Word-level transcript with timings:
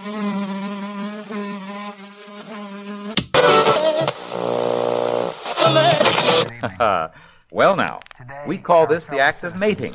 well, 7.50 7.76
now, 7.76 8.00
we 8.46 8.56
call 8.56 8.86
this 8.86 9.04
the 9.06 9.18
act 9.18 9.44
of 9.44 9.60
mating. 9.60 9.94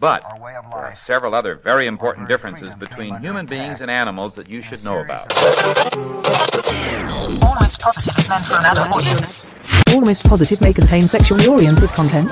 But 0.00 0.24
there 0.40 0.60
are 0.72 0.92
several 0.96 1.36
other 1.36 1.54
very 1.54 1.86
important 1.86 2.26
differences 2.26 2.74
between 2.74 3.14
human 3.18 3.46
beings 3.46 3.80
and 3.80 3.88
animals 3.88 4.34
that 4.34 4.48
you 4.48 4.60
should 4.60 4.84
know 4.84 4.98
about. 4.98 5.32
Almost 7.44 7.80
Positive 7.80 8.18
is 8.18 8.28
meant 8.28 8.44
for 8.44 8.58
an 8.58 8.64
adult 8.66 8.90
audience. 8.90 9.46
Almost 9.94 10.24
Positive 10.24 10.60
may 10.60 10.72
contain 10.72 11.06
sexually 11.06 11.46
oriented 11.46 11.90
content, 11.90 12.28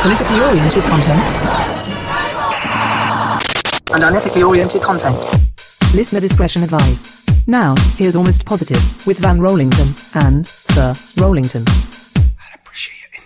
politically 0.00 0.40
oriented 0.40 0.82
content, 0.84 1.20
and 3.92 4.02
unethically 4.02 4.48
oriented 4.48 4.80
content. 4.80 5.55
Listener 5.94 6.20
discretion 6.20 6.62
advised. 6.62 7.06
Now, 7.48 7.74
here's 7.96 8.16
Almost 8.16 8.44
Positive 8.44 9.06
with 9.06 9.18
Van 9.18 9.38
Rollington 9.38 9.94
and 10.14 10.46
Sir 10.46 10.92
Rollington. 11.16 11.66
Sweat, 12.72 13.25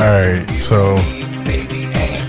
right, 0.00 0.46
so 0.56 0.96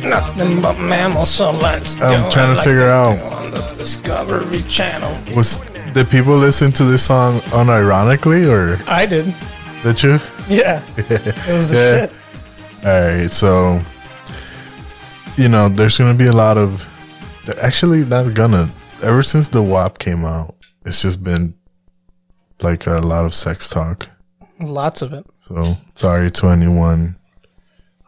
Nothing 0.03 0.61
but 0.61 0.77
mammals, 0.79 1.29
so 1.29 1.51
let's 1.51 1.99
I'm 2.01 2.29
trying 2.31 2.55
to 2.55 2.63
figure 2.63 2.89
out- 2.89 3.19
on 3.31 3.51
the 3.51 3.61
Discovery 3.77 4.61
Channel. 4.63 5.15
was 5.35 5.61
did 5.93 6.09
people 6.09 6.35
listen 6.37 6.71
to 6.73 6.83
this 6.85 7.03
song 7.03 7.39
unironically 7.51 8.49
or 8.49 8.79
I 8.89 9.05
did. 9.05 9.33
did 9.83 10.01
you? 10.03 10.19
Yeah. 10.49 10.81
It 10.97 11.47
was 11.47 11.69
the 11.69 11.77
Yeah. 11.77 11.99
shit. 12.07 12.11
All 12.85 13.17
right, 13.19 13.29
so 13.31 13.79
you 15.37 15.47
know, 15.47 15.69
there's 15.69 15.97
gonna 15.97 16.13
be 16.17 16.27
a 16.27 16.31
lot 16.33 16.57
of 16.57 16.85
actually 17.61 18.03
not 18.05 18.33
gonna. 18.33 18.69
Ever 19.03 19.23
since 19.23 19.49
the 19.49 19.61
WAP 19.61 19.97
came 19.99 20.25
out, 20.25 20.55
it's 20.85 21.01
just 21.01 21.23
been 21.23 21.53
like 22.61 22.85
a 22.87 22.99
lot 22.99 23.25
of 23.25 23.33
sex 23.33 23.69
talk. 23.69 24.07
Lots 24.61 25.01
of 25.01 25.13
it. 25.13 25.25
So 25.41 25.77
sorry 25.95 26.31
to 26.31 26.47
anyone 26.49 27.15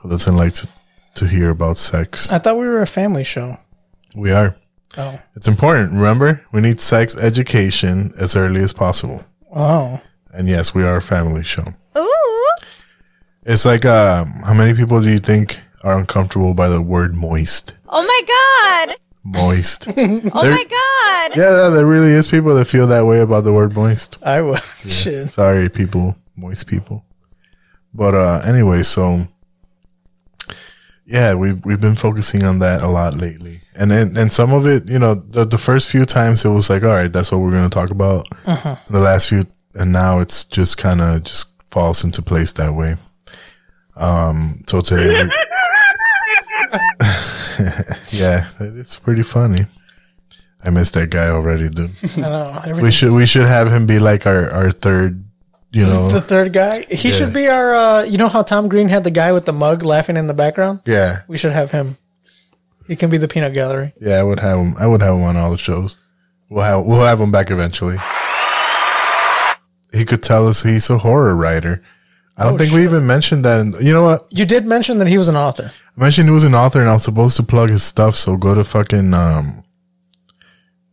who 0.03 0.09
doesn't 0.09 0.35
like 0.35 0.53
to, 0.53 0.67
to 1.15 1.27
hear 1.27 1.49
about 1.49 1.77
sex. 1.77 2.31
I 2.31 2.37
thought 2.37 2.57
we 2.57 2.67
were 2.67 2.81
a 2.81 2.87
family 2.87 3.23
show. 3.23 3.57
We 4.15 4.31
are. 4.31 4.55
Oh. 4.97 5.19
It's 5.35 5.47
important. 5.47 5.93
Remember, 5.93 6.45
we 6.51 6.61
need 6.61 6.79
sex 6.79 7.17
education 7.17 8.11
as 8.19 8.35
early 8.35 8.61
as 8.61 8.73
possible. 8.73 9.25
Oh. 9.55 10.01
And 10.33 10.47
yes, 10.47 10.75
we 10.75 10.83
are 10.83 10.97
a 10.97 11.01
family 11.01 11.43
show. 11.43 11.63
Ooh. 11.97 12.47
It's 13.43 13.65
like, 13.65 13.85
um, 13.85 14.27
how 14.45 14.53
many 14.53 14.73
people 14.73 15.01
do 15.01 15.09
you 15.09 15.19
think 15.19 15.57
are 15.83 15.97
uncomfortable 15.97 16.53
by 16.53 16.67
the 16.67 16.81
word 16.81 17.15
moist? 17.15 17.73
Oh 17.87 18.03
my 18.03 18.87
god. 18.87 18.97
Moist. 19.23 19.87
Oh 19.97 20.49
my 20.49 20.63
god. 20.65 21.37
Yeah, 21.37 21.69
there 21.69 21.85
really 21.85 22.11
is 22.11 22.27
people 22.27 22.53
that 22.55 22.65
feel 22.65 22.87
that 22.87 23.05
way 23.05 23.21
about 23.21 23.45
the 23.45 23.53
word 23.53 23.73
moist. 23.75 24.17
I 24.21 24.41
would. 24.41 24.61
Shit. 24.85 25.27
Sorry, 25.27 25.69
people, 25.69 26.17
moist 26.35 26.67
people. 26.67 27.05
But 27.93 28.15
uh 28.15 28.41
anyway, 28.45 28.83
so 28.83 29.27
yeah, 31.13 31.35
we've 31.35 31.63
we've 31.63 31.79
been 31.79 31.95
focusing 31.95 32.43
on 32.43 32.57
that 32.59 32.81
a 32.81 32.87
lot 32.87 33.13
lately, 33.13 33.61
and 33.75 33.91
then 33.91 34.17
and 34.17 34.31
some 34.31 34.51
of 34.51 34.65
it, 34.65 34.89
you 34.89 34.97
know, 34.97 35.13
the 35.13 35.45
the 35.45 35.59
first 35.59 35.91
few 35.91 36.05
times 36.05 36.43
it 36.43 36.49
was 36.49 36.71
like, 36.71 36.81
all 36.81 36.89
right, 36.89 37.13
that's 37.13 37.31
what 37.31 37.37
we're 37.37 37.51
going 37.51 37.69
to 37.69 37.73
talk 37.73 37.91
about. 37.91 38.27
Uh-huh. 38.47 38.75
The 38.89 38.99
last 38.99 39.29
few, 39.29 39.45
and 39.75 39.91
now 39.91 40.19
it's 40.19 40.43
just 40.43 40.79
kind 40.79 41.01
of 41.01 41.21
just 41.23 41.51
falls 41.69 42.03
into 42.03 42.23
place 42.23 42.51
that 42.53 42.73
way. 42.73 42.95
Um, 43.95 44.63
so 44.67 44.81
today, 44.81 45.23
we 45.23 45.29
yeah, 48.09 48.49
it's 48.59 48.97
pretty 48.97 49.21
funny. 49.21 49.67
I 50.63 50.71
missed 50.71 50.95
that 50.95 51.11
guy 51.11 51.27
already, 51.27 51.69
dude. 51.69 51.91
I 52.17 52.71
know. 52.71 52.79
we 52.81 52.89
should 52.89 53.11
we 53.11 53.27
should 53.27 53.45
have 53.45 53.71
him 53.71 53.85
be 53.85 53.99
like 53.99 54.25
our 54.25 54.49
our 54.49 54.71
third, 54.71 55.22
you 55.73 55.83
know. 55.85 56.07
The 56.09 56.21
third 56.21 56.53
guy. 56.53 56.85
He 56.89 57.09
Yeah. 57.09 57.15
should 57.15 57.33
be 57.33 57.47
our. 57.47 57.75
Uh, 57.75 58.03
you 58.03 58.17
know 58.17 58.29
how 58.29 58.41
Tom 58.43 58.69
Green 58.69 58.87
had 58.89 59.03
the 59.03 59.11
guy 59.11 59.31
with 59.33 59.45
the 59.45 59.53
mug 59.53 59.83
laughing 59.83 60.15
in 60.15 60.27
the 60.27 60.33
background? 60.33 60.79
yeah, 60.85 61.21
We 61.27 61.37
should 61.37 61.51
have 61.51 61.71
him. 61.71 61.97
He 62.87 62.95
can 62.95 63.09
be 63.09 63.17
the 63.17 63.27
peanut 63.27 63.53
gallery. 63.53 63.93
yeah. 63.99 64.15
I 64.19 64.23
would 64.23 64.39
have 64.39 64.57
him. 64.59 64.75
I 64.79 64.87
would 64.87 65.01
have 65.01 65.15
him 65.15 65.23
on 65.23 65.35
all 65.37 65.51
the 65.51 65.57
shows. 65.57 65.97
We'll 66.49 66.63
have 66.63 66.85
we'll 66.85 67.03
have 67.03 67.19
him 67.19 67.31
back 67.31 67.49
eventually. 67.51 67.97
He 69.91 70.05
could 70.05 70.23
tell 70.23 70.47
us 70.47 70.63
he's 70.63 70.89
a 70.89 70.97
horror 70.99 71.35
writer. 71.35 71.83
I 72.35 72.43
don't 72.45 72.55
Oh, 72.55 72.57
think 72.57 72.73
we 72.73 72.83
even 72.83 73.05
mentioned 73.05 73.45
that. 73.45 73.61
In, 73.61 73.73
you 73.79 73.93
know 73.93 74.03
what? 74.03 74.25
You 74.31 74.43
did 74.45 74.65
mention 74.65 74.97
that 74.97 75.07
he 75.07 75.19
was 75.19 75.27
an 75.27 75.35
author. 75.35 75.71
I 75.95 75.99
mentioned 76.01 76.27
he 76.27 76.33
was 76.33 76.43
an 76.43 76.55
author, 76.55 76.79
and 76.81 76.89
I 76.89 76.93
was 76.93 77.03
supposed 77.03 77.37
to 77.37 77.43
plug 77.43 77.69
his 77.69 77.83
stuff. 77.83 78.15
So 78.15 78.35
go 78.35 78.55
to 78.55 78.63
fucking 78.63 79.13
um, 79.13 79.63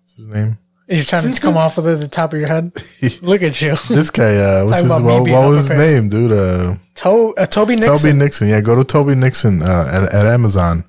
what's 0.02 0.16
his 0.16 0.28
name? 0.28 0.58
You're 0.90 1.04
trying 1.04 1.32
to 1.32 1.40
come 1.40 1.56
off 1.56 1.76
with 1.76 1.86
it 1.86 1.92
at 1.92 2.00
the 2.00 2.08
top 2.08 2.32
of 2.32 2.40
your 2.40 2.48
head. 2.48 2.72
Look 3.22 3.42
at 3.42 3.60
you, 3.62 3.76
This 3.88 4.10
guy. 4.10 4.36
Uh, 4.36 4.64
what's 4.64 4.80
his, 4.80 4.90
what, 4.90 5.02
what 5.28 5.48
was 5.48 5.68
his 5.68 5.78
name, 5.78 6.08
dude? 6.08 6.32
Uh, 6.32 6.76
to- 6.96 7.32
uh, 7.38 7.46
Toby 7.46 7.76
Nixon. 7.76 7.96
Toby 7.96 8.12
Nixon. 8.12 8.48
Yeah, 8.48 8.60
go 8.60 8.74
to 8.74 8.82
Toby 8.82 9.14
Nixon 9.14 9.62
uh, 9.62 9.88
at, 9.92 10.12
at 10.12 10.26
Amazon, 10.26 10.84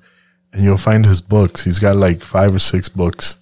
and 0.52 0.64
you'll 0.64 0.76
find 0.76 1.06
his 1.06 1.22
books. 1.22 1.62
He's 1.62 1.78
got 1.78 1.94
like 1.94 2.22
five 2.22 2.52
or 2.52 2.58
six 2.58 2.88
books. 2.88 3.38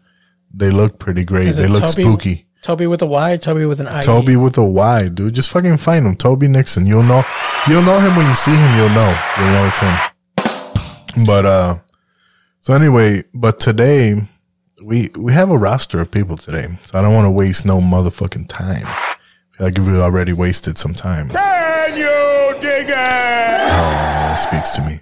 They 0.52 0.70
look 0.70 0.98
pretty 0.98 1.24
great. 1.24 1.48
Is 1.48 1.56
They 1.56 1.66
look 1.66 1.80
Toby- 1.82 2.02
spooky. 2.02 2.46
Toby 2.62 2.86
with 2.86 3.00
a 3.00 3.06
Y. 3.06 3.38
Toby 3.38 3.64
with 3.64 3.80
an 3.80 3.88
I. 3.88 4.02
Toby 4.02 4.36
with 4.36 4.58
a 4.58 4.64
Y, 4.64 5.08
dude. 5.08 5.32
Just 5.32 5.48
fucking 5.50 5.78
find 5.78 6.06
him. 6.06 6.14
Toby 6.14 6.46
Nixon. 6.46 6.84
You'll 6.84 7.02
know. 7.04 7.24
You'll 7.66 7.80
know 7.80 7.98
him 8.00 8.14
when 8.16 8.26
you 8.28 8.34
see 8.34 8.54
him. 8.54 8.76
You'll 8.76 8.90
know. 8.90 9.18
You'll 9.38 9.50
know 9.50 9.66
it's 9.66 9.78
him. 9.78 11.24
But 11.24 11.46
uh, 11.46 11.78
so 12.58 12.74
anyway, 12.74 13.24
but 13.32 13.60
today 13.60 14.20
we 14.82 15.10
we 15.18 15.32
have 15.32 15.50
a 15.50 15.58
roster 15.58 16.00
of 16.00 16.10
people 16.10 16.36
today, 16.36 16.68
so 16.82 16.98
I 16.98 17.02
don't 17.02 17.14
want 17.14 17.26
to 17.26 17.30
waste 17.30 17.66
no 17.66 17.80
motherfucking 17.80 18.48
time. 18.48 18.86
I 18.86 19.16
feel 19.56 19.66
like 19.66 19.78
we 19.78 20.00
already 20.00 20.32
wasted 20.32 20.78
some 20.78 20.94
time. 20.94 21.28
Can 21.30 21.96
you 21.96 22.60
dig 22.60 22.88
it? 22.88 22.92
Oh, 22.92 22.96
that 22.96 24.36
speaks 24.36 24.70
to 24.72 24.82
me. 24.82 25.00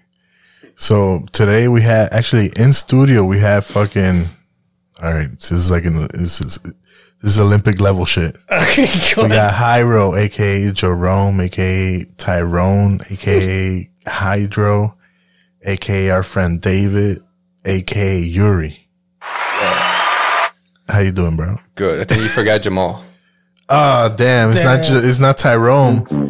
So 0.77 1.25
today 1.33 1.69
we 1.69 1.83
had 1.83 2.13
actually 2.13 2.51
in 2.57 2.73
studio 2.73 3.25
we 3.25 3.39
have 3.39 3.65
fucking. 3.67 4.27
All 5.01 5.15
right, 5.15 5.31
this 5.31 5.53
is 5.53 5.71
like 5.71 5.85
an 5.85 6.09
this 6.13 6.41
is 6.41 6.59
this 7.23 7.33
is 7.33 7.41
Olympic 7.41 7.81
level 7.81 8.05
shit. 8.05 8.37
Okay, 8.51 8.87
go 9.15 9.23
We 9.25 9.29
got 9.29 9.55
Hyro, 9.55 10.19
aka 10.19 10.73
Jerome, 10.73 11.41
aka 11.41 12.05
Tyrone, 12.17 13.01
aka 13.11 13.91
Hydro, 14.07 14.97
aka 15.65 16.11
our 16.11 16.23
friend 16.25 16.61
David, 16.61 17.21
aka 17.65 18.19
Yuri. 18.19 18.88
How 20.89 21.01
you 21.01 21.13
doing, 21.13 21.37
bro? 21.37 21.59
Good. 21.75 22.01
I 22.01 22.05
think 22.05 22.23
you 22.23 22.29
forgot 22.29 22.63
Jamal. 22.63 23.05
Ah, 23.71 24.09
damn! 24.17 24.49
It's 24.49 24.63
not 24.65 24.83
ju- 24.83 24.99
it's 25.07 25.19
not 25.19 25.37
Tyrone. 25.37 26.07
No, 26.11 26.25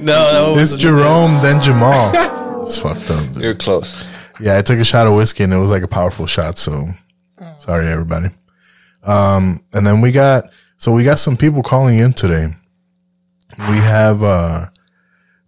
no. 0.55 0.55
It's 0.59 0.75
Jerome, 0.75 1.41
then 1.41 1.63
Jamal. 1.63 2.11
It's 2.65 2.81
fucked 2.81 3.09
up. 3.13 3.33
Dude. 3.33 3.43
You're 3.45 3.55
close. 3.55 4.05
Yeah, 4.41 4.59
I 4.59 4.63
took 4.63 4.81
a 4.81 4.85
shot 4.85 5.07
of 5.07 5.15
whiskey 5.15 5.45
and 5.45 5.53
it 5.55 5.57
was 5.59 5.71
like 5.71 5.85
a 5.85 5.87
powerful 5.89 6.27
shot. 6.27 6.59
So 6.59 6.89
sorry, 7.59 7.87
everybody. 7.87 8.31
Um, 9.05 9.63
and 9.73 9.87
then 9.87 10.01
we 10.01 10.11
got 10.11 10.51
so 10.79 10.91
we 10.91 11.05
got 11.05 11.21
some 11.21 11.37
people 11.37 11.63
calling 11.63 12.01
in 12.01 12.13
today. 12.13 12.53
We 13.57 13.77
have 13.77 14.25
uh, 14.25 14.67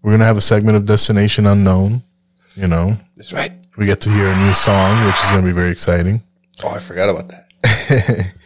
we're 0.01 0.13
gonna 0.13 0.27
have 0.27 0.37
a 0.37 0.41
segment 0.41 0.77
of 0.77 0.87
Destination 0.87 1.45
Unknown. 1.45 2.03
You 2.55 2.69
know, 2.69 2.93
That's 3.17 3.33
right. 3.33 3.51
we 3.77 3.87
get 3.87 4.01
to 4.03 4.11
hear 4.11 4.29
a 4.29 4.39
new 4.47 4.55
song, 4.55 5.05
which 5.07 5.17
is 5.25 5.31
gonna 5.33 5.45
be 5.45 5.51
very 5.51 5.73
exciting. 5.73 6.23
Oh, 6.63 6.69
I 6.69 6.79
forgot 6.79 7.09
about 7.11 7.29
that. 7.31 8.33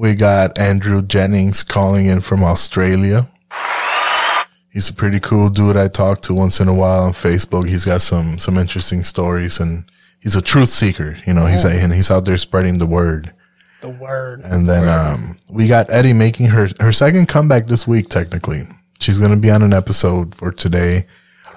We 0.00 0.14
got 0.14 0.56
Andrew 0.56 1.02
Jennings 1.02 1.62
calling 1.62 2.06
in 2.06 2.22
from 2.22 2.42
Australia. 2.42 3.26
He's 4.70 4.88
a 4.88 4.94
pretty 4.94 5.20
cool 5.20 5.50
dude 5.50 5.76
I 5.76 5.88
talk 5.88 6.22
to 6.22 6.32
once 6.32 6.58
in 6.58 6.68
a 6.68 6.72
while 6.72 7.02
on 7.02 7.12
Facebook. 7.12 7.68
He's 7.68 7.84
got 7.84 8.00
some 8.00 8.38
some 8.38 8.56
interesting 8.56 9.04
stories 9.04 9.60
and 9.60 9.84
he's 10.18 10.36
a 10.36 10.40
truth 10.40 10.70
seeker. 10.70 11.18
You 11.26 11.34
know, 11.34 11.44
he's 11.44 11.66
and 11.66 11.92
he's 11.92 12.10
out 12.10 12.24
there 12.24 12.38
spreading 12.38 12.78
the 12.78 12.86
word. 12.86 13.34
The 13.82 13.90
word. 13.90 14.40
And 14.42 14.66
then 14.66 14.88
um, 14.88 15.38
we 15.50 15.68
got 15.68 15.92
Eddie 15.92 16.14
making 16.14 16.46
her 16.46 16.70
her 16.80 16.92
second 16.92 17.28
comeback 17.28 17.66
this 17.66 17.86
week. 17.86 18.08
Technically, 18.08 18.66
she's 19.00 19.18
going 19.18 19.32
to 19.32 19.36
be 19.36 19.50
on 19.50 19.60
an 19.62 19.74
episode 19.74 20.34
for 20.34 20.50
today, 20.50 21.08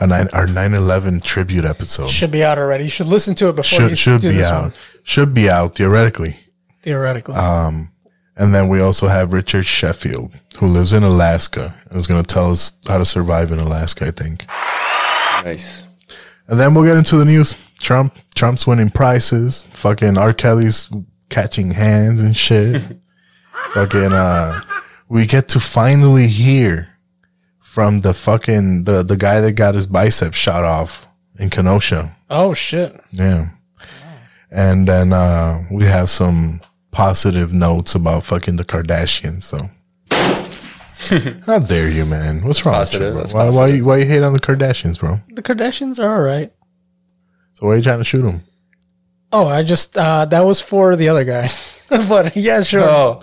a 0.01 0.07
nine, 0.07 0.28
our 0.34 0.48
9/11 0.48 1.24
tribute 1.24 1.63
episode. 1.63 2.10
Should 2.10 2.31
be 2.34 2.44
out 2.44 2.57
already. 2.60 2.84
You 2.84 2.89
should 2.89 3.07
listen 3.07 3.36
to 3.36 3.48
it 3.48 3.56
before 3.56 3.84
you 3.84 3.89
Should 3.96 3.98
should 3.98 4.22
do 4.22 4.31
be 4.31 4.36
this 4.39 4.48
out. 4.48 4.62
one. 4.63 4.74
Should 5.04 5.34
be 5.34 5.50
out 5.50 5.75
theoretically. 5.75 6.36
Theoretically. 6.81 7.36
Um, 7.36 7.93
and 8.36 8.54
then 8.54 8.68
we 8.70 8.82
also 8.82 9.08
have 9.08 9.34
Richard 9.34 9.66
Sheffield, 9.66 10.32
who 10.58 10.68
lives 10.68 10.94
in 10.94 11.04
Alaska, 11.04 11.76
and 11.90 12.00
is 12.00 12.08
going 12.08 12.24
to 12.24 12.34
tell 12.34 12.52
us 12.52 12.74
how 12.88 12.98
to 12.98 13.06
survive 13.06 13.52
in 13.52 13.60
Alaska. 13.60 14.08
I 14.08 14.12
think. 14.12 14.46
Nice. 15.44 15.88
And 16.48 16.60
then 16.60 16.74
we'll 16.74 16.86
get 16.86 16.98
into 16.98 17.18
the 17.18 17.26
news. 17.26 17.56
Trump, 17.80 18.18
Trump's 18.36 18.66
winning 18.68 18.90
prizes. 18.90 19.68
Fucking 19.72 20.18
R. 20.18 20.34
Kelly's 20.34 20.90
catching 21.30 21.72
hands 21.72 22.24
and 22.24 22.36
shit. 22.36 22.82
fucking, 23.74 24.14
uh, 24.14 24.62
we 25.10 25.26
get 25.26 25.48
to 25.50 25.60
finally 25.60 26.28
hear 26.28 26.90
from 27.60 28.02
the 28.02 28.14
fucking 28.14 28.84
the 28.84 29.02
the 29.02 29.18
guy 29.18 29.42
that 29.42 29.54
got 29.54 29.74
his 29.74 29.88
bicep 29.88 30.34
shot 30.36 30.64
off 30.64 31.08
in 31.40 31.50
Kenosha. 31.50 32.16
oh 32.30 32.54
shit. 32.54 32.96
Yeah. 33.12 33.50
And 34.52 34.88
then 34.88 35.12
uh 35.12 35.64
we 35.72 35.86
have 35.86 36.10
some 36.12 36.62
positive 36.94 37.51
notes 37.54 37.94
about 37.95 38.24
fucking 38.24 38.56
the 38.56 38.63
Kardashians. 38.63 39.44
So. 39.44 39.69
How 41.45 41.60
dare 41.60 41.90
you, 41.90 42.06
man? 42.06 42.44
What's 42.45 42.66
wrong 42.66 42.75
positive, 42.75 43.16
with 43.16 43.28
you, 43.28 43.34
bro? 43.34 43.40
Why, 43.40 43.45
why, 43.45 43.51
positive. 43.51 43.75
you- 43.78 43.86
why 43.86 43.98
you 43.98 44.06
hate 44.06 44.24
on 44.24 44.31
the 44.34 44.40
Kardashians, 44.40 45.00
bro? 45.00 45.18
The 45.34 45.44
Kardashians 45.44 46.00
are 46.00 46.13
all 46.16 46.22
right. 46.22 46.51
So 47.56 47.68
why 47.68 47.74
are 47.74 47.78
you 47.78 47.84
trying 47.84 47.98
to 48.00 48.06
shoot 48.06 48.22
them? 48.22 48.42
Oh, 49.31 49.48
I 49.48 49.63
just 49.63 49.98
uh 49.98 50.25
that 50.25 50.42
was 50.42 50.62
for 50.62 50.95
the 50.95 51.10
other 51.10 51.24
guy. 51.25 51.50
but 51.90 52.36
yeah, 52.36 52.63
sure. 52.63 52.84
Oh, 52.84 53.19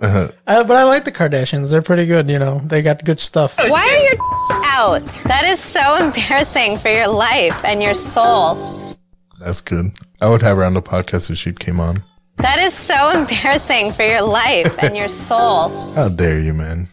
Uh, 0.00 0.28
Uh, 0.46 0.64
but 0.64 0.76
I 0.76 0.84
like 0.84 1.04
the 1.04 1.12
Kardashians. 1.12 1.70
They're 1.70 1.82
pretty 1.82 2.06
good, 2.06 2.28
you 2.30 2.38
know. 2.38 2.60
They 2.64 2.82
got 2.82 3.04
good 3.04 3.20
stuff. 3.20 3.56
Why 3.58 3.68
are 3.68 4.02
you 4.08 4.16
out? 4.64 5.06
That 5.24 5.44
is 5.44 5.60
so 5.60 5.94
embarrassing 5.96 6.78
for 6.78 6.88
your 6.90 7.08
life 7.08 7.56
and 7.64 7.82
your 7.82 7.94
soul. 7.94 8.96
That's 9.40 9.60
good. 9.60 9.86
I 10.20 10.28
would 10.30 10.42
have 10.42 10.56
her 10.56 10.64
on 10.64 10.74
the 10.74 10.82
podcast 10.82 11.30
if 11.30 11.36
she 11.38 11.52
came 11.52 11.78
on. 11.80 12.02
That 12.38 12.60
is 12.60 12.72
so 12.72 13.10
embarrassing 13.10 13.92
for 13.92 14.04
your 14.04 14.22
life 14.22 14.72
and 14.82 14.96
your 14.96 15.08
soul. 15.28 15.70
How 15.94 16.08
dare 16.08 16.40
you, 16.40 16.54
man? 16.54 16.86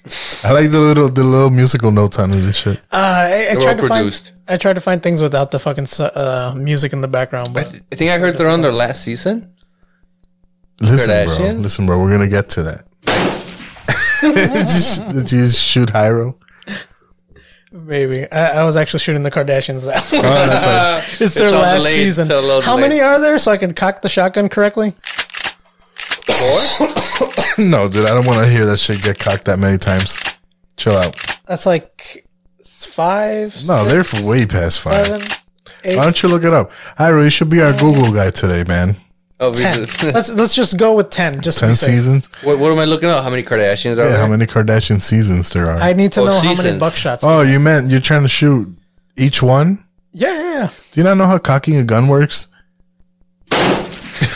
I 0.43 0.51
like 0.51 0.71
the 0.71 0.79
little 0.79 1.07
the 1.09 1.23
little 1.23 1.51
musical 1.51 1.91
notes 1.91 2.17
on 2.17 2.31
it 2.31 2.37
and 2.37 2.55
shit. 2.55 2.77
Uh, 2.91 2.95
I, 2.95 3.23
I 3.51 3.53
They're 3.53 3.61
tried 3.61 3.77
to 3.77 3.81
well 3.83 4.09
find. 4.09 4.31
I 4.47 4.57
tried 4.57 4.73
to 4.73 4.81
find 4.81 5.03
things 5.03 5.21
without 5.21 5.51
the 5.51 5.59
fucking 5.59 5.85
uh, 5.99 6.53
music 6.57 6.93
in 6.93 7.01
the 7.01 7.07
background, 7.07 7.49
I, 7.49 7.53
but 7.53 7.69
th- 7.71 7.83
I 7.91 7.95
think 7.95 8.11
I 8.11 8.17
heard 8.17 8.37
they're 8.37 8.49
on 8.49 8.61
their 8.61 8.71
last 8.71 9.03
season. 9.03 9.53
Listen, 10.81 11.07
bro. 11.07 11.15
Kardashians? 11.35 11.61
Listen, 11.61 11.85
bro. 11.85 12.01
We're 12.01 12.11
gonna 12.11 12.27
get 12.27 12.49
to 12.49 12.63
that. 12.63 12.85
just, 14.21 15.05
did 15.11 15.31
you 15.31 15.39
just 15.45 15.63
shoot 15.63 15.89
Hyro? 15.89 16.35
maybe 17.71 18.25
I, 18.31 18.61
I 18.61 18.63
was 18.63 18.77
actually 18.77 19.01
shooting 19.01 19.21
the 19.23 19.29
Kardashians 19.31 19.85
that 19.85 20.01
one. 20.11 20.25
Oh, 20.25 20.47
that's 20.47 21.11
like, 21.11 21.21
it's 21.21 21.33
their 21.35 21.45
It's 21.47 21.53
all 21.53 21.61
last 21.61 21.77
delayed, 21.79 21.93
season. 21.95 22.23
it's 22.27 22.33
a 22.33 22.41
little 22.41 22.61
How 22.61 22.77
delayed. 22.77 22.89
many 22.89 23.01
are 23.01 23.19
there 23.19 23.37
so 23.37 23.51
I 23.51 23.57
can 23.57 23.73
cock 23.73 24.01
the 24.01 24.09
shotgun 24.09 24.49
correctly? 24.49 24.93
no, 27.57 27.87
dude. 27.87 28.05
I 28.05 28.13
don't 28.13 28.25
want 28.25 28.39
to 28.39 28.49
hear 28.49 28.65
that 28.65 28.77
shit 28.77 29.01
get 29.01 29.19
cocked 29.19 29.45
that 29.45 29.59
many 29.59 29.77
times. 29.77 30.17
Chill 30.77 30.95
out. 30.97 31.15
That's 31.45 31.65
like 31.65 32.27
five. 32.63 33.55
No, 33.65 33.83
six, 33.87 34.11
they're 34.11 34.29
way 34.29 34.45
past 34.45 34.81
five. 34.81 35.05
seven, 35.07 35.27
Why 35.97 36.03
don't 36.03 36.21
you 36.21 36.29
look 36.29 36.43
it 36.43 36.53
up? 36.53 36.71
Hyro, 36.97 37.23
you 37.23 37.29
should 37.29 37.49
be 37.49 37.61
our 37.61 37.71
Google 37.73 38.11
guy 38.11 38.31
today, 38.31 38.63
man. 38.63 38.95
Oh, 39.39 39.51
we 39.51 39.57
ten. 39.57 39.85
just- 39.85 40.03
let's 40.15 40.31
let's 40.33 40.55
just 40.55 40.77
go 40.77 40.95
with 40.95 41.09
ten. 41.09 41.41
Just 41.41 41.57
to 41.59 41.65
Ten 41.65 41.71
be 41.71 41.75
safe. 41.75 41.89
seasons. 41.93 42.29
what, 42.43 42.57
what 42.59 42.71
am 42.71 42.79
I 42.79 42.85
looking 42.85 43.09
at? 43.09 43.21
How 43.23 43.29
many 43.29 43.43
Kardashians 43.43 43.97
are 43.97 44.03
Yeah, 44.03 44.09
there? 44.11 44.17
how 44.19 44.27
many 44.27 44.45
Kardashian 44.45 45.01
seasons 45.01 45.49
there 45.51 45.69
are? 45.69 45.77
I 45.77 45.93
need 45.93 46.11
to 46.13 46.21
Oh, 46.21 46.25
know 46.25 46.31
how 46.33 46.43
many 46.43 46.55
seasons. 46.55 46.81
buckshots. 46.81 47.19
oh, 47.23 47.41
you 47.41 47.59
meant 47.59 47.91
you're 47.91 47.99
trying 47.99 48.23
to 48.23 48.29
shoot 48.29 48.67
each 49.17 49.43
one? 49.43 49.83
yeah, 50.13 50.33
yeah, 50.33 50.53
yeah. 50.59 50.69
Do 50.91 50.99
you 51.01 51.03
not 51.03 51.17
know 51.17 51.27
how 51.27 51.37
cocking 51.37 51.75
a 51.77 51.83
gun 51.83 52.07
works? 52.07 52.47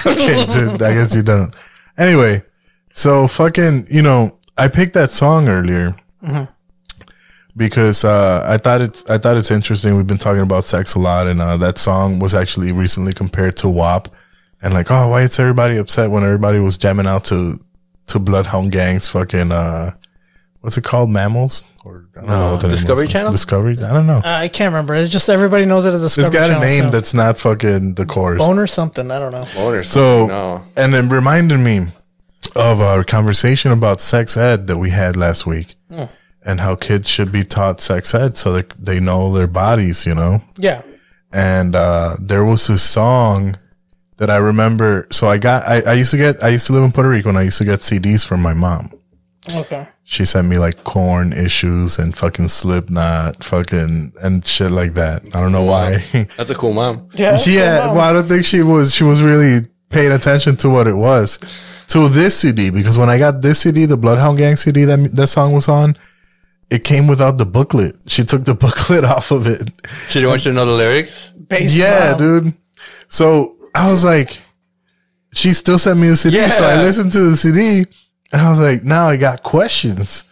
okay, 0.05 0.45
dude, 0.45 0.81
I 0.81 0.93
guess 0.93 1.15
you 1.15 1.23
don't. 1.23 1.53
Anyway, 1.99 2.41
so 2.93 3.27
fucking, 3.27 3.87
you 3.91 4.01
know, 4.01 4.37
I 4.57 4.69
picked 4.69 4.93
that 4.93 5.11
song 5.11 5.49
earlier. 5.49 5.95
Because 7.57 8.05
uh, 8.05 8.41
I 8.47 8.57
thought 8.57 8.79
it's 8.79 9.09
I 9.09 9.17
thought 9.17 9.35
it's 9.35 9.51
interesting. 9.51 9.97
We've 9.97 10.07
been 10.07 10.17
talking 10.17 10.41
about 10.41 10.63
sex 10.63 10.95
a 10.95 10.99
lot, 10.99 11.27
and 11.27 11.41
uh, 11.41 11.57
that 11.57 11.77
song 11.77 12.19
was 12.19 12.33
actually 12.33 12.71
recently 12.71 13.11
compared 13.11 13.57
to 13.57 13.69
WAP, 13.69 14.07
and 14.61 14.73
like, 14.73 14.89
oh, 14.91 15.09
why 15.09 15.23
is 15.23 15.37
everybody 15.39 15.75
upset 15.75 16.09
when 16.09 16.23
everybody 16.23 16.59
was 16.59 16.77
jamming 16.77 17.07
out 17.07 17.25
to 17.25 17.59
to 18.07 18.19
Bloodhound 18.19 18.71
Gang's 18.71 19.09
fucking 19.09 19.51
uh, 19.51 19.93
what's 20.61 20.77
it 20.77 20.83
called, 20.83 21.09
Mammals 21.09 21.63
or 21.85 22.05
I 22.15 22.19
don't 22.21 22.29
know 22.29 22.51
what 22.53 22.61
the 22.61 22.67
name 22.67 22.75
Discovery 22.75 23.03
was. 23.05 23.11
Channel? 23.13 23.31
Discovery, 23.31 23.77
I 23.81 23.93
don't 23.93 24.07
know. 24.07 24.17
Uh, 24.17 24.21
I 24.25 24.47
can't 24.47 24.71
remember. 24.73 24.93
It's 24.95 25.09
just 25.11 25.29
everybody 25.29 25.65
knows 25.65 25.85
it 25.85 25.93
as 25.93 25.99
the 26.01 26.05
It's 26.07 26.15
Discovery 26.15 26.39
got 26.39 26.45
a 26.49 26.53
Channel, 26.55 26.61
name 26.69 26.83
so- 26.85 26.89
that's 26.91 27.13
not 27.13 27.37
fucking 27.37 27.93
the 27.95 28.05
chorus. 28.05 28.39
Bone 28.39 28.59
or 28.59 28.67
something. 28.67 29.09
I 29.11 29.19
don't 29.19 29.31
know. 29.31 29.47
Or 29.63 29.83
So, 29.83 30.27
something. 30.27 30.27
no. 30.27 30.63
and 30.75 30.93
it 30.95 31.11
reminded 31.13 31.59
me 31.59 31.87
of 32.55 32.81
our 32.81 33.03
conversation 33.03 33.71
about 33.71 34.01
sex 34.01 34.35
ed 34.37 34.67
that 34.67 34.77
we 34.77 34.89
had 34.89 35.15
last 35.15 35.45
week 35.45 35.75
and 36.45 36.59
how 36.61 36.75
kids 36.75 37.07
should 37.09 37.31
be 37.31 37.43
taught 37.43 37.79
sex 37.81 38.13
ed 38.15 38.35
so 38.37 38.51
that 38.53 38.69
they 38.71 38.99
know 38.99 39.31
their 39.33 39.47
bodies, 39.47 40.05
you 40.05 40.15
know? 40.15 40.41
Yeah. 40.57 40.81
And 41.31 41.75
uh, 41.75 42.15
there 42.19 42.43
was 42.43 42.65
this 42.67 42.81
song 42.81 43.57
that 44.17 44.29
I 44.29 44.37
remember. 44.37 45.05
So 45.11 45.27
I 45.29 45.37
got, 45.37 45.67
I, 45.67 45.81
I 45.81 45.93
used 45.93 46.11
to 46.11 46.17
get, 46.17 46.43
I 46.43 46.49
used 46.49 46.65
to 46.67 46.73
live 46.73 46.83
in 46.83 46.91
Puerto 46.91 47.09
Rico 47.09 47.29
and 47.29 47.37
I 47.37 47.43
used 47.43 47.57
to 47.59 47.65
get 47.65 47.79
CDs 47.79 48.25
from 48.25 48.41
my 48.41 48.53
mom. 48.53 48.91
Okay. 49.49 49.87
She 50.11 50.25
sent 50.25 50.47
me 50.47 50.57
like 50.57 50.83
Korn 50.85 51.33
issues 51.33 51.99
and 51.99 52.17
fucking 52.17 52.47
Slipknot, 52.47 53.43
fucking, 53.43 54.13
and 54.19 54.43
shit 54.43 54.71
like 54.71 54.95
that. 54.95 55.21
I 55.35 55.39
don't 55.39 55.51
know 55.51 55.63
why. 55.63 56.03
That's 56.35 56.49
a 56.49 56.55
cool 56.55 56.73
mom. 56.73 57.09
Yeah. 57.13 57.37
yeah, 57.45 57.85
cool, 57.85 57.95
well, 57.95 58.09
I 58.09 58.13
don't 58.13 58.27
think 58.27 58.43
she 58.43 58.63
was. 58.63 58.91
She 58.91 59.03
was 59.03 59.21
really 59.21 59.67
paying 59.89 60.11
attention 60.11 60.57
to 60.57 60.69
what 60.69 60.87
it 60.87 60.95
was. 60.95 61.37
To 61.89 62.09
this 62.09 62.39
CD, 62.39 62.71
because 62.71 62.97
when 62.97 63.07
I 63.07 63.19
got 63.19 63.43
this 63.43 63.61
CD, 63.61 63.85
the 63.85 63.97
Bloodhound 63.97 64.39
Gang 64.39 64.55
CD 64.55 64.83
that 64.85 65.13
that 65.13 65.27
song 65.27 65.51
was 65.51 65.67
on, 65.67 65.95
it 66.71 66.83
came 66.83 67.05
without 67.05 67.37
the 67.37 67.45
booklet. 67.45 67.95
She 68.07 68.23
took 68.23 68.45
the 68.45 68.55
booklet 68.65 69.03
off 69.03 69.29
of 69.29 69.45
it. 69.45 69.69
She 70.07 70.21
didn't 70.21 70.29
want 70.29 70.43
you 70.43 70.51
to 70.51 70.55
know 70.55 70.65
the 70.65 70.71
lyrics? 70.71 71.33
Bass 71.37 71.75
yeah, 71.75 72.15
mom. 72.17 72.17
dude. 72.17 72.53
So 73.09 73.57
I 73.75 73.91
was 73.91 74.03
like, 74.03 74.41
she 75.33 75.51
still 75.51 75.77
sent 75.77 75.99
me 75.99 76.07
the 76.09 76.17
CD, 76.17 76.39
so 76.49 76.63
I 76.63 76.81
listened 76.81 77.11
to 77.11 77.19
the 77.19 77.37
CD, 77.37 77.85
and 78.31 78.41
I 78.41 78.49
was 78.49 78.59
like, 78.59 78.83
now 78.83 79.07
I 79.07 79.17
got 79.17 79.43
questions. 79.43 80.23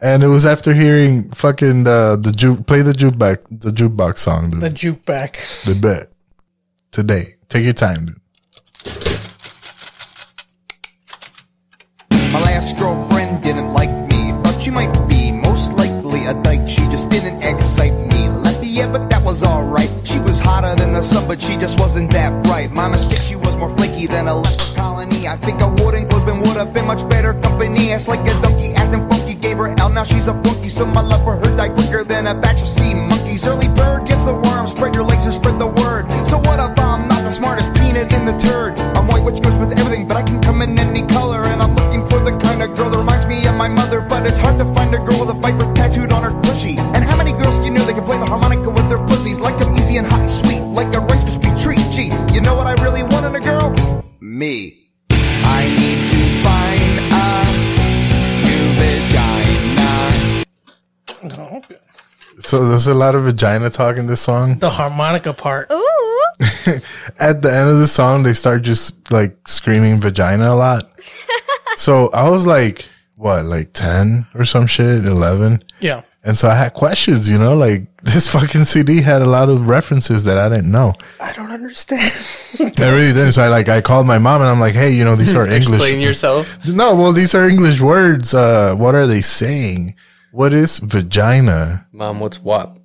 And 0.00 0.24
it 0.24 0.28
was 0.28 0.46
after 0.46 0.74
hearing 0.74 1.30
fucking 1.30 1.86
uh, 1.86 2.16
the 2.16 2.32
juke 2.32 2.66
play 2.66 2.82
the 2.82 2.92
jukebox 2.92 3.60
the 3.60 3.70
jukebox 3.70 4.18
song, 4.18 4.50
dude. 4.50 4.60
The 4.60 4.70
juke 4.70 5.04
back. 5.04 5.38
The 5.64 5.74
bet. 5.80 6.10
Today. 6.90 7.34
Take 7.48 7.64
your 7.64 7.72
time, 7.72 8.06
dude. 8.06 8.20
My 12.32 12.40
last 12.40 12.78
girlfriend 12.78 13.44
didn't 13.44 13.72
like 13.72 13.90
me. 14.08 14.32
Thought 14.42 14.60
she 14.60 14.70
might 14.70 15.06
be 15.08 15.30
most 15.30 15.74
likely 15.74 16.26
a 16.26 16.34
dyke. 16.34 16.68
She 16.68 16.82
just 16.88 17.10
didn't 17.10 17.42
excite 17.42 17.92
me. 17.92 18.28
Lefty, 18.28 18.66
yeah, 18.66 18.90
but 18.90 19.08
that 19.10 19.22
was 19.22 19.44
alright. 19.44 19.90
She 20.02 20.18
was 20.18 20.40
hotter 20.40 20.74
than 20.74 20.92
the 20.92 21.02
sun, 21.02 21.28
but 21.28 21.40
she 21.40 21.56
just 21.56 21.78
wasn't 21.78 22.10
that 22.12 22.42
bright. 22.44 22.72
My 22.72 22.88
mistake, 22.88 23.20
she 23.20 23.36
was 23.36 23.56
more 23.56 23.74
flaky 23.76 24.06
than 24.06 24.26
a 24.26 24.34
leper 24.34 24.74
colony. 24.74 25.28
I 25.28 25.36
think 25.36 25.60
I 25.60 25.68
wouldn't, 25.68 25.82
husband 25.92 26.11
would 26.11 26.11
have 26.64 26.72
been 26.72 26.86
much 26.86 27.08
better 27.08 27.34
company. 27.34 27.90
It's 27.90 28.06
like 28.06 28.20
a 28.20 28.34
donkey 28.40 28.72
acting 28.74 29.08
funky. 29.08 29.34
Gave 29.34 29.56
her 29.56 29.74
L, 29.80 29.90
now 29.90 30.04
she's 30.04 30.28
a 30.28 30.34
flunky. 30.42 30.68
So 30.68 30.86
my 30.86 31.00
love 31.00 31.24
for 31.24 31.34
her 31.36 31.56
died 31.56 31.74
quicker 31.74 32.04
than 32.04 32.28
a 32.28 32.34
batch 32.34 32.62
of 32.62 32.68
sea 32.68 32.94
monkeys. 32.94 33.44
Early 33.46 33.66
bird 33.68 34.06
gets 34.06 34.24
the 34.24 34.34
worm. 34.34 34.68
Spread 34.68 34.94
your 34.94 35.02
legs 35.04 35.24
and 35.24 35.34
spread 35.34 35.58
the 35.58 35.66
word. 35.66 36.06
So 36.24 36.38
what 36.38 36.60
if 36.60 36.78
I'm 36.78 37.08
not 37.08 37.24
the 37.24 37.30
smartest 37.30 37.74
peanut 37.74 38.12
in 38.12 38.24
the 38.24 38.36
turd? 38.38 38.78
I'm 38.96 39.08
white, 39.08 39.24
which 39.24 39.42
goes 39.42 39.56
with 39.56 39.72
everything, 39.76 40.06
but 40.06 40.16
I 40.16 40.22
can 40.22 40.40
come 40.40 40.62
in 40.62 40.78
any 40.78 41.04
color. 41.06 41.42
And 41.42 41.60
I'm 41.60 41.74
looking 41.74 42.06
for 42.06 42.20
the 42.20 42.36
kind 42.38 42.62
of 42.62 42.76
girl 42.76 42.90
that 42.90 42.98
reminds 42.98 43.26
me 43.26 43.44
of 43.46 43.56
my 43.56 43.68
mother. 43.68 44.00
But 44.00 44.24
it's 44.26 44.38
hard 44.38 44.60
to 44.60 44.71
So 62.52 62.68
there's 62.68 62.86
a 62.86 62.92
lot 62.92 63.14
of 63.14 63.22
vagina 63.22 63.70
talk 63.70 63.96
in 63.96 64.08
this 64.08 64.20
song. 64.20 64.58
The 64.58 64.68
harmonica 64.68 65.32
part. 65.32 65.70
Ooh. 65.70 66.20
At 67.18 67.40
the 67.40 67.50
end 67.50 67.70
of 67.70 67.78
the 67.78 67.86
song, 67.86 68.24
they 68.24 68.34
start 68.34 68.60
just 68.60 69.10
like 69.10 69.48
screaming 69.48 70.02
vagina 70.02 70.50
a 70.50 70.54
lot. 70.54 70.90
so 71.76 72.10
I 72.10 72.28
was 72.28 72.44
like, 72.44 72.90
what, 73.16 73.46
like 73.46 73.72
10 73.72 74.26
or 74.34 74.44
some 74.44 74.66
shit, 74.66 75.06
11? 75.06 75.64
Yeah. 75.80 76.02
And 76.24 76.36
so 76.36 76.46
I 76.46 76.54
had 76.54 76.74
questions, 76.74 77.26
you 77.26 77.38
know, 77.38 77.54
like 77.54 77.84
this 78.02 78.30
fucking 78.30 78.64
CD 78.64 79.00
had 79.00 79.22
a 79.22 79.26
lot 79.30 79.48
of 79.48 79.66
references 79.66 80.24
that 80.24 80.36
I 80.36 80.50
didn't 80.50 80.70
know. 80.70 80.92
I 81.20 81.32
don't 81.32 81.52
understand. 81.52 82.12
I 82.60 82.90
really 82.90 83.14
didn't. 83.14 83.32
So 83.32 83.44
I 83.44 83.48
like 83.48 83.70
I 83.70 83.80
called 83.80 84.06
my 84.06 84.18
mom 84.18 84.42
and 84.42 84.50
I'm 84.50 84.60
like, 84.60 84.74
hey, 84.74 84.92
you 84.92 85.06
know, 85.06 85.16
these 85.16 85.34
are 85.34 85.44
English. 85.44 85.68
Explain 85.68 86.00
yourself. 86.02 86.68
No, 86.68 86.94
well, 86.96 87.12
these 87.12 87.34
are 87.34 87.48
English 87.48 87.80
words. 87.80 88.34
Uh, 88.34 88.74
what 88.76 88.94
are 88.94 89.06
they 89.06 89.22
saying? 89.22 89.94
What 90.32 90.52
is 90.52 90.78
vagina? 90.78 91.86
Mom, 91.92 92.20
what's 92.20 92.40
WAP? 92.40 92.78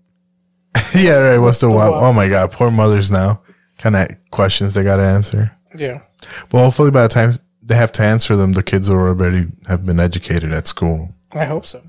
yeah, 0.96 1.14
right. 1.20 1.38
What's 1.40 1.60
the 1.60 1.70
what? 1.70 1.88
Oh 1.94 2.14
my 2.14 2.28
god, 2.30 2.52
poor 2.52 2.70
mothers 2.72 3.10
now. 3.10 3.42
Kind 3.78 3.96
of 3.96 4.08
questions 4.32 4.74
they 4.74 4.84
got 4.84 4.98
to 4.98 5.04
answer. 5.04 5.52
yeah. 5.76 6.02
Well, 6.52 6.64
hopefully 6.66 6.92
by 6.92 7.04
the 7.04 7.10
time 7.10 7.32
they 7.62 7.76
have 7.76 7.92
to 7.94 8.04
answer 8.04 8.36
them, 8.36 8.54
the 8.54 8.64
kids 8.64 8.90
will 8.90 8.98
already 8.98 9.48
have 9.68 9.86
been 9.86 10.00
educated 10.00 10.52
at 10.52 10.68
school. 10.68 11.14
I 11.32 11.46
hope 11.46 11.66
so. 11.66 11.82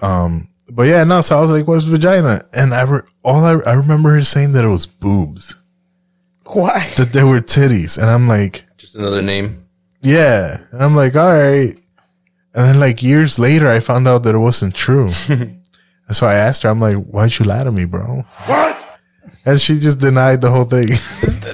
Um, 0.00 0.48
But 0.72 0.84
yeah, 0.84 1.04
no. 1.04 1.20
So 1.20 1.38
I 1.38 1.40
was 1.40 1.50
like, 1.50 1.66
"What 1.66 1.78
is 1.78 1.84
vagina?" 1.84 2.42
And 2.52 2.74
I 2.74 2.82
re- 2.82 3.00
all 3.22 3.44
I, 3.44 3.52
I 3.70 3.74
remember 3.74 4.10
her 4.10 4.22
saying 4.24 4.52
that 4.52 4.64
it 4.64 4.68
was 4.68 4.84
boobs, 4.86 5.54
Why? 6.44 6.90
that 6.96 7.12
they 7.12 7.22
were 7.24 7.40
titties, 7.40 7.98
and 7.98 8.10
I'm 8.10 8.26
like, 8.28 8.64
Just 8.76 8.96
another 8.96 9.22
name. 9.22 9.64
Yeah. 10.02 10.60
And 10.72 10.82
I'm 10.82 10.94
like, 10.96 11.16
all 11.16 11.32
right. 11.32 11.74
And 12.56 12.64
then 12.64 12.80
like 12.80 13.02
years 13.02 13.38
later, 13.38 13.68
I 13.68 13.80
found 13.80 14.08
out 14.08 14.22
that 14.22 14.34
it 14.34 14.38
wasn't 14.38 14.74
true. 14.74 15.10
and 15.28 15.60
so 16.10 16.26
I 16.26 16.34
asked 16.34 16.62
her, 16.62 16.70
I'm 16.70 16.80
like, 16.80 16.96
why'd 16.96 17.38
you 17.38 17.44
lie 17.44 17.62
to 17.62 17.70
me, 17.70 17.84
bro? 17.84 18.24
What? 18.46 18.72
And 19.44 19.60
she 19.60 19.78
just 19.78 20.00
denied 20.00 20.40
the 20.40 20.50
whole 20.50 20.64
thing. 20.64 20.88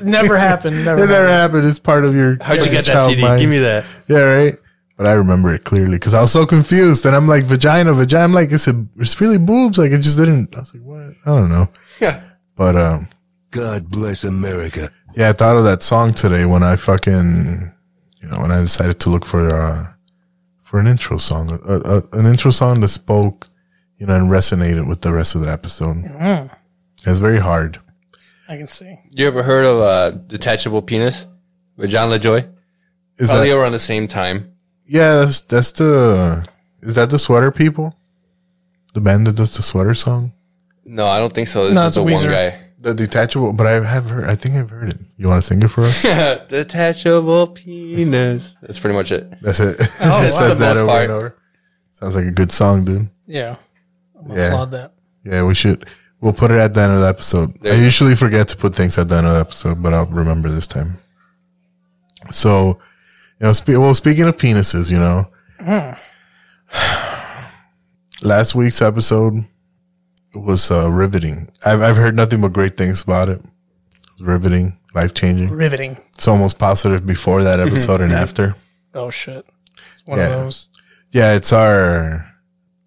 Never 0.08 0.38
happened. 0.38 0.76
Never. 0.84 1.00
never 1.00 1.12
happened. 1.12 1.30
happened. 1.30 1.68
It's 1.68 1.80
part 1.80 2.04
of 2.04 2.14
your. 2.14 2.38
How'd 2.40 2.64
you 2.64 2.70
get 2.70 2.86
that 2.86 3.10
CD? 3.10 3.20
mind. 3.20 3.40
Give 3.40 3.50
me 3.50 3.58
that. 3.58 3.84
Yeah, 4.08 4.18
right. 4.18 4.58
But 4.96 5.06
I 5.06 5.12
remember 5.12 5.52
it 5.52 5.64
clearly 5.64 5.96
because 5.96 6.14
I 6.14 6.20
was 6.20 6.32
so 6.32 6.46
confused. 6.46 7.04
And 7.04 7.16
I'm 7.16 7.26
like, 7.26 7.44
vagina, 7.44 7.92
vagina. 7.92 8.24
I'm 8.24 8.32
like, 8.32 8.52
it's, 8.52 8.68
a, 8.68 8.86
it's 8.96 9.20
really 9.20 9.38
boobs. 9.38 9.76
Like, 9.78 9.90
it 9.90 10.00
just 10.00 10.16
didn't. 10.18 10.54
I 10.54 10.60
was 10.60 10.72
like, 10.72 10.84
what? 10.84 11.14
I 11.26 11.36
don't 11.36 11.48
know. 11.50 11.68
Yeah. 12.00 12.22
But, 12.56 12.76
um, 12.76 13.08
God 13.50 13.90
bless 13.90 14.22
America. 14.24 14.90
yeah, 15.16 15.30
I 15.30 15.32
thought 15.32 15.56
of 15.56 15.64
that 15.64 15.82
song 15.82 16.12
today 16.12 16.44
when 16.44 16.62
I 16.62 16.76
fucking, 16.76 17.72
you 18.20 18.28
know, 18.28 18.38
when 18.40 18.52
I 18.52 18.60
decided 18.60 19.00
to 19.00 19.10
look 19.10 19.24
for 19.26 19.54
uh 19.54 19.91
for 20.72 20.78
an 20.80 20.86
intro 20.86 21.18
song, 21.18 21.50
a, 21.66 21.74
a, 21.98 22.02
an 22.18 22.24
intro 22.24 22.50
song 22.50 22.80
that 22.80 22.88
spoke, 22.88 23.50
you 23.98 24.06
know, 24.06 24.16
and 24.16 24.30
resonated 24.30 24.88
with 24.88 25.02
the 25.02 25.12
rest 25.12 25.34
of 25.34 25.42
the 25.42 25.52
episode. 25.52 26.02
It's 27.04 27.20
very 27.20 27.40
hard. 27.40 27.78
I 28.48 28.56
can 28.56 28.66
see. 28.68 28.98
You 29.10 29.26
ever 29.26 29.42
heard 29.42 29.66
of 29.66 29.80
uh, 29.82 30.10
Detachable 30.26 30.80
Penis 30.80 31.26
with 31.76 31.90
John 31.90 32.08
LaJoy? 32.08 32.48
Is 33.18 33.28
Probably 33.28 33.50
that, 33.50 33.58
around 33.58 33.72
the 33.72 33.78
same 33.78 34.08
time. 34.08 34.54
yeah, 34.86 35.16
that's 35.16 35.42
that's 35.42 35.72
the 35.72 36.48
is 36.80 36.94
that 36.94 37.10
the 37.10 37.18
sweater 37.18 37.50
people, 37.52 37.94
the 38.94 39.02
band 39.02 39.26
that 39.26 39.36
does 39.36 39.54
the 39.54 39.62
sweater 39.62 39.92
song, 39.94 40.32
No, 40.86 41.06
I 41.06 41.18
don't 41.18 41.34
think 41.34 41.48
so. 41.48 41.66
This 41.66 41.74
No, 41.74 41.82
is 41.82 41.86
it's 41.88 41.96
the 41.96 42.02
one 42.02 42.32
guy. 42.32 42.58
The 42.82 42.94
detachable. 42.94 43.52
But 43.52 43.66
I 43.66 43.84
have 43.84 44.10
heard. 44.10 44.24
I 44.28 44.34
think 44.34 44.56
I've 44.56 44.70
heard 44.70 44.90
it. 44.90 44.98
You 45.16 45.28
want 45.28 45.42
to 45.42 45.46
sing 45.46 45.62
it 45.62 45.68
for 45.68 45.82
us? 45.82 46.04
Yeah, 46.04 46.38
detachable 46.48 47.48
penis. 47.48 48.56
That's 48.62 48.78
pretty 48.80 48.96
much 48.96 49.12
it. 49.12 49.40
That's 49.40 49.60
it. 49.60 49.76
Oh, 49.78 49.82
it 50.00 50.00
wow. 50.02 50.26
says 50.26 50.58
The 50.58 50.64
that 50.64 50.76
over 50.76 50.86
part. 50.86 51.02
and 51.04 51.12
over. 51.12 51.36
Sounds 51.90 52.16
like 52.16 52.26
a 52.26 52.30
good 52.30 52.50
song, 52.52 52.84
dude. 52.84 53.08
Yeah. 53.26 53.56
I'm 54.18 54.28
gonna 54.28 54.40
Yeah. 54.40 54.46
applaud 54.48 54.70
that. 54.72 54.92
Yeah, 55.24 55.42
we 55.44 55.54
should. 55.54 55.86
We'll 56.20 56.32
put 56.32 56.50
it 56.50 56.58
at 56.58 56.72
the 56.74 56.80
end 56.80 56.92
of 56.92 57.00
the 57.00 57.06
episode. 57.08 57.54
There 57.56 57.72
I 57.72 57.76
you 57.76 57.84
usually 57.84 58.14
forget 58.14 58.46
to 58.48 58.56
put 58.56 58.74
things 58.76 58.96
at 58.98 59.08
the 59.08 59.16
end 59.16 59.26
of 59.26 59.34
the 59.34 59.40
episode, 59.40 59.82
but 59.82 59.92
I'll 59.92 60.06
remember 60.06 60.48
this 60.48 60.66
time. 60.68 60.98
So, 62.30 62.78
you 63.40 63.46
know, 63.46 63.52
spe- 63.52 63.68
well, 63.70 63.92
speaking 63.94 64.24
of 64.28 64.36
penises, 64.36 64.90
you 64.90 64.98
know, 64.98 65.26
mm. 65.60 65.98
last 68.22 68.54
week's 68.54 68.80
episode 68.82 69.44
was 70.34 70.70
uh, 70.70 70.90
riveting. 70.90 71.48
I've 71.64 71.82
I've 71.82 71.96
heard 71.96 72.16
nothing 72.16 72.40
but 72.40 72.52
great 72.52 72.76
things 72.76 73.02
about 73.02 73.28
it. 73.28 73.38
It 73.40 74.10
was 74.18 74.26
riveting, 74.26 74.78
life 74.94 75.14
changing. 75.14 75.50
Riveting. 75.50 75.96
It's 76.14 76.28
almost 76.28 76.58
positive 76.58 77.06
before 77.06 77.42
that 77.44 77.60
episode 77.66 78.00
and 78.00 78.12
after. 78.12 78.54
Oh 78.94 79.10
shit. 79.10 79.46
It's 79.92 80.06
one 80.06 80.18
Yeah. 80.18 80.26
of 80.26 80.32
those. 80.44 80.68
Yeah, 81.10 81.34
it's 81.34 81.52
our 81.52 82.26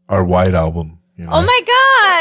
our 0.09 0.23
white 0.23 0.53
album. 0.53 0.99
You 1.17 1.25
know? 1.25 1.31
Oh 1.33 1.41
my 1.43 1.61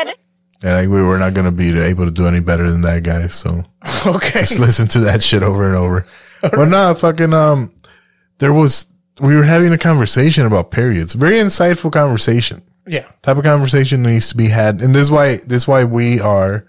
god! 0.05 0.15
And 0.63 0.73
like 0.73 0.89
we 0.95 1.03
were 1.03 1.19
not 1.19 1.35
gonna 1.35 1.53
be 1.53 1.77
able 1.79 2.05
to 2.05 2.11
do 2.11 2.27
any 2.27 2.41
better 2.41 2.71
than 2.71 2.83
that 2.83 3.03
guy. 3.03 3.27
So 3.29 3.65
Okay. 4.07 4.41
just 4.41 4.59
listen 4.59 4.89
to 4.89 5.01
that 5.01 5.23
shit 5.23 5.43
over 5.43 5.67
and 5.67 5.77
over. 5.77 6.07
But 6.43 6.67
no, 6.69 6.95
fucking 6.95 7.33
um, 7.35 7.71
there 8.39 8.53
was 8.53 8.87
we 9.21 9.35
were 9.37 9.45
having 9.45 9.73
a 9.73 9.79
conversation 9.79 10.45
about 10.47 10.71
periods. 10.71 11.15
Very 11.15 11.37
insightful 11.39 11.91
conversation. 11.93 12.63
Yeah. 12.87 13.07
Type 13.23 13.37
of 13.37 13.45
conversation 13.45 14.03
needs 14.03 14.29
to 14.29 14.37
be 14.37 14.49
had, 14.49 14.81
and 14.81 14.95
this 14.95 15.03
is 15.03 15.11
why 15.11 15.37
this 15.37 15.63
is 15.63 15.69
why 15.69 15.85
we 15.85 16.21
are 16.21 16.67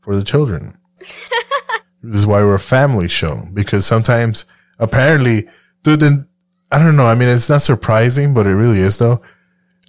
for 0.00 0.16
the 0.16 0.24
children. 0.24 0.78
this 2.02 2.20
is 2.20 2.26
why 2.26 2.40
we're 2.42 2.54
a 2.54 2.60
family 2.60 3.08
show 3.08 3.42
because 3.52 3.86
sometimes 3.86 4.46
apparently, 4.78 5.48
dude, 5.82 6.00
then 6.00 6.28
I 6.70 6.78
don't 6.78 6.96
know. 6.96 7.06
I 7.06 7.14
mean, 7.14 7.28
it's 7.28 7.48
not 7.48 7.62
surprising, 7.62 8.34
but 8.34 8.46
it 8.46 8.54
really 8.54 8.80
is 8.80 8.98
though. 8.98 9.22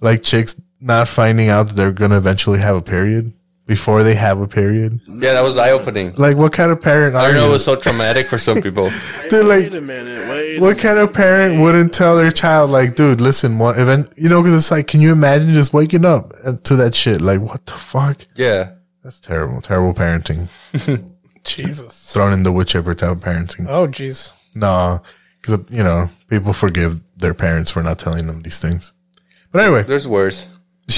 Like 0.00 0.22
chicks 0.22 0.60
not 0.80 1.08
finding 1.08 1.48
out 1.48 1.68
that 1.68 1.76
they're 1.76 1.92
gonna 1.92 2.16
eventually 2.16 2.58
have 2.58 2.76
a 2.76 2.82
period 2.82 3.32
before 3.70 4.02
they 4.02 4.16
have 4.16 4.40
a 4.40 4.48
period. 4.48 4.98
Yeah, 5.06 5.34
that 5.34 5.42
was 5.44 5.56
eye 5.56 5.70
opening. 5.70 6.12
Like, 6.16 6.36
what 6.36 6.52
kind 6.52 6.72
of 6.72 6.80
parent 6.82 7.14
I 7.14 7.20
are 7.20 7.26
don't 7.28 7.34
know. 7.36 7.42
It 7.44 7.46
you? 7.46 7.52
was 7.52 7.64
so 7.64 7.76
traumatic 7.76 8.26
for 8.26 8.36
some 8.36 8.60
people. 8.60 8.90
Dude, 9.30 9.46
like, 9.46 9.70
Wait 9.70 9.74
a 9.74 9.80
minute. 9.80 10.28
Wait. 10.28 10.60
what 10.60 10.76
kind 10.76 10.98
of 10.98 11.12
parent 11.12 11.60
wouldn't 11.62 11.94
tell 11.94 12.16
their 12.16 12.32
child, 12.32 12.70
like, 12.70 12.96
dude, 12.96 13.20
listen, 13.20 13.58
one 13.60 13.78
event, 13.78 14.12
you 14.16 14.28
know, 14.28 14.42
because 14.42 14.56
it's 14.58 14.72
like, 14.72 14.88
can 14.88 15.00
you 15.00 15.12
imagine 15.12 15.54
just 15.54 15.72
waking 15.72 16.04
up 16.04 16.32
to 16.64 16.74
that 16.74 16.96
shit? 16.96 17.20
Like, 17.20 17.40
what 17.40 17.64
the 17.66 17.72
fuck? 17.74 18.26
Yeah. 18.34 18.72
That's 19.04 19.20
terrible, 19.20 19.60
terrible 19.62 19.94
parenting. 19.94 20.48
Jesus. 21.44 22.12
Thrown 22.12 22.32
in 22.32 22.42
the 22.42 22.50
wood 22.52 22.66
chipper 22.66 22.94
type 22.94 23.10
of 23.12 23.20
parenting. 23.20 23.66
Oh 23.68 23.86
jeez. 23.86 24.32
No, 24.54 25.00
because 25.40 25.64
you 25.70 25.82
know 25.82 26.08
people 26.28 26.52
forgive 26.52 27.00
their 27.16 27.34
parents 27.34 27.70
for 27.70 27.82
not 27.82 27.98
telling 27.98 28.26
them 28.26 28.40
these 28.40 28.58
things. 28.60 28.92
But 29.52 29.62
anyway, 29.64 29.84
There's 29.84 30.06
worse. 30.06 30.48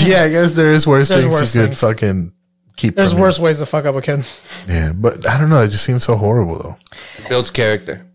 yeah, 0.01 0.25
I 0.25 0.31
guess 0.31 0.55
there 0.55 0.73
is 0.73 0.87
worse 0.87 1.11
There's 1.11 1.25
things 1.25 1.35
worse 1.35 1.55
you 1.55 1.61
could 1.63 1.69
things. 1.77 1.81
fucking 1.81 2.33
keep. 2.77 2.95
There's 2.95 3.11
from 3.11 3.19
you. 3.19 3.23
worse 3.23 3.39
ways 3.39 3.59
to 3.61 3.67
fuck 3.67 3.85
up 3.85 3.95
a 3.95 4.03
kid. 4.03 4.25
Yeah, 4.69 4.93
but 4.95 5.29
I 5.29 5.39
don't 5.39 5.51
know. 5.51 5.63
It 5.63 5.69
just 5.69 5.85
seems 5.85 6.05
so 6.05 6.17
horrible 6.17 6.59
though. 6.59 6.77
Builds 7.29 7.51
character. 7.51 8.07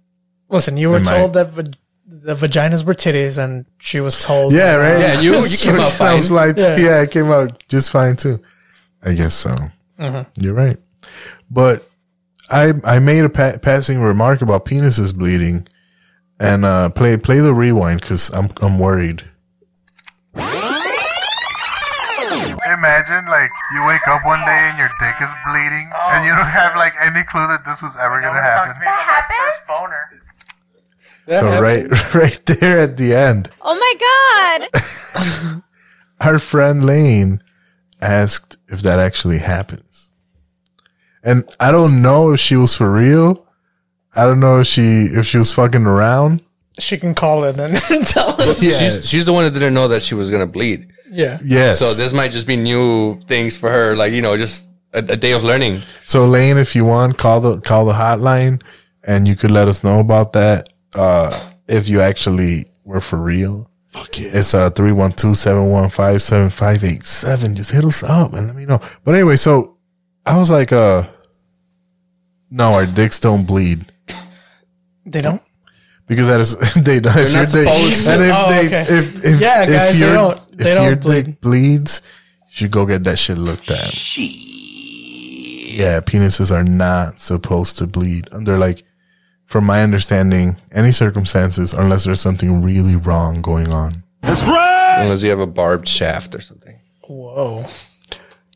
Listen, 0.49 0.77
you 0.77 0.89
were 0.89 0.97
Am 0.97 1.07
I- 1.07 1.17
told 1.17 1.33
that 1.33 1.49
va- 1.49 1.63
the 2.09 2.35
vaginas 2.35 2.85
were 2.85 2.93
titties, 2.93 3.37
and 3.37 3.65
she 3.79 3.99
was 3.99 4.21
told. 4.23 4.53
Yeah, 4.53 4.77
that, 4.77 4.79
uh, 4.79 4.93
right. 4.93 4.99
Yeah, 5.01 5.21
you- 5.21 5.45
you 5.45 5.57
came 5.59 5.75
out 5.79 5.91
fine. 5.91 6.07
I 6.13 6.15
was 6.15 6.29
fine. 6.29 6.35
like, 6.35 6.57
yeah. 6.57 6.77
Yeah. 6.77 7.01
it 7.03 7.11
came 7.11 7.29
out 7.31 7.67
just 7.67 7.91
fine 7.91 8.15
too. 8.15 8.39
I 9.03 9.13
guess 9.13 9.33
so. 9.33 9.53
Mm-hmm. 9.99 10.41
You're 10.41 10.53
right, 10.53 10.77
but 11.51 11.87
I 12.49 12.73
I 12.83 12.99
made 12.99 13.23
a 13.25 13.29
pa- 13.29 13.57
passing 13.61 13.99
remark 14.01 14.41
about 14.41 14.65
penises 14.65 15.13
bleeding, 15.15 15.67
and 16.39 16.63
uh, 16.65 16.89
play 16.89 17.17
play 17.17 17.39
the 17.39 17.53
rewind 17.53 18.01
because 18.01 18.29
I'm 18.33 18.49
I'm 18.61 18.79
worried. 18.79 19.23
Imagine 22.77 23.25
like 23.25 23.49
you 23.73 23.85
wake 23.87 24.07
up 24.07 24.23
one 24.23 24.39
day 24.39 24.69
and 24.69 24.77
your 24.77 24.91
dick 24.99 25.15
is 25.21 25.29
bleeding, 25.49 25.89
oh, 25.95 26.09
and 26.11 26.25
you 26.25 26.35
don't 26.35 26.45
have 26.45 26.75
like 26.75 26.93
any 27.01 27.23
clue 27.23 27.47
that 27.47 27.65
this 27.65 27.81
was 27.81 27.95
ever 27.97 28.21
gonna 28.21 28.41
happen. 28.41 28.75
That 28.79 29.03
happens. 29.03 29.39
First 29.39 29.67
boner. 29.67 30.09
So 31.27 31.61
right 31.61 32.13
right 32.13 32.45
there 32.45 32.79
at 32.79 32.97
the 32.97 33.13
end. 33.13 33.49
Oh 33.61 33.75
my 33.75 34.67
god! 34.69 35.63
our 36.21 36.39
friend 36.39 36.85
Lane 36.85 37.41
asked 37.99 38.57
if 38.67 38.81
that 38.81 38.99
actually 38.99 39.39
happens. 39.39 40.11
And 41.23 41.43
I 41.59 41.71
don't 41.71 42.01
know 42.01 42.31
if 42.31 42.39
she 42.39 42.55
was 42.55 42.77
for 42.77 42.91
real. 42.91 43.45
I 44.15 44.25
don't 44.25 44.39
know 44.39 44.59
if 44.61 44.67
she 44.67 45.05
if 45.05 45.25
she 45.25 45.37
was 45.37 45.53
fucking 45.53 45.85
around. 45.85 46.41
She 46.79 46.97
can 46.97 47.15
call 47.15 47.43
in 47.43 47.59
and 47.59 47.75
tell 48.05 48.39
us. 48.39 48.59
She's 48.59 49.09
she's 49.09 49.25
the 49.25 49.33
one 49.33 49.43
that 49.45 49.51
didn't 49.51 49.73
know 49.73 49.87
that 49.87 50.03
she 50.03 50.15
was 50.15 50.31
gonna 50.31 50.47
bleed. 50.47 50.91
Yeah. 51.09 51.39
Yes. 51.43 51.79
So 51.79 51.93
this 51.93 52.13
might 52.13 52.31
just 52.31 52.47
be 52.47 52.55
new 52.57 53.19
things 53.21 53.57
for 53.57 53.69
her, 53.69 53.95
like 53.95 54.11
you 54.13 54.21
know, 54.21 54.37
just 54.37 54.67
a, 54.93 54.99
a 54.99 55.15
day 55.15 55.31
of 55.31 55.43
learning. 55.43 55.81
So 56.05 56.25
Lane, 56.25 56.57
if 56.57 56.75
you 56.75 56.85
want, 56.85 57.17
call 57.17 57.41
the 57.41 57.59
call 57.61 57.85
the 57.85 57.93
hotline 57.93 58.61
and 59.03 59.27
you 59.27 59.35
could 59.35 59.51
let 59.51 59.67
us 59.67 59.83
know 59.83 59.99
about 59.99 60.33
that. 60.33 60.69
Uh 60.95 61.37
if 61.67 61.89
you 61.89 62.01
actually 62.01 62.65
were 62.83 63.01
for 63.01 63.17
real. 63.17 63.69
Fuck 63.87 64.19
yeah. 64.19 64.29
It's 64.33 64.53
uh 64.53 64.69
312-715-7587. 64.71 67.55
Just 67.55 67.71
hit 67.71 67.85
us 67.85 68.03
up 68.03 68.33
and 68.33 68.47
let 68.47 68.55
me 68.55 68.65
know. 68.65 68.79
But 69.03 69.15
anyway, 69.15 69.37
so 69.37 69.77
I 70.25 70.37
was 70.37 70.49
like, 70.51 70.71
uh 70.71 71.03
no, 72.49 72.71
our 72.73 72.85
dicks 72.85 73.19
don't 73.19 73.45
bleed. 73.45 73.91
They 75.05 75.21
don't. 75.21 75.41
Because 76.07 76.27
that 76.27 76.39
is 76.39 76.57
they 76.75 76.99
don't. 76.99 77.17
If 77.17 77.33
not 77.33 77.53
your 77.53 77.63
dick, 77.65 77.73
supposed 77.73 78.03
to. 78.05 78.11
and 78.11 78.21
if 78.23 78.35
Oh, 78.35 78.49
they 78.49 78.65
okay. 78.67 78.81
if 78.83 79.25
if 79.25 79.41
Yeah, 79.41 79.63
if 79.63 79.69
guys, 79.69 79.99
they 79.99 80.09
don't- 80.11 80.57
they 80.57 80.71
if 80.71 80.77
don't 80.77 80.85
your 80.87 80.95
bleed. 80.95 81.25
dick 81.25 81.41
bleeds, 81.41 82.01
you 82.47 82.51
should 82.53 82.71
go 82.71 82.85
get 82.85 83.03
that 83.03 83.19
shit 83.19 83.37
looked 83.37 83.69
at. 83.69 83.93
Yeah, 84.17 85.99
penises 86.01 86.51
are 86.51 86.63
not 86.63 87.19
supposed 87.19 87.77
to 87.77 87.87
bleed 87.87 88.27
under 88.31 88.57
like, 88.57 88.83
from 89.45 89.63
my 89.65 89.83
understanding, 89.83 90.55
any 90.71 90.91
circumstances 90.91 91.73
unless 91.73 92.03
there's 92.05 92.19
something 92.21 92.63
really 92.63 92.95
wrong 92.95 93.41
going 93.41 93.71
on. 93.71 94.03
That's 94.21 94.43
right. 94.43 94.97
Unless 95.03 95.21
you 95.23 95.29
have 95.29 95.39
a 95.39 95.45
barbed 95.47 95.87
shaft 95.87 96.33
or 96.35 96.41
something. 96.41 96.79
Whoa. 97.07 97.65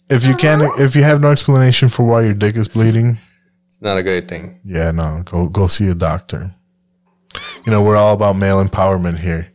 If 0.09 0.25
you 0.25 0.35
can't, 0.35 0.63
if 0.79 0.95
you 0.95 1.03
have 1.03 1.21
no 1.21 1.31
explanation 1.31 1.87
for 1.89 2.03
why 2.05 2.23
your 2.23 2.33
dick 2.33 2.55
is 2.57 2.67
bleeding, 2.67 3.17
It's 3.67 3.81
not 3.81 3.97
a 3.97 4.03
good 4.03 4.27
thing. 4.27 4.59
yeah, 4.65 4.91
no, 4.91 5.21
go 5.23 5.47
go 5.47 5.67
see 5.67 5.87
a 5.87 5.93
doctor. 5.95 6.51
You 7.65 7.71
know, 7.71 7.83
we're 7.83 7.95
all 7.97 8.13
about 8.13 8.35
male 8.35 8.63
empowerment 8.63 9.19
here. 9.19 9.51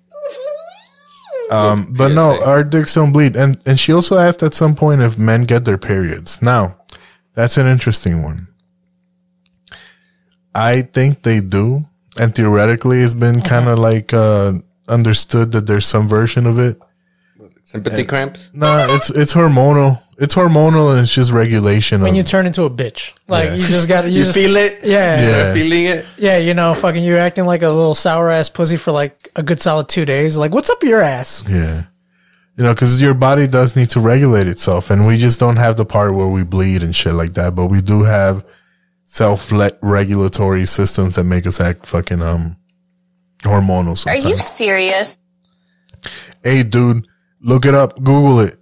Um, 1.50 1.92
but 1.96 2.12
no, 2.12 2.42
our 2.44 2.64
dicks 2.64 2.94
don't 2.94 3.12
bleed. 3.12 3.36
And 3.36 3.58
and 3.66 3.78
she 3.78 3.92
also 3.92 4.18
asked 4.18 4.42
at 4.42 4.54
some 4.54 4.74
point 4.74 5.00
if 5.00 5.18
men 5.18 5.44
get 5.44 5.64
their 5.64 5.78
periods. 5.78 6.42
Now, 6.42 6.76
that's 7.34 7.56
an 7.56 7.66
interesting 7.66 8.22
one. 8.22 8.48
I 10.54 10.82
think 10.82 11.22
they 11.22 11.40
do, 11.40 11.82
and 12.18 12.34
theoretically, 12.34 13.00
it's 13.00 13.14
been 13.14 13.42
kind 13.42 13.68
of 13.68 13.78
like 13.78 14.12
uh, 14.12 14.54
understood 14.88 15.52
that 15.52 15.66
there's 15.66 15.86
some 15.86 16.08
version 16.08 16.46
of 16.46 16.58
it. 16.58 16.80
Sympathy 17.62 18.04
cramps. 18.04 18.50
No, 18.54 18.86
it's 18.88 19.10
it's 19.10 19.34
hormonal. 19.34 20.00
It's 20.18 20.34
hormonal, 20.34 20.90
and 20.92 21.00
it's 21.00 21.12
just 21.12 21.30
regulation. 21.30 22.00
When 22.00 22.12
of, 22.12 22.16
you 22.16 22.22
turn 22.22 22.46
into 22.46 22.62
a 22.64 22.70
bitch, 22.70 23.12
like 23.28 23.50
Yeah. 23.50 23.54
you 23.56 23.66
just 23.66 23.86
got 23.86 24.02
to 24.02 24.08
You 24.10 24.24
just, 24.24 24.34
feel 24.34 24.56
it? 24.56 24.78
Yeah, 24.82 25.20
Yeah. 25.20 25.28
Start 25.30 25.56
feeling 25.58 25.84
it. 25.84 26.06
yeah. 26.16 26.38
You 26.38 26.54
know, 26.54 26.74
fucking, 26.74 27.04
you're 27.04 27.18
acting 27.18 27.44
like 27.44 27.60
a 27.62 27.68
little 27.68 27.94
sour 27.94 28.30
ass 28.30 28.48
pussy 28.48 28.76
for 28.78 28.92
like 28.92 29.28
a 29.36 29.42
good 29.42 29.60
solid 29.60 29.88
two 29.88 30.04
days. 30.06 30.36
Like, 30.38 30.52
what's 30.52 30.70
up 30.70 30.82
your 30.82 31.02
ass? 31.02 31.44
Yeah. 31.48 31.82
You 32.56 32.64
know, 32.64 32.72
because 32.72 33.02
your 33.02 33.12
body 33.12 33.46
does 33.46 33.76
need 33.76 33.90
to 33.90 34.00
regulate 34.00 34.46
itself, 34.48 34.90
and 34.90 35.06
we 35.06 35.18
just 35.18 35.38
don't 35.38 35.56
have 35.56 35.76
the 35.76 35.84
part 35.84 36.14
where 36.14 36.28
we 36.28 36.42
bleed 36.44 36.82
and 36.82 36.96
shit 36.96 37.12
like 37.12 37.34
that. 37.34 37.54
But 37.54 37.66
we 37.66 37.82
do 37.82 38.04
have 38.04 38.46
self-regulatory 39.04 40.66
systems 40.66 41.16
that 41.16 41.24
make 41.24 41.46
us 41.46 41.60
act 41.60 41.86
fucking 41.86 42.22
um 42.22 42.56
hormonal. 43.42 44.04
Are 44.06 44.16
you 44.16 44.36
serious? 44.36 45.18
Hey, 46.42 46.62
dude, 46.62 47.06
look 47.40 47.66
it 47.66 47.74
up. 47.74 47.96
Google 47.96 48.40
it, 48.40 48.58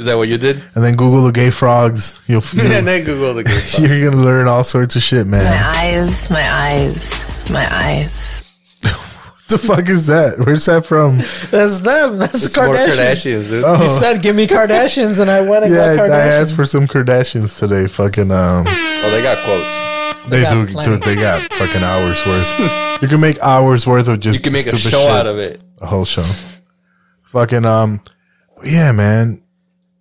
Is 0.00 0.06
that 0.06 0.16
what 0.16 0.28
you 0.28 0.38
did? 0.38 0.62
and 0.74 0.82
then 0.82 0.96
Google 0.96 1.24
the 1.24 1.30
gay 1.30 1.50
frogs. 1.50 2.22
You'll, 2.26 2.40
and 2.52 2.62
you'll 2.62 2.82
then 2.82 3.04
Google 3.04 3.34
the 3.34 3.44
good 3.44 3.78
you're 3.78 4.10
gonna 4.10 4.22
learn 4.24 4.48
all 4.48 4.64
sorts 4.64 4.96
of 4.96 5.02
shit, 5.02 5.26
man. 5.26 5.44
My 5.44 5.78
eyes, 5.78 6.30
my 6.30 6.50
eyes, 6.50 7.50
my 7.52 7.68
eyes. 7.70 8.42
What 8.82 8.92
the 9.48 9.58
fuck 9.58 9.88
is 9.90 10.06
that? 10.06 10.38
Where's 10.38 10.64
that 10.64 10.86
from? 10.86 11.18
That's 11.50 11.80
them. 11.80 12.16
That's 12.16 12.32
It's 12.46 12.54
the 12.54 12.62
more 12.62 12.76
Kardashians. 12.76 12.96
Kardashians, 12.96 13.48
dude. 13.50 13.64
Oh. 13.66 13.82
You 13.82 13.90
said, 13.90 14.22
"Give 14.22 14.34
me 14.34 14.46
Kardashians," 14.46 15.20
and 15.20 15.30
I 15.30 15.42
went 15.42 15.66
and 15.66 15.74
Yeah, 15.74 15.96
got 15.96 16.10
I 16.10 16.20
asked 16.20 16.56
for 16.56 16.64
some 16.64 16.86
Kardashians 16.86 17.58
today. 17.58 17.86
Fucking 17.86 18.30
um. 18.30 18.64
Oh, 18.66 19.10
they 19.10 19.22
got 19.22 19.36
quotes. 19.44 20.30
They, 20.30 20.40
got 20.40 20.52
do, 20.66 20.92
dude. 20.96 21.02
They 21.02 21.14
got 21.14 21.42
fucking 21.52 21.82
hours 21.82 22.24
worth. 22.24 23.02
you 23.02 23.08
can 23.08 23.20
make 23.20 23.38
hours 23.40 23.86
worth 23.86 24.08
of 24.08 24.18
just. 24.20 24.38
You 24.38 24.44
can 24.44 24.54
make 24.54 24.66
a 24.66 24.78
show 24.78 25.00
shit. 25.00 25.10
out 25.10 25.26
of 25.26 25.36
it. 25.36 25.62
A 25.82 25.86
whole 25.86 26.06
show. 26.06 26.24
fucking 27.24 27.66
um, 27.66 28.00
yeah, 28.64 28.92
man. 28.92 29.42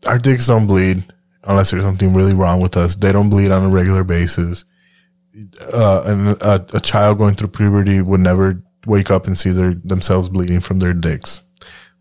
Our 0.05 0.17
dicks 0.17 0.47
don't 0.47 0.67
bleed 0.67 1.03
unless 1.45 1.71
there's 1.71 1.83
something 1.83 2.13
really 2.13 2.33
wrong 2.33 2.61
with 2.61 2.77
us. 2.77 2.95
They 2.95 3.11
don't 3.11 3.29
bleed 3.29 3.51
on 3.51 3.65
a 3.65 3.69
regular 3.69 4.03
basis. 4.03 4.65
Uh, 5.73 6.03
and 6.05 6.27
a, 6.41 6.65
a 6.73 6.79
child 6.79 7.17
going 7.17 7.35
through 7.35 7.49
puberty 7.49 8.01
would 8.01 8.19
never 8.19 8.61
wake 8.85 9.11
up 9.11 9.27
and 9.27 9.37
see 9.37 9.51
their 9.51 9.73
themselves 9.73 10.29
bleeding 10.29 10.59
from 10.59 10.79
their 10.79 10.93
dicks. 10.93 11.41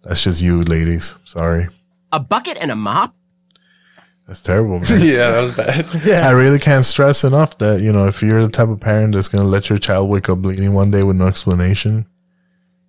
That's 0.02 0.22
just 0.24 0.40
you, 0.40 0.62
ladies. 0.62 1.14
Sorry, 1.24 1.68
A 2.12 2.18
bucket 2.20 2.56
and 2.60 2.70
a 2.70 2.76
mop? 2.76 3.14
that's 4.26 4.42
terrible, 4.42 4.78
man. 4.80 5.00
yeah, 5.00 5.30
that 5.30 5.40
was 5.40 5.56
bad. 5.56 5.86
Yeah. 6.04 6.28
I 6.28 6.32
really 6.32 6.58
can't 6.58 6.84
stress 6.84 7.24
enough 7.24 7.58
that 7.58 7.80
you 7.80 7.92
know 7.92 8.06
if 8.06 8.22
you're 8.22 8.42
the 8.42 8.50
type 8.52 8.68
of 8.68 8.80
parent 8.80 9.14
that's 9.14 9.28
gonna 9.28 9.44
let 9.48 9.68
your 9.68 9.78
child 9.78 10.08
wake 10.08 10.28
up 10.28 10.38
bleeding 10.38 10.72
one 10.72 10.90
day 10.90 11.02
with 11.02 11.16
no 11.16 11.26
explanation, 11.26 12.06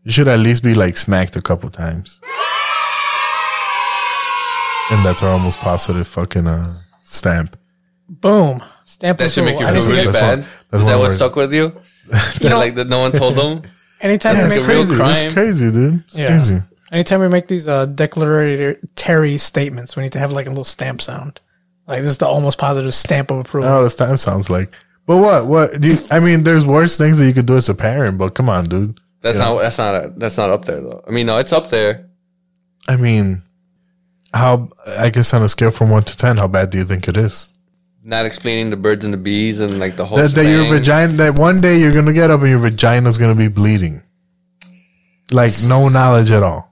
you 0.04 0.12
should 0.12 0.28
at 0.28 0.40
least 0.40 0.64
be 0.64 0.74
like 0.74 0.98
smacked 0.98 1.36
a 1.36 1.42
couple 1.42 1.70
times. 1.70 2.22
And 4.92 5.06
that's 5.06 5.22
our 5.24 5.30
almost 5.30 5.60
positive 5.60 6.08
fucking 6.08 6.48
uh, 6.48 6.82
stamp. 7.02 7.58
Boom. 8.08 8.64
Stamp 8.86 9.20
That 9.20 9.32
should 9.32 9.46
make 9.46 9.60
you 9.60 9.66
approval. 9.68 9.82
Feel 9.88 9.92
really 9.92 10.06
That's 10.06 10.18
bad. 10.18 10.40
one- 10.40 10.48
that's 10.72 10.74
Is 10.74 10.82
one 10.84 10.92
that 10.94 11.00
what 11.00 11.08
word. 11.10 11.16
stuck 11.16 11.36
with 11.36 11.54
you? 11.54 11.70
that, 12.08 12.44
know- 12.44 12.58
like 12.58 12.76
that 12.76 12.88
no 12.90 13.00
one 13.00 13.12
told 13.12 13.36
them? 13.36 13.62
Anytime 14.02 14.36
Yeah, 14.36 14.42
we 14.44 14.48
it's 14.48 14.56
make 14.58 14.68
real 14.68 14.86
crazy. 14.86 14.96
crime. 14.96 15.26
It's 15.26 15.34
crazy, 15.34 15.72
dude. 15.72 16.04
It's 16.06 16.18
Yeah. 16.18 16.28
crazy. 16.28 16.62
Anytime 16.92 17.20
we 17.20 17.28
make 17.28 17.48
these 17.48 17.68
uh, 17.68 17.86
declaratory 17.86 19.38
statements, 19.38 19.96
we 19.96 20.04
need 20.04 20.12
to 20.14 20.20
have 20.20 20.32
like 20.32 20.48
a 20.48 20.50
little 20.50 20.64
stamp 20.64 21.02
sound. 21.02 21.40
Like 21.88 22.00
this 22.02 22.10
is 22.10 22.18
the 22.18 22.28
almost 22.28 22.58
positive 22.58 22.96
stamp 22.96 23.30
of 23.30 23.40
approval. 23.40 23.70
Oh, 23.70 23.84
this 23.84 23.96
time 23.96 24.18
sounds 24.18 24.50
like. 24.50 24.72
But 25.06 25.18
what? 25.18 25.46
What? 25.48 25.80
Do 25.82 25.90
you, 25.90 25.98
I 26.12 26.20
mean, 26.20 26.44
there's 26.44 26.66
worse 26.66 26.98
things 26.98 27.18
that 27.20 27.26
you 27.28 27.34
could 27.34 27.46
do 27.46 27.58
as 27.58 27.70
a 27.70 27.76
parent. 27.76 28.18
But 28.18 28.34
come 28.36 28.50
on, 28.50 28.66
dude. 28.66 29.00
That's 29.22 29.38
Yeah. 29.38 29.46
not 29.46 29.62
that's 29.62 29.78
not 29.78 29.96
a, 29.96 30.14
that's 30.18 30.38
not 30.38 30.50
up 30.50 30.66
there 30.66 30.82
though. 30.82 31.04
I 31.08 31.12
mean, 31.12 31.26
no, 31.28 31.38
it's 31.38 31.52
up 31.54 31.70
there. 31.70 32.10
I 32.88 32.96
mean, 32.96 33.42
how? 34.34 34.70
I 35.00 35.10
guess 35.10 35.34
on 35.34 35.44
a 35.44 35.50
scale 35.50 35.72
from 35.72 35.90
one 35.90 36.04
to 36.04 36.18
ten, 36.18 36.38
how 36.38 36.48
bad 36.48 36.70
do 36.70 36.78
you 36.78 36.86
think 36.86 37.08
it 37.08 37.18
is? 37.18 37.52
Not 38.04 38.26
explaining 38.26 38.70
the 38.70 38.78
birds 38.78 39.04
and 39.04 39.14
the 39.14 39.18
bees 39.18 39.60
and 39.60 39.80
like 39.80 39.96
the 39.96 40.06
whole 40.06 40.18
that, 40.18 40.32
that 40.32 40.46
your 40.46 40.66
vagina 40.66 41.14
that 41.14 41.38
one 41.38 41.62
day 41.62 41.78
you're 41.80 41.92
gonna 41.92 42.14
get 42.14 42.32
up 42.32 42.42
and 42.42 42.50
your 42.50 42.60
vagina's 42.60 43.18
gonna 43.18 43.36
be 43.36 43.50
bleeding 43.50 44.02
like 45.32 45.52
no 45.68 45.90
knowledge 45.90 46.32
at 46.32 46.42
all 46.42 46.70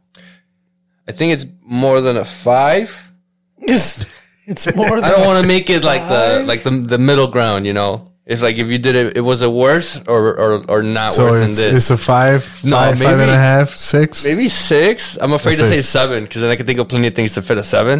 I 1.07 1.13
think 1.13 1.33
it's 1.33 1.45
more 1.61 2.01
than 2.01 2.17
a 2.17 2.25
five. 2.25 3.13
It's, 3.59 4.05
it's 4.45 4.75
more. 4.75 4.89
Than 4.89 5.05
I 5.05 5.09
don't 5.11 5.25
want 5.25 5.41
to 5.41 5.47
make 5.47 5.69
it 5.69 5.83
like 5.83 6.01
the 6.07 6.43
like 6.45 6.63
the 6.63 6.71
the 6.71 6.97
middle 6.97 7.27
ground. 7.27 7.65
You 7.65 7.73
know, 7.73 8.05
if 8.27 8.41
like 8.41 8.57
if 8.57 8.67
you 8.67 8.77
did 8.77 8.95
it, 8.95 9.17
it 9.17 9.21
was 9.21 9.41
it 9.41 9.51
worse 9.51 10.01
or 10.07 10.35
or 10.37 10.51
or 10.67 10.83
not 10.83 11.13
so 11.13 11.25
worse 11.25 11.47
it's, 11.49 11.57
than 11.61 11.75
it's 11.75 11.87
this. 11.87 11.89
a 11.91 11.97
five 11.97 12.41
No, 12.63 12.75
five 12.75 12.99
five 12.99 13.17
maybe- 13.19 13.31
a 13.31 13.35
half 13.35 13.69
six 13.69 14.25
Maybe 14.25 14.47
six. 14.49 15.17
I'm 15.21 15.31
afraid 15.33 15.57
Let's 15.57 15.69
to 15.69 15.75
say- 15.75 15.81
say 15.81 15.99
seven 15.99 16.23
because 16.25 16.41
then 16.41 16.51
I 16.51 16.55
can 16.57 16.65
think 16.65 16.79
of 16.79 16.87
plenty 16.89 17.07
of 17.07 17.13
things 17.13 17.33
to 17.35 17.41
fit 17.41 17.57
a 17.57 17.63
seven. 17.63 17.97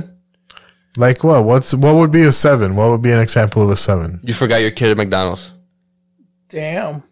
like 0.98 1.24
what 1.24 1.44
what's 1.46 1.74
what 1.74 1.96
would 1.96 2.12
be 2.12 2.24
a 2.24 2.32
seven 2.32 2.76
what 2.76 2.90
would 2.90 3.02
be 3.02 3.12
an 3.12 3.20
example 3.20 3.62
of 3.64 3.70
a 3.70 3.76
seven 3.78 4.20
You 4.24 4.34
forgot 4.34 4.58
your 4.62 4.72
kid 4.72 4.92
at 4.92 4.98
McDonald's. 4.98 5.54
Damn. 6.50 7.04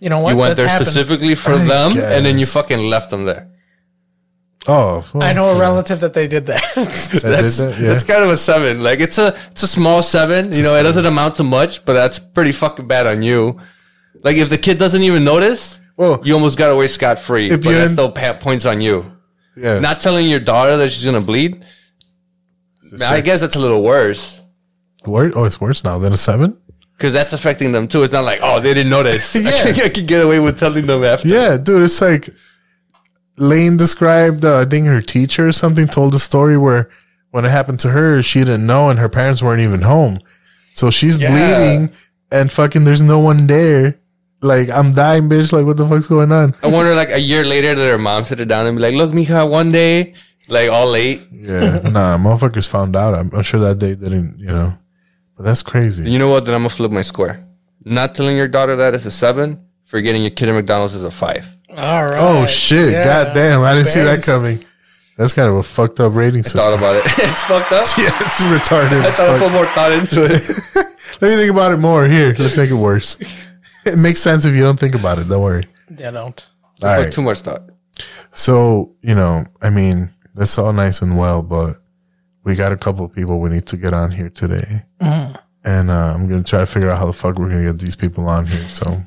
You 0.00 0.08
know 0.10 0.18
what? 0.20 0.30
you 0.32 0.36
went 0.36 0.50
That's 0.56 0.60
there 0.60 0.68
happened. 0.68 0.88
specifically 0.88 1.34
for 1.34 1.52
I 1.52 1.64
them, 1.64 1.90
and 1.96 2.26
then 2.26 2.38
you 2.38 2.46
fucking 2.46 2.78
left 2.90 3.10
them 3.10 3.24
there. 3.24 3.48
Oh 4.66 5.08
well, 5.14 5.22
I 5.22 5.32
know 5.32 5.46
a 5.56 5.60
relative 5.60 6.00
that 6.00 6.14
they 6.14 6.26
did 6.28 6.46
that. 6.46 6.60
that 6.74 7.10
did 7.12 7.22
That's 7.22 7.58
that, 7.58 7.80
yeah. 7.80 7.88
that's 7.88 8.04
kind 8.04 8.22
of 8.24 8.30
a 8.30 8.36
seven. 8.36 8.82
Like 8.82 9.00
it's 9.00 9.18
a 9.18 9.36
it's 9.50 9.62
a 9.62 9.68
small 9.68 10.02
seven. 10.02 10.52
You 10.52 10.62
know, 10.62 10.76
it 10.76 10.82
doesn't 10.82 11.04
amount 11.04 11.36
to 11.36 11.44
much, 11.44 11.84
but 11.84 11.92
that's 11.94 12.18
pretty 12.18 12.52
fucking 12.52 12.86
bad 12.86 13.06
on 13.06 13.22
you. 13.22 13.60
Like 14.22 14.36
if 14.36 14.48
the 14.50 14.58
kid 14.58 14.78
doesn't 14.78 15.02
even 15.02 15.24
notice, 15.24 15.80
Well, 15.96 16.20
you 16.24 16.34
almost 16.34 16.56
got 16.58 16.70
away 16.70 16.88
scot 16.88 17.18
free. 17.18 17.50
But 17.50 17.64
you 17.64 17.74
that 17.74 17.90
still 17.90 18.10
points 18.10 18.64
on 18.66 18.80
you. 18.80 19.04
yeah 19.56 19.78
Not 19.80 20.00
telling 20.00 20.28
your 20.28 20.40
daughter 20.40 20.76
that 20.78 20.90
she's 20.90 21.04
gonna 21.04 21.20
bleed. 21.20 21.62
Man, 22.92 23.12
I 23.12 23.20
guess 23.20 23.40
that's 23.40 23.56
a 23.56 23.58
little 23.58 23.82
worse 23.82 24.40
Wor- 25.06 25.32
oh 25.34 25.44
it's 25.44 25.60
worse 25.60 25.84
now 25.84 25.98
than 25.98 26.12
a 26.12 26.16
seven 26.16 26.58
because 26.96 27.12
that's 27.12 27.32
affecting 27.32 27.72
them 27.72 27.88
too. 27.88 28.02
It's 28.02 28.12
not 28.12 28.24
like 28.24 28.40
oh 28.42 28.60
they 28.60 28.72
didn't 28.72 28.90
notice. 28.90 29.34
Yeah. 29.34 29.50
I, 29.50 29.72
can, 29.72 29.84
I 29.86 29.88
can 29.88 30.06
get 30.06 30.24
away 30.24 30.38
with 30.40 30.58
telling 30.58 30.86
them 30.86 31.04
after. 31.04 31.28
yeah 31.28 31.56
dude 31.56 31.82
it's 31.82 32.00
like 32.00 32.30
lane 33.36 33.76
described 33.76 34.44
uh, 34.44 34.58
i 34.60 34.64
think 34.64 34.86
her 34.86 35.00
teacher 35.00 35.48
or 35.48 35.52
something 35.52 35.86
told 35.86 36.14
a 36.14 36.18
story 36.18 36.56
where 36.56 36.88
when 37.30 37.44
it 37.44 37.50
happened 37.50 37.78
to 37.80 37.88
her 37.90 38.22
she 38.22 38.40
didn't 38.40 38.66
know 38.66 38.88
and 38.90 38.98
her 38.98 39.08
parents 39.08 39.42
weren't 39.42 39.60
even 39.60 39.82
home 39.82 40.18
so 40.72 40.90
she's 40.90 41.16
Yeah. 41.16 41.30
bleeding 41.30 41.90
and 42.30 42.50
fucking 42.50 42.84
there's 42.84 43.02
no 43.02 43.18
one 43.18 43.46
there 43.46 43.98
like 44.40 44.70
i'm 44.70 44.92
dying 44.92 45.28
bitch 45.28 45.52
like 45.52 45.66
what 45.66 45.76
the 45.76 45.86
fuck's 45.88 46.06
going 46.06 46.30
on 46.30 46.54
I 46.62 46.68
wonder 46.68 46.94
like 46.94 47.10
a 47.10 47.18
year 47.18 47.44
later 47.44 47.74
that 47.74 47.86
her 47.86 47.98
mom 47.98 48.24
sit 48.24 48.38
her 48.38 48.44
down 48.44 48.66
and 48.66 48.76
be 48.76 48.82
like, 48.82 48.94
look, 48.94 49.12
Mika, 49.14 49.46
one 49.46 49.72
day, 49.72 50.14
like 50.48 50.68
all 50.70 50.86
late. 50.90 51.26
yeah 51.32 51.78
nah 51.96 52.16
motherfuckers 52.18 52.68
found 52.68 52.94
out 52.94 53.14
I'm, 53.14 53.30
I'm 53.34 53.42
sure 53.42 53.60
that 53.60 53.78
day 53.78 53.94
didn't 53.94 54.38
you 54.38 54.46
know 54.46 54.74
but 55.36 55.42
that's 55.44 55.62
crazy 55.64 56.08
You 56.08 56.18
know 56.20 56.28
what? 56.30 56.44
Then 56.44 56.54
I'm 56.54 56.60
gonna 56.60 56.68
flip 56.68 56.92
my 56.92 57.00
score. 57.02 57.40
Not 57.84 58.14
telling 58.14 58.36
your 58.36 58.46
daughter 58.46 58.76
that 58.76 58.94
is 58.94 59.04
a 59.06 59.10
seven. 59.10 59.66
Forgetting 59.82 60.22
your 60.22 60.30
kid 60.30 60.48
at 60.48 60.52
McDonald's 60.54 60.94
is 60.94 61.02
a 61.02 61.10
five. 61.10 61.44
All 61.76 62.04
right. 62.06 62.14
oh 62.18 62.46
shit 62.46 62.92
Yeah. 62.92 63.04
god 63.04 63.34
damn 63.34 63.62
i 63.62 63.74
didn't 63.74 63.88
see 63.88 64.00
that 64.00 64.06
Thanks. 64.22 64.26
coming 64.26 64.64
that's 65.16 65.32
kind 65.32 65.48
of 65.48 65.56
a 65.56 65.62
fucked 65.62 66.00
up 66.00 66.14
rating 66.14 66.42
system 66.42 66.60
Thought 66.60 66.78
about 66.78 66.96
it. 66.96 67.04
it's 67.18 67.42
fucked 67.44 67.72
up. 67.72 67.86
yeah 67.98 68.16
it's 68.20 68.42
retarded 68.42 69.02
I 69.02 69.06
as 69.08 69.16
thought 69.16 69.30
I 69.30 69.38
fuck. 69.38 69.42
put 69.48 69.52
more 69.52 69.66
thought 69.66 69.92
into 69.92 70.24
it. 70.24 70.42
Let 71.20 71.30
me 71.30 71.36
think 71.36 71.52
about 71.52 71.70
it 71.72 71.76
more. 71.76 72.06
Here, 72.08 72.34
let's 72.38 72.56
make 72.56 72.70
it 72.70 72.74
worse. 72.74 73.16
It 73.86 73.96
makes 73.96 74.20
sense 74.20 74.44
if 74.44 74.54
you 74.54 74.62
don't 74.62 74.78
think 74.80 74.96
about 74.96 75.18
it. 75.20 75.28
Don't 75.28 75.40
worry. 75.42 75.66
Yeah, 75.96 76.10
don't. 76.10 76.48
All 76.82 76.96
put 76.96 77.02
right. 77.04 77.12
too 77.12 77.22
much 77.22 77.40
thought. 77.42 77.62
So, 78.32 78.96
you 79.00 79.14
know, 79.14 79.44
I 79.62 79.70
mean, 79.70 80.10
that's 80.34 80.58
all 80.58 80.72
nice 80.72 81.02
and 81.02 81.16
well, 81.16 81.40
but 81.42 81.76
we 82.42 82.56
got 82.56 82.72
a 82.72 82.76
couple 82.76 83.04
of 83.04 83.12
people 83.12 83.38
we 83.38 83.50
need 83.50 83.66
to 83.66 83.76
get 83.76 83.94
on 83.94 84.10
here 84.10 84.28
today. 84.28 84.82
And 85.00 85.90
uh, 85.90 86.12
I'm 86.14 86.28
going 86.28 86.42
to 86.42 86.50
try 86.50 86.58
to 86.60 86.66
figure 86.66 86.90
out 86.90 86.98
how 86.98 87.06
the 87.06 87.12
fuck 87.12 87.38
we're 87.38 87.48
going 87.48 87.64
to 87.64 87.72
get 87.72 87.80
these 87.80 87.96
people 87.96 88.28
on 88.28 88.46
here. 88.46 88.60
So 88.62 89.00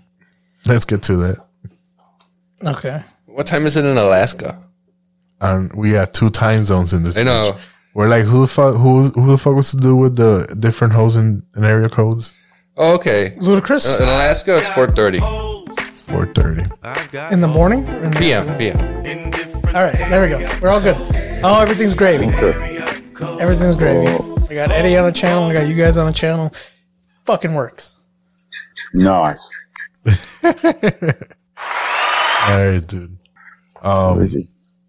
let's 0.65 0.85
get 0.85 1.03
to 1.03 1.17
that. 1.17 1.45
Okay. 2.65 3.01
What 3.25 3.45
time 3.47 3.65
is 3.65 3.75
it 3.77 3.85
in 3.85 3.97
Alaska? 3.97 4.61
Um, 5.41 5.69
we 5.75 5.91
have 5.91 6.11
two 6.11 6.29
time 6.29 6.63
zones 6.63 6.93
in 6.93 7.03
this. 7.03 7.17
I 7.17 7.23
know. 7.23 7.51
bitch. 7.53 7.59
We're 7.93 8.07
like, 8.09 8.25
who 8.25 8.41
the 8.41 8.47
fuck, 8.47 8.75
who, 8.75 9.03
who 9.09 9.27
the 9.31 9.37
fuck 9.37 9.55
was 9.55 9.71
to 9.71 9.77
do 9.77 9.95
with 9.95 10.15
the 10.15 10.55
different 10.59 10.93
hoes 10.93 11.15
and, 11.15 11.43
and 11.55 11.65
area 11.65 11.89
codes? 11.89 12.33
Oh, 12.75 12.93
okay. 12.95 13.31
Ludacris 13.39 13.99
Uh, 13.99 14.03
in 14.03 14.09
Alaska, 14.09 14.57
it's 14.57 14.67
4:30 14.69 15.19
It's 15.89 16.01
430. 16.01 17.33
in 17.33 17.39
the 17.41 17.47
morning. 17.47 17.87
Or 17.89 18.03
in 18.03 18.11
the 18.11 18.19
p.m. 18.19 18.57
p.m. 18.57 18.77
All 19.75 19.83
right, 19.83 19.97
there 20.09 20.21
we 20.21 20.29
go. 20.29 20.37
We're 20.61 20.69
all 20.69 20.81
good. 20.81 20.95
Oh, 21.43 21.59
everything's 21.59 21.93
gravy. 21.95 22.25
Everything's 23.39 23.75
gravy. 23.77 24.07
I 24.49 24.53
got 24.53 24.71
Eddie 24.71 24.95
on 24.97 25.07
a 25.07 25.11
channel. 25.11 25.45
I 25.45 25.53
got 25.53 25.67
you 25.67 25.75
guys 25.75 25.97
on 25.97 26.07
a 26.07 26.13
channel. 26.13 26.53
Fucking 27.25 27.53
works. 27.53 27.95
Nice. 28.93 29.51
All 32.45 32.65
right, 32.71 32.85
dude. 32.87 33.17
Um, 33.81 34.25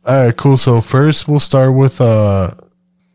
all 0.07 0.25
right, 0.27 0.37
cool. 0.37 0.57
So 0.57 0.81
first, 0.81 1.29
we'll 1.29 1.41
start 1.41 1.75
with 1.75 2.01
uh 2.01 2.53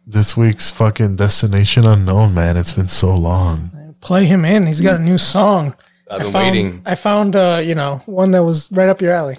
this 0.05 0.35
week's 0.37 0.69
fucking 0.71 1.15
destination 1.15 1.85
unknown. 1.87 2.33
Man, 2.33 2.57
it's 2.57 2.73
been 2.73 2.87
so 2.89 3.15
long. 3.15 3.71
Play 4.01 4.25
him 4.25 4.43
in. 4.45 4.67
He's 4.67 4.81
got 4.81 4.95
a 4.95 4.99
new 5.03 5.17
song. 5.17 5.75
I've 6.11 6.19
I 6.21 6.23
been 6.23 6.31
found, 6.33 6.45
waiting. 6.45 6.81
I 6.85 6.95
found, 6.95 7.35
uh, 7.35 7.61
you 7.63 7.73
know, 7.73 8.01
one 8.05 8.31
that 8.31 8.43
was 8.43 8.69
right 8.71 8.89
up 8.89 9.01
your 9.01 9.13
alley. 9.13 9.37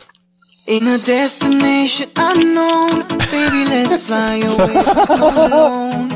In 0.67 0.87
a 0.89 0.97
destination 0.99 2.09
unknown, 2.17 3.07
baby, 3.09 3.65
let's 3.69 4.03
fly 4.07 4.37
away 4.37 4.83
alone. 5.21 6.11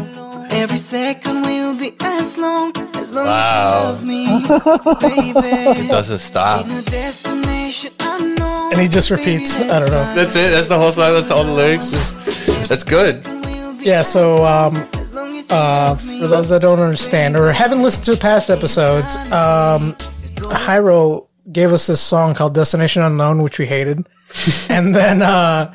Every 0.50 0.78
second 0.78 1.42
will 1.42 1.74
be 1.76 1.92
as 2.00 2.38
long 2.38 2.72
as 2.96 3.12
long 3.12 3.26
Wow. 3.26 3.92
as 3.92 4.02
you 4.02 4.08
love 4.08 5.02
me, 5.02 5.02
baby. 5.34 5.84
It 5.84 5.88
doesn't 5.90 6.18
stop. 6.18 6.64
In 6.64 6.72
a 6.72 6.82
destination 6.82 7.92
unknown. 8.00 8.27
And 8.78 8.86
he 8.86 8.92
just 8.92 9.10
repeats. 9.10 9.56
I 9.58 9.80
don't 9.80 9.90
know. 9.90 10.14
That's 10.14 10.36
it. 10.36 10.52
That's 10.52 10.68
the 10.68 10.78
whole 10.78 10.92
song. 10.92 11.12
That's 11.12 11.32
all 11.32 11.42
the 11.42 11.50
lyrics. 11.50 11.90
Just 11.90 12.68
that's 12.68 12.84
good. 12.84 13.26
Yeah, 13.84 14.02
so 14.02 14.46
um, 14.46 14.72
uh, 15.50 15.96
for 15.96 16.28
those 16.28 16.48
that 16.50 16.60
don't 16.62 16.78
understand 16.78 17.36
or 17.36 17.50
haven't 17.50 17.82
listened 17.82 18.04
to 18.04 18.22
past 18.22 18.50
episodes, 18.50 19.16
um, 19.32 19.94
Hyro 20.54 21.26
gave 21.50 21.72
us 21.72 21.88
this 21.88 22.00
song 22.00 22.36
called 22.36 22.54
Destination 22.54 23.02
Unknown, 23.02 23.42
which 23.42 23.58
we 23.58 23.66
hated. 23.66 24.08
and 24.68 24.94
then 24.94 25.22
uh, 25.22 25.74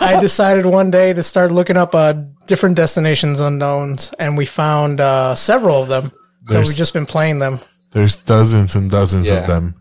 I 0.00 0.18
decided 0.20 0.64
one 0.64 0.92
day 0.92 1.12
to 1.12 1.24
start 1.24 1.50
looking 1.50 1.76
up 1.76 1.92
uh, 1.92 2.12
different 2.46 2.76
destinations 2.76 3.40
unknowns, 3.40 4.14
and 4.20 4.36
we 4.36 4.46
found 4.46 5.00
uh, 5.00 5.34
several 5.34 5.82
of 5.82 5.88
them. 5.88 6.12
So 6.44 6.52
There's- 6.52 6.68
we've 6.68 6.76
just 6.76 6.92
been 6.92 7.06
playing 7.06 7.40
them. 7.40 7.58
There's 7.90 8.14
dozens 8.14 8.76
and 8.76 8.88
dozens 8.88 9.28
Yeah. 9.28 9.38
of 9.38 9.48
them. 9.48 9.74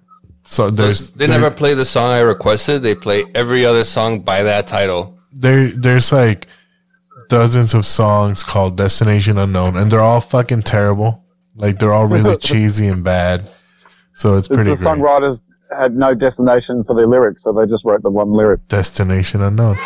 So 0.49 0.69
there's 0.69 1.11
They 1.11 1.25
there- 1.27 1.39
never 1.39 1.51
play 1.53 1.73
the 1.73 1.85
song 1.85 2.11
I 2.11 2.19
requested. 2.19 2.81
They 2.81 2.95
play 2.95 3.25
every 3.35 3.65
other 3.65 3.83
song 3.83 4.21
by 4.21 4.43
that 4.43 4.65
title. 4.65 5.17
there 5.33 5.67
there's 5.67 6.11
like 6.13 6.47
dozens 7.29 7.73
of 7.73 7.85
songs 7.85 8.43
called 8.43 8.77
Destination 8.77 9.37
Unknown, 9.37 9.75
and 9.75 9.91
they're 9.91 9.99
all 10.11 10.21
fucking 10.21 10.63
terrible. 10.63 11.23
Like 11.55 11.79
they're 11.79 11.91
all 11.93 12.07
really 12.07 12.37
cheesy 12.49 12.87
and 12.87 13.03
bad. 13.03 13.41
So 14.13 14.37
it's 14.37 14.47
It's 14.47 14.55
pretty 14.55 14.69
the 14.71 14.75
great. 14.77 14.87
songwriters 14.87 15.41
had 15.77 15.95
no 15.97 16.13
destination 16.13 16.83
for 16.85 16.95
their 16.95 17.07
lyrics, 17.07 17.43
so 17.43 17.51
they 17.51 17.65
just 17.65 17.83
wrote 17.83 18.01
the 18.01 18.09
one 18.09 18.31
lyric. 18.31 18.65
Destination 18.69 19.41
Unknown. 19.43 19.77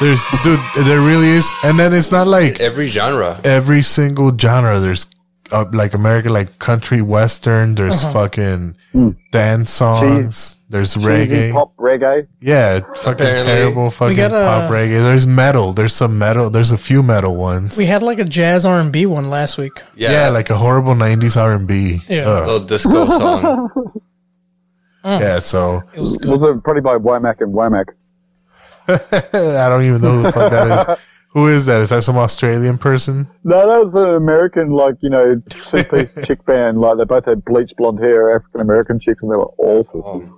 There's 0.00 0.26
dude, 0.42 0.58
there 0.86 1.00
really 1.00 1.28
is, 1.28 1.46
and 1.62 1.78
then 1.78 1.92
it's 1.94 2.10
not 2.10 2.26
like 2.26 2.58
Every 2.58 2.86
genre. 2.88 3.38
every 3.44 3.82
single 3.82 4.36
genre. 4.36 4.80
There's 4.80 5.06
uh, 5.52 5.64
like 5.72 5.94
American, 5.94 6.32
like 6.32 6.58
country 6.58 7.02
western. 7.02 7.74
There's 7.74 8.04
Uh-huh. 8.04 8.12
fucking 8.12 8.76
dance 9.32 9.70
songs. 9.70 10.56
there's 10.68 10.94
reggae. 10.94 11.52
pop 11.52 11.76
reggae. 11.76 12.26
Yeah, 12.40 12.80
fucking 12.80 13.12
Apparently. 13.26 13.44
terrible 13.46 13.90
fucking 13.90 14.16
got 14.16 14.30
a- 14.32 14.44
pop 14.46 14.70
reggae. 14.70 15.02
There's 15.02 15.26
metal. 15.26 15.72
There's 15.72 15.94
some 15.94 16.18
metal. 16.18 16.50
There's 16.50 16.70
a 16.72 16.78
few 16.78 17.02
metal 17.02 17.36
ones. 17.36 17.76
We 17.76 17.86
had 17.86 18.02
like 18.02 18.18
a 18.18 18.24
jazz 18.24 18.64
R 18.66 18.78
and 18.78 18.92
B 18.92 19.06
one 19.06 19.30
last 19.30 19.58
week. 19.58 19.82
Yeah, 19.96 20.12
yeah, 20.12 20.28
like 20.28 20.50
a 20.50 20.56
horrible 20.56 20.94
'90s 20.94 21.36
R&B. 21.40 22.02
Yeah. 22.08 22.22
Ugh. 22.28 22.46
little 22.46 22.66
disco 22.66 23.06
song. 23.06 23.92
yeah. 25.04 25.38
So 25.40 25.82
It 25.94 26.00
was 26.00 26.16
good. 26.18 26.30
Was 26.30 26.44
it 26.44 26.62
probably 26.62 26.82
by 26.82 26.96
Womack 26.98 27.40
and 27.40 27.52
Womack? 27.54 27.86
I 28.88 29.68
don't 29.68 29.84
even 29.84 30.00
know 30.02 30.16
who 30.16 30.22
the 30.22 30.32
fuck 30.32 30.50
that 30.50 30.90
is. 30.90 30.98
Who 31.32 31.46
is 31.46 31.66
that? 31.66 31.80
Is 31.80 31.90
that 31.90 32.02
some 32.02 32.16
Australian 32.18 32.76
person? 32.76 33.28
No, 33.44 33.68
that 33.68 33.78
was 33.78 33.94
an 33.94 34.08
American, 34.10 34.70
like, 34.70 34.96
you 35.00 35.10
know, 35.10 35.40
two 35.50 35.84
piece 35.84 36.14
chick 36.26 36.44
band. 36.44 36.80
Like, 36.80 36.98
they 36.98 37.04
both 37.04 37.24
had 37.24 37.44
bleached 37.44 37.76
blonde 37.76 38.00
hair, 38.00 38.34
African 38.34 38.60
American 38.60 38.98
chicks, 38.98 39.22
and 39.22 39.30
they 39.32 39.36
were 39.36 39.50
awful. 39.58 40.28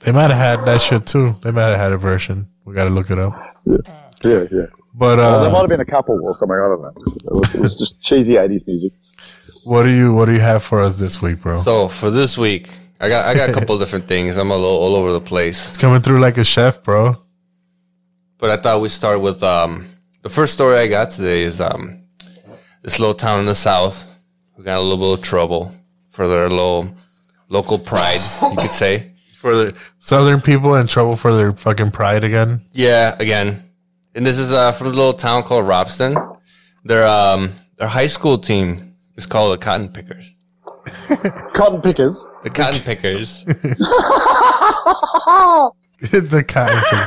They 0.00 0.12
might 0.12 0.30
have 0.30 0.58
had 0.58 0.66
that 0.66 0.82
shit 0.82 1.06
too. 1.06 1.36
They 1.42 1.50
might 1.50 1.68
have 1.68 1.78
had 1.78 1.92
a 1.92 1.96
version. 1.96 2.48
We 2.66 2.74
got 2.74 2.84
to 2.84 2.90
look 2.90 3.10
it 3.10 3.18
up. 3.18 3.32
Yeah, 3.64 3.78
yeah. 4.22 4.44
yeah. 4.52 4.66
But 4.94 5.18
Well, 5.18 5.40
there 5.42 5.50
might 5.50 5.56
uh, 5.56 5.60
have 5.62 5.68
been 5.70 5.80
a 5.80 5.84
couple 5.86 6.20
or 6.22 6.34
something. 6.34 6.56
I 6.56 6.68
don't 6.68 6.82
know. 6.82 6.92
It 7.06 7.32
was, 7.34 7.54
it 7.54 7.60
was 7.60 7.76
just 7.78 8.00
cheesy 8.02 8.34
80s 8.34 8.66
music. 8.66 8.92
what 9.64 9.82
do 9.84 9.90
you 9.90 10.14
what 10.14 10.26
do 10.26 10.32
you 10.32 10.40
have 10.40 10.62
for 10.62 10.80
us 10.82 10.98
this 10.98 11.20
week, 11.22 11.40
bro? 11.40 11.60
So 11.62 11.88
for 11.88 12.10
this 12.10 12.36
week, 12.36 12.68
I 13.00 13.08
got 13.08 13.24
I 13.26 13.34
got 13.34 13.48
a 13.50 13.52
couple 13.52 13.78
different 13.82 14.06
things. 14.06 14.36
I'm 14.36 14.50
a 14.50 14.54
little 14.56 14.76
all 14.76 14.94
over 14.96 15.12
the 15.12 15.20
place, 15.20 15.68
It's 15.68 15.78
coming 15.78 16.00
through 16.02 16.20
like 16.20 16.36
a 16.38 16.44
chef, 16.44 16.82
bro. 16.82 17.16
but 18.38 18.50
I 18.50 18.56
thought 18.62 18.80
we 18.80 18.88
start 18.90 19.20
with 19.20 19.42
um 19.42 19.86
the 20.26 20.32
first 20.32 20.54
story 20.54 20.76
I 20.76 20.88
got 20.88 21.10
today 21.10 21.42
is 21.42 21.60
um 21.60 22.02
this 22.82 22.98
little 22.98 23.14
town 23.14 23.38
in 23.38 23.46
the 23.46 23.54
south 23.54 24.18
who 24.56 24.64
got 24.64 24.78
a 24.78 24.80
little 24.80 24.98
bit 24.98 25.20
of 25.20 25.24
trouble 25.24 25.72
for 26.08 26.26
their 26.26 26.50
little 26.50 26.92
local 27.48 27.78
pride, 27.78 28.20
you 28.42 28.56
could 28.56 28.72
say. 28.72 29.12
For 29.36 29.54
the 29.54 29.76
southern 29.98 30.40
people 30.40 30.74
in 30.74 30.88
trouble 30.88 31.14
for 31.14 31.32
their 31.32 31.52
fucking 31.52 31.92
pride 31.92 32.24
again. 32.24 32.62
Yeah, 32.72 33.14
again. 33.20 33.62
And 34.14 34.26
this 34.26 34.38
is 34.38 34.50
uh, 34.50 34.72
from 34.72 34.88
a 34.88 34.90
little 34.90 35.12
town 35.12 35.44
called 35.44 35.66
Robstown. 35.66 36.38
Their 36.84 37.06
um 37.06 37.52
their 37.76 37.86
high 37.86 38.08
school 38.08 38.38
team 38.38 38.96
is 39.14 39.26
called 39.26 39.52
the 39.52 39.58
Cotton 39.64 39.90
Pickers. 39.90 40.34
Cotton 41.52 41.80
pickers. 41.82 42.28
The 42.42 42.50
Cotton 42.50 42.80
Pickers. 42.80 43.44
the 46.00 46.44
cotton. 46.48 47.06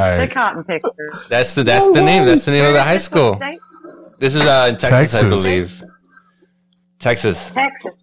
Picker. 0.00 0.26
The 0.26 0.32
cotton 0.32 0.64
pickers. 0.64 1.28
That's 1.28 1.54
the 1.54 1.62
that's 1.62 1.90
the 1.90 2.02
name. 2.02 2.24
That's 2.24 2.44
the 2.44 2.52
name 2.52 2.64
of 2.64 2.72
the 2.72 2.82
high 2.82 2.96
school. 2.96 3.40
This 4.18 4.34
is 4.34 4.42
uh, 4.42 4.66
in 4.68 4.76
Texas, 4.76 5.22
I 5.22 5.28
believe. 5.28 5.82
Texas, 6.98 7.50
Texas. 7.50 7.94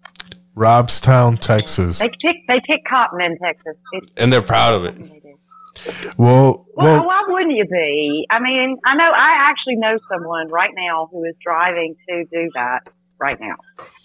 Robstown, 0.56 1.38
Texas. 1.38 2.00
They 2.00 2.08
pick 2.08 2.36
they 2.48 2.60
pick 2.66 2.84
cotton 2.88 3.20
in 3.20 3.38
Texas. 3.38 3.76
It's, 3.92 4.08
and 4.16 4.32
they're 4.32 4.42
proud 4.42 4.74
of 4.74 4.84
it. 4.84 4.96
Well, 6.16 6.66
well, 6.74 6.96
well, 6.96 7.06
why 7.06 7.24
wouldn't 7.28 7.52
you 7.52 7.64
be? 7.64 8.26
I 8.30 8.40
mean, 8.40 8.78
I 8.84 8.96
know 8.96 9.04
I 9.04 9.48
actually 9.48 9.76
know 9.76 9.96
someone 10.10 10.48
right 10.48 10.72
now 10.74 11.08
who 11.12 11.22
is 11.24 11.36
driving 11.40 11.94
to 12.08 12.24
do 12.24 12.50
that 12.54 12.88
right 13.20 13.38
now. 13.40 13.54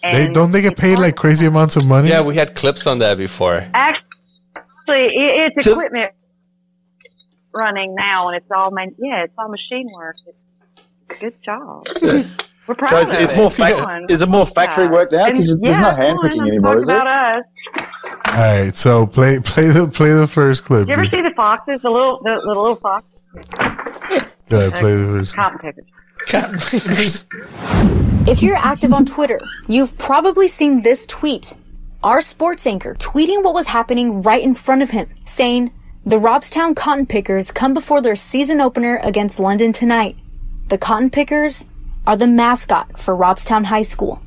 they 0.02 0.28
don't 0.28 0.52
they 0.52 0.62
get 0.62 0.76
paid 0.76 0.98
like 0.98 1.16
crazy 1.16 1.46
amounts 1.46 1.74
of 1.76 1.88
money? 1.88 2.08
Yeah, 2.08 2.22
we 2.22 2.36
had 2.36 2.54
clips 2.54 2.86
on 2.86 2.98
that 3.00 3.18
before. 3.18 3.64
Actually, 3.74 4.04
it's 4.86 5.66
equipment 5.66 6.12
running 7.58 7.94
now, 7.94 8.28
and 8.28 8.36
it's 8.36 8.50
all 8.54 8.70
man. 8.70 8.94
Yeah, 8.98 9.24
it's 9.24 9.32
all 9.38 9.48
machine 9.48 9.86
work. 9.94 10.16
It's 11.08 11.20
good 11.20 11.34
job. 11.44 11.86
We're 12.66 12.74
proud 12.76 12.88
So 12.90 12.98
it's, 13.00 13.12
of 13.12 13.20
it's 13.20 13.32
it. 13.32 13.36
more 13.36 13.46
It's 13.48 13.56
fac- 13.56 13.74
fun. 13.84 14.06
is 14.08 14.22
it 14.22 14.28
more 14.30 14.46
factory 14.46 14.84
Yeah. 14.84 14.90
work 14.90 15.12
now? 15.12 15.26
And 15.26 15.34
Because 15.36 15.58
there's 15.60 15.78
no 15.78 15.88
yeah, 15.90 15.96
hand 15.96 16.18
picking 16.22 16.40
anymore, 16.40 16.78
is 16.78 16.88
about 16.88 17.04
there? 17.04 17.42
us. 17.84 18.26
All 18.28 18.34
right. 18.62 18.74
So 18.74 19.06
play 19.06 19.38
play 19.40 19.68
the 19.68 19.86
play 19.88 20.12
the 20.12 20.26
first 20.26 20.64
clip. 20.64 20.86
Did 20.86 20.88
you 20.88 20.92
ever 20.94 21.02
dude. 21.02 21.10
see 21.10 21.20
the 21.22 21.34
foxes? 21.36 21.82
The 21.82 21.90
little 21.90 22.20
the, 22.22 22.40
the 22.42 22.48
little 22.48 22.74
fox. 22.76 23.06
Go 24.48 24.58
ahead, 24.58 24.72
play 24.80 24.96
the 24.96 25.04
first. 25.04 25.36
Cotton 25.36 25.58
pickers. 25.58 25.84
Cotton 26.26 26.58
pickers. 26.58 27.26
If 28.26 28.42
you're 28.42 28.56
active 28.56 28.92
on 28.94 29.04
Twitter, 29.04 29.38
you've 29.68 29.96
probably 29.98 30.48
seen 30.48 30.82
this 30.82 31.04
tweet. 31.06 31.54
Our 32.02 32.20
sports 32.22 32.66
anchor 32.66 32.94
tweeting 32.94 33.42
what 33.42 33.52
was 33.54 33.66
happening 33.66 34.22
right 34.22 34.42
in 34.42 34.54
front 34.54 34.82
of 34.82 34.90
him, 34.90 35.08
saying, 35.26 35.70
The 36.06 36.16
Robstown 36.16 36.76
Cotton 36.76 37.06
Pickers 37.06 37.50
come 37.50 37.72
before 37.72 38.02
their 38.02 38.14
season 38.14 38.60
opener 38.60 39.00
against 39.02 39.40
London 39.40 39.72
tonight. 39.72 40.18
The 40.68 40.76
Cotton 40.76 41.08
Pickers 41.08 41.64
are 42.06 42.14
the 42.14 42.26
mascot 42.26 43.00
for 43.00 43.16
Robstown 43.16 43.64
High 43.64 43.88
School. 43.88 44.20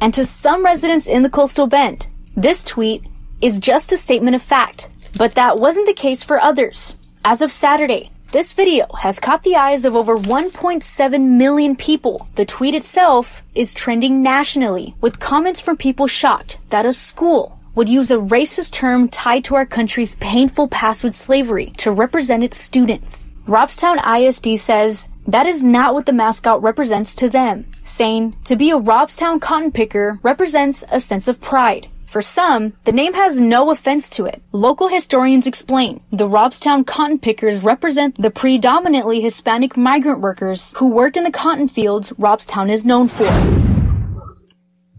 And 0.00 0.14
to 0.14 0.24
some 0.24 0.64
residents 0.64 1.06
in 1.06 1.20
the 1.20 1.28
coastal 1.28 1.66
bend, 1.66 2.06
this 2.34 2.64
tweet 2.64 3.04
is 3.42 3.60
just 3.60 3.92
a 3.92 3.98
statement 3.98 4.36
of 4.36 4.42
fact. 4.42 4.88
But 5.18 5.34
that 5.34 5.58
wasn't 5.58 5.84
the 5.84 5.92
case 5.92 6.24
for 6.24 6.40
others. 6.40 6.96
As 7.26 7.42
of 7.42 7.50
Saturday, 7.50 8.10
this 8.32 8.54
video 8.54 8.86
has 8.98 9.20
caught 9.20 9.42
the 9.42 9.56
eyes 9.56 9.84
of 9.84 9.94
over 9.94 10.16
1.7 10.16 11.36
million 11.36 11.76
people. 11.76 12.26
The 12.36 12.46
tweet 12.46 12.74
itself 12.74 13.42
is 13.54 13.74
trending 13.74 14.22
nationally, 14.22 14.94
with 15.02 15.20
comments 15.20 15.60
from 15.60 15.76
people 15.76 16.06
shocked 16.06 16.58
that 16.70 16.86
a 16.86 16.94
school 16.94 17.57
would 17.78 17.88
use 17.88 18.10
a 18.10 18.16
racist 18.16 18.72
term 18.72 19.08
tied 19.08 19.44
to 19.44 19.54
our 19.54 19.64
country's 19.64 20.16
painful 20.16 20.66
past 20.66 21.04
with 21.04 21.14
slavery 21.14 21.66
to 21.76 21.92
represent 21.92 22.42
its 22.42 22.56
students. 22.56 23.28
Robstown 23.46 23.98
ISD 24.04 24.58
says 24.58 25.08
that 25.28 25.46
is 25.46 25.62
not 25.62 25.94
what 25.94 26.04
the 26.04 26.12
mascot 26.12 26.60
represents 26.60 27.14
to 27.14 27.28
them, 27.28 27.64
saying 27.84 28.36
to 28.46 28.56
be 28.56 28.72
a 28.72 28.76
Robstown 28.76 29.40
cotton 29.40 29.70
picker 29.70 30.18
represents 30.24 30.82
a 30.90 30.98
sense 30.98 31.28
of 31.28 31.40
pride. 31.40 31.86
For 32.06 32.20
some, 32.20 32.72
the 32.82 32.90
name 32.90 33.14
has 33.14 33.40
no 33.40 33.70
offense 33.70 34.10
to 34.10 34.24
it. 34.24 34.42
Local 34.50 34.88
historians 34.88 35.46
explain 35.46 36.00
the 36.10 36.28
Robstown 36.28 36.84
cotton 36.84 37.20
pickers 37.20 37.62
represent 37.62 38.20
the 38.20 38.32
predominantly 38.32 39.20
Hispanic 39.20 39.76
migrant 39.76 40.18
workers 40.18 40.72
who 40.78 40.88
worked 40.88 41.16
in 41.16 41.22
the 41.22 41.30
cotton 41.30 41.68
fields 41.68 42.10
Robstown 42.18 42.72
is 42.72 42.84
known 42.84 43.06
for. 43.06 43.30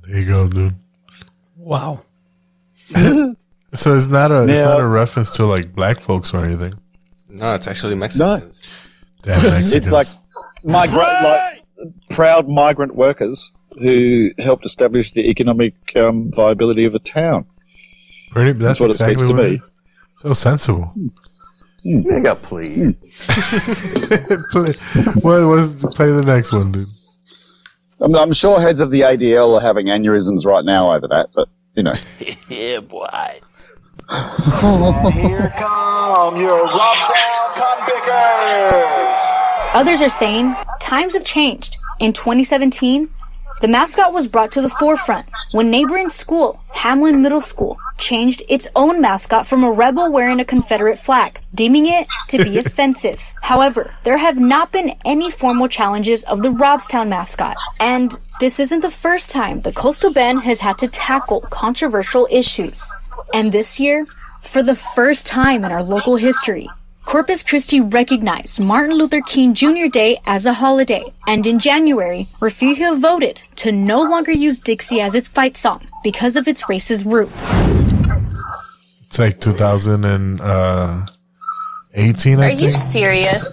There 0.07 0.19
you 0.21 0.25
go, 0.25 0.47
dude. 0.47 0.75
Wow. 1.57 2.03
So 3.71 3.95
it's 3.95 4.07
not 4.07 4.31
a 4.31 4.43
it's 4.43 4.59
Yeah. 4.59 4.65
not 4.65 4.79
a 4.79 4.87
reference 4.87 5.35
to 5.37 5.45
like 5.45 5.73
black 5.75 5.99
folks 5.99 6.33
or 6.33 6.43
anything. 6.43 6.73
No, 7.29 7.53
it's 7.53 7.67
actually 7.67 7.95
Mexican. 7.95 8.51
Damn 9.21 9.43
Mexicans. 9.43 9.73
It's 9.75 9.91
like 9.91 10.07
migrant, 10.63 11.23
like 11.23 11.63
proud 12.09 12.49
migrant 12.49 12.95
workers 12.95 13.53
who 13.77 14.31
helped 14.39 14.65
establish 14.65 15.11
the 15.11 15.29
economic 15.29 15.73
um, 15.95 16.31
viability 16.31 16.85
of 16.85 16.95
a 16.95 16.99
town. 16.99 17.45
Pretty, 18.31 18.53
that's, 18.53 18.79
what 18.79 18.87
it 18.87 18.93
exactly 18.93 19.15
speaks 19.25 19.29
to 19.29 19.35
what 19.35 19.45
it 19.45 19.51
me. 19.51 19.61
So 20.15 20.33
sensible. 20.33 20.93
Nigga, 21.85 22.41
please. 22.41 22.95
play, 24.51 24.73
what 25.21 25.47
was 25.47 25.85
play 25.95 26.11
the 26.11 26.23
next 26.25 26.51
one, 26.51 26.71
dude? 26.71 26.87
I'm, 28.01 28.15
I'm 28.15 28.33
sure 28.33 28.59
heads 28.59 28.81
of 28.81 28.91
the 28.91 29.01
ADL 29.01 29.57
are 29.57 29.61
having 29.61 29.87
aneurysms 29.87 30.45
right 30.45 30.65
now 30.65 30.93
over 30.93 31.07
that, 31.07 31.29
but 31.35 31.47
you 31.75 31.83
know. 31.83 31.93
yeah, 32.49 32.79
boy. 32.79 33.39
Here 35.13 35.53
come 35.57 36.39
your 36.39 36.67
Robstown 36.67 37.53
Cotton 37.55 37.85
Pickers. 37.85 39.75
Others 39.75 40.01
are 40.01 40.09
saying 40.09 40.55
times 40.79 41.13
have 41.13 41.23
changed. 41.23 41.77
In 41.99 42.13
2017, 42.13 43.09
the 43.61 43.67
mascot 43.67 44.13
was 44.13 44.27
brought 44.27 44.53
to 44.53 44.61
the 44.61 44.69
forefront 44.69 45.27
when 45.51 45.69
neighboring 45.69 46.09
school, 46.09 46.61
Hamlin 46.69 47.21
Middle 47.21 47.41
School, 47.41 47.77
changed 47.97 48.41
its 48.47 48.67
own 48.75 49.01
mascot 49.01 49.45
from 49.45 49.63
a 49.63 49.71
rebel 49.71 50.11
wearing 50.11 50.39
a 50.39 50.45
Confederate 50.45 50.97
flag, 50.97 51.39
deeming 51.53 51.85
it 51.87 52.07
to 52.29 52.43
be 52.43 52.57
offensive. 52.65 53.21
However, 53.41 53.93
there 54.03 54.17
have 54.17 54.39
not 54.39 54.71
been 54.71 54.95
any 55.05 55.29
formal 55.29 55.67
challenges 55.67 56.23
of 56.23 56.41
the 56.41 56.49
Robstown 56.49 57.09
mascot. 57.09 57.57
And 57.79 58.17
this 58.39 58.59
isn't 58.59 58.79
the 58.79 58.89
first 58.89 59.31
time 59.31 59.59
the 59.59 59.73
Coastal 59.73 60.13
Bend 60.13 60.39
has 60.43 60.61
had 60.61 60.77
to 60.77 60.87
tackle 60.87 61.41
controversial 61.41 62.25
issues. 62.31 62.81
And 63.33 63.51
this 63.51 63.79
year, 63.81 64.05
for 64.41 64.63
the 64.63 64.75
first 64.75 65.27
time 65.27 65.65
in 65.65 65.73
our 65.73 65.83
local 65.83 66.15
history, 66.15 66.67
Corpus 67.03 67.43
Christi 67.43 67.81
recognized 67.81 68.63
Martin 68.63 68.95
Luther 68.95 69.19
King 69.21 69.53
Jr. 69.53 69.87
Day 69.91 70.19
as 70.25 70.45
a 70.45 70.53
holiday, 70.53 71.03
and 71.27 71.45
in 71.45 71.59
January, 71.59 72.29
Refugio 72.39 72.95
voted 72.95 73.39
to 73.57 73.73
no 73.73 74.01
longer 74.01 74.31
use 74.31 74.57
Dixie 74.59 75.01
as 75.01 75.15
its 75.15 75.27
fight 75.27 75.57
song 75.57 75.85
because 76.01 76.37
of 76.37 76.47
its 76.47 76.61
racist 76.63 77.05
roots. 77.11 77.33
It's 79.07 79.19
like 79.19 79.41
2018, 79.41 80.39
uh, 80.39 81.05
Are 82.41 82.45
I 82.45 82.51
you 82.51 82.71
serious? 82.71 83.49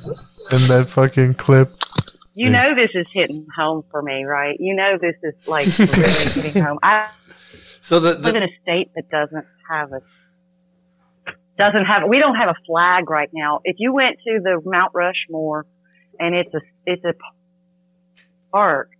In 0.52 0.58
that 0.68 0.86
fucking 0.88 1.34
clip. 1.34 1.72
You 2.38 2.50
know 2.50 2.74
this 2.74 2.90
is 2.94 3.06
hitting 3.10 3.46
home 3.56 3.82
for 3.90 4.02
me, 4.02 4.24
right? 4.24 4.56
You 4.60 4.74
know 4.74 4.98
this 5.00 5.16
is 5.22 5.48
like 5.48 5.66
really 5.78 6.42
hitting 6.42 6.62
home. 6.62 6.78
I 6.82 7.08
So 7.80 7.98
the, 7.98 8.18
live 8.18 8.36
in 8.36 8.42
a 8.42 8.48
state 8.62 8.90
that 8.94 9.08
doesn't 9.08 9.46
have 9.70 9.90
a 9.92 10.02
doesn't 11.56 11.86
have 11.86 12.02
we 12.06 12.18
don't 12.18 12.34
have 12.36 12.50
a 12.50 12.56
flag 12.66 13.08
right 13.08 13.30
now. 13.32 13.60
If 13.64 13.76
you 13.78 13.94
went 13.94 14.18
to 14.26 14.40
the 14.42 14.60
Mount 14.66 14.92
Rushmore 14.94 15.64
and 16.20 16.34
it's 16.34 16.52
a 16.52 16.60
it's 16.84 17.02
a 17.04 17.14
park 18.52 18.90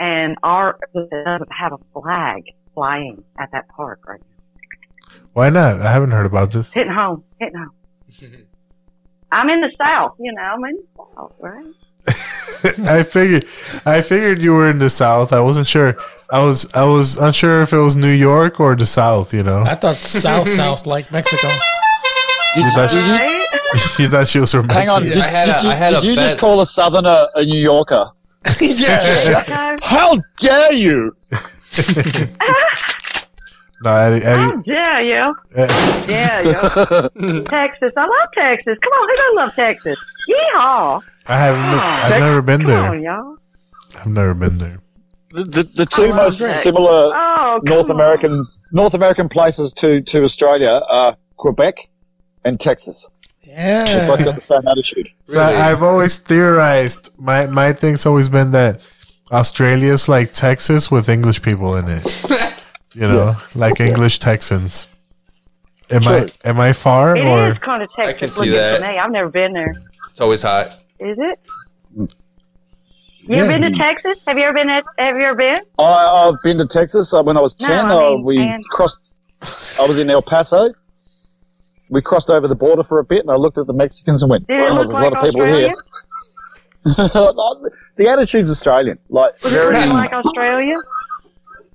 and 0.00 0.36
our 0.42 0.78
doesn't 0.94 1.52
have 1.52 1.74
a 1.74 1.78
flag 1.92 2.44
flying 2.72 3.24
at 3.38 3.50
that 3.52 3.68
park 3.68 4.00
right 4.06 4.20
now. 4.20 5.18
Why 5.34 5.50
not? 5.50 5.82
I 5.82 5.92
haven't 5.92 6.12
heard 6.12 6.24
about 6.24 6.50
this. 6.52 6.72
Hitting 6.72 6.94
home, 6.94 7.24
hitting 7.38 7.58
home. 7.58 8.46
I'm 9.32 9.50
in 9.50 9.60
the 9.60 9.70
south, 9.76 10.14
you 10.18 10.32
know, 10.32 10.42
I'm 10.42 10.64
in 10.64 10.76
the 10.76 11.04
south, 11.14 11.34
right? 11.40 11.66
I 12.86 13.02
figured, 13.02 13.44
I 13.84 14.00
figured 14.00 14.40
you 14.40 14.52
were 14.52 14.68
in 14.70 14.78
the 14.78 14.90
South. 14.90 15.32
I 15.32 15.40
wasn't 15.40 15.68
sure. 15.68 15.94
I 16.30 16.42
was, 16.42 16.72
I 16.74 16.84
was 16.84 17.16
unsure 17.16 17.62
if 17.62 17.72
it 17.72 17.78
was 17.78 17.96
New 17.96 18.10
York 18.10 18.60
or 18.60 18.74
the 18.74 18.86
South. 18.86 19.32
You 19.34 19.42
know. 19.42 19.62
I 19.62 19.74
thought 19.74 19.96
South 19.96 20.48
South 20.48 20.86
like 20.86 21.10
Mexico. 21.12 21.48
you, 22.56 22.70
thought 22.70 22.90
she, 22.90 22.96
Did 22.96 23.98
you 23.98 24.08
thought 24.08 24.28
she 24.28 24.40
was 24.40 24.50
from 24.50 24.68
Hang 24.68 24.88
on, 24.88 25.04
Mexico. 25.04 25.26
did, 25.26 25.46
did 25.46 25.64
you, 25.64 26.00
did 26.00 26.04
you 26.04 26.14
just 26.16 26.38
call 26.38 26.60
a 26.60 26.66
southerner 26.66 27.28
a 27.34 27.44
New 27.44 27.60
Yorker? 27.60 28.06
yeah. 28.60 29.76
How 29.82 30.18
dare 30.38 30.72
you? 30.72 31.14
No, 33.84 33.90
Eddie, 33.94 34.24
How 34.24 34.50
Eddie, 34.52 34.62
dare 34.62 35.02
you? 35.02 35.34
Eh. 35.56 36.06
Yeah, 36.08 36.40
you. 36.40 37.42
Texas. 37.44 37.92
I 37.96 38.06
love 38.06 38.28
Texas. 38.34 38.78
Come 38.82 38.92
on, 38.92 39.08
who 39.08 39.14
doesn't 39.16 39.36
love 39.36 39.54
Texas? 39.54 39.98
Yeehaw. 40.30 41.02
I 41.26 41.36
haven't. 41.36 41.60
Come. 41.62 41.80
I've 41.80 42.20
never 42.20 42.42
been 42.42 42.60
Come 42.62 42.70
there. 42.70 42.82
on, 42.82 43.02
y'all. 43.02 43.36
I've 44.00 44.06
never 44.06 44.34
been 44.34 44.58
there. 44.58 44.80
The, 45.30 45.44
the, 45.44 45.62
the 45.74 45.86
two 45.86 46.04
Oh, 46.12 46.16
most 46.16 46.38
great. 46.38 46.50
similar 46.52 47.12
Oh, 47.14 47.60
North 47.64 47.86
on. 47.86 47.90
American 47.92 48.46
North 48.72 48.94
American 48.94 49.28
places 49.28 49.72
to, 49.74 50.00
to 50.00 50.22
Australia 50.22 50.80
are 50.88 51.16
Quebec 51.36 51.76
and 52.44 52.58
Texas. 52.58 53.08
Yeah. 53.42 53.84
They've 53.84 54.06
both 54.08 54.24
got 54.24 54.34
the 54.36 54.40
same 54.40 54.66
attitude. 54.66 55.10
So 55.26 55.38
I, 55.40 55.70
I've 55.70 55.82
always 55.82 56.18
theorized. 56.18 57.12
My 57.18 57.46
my 57.48 57.72
thing's 57.74 58.06
always 58.06 58.28
been 58.28 58.52
that 58.52 58.86
Australia's 59.30 60.08
like 60.08 60.32
Texas 60.32 60.90
with 60.90 61.08
English 61.08 61.42
people 61.42 61.76
in 61.76 61.86
it. 61.88 62.24
You 62.94 63.08
know, 63.08 63.36
like 63.54 63.80
English 63.80 64.18
Texans. 64.20 64.86
Am 65.90 66.02
I 66.06 66.28
am 66.44 66.58
I 66.60 66.72
far 66.72 67.16
It 67.16 67.24
or 67.24 67.50
is 67.50 67.58
kind 67.58 67.82
of 67.82 67.90
Texas 67.94 68.14
I 68.14 68.18
can 68.18 68.28
see 68.30 68.50
that. 68.50 68.78
to 68.80 68.86
me. 68.86 68.98
I've 68.98 69.10
never 69.10 69.28
been 69.28 69.52
there. 69.52 69.74
It's 70.10 70.20
always 70.20 70.42
hot. 70.42 70.68
Is 71.00 71.18
it? 71.18 71.40
You 71.96 72.08
ever 73.36 73.50
Yeah. 73.52 73.58
been 73.58 73.72
to 73.72 73.78
Texas? 73.78 74.24
Have 74.26 74.38
you 74.38 74.44
ever 74.44 74.54
been? 74.54 74.70
At, 74.70 74.84
have 74.98 75.16
you 75.18 75.24
ever 75.24 75.36
been? 75.36 75.60
I, 75.78 75.82
I've 76.32 76.42
been 76.42 76.58
to 76.58 76.66
Texas. 76.66 77.12
Uh, 77.12 77.22
when 77.22 77.36
I 77.36 77.40
was 77.40 77.58
No, 77.60 77.68
10, 77.68 77.78
I 77.86 77.90
uh, 77.94 78.10
mean, 78.10 78.22
we 78.22 78.38
and- 78.38 78.64
crossed, 78.70 78.98
I 79.78 79.86
was 79.86 79.98
in 79.98 80.08
El 80.10 80.22
Paso. 80.22 80.72
We 81.90 82.00
crossed 82.00 82.30
over 82.30 82.48
the 82.48 82.54
border 82.54 82.82
for 82.82 82.98
a 82.98 83.04
bit, 83.04 83.20
and 83.20 83.30
I 83.30 83.34
looked 83.36 83.58
at 83.58 83.66
the 83.66 83.72
Mexicans 83.74 84.22
and 84.22 84.30
went, 84.30 84.46
Did 84.46 84.58
it 84.58 84.62
"Wow, 84.62 84.68
look 84.68 84.76
there's 84.76 84.88
a 84.88 84.92
lot 84.92 85.12
of 85.16 85.22
people 85.22 85.42
Australia? 85.42 85.68
here. 86.96 87.72
the 87.96 88.08
attitude's 88.08 88.50
Australian. 88.50 88.98
Like, 89.08 89.34
Was 89.42 89.52
it 89.52 89.56
very, 89.56 89.86
like 89.86 90.12
Australia? 90.12 90.76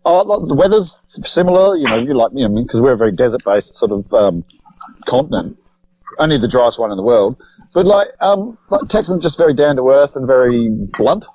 Oh, 0.06 0.46
the 0.46 0.56
weather's 0.56 1.02
similar, 1.06 1.76
you 1.76 1.88
know, 1.88 1.98
you 1.98 2.14
like, 2.14 2.32
you 2.34 2.48
know, 2.48 2.64
because 2.64 2.82
we're 2.82 2.94
a 2.94 2.98
very 2.98 3.12
desert 3.12 3.44
based 3.44 3.76
sort 3.76 3.92
of 3.92 4.14
um, 4.14 4.44
continent. 5.06 5.58
Only 6.18 6.38
the 6.38 6.48
driest 6.48 6.80
one 6.80 6.92
in 6.92 6.98
the 6.98 7.04
world. 7.04 7.42
But, 7.74 7.86
like, 7.86 8.08
um, 8.20 8.58
like 8.70 8.88
Texans 8.90 9.24
just 9.24 9.38
very 9.38 9.54
down 9.54 9.76
to 9.78 9.90
earth 9.90 10.16
and 10.16 10.28
very 10.28 10.70
blunt, 10.70 11.28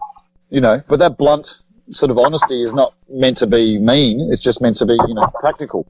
you 0.51 0.61
know. 0.61 0.83
But 0.89 0.99
that 0.99 1.17
blunt 1.17 1.61
sort 1.91 2.11
of 2.11 2.19
honesty 2.19 2.63
is 2.63 2.73
not 2.73 2.95
meant 3.09 3.39
to 3.39 3.47
be 3.47 3.79
mean. 3.79 4.29
It's 4.31 4.43
just 4.43 4.61
meant 4.61 4.77
to 4.79 4.87
be, 4.87 4.95
you 4.95 5.15
know, 5.15 5.31
practical. 5.37 5.87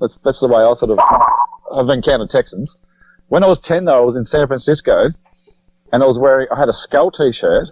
That's 0.00 0.16
that's 0.16 0.40
the 0.40 0.48
way 0.48 0.62
I 0.62 0.72
sort 0.72 0.90
of 0.90 0.98
have 1.76 1.88
encountered 1.88 2.30
Texans. 2.30 2.78
When 3.28 3.44
I 3.44 3.46
was 3.46 3.60
ten, 3.60 3.84
though, 3.84 3.98
I 3.98 4.00
was 4.00 4.16
in 4.16 4.24
San 4.24 4.46
Francisco, 4.46 5.08
and 5.92 6.02
I 6.02 6.06
was 6.06 6.18
wearing 6.18 6.48
I 6.50 6.58
had 6.58 6.68
a 6.68 6.72
skull 6.72 7.10
T-shirt 7.10 7.70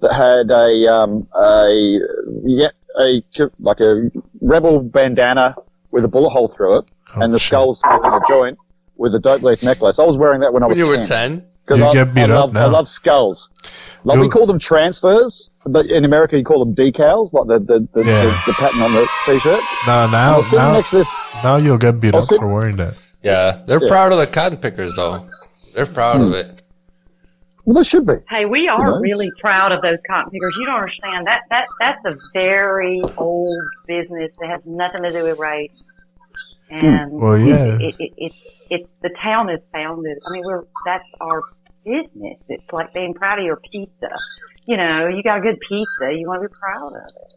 that 0.00 0.12
had 0.12 0.50
a 0.50 0.92
um, 0.92 1.26
a 1.34 1.98
yeah 2.44 2.70
a 3.00 3.22
like 3.60 3.80
a 3.80 4.10
rebel 4.40 4.80
bandana 4.80 5.56
with 5.90 6.04
a 6.04 6.08
bullet 6.08 6.30
hole 6.30 6.48
through 6.48 6.78
it, 6.78 6.84
oh, 7.16 7.22
and 7.22 7.32
the 7.32 7.38
skull's 7.38 7.82
as 7.84 8.12
a 8.12 8.20
joint 8.28 8.58
with 8.96 9.14
a 9.14 9.18
dope 9.18 9.42
leaf 9.42 9.62
necklace. 9.62 9.98
I 9.98 10.04
was 10.04 10.16
wearing 10.16 10.40
that 10.40 10.52
when 10.52 10.62
I 10.62 10.66
was 10.66 10.78
When 10.78 10.86
you 10.86 10.90
were 10.90 11.04
10. 11.04 11.06
10? 11.06 11.44
Because 11.64 11.78
You 11.78 11.86
I, 11.86 11.92
get 11.94 12.14
beat 12.14 12.20
I, 12.22 12.34
up 12.34 12.54
love, 12.54 12.56
I 12.56 12.64
love 12.66 12.88
skulls. 12.88 13.50
Like 14.04 14.18
we 14.18 14.28
call 14.28 14.46
them 14.46 14.58
transfers, 14.58 15.50
but 15.64 15.86
in 15.86 16.04
America 16.04 16.36
you 16.36 16.44
call 16.44 16.64
them 16.64 16.74
decals, 16.74 17.32
like 17.32 17.46
the 17.46 17.58
the, 17.60 17.88
the, 17.92 18.04
Yeah. 18.04 18.24
the, 18.24 18.42
the 18.46 18.52
pattern 18.54 18.82
on 18.82 18.92
the 18.92 19.08
t-shirt. 19.24 19.60
no? 19.86 20.06
Now 20.08 20.40
now 20.52 20.72
next 20.72 20.90
to 20.90 20.96
this. 20.98 21.14
now 21.42 21.56
you'll 21.56 21.78
get 21.78 22.00
beat 22.00 22.14
I 22.14 22.18
up 22.18 22.24
sit- 22.24 22.38
for 22.38 22.48
wearing 22.48 22.76
that. 22.76 22.94
Yeah, 23.22 23.60
they're 23.66 23.82
Yeah. 23.82 23.88
proud 23.88 24.12
of 24.12 24.18
the 24.18 24.26
cotton 24.26 24.58
pickers, 24.58 24.96
though. 24.96 25.28
They're 25.74 25.86
proud 25.86 26.20
of 26.20 26.28
hmm. 26.28 26.34
it. 26.34 26.61
Well, 27.64 27.76
they 27.76 27.82
should 27.84 28.06
be. 28.06 28.14
Hey, 28.28 28.44
we 28.44 28.68
are 28.68 28.92
Nice. 28.92 29.00
really 29.02 29.30
proud 29.40 29.72
of 29.72 29.82
those 29.82 29.98
cotton 30.08 30.30
pickers. 30.30 30.54
You 30.58 30.66
don't 30.66 30.76
understand 30.76 31.26
that 31.26 31.42
that 31.50 31.66
that's 31.78 32.04
a 32.14 32.18
very 32.32 33.00
old 33.16 33.56
business 33.86 34.32
that 34.40 34.48
has 34.48 34.60
nothing 34.66 35.02
to 35.02 35.10
do 35.10 35.22
with 35.24 35.38
race. 35.38 35.70
Hmm. 36.70 36.86
And 36.86 37.12
Well, 37.12 37.38
yeah. 37.38 37.76
it, 37.78 37.94
it, 38.00 38.12
it, 38.16 38.32
it, 38.70 38.90
the 39.02 39.10
town 39.22 39.48
is 39.50 39.60
founded. 39.72 40.18
I 40.26 40.32
mean, 40.32 40.42
we're 40.44 40.64
that's 40.84 41.04
our 41.20 41.42
business. 41.84 42.38
It's 42.48 42.64
like 42.72 42.92
being 42.94 43.14
proud 43.14 43.38
of 43.38 43.44
your 43.44 43.60
pizza. 43.70 44.08
You 44.66 44.76
know, 44.76 45.08
you 45.08 45.22
got 45.22 45.38
a 45.38 45.40
good 45.40 45.58
pizza, 45.68 46.12
you 46.16 46.26
want 46.28 46.42
to 46.42 46.48
be 46.48 46.54
proud 46.58 46.92
of 46.94 47.02
it. 47.22 47.34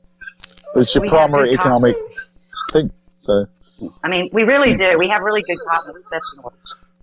It's 0.76 0.94
your 0.96 1.02
We 1.04 1.10
primary 1.10 1.50
good 1.50 1.60
economic 1.60 1.96
thing. 2.72 2.92
So 3.18 3.46
I 4.04 4.08
mean, 4.08 4.30
we 4.34 4.44
really 4.44 4.76
do. 4.78 4.98
We 4.98 5.10
have 5.10 5.22
really 5.22 5.42
good 5.48 5.58
cotton, 5.68 5.94
especially. 6.02 6.58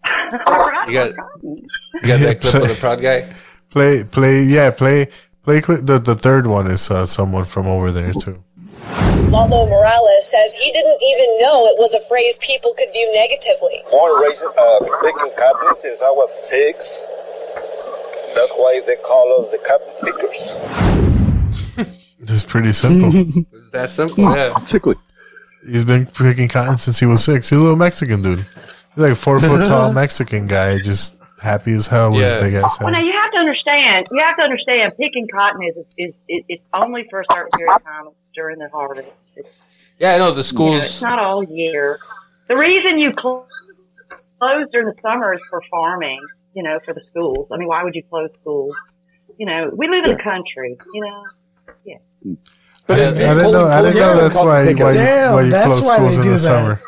You 0.88 0.94
got, 0.94 1.12
you 1.42 2.02
got 2.02 2.20
that 2.20 2.40
clip 2.40 2.54
of 2.54 2.68
the 2.68 2.76
proud 2.80 3.00
guy? 3.00 3.32
Play 3.70 4.04
play 4.04 4.42
yeah 4.42 4.70
play 4.70 5.06
play 5.44 5.60
cli 5.60 5.76
the 5.76 5.98
the 5.98 6.14
third 6.16 6.46
one 6.46 6.66
is 6.66 6.90
uh, 6.90 7.06
someone 7.06 7.44
from 7.44 7.66
over 7.66 7.92
there 7.92 8.12
too. 8.12 8.42
Lalo 9.30 9.66
Morales 9.66 10.30
says 10.30 10.54
he 10.54 10.72
didn't 10.72 11.00
even 11.02 11.38
know 11.40 11.66
it 11.66 11.78
was 11.78 11.94
a 11.94 12.00
phrase 12.08 12.36
people 12.38 12.74
could 12.76 12.88
view 12.92 13.10
negatively. 13.14 13.82
Born 13.90 14.20
raising, 14.22 14.48
uh, 14.48 14.78
picking 15.02 15.32
cotton 15.38 15.80
since 15.80 16.02
I 16.02 16.10
was 16.10 16.30
six. 16.42 17.02
That's 18.34 18.52
why 18.52 18.80
they 18.86 18.96
call 18.96 19.44
us 19.44 19.52
the 19.52 19.58
cotton 19.58 19.94
pickers. 20.02 21.88
It's 22.24 22.44
pretty 22.44 22.70
simple. 22.72 23.10
It's 23.52 23.70
that 23.70 23.90
simple, 23.90 24.22
yeah. 24.22 24.52
Particularly. 24.54 25.00
He's 25.66 25.84
been 25.84 26.06
picking 26.06 26.48
cotton 26.48 26.78
since 26.78 27.00
he 27.00 27.06
was 27.06 27.24
six. 27.24 27.50
He's 27.50 27.58
a 27.58 27.60
little 27.60 27.76
Mexican 27.76 28.22
dude. 28.22 28.46
He's 28.94 29.02
like 29.02 29.12
a 29.12 29.16
four 29.16 29.40
foot 29.40 29.66
tall 29.66 29.92
Mexican 29.92 30.46
guy, 30.46 30.78
just 30.78 31.18
happy 31.42 31.72
as 31.72 31.86
hell 31.86 32.10
with 32.12 32.20
Yeah. 32.20 32.34
his 32.34 32.42
big 32.42 32.54
ass 32.54 32.78
Well, 32.80 32.92
head. 32.92 32.98
now 33.00 33.04
you 33.04 33.12
have 33.12 33.32
to 33.32 33.38
understand. 33.38 34.06
You 34.12 34.22
have 34.22 34.36
to 34.36 34.42
understand. 34.42 34.92
Picking 34.98 35.26
cotton 35.32 35.62
is 35.64 35.76
is, 35.98 36.14
is 36.28 36.44
it's 36.48 36.62
only 36.74 37.06
for 37.10 37.20
a 37.20 37.24
certain 37.32 37.48
period 37.58 37.74
of 37.74 37.82
time 37.84 38.08
during 38.34 38.58
the 38.58 38.68
harvest. 38.68 39.08
It's, 39.36 39.48
Yeah, 39.98 40.14
I 40.14 40.18
know 40.18 40.26
the 40.26 40.30
you 40.32 40.36
know, 40.36 40.42
schools. 40.42 40.84
it's 40.84 41.02
not 41.02 41.18
all 41.18 41.42
year. 41.44 41.98
The 42.48 42.56
reason 42.56 42.98
you 42.98 43.12
cl- 43.20 43.46
close 44.38 44.64
during 44.72 44.86
the 44.88 45.00
summer 45.02 45.34
is 45.34 45.40
for 45.50 45.62
farming. 45.70 46.20
You 46.54 46.62
know, 46.62 46.76
for 46.84 46.92
the 46.92 47.00
schools. 47.10 47.48
I 47.50 47.56
mean, 47.56 47.66
why 47.68 47.82
would 47.82 47.94
you 47.94 48.02
close 48.10 48.28
schools? 48.34 48.74
You 49.38 49.46
know, 49.46 49.70
we 49.74 49.88
live 49.88 50.04
in 50.04 50.16
the 50.16 50.22
country. 50.22 50.76
You 50.92 51.00
know, 51.00 51.24
yeah. 51.84 51.96
I 52.88 52.96
didn't, 52.96 53.16
I 53.16 53.34
didn't 53.34 53.52
know. 53.52 53.64
I 53.68 53.80
didn't 53.80 53.96
know 53.96 54.16
that's 54.20 54.34
why 54.36 54.44
why 54.44 54.68
you, 54.68 54.76
why 54.76 55.42
you 55.42 55.50
close 55.50 55.86
schools 55.86 56.16
in 56.18 56.26
the 56.28 56.38
summer. 56.38 56.80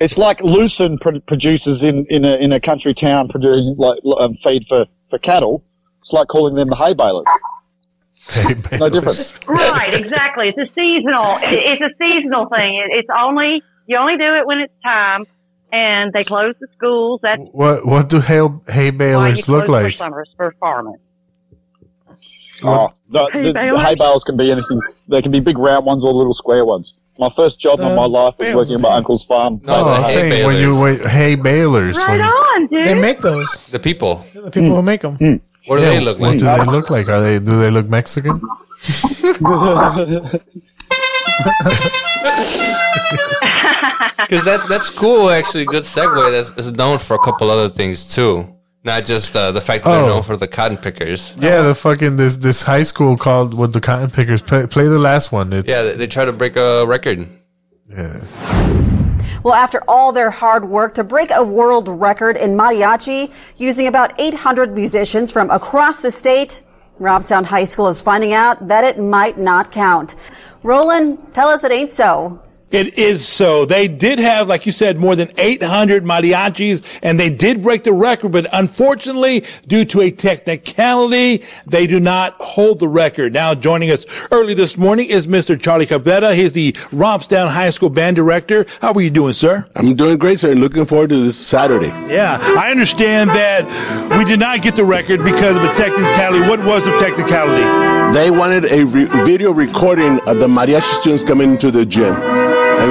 It's 0.00 0.16
like 0.16 0.40
Lucerne 0.42 0.98
pro- 0.98 1.20
produces 1.20 1.84
in, 1.84 2.06
in 2.08 2.24
a 2.24 2.36
in 2.36 2.52
a 2.52 2.60
country 2.60 2.94
town 2.94 3.28
producing 3.28 3.76
like 3.76 3.98
um, 4.18 4.32
feed 4.34 4.66
for, 4.66 4.86
for 5.08 5.18
cattle. 5.18 5.62
It's 6.00 6.12
like 6.12 6.28
calling 6.28 6.54
them 6.54 6.70
the 6.70 6.76
hay 6.76 6.94
balers. 6.94 7.26
no 8.78 8.88
difference. 8.88 9.38
right, 9.46 9.92
exactly. 9.94 10.48
It's 10.54 10.70
a 10.70 10.72
seasonal. 10.74 11.36
It's 11.42 11.82
a 11.82 11.90
seasonal 11.98 12.46
thing. 12.48 12.82
It's 12.90 13.08
only 13.14 13.62
you 13.86 13.96
only 13.98 14.16
do 14.16 14.34
it 14.36 14.46
when 14.46 14.58
it's 14.60 14.72
time, 14.82 15.24
and 15.72 16.12
they 16.12 16.22
close 16.24 16.54
the 16.60 16.68
schools. 16.76 17.20
That's 17.22 17.42
What 17.52 17.84
what 17.84 18.08
do 18.08 18.20
hay, 18.20 18.40
hay 18.68 18.90
balers 18.90 19.48
look 19.48 19.68
like? 19.68 19.92
for 19.92 19.96
summer 19.98 20.22
it's 20.22 20.32
for 20.36 20.54
farming. 20.60 20.96
Oh, 22.62 22.92
the, 23.08 23.30
Hay 23.32 23.42
the, 23.42 23.52
the 23.52 23.80
hay 23.80 23.94
bales 23.94 24.24
can 24.24 24.36
be 24.36 24.50
anything. 24.50 24.80
They 25.08 25.22
can 25.22 25.32
be 25.32 25.40
big 25.40 25.58
round 25.58 25.86
ones 25.86 26.04
or 26.04 26.12
little 26.12 26.34
square 26.34 26.64
ones. 26.64 26.98
My 27.18 27.28
first 27.28 27.60
job 27.60 27.80
in 27.80 27.94
my 27.96 28.06
life 28.06 28.38
was 28.38 28.54
working 28.54 28.76
at 28.76 28.80
my 28.80 28.96
uncle's 28.96 29.24
farm. 29.24 29.60
No, 29.64 29.74
I'm 29.74 30.04
oh, 30.04 30.08
saying 30.08 30.46
when 30.46 30.56
you 30.56 30.80
wait, 30.80 31.02
hay 31.02 31.34
balers. 31.34 31.98
Right 31.98 32.12
when, 32.12 32.20
on, 32.22 32.66
dude. 32.68 32.86
They 32.86 32.94
make 32.94 33.20
those. 33.20 33.58
The 33.70 33.78
people. 33.78 34.24
The 34.32 34.50
people 34.50 34.76
who 34.76 34.82
make 34.82 35.02
them. 35.02 35.16
Hmm. 35.16 35.34
What 35.66 35.78
do 35.78 35.82
Yeah, 35.82 35.90
they 35.90 36.00
look 36.00 36.18
What 36.18 36.30
like? 36.30 36.38
do 36.38 36.44
they 36.46 36.64
look 36.64 36.88
like? 36.88 37.08
Are 37.08 37.20
they 37.20 37.38
do 37.38 37.58
they 37.58 37.70
look 37.70 37.88
Mexican? 37.88 38.40
Because 44.30 44.44
that's 44.44 44.68
that's 44.68 44.90
cool. 44.90 45.30
Actually, 45.30 45.64
good 45.64 45.82
segue. 45.82 46.30
That's, 46.30 46.52
that's 46.52 46.70
known 46.70 46.98
for 46.98 47.14
a 47.14 47.18
couple 47.18 47.50
other 47.50 47.68
things 47.68 48.14
too. 48.14 48.46
Not 48.82 49.04
just 49.04 49.36
uh, 49.36 49.52
the 49.52 49.60
fact 49.60 49.84
that 49.84 49.90
they're 49.90 50.04
Oh. 50.04 50.06
known 50.08 50.22
for 50.22 50.36
the 50.38 50.48
cotton 50.48 50.78
pickers. 50.78 51.34
Yeah, 51.38 51.60
the 51.62 51.74
fucking 51.74 52.16
this 52.16 52.36
this 52.38 52.62
high 52.62 52.82
school 52.82 53.16
called 53.16 53.52
with 53.52 53.72
the 53.74 53.80
cotton 53.80 54.10
pickers. 54.10 54.40
Play, 54.40 54.66
play 54.66 54.86
the 54.88 54.98
last 54.98 55.32
one. 55.32 55.52
It's 55.52 55.70
Yeah, 55.70 55.82
they, 55.82 55.92
they 55.96 56.06
try 56.06 56.24
to 56.24 56.32
break 56.32 56.56
a 56.56 56.86
record. 56.86 57.28
Well, 59.42 59.54
after 59.54 59.82
all 59.88 60.12
their 60.12 60.30
hard 60.30 60.68
work 60.68 60.94
to 60.94 61.04
break 61.04 61.30
a 61.30 61.42
world 61.42 61.88
record 61.88 62.36
in 62.36 62.56
mariachi, 62.56 63.32
using 63.56 63.86
about 63.86 64.12
800 64.18 64.74
musicians 64.74 65.32
from 65.32 65.50
across 65.50 66.00
the 66.02 66.12
state, 66.12 66.62
Robstown 67.00 67.44
High 67.44 67.64
School 67.64 67.88
is 67.88 68.00
finding 68.02 68.34
out 68.34 68.68
that 68.68 68.84
it 68.84 68.98
might 68.98 69.38
not 69.38 69.72
count. 69.72 70.14
Roland, 70.62 71.18
tell 71.32 71.48
us 71.48 71.64
it 71.64 71.72
ain't 71.72 71.90
so. 71.90 72.38
It 72.70 72.98
is 72.98 73.26
so. 73.26 73.64
They 73.64 73.88
did 73.88 74.20
have, 74.20 74.48
like 74.48 74.64
you 74.64 74.70
said, 74.72 74.96
more 74.96 75.16
than 75.16 75.28
800 75.36 76.04
mariachis, 76.04 76.82
and 77.02 77.18
they 77.18 77.28
did 77.28 77.62
break 77.62 77.82
the 77.82 77.92
record, 77.92 78.30
but 78.30 78.46
unfortunately, 78.52 79.44
due 79.66 79.84
to 79.86 80.02
a 80.02 80.10
technicality, 80.12 81.42
they 81.66 81.86
do 81.88 81.98
not 81.98 82.34
hold 82.34 82.78
the 82.78 82.86
record. 82.86 83.32
Now, 83.32 83.54
joining 83.54 83.90
us 83.90 84.06
early 84.30 84.54
this 84.54 84.76
morning 84.78 85.06
is 85.08 85.26
Mr. 85.26 85.60
Charlie 85.60 85.86
Cabrera. 85.86 86.34
He's 86.34 86.52
the 86.52 86.72
Robstown 86.92 87.48
High 87.48 87.70
School 87.70 87.88
band 87.88 88.14
director. 88.16 88.66
How 88.80 88.92
are 88.92 89.00
you 89.00 89.10
doing, 89.10 89.32
sir? 89.32 89.66
I'm 89.74 89.96
doing 89.96 90.16
great, 90.18 90.38
sir, 90.38 90.52
and 90.52 90.60
looking 90.60 90.86
forward 90.86 91.10
to 91.10 91.22
this 91.22 91.36
Saturday. 91.36 91.88
Yeah, 92.12 92.38
I 92.56 92.70
understand 92.70 93.30
that 93.30 93.64
we 94.16 94.24
did 94.24 94.38
not 94.38 94.62
get 94.62 94.76
the 94.76 94.84
record 94.84 95.24
because 95.24 95.56
of 95.56 95.64
a 95.64 95.74
technicality. 95.74 96.48
What 96.48 96.64
was 96.64 96.84
the 96.84 96.96
technicality? 96.98 97.90
They 98.14 98.30
wanted 98.30 98.64
a 98.66 98.84
re- 98.84 99.04
video 99.24 99.52
recording 99.52 100.18
of 100.28 100.38
the 100.38 100.48
mariachi 100.48 100.82
students 101.00 101.22
coming 101.22 101.52
into 101.52 101.70
the 101.70 101.86
gym, 101.86 102.14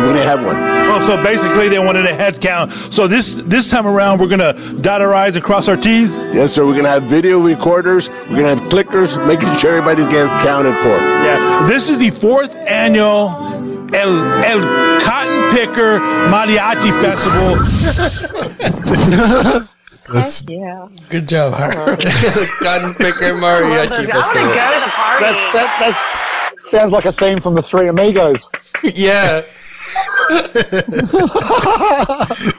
we 0.02 0.14
didn't 0.14 0.28
have 0.28 0.44
one. 0.46 0.56
Well, 0.58 1.06
so 1.06 1.22
basically, 1.24 1.70
they 1.70 1.80
wanted 1.80 2.06
a 2.06 2.16
head 2.16 2.42
count. 2.42 2.72
So 2.72 3.08
this 3.08 3.36
this 3.36 3.70
time 3.70 3.86
around, 3.88 4.20
we're 4.20 4.28
gonna 4.28 4.54
dot 4.82 5.02
our 5.02 5.14
i's 5.14 5.36
and 5.36 5.44
cross 5.44 5.68
our 5.68 5.78
t's. 5.78 6.18
Yes, 6.18 6.54
sir. 6.54 6.66
We're 6.66 6.76
gonna 6.76 6.90
have 6.90 7.04
video 7.04 7.40
recorders. 7.40 8.10
We're 8.10 8.42
gonna 8.42 8.56
have 8.56 8.62
clickers, 8.70 9.24
making 9.26 9.54
sure 9.56 9.72
everybody's 9.78 10.08
getting 10.08 10.32
counted 10.40 10.76
for. 10.82 10.98
Yeah, 10.98 11.68
this 11.68 11.90
is 11.90 11.98
the 11.98 12.10
fourth 12.10 12.56
annual 12.56 13.30
El 13.94 14.44
El 14.44 14.62
Cotton 15.02 15.52
Picker 15.52 16.00
Mariachi 16.30 16.92
Festival. 17.02 17.56
That's 20.12 20.44
yeah. 20.50 20.88
Good 21.10 21.28
job, 21.28 21.54
Howard. 21.54 22.00
Cotton 22.64 22.94
Picker 22.96 23.34
Mariachi 23.36 24.06
Festival. 24.12 24.50
That, 24.50 25.52
that, 25.54 25.70
that 25.80 26.19
sounds 26.62 26.91
like 26.91 27.06
a 27.06 27.12
scene 27.12 27.39
from 27.39 27.56
the 27.56 27.62
Three 27.62 27.88
Amigos. 27.88 28.50
yeah. 28.84 29.41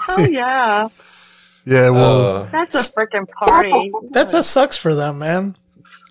Oh 0.08 0.26
yeah, 0.28 0.88
yeah. 1.64 1.90
Well, 1.90 2.36
uh, 2.36 2.44
that's 2.46 2.88
a 2.88 2.92
freaking 2.92 3.28
party. 3.28 3.92
That's 4.10 4.32
that 4.32 4.44
sucks 4.44 4.76
for 4.76 4.94
them, 4.94 5.18
man. 5.18 5.54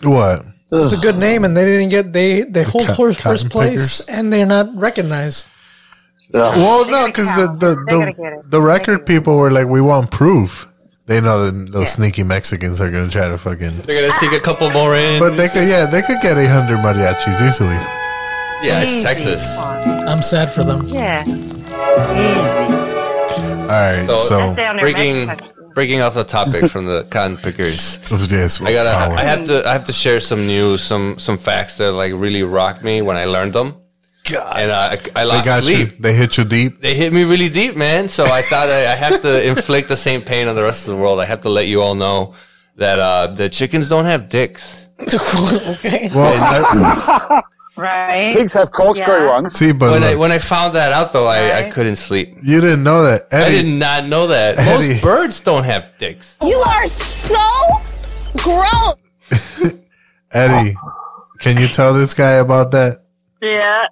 what? 0.04 0.46
It's 0.72 0.94
a 0.94 0.98
good 0.98 1.18
name, 1.18 1.44
and 1.46 1.58
they 1.58 1.66
didn't 1.66 1.90
get 1.90 2.14
they 2.14 2.42
they 2.44 2.64
hold 2.64 2.88
co- 2.88 2.94
first, 2.96 3.22
cotton 3.22 3.38
first 3.38 3.50
place, 3.50 4.08
and 4.08 4.32
they're 4.32 4.46
not 4.46 4.70
recognized. 4.76 5.48
Well, 6.32 6.90
no, 6.90 7.08
because 7.08 7.28
the 7.36 7.48
the 7.48 7.76
the, 7.90 8.44
the 8.46 8.62
record 8.62 9.06
people 9.06 9.36
were 9.36 9.52
like, 9.52 9.68
we 9.68 9.82
want 9.82 10.12
proof. 10.12 10.68
They 11.10 11.22
know 11.22 11.50
that 11.50 11.72
those 11.72 11.92
sneaky 11.92 12.22
Mexicans 12.22 12.80
are 12.80 12.92
gonna 12.92 13.10
try 13.10 13.28
to 13.28 13.38
fucking. 13.40 13.80
They're 13.80 14.00
gonna 14.00 14.14
sneak 14.20 14.32
a 14.32 14.40
couple 14.40 14.70
more 14.70 14.96
in. 14.96 15.20
But 15.20 15.38
they 15.38 15.50
could, 15.50 15.68
yeah, 15.68 15.88
they 15.88 16.04
could 16.04 16.18
get 16.22 16.38
800 16.38 16.78
mariachis 16.78 17.42
easily. 17.42 17.74
yeah, 18.62 18.82
it's 18.84 19.02
Texas. 19.02 19.58
I'm 19.58 20.22
sad 20.22 20.52
for 20.52 20.64
them. 20.64 20.84
Yeah. 20.86 21.24
All 23.64 23.76
right, 23.76 24.06
So, 24.06 24.18
so, 24.18 24.54
breaking 24.78 25.32
breaking 25.74 26.02
off 26.02 26.14
the 26.14 26.24
topic 26.24 26.70
from 26.70 26.86
the 26.86 27.04
cotton 27.10 27.38
pickers. 27.38 27.98
yes, 28.32 28.62
I 28.62 28.72
gotta. 28.72 28.92
power. 28.92 29.16
I 29.18 29.24
have 29.24 29.46
to. 29.48 29.68
I 29.68 29.74
have 29.74 29.86
to 29.86 29.94
share 29.94 30.20
some 30.20 30.46
news, 30.46 30.84
some 30.84 31.18
some 31.18 31.40
facts 31.40 31.78
that 31.80 31.92
like 31.94 32.14
really 32.14 32.44
rocked 32.44 32.84
me 32.84 33.02
when 33.02 33.18
I 33.18 33.26
learned 33.26 33.54
them. 33.54 33.74
God. 34.32 34.58
And 34.60 34.72
uh, 34.72 34.76
I, 34.76 34.94
I 34.94 35.24
they 35.24 35.26
lost 35.26 35.46
got 35.46 35.64
sleep. 35.64 35.78
you. 35.92 35.96
They 36.00 36.14
hit 36.14 36.38
you 36.38 36.44
deep. 36.46 36.82
They 36.82 36.96
hit 36.96 37.12
me 37.14 37.24
really 37.24 37.50
deep, 37.50 37.76
man. 37.76 38.08
So 38.08 38.26
I 38.26 38.42
thought 38.42 38.68
I, 38.70 38.92
I 38.92 38.96
have 38.96 39.22
to 39.22 39.48
inflict 39.48 39.88
the 39.90 39.98
same 39.98 40.22
pain 40.22 40.48
on 40.48 40.56
the 40.56 40.64
rest 40.64 40.88
of 40.88 40.96
the 40.96 41.02
world. 41.02 41.20
I 41.20 41.26
have 41.26 41.42
to 41.42 41.50
let 41.50 41.68
you 41.68 41.82
all 41.82 41.96
know 41.96 42.34
that 42.78 43.00
uh, 43.00 43.28
the 43.28 43.50
chickens 43.50 43.90
don't 43.90 44.06
have 44.06 44.30
dicks. 44.30 44.88
okay. 45.02 46.10
Well, 46.14 47.44
Right. 47.78 48.36
Pigs 48.36 48.52
have 48.54 48.72
corkscrew 48.74 49.06
Yeah. 49.08 49.30
ones. 49.30 49.54
see, 49.54 49.72
but 49.72 49.92
when 49.92 50.04
I 50.04 50.14
when 50.16 50.34
I 50.34 50.40
found 50.40 50.76
that 50.76 50.92
out, 50.92 51.14
though, 51.14 51.28
I, 51.28 51.60
I 51.60 51.70
couldn't 51.70 51.96
sleep. 51.96 52.36
you 52.44 52.60
didn't 52.60 52.84
know 52.84 53.04
that. 53.04 53.28
Eddie, 53.32 53.58
I 53.60 53.62
did 53.62 53.80
not 53.80 54.06
know 54.06 54.28
that. 54.28 54.58
Eddie. 54.60 54.90
Most 54.90 55.02
birds 55.02 55.40
don't 55.40 55.64
have 55.64 55.86
dicks. 55.98 56.38
You 56.44 56.58
are 56.58 56.88
so 56.90 57.40
gross. 58.36 58.96
Eddie, 60.34 60.76
can 61.40 61.58
you 61.58 61.70
tell 61.70 61.94
this 61.94 62.14
guy 62.14 62.32
about 62.34 62.72
that? 62.72 63.06
Yeah. 63.42 63.86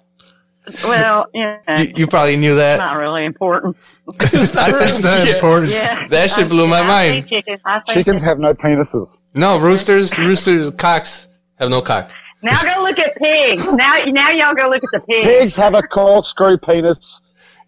Well, 0.84 1.26
yeah. 1.34 1.58
You, 1.80 1.92
you 1.96 2.06
probably 2.06 2.36
knew 2.36 2.56
that. 2.56 2.78
not 2.78 2.96
really 2.96 3.24
important. 3.24 3.76
It's 4.20 4.54
not 4.54 5.26
Yeah. 5.26 5.34
important. 5.34 5.70
Yeah. 5.72 6.06
That 6.08 6.30
should 6.30 6.48
blew 6.48 6.66
my 6.66 6.80
I 6.80 6.86
mind. 6.86 7.24
say 7.24 7.28
chicken. 7.30 7.58
I 7.64 7.80
say 7.86 7.94
Chickens 7.94 8.22
have 8.22 8.38
no 8.38 8.54
penises. 8.54 9.20
No, 9.34 9.58
roosters, 9.58 10.16
roosters, 10.18 10.70
cocks 10.72 11.26
have 11.56 11.70
no 11.70 11.80
cock. 11.82 12.10
Now 12.42 12.60
go 12.62 12.82
look 12.82 12.98
at 12.98 13.14
pigs. 13.16 13.64
Now, 13.72 13.96
now 14.06 14.30
y'all 14.30 14.54
go 14.54 14.68
look 14.70 14.82
at 14.84 14.90
the 14.92 15.00
pigs. 15.06 15.26
Pigs 15.26 15.56
have 15.56 15.74
a 15.74 15.82
corkscrew 15.82 16.56
penis. 16.58 17.20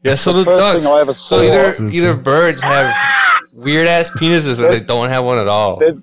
Yeah, 0.02 0.14
so 0.14 0.32
the, 0.32 0.44
first 0.44 0.58
ducks. 0.60 0.84
thing 0.84 0.94
I 0.94 1.00
ever 1.00 1.12
So 1.12 1.40
either 1.40 1.88
either 1.88 2.16
birds 2.16 2.62
have 2.62 2.94
weird 3.54 3.86
ass 3.86 4.10
penises 4.10 4.62
or 4.62 4.70
they 4.70 4.80
don't 4.80 5.08
have 5.10 5.24
one 5.24 5.38
at 5.38 5.48
all. 5.48 5.76
There- 5.76 5.94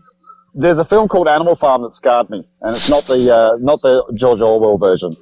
There's 0.53 0.79
a 0.79 0.85
film 0.85 1.07
called 1.07 1.27
Animal 1.27 1.55
Farm 1.55 1.81
that 1.83 1.91
scarred 1.91 2.29
me, 2.29 2.43
and 2.61 2.75
it's 2.75 2.89
not 2.89 3.05
the 3.05 3.31
uh, 3.33 3.57
not 3.59 3.79
the 3.83 4.03
George 4.15 4.41
Orwell 4.41 4.77
version. 4.79 5.15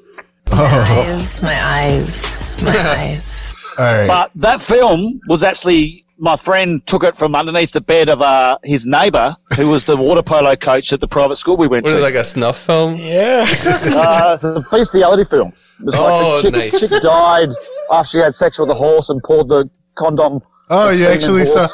Eyes, 0.58 1.42
my 1.42 1.64
eyes, 1.66 2.64
my 2.64 2.78
eyes. 2.98 3.56
All 3.78 3.86
right. 3.86 4.08
But 4.08 4.32
that 4.36 4.62
film 4.62 5.20
was 5.28 5.44
actually 5.44 6.04
my 6.18 6.38
friend 6.38 6.86
took 6.88 7.04
it 7.04 7.18
from 7.18 7.36
underneath 7.36 7.74
the 7.74 7.82
bed 7.82 8.08
of 8.08 8.22
uh, 8.22 8.58
his 8.64 8.88
neighbour, 8.88 9.36
who 9.58 9.70
was 9.70 9.86
the 9.86 9.98
water 9.98 10.22
polo 10.24 10.56
coach 10.56 10.94
at 10.94 11.02
the 11.02 11.08
private 11.10 11.36
school 11.36 11.58
we 11.58 11.68
went 11.68 11.84
What 11.84 11.90
to. 11.90 11.96
is 11.98 12.02
it, 12.02 12.06
like 12.06 12.16
a 12.16 12.24
snuff 12.24 12.58
film? 12.58 12.96
Yeah. 12.96 13.46
uh, 13.66 14.32
it's 14.36 14.46
a 14.46 14.66
bestiality 14.72 15.26
film. 15.26 15.50
It 15.80 15.86
was 15.88 15.96
Oh, 15.98 16.40
like 16.42 16.54
this 16.54 16.72
chick, 16.72 16.72
nice. 16.82 16.90
chick 16.90 17.02
died 17.02 17.50
after 17.92 18.10
she 18.10 18.20
had 18.20 18.34
sex 18.34 18.58
with 18.58 18.70
a 18.70 18.74
horse 18.74 19.10
and 19.10 19.22
poured 19.24 19.50
the 19.50 19.70
condom. 19.96 20.42
Oh, 20.70 20.92
the 20.92 20.96
you 20.98 21.08
actually 21.08 21.46
saw. 21.46 21.68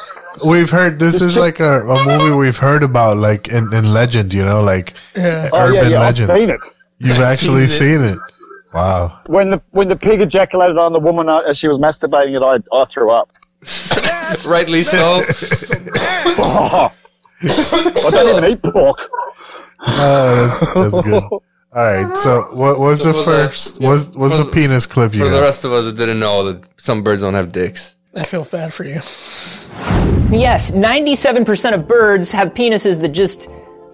We've 0.48 0.70
heard 0.70 0.98
this 0.98 1.20
is 1.20 1.36
like 1.38 1.60
a, 1.60 1.86
a 1.86 2.04
movie 2.04 2.34
we've 2.34 2.56
heard 2.56 2.82
about, 2.82 3.18
like 3.18 3.46
in, 3.46 3.72
in 3.72 3.92
legend, 3.92 4.34
you 4.34 4.44
know, 4.44 4.60
like 4.60 4.94
Yeah. 5.14 5.48
Oh 5.52 5.72
yeah, 5.72 5.80
urban 5.82 5.92
yeah, 5.92 6.00
legends. 6.00 6.30
I've 6.30 6.38
seen 6.40 6.50
it. 6.50 6.64
You've 6.98 7.16
I've 7.18 7.22
actually 7.22 7.68
seen 7.68 8.00
seen 8.00 8.08
it. 8.08 8.18
Wow. 8.74 9.20
When 9.26 9.50
the 9.50 9.62
when 9.70 9.88
the 9.88 9.96
pig 9.96 10.20
ejaculated 10.20 10.78
on 10.78 10.92
the 10.92 10.98
woman 11.00 11.28
uh, 11.28 11.40
as 11.40 11.58
she 11.58 11.68
was 11.68 11.78
masturbating 11.78 12.36
it, 12.36 12.42
I, 12.42 12.76
I 12.76 12.84
threw 12.86 13.10
up. 13.10 13.30
Rightly 14.46 14.82
so. 14.82 15.24
Oh. 16.44 16.90
I 17.44 18.10
don't 18.10 18.38
even 18.38 18.52
eat 18.52 18.62
pork. 18.62 19.10
Oh, 19.80 20.58
that's, 20.74 20.92
that's 20.92 21.04
good. 21.06 21.22
All 21.24 21.42
right. 21.74 22.16
So, 22.16 22.42
what 22.54 22.78
was 22.78 23.02
So 23.02 23.12
the 23.12 23.18
for 23.18 23.24
first? 23.24 23.80
yeah, 23.80 23.88
was 23.90 24.08
was 24.10 24.32
for 24.38 24.44
the 24.44 24.50
penis 24.52 24.86
clip 24.86 25.12
you 25.14 25.24
For 25.24 25.30
the 25.30 25.40
rest 25.40 25.64
of 25.64 25.72
us 25.72 25.86
that 25.86 25.96
didn't 25.96 26.20
know 26.20 26.52
that 26.52 26.64
some 26.80 27.02
birds 27.02 27.22
don't 27.22 27.34
have 27.34 27.52
dicks. 27.52 27.96
I 28.14 28.24
feel 28.24 28.44
bad 28.44 28.72
for 28.72 28.84
you. 28.84 29.00
Yes, 30.30 30.70
97% 30.70 31.74
of 31.74 31.88
birds 31.88 32.30
have 32.32 32.54
penises 32.54 33.00
that 33.00 33.08
just 33.08 33.48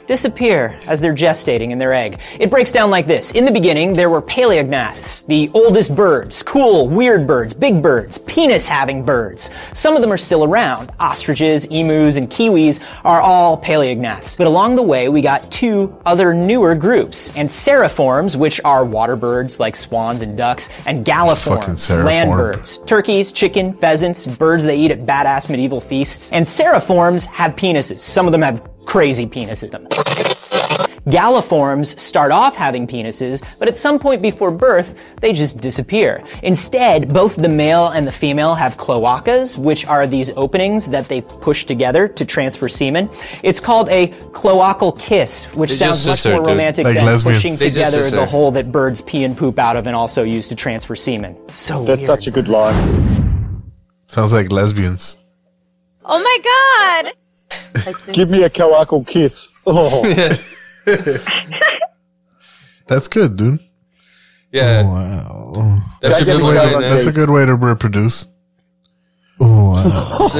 disappear 0.08 0.76
as 0.88 1.00
they're 1.00 1.14
gestating 1.14 1.70
in 1.70 1.78
their 1.78 1.92
egg. 1.92 2.18
It 2.40 2.50
breaks 2.50 2.72
down 2.72 2.90
like 2.90 3.06
this. 3.06 3.30
In 3.32 3.44
the 3.44 3.52
beginning, 3.52 3.92
there 3.92 4.10
were 4.10 4.22
paleognaths, 4.22 5.24
the 5.26 5.50
oldest 5.54 5.94
birds, 5.94 6.42
cool, 6.42 6.88
weird 6.88 7.26
birds, 7.26 7.52
big 7.54 7.82
birds, 7.82 8.18
penis-having 8.18 9.04
birds. 9.04 9.50
Some 9.74 9.94
of 9.94 10.00
them 10.00 10.10
are 10.10 10.18
still 10.18 10.44
around. 10.44 10.90
Ostriches, 10.98 11.66
emus, 11.66 12.16
and 12.16 12.30
kiwis 12.30 12.80
are 13.04 13.20
all 13.20 13.60
paleognaths. 13.60 14.36
But 14.36 14.46
along 14.46 14.76
the 14.76 14.82
way, 14.82 15.10
we 15.10 15.20
got 15.20 15.52
two 15.52 15.94
other 16.06 16.32
newer 16.32 16.74
groups, 16.74 17.30
Anseriforms, 17.32 18.34
which 18.34 18.60
are 18.64 18.86
water 18.86 19.14
birds 19.14 19.60
like 19.60 19.76
swans 19.76 20.22
and 20.22 20.36
ducks, 20.38 20.70
and 20.86 21.04
Galliforms, 21.04 22.02
land 22.02 22.30
birds. 22.30 22.78
Turkeys, 22.78 23.30
chicken, 23.30 23.74
pheasants, 23.74 24.26
birds 24.26 24.64
they 24.64 24.76
eat 24.78 24.90
at 24.90 25.04
badass 25.04 25.50
medieval 25.50 25.82
feasts. 25.82 26.30
Anseriforms 26.30 27.26
have 27.26 27.54
penises. 27.56 28.00
Some 28.00 28.24
of 28.24 28.32
them 28.32 28.40
have 28.40 28.62
crazy 28.88 29.26
penises 29.26 29.64
in 29.74 29.82
them. 29.84 29.86
Galliforms 31.06 31.98
start 31.98 32.32
off 32.32 32.54
having 32.54 32.86
penises, 32.86 33.42
but 33.58 33.68
at 33.68 33.76
some 33.76 33.98
point 33.98 34.20
before 34.20 34.50
birth, 34.50 34.94
they 35.20 35.32
just 35.32 35.58
disappear. 35.60 36.22
Instead, 36.42 37.12
both 37.12 37.36
the 37.36 37.48
male 37.48 37.88
and 37.88 38.06
the 38.06 38.12
female 38.12 38.54
have 38.54 38.76
cloacas, 38.76 39.56
which 39.56 39.86
are 39.86 40.06
these 40.06 40.30
openings 40.36 40.90
that 40.90 41.08
they 41.08 41.20
push 41.22 41.64
together 41.64 42.08
to 42.08 42.24
transfer 42.26 42.68
semen. 42.68 43.08
It's 43.42 43.60
called 43.60 43.88
a 43.88 44.08
cloacal 44.32 44.98
kiss, 44.98 45.44
which 45.54 45.70
They 45.70 45.76
sounds 45.76 46.06
much 46.06 46.18
scissor, 46.18 46.30
more 46.36 46.40
dude. 46.40 46.48
romantic 46.48 46.84
Like 46.84 46.96
than 46.96 47.06
lesbians. 47.06 47.36
pushing 47.42 47.56
They 47.56 47.70
together 47.70 48.08
the 48.10 48.26
hole 48.26 48.50
that 48.52 48.70
birds 48.72 49.00
pee 49.00 49.24
and 49.24 49.36
poop 49.36 49.58
out 49.58 49.76
of 49.76 49.86
and 49.86 49.94
also 49.96 50.22
use 50.24 50.48
to 50.48 50.54
transfer 50.54 50.94
semen. 50.96 51.36
So 51.50 51.84
That's 51.84 52.00
weird. 52.00 52.06
such 52.06 52.26
a 52.26 52.30
good 52.30 52.48
line. 52.48 53.62
Sounds 54.08 54.32
like 54.34 54.50
lesbians. 54.50 55.16
Oh 56.04 56.18
my 56.22 56.38
god! 57.04 57.12
Give 58.12 58.28
me 58.28 58.42
a 58.42 58.50
cloacal 58.50 59.06
kiss. 59.06 59.48
Oh, 59.66 60.02
That's 62.86 63.08
good, 63.08 63.36
dude. 63.36 63.60
Yeah. 64.50 64.82
Oh, 64.86 65.52
wow. 65.52 65.82
That's 66.00 66.22
a 66.22 66.24
good 66.24 66.42
way 66.42 66.54
to 66.54 66.78
That's 66.80 67.06
a 67.06 67.12
good 67.12 67.30
way 67.30 67.44
to 67.44 67.54
reproduce. 67.54 68.26
Oh, 69.40 69.70
wow. 69.70 70.16
That's. 70.18 70.34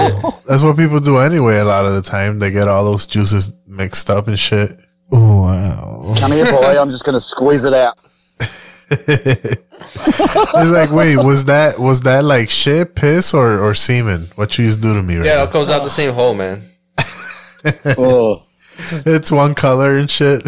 That's 0.46 0.62
what 0.62 0.76
people 0.76 1.00
do 1.00 1.18
anyway. 1.18 1.58
A 1.58 1.64
lot 1.64 1.84
of 1.84 1.94
the 1.94 2.02
time, 2.02 2.38
they 2.38 2.50
get 2.50 2.68
all 2.68 2.84
those 2.84 3.06
juices 3.06 3.52
mixed 3.66 4.08
up 4.10 4.28
and 4.28 4.38
shit. 4.38 4.80
Oh 5.12 5.42
wow. 5.42 6.14
Come 6.18 6.32
here, 6.32 6.46
boy. 6.46 6.78
I'm 6.78 6.90
just 6.90 7.04
going 7.04 7.14
to 7.14 7.20
squeeze 7.20 7.64
it 7.64 7.74
out. 7.74 7.98
It's 9.90 10.70
like, 10.70 10.90
wait, 10.90 11.16
was 11.16 11.46
that 11.46 11.78
was 11.78 12.02
that 12.02 12.24
like 12.24 12.50
shit, 12.50 12.94
piss, 12.94 13.32
or 13.32 13.58
or 13.58 13.74
semen? 13.74 14.28
What 14.34 14.58
you 14.58 14.66
just 14.66 14.80
do 14.82 14.92
to 14.94 15.02
me 15.02 15.16
right 15.16 15.24
Yeah, 15.26 15.32
it 15.32 15.34
now? 15.36 15.40
all 15.42 15.46
comes 15.48 15.70
out 15.70 15.82
the 15.84 15.90
same 15.90 16.12
hole, 16.14 16.34
man. 16.34 16.62
Oh, 17.86 18.42
It's 18.78 19.30
one 19.32 19.54
color 19.54 19.96
and 19.98 20.10
shit. 20.10 20.42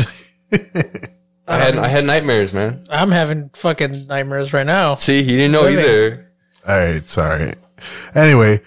I 1.48 1.56
had 1.58 1.76
I 1.76 1.88
had 1.88 2.04
nightmares, 2.04 2.52
man. 2.52 2.84
I'm 2.90 3.10
having 3.10 3.50
fucking 3.54 4.06
nightmares 4.06 4.52
right 4.52 4.66
now. 4.66 4.94
See, 4.94 5.22
he 5.22 5.36
didn't 5.36 5.52
know 5.52 5.62
Living. 5.62 5.78
either. 5.84 6.30
All 6.66 6.78
right, 6.78 7.08
sorry. 7.08 7.54
Anyway, 8.14 8.60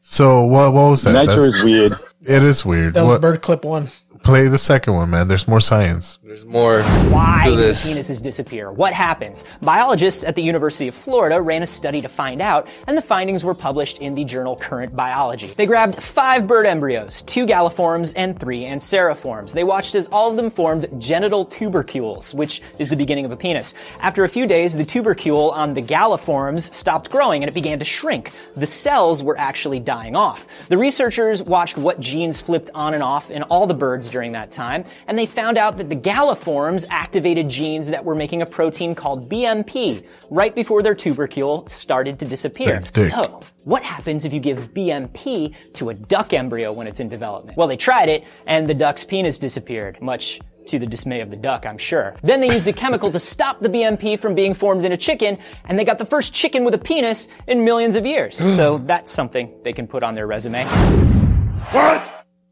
so 0.00 0.42
what 0.44 0.72
what 0.72 0.90
was 0.90 1.02
that? 1.02 1.12
nature 1.14 1.26
That's- 1.26 1.54
is 1.56 1.62
weird. 1.62 1.92
It 2.26 2.42
is 2.42 2.64
weird. 2.64 2.94
That 2.94 3.02
was 3.02 3.12
What- 3.12 3.20
bird 3.22 3.42
clip 3.42 3.64
one. 3.64 3.88
Play 4.24 4.48
the 4.48 4.58
second 4.58 4.94
one, 4.94 5.10
man. 5.10 5.28
There's 5.28 5.46
more 5.46 5.60
science. 5.60 6.18
There's 6.22 6.46
more 6.46 6.82
Why 6.82 7.44
do 7.44 7.56
the 7.56 7.72
penises 7.72 8.22
disappear? 8.22 8.72
What 8.72 8.94
happens? 8.94 9.44
Biologists 9.60 10.24
at 10.24 10.34
the 10.34 10.42
University 10.42 10.88
of 10.88 10.94
Florida 10.94 11.40
ran 11.40 11.62
a 11.62 11.66
study 11.66 12.00
to 12.00 12.08
find 12.08 12.40
out, 12.40 12.66
and 12.86 12.96
the 12.96 13.02
findings 13.02 13.44
were 13.44 13.54
published 13.54 13.98
in 13.98 14.14
the 14.14 14.24
journal 14.24 14.56
Current 14.56 14.96
Biology. 14.96 15.48
They 15.48 15.66
grabbed 15.66 16.02
five 16.02 16.46
bird 16.46 16.64
embryos, 16.64 17.22
two 17.22 17.44
galliforms 17.44 18.14
and 18.16 18.40
three 18.40 18.62
anseriforms. 18.62 19.52
They 19.52 19.62
watched 19.62 19.94
as 19.94 20.08
all 20.08 20.30
of 20.30 20.36
them 20.36 20.50
formed 20.50 20.88
genital 20.98 21.44
tubercules, 21.44 22.32
which 22.32 22.62
is 22.78 22.88
the 22.88 22.96
beginning 22.96 23.26
of 23.26 23.30
a 23.30 23.36
penis. 23.36 23.74
After 24.00 24.24
a 24.24 24.28
few 24.28 24.46
days, 24.46 24.74
the 24.74 24.86
tubercule 24.86 25.50
on 25.50 25.74
the 25.74 25.82
galliforms 25.82 26.74
stopped 26.74 27.10
growing 27.10 27.42
and 27.42 27.50
it 27.50 27.54
began 27.54 27.78
to 27.78 27.84
shrink. 27.84 28.32
The 28.56 28.66
cells 28.66 29.22
were 29.22 29.38
actually 29.38 29.80
dying 29.80 30.16
off. 30.16 30.46
The 30.68 30.78
researchers 30.78 31.42
watched 31.42 31.76
what 31.76 32.00
genes 32.00 32.40
flipped 32.40 32.70
on 32.74 32.94
and 32.94 33.02
off 33.02 33.30
in 33.30 33.42
all 33.42 33.66
the 33.66 33.74
birds 33.74 34.08
during 34.14 34.32
that 34.32 34.52
time, 34.52 34.84
and 35.08 35.18
they 35.18 35.26
found 35.26 35.58
out 35.58 35.76
that 35.76 35.88
the 35.88 35.96
galliforms 35.96 36.86
activated 36.88 37.48
genes 37.48 37.90
that 37.90 38.04
were 38.04 38.14
making 38.14 38.40
a 38.42 38.46
protein 38.46 38.94
called 38.94 39.28
BMP 39.28 40.06
right 40.30 40.54
before 40.54 40.82
their 40.82 40.94
tubercule 40.94 41.66
started 41.66 42.20
to 42.20 42.24
disappear. 42.24 42.82
So, 42.94 43.42
what 43.64 43.82
happens 43.82 44.24
if 44.24 44.32
you 44.32 44.38
give 44.38 44.72
BMP 44.72 45.54
to 45.74 45.90
a 45.90 45.94
duck 45.94 46.32
embryo 46.32 46.72
when 46.72 46.86
it's 46.86 47.00
in 47.00 47.08
development? 47.08 47.58
Well, 47.58 47.66
they 47.66 47.76
tried 47.76 48.08
it, 48.08 48.24
and 48.46 48.68
the 48.70 48.74
duck's 48.74 49.02
penis 49.02 49.38
disappeared, 49.38 50.00
much 50.00 50.40
to 50.68 50.78
the 50.78 50.86
dismay 50.86 51.20
of 51.20 51.30
the 51.30 51.36
duck, 51.36 51.66
I'm 51.66 51.76
sure. 51.76 52.14
Then 52.22 52.40
they 52.40 52.52
used 52.52 52.68
a 52.68 52.72
chemical 52.72 53.10
to 53.10 53.18
stop 53.18 53.60
the 53.60 53.68
BMP 53.68 54.18
from 54.18 54.34
being 54.34 54.54
formed 54.54 54.84
in 54.84 54.92
a 54.92 54.96
chicken, 54.96 55.38
and 55.64 55.76
they 55.78 55.84
got 55.84 55.98
the 55.98 56.06
first 56.06 56.32
chicken 56.32 56.64
with 56.64 56.74
a 56.74 56.78
penis 56.78 57.28
in 57.48 57.64
millions 57.64 57.96
of 57.96 58.06
years. 58.06 58.36
so 58.38 58.78
that's 58.86 59.10
something 59.10 59.52
they 59.64 59.72
can 59.72 59.86
put 59.86 60.02
on 60.02 60.14
their 60.14 60.26
resume. 60.26 60.64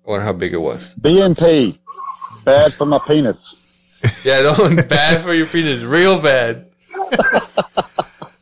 I 0.07 0.11
wonder 0.11 0.25
how 0.27 0.33
big 0.33 0.53
it 0.53 0.59
was. 0.61 0.95
BMP. 1.01 1.79
Bad 2.45 2.73
for 2.73 2.87
my 2.87 2.99
penis. 3.07 3.57
Yeah, 4.25 4.43
that 4.43 4.59
one's 4.59 4.83
bad 4.87 5.23
for 5.23 5.33
your 5.33 5.47
penis. 5.47 5.85
Real 5.85 6.21
bad. 6.21 6.67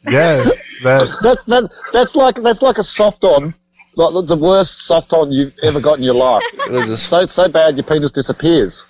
Yeah, 0.09 0.43
that 0.83 1.19
That, 1.23 1.39
that, 1.49 1.71
that's 1.93 2.17
like 2.17 2.37
that's 2.37 2.63
like 2.63 2.79
a 2.79 2.83
soft 2.83 3.25
on. 3.25 3.53
Like 3.95 4.27
the 4.27 4.37
worst 4.37 4.87
soft 4.87 5.13
on 5.13 5.31
you've 5.31 5.53
ever 5.63 5.81
got 5.81 5.99
in 5.99 6.05
your 6.05 6.15
life. 6.15 6.43
It'll 6.67 6.87
just 6.87 7.09
So 7.09 7.27
so 7.27 7.49
bad 7.49 7.77
your 7.77 7.85
penis 7.85 8.11
disappears. 8.11 8.85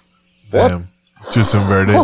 damn, 0.51 0.85
just 1.33 1.55
inverted. 1.57 1.97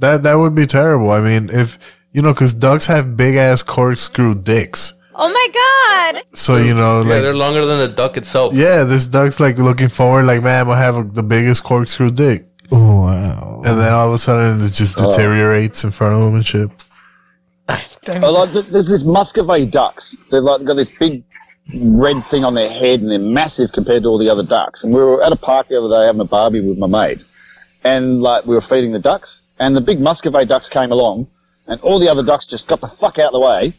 that 0.00 0.22
that 0.22 0.34
would 0.34 0.54
be 0.54 0.64
terrible. 0.66 1.10
I 1.10 1.20
mean, 1.20 1.50
if 1.50 1.78
you 2.12 2.22
know, 2.22 2.32
because 2.32 2.54
ducks 2.54 2.86
have 2.86 3.16
big 3.16 3.36
ass 3.36 3.62
corkscrew 3.62 4.34
dicks. 4.36 4.94
Oh 5.24 5.28
my 5.30 6.12
god! 6.12 6.24
So 6.34 6.56
you 6.56 6.74
know, 6.74 7.00
like 7.02 7.08
yeah, 7.10 7.20
they're 7.20 7.34
longer 7.34 7.64
than 7.64 7.78
the 7.78 7.88
duck 7.88 8.16
itself. 8.16 8.54
yeah, 8.54 8.82
this 8.82 9.06
duck's 9.06 9.38
like 9.38 9.56
looking 9.56 9.88
forward, 9.88 10.24
like 10.24 10.42
man, 10.42 10.60
I'm 10.62 10.66
gonna 10.66 10.80
have 10.80 11.14
the 11.14 11.22
biggest 11.22 11.62
corkscrew 11.62 12.10
dick. 12.10 12.46
Oh 12.72 13.02
wow! 13.02 13.62
And 13.64 13.80
then 13.80 13.92
all 13.92 14.08
of 14.08 14.14
a 14.14 14.18
sudden, 14.18 14.60
it 14.60 14.72
just 14.72 15.00
Oh. 15.00 15.10
deteriorates 15.10 15.84
in 15.84 15.90
front 15.92 16.14
of 16.16 16.22
him 16.28 16.34
and 16.34 16.44
shit. 16.46 16.70
Damn 18.04 18.24
I 18.24 18.28
like 18.28 18.50
there's 18.50 18.88
this 18.88 19.04
Muscovy 19.04 19.66
ducks. 19.66 20.16
They've 20.30 20.42
like 20.42 20.64
got 20.64 20.74
this 20.74 20.88
big 20.98 21.22
red 21.72 22.24
thing 22.24 22.44
on 22.44 22.54
their 22.54 22.68
head, 22.68 23.00
and 23.00 23.08
they're 23.10 23.18
massive 23.20 23.70
compared 23.70 24.02
to 24.02 24.08
all 24.08 24.18
the 24.18 24.28
other 24.28 24.42
ducks. 24.42 24.82
And 24.82 24.92
we 24.92 25.00
were 25.00 25.22
at 25.22 25.30
a 25.32 25.36
park 25.36 25.68
the 25.68 25.78
other 25.78 25.88
day 25.88 26.06
having 26.06 26.20
a 26.20 26.24
barbie 26.24 26.60
with 26.60 26.78
my 26.78 26.88
mate, 26.88 27.24
and 27.84 28.20
like 28.20 28.44
we 28.46 28.56
were 28.56 28.60
feeding 28.60 28.90
the 28.90 28.98
ducks, 28.98 29.42
and 29.60 29.76
the 29.76 29.80
big 29.80 30.00
Muscovy 30.00 30.44
ducks 30.46 30.68
came 30.68 30.90
along, 30.90 31.28
and 31.68 31.80
all 31.82 32.00
the 32.00 32.08
other 32.08 32.24
ducks 32.24 32.46
just 32.46 32.66
got 32.66 32.80
the 32.80 32.88
fuck 32.88 33.20
out 33.20 33.26
of 33.26 33.32
the 33.34 33.40
way. 33.40 33.74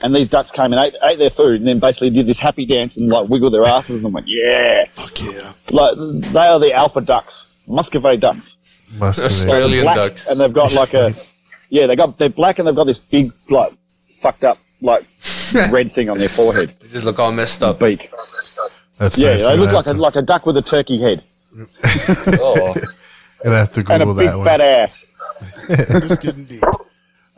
And 0.00 0.14
these 0.14 0.28
ducks 0.28 0.50
came 0.52 0.72
and 0.72 0.80
ate, 0.80 0.94
ate 1.02 1.18
their 1.18 1.28
food, 1.30 1.60
and 1.60 1.66
then 1.66 1.80
basically 1.80 2.10
did 2.10 2.26
this 2.26 2.38
happy 2.38 2.64
dance 2.64 2.96
and 2.96 3.08
like 3.08 3.28
wiggled 3.28 3.52
their 3.52 3.64
asses 3.66 4.04
and 4.04 4.14
went, 4.14 4.26
"Yeah, 4.28 4.84
fuck 4.90 5.20
yeah!" 5.20 5.52
Like 5.72 5.96
they 5.96 6.46
are 6.46 6.60
the 6.60 6.72
alpha 6.72 7.00
ducks, 7.00 7.52
Muscovy 7.66 8.16
ducks. 8.16 8.56
Must 8.96 9.20
Australian 9.22 9.84
black, 9.84 9.96
ducks. 9.96 10.26
and 10.28 10.40
they've 10.40 10.52
got 10.52 10.72
like 10.72 10.94
a 10.94 11.14
yeah, 11.70 11.86
they 11.88 11.96
got 11.96 12.16
they're 12.16 12.28
black 12.28 12.58
and 12.60 12.68
they've 12.68 12.76
got 12.76 12.84
this 12.84 12.98
big 13.00 13.32
like 13.50 13.72
fucked 14.04 14.44
up 14.44 14.58
like 14.80 15.04
red 15.70 15.90
thing 15.90 16.08
on 16.08 16.18
their 16.18 16.28
forehead, 16.28 16.72
They 16.78 16.86
just 16.88 17.04
look 17.04 17.18
all 17.18 17.32
messed 17.32 17.62
up. 17.64 17.80
beak. 17.80 18.12
That's 18.98 19.18
Yeah, 19.18 19.30
nice. 19.34 19.46
they 19.46 19.56
look 19.56 19.66
gonna 19.70 19.76
like 19.78 19.86
a 19.88 19.92
to- 19.94 20.00
like 20.00 20.16
a 20.16 20.22
duck 20.22 20.46
with 20.46 20.56
a 20.56 20.62
turkey 20.62 21.00
head 21.00 21.24
Oh, 22.40 22.74
gonna 23.42 23.56
have 23.56 23.72
to 23.72 23.84
and 23.92 24.02
a 24.04 24.06
big 24.06 24.26
that 24.28 24.36
one. 24.38 24.44
fat 24.46 24.60
ass. 24.60 25.06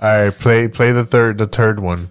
All 0.02 0.24
right, 0.24 0.30
play 0.30 0.68
play 0.68 0.92
the 0.92 1.04
third 1.04 1.38
the 1.38 1.46
third 1.46 1.80
one. 1.80 2.08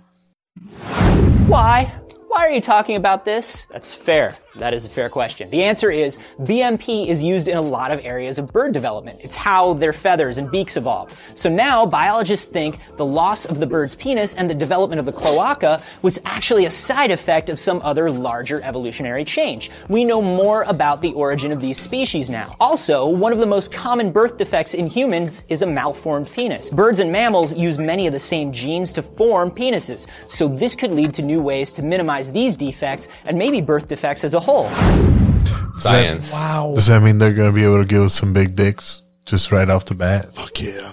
Why? 1.47 1.99
Why 2.29 2.45
are 2.45 2.51
you 2.51 2.61
talking 2.61 2.95
about 2.95 3.25
this? 3.25 3.65
That's 3.71 3.95
fair. 3.95 4.35
That 4.55 4.73
is 4.73 4.85
a 4.85 4.89
fair 4.89 5.09
question. 5.09 5.49
The 5.49 5.63
answer 5.63 5.89
is 5.89 6.19
BMP 6.41 7.07
is 7.07 7.23
used 7.23 7.47
in 7.47 7.57
a 7.57 7.61
lot 7.61 7.91
of 7.91 8.03
areas 8.03 8.37
of 8.37 8.51
bird 8.51 8.71
development. 8.71 9.19
It's 9.23 9.35
how 9.35 9.73
their 9.73 9.93
feathers 9.93 10.37
and 10.37 10.49
beaks 10.49 10.77
evolved. 10.77 11.15
So 11.33 11.49
now 11.49 11.85
biologists 11.85 12.45
think 12.45 12.77
the 12.97 13.05
loss 13.05 13.45
of 13.45 13.59
the 13.59 13.65
bird's 13.65 13.95
penis 13.95 14.35
and 14.35 14.49
the 14.49 14.53
development 14.53 14.99
of 14.99 15.05
the 15.05 15.11
cloaca 15.11 15.81
was 16.03 16.19
actually 16.25 16.65
a 16.65 16.69
side 16.69 17.09
effect 17.09 17.49
of 17.49 17.59
some 17.59 17.79
other 17.83 18.11
larger 18.11 18.61
evolutionary 18.63 19.25
change. 19.25 19.71
We 19.87 20.03
know 20.03 20.21
more 20.21 20.63
about 20.63 21.01
the 21.01 21.13
origin 21.13 21.51
of 21.51 21.61
these 21.61 21.79
species 21.79 22.29
now. 22.29 22.55
Also, 22.59 23.07
one 23.07 23.33
of 23.33 23.39
the 23.39 23.45
most 23.45 23.71
common 23.71 24.11
birth 24.11 24.37
defects 24.37 24.75
in 24.75 24.87
humans 24.87 25.43
is 25.49 25.61
a 25.63 25.67
malformed 25.67 26.29
penis. 26.31 26.69
Birds 26.69 26.99
and 26.99 27.11
mammals 27.11 27.55
use 27.55 27.79
many 27.79 28.05
of 28.07 28.13
the 28.13 28.19
same 28.19 28.51
genes 28.51 28.93
to 28.93 29.01
form 29.01 29.49
penises, 29.49 30.05
so 30.27 30.47
this 30.47 30.75
could 30.75 30.91
lead 30.91 31.13
to 31.13 31.21
new 31.21 31.41
ways 31.41 31.71
to 31.73 31.81
minimize 31.81 32.28
these 32.31 32.55
defects 32.55 33.07
and 33.25 33.37
maybe 33.37 33.61
birth 33.61 33.87
defects 33.87 34.23
as 34.23 34.33
a 34.33 34.39
whole. 34.39 34.69
science. 35.79 36.31
Wow. 36.31 36.73
Does 36.75 36.87
that 36.87 37.01
mean 37.01 37.17
they're 37.17 37.33
gonna 37.33 37.51
be 37.51 37.63
able 37.63 37.79
to 37.79 37.85
give 37.85 38.03
us 38.03 38.13
some 38.13 38.33
big 38.33 38.55
dicks? 38.55 39.03
just 39.29 39.51
right 39.51 39.69
off 39.69 39.85
the 39.85 39.93
bat. 39.93 40.33
Fuck 40.33 40.59
yeah. 40.59 40.91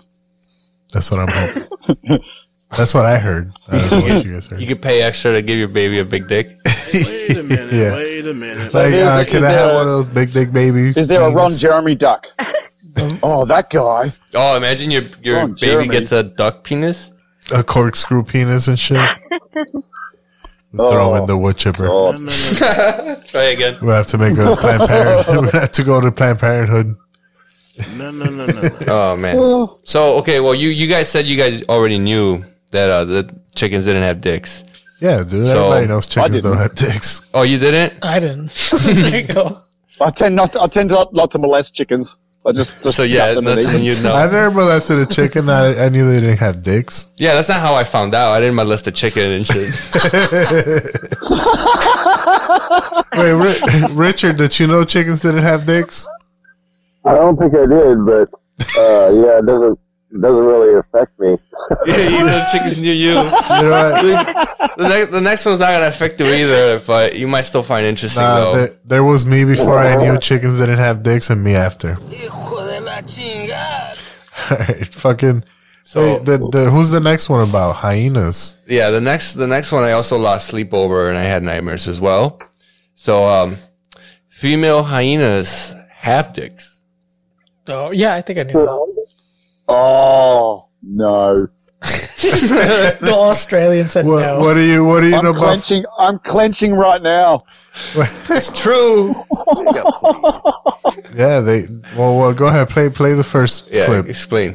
That's 0.93 1.11
what 1.11 1.21
I'm 1.21 1.29
hoping. 1.29 2.23
That's 2.77 2.93
what 2.93 3.07
I 3.07 3.19
heard. 3.19 3.53
I 3.69 3.79
don't 3.79 3.91
know 3.91 4.15
what 4.15 4.25
you 4.27 4.35
guys 4.35 4.47
heard. 4.47 4.61
You 4.61 4.67
could 4.67 4.83
pay 4.83 5.01
extra 5.01 5.33
to 5.33 5.41
give 5.41 5.57
your 5.57 5.69
baby 5.69 6.01
a 6.01 6.05
big 6.05 6.29
dick. 6.29 6.49
Wait 6.93 7.37
a 7.37 7.43
minute. 7.43 7.73
Yeah. 7.73 7.95
Wait 7.95 8.27
a 8.27 8.35
minute. 8.35 8.65
It's 8.65 8.75
like, 8.75 8.93
uh, 8.93 9.25
can 9.25 9.43
I 9.43 9.51
have 9.53 9.71
a- 9.71 9.75
one 9.75 9.87
of 9.87 9.93
those 9.93 10.09
big 10.09 10.33
dick 10.33 10.53
babies? 10.53 10.97
Is 10.99 11.09
there 11.09 11.23
a 11.23 11.31
Ron 11.31 11.51
Jeremy 11.51 11.95
duck? 11.95 12.27
oh, 13.23 13.47
that 13.47 13.71
guy. 13.71 14.13
Oh, 14.35 14.57
imagine 14.57 14.91
your 14.91 15.05
your 15.23 15.41
Come 15.41 15.51
baby 15.53 15.57
Jeremy. 15.61 15.89
gets 15.89 16.13
a 16.13 16.23
duck 16.23 16.63
penis. 16.63 17.11
a 17.55 17.63
corkscrew 17.63 18.23
penis 18.25 18.69
and 18.69 18.79
shit? 18.79 19.09
Oh, 20.79 20.91
Throw 20.91 21.15
in 21.15 21.27
the 21.27 21.37
wood 21.37 21.57
chipper. 21.57 21.87
Try 23.29 23.43
again. 23.45 23.79
We 23.81 23.89
have 23.89 24.07
to 24.09 24.19
make 24.19 24.37
a 24.37 24.57
Planned 24.57 24.89
Parenthood. 24.89 25.45
we 25.53 25.59
have 25.59 25.71
to 25.73 25.85
go 25.85 26.01
to 26.01 26.13
Planned 26.13 26.39
Parenthood. 26.39 26.97
No, 27.97 28.11
no, 28.11 28.25
no, 28.25 28.47
no. 28.47 28.63
no. 28.63 28.71
Oh 28.89 29.17
man. 29.17 29.69
So 29.85 30.19
okay, 30.19 30.41
well 30.41 30.55
you 30.55 30.69
you 30.69 30.87
guys 30.87 31.09
said 31.11 31.27
you 31.27 31.37
guys 31.37 31.63
already 31.69 31.99
knew 31.99 32.45
that 32.71 32.91
uh, 32.91 33.05
the 33.05 33.41
chickens 33.55 33.85
didn't 33.85 34.03
have 34.03 34.21
dicks. 34.21 34.65
Yeah, 35.01 35.23
dude. 35.23 35.47
So- 35.47 35.67
everybody 35.73 35.87
knows 35.89 36.07
chickens 36.09 36.35
didn't. 36.37 36.51
don't 36.51 36.61
have 36.61 36.75
dicks. 36.75 37.23
Oh, 37.35 37.43
you 37.43 37.59
didn't? 37.59 38.05
I 38.05 38.19
didn't. 38.19 38.49
there 38.83 39.21
you 39.21 39.27
go. 39.27 39.61
I 40.01 40.11
tend 40.11 40.37
not. 40.37 40.57
I 40.57 40.67
tend 40.67 40.91
not, 40.91 41.13
not 41.13 41.31
to 41.33 41.39
molest 41.39 41.75
chickens. 41.75 42.19
I 42.47 42.53
just 42.53 42.85
just 42.85 42.97
So 42.97 43.03
yeah, 43.03 43.35
gut 43.35 43.39
and 43.39 43.47
that's 43.47 43.65
when 43.65 43.83
you 43.83 44.01
know. 44.03 44.15
I 44.15 44.27
never 44.31 44.51
molested 44.53 44.99
a 44.99 45.07
chicken. 45.07 45.49
I, 45.49 45.87
I 45.87 45.89
knew 45.89 46.07
they 46.07 46.21
didn't 46.21 46.39
have 46.39 46.63
dicks. 46.63 47.09
Yeah, 47.17 47.35
that's 47.35 47.49
not 47.49 47.61
how 47.61 47.75
I 47.75 47.83
found 47.85 48.15
out. 48.15 48.33
I 48.33 48.41
didn't 48.41 48.55
molest 48.55 48.87
a 48.87 48.93
chicken 48.93 49.23
and 49.25 49.47
shit. 49.47 49.57
Wait, 53.17 53.33
Ri- 53.33 53.95
Richard, 53.95 54.37
did 54.37 54.59
you 54.61 54.67
know 54.67 54.85
chickens 54.85 55.23
didn't 55.23 55.43
have 55.43 55.65
dicks? 55.67 56.07
I 57.05 57.15
don't 57.15 57.37
think 57.39 57.55
I 57.55 57.67
did, 57.67 58.05
but 58.05 58.29
uh, 58.79 59.11
yeah, 59.15 59.39
it 59.39 59.47
doesn't 59.47 59.79
it 60.13 60.21
doesn't 60.21 60.45
really 60.45 60.79
affect 60.79 61.19
me. 61.19 61.37
yeah, 61.87 61.97
you 62.09 62.25
know 62.25 62.45
chickens 62.51 62.79
knew 62.79 62.93
you. 62.93 63.11
You 63.15 63.63
know 63.63 63.71
what? 63.71 64.77
The 64.77 64.89
next, 64.89 65.11
the 65.11 65.21
next 65.21 65.47
one's 65.47 65.59
not 65.59 65.71
gonna 65.71 65.87
affect 65.87 66.21
you 66.21 66.27
either, 66.27 66.81
but 66.81 67.17
you 67.17 67.27
might 67.27 67.43
still 67.43 67.63
find 67.63 67.87
interesting 67.87 68.23
Nah, 68.23 68.37
though. 68.37 68.55
there, 68.57 68.77
there 68.85 69.05
was 69.05 69.25
me 69.27 69.45
before 69.45 69.79
I 69.79 69.97
knew 69.97 70.19
chickens 70.29 70.59
didn't 70.59 70.79
have 70.79 71.03
dicks, 71.03 71.31
and 71.31 71.43
me 71.43 71.55
after. 71.55 71.97
Alright, 74.51 74.89
fucking. 74.95 75.45
So- 75.83 76.01
wait, 76.17 76.25
the, 76.25 76.39
the, 76.53 76.71
who's 76.71 76.91
the 76.91 77.01
next 77.01 77.29
one 77.29 77.49
about? 77.49 77.77
Hyenas. 77.77 78.57
Yeah, 78.67 78.91
the 78.91 79.01
next 79.01 79.35
the 79.35 79.47
next 79.47 79.73
one 79.73 79.85
I 79.85 79.93
also 79.93 80.19
lost 80.19 80.49
sleep 80.49 80.75
over 80.75 81.09
and 81.09 81.17
I 81.19 81.23
had 81.23 81.43
nightmares 81.43 81.87
as 81.89 82.01
well. 82.01 82.39
So 82.95 83.29
um 83.29 83.57
female 84.29 84.83
hyenas 84.83 85.75
have 85.91 86.33
dicks. 86.33 86.81
Oh, 87.69 87.91
yeah, 87.91 88.15
I 88.15 88.21
think 88.21 88.39
I 88.39 88.43
knew 88.45 88.53
that. 88.53 88.67
Oh 89.69 90.69
no! 90.83 91.49
The 92.23 93.13
Australian 93.13 93.89
said 93.89 94.07
What, 94.07 94.21
no. 94.23 94.41
what 94.41 94.55
do 94.55 94.61
you 94.61 94.85
What 94.85 95.03
are 95.05 95.09
you 95.09 95.17
I'm 95.17 95.25
know 95.25 95.31
about? 95.31 95.43
clenching. 95.43 95.85
I'm 95.99 96.19
clenching 96.21 96.73
right 96.73 97.03
now. 97.03 97.41
It's 97.95 98.51
true. 98.63 99.15
Yeah, 101.15 101.41
they. 101.41 101.63
Well, 101.97 102.17
well, 102.19 102.33
go 102.35 102.47
ahead. 102.47 102.69
Play 102.69 102.91
play 102.91 103.15
the 103.15 103.25
first 103.25 103.69
Yeah, 103.71 103.87
clip. 103.87 104.07
explain. 104.07 104.55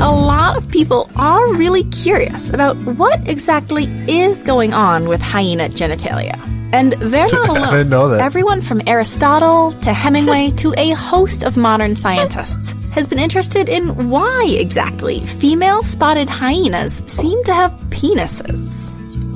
A 0.00 0.10
lot 0.12 0.56
of 0.56 0.68
people 0.68 1.10
are 1.16 1.52
really 1.54 1.84
curious 1.84 2.50
about 2.50 2.76
what 2.96 3.26
exactly 3.28 3.84
is 4.08 4.42
going 4.42 4.72
on 4.72 5.04
with 5.08 5.20
hyena 5.22 5.68
genitalia. 5.68 6.36
And 6.72 6.92
they're 6.94 7.26
not 7.32 7.48
I 7.50 7.58
alone. 7.58 7.72
didn't 7.72 7.88
know 7.90 8.08
that. 8.08 8.20
Everyone 8.20 8.60
from 8.62 8.82
Aristotle 8.86 9.72
to 9.80 9.92
Hemingway 9.92 10.50
to 10.56 10.74
a 10.76 10.90
host 10.90 11.42
of 11.44 11.56
modern 11.56 11.96
scientists 11.96 12.72
has 12.92 13.06
been 13.08 13.18
interested 13.18 13.68
in 13.68 14.10
why 14.10 14.46
exactly 14.58 15.24
female 15.26 15.82
spotted 15.82 16.28
hyenas 16.28 16.94
seem 17.06 17.42
to 17.44 17.52
have 17.54 17.70
penises. 17.90 18.92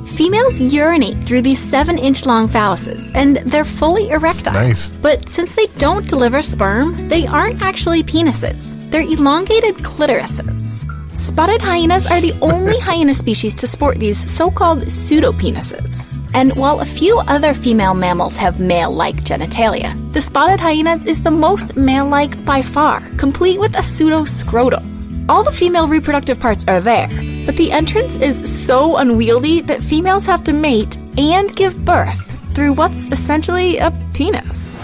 Females 0.09 0.59
urinate 0.59 1.25
through 1.25 1.41
these 1.41 1.57
seven 1.59 1.97
inch 1.97 2.25
long 2.25 2.47
phalluses, 2.47 3.11
and 3.15 3.37
they're 3.37 3.65
fully 3.65 4.09
erectile. 4.09 4.53
Nice. 4.53 4.91
But 4.91 5.29
since 5.29 5.55
they 5.55 5.67
don't 5.77 6.07
deliver 6.07 6.41
sperm, 6.41 7.07
they 7.07 7.25
aren't 7.25 7.61
actually 7.61 8.03
penises. 8.03 8.75
They're 8.91 9.01
elongated 9.01 9.75
clitorises. 9.77 10.85
Spotted 11.21 11.61
hyenas 11.61 12.09
are 12.09 12.19
the 12.19 12.33
only 12.41 12.79
hyena 12.81 13.13
species 13.13 13.53
to 13.53 13.67
sport 13.67 13.99
these 13.99 14.19
so 14.29 14.49
called 14.49 14.79
pseudopenises. 14.79 16.17
And 16.33 16.51
while 16.55 16.79
a 16.79 16.85
few 16.85 17.19
other 17.19 17.53
female 17.53 17.93
mammals 17.93 18.35
have 18.37 18.59
male 18.59 18.91
like 18.91 19.17
genitalia, 19.17 19.93
the 20.13 20.21
spotted 20.21 20.59
hyenas 20.59 21.05
is 21.05 21.21
the 21.21 21.29
most 21.29 21.75
male 21.75 22.07
like 22.07 22.43
by 22.43 22.63
far, 22.63 23.01
complete 23.17 23.59
with 23.59 23.75
a 23.75 23.83
pseudoscrotum. 23.83 25.29
All 25.29 25.43
the 25.43 25.51
female 25.51 25.87
reproductive 25.87 26.39
parts 26.39 26.65
are 26.67 26.81
there, 26.81 27.07
but 27.45 27.55
the 27.55 27.71
entrance 27.71 28.15
is 28.19 28.65
so 28.65 28.97
unwieldy 28.97 29.61
that 29.61 29.83
females 29.83 30.25
have 30.25 30.43
to 30.45 30.53
mate 30.53 30.97
and 31.19 31.55
give 31.55 31.85
birth 31.85 32.19
through 32.55 32.73
what's 32.73 33.09
essentially 33.09 33.77
a 33.77 33.91
penis. 34.15 34.75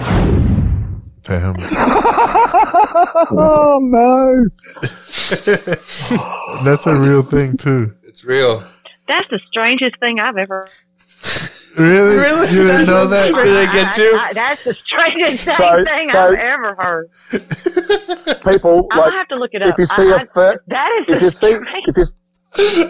Damn. 1.24 1.56
Oh 3.30 3.80
no! 3.82 4.46
That's 6.64 6.88
a 6.88 6.96
real 6.96 7.22
thing 7.24 7.58
too. 7.58 7.94
It's 8.04 8.24
real. 8.24 8.64
That's 9.08 9.28
the 9.30 9.40
strangest 9.50 9.98
thing 10.00 10.20
I've 10.20 10.38
ever. 10.38 10.64
Really? 11.78 12.18
Really? 12.18 12.50
You 12.56 12.64
didn't 12.66 12.88
know 12.88 13.06
that? 13.08 13.34
Did 13.36 13.56
I 13.70 13.72
get 13.72 13.98
you? 13.98 14.16
I- 14.18 14.34
that's 14.34 14.64
the 14.64 14.74
strangest 14.74 15.46
dang 15.46 15.56
So- 15.56 15.84
thing 15.86 16.10
so- 16.10 16.20
I've 16.28 16.34
ever 16.40 16.76
heard. 16.76 17.10
People 18.52 18.88
I'll 18.92 19.02
like 19.02 19.14
have 19.14 19.28
to 19.30 19.36
look 19.36 19.52
it 19.54 19.62
up. 19.62 19.70
if 19.74 19.78
you 19.78 19.86
see 19.86 20.12
I- 20.12 20.22
a 20.22 20.26
fur, 20.26 20.62
That 20.68 20.90
is 21.02 21.16
if 21.16 21.22
you 21.22 21.30
see 21.30 21.56
strange- 21.56 21.68
if 21.88 21.98
you 21.98 22.04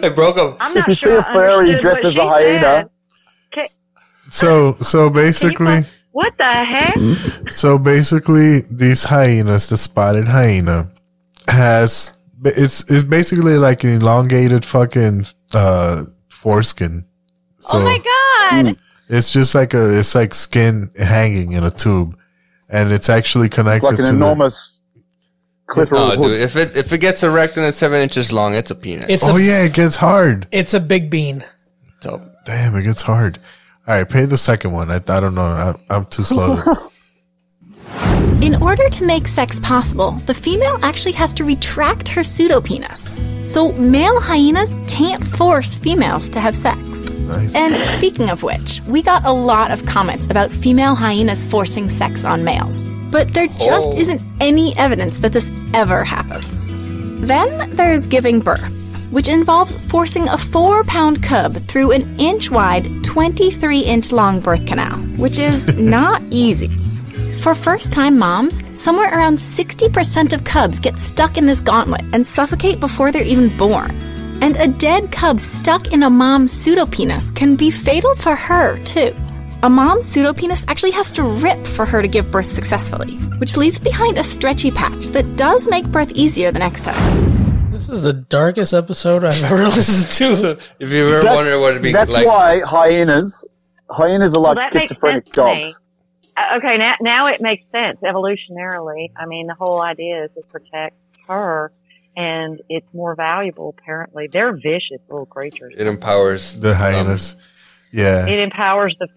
I 0.02 0.08
broke 0.08 0.36
them. 0.36 0.56
I'm 0.60 0.76
if 0.76 0.88
you 0.88 0.94
sure 0.94 1.22
see 1.22 1.26
a 1.26 1.30
I 1.30 1.32
furry 1.32 1.76
dressed 1.78 2.04
as 2.04 2.16
a 2.16 2.22
hyena, 2.26 2.60
said. 2.62 2.90
Okay, 3.52 3.68
So 4.30 4.76
so 4.80 5.10
basically, 5.10 5.84
What 6.12 6.32
the 6.38 6.44
heck? 6.44 7.50
so 7.50 7.78
basically, 7.78 8.60
these 8.70 9.04
hyenas, 9.04 9.68
the 9.68 9.76
spotted 9.76 10.28
hyena, 10.28 10.90
has 11.48 12.16
it's 12.44 12.90
it's 12.90 13.02
basically 13.02 13.56
like 13.56 13.84
an 13.84 13.90
elongated 13.90 14.64
fucking 14.64 15.26
uh 15.54 16.04
foreskin. 16.30 17.04
So 17.58 17.78
oh 17.78 17.82
my 17.82 17.98
god! 17.98 18.76
it's 19.08 19.30
just 19.32 19.54
like 19.54 19.74
a 19.74 19.98
it's 19.98 20.14
like 20.14 20.34
skin 20.34 20.90
hanging 20.98 21.52
in 21.52 21.64
a 21.64 21.70
tube, 21.70 22.16
and 22.68 22.92
it's 22.92 23.08
actually 23.08 23.48
connected 23.48 23.86
like 23.86 23.98
an 23.98 24.04
to 24.06 24.10
enormous 24.12 24.80
clitoral 25.66 25.92
No, 25.92 26.08
hook. 26.10 26.22
dude. 26.22 26.40
If 26.40 26.56
it 26.56 26.76
if 26.76 26.92
it 26.92 26.98
gets 26.98 27.22
erect 27.22 27.56
and 27.56 27.66
it's 27.66 27.78
seven 27.78 28.00
inches 28.00 28.32
long, 28.32 28.54
it's 28.54 28.70
a 28.70 28.74
penis. 28.74 29.06
It's 29.08 29.24
oh 29.28 29.36
a 29.36 29.40
yeah, 29.40 29.64
it 29.64 29.74
gets 29.74 29.96
hard. 29.96 30.46
it's 30.52 30.74
a 30.74 30.80
big 30.80 31.10
bean. 31.10 31.44
So, 32.00 32.22
Damn, 32.44 32.76
it 32.76 32.82
gets 32.84 33.02
hard. 33.02 33.38
All 33.88 33.94
right, 33.96 34.08
pay 34.08 34.24
the 34.24 34.36
second 34.36 34.70
one. 34.72 34.90
I, 34.90 34.96
I 34.96 35.18
don't 35.20 35.34
know. 35.34 35.42
I, 35.42 35.74
I'm 35.90 36.06
too 36.06 36.22
slow. 36.22 36.62
In 38.42 38.54
order 38.62 38.88
to 38.88 39.04
make 39.04 39.26
sex 39.28 39.58
possible, 39.60 40.12
the 40.26 40.34
female 40.34 40.78
actually 40.82 41.12
has 41.12 41.34
to 41.34 41.44
retract 41.44 42.08
her 42.08 42.20
pseudopenis. 42.22 43.44
So 43.44 43.72
male 43.72 44.20
hyenas 44.20 44.74
can't 44.86 45.24
force 45.24 45.74
females 45.74 46.28
to 46.30 46.40
have 46.40 46.54
sex. 46.54 46.78
nice. 47.10 47.54
And 47.54 47.74
speaking 47.74 48.30
of 48.30 48.42
which, 48.42 48.80
we 48.86 49.02
got 49.02 49.24
a 49.24 49.32
lot 49.32 49.70
of 49.70 49.84
comments 49.86 50.26
about 50.26 50.52
female 50.52 50.94
hyenas 50.94 51.44
forcing 51.44 51.88
sex 51.88 52.24
on 52.24 52.44
males. 52.44 52.84
But 53.10 53.34
there 53.34 53.48
just 53.48 53.88
Oh. 53.88 53.96
isn't 53.96 54.22
any 54.40 54.76
evidence 54.76 55.18
that 55.18 55.32
this 55.32 55.50
ever 55.74 56.04
happens. 56.04 56.74
Then 57.26 57.70
there's 57.74 58.06
giving 58.06 58.38
birth, 58.38 58.72
which 59.10 59.28
involves 59.28 59.74
forcing 59.90 60.28
a 60.28 60.38
four 60.38 60.84
pound 60.84 61.22
cub 61.22 61.54
through 61.66 61.90
an 61.92 62.04
inch 62.18 62.50
wide, 62.50 62.86
23 63.04 63.80
inch 63.80 64.12
long 64.12 64.40
birth 64.40 64.64
canal, 64.66 64.98
which 65.16 65.38
is 65.38 65.66
not 65.96 66.22
easy. 66.30 66.70
For 67.38 67.54
first 67.54 67.92
time 67.92 68.18
moms, 68.18 68.60
somewhere 68.80 69.16
around 69.16 69.36
60% 69.38 70.32
of 70.32 70.44
cubs 70.44 70.80
get 70.80 70.98
stuck 70.98 71.36
in 71.36 71.46
this 71.46 71.60
gauntlet 71.60 72.02
and 72.12 72.26
suffocate 72.26 72.80
before 72.80 73.12
they're 73.12 73.22
even 73.22 73.56
born. 73.56 73.92
And 74.42 74.56
a 74.56 74.68
dead 74.68 75.10
cub 75.12 75.38
stuck 75.38 75.92
in 75.92 76.02
a 76.02 76.10
mom's 76.10 76.52
pseudopenis 76.52 77.34
can 77.34 77.56
be 77.56 77.70
fatal 77.70 78.14
for 78.16 78.34
her, 78.36 78.78
too. 78.84 79.14
A 79.62 79.70
mom's 79.70 80.04
pseudopenis 80.06 80.64
actually 80.68 80.92
has 80.92 81.10
to 81.12 81.22
rip 81.22 81.64
for 81.66 81.84
her 81.84 82.02
to 82.02 82.08
give 82.08 82.30
birth 82.30 82.46
successfully, 82.46 83.12
which 83.38 83.56
leaves 83.56 83.78
behind 83.78 84.18
a 84.18 84.22
stretchy 84.24 84.70
patch 84.70 85.06
that 85.08 85.36
does 85.36 85.68
make 85.68 85.86
birth 85.86 86.10
easier 86.12 86.52
the 86.52 86.58
next 86.60 86.84
time. 86.84 87.70
This 87.72 87.88
is 87.88 88.02
the 88.02 88.12
darkest 88.12 88.74
episode 88.74 89.24
I've 89.24 89.42
ever 89.44 89.64
listened 89.68 90.32
to. 90.32 90.50
if 90.80 90.90
you 90.92 91.08
ever 91.08 91.22
That- 91.22 91.34
wondered 91.34 91.60
what 91.60 91.70
it'd 91.70 91.82
be 91.82 91.92
that's 91.92 92.14
like, 92.14 92.26
why 92.26 92.60
hyenas 92.60 93.46
hyenas 93.90 94.34
are 94.34 94.40
like 94.40 94.58
that 94.58 94.74
makes 94.74 94.88
schizophrenic 94.88 95.24
sense 95.26 95.36
me. 95.36 95.42
dogs. 95.64 95.80
Uh, 96.38 96.58
okay, 96.58 96.76
now 96.78 96.94
now 97.00 97.26
it 97.26 97.40
makes 97.40 97.68
sense 97.70 97.98
evolutionarily. 98.02 99.10
I 99.16 99.26
mean, 99.26 99.46
the 99.46 99.54
whole 99.54 99.80
idea 99.80 100.24
is 100.24 100.30
to 100.36 100.42
protect 100.42 100.96
her, 101.26 101.72
and 102.16 102.60
it's 102.68 102.86
more 102.92 103.14
valuable. 103.14 103.74
Apparently, 103.76 104.28
they're 104.28 104.52
vicious 104.52 105.00
little 105.08 105.26
creatures. 105.26 105.74
it 105.76 105.86
empowers 105.86 106.60
the 106.60 106.74
hyenas. 106.74 107.36
yeah. 107.90 108.26
It 108.26 108.38
empowers 108.38 108.96
the 109.00 109.08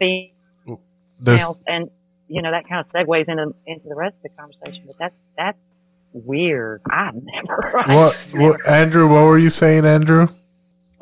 There's 1.19 1.41
females, 1.41 1.57
and 1.67 1.91
you 2.27 2.41
know 2.41 2.51
that 2.51 2.67
kind 2.67 2.85
of 2.85 2.91
segues 2.91 3.27
into 3.27 3.53
into 3.67 3.87
the 3.87 3.95
rest 3.95 4.15
of 4.17 4.23
the 4.23 4.29
conversation. 4.29 4.83
But 4.87 4.97
that's 4.97 5.15
that's 5.37 5.59
weird. 6.13 6.81
I've 6.89 7.15
never. 7.15 7.83
What, 7.87 8.27
what, 8.33 8.67
Andrew? 8.67 9.07
What 9.07 9.25
were 9.25 9.37
you 9.37 9.49
saying, 9.49 9.85
Andrew? 9.85 10.27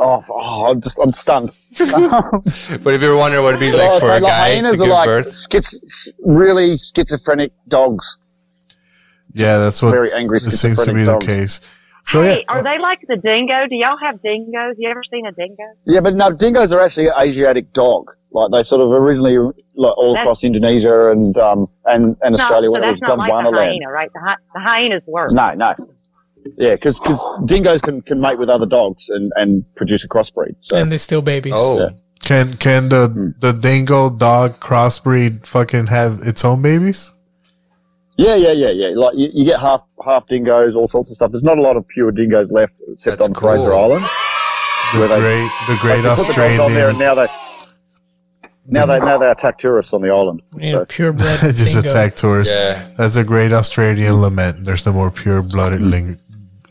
Oh, 0.01 0.23
oh, 0.29 0.71
I'm 0.71 0.79
just 0.81 0.97
I'm 0.97 1.11
stunned. 1.11 1.51
But 1.79 2.93
if 2.93 3.01
you're 3.01 3.17
wondering 3.17 3.43
what 3.43 3.55
it'd 3.55 3.59
be 3.59 3.77
like 3.77 3.91
Oh, 3.91 3.99
for 3.99 4.07
so 4.07 4.15
a 4.15 4.21
guy 4.21 4.27
to 4.27 4.55
hyenas 4.55 4.77
give 4.79 4.87
are 4.87 4.93
like 4.93 5.07
birth, 5.07 5.33
schiz- 5.33 6.13
really 6.23 6.77
schizophrenic 6.77 7.51
dogs. 7.67 8.17
Yeah, 9.33 9.57
that's 9.57 9.81
what 9.81 9.91
Very 9.91 10.11
angry 10.13 10.37
it 10.37 10.41
seems 10.41 10.61
to 10.61 10.67
schizophrenic 10.69 11.01
be 11.01 11.03
the 11.05 11.11
dogs. 11.13 11.25
case. 11.25 11.61
So 12.05 12.21
hey, 12.23 12.37
yeah, 12.37 12.43
are 12.55 12.63
they 12.63 12.79
like 12.79 12.99
the 13.07 13.17
dingo? 13.17 13.67
Do 13.69 13.75
y'all 13.75 13.97
have 13.97 14.21
dingoes? 14.21 14.75
You 14.77 14.89
ever 14.89 15.03
seen 15.11 15.25
a 15.27 15.31
dingo? 15.33 15.63
Yeah, 15.85 15.99
but 15.99 16.15
no, 16.15 16.31
dingoes 16.31 16.71
are 16.73 16.79
actually 16.81 17.07
an 17.07 17.13
Asiatic 17.19 17.73
dog. 17.73 18.09
Like 18.31 18.51
they 18.51 18.63
sort 18.63 18.81
of 18.81 18.89
originally 18.91 19.37
like 19.75 19.97
all 19.97 20.13
That's- 20.13 20.23
across 20.23 20.43
Indonesia 20.43 21.11
and 21.11 21.37
um 21.37 21.67
and, 21.85 22.15
and 22.21 22.35
No, 22.37 22.41
Australia 22.41 22.69
so 22.69 22.71
when 22.79 22.83
it 22.83 22.87
was 22.87 22.99
that's 23.01 23.09
not 23.09 23.17
like 23.17 23.27
the 23.29 23.33
Gondwana 23.33 23.55
land. 23.57 23.69
hyena, 23.71 23.91
right? 23.91 24.09
The, 24.13 24.21
hy- 24.25 24.41
the 24.53 24.59
hyena's 24.61 25.01
worse. 25.07 25.33
No, 25.33 25.53
no. 25.55 25.73
Yeah, 26.57 26.75
because 26.75 26.99
dingoes 27.45 27.81
can, 27.81 28.01
can 28.01 28.21
mate 28.21 28.39
with 28.39 28.49
other 28.49 28.65
dogs 28.65 29.09
and, 29.09 29.31
and 29.35 29.63
produce 29.75 30.03
a 30.03 30.07
crossbreed. 30.07 30.55
So 30.59 30.77
and 30.77 30.91
they 30.91 30.97
still 30.97 31.21
babies. 31.21 31.53
Oh. 31.55 31.79
Yeah. 31.79 31.89
can 32.23 32.57
can 32.57 32.89
the 32.89 33.07
hmm. 33.07 33.29
the 33.39 33.53
dingo 33.53 34.09
dog 34.09 34.59
crossbreed 34.59 35.45
fucking 35.45 35.87
have 35.87 36.19
its 36.23 36.43
own 36.45 36.61
babies? 36.61 37.11
Yeah, 38.17 38.35
yeah, 38.35 38.51
yeah, 38.51 38.69
yeah. 38.69 38.87
Like 38.95 39.15
you, 39.15 39.29
you 39.33 39.45
get 39.45 39.59
half 39.59 39.81
half 40.03 40.27
dingoes, 40.27 40.75
all 40.75 40.87
sorts 40.87 41.09
of 41.09 41.15
stuff. 41.15 41.31
There's 41.31 41.43
not 41.43 41.57
a 41.57 41.61
lot 41.61 41.77
of 41.77 41.87
pure 41.87 42.11
dingoes 42.11 42.51
left 42.51 42.81
except 42.89 43.21
on 43.21 43.33
Fraser. 43.33 43.73
Island. 43.73 44.05
The 44.93 45.07
great 45.07 45.49
the 45.67 45.77
great 45.79 46.01
they 46.01 46.15
put 46.15 46.27
the 46.27 46.33
dogs 46.33 46.59
on 46.59 46.73
there, 46.73 46.89
and 46.89 46.99
now 46.99 47.15
they 47.15 47.27
now 48.65 48.85
they 48.85 48.99
now 48.99 49.17
they 49.17 49.29
attack 49.29 49.57
tourists 49.57 49.93
on 49.93 50.01
the 50.01 50.09
island. 50.09 50.41
Yeah, 50.57 50.83
purebred. 50.87 51.39
just 51.55 51.75
dingo. 51.75 51.89
attack 51.89 52.15
tourists. 52.15 52.53
Yeah. 52.53 52.89
That's 52.97 53.15
a 53.15 53.23
great 53.23 53.53
Australian 53.53 54.21
lament. 54.21 54.65
There's 54.65 54.85
no 54.85 54.91
more 54.91 55.11
pure 55.11 55.41
blooded 55.41 55.79
hmm. 55.79 55.89
ling. 55.89 56.17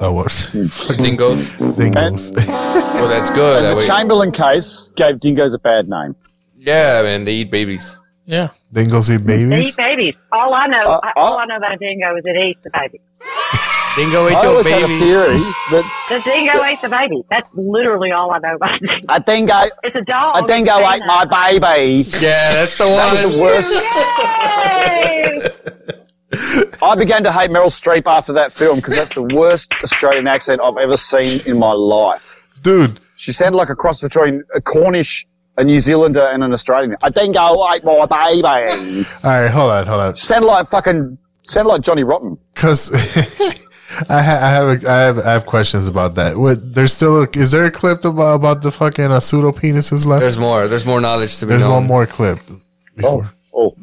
Oh, 0.01 0.13
what? 0.13 0.51
dingoes. 0.99 1.51
Dingoes. 1.77 2.31
well, 2.47 3.09
that's 3.09 3.31
good. 3.31 3.65
And 3.65 3.79
the 3.81 3.85
Chamberlain 3.87 4.31
case 4.33 4.91
gave 4.97 5.19
dingoes 5.21 5.55
a 5.55 5.59
bad 5.59 5.89
name. 5.89 6.15
yeah, 6.57 7.03
man, 7.03 7.25
they 7.25 7.33
eat 7.35 7.51
babies. 7.51 7.99
Yeah. 8.25 8.51
Dingoes 8.73 9.11
eat 9.11 9.25
babies. 9.27 9.49
They 9.49 9.57
babies. 9.57 9.69
eat 9.71 9.77
babies. 9.77 10.15
All 10.31 10.55
I 10.55 10.67
know, 10.67 10.85
Uh, 10.85 11.01
all 11.17 11.39
I 11.39 11.47
know 11.47 11.57
about 11.57 11.73
a 11.75 11.77
dingo 11.79 12.15
is 12.17 12.23
it 12.27 12.37
eats 12.37 12.63
the 12.63 12.71
baby. 12.79 13.01
Dingo 13.97 14.29
ate 14.29 14.37
I 14.37 14.43
your 14.43 14.51
always 14.53 14.69
had 14.69 14.83
a 14.85 14.87
baby. 14.87 15.01
theory 15.01 15.39
that 15.73 15.85
The 16.09 16.21
dingo 16.31 16.63
ate 16.63 16.81
the 16.81 16.89
baby. 16.89 17.25
That's 17.31 17.49
literally 17.55 18.13
all 18.13 18.31
I 18.31 18.39
know 18.39 18.55
about 18.55 18.81
it. 18.81 19.05
a 19.09 19.19
dingo 19.19 19.65
It's 19.83 19.97
a 19.97 20.03
dog. 20.03 20.33
a 20.37 20.47
dingo 20.47 20.77
It's 20.79 20.89
ate 20.95 21.03
my 21.07 21.25
baby. 21.25 22.09
Yeah, 22.21 22.53
that's 22.53 22.77
the 22.79 22.85
That 22.85 23.13
was 23.13 23.23
the 23.35 23.41
worst. 23.43 23.73
I 26.33 26.95
began 26.99 27.25
to 27.25 27.33
hate 27.33 27.51
Meryl 27.51 27.67
Streep 27.71 28.03
after 28.07 28.35
that 28.35 28.53
film 28.53 28.77
because 28.77 28.95
that's 28.95 29.15
the 29.15 29.23
worst 29.23 29.73
Australian 29.83 30.27
accent 30.27 30.61
I've 30.63 30.77
ever 30.77 30.97
seen 30.97 31.41
in 31.47 31.59
my 31.59 31.73
life. 31.73 32.37
Dude, 32.63 33.01
She 33.17 33.33
sounded 33.33 33.57
like 33.57 33.71
a 33.71 33.75
cross 33.77 34.01
between 34.01 34.43
a 34.55 34.61
Cornish, 34.61 35.27
a 35.57 35.65
New 35.65 35.81
Zealander, 35.81 36.21
and 36.33 36.45
an 36.45 36.53
Australian. 36.53 36.97
A 37.03 37.11
dingo 37.11 37.41
ate 37.73 37.83
my 37.85 38.05
baby. 38.07 39.07
all 39.25 39.31
right, 39.31 39.49
hold 39.49 39.71
on, 39.73 39.87
hold 39.87 40.01
on. 40.01 40.15
Sounded 40.17 40.47
like 40.47 40.67
fucking. 40.69 41.17
Sounded 41.43 41.71
like 41.71 41.81
Johnny 41.81 42.05
Rotten. 42.05 42.37
Because 42.55 42.93
I, 44.11 44.23
ha- 44.23 44.41
I 44.43 44.51
have 44.51 44.85
a, 44.85 44.91
I 44.91 44.99
have 44.99 45.19
I 45.21 45.33
have 45.33 45.47
questions 45.47 45.89
about 45.89 46.15
that. 46.17 46.37
What 46.37 46.75
there's 46.75 46.93
still 46.93 47.23
a, 47.23 47.29
is 47.35 47.53
there 47.53 47.65
a 47.65 47.71
clip 47.71 48.05
about 48.05 48.35
about 48.35 48.63
the 48.63 48.71
fucking 48.71 49.07
uh, 49.11 49.19
pseudo 49.21 49.53
penises 49.53 50.05
left? 50.07 50.21
There's 50.21 50.37
more. 50.37 50.69
There's 50.69 50.85
more 50.85 51.01
knowledge 51.01 51.39
to 51.39 51.47
be 51.47 51.51
There's 51.51 51.63
known. 51.63 51.73
one 51.73 51.87
more 51.87 52.07
clip. 52.07 52.39
Before. 52.97 53.33
Oh. 53.55 53.75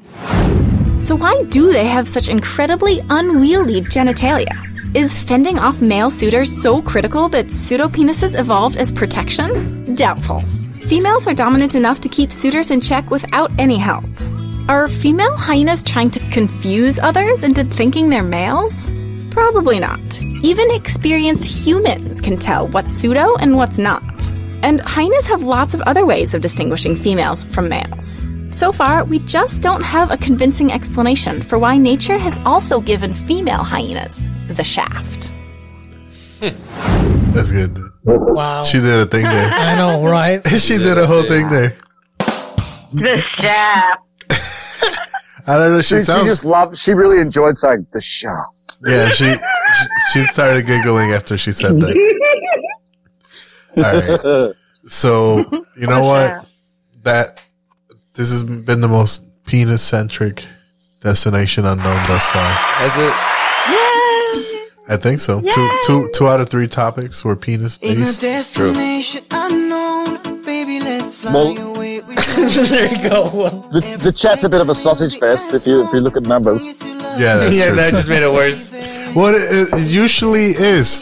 So 1.06 1.16
why 1.16 1.40
do 1.50 1.72
they 1.72 1.86
have 1.86 2.08
such 2.08 2.30
incredibly 2.30 3.00
unwieldy 3.12 3.82
genitalia? 3.82 4.58
Is 4.96 5.16
fending 5.16 5.60
off 5.60 5.80
male 5.80 6.10
suitors 6.10 6.52
so 6.64 6.82
critical 6.82 7.30
that 7.30 7.50
pseudopenises 7.50 8.34
evolved 8.40 8.78
as 8.78 8.92
protection? 8.92 9.94
Doubtful. 9.94 10.42
Females 10.88 11.28
are 11.28 11.36
dominant 11.36 11.76
enough 11.76 12.02
to 12.02 12.10
keep 12.10 12.32
suitors 12.32 12.72
in 12.72 12.82
check 12.82 13.12
without 13.12 13.52
any 13.60 13.78
help. 13.78 14.04
Are 14.68 14.88
female 14.88 15.38
hyenas 15.38 15.84
trying 15.84 16.10
to 16.10 16.30
confuse 16.32 16.98
others 16.98 17.44
into 17.44 17.66
thinking 17.66 18.10
they're 18.10 18.24
males? 18.24 18.90
Probably 19.30 19.80
not. 19.80 20.20
Even 20.42 20.72
experienced 20.72 21.46
humans 21.46 22.20
can 22.20 22.36
tell 22.36 22.68
what's 22.70 22.92
pseudo 22.92 23.36
and 23.36 23.56
what's 23.56 23.78
not. 23.78 24.32
And 24.64 24.82
hyenas 24.82 25.28
have 25.28 25.44
lots 25.44 25.76
of 25.76 25.82
other 25.82 26.04
ways 26.04 26.34
of 26.34 26.42
distinguishing 26.42 26.96
females 26.96 27.44
from 27.44 27.70
males. 27.70 28.24
So 28.56 28.72
far, 28.72 29.04
we 29.04 29.20
just 29.20 29.62
don't 29.62 29.84
have 29.84 30.12
a 30.12 30.16
convincing 30.18 30.72
explanation 30.72 31.42
for 31.44 31.60
why 31.60 31.76
nature 31.76 32.18
has 32.18 32.40
also 32.46 32.80
given 32.80 33.14
female 33.14 33.66
hyenas 33.66 34.26
the 34.48 34.64
shaft. 34.64 35.28
Hmm. 36.40 37.32
That's 37.34 37.52
good. 37.52 37.78
Wow. 38.06 38.64
She 38.64 38.78
did 38.78 38.98
a 38.98 39.06
thing 39.08 39.24
there. 39.24 39.52
I 39.52 39.76
know, 39.76 40.08
right? 40.08 40.40
she 40.58 40.78
did 40.78 40.98
a 40.98 41.06
whole 41.06 41.24
thing 41.24 41.50
there. 41.50 41.76
The 42.94 43.22
shaft. 43.28 44.08
I 45.48 45.58
don't 45.58 45.74
know. 45.74 45.80
She, 45.80 45.98
She, 45.98 46.06
she 46.06 46.24
just 46.24 46.46
loved. 46.46 46.78
She 46.78 46.94
really 46.94 47.20
enjoyed 47.20 47.58
saying 47.58 47.88
the 47.92 48.00
shaft. 48.00 48.78
yeah, 48.88 49.10
she, 49.10 49.34
she 49.34 49.86
she 50.14 50.20
started 50.28 50.66
giggling 50.66 51.12
after 51.12 51.38
she 51.38 51.52
said 51.52 51.82
that. 51.82 51.94
All 53.76 53.84
right. 54.48 54.56
So 54.88 55.40
you 55.76 55.88
know 55.88 56.04
what? 56.04 56.48
That 57.04 57.45
this 58.16 58.30
has 58.32 58.44
been 58.44 58.82
the 58.82 58.88
most 58.88 59.24
penis 59.46 59.82
centric 59.84 60.46
destination 61.02 61.66
unknown 61.66 62.04
thus 62.08 62.26
far. 62.28 62.50
Has 62.52 62.96
it? 62.98 63.14
I 64.88 64.98
think 64.98 65.20
so. 65.20 65.42
Two 65.42 65.80
two 65.86 66.10
two 66.14 66.28
out 66.28 66.40
of 66.42 66.50
three 66.50 66.68
topics 66.68 67.24
were 67.26 67.36
penis 67.36 67.78
In 67.82 67.94
a 67.94 67.96
based. 68.06 68.22
destination 68.22 69.24
unknown, 69.32 70.44
baby, 70.44 70.80
let's 70.80 71.16
fly 71.16 71.32
Well- 71.34 71.56
there 71.56 72.92
you 72.94 73.10
go. 73.10 73.50
The, 73.72 73.98
the 74.00 74.12
chat's 74.12 74.44
a 74.44 74.50
bit 74.50 74.62
of 74.62 74.70
a 74.70 74.76
sausage 74.76 75.18
fest 75.18 75.54
if 75.56 75.66
you 75.66 75.84
if 75.86 75.92
you 75.94 76.00
look 76.02 76.16
at 76.16 76.24
numbers. 76.24 76.66
Yeah, 76.86 77.38
that's 77.38 77.58
yeah, 77.58 77.68
true. 77.68 77.76
that 77.78 77.90
too. 77.92 77.96
just 77.96 78.10
made 78.10 78.22
it 78.24 78.32
worse. 78.32 78.70
what 79.16 79.34
it, 79.36 79.42
it 79.74 79.88
usually 79.88 80.48
is. 80.52 81.02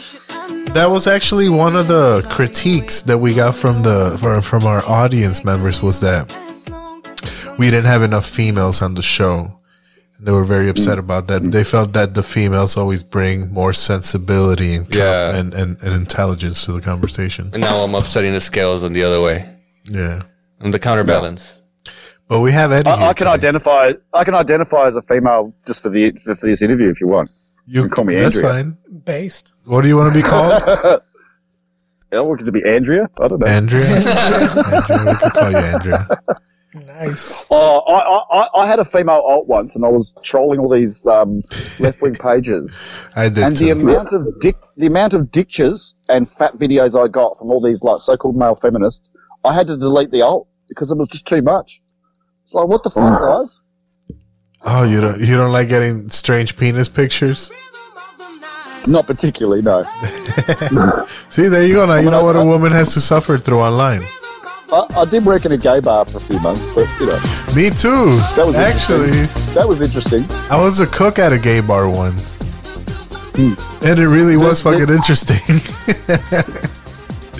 That 0.72 0.86
was 0.90 1.06
actually 1.06 1.48
one 1.50 1.76
of 1.76 1.86
the 1.88 2.22
critiques 2.30 3.02
that 3.02 3.18
we 3.18 3.34
got 3.34 3.54
from 3.54 3.82
the 3.82 4.16
from, 4.18 4.40
from 4.42 4.64
our 4.64 4.82
audience 4.86 5.44
members 5.44 5.82
was 5.82 6.00
that 6.00 6.30
we 7.58 7.70
didn't 7.70 7.86
have 7.86 8.02
enough 8.02 8.26
females 8.26 8.82
on 8.82 8.94
the 8.94 9.02
show. 9.02 9.60
And 10.18 10.26
they 10.26 10.32
were 10.32 10.44
very 10.44 10.68
upset 10.68 10.98
about 10.98 11.26
that. 11.28 11.50
They 11.50 11.64
felt 11.64 11.92
that 11.92 12.14
the 12.14 12.22
females 12.22 12.76
always 12.76 13.02
bring 13.02 13.52
more 13.52 13.72
sensibility 13.72 14.74
and, 14.74 14.90
com- 14.90 15.00
Yeah. 15.00 15.36
and, 15.36 15.52
and, 15.54 15.80
and 15.82 15.92
intelligence 15.94 16.64
to 16.66 16.72
the 16.72 16.80
conversation. 16.80 17.50
And 17.52 17.60
now 17.62 17.78
I'm 17.84 17.94
upsetting 17.94 18.32
the 18.32 18.40
scales 18.40 18.82
on 18.82 18.92
the 18.92 19.02
other 19.04 19.20
way. 19.20 19.48
Yeah. 19.84 20.22
And 20.60 20.72
the 20.72 20.78
counterbalance. 20.78 21.60
But 22.28 22.40
we 22.40 22.52
have 22.52 22.72
Eddie. 22.72 22.88
I, 22.88 22.96
here 22.96 23.04
I 23.06 23.12
can 23.12 23.26
today. 23.26 23.30
identify. 23.34 23.92
I 24.14 24.24
can 24.24 24.34
identify 24.34 24.86
as 24.86 24.96
a 24.96 25.02
female 25.02 25.52
just 25.66 25.82
for 25.82 25.90
the 25.90 26.12
for, 26.12 26.34
for 26.34 26.46
this 26.46 26.62
interview 26.62 26.88
if 26.88 27.00
you 27.00 27.06
want. 27.06 27.30
You 27.66 27.82
can 27.82 27.90
call 27.90 28.04
me 28.04 28.14
Andrea. 28.14 28.24
That's 28.30 28.36
Andrea. 28.38 28.76
fine. 28.88 29.00
Based. 29.04 29.52
What 29.64 29.82
do 29.82 29.88
you 29.88 29.96
want 29.98 30.14
to 30.14 30.18
be 30.22 30.26
called? 30.26 31.02
Yeah, 32.12 32.20
we 32.22 32.36
could 32.38 32.52
be 32.52 32.62
Andrea. 32.64 33.10
I 33.20 33.26
don't 33.26 33.40
know. 33.40 33.46
Andrea? 33.46 33.84
Andrea, 33.86 35.04
we 35.04 35.16
could 35.16 35.32
call 35.32 35.50
you 35.50 35.56
Andrea. 35.56 36.08
Nice. 36.74 37.46
Oh, 37.50 37.78
I, 37.86 38.36
I, 38.36 38.62
I 38.62 38.66
had 38.66 38.80
a 38.80 38.84
female 38.84 39.22
alt 39.24 39.46
once, 39.46 39.76
and 39.76 39.84
I 39.84 39.88
was 39.88 40.12
trolling 40.24 40.58
all 40.58 40.68
these 40.68 41.06
um, 41.06 41.42
left 41.78 42.02
wing 42.02 42.14
pages. 42.14 42.84
I 43.16 43.28
did 43.28 43.44
and 43.44 43.56
too. 43.56 43.66
the 43.66 43.70
amount 43.70 44.12
of 44.12 44.26
dick, 44.40 44.56
the 44.76 44.86
amount 44.86 45.14
of 45.14 45.30
dictures 45.30 45.94
and 46.08 46.28
fat 46.28 46.56
videos 46.56 47.00
I 47.00 47.06
got 47.06 47.38
from 47.38 47.52
all 47.52 47.62
these 47.62 47.84
like 47.84 48.00
so-called 48.00 48.36
male 48.36 48.56
feminists, 48.56 49.12
I 49.44 49.54
had 49.54 49.68
to 49.68 49.76
delete 49.76 50.10
the 50.10 50.22
alt 50.22 50.48
because 50.68 50.90
it 50.90 50.98
was 50.98 51.06
just 51.06 51.26
too 51.28 51.42
much. 51.42 51.80
It's 52.42 52.54
like, 52.54 52.66
what 52.66 52.82
the 52.82 52.90
fuck, 52.90 53.20
guys? 53.20 53.60
Oh, 54.64 54.84
you 54.84 55.00
don't 55.00 55.20
you 55.20 55.36
don't 55.36 55.52
like 55.52 55.68
getting 55.68 56.08
strange 56.08 56.56
penis 56.56 56.88
pictures? 56.88 57.52
Not 58.86 59.06
particularly, 59.06 59.62
no. 59.62 59.82
See, 61.30 61.48
there 61.48 61.64
you 61.64 61.74
go. 61.74 61.86
Now 61.86 61.96
you 61.96 62.10
know 62.10 62.24
what 62.24 62.36
a 62.36 62.44
woman 62.44 62.72
has 62.72 62.92
to 62.94 63.00
suffer 63.00 63.38
through 63.38 63.60
online. 63.60 64.04
I, 64.74 65.00
I 65.02 65.04
did 65.04 65.24
work 65.24 65.44
in 65.44 65.52
a 65.52 65.56
gay 65.56 65.80
bar 65.80 66.04
for 66.04 66.18
a 66.18 66.20
few 66.20 66.38
months, 66.40 66.66
but 66.74 66.88
you 67.00 67.06
know, 67.06 67.18
Me 67.54 67.70
too. 67.70 68.16
that 68.36 68.44
was 68.46 68.56
actually. 68.56 69.10
that 69.54 69.66
was 69.68 69.80
interesting. 69.80 70.24
I 70.50 70.60
was 70.60 70.80
a 70.80 70.86
cook 70.86 71.18
at 71.18 71.32
a 71.32 71.38
gay 71.38 71.60
bar 71.60 71.88
once, 71.88 72.40
Hmm. 73.36 73.54
and 73.84 73.98
it 73.98 74.08
really 74.08 74.36
was 74.36 74.60
fucking 74.60 74.88
interesting. 74.88 75.40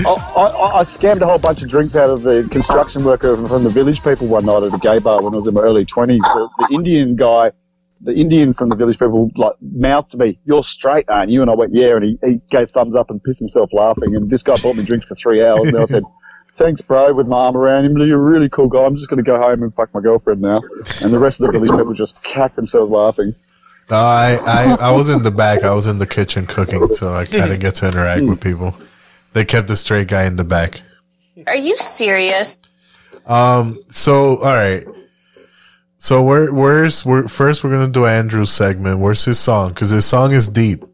I, 0.07 0.11
I, 0.11 0.79
I 0.79 0.83
scammed 0.83 1.21
a 1.21 1.27
whole 1.27 1.39
bunch 1.39 1.63
of 1.63 1.69
drinks 1.69 1.95
out 1.95 2.11
of 2.11 2.23
the 2.23 2.49
construction 2.51 3.05
worker 3.05 3.37
from 3.47 3.63
the 3.63 3.71
village 3.71 4.03
people 4.03 4.27
one 4.27 4.45
night 4.45 4.65
at 4.65 4.75
a 4.75 4.79
gay 4.79 4.99
bar 4.99 5.23
when 5.23 5.33
I 5.33 5.37
was 5.37 5.47
in 5.47 5.55
my 5.55 5.61
early 5.61 5.85
twenties. 5.85 6.23
The, 6.23 6.49
the 6.59 6.75
Indian 6.75 7.15
guy, 7.15 7.53
the 8.01 8.13
Indian 8.13 8.55
from 8.55 8.71
the 8.71 8.75
village 8.75 8.99
people, 8.99 9.31
like 9.37 9.53
mouthed 9.63 10.11
to 10.11 10.17
me, 10.17 10.41
"You're 10.45 10.65
straight, 10.65 11.09
aren't 11.09 11.31
you?" 11.31 11.43
And 11.43 11.51
I 11.51 11.55
went, 11.55 11.75
"Yeah." 11.75 11.95
And 11.95 12.05
he, 12.05 12.19
he 12.25 12.41
gave 12.51 12.71
thumbs 12.71 12.97
up 12.97 13.09
and 13.11 13.23
pissed 13.23 13.39
himself 13.41 13.73
laughing. 13.73 14.17
And 14.17 14.29
this 14.29 14.43
guy 14.43 14.55
bought 14.61 14.77
me 14.77 14.85
drinks 14.85 15.07
for 15.07 15.15
three 15.15 15.45
hours. 15.45 15.61
And 15.69 15.79
I 15.79 15.85
said, 15.85 16.03
"Thanks, 16.55 16.81
bro," 16.81 17.13
with 17.13 17.27
my 17.27 17.37
arm 17.37 17.57
around 17.57 17.85
him. 17.85 17.99
You're 17.99 18.19
a 18.19 18.23
really 18.23 18.49
cool 18.49 18.69
guy. 18.69 18.85
I'm 18.85 18.97
just 18.97 19.11
going 19.11 19.23
to 19.23 19.29
go 19.29 19.37
home 19.37 19.63
and 19.63 19.75
fuck 19.75 19.93
my 19.93 20.01
girlfriend 20.01 20.41
now. 20.41 20.63
And 21.03 21.13
the 21.13 21.19
rest 21.19 21.41
of 21.41 21.47
the 21.47 21.53
village 21.53 21.71
people 21.71 21.93
just 21.95 22.23
cacked 22.23 22.57
themselves 22.57 22.91
laughing. 22.91 23.35
No, 23.91 23.97
I, 23.97 24.39
I, 24.47 24.75
I 24.75 24.91
was 24.93 25.09
in 25.09 25.23
the 25.23 25.31
back. 25.31 25.63
I 25.63 25.75
was 25.75 25.87
in 25.87 25.99
the 25.99 26.07
kitchen 26.07 26.47
cooking, 26.47 26.89
so 26.93 27.13
I, 27.13 27.21
I 27.21 27.25
didn't 27.25 27.59
get 27.59 27.75
to 27.77 27.89
interact 27.89 28.23
with 28.23 28.41
people. 28.41 28.75
They 29.35 29.45
kept 29.45 29.69
the 29.69 29.77
straight 29.77 30.09
guy 30.09 30.25
in 30.25 30.37
the 30.37 30.45
back. 30.45 30.81
Are 31.47 31.57
you 31.57 31.77
serious? 31.77 32.59
Um. 33.27 33.81
So, 33.89 34.37
all 34.37 34.55
right. 34.55 34.87
So, 35.97 36.23
where, 36.23 36.53
where's, 36.53 37.05
we're, 37.05 37.29
first 37.29 37.65
we're 37.65 37.71
gonna 37.71 37.89
do 37.89 38.05
Andrew's 38.05 38.53
segment. 38.53 39.01
Where's 39.01 39.25
his 39.25 39.39
song? 39.39 39.71
Because 39.71 39.91
his 39.91 40.05
song 40.05 40.33
is 40.33 40.49
deep. 40.49 40.85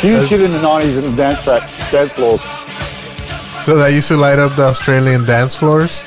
Huge 0.00 0.28
shit 0.28 0.40
in 0.40 0.52
the 0.52 0.58
90s 0.58 0.98
in 1.02 1.10
the 1.10 1.16
dance 1.16 1.42
tracks, 1.42 1.72
dance 1.90 2.12
floors. 2.12 2.40
So 3.64 3.76
they 3.76 3.94
used 3.94 4.08
to 4.08 4.16
light 4.16 4.38
up 4.38 4.56
the 4.56 4.62
Australian 4.64 5.24
dance 5.26 5.54
floors. 5.56 6.02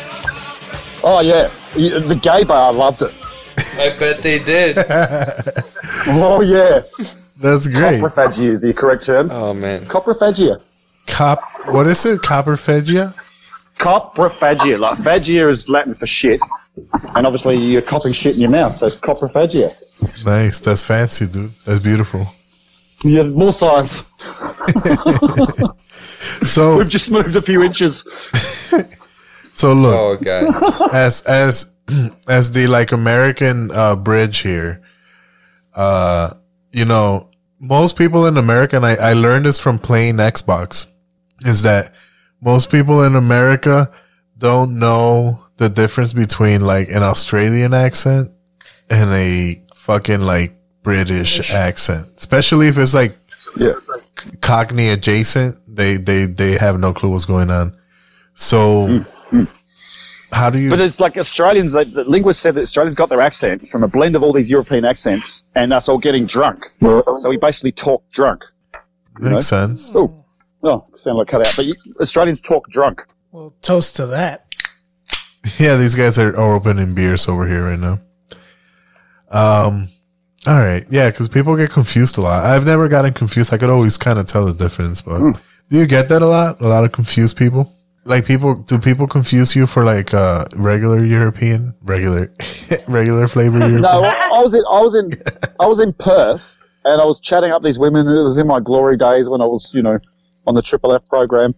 Oh, 1.03 1.21
yeah. 1.23 1.51
The 1.75 2.19
gay 2.21 2.43
bar 2.43 2.73
loved 2.73 3.03
it. 3.03 3.13
I 3.77 3.95
bet 3.99 4.19
they 4.19 4.39
did. 4.39 4.77
Oh, 6.05 6.41
yeah. 6.41 6.81
That's 7.39 7.67
great. 7.67 8.01
Coprophagia 8.01 8.49
is 8.49 8.61
the 8.61 8.73
correct 8.73 9.05
term. 9.05 9.29
Oh, 9.31 9.53
man. 9.53 9.85
Coprophagia. 9.85 10.61
Cop. 11.07 11.41
What 11.67 11.87
is 11.87 12.05
it? 12.05 12.19
Coprophagia? 12.21 13.13
Coprophagia. 13.77 14.79
Like, 14.79 14.97
phagia 14.97 15.49
is 15.49 15.69
Latin 15.69 15.93
for 15.93 16.05
shit. 16.05 16.41
And 17.15 17.25
obviously, 17.25 17.55
you're 17.57 17.81
copping 17.81 18.11
shit 18.11 18.35
in 18.35 18.41
your 18.41 18.49
mouth, 18.49 18.75
so 18.75 18.89
coprophagia. 18.89 19.73
Nice. 20.25 20.59
That's 20.59 20.85
fancy, 20.85 21.25
dude. 21.27 21.51
That's 21.65 21.79
beautiful. 21.79 22.27
Yeah, 23.03 23.23
more 23.23 23.53
science. 23.53 24.03
So 26.45 26.77
We've 26.77 26.89
just 26.89 27.11
moved 27.11 27.35
a 27.35 27.41
few 27.41 27.63
inches. 27.63 28.05
So 29.55 29.71
look, 29.73 29.93
Oh, 29.93 30.17
God. 30.17 30.91
as 30.93 31.21
as 31.21 31.71
as 32.27 32.51
the 32.51 32.65
like 32.65 32.91
American 32.91 33.69
uh, 33.71 33.95
bridge 33.95 34.39
here, 34.39 34.81
uh, 35.75 36.31
you 36.71 36.85
know, 36.85 37.29
most 37.59 37.95
people 37.95 38.25
in 38.25 38.37
America, 38.37 38.77
and 38.77 38.85
I, 38.85 38.95
I 38.95 39.13
learned 39.13 39.45
this 39.45 39.59
from 39.59 39.77
playing 39.77 40.15
Xbox, 40.17 40.87
is 41.45 41.61
that 41.61 41.93
most 42.41 42.71
people 42.71 43.03
in 43.03 43.15
America 43.15 43.91
don't 44.39 44.79
know 44.79 45.39
the 45.57 45.69
difference 45.69 46.13
between 46.13 46.61
like 46.61 46.89
an 46.89 47.03
Australian 47.03 47.75
accent 47.75 48.31
and 48.89 49.11
a 49.11 49.61
fucking 49.75 50.21
like 50.21 50.57
British 50.83 51.51
accent, 51.51 52.07
especially 52.17 52.67
if 52.67 52.77
it's 52.77 52.93
like 52.93 53.15
yeah. 53.57 53.73
Cockney 54.41 54.89
adjacent. 54.89 55.59
They 55.67 55.97
they 55.97 56.25
they 56.25 56.57
have 56.57 56.79
no 56.79 56.93
clue 56.93 57.09
what's 57.09 57.25
going 57.25 57.49
on. 57.49 57.75
So 58.35 59.05
how 60.33 60.49
do 60.49 60.59
you? 60.59 60.69
But 60.69 60.79
it's 60.79 60.99
like 60.99 61.17
Australians, 61.17 61.75
like, 61.75 61.91
the 61.93 62.03
linguist 62.03 62.41
said 62.41 62.55
that 62.55 62.61
Australians 62.61 62.95
got 62.95 63.09
their 63.09 63.21
accent 63.21 63.67
from 63.67 63.83
a 63.83 63.87
blend 63.87 64.15
of 64.15 64.23
all 64.23 64.33
these 64.33 64.49
European 64.49 64.83
accents 64.85 65.43
and 65.55 65.71
us 65.71 65.87
all 65.87 65.97
getting 65.97 66.25
drunk. 66.25 66.69
So 66.81 67.29
we 67.29 67.37
basically 67.37 67.71
talk 67.71 68.03
drunk. 68.09 68.43
you 69.19 69.25
know? 69.25 69.35
Makes 69.35 69.47
sense. 69.47 69.95
Oh, 69.95 70.25
oh, 70.63 70.85
sound 70.95 71.19
like 71.19 71.27
cut 71.27 71.45
out. 71.45 71.53
But 71.55 71.65
you, 71.65 71.75
Australians 72.01 72.41
talk 72.41 72.67
drunk. 72.69 73.01
Well, 73.31 73.53
toast 73.61 73.95
to 73.97 74.07
that. 74.07 74.45
Yeah, 75.59 75.75
these 75.75 75.93
guys 75.93 76.17
are, 76.17 76.29
are 76.37 76.55
opening 76.55 76.95
beers 76.95 77.27
over 77.27 77.45
here 77.45 77.65
right 77.65 77.77
now. 77.77 77.99
Um, 79.29 79.89
all 80.47 80.59
right, 80.59 80.85
yeah, 80.89 81.09
because 81.09 81.29
people 81.29 81.55
get 81.55 81.71
confused 81.71 82.17
a 82.17 82.21
lot. 82.21 82.43
I've 82.45 82.65
never 82.65 82.87
gotten 82.87 83.13
confused. 83.13 83.53
I 83.53 83.57
could 83.57 83.69
always 83.69 83.97
kind 83.97 84.19
of 84.19 84.25
tell 84.25 84.45
the 84.45 84.53
difference, 84.53 85.01
but 85.01 85.19
Hmm. 85.19 85.31
do 85.69 85.77
you 85.77 85.85
get 85.87 86.09
that 86.09 86.21
a 86.21 86.27
lot? 86.27 86.59
A 86.61 86.67
lot 86.67 86.83
of 86.83 86.91
confused 86.91 87.37
people. 87.37 87.71
Like 88.05 88.25
people, 88.25 88.55
do 88.55 88.77
people 88.79 89.07
confuse 89.07 89.55
you 89.55 89.65
for 89.65 89.85
like 89.85 90.13
uh 90.13 90.45
regular 90.55 91.01
European, 91.05 91.73
regular, 91.83 92.29
regular 92.87 93.27
flavor 93.29 93.57
European? 93.59 93.81
No, 93.81 94.03
I 94.03 94.13
I 94.33 94.41
was 94.41 94.53
in, 94.53 94.63
I 94.69 94.81
was 94.81 94.95
in, 94.95 95.09
I 95.61 95.67
was 95.67 95.79
in 95.79 95.93
Perth, 95.93 96.55
and 96.83 97.01
I 97.01 97.05
was 97.05 97.21
chatting 97.21 97.51
up 97.51 97.63
these 97.63 97.79
women. 97.79 98.05
It 98.07 98.23
was 98.23 98.37
in 98.37 98.45
my 98.47 98.59
glory 98.59 98.97
days 98.97 99.29
when 99.29 99.39
I 99.41 99.45
was, 99.45 99.71
you 99.73 99.81
know, 99.81 99.99
on 100.45 100.53
the 100.55 100.61
Triple 100.61 100.93
F 100.93 101.05
program, 101.05 101.55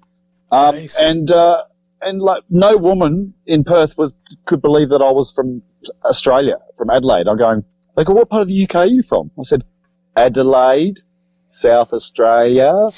um, 0.51 0.77
and 1.01 1.31
uh, 1.31 1.63
and 2.03 2.21
like 2.21 2.43
no 2.51 2.77
woman 2.77 3.33
in 3.47 3.63
Perth 3.63 3.97
was 3.97 4.13
could 4.45 4.61
believe 4.61 4.89
that 4.89 5.01
I 5.01 5.09
was 5.09 5.31
from 5.31 5.63
Australia, 6.03 6.57
from 6.77 6.91
Adelaide. 6.91 7.27
I'm 7.27 7.37
going. 7.37 7.63
They 7.95 8.03
go, 8.03 8.13
what 8.13 8.29
part 8.29 8.41
of 8.43 8.47
the 8.47 8.63
UK 8.63 8.75
are 8.75 8.85
you 8.85 9.01
from? 9.03 9.31
I 9.39 9.43
said, 9.43 9.63
Adelaide, 10.15 10.99
South 11.45 11.93
Australia, 11.93 12.89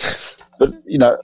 but 0.59 0.73
you 0.85 0.97
know. 0.99 1.17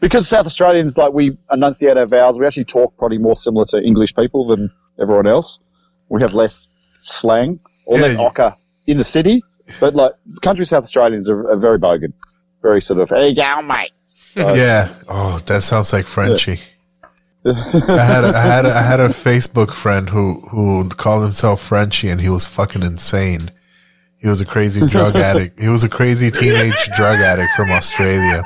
Because 0.00 0.26
South 0.26 0.46
Australians, 0.46 0.96
like 0.96 1.12
we 1.12 1.36
enunciate 1.52 1.98
our 1.98 2.06
vowels, 2.06 2.40
we 2.40 2.46
actually 2.46 2.64
talk 2.64 2.96
probably 2.96 3.18
more 3.18 3.36
similar 3.36 3.66
to 3.66 3.82
English 3.82 4.14
people 4.14 4.46
than 4.46 4.70
everyone 4.98 5.26
else. 5.26 5.60
We 6.08 6.22
have 6.22 6.32
less 6.32 6.68
slang 7.02 7.60
or 7.84 7.98
less 7.98 8.14
Yeah. 8.14 8.20
ocker 8.30 8.56
in 8.86 8.96
the 8.96 9.04
city, 9.04 9.42
but 9.78 9.94
like 9.94 10.12
country 10.40 10.64
South 10.64 10.84
Australians 10.84 11.28
are, 11.28 11.50
are 11.50 11.56
very 11.58 11.78
bogan, 11.78 12.14
very 12.62 12.80
sort 12.80 12.98
of 13.00 13.10
hey 13.10 13.34
go 13.34 13.60
mate. 13.62 13.92
So- 14.16 14.54
yeah. 14.54 14.88
Oh, 15.06 15.38
that 15.46 15.62
sounds 15.64 15.92
like 15.92 16.06
Frenchy. 16.06 16.60
I 17.44 18.04
had 18.04 18.24
a, 18.24 18.36
I 18.36 18.40
had 18.40 18.66
a, 18.66 18.74
I 18.74 18.82
had 18.82 19.00
a 19.00 19.08
Facebook 19.08 19.72
friend 19.72 20.10
who 20.10 20.40
who 20.50 20.86
called 20.90 21.22
himself 21.22 21.60
Frenchy 21.60 22.08
and 22.08 22.20
he 22.20 22.28
was 22.28 22.46
fucking 22.46 22.82
insane. 22.82 23.50
He 24.18 24.28
was 24.28 24.42
a 24.42 24.46
crazy 24.46 24.86
drug 24.86 25.16
addict. 25.28 25.58
He 25.58 25.68
was 25.68 25.82
a 25.82 25.88
crazy 25.88 26.30
teenage 26.30 26.90
drug 26.94 27.20
addict 27.20 27.52
from 27.52 27.70
Australia. 27.70 28.42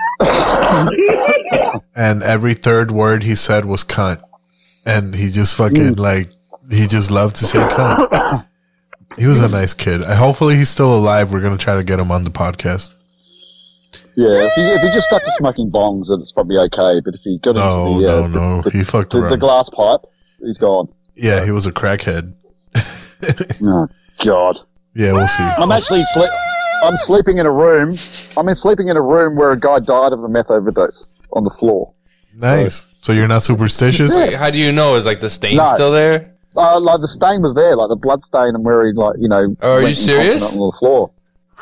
and 1.97 2.23
every 2.23 2.55
third 2.55 2.93
word 2.93 3.25
he 3.25 3.35
said 3.35 3.65
was 3.65 3.83
cunt. 3.83 4.23
And 4.87 5.15
he 5.15 5.31
just 5.31 5.57
fucking 5.57 5.97
mm. 5.97 5.99
like 5.99 6.29
he 6.71 6.87
just 6.87 7.11
loved 7.11 7.37
to 7.37 7.45
say 7.45 7.59
cunt. 7.59 8.47
He 9.17 9.27
was 9.27 9.41
a 9.41 9.49
nice 9.49 9.75
kid. 9.75 10.03
Hopefully 10.03 10.57
he's 10.57 10.69
still 10.69 10.95
alive. 10.95 11.33
We're 11.33 11.41
gonna 11.41 11.59
try 11.59 11.75
to 11.75 11.85
get 11.85 11.99
him 11.99 12.13
on 12.13 12.23
the 12.23 12.31
podcast. 12.31 12.94
Yeah, 14.17 14.47
if 14.47 14.57
you, 14.57 14.63
if 14.65 14.83
you 14.83 14.93
just 14.93 15.07
stuck 15.07 15.25
to 15.25 15.31
smoking 15.33 15.71
bongs, 15.71 16.09
then 16.09 16.21
it's 16.21 16.31
probably 16.33 16.57
okay. 16.59 17.01
But 17.05 17.15
if 17.15 17.27
you 17.27 17.37
got 17.39 17.57
No, 17.57 17.87
into 17.97 18.03
the, 18.07 18.19
uh, 18.19 18.27
no, 18.29 18.57
no. 18.57 18.63
the, 18.63 18.71
He 18.71 18.85
fucked 18.85 19.11
the, 19.11 19.27
the 19.29 19.37
glass 19.37 19.69
pipe, 19.71 20.01
he's 20.41 20.59
gone. 20.59 20.89
Yeah, 21.17 21.45
he 21.45 21.51
was 21.51 21.67
a 21.67 21.73
crackhead. 21.73 22.35
Oh 23.65 23.87
God. 24.25 24.61
Yeah, 24.95 25.13
we'll 25.13 25.27
see. 25.27 25.43
I'm 25.43 25.73
actually 25.73 26.05
sleep. 26.05 26.29
I'm 26.83 26.97
sleeping 26.97 27.39
in 27.39 27.47
a 27.47 27.51
room. 27.51 27.97
I'm 28.37 28.49
in 28.49 28.55
sleeping 28.55 28.89
in 28.89 28.97
a 28.97 29.03
room 29.03 29.37
where 29.37 29.51
a 29.51 29.59
guy 29.59 29.79
died 29.79 30.13
of 30.13 30.23
a 30.23 30.29
meth 30.29 30.51
overdose 30.51 31.09
on 31.33 31.45
the 31.45 31.51
floor. 31.51 31.93
Nice. 32.39 32.87
So 33.03 33.13
you're 33.13 33.27
not 33.29 33.43
superstitious? 33.43 34.17
Wait, 34.17 34.35
how 34.35 34.51
do 34.51 34.59
you 34.59 34.73
know? 34.73 34.95
Is 34.97 35.07
like 35.07 35.21
the 35.21 35.31
stain 35.31 35.57
No. 35.57 35.65
still 35.75 35.91
there? 35.93 36.35
Uh, 36.57 36.79
like 36.81 37.01
the 37.01 37.09
stain 37.09 37.43
was 37.43 37.55
there, 37.55 37.77
like 37.77 37.89
the 37.89 37.97
blood 37.97 38.23
stain, 38.23 38.55
and 38.55 38.65
where 38.65 38.87
he 38.87 38.93
like 38.93 39.17
you 39.19 39.29
know. 39.29 39.57
Oh, 39.63 39.73
are 39.73 39.77
went 39.79 39.89
you 39.89 39.95
serious? 39.95 40.53
on 40.53 40.59
the 40.59 40.77
floor? 40.79 41.11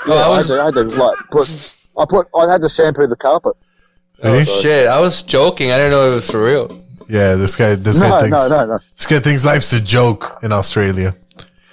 Oh, 0.06 0.08
Yeah, 0.14 0.14
I 0.28 0.30
I, 0.32 0.36
had 0.38 0.46
to, 0.46 0.60
I 0.60 0.64
had 0.66 0.74
to 0.74 0.82
like 0.82 1.18
put. 1.30 1.74
I 1.98 2.04
put. 2.08 2.28
I 2.34 2.50
had 2.50 2.60
to 2.62 2.68
shampoo 2.68 3.06
the 3.06 3.16
carpet. 3.16 3.52
Oh 4.22 4.42
shit! 4.44 4.86
I 4.88 5.00
was 5.00 5.22
joking. 5.22 5.70
I 5.72 5.76
didn't 5.78 5.92
know 5.92 6.12
it 6.12 6.14
was 6.16 6.30
for 6.30 6.44
real. 6.44 6.84
Yeah, 7.08 7.34
this 7.34 7.56
guy 7.56 7.74
this 7.74 7.98
No, 7.98 8.08
guy 8.10 8.20
thinks 8.20 8.50
no, 8.50 8.64
no, 8.64 8.66
no. 8.74 8.78
this 8.96 9.06
guy 9.06 9.18
thinks 9.18 9.44
life's 9.44 9.72
a 9.72 9.80
joke 9.80 10.38
in 10.42 10.52
Australia. 10.52 11.14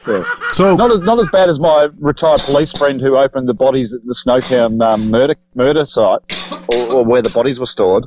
Yeah. 0.08 0.24
So 0.54 0.76
not 0.76 0.92
as 0.92 1.02
not 1.02 1.20
as 1.20 1.28
bad 1.30 1.50
as 1.50 1.60
my 1.60 1.90
retired 2.00 2.40
police 2.42 2.72
friend 2.72 3.00
who 3.00 3.16
opened 3.18 3.48
the 3.48 3.54
bodies 3.54 3.94
at 3.94 4.04
the 4.06 4.14
Snowtown 4.14 4.82
um, 4.82 5.10
murder 5.12 5.36
murder 5.56 5.86
site, 5.86 6.20
or, 6.74 6.94
or 6.94 7.06
where 7.06 7.22
the 7.22 7.30
bodies 7.30 7.60
were 7.60 7.66
stored. 7.66 8.06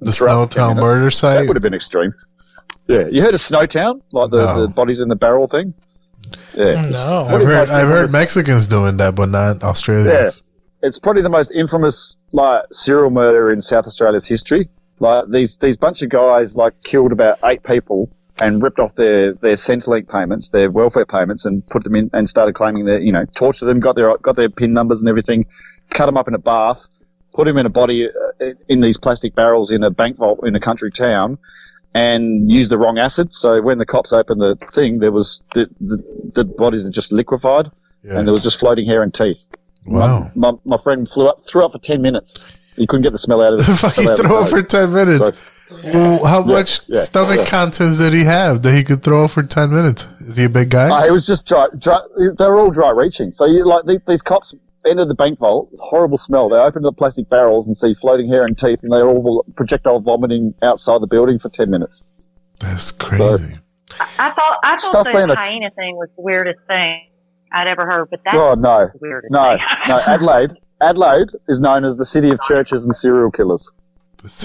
The 0.00 0.12
Throughout 0.12 0.50
Snowtown 0.50 0.68
minutes. 0.76 0.82
murder 0.84 1.04
That 1.06 1.10
site? 1.12 1.46
would 1.46 1.56
have 1.56 1.62
been 1.62 1.74
extreme. 1.74 2.12
Yeah, 2.88 3.06
you 3.10 3.22
heard 3.22 3.34
of 3.34 3.40
Snowtown, 3.40 4.00
like 4.12 4.30
the, 4.30 4.36
No. 4.36 4.62
the 4.62 4.68
bodies 4.68 5.00
in 5.00 5.08
the 5.08 5.16
barrel 5.16 5.46
thing. 5.46 5.74
Yeah, 6.54 6.86
It's 6.86 7.06
I've 7.08 7.40
heard 7.42 7.68
I've 7.70 7.88
heard 7.88 8.10
Mexicans 8.12 8.66
doing 8.66 8.96
that, 8.98 9.14
but 9.14 9.28
not 9.28 9.60
Yeah, 9.60 9.68
Australians. 9.68 10.42
It's 10.86 10.98
probably 10.98 11.22
the 11.22 11.28
most 11.28 11.52
infamous 11.52 12.16
like 12.32 12.64
serial 12.70 13.10
murder 13.10 13.50
in 13.50 13.60
South 13.60 13.86
Australia's 13.86 14.26
history. 14.26 14.68
Like 14.98 15.28
these 15.28 15.56
these 15.56 15.76
bunch 15.76 16.02
of 16.02 16.08
guys 16.08 16.56
like 16.56 16.80
killed 16.82 17.12
about 17.12 17.38
eight 17.44 17.62
people 17.62 18.10
and 18.38 18.62
ripped 18.62 18.78
off 18.78 18.94
their 18.94 19.34
their 19.34 19.54
Centrelink 19.54 20.08
payments, 20.08 20.48
their 20.50 20.70
welfare 20.70 21.04
payments, 21.04 21.44
and 21.44 21.66
put 21.66 21.84
them 21.84 21.96
in 21.96 22.10
and 22.12 22.28
started 22.28 22.54
claiming 22.54 22.84
their 22.84 23.00
you 23.00 23.12
know 23.12 23.24
tortured 23.36 23.66
them, 23.66 23.80
got 23.80 23.96
their 23.96 24.16
got 24.18 24.36
their 24.36 24.48
pin 24.48 24.72
numbers 24.72 25.02
and 25.02 25.08
everything, 25.08 25.46
cut 25.90 26.06
them 26.06 26.16
up 26.16 26.28
in 26.28 26.34
a 26.34 26.38
bath, 26.38 26.86
put 27.34 27.44
them 27.44 27.58
in 27.58 27.66
a 27.66 27.70
body 27.70 28.08
uh, 28.08 28.44
in 28.68 28.80
these 28.80 28.96
plastic 28.96 29.34
barrels 29.34 29.70
in 29.70 29.82
a 29.82 29.90
bank 29.90 30.16
vault 30.16 30.40
in 30.44 30.54
a 30.54 30.60
country 30.60 30.90
town. 30.90 31.38
And 31.94 32.50
used 32.52 32.70
the 32.70 32.76
wrong 32.76 32.98
acid, 32.98 33.32
so 33.32 33.62
when 33.62 33.78
the 33.78 33.86
cops 33.86 34.12
opened 34.12 34.38
the 34.38 34.56
thing, 34.74 34.98
there 34.98 35.12
was 35.12 35.42
the, 35.54 35.70
the 35.80 36.32
the 36.34 36.44
bodies 36.44 36.84
had 36.84 36.92
just 36.92 37.10
liquefied, 37.10 37.70
and 38.18 38.26
there 38.26 38.34
was 38.34 38.42
just 38.42 38.58
floating 38.58 38.84
hair 38.86 39.02
and 39.02 39.14
teeth. 39.14 39.46
Wow. 39.86 40.30
My, 40.34 40.52
my, 40.52 40.58
my 40.64 40.76
friend 40.78 41.08
flew 41.08 41.28
up, 41.28 41.38
threw 41.46 41.64
up 41.64 41.72
for 41.72 41.78
ten 41.78 42.02
minutes. 42.02 42.36
He 42.76 42.86
couldn't 42.86 43.02
get 43.02 43.12
the 43.12 43.18
smell 43.18 43.42
out 43.42 43.54
of 43.54 43.58
the 43.60 43.64
Fucking 43.76 44.04
smell 44.04 44.12
out 44.12 44.18
of 44.18 44.22
the 44.22 44.28
throw 44.28 44.40
up 44.42 44.48
for 44.50 44.62
10 44.62 44.92
minutes. 44.92 45.28
So- 45.28 45.34
Well, 45.92 46.24
how 46.26 46.40
Yeah, 46.40 46.52
much 46.58 46.80
yeah, 46.88 47.00
stomach 47.00 47.38
yeah. 47.38 47.46
contents 47.46 47.98
did 47.98 48.12
he 48.12 48.22
have 48.24 48.62
that 48.62 48.74
he 48.74 48.84
could 48.84 49.02
throw 49.02 49.24
up 49.24 49.30
for 49.32 49.42
10 49.42 49.70
minutes? 49.70 50.06
Is 50.20 50.36
he 50.36 50.44
a 50.44 50.48
big 50.50 50.68
guy? 50.70 50.90
Uh, 50.90 51.06
it 51.06 51.10
was 51.10 51.26
just 51.26 51.46
dry, 51.46 51.66
dry. 51.78 52.00
They 52.18 52.44
were 52.46 52.58
all 52.60 52.70
dry 52.70 52.90
reaching. 52.90 53.32
So 53.32 53.46
you 53.46 53.64
like 53.64 53.84
the, 53.86 54.00
these 54.06 54.20
cops 54.22 54.54
entered 54.86 55.06
the 55.08 55.14
bank 55.14 55.38
vault. 55.40 55.70
Horrible 55.78 56.18
smell. 56.18 56.48
They 56.50 56.56
opened 56.58 56.84
the 56.84 56.92
plastic 56.92 57.28
barrels 57.28 57.66
and 57.66 57.74
see 57.76 57.94
floating 57.94 58.28
hair 58.28 58.44
and 58.44 58.56
teeth, 58.56 58.82
and 58.84 58.92
they 58.92 59.02
were 59.02 59.08
all 59.08 59.44
projectile 59.56 59.98
vomiting 60.00 60.54
outside 60.62 61.00
the 61.00 61.06
building 61.08 61.38
for 61.38 61.48
ten 61.48 61.70
minutes. 61.70 62.04
That's 62.60 62.92
crazy. 62.92 63.56
I 64.18 64.30
thought 64.30 64.58
I 64.62 64.76
thought 64.76 65.04
the 65.04 65.12
being 65.12 65.30
a- 65.30 65.34
hyena 65.34 65.70
thing 65.70 65.96
was 65.96 66.10
the 66.16 66.22
weirdest 66.22 66.58
thing 66.68 67.08
I'd 67.52 67.66
ever 67.66 67.86
heard, 67.86 68.08
but 68.10 68.20
that's 68.24 68.36
oh 68.36 68.54
no, 68.54 68.86
the 68.92 68.98
weirdest 69.00 69.30
no, 69.32 69.56
no. 69.88 70.00
Adelaide, 70.06 70.50
Adelaide 70.82 71.28
is 71.48 71.60
known 71.60 71.84
as 71.84 71.96
the 71.96 72.04
city 72.04 72.30
of 72.30 72.40
churches 72.42 72.84
and 72.84 72.94
serial 72.94 73.30
killers. 73.30 73.72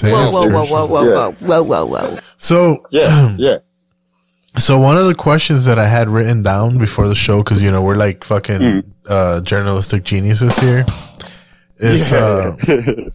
Whoa, 0.02 0.30
whoa, 0.30 0.48
whoa, 0.48 0.66
whoa, 0.66 0.86
whoa, 0.86 1.04
Yeah. 1.04 1.30
whoa, 1.46 1.62
whoa, 1.62 1.84
whoa, 1.84 1.86
whoa. 1.86 2.18
So 2.36 2.84
yeah, 2.90 3.34
yeah. 3.38 3.58
So 4.58 4.78
one 4.78 4.96
of 4.98 5.06
the 5.06 5.14
questions 5.14 5.64
that 5.64 5.78
I 5.78 5.86
had 5.88 6.08
written 6.08 6.42
down 6.42 6.78
before 6.78 7.08
the 7.08 7.14
show, 7.14 7.38
because 7.42 7.60
you 7.62 7.70
know 7.70 7.82
we're 7.82 7.96
like 7.96 8.22
fucking 8.24 8.60
Hmm. 8.60 8.80
uh, 9.08 9.40
journalistic 9.40 10.04
geniuses 10.04 10.56
here, 10.58 10.84
is 11.78 12.12
uh, 12.12 12.54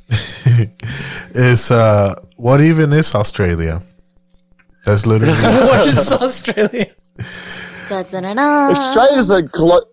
is 1.34 1.72
uh, 1.72 2.16
what 2.36 2.62
even 2.62 2.92
is 2.94 3.14
Australia? 3.16 3.82
That's 4.86 5.06
literally 5.06 5.34
what 5.68 5.88
is 5.88 6.12
Australia? 6.22 6.88
Australia's 8.72 9.32
a 9.32 9.42
glo- 9.42 9.84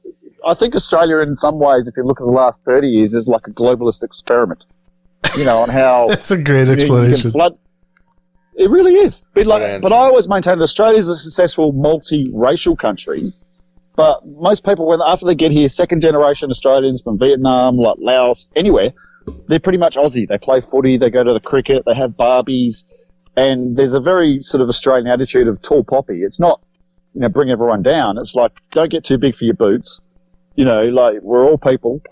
I 0.47 0.55
think 0.55 0.75
Australia, 0.75 1.19
in 1.19 1.37
some 1.37 1.59
ways, 1.59 1.89
if 1.89 1.97
you 1.97 2.03
look 2.05 2.21
at 2.21 2.27
the 2.27 2.33
last 2.33 2.65
thirty 2.65 2.89
years, 2.89 3.15
is 3.15 3.27
like 3.29 3.47
a 3.47 3.51
globalist 3.51 4.03
experiment. 4.05 4.65
You 5.37 5.45
know, 5.45 5.59
on 5.59 5.69
how 5.71 6.07
That's 6.09 6.31
a 6.31 6.39
great 6.39 6.67
you- 6.69 6.73
you 6.75 6.77
can 6.77 6.81
explanation. 6.91 7.31
flood- 7.33 7.59
It 8.57 8.69
really 8.71 8.95
is. 8.95 9.23
But 9.35 9.47
like, 9.47 9.63
but 9.83 9.93
I 9.93 9.97
always 9.97 10.29
maintain 10.29 10.59
that 10.59 10.65
Australia 10.65 10.99
is 10.99 11.09
a 11.09 11.17
successful 11.17 11.73
multi-racial 11.73 12.77
country. 12.77 13.33
But 13.97 14.27
most 14.27 14.65
people, 14.65 14.87
when 14.87 15.01
after 15.05 15.25
they 15.25 15.35
get 15.37 15.51
here, 15.53 15.69
second 15.69 16.01
generation 16.01 16.51
Australians 16.51 17.01
from 17.01 17.19
Vietnam, 17.19 17.77
like 17.77 17.97
Laos, 18.01 18.49
anywhere, 18.57 18.93
they're 19.47 19.61
pretty 19.61 19.79
much 19.79 19.97
Aussie. 19.97 20.27
They 20.29 20.37
play 20.39 20.61
footy, 20.61 20.97
they 20.97 21.11
go 21.11 21.23
to 21.23 21.33
the 21.33 21.41
cricket, 21.41 21.85
they 21.87 21.95
have 21.95 22.11
Barbies, 22.11 22.85
and 23.37 23.77
there's 23.77 23.95
a 23.95 24.01
very 24.01 24.41
sort 24.43 24.61
of 24.63 24.69
Australian 24.69 25.07
attitude 25.07 25.47
of 25.49 25.63
tall 25.63 25.85
poppy. 25.85 26.23
It's 26.23 26.41
not, 26.41 26.61
you 27.15 27.21
know, 27.21 27.29
bring 27.29 27.51
everyone 27.51 27.83
down. 27.83 28.19
It's 28.19 28.35
like 28.35 28.53
don't 28.71 28.91
get 28.91 29.05
too 29.05 29.19
big 29.19 29.35
for 29.35 29.45
your 29.45 29.55
boots. 29.55 30.01
You 30.57 30.65
know, 30.65 30.85
like 30.85 31.21
we're 31.23 31.45
all 31.45 31.59
people, 31.59 32.03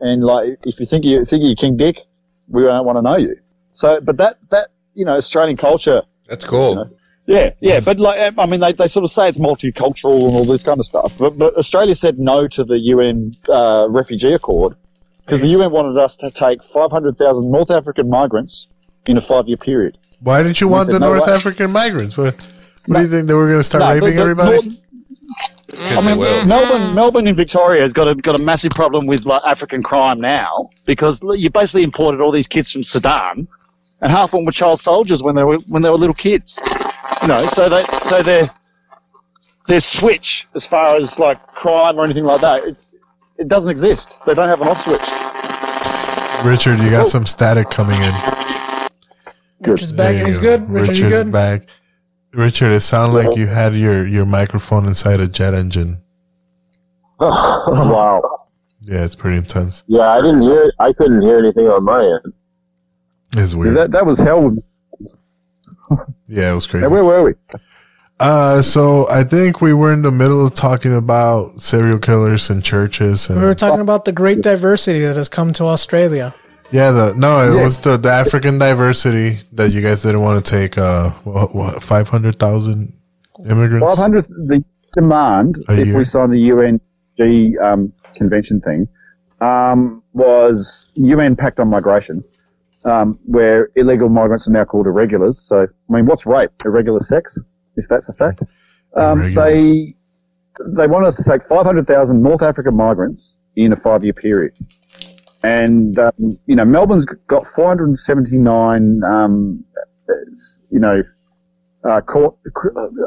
and 0.00 0.22
like 0.22 0.58
if 0.66 0.78
you 0.80 0.86
think 0.86 1.04
you 1.04 1.24
think 1.24 1.42
you're 1.44 1.56
King 1.56 1.76
Dick, 1.76 2.00
we 2.48 2.62
don't 2.62 2.84
want 2.84 2.98
to 2.98 3.02
know 3.02 3.16
you. 3.16 3.36
So, 3.70 4.00
but 4.00 4.16
that 4.18 4.38
that 4.50 4.70
you 4.94 5.04
know, 5.04 5.12
Australian 5.14 5.56
culture. 5.56 6.02
That's 6.26 6.44
cool. 6.44 6.90
Yeah, 7.26 7.50
yeah, 7.60 7.80
but 7.80 8.00
like 8.00 8.34
I 8.38 8.46
mean, 8.46 8.60
they, 8.60 8.72
they 8.72 8.88
sort 8.88 9.04
of 9.04 9.10
say 9.10 9.28
it's 9.28 9.38
multicultural 9.38 10.26
and 10.28 10.34
all 10.34 10.44
this 10.46 10.62
kind 10.62 10.78
of 10.78 10.86
stuff. 10.86 11.16
But, 11.18 11.36
but 11.38 11.56
Australia 11.56 11.94
said 11.94 12.18
no 12.18 12.48
to 12.48 12.64
the 12.64 12.78
UN 12.78 13.34
uh, 13.50 13.86
refugee 13.90 14.32
accord 14.32 14.76
because 15.24 15.42
the 15.42 15.48
UN 15.48 15.70
wanted 15.70 15.98
us 15.98 16.16
to 16.18 16.30
take 16.30 16.64
500,000 16.64 17.50
North 17.50 17.70
African 17.70 18.08
migrants 18.08 18.68
in 19.06 19.18
a 19.18 19.20
five-year 19.20 19.58
period. 19.58 19.98
Why 20.20 20.42
didn't 20.42 20.60
you 20.62 20.68
And 20.68 20.72
want 20.72 20.86
said, 20.86 20.94
the 20.94 21.00
"No 21.00 21.12
North 21.12 21.26
way." 21.26 21.34
African 21.34 21.70
migrants? 21.70 22.16
What, 22.16 22.34
what 22.88 22.96
do 22.96 23.02
you 23.02 23.08
think 23.08 23.26
they 23.28 23.34
were 23.34 23.46
going 23.46 23.58
to 23.60 23.62
start 23.62 23.82
No, 23.82 23.94
the- 23.94 24.00
raping 24.00 24.16
the 24.16 24.22
everybody? 24.22 24.50
North- 24.56 24.82
I 25.80 26.00
mean, 26.00 26.48
Melbourne, 26.48 26.94
Melbourne 26.94 27.26
in 27.26 27.36
Victoria 27.36 27.82
has 27.82 27.92
got 27.92 28.08
a 28.08 28.14
got 28.14 28.34
a 28.34 28.38
massive 28.38 28.72
problem 28.72 29.06
with 29.06 29.26
like 29.26 29.42
African 29.44 29.82
crime 29.82 30.18
now 30.20 30.70
because 30.86 31.20
you 31.36 31.50
basically 31.50 31.82
imported 31.84 32.20
all 32.20 32.32
these 32.32 32.46
kids 32.48 32.72
from 32.72 32.82
Sudan, 32.82 33.46
and 34.00 34.10
half 34.10 34.24
of 34.30 34.30
them 34.32 34.44
were 34.46 34.50
child 34.52 34.80
soldiers 34.80 35.22
when 35.22 35.36
they 35.36 35.44
were 35.44 35.58
when 35.68 35.82
they 35.82 35.90
were 35.90 35.98
little 35.98 36.14
kids. 36.14 36.58
You 37.22 37.28
know, 37.28 37.46
so 37.46 37.68
they 37.68 37.84
so 38.04 38.22
their 38.22 38.50
their 39.66 39.80
switch 39.80 40.48
as 40.54 40.66
far 40.66 40.96
as 40.96 41.18
like 41.18 41.46
crime 41.48 41.96
or 41.98 42.04
anything 42.04 42.24
like 42.24 42.40
that, 42.40 42.64
it, 42.64 42.76
it 43.36 43.48
doesn't 43.48 43.70
exist. 43.70 44.18
They 44.26 44.34
don't 44.34 44.48
have 44.48 44.62
an 44.62 44.68
off 44.68 44.80
switch. 44.80 45.06
Richard, 46.44 46.80
you 46.82 46.90
got 46.90 47.06
some 47.06 47.26
static 47.26 47.68
coming 47.70 48.00
in. 48.00 48.14
Richard's 49.60 49.92
back 49.92 50.14
and 50.16 50.26
he's 50.26 50.38
go. 50.38 50.56
good. 50.58 50.70
Richard, 50.70 50.96
you 50.98 51.04
Richard's 51.04 51.22
good? 51.24 51.32
back. 51.32 51.62
Richard, 52.32 52.72
it 52.72 52.80
sounded 52.80 53.16
like 53.16 53.36
you 53.36 53.46
had 53.46 53.74
your, 53.74 54.06
your 54.06 54.26
microphone 54.26 54.86
inside 54.86 55.20
a 55.20 55.28
jet 55.28 55.54
engine. 55.54 56.02
wow. 57.20 58.46
Yeah, 58.82 59.04
it's 59.04 59.16
pretty 59.16 59.36
intense. 59.38 59.84
Yeah, 59.86 60.08
I 60.08 60.20
didn't 60.20 60.42
hear. 60.42 60.72
I 60.78 60.92
couldn't 60.92 61.22
hear 61.22 61.38
anything 61.38 61.66
on 61.66 61.84
my 61.84 62.02
end. 62.02 62.32
It's 63.36 63.54
weird. 63.54 63.76
That 63.76 63.90
that 63.90 64.06
was 64.06 64.18
hell. 64.18 64.56
Yeah, 66.26 66.52
it 66.52 66.54
was 66.54 66.66
crazy. 66.66 66.84
Now, 66.86 66.90
where 66.90 67.04
were 67.04 67.24
we? 67.24 67.34
Uh, 68.20 68.62
so 68.62 69.08
I 69.08 69.24
think 69.24 69.60
we 69.60 69.72
were 69.72 69.92
in 69.92 70.02
the 70.02 70.10
middle 70.10 70.44
of 70.44 70.54
talking 70.54 70.94
about 70.94 71.60
serial 71.60 71.98
killers 71.98 72.50
and 72.50 72.64
churches 72.64 73.28
and 73.30 73.38
We 73.40 73.46
were 73.46 73.54
talking 73.54 73.80
about 73.80 74.04
the 74.04 74.12
great 74.12 74.40
diversity 74.40 75.00
that 75.00 75.16
has 75.16 75.28
come 75.28 75.52
to 75.54 75.64
Australia. 75.64 76.34
Yeah, 76.70 76.90
the 76.90 77.14
no, 77.16 77.40
it 77.50 77.54
Yes. 77.54 77.64
was 77.64 77.80
the, 77.82 77.96
the 77.96 78.10
African 78.10 78.58
diversity 78.58 79.38
that 79.52 79.72
you 79.72 79.80
guys 79.80 80.02
didn't 80.02 80.22
want 80.22 80.44
to 80.44 80.50
take. 80.50 80.76
Uh, 80.78 81.10
what, 81.24 81.54
what 81.54 81.82
five 81.82 82.08
hundred 82.08 82.38
thousand 82.38 82.92
immigrants? 83.48 83.86
Five 83.86 83.98
hundred. 83.98 84.24
The 84.24 84.64
demand, 84.92 85.64
A 85.68 85.80
if 85.80 85.88
year. 85.88 85.98
we 85.98 86.04
sign 86.04 86.30
the 86.30 86.52
UNG 86.52 87.56
um, 87.62 87.92
convention 88.14 88.60
thing, 88.60 88.88
um, 89.40 90.02
was 90.12 90.92
UN 90.96 91.36
Pact 91.36 91.60
on 91.60 91.70
Migration, 91.70 92.24
um, 92.84 93.18
where 93.24 93.70
illegal 93.76 94.08
migrants 94.08 94.48
are 94.48 94.52
now 94.52 94.64
called 94.64 94.86
irregulars. 94.86 95.38
So, 95.38 95.62
I 95.62 95.92
mean, 95.92 96.06
what's 96.06 96.26
rape? 96.26 96.50
Irregular 96.64 97.00
sex, 97.00 97.38
if 97.76 97.88
that's 97.88 98.08
a 98.08 98.12
fact. 98.12 98.42
Um, 98.94 99.32
they 99.34 99.94
they 100.74 100.86
want 100.88 101.06
us 101.06 101.16
to 101.16 101.24
take 101.24 101.42
five 101.42 101.64
hundred 101.64 101.86
thousand 101.86 102.22
North 102.22 102.42
African 102.42 102.74
migrants 102.76 103.38
in 103.56 103.72
a 103.72 103.76
five 103.76 104.02
year 104.04 104.12
period. 104.12 104.54
And 105.42 105.98
um, 105.98 106.38
you 106.46 106.56
know, 106.56 106.64
Melbourne's 106.64 107.04
got 107.04 107.46
479, 107.46 109.02
um, 109.04 109.64
you 110.70 110.80
know, 110.80 111.02
uh, 111.84 112.00
court, 112.00 112.36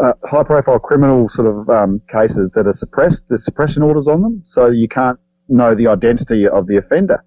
uh, 0.01 0.13
high 0.23 0.43
profile 0.43 0.79
criminal 0.79 1.27
sort 1.27 1.47
of 1.47 1.69
um, 1.69 2.01
cases 2.07 2.49
that 2.51 2.67
are 2.67 2.71
suppressed. 2.71 3.27
There's 3.27 3.43
suppression 3.43 3.83
orders 3.83 4.07
on 4.07 4.21
them, 4.21 4.41
so 4.43 4.67
you 4.67 4.87
can't 4.87 5.19
know 5.49 5.75
the 5.75 5.87
identity 5.87 6.47
of 6.47 6.67
the 6.67 6.77
offender. 6.77 7.23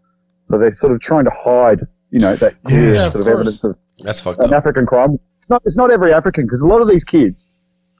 So 0.47 0.59
they're 0.59 0.71
sort 0.71 0.93
of 0.93 1.01
trying 1.01 1.25
to 1.25 1.31
hide, 1.31 1.81
you 2.11 2.21
know, 2.21 2.35
that 2.37 2.63
clear 2.65 2.95
Yeah, 2.95 3.09
sort 3.09 3.21
of 3.21 3.27
course. 3.27 3.35
evidence 3.35 3.65
of 3.65 3.79
That's 3.99 4.25
an 4.25 4.37
up. 4.41 4.53
African 4.53 4.87
crime. 4.87 5.19
It's 5.39 5.51
not. 5.51 5.63
It's 5.67 5.77
not 5.77 5.91
every 5.91 6.15
African 6.15 6.47
because 6.47 6.63
a 6.63 6.67
lot 6.67 6.81
of 6.81 6.89
these 6.89 7.05
kids 7.05 7.49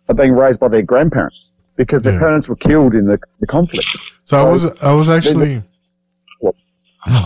are 0.09 0.15
being 0.15 0.33
raised 0.33 0.59
by 0.59 0.69
their 0.69 0.83
grandparents 0.83 1.53
because 1.77 2.03
their 2.03 2.19
parents 2.19 2.49
were 2.49 2.57
killed 2.57 2.95
in 2.95 3.07
the, 3.07 3.19
the 3.41 3.47
conflict. 3.47 3.87
So, 4.25 4.39
I 4.39 4.51
was 4.51 4.65
I 4.83 4.93
was 4.93 5.09
actually 5.11 5.63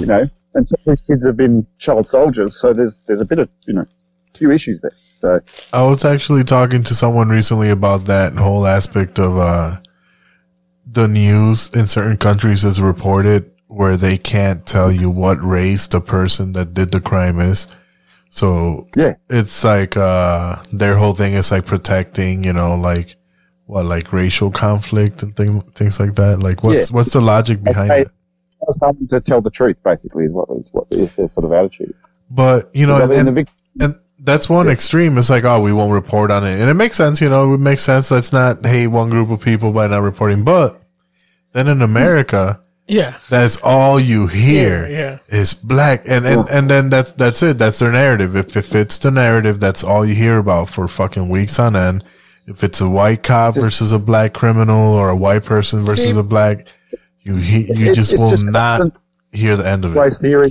you 0.00 0.06
know, 0.06 0.28
and 0.54 0.68
some 0.68 0.80
of 0.80 0.90
these 0.92 1.02
kids 1.02 1.26
have 1.26 1.36
been 1.36 1.66
child 1.78 2.06
soldiers, 2.06 2.56
so 2.56 2.72
there's 2.72 2.96
there's 3.06 3.20
a 3.20 3.24
bit 3.24 3.38
of 3.38 3.48
you 3.66 3.74
know, 3.74 3.84
few 4.34 4.50
issues 4.50 4.80
there. 4.80 4.92
So 5.20 5.40
I 5.72 5.82
was 5.82 6.04
actually 6.04 6.44
talking 6.44 6.82
to 6.84 6.94
someone 6.94 7.28
recently 7.28 7.70
about 7.70 8.04
that 8.04 8.34
whole 8.34 8.66
aspect 8.66 9.18
of 9.18 9.36
uh, 9.38 9.76
the 10.86 11.08
news 11.08 11.70
in 11.74 11.86
certain 11.86 12.16
countries 12.16 12.64
is 12.64 12.80
reported 12.80 13.52
where 13.66 13.96
they 13.96 14.16
can't 14.16 14.64
tell 14.64 14.90
you 14.90 15.10
what 15.10 15.42
race 15.42 15.86
the 15.86 16.00
person 16.00 16.52
that 16.52 16.72
did 16.72 16.90
the 16.92 17.00
crime 17.00 17.38
is. 17.40 17.66
So 18.30 18.88
yeah, 18.96 19.14
it's 19.28 19.64
like 19.64 19.96
uh, 19.96 20.56
their 20.72 20.96
whole 20.96 21.14
thing 21.14 21.34
is 21.34 21.50
like 21.50 21.66
protecting, 21.66 22.44
you 22.44 22.52
know, 22.52 22.74
like 22.76 23.16
what, 23.66 23.84
like 23.84 24.12
racial 24.12 24.50
conflict 24.50 25.22
and 25.22 25.36
thing, 25.36 25.60
things 25.72 25.98
like 26.00 26.14
that. 26.14 26.38
Like 26.38 26.62
what's 26.62 26.90
Yeah. 26.90 26.94
what's 26.96 27.12
the 27.12 27.20
logic 27.20 27.62
behind 27.62 27.90
it? 27.90 28.08
It's 28.68 28.76
time 28.76 29.06
to 29.08 29.20
tell 29.20 29.40
the 29.40 29.50
truth, 29.50 29.82
basically, 29.82 30.24
is 30.24 30.34
what 30.34 30.48
is 30.50 30.72
what 30.72 30.86
is 30.90 31.12
their 31.12 31.26
sort 31.26 31.44
of 31.46 31.52
attitude. 31.52 31.94
But 32.30 32.70
you 32.74 32.86
know, 32.86 32.98
Because 32.98 33.18
and, 33.18 33.36
the 33.36 33.46
and 33.80 33.98
that's 34.20 34.48
one 34.48 34.68
extreme. 34.68 35.16
It's 35.16 35.30
like, 35.30 35.44
oh, 35.44 35.60
we 35.60 35.72
won't 35.72 35.92
report 35.92 36.30
on 36.30 36.44
it, 36.44 36.60
and 36.60 36.68
it 36.68 36.74
makes 36.74 36.96
sense. 36.96 37.20
You 37.20 37.28
know, 37.28 37.54
it 37.54 37.58
makes 37.58 37.82
sense. 37.82 38.10
Let's 38.10 38.32
not 38.32 38.64
hate 38.64 38.88
one 38.88 39.10
group 39.10 39.30
of 39.30 39.40
people 39.40 39.72
by 39.72 39.86
not 39.86 40.02
reporting. 40.02 40.44
But 40.44 40.82
then 41.52 41.66
in 41.68 41.82
America, 41.82 42.60
hmm. 42.60 42.94
Yeah. 42.94 43.18
that's 43.28 43.58
all 43.62 44.00
you 44.00 44.26
hear. 44.26 44.86
Yeah, 44.88 44.98
yeah. 44.98 45.18
is 45.28 45.54
black, 45.54 46.02
and 46.06 46.26
and, 46.26 46.48
and 46.50 46.70
then 46.70 46.90
that's 46.90 47.12
that's 47.12 47.42
it. 47.42 47.58
That's 47.58 47.78
their 47.78 47.92
narrative. 47.92 48.36
If 48.36 48.56
if 48.56 48.74
it's 48.74 48.98
the 48.98 49.10
narrative, 49.10 49.60
that's 49.60 49.82
all 49.84 50.04
you 50.04 50.14
hear 50.14 50.38
about 50.38 50.68
for 50.68 50.88
fucking 50.88 51.28
weeks 51.28 51.58
on 51.58 51.76
end. 51.76 52.04
If 52.46 52.64
it's 52.64 52.80
a 52.80 52.88
white 52.88 53.22
cop 53.22 53.54
versus 53.54 53.92
a 53.92 53.98
black 53.98 54.32
criminal, 54.32 54.94
or 54.94 55.10
a 55.10 55.16
white 55.16 55.44
person 55.44 55.80
versus 55.80 56.14
See- 56.14 56.18
a 56.18 56.22
black, 56.22 56.66
you 57.34 57.64
you 57.74 57.90
It's- 57.90 57.96
just 57.96 58.12
it's 58.12 58.22
will 58.22 58.30
just 58.30 58.46
not 58.50 58.80
constant 58.80 59.02
hear 59.32 59.56
the 59.56 59.68
end 59.68 59.84
of 59.84 59.96
it. 59.96 60.00
race 60.00 60.18
theory, 60.18 60.50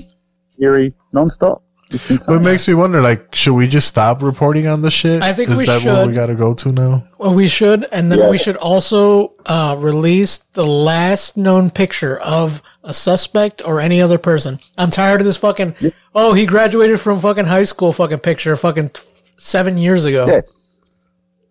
theory, 0.57 0.93
non-stop. 1.13 1.63
It's 1.89 2.11
insane. 2.11 2.25
But 2.35 2.41
it 2.41 2.43
makes 2.43 2.67
me 2.67 2.73
wonder, 2.73 3.01
like, 3.01 3.33
should 3.33 3.53
we 3.53 3.65
just 3.65 3.87
stop 3.87 4.21
reporting 4.21 4.67
on 4.67 4.81
the 4.81 4.91
shit? 4.91 5.21
I 5.21 5.31
think 5.31 5.49
Is 5.49 5.57
we 5.57 5.65
that 5.67 5.85
what 5.85 6.05
we 6.07 6.11
should. 6.11 6.15
got 6.15 6.25
to 6.25 6.35
go 6.35 6.53
to 6.53 6.71
now? 6.73 7.05
Well, 7.17 7.33
we 7.33 7.47
should, 7.47 7.87
and 7.93 8.11
then 8.11 8.19
Yeah. 8.19 8.29
we 8.29 8.37
should 8.37 8.57
also 8.57 9.31
uh, 9.45 9.73
release 9.79 10.37
the 10.37 10.65
last 10.67 11.37
known 11.37 11.69
picture 11.71 12.19
of 12.19 12.61
a 12.83 12.93
suspect 12.93 13.61
or 13.65 13.79
any 13.79 14.01
other 14.01 14.17
person. 14.17 14.59
I'm 14.77 14.91
tired 14.91 15.21
of 15.21 15.25
this 15.25 15.37
fucking. 15.37 15.75
Oh, 16.13 16.33
he 16.33 16.45
graduated 16.45 16.99
from 16.99 17.19
fucking 17.21 17.45
high 17.45 17.63
school. 17.63 17.93
Fucking 17.93 18.19
picture. 18.19 18.57
Fucking 18.57 18.89
t- 18.89 19.01
seven 19.37 19.77
years 19.77 20.03
ago. 20.03 20.27
Yeah. 20.27 20.41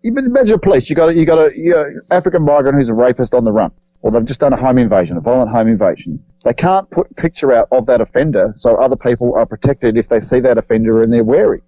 You 0.03 0.13
but 0.13 0.23
imagine 0.23 0.53
a 0.53 0.59
police. 0.59 0.87
You 0.87 0.95
got 0.95 1.09
a, 1.09 1.15
you 1.15 1.25
got 1.25 1.39
a 1.39 1.51
you 1.57 1.73
got 1.73 1.87
African 2.15 2.43
migrant 2.43 2.77
who's 2.77 2.89
a 2.89 2.93
rapist 2.93 3.33
on 3.33 3.43
the 3.43 3.51
run, 3.51 3.71
or 4.07 4.11
they've 4.11 4.23
just 4.23 4.39
done 4.39 4.53
a 4.53 4.57
home 4.57 4.77
invasion, 4.77 5.17
a 5.17 5.19
violent 5.19 5.49
home 5.51 5.67
invasion. 5.67 6.23
They 6.45 6.53
can't 6.53 6.89
put 6.89 7.11
a 7.11 7.13
picture 7.15 7.51
out 7.51 7.67
of 7.73 7.87
that 7.87 7.99
offender, 7.99 8.47
so 8.51 8.77
other 8.77 8.95
people 8.95 9.35
are 9.35 9.45
protected 9.45 9.97
if 9.97 10.07
they 10.07 10.19
see 10.21 10.39
that 10.39 10.57
offender 10.57 11.03
and 11.03 11.11
they're 11.11 11.25
wary. 11.25 11.61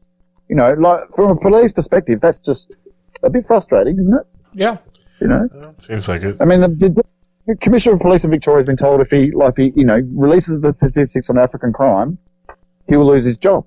You 0.48 0.56
know, 0.56 0.72
like 0.74 1.02
from 1.16 1.32
a 1.32 1.36
police 1.36 1.74
perspective, 1.74 2.22
that's 2.22 2.40
just 2.40 2.78
a 3.22 3.30
bit 3.30 3.44
frustrating, 3.46 3.98
isn't 4.00 4.14
it? 4.22 4.26
Yeah. 4.54 4.78
You 5.20 5.28
know. 5.28 5.74
Seems 5.80 6.08
like 6.08 6.22
it. 6.22 6.38
I 6.40 6.46
mean, 6.46 6.62
the, 6.62 6.70
the, 6.70 7.04
the 7.46 7.56
Commissioner 7.58 7.96
of 7.96 8.00
Police 8.02 8.24
in 8.24 8.32
Victoria 8.32 8.60
has 8.60 8.66
been 8.66 8.78
told 8.78 9.02
if 9.02 9.10
he, 9.10 9.32
like, 9.32 9.50
if 9.50 9.58
he, 9.58 9.74
you 9.76 9.84
know, 9.86 10.00
releases 10.16 10.62
the 10.62 10.72
statistics 10.72 11.30
on 11.30 11.38
African 11.38 11.74
crime, 11.74 12.18
he 12.88 12.96
will 12.96 13.08
lose 13.08 13.26
his 13.26 13.38
job. 13.38 13.66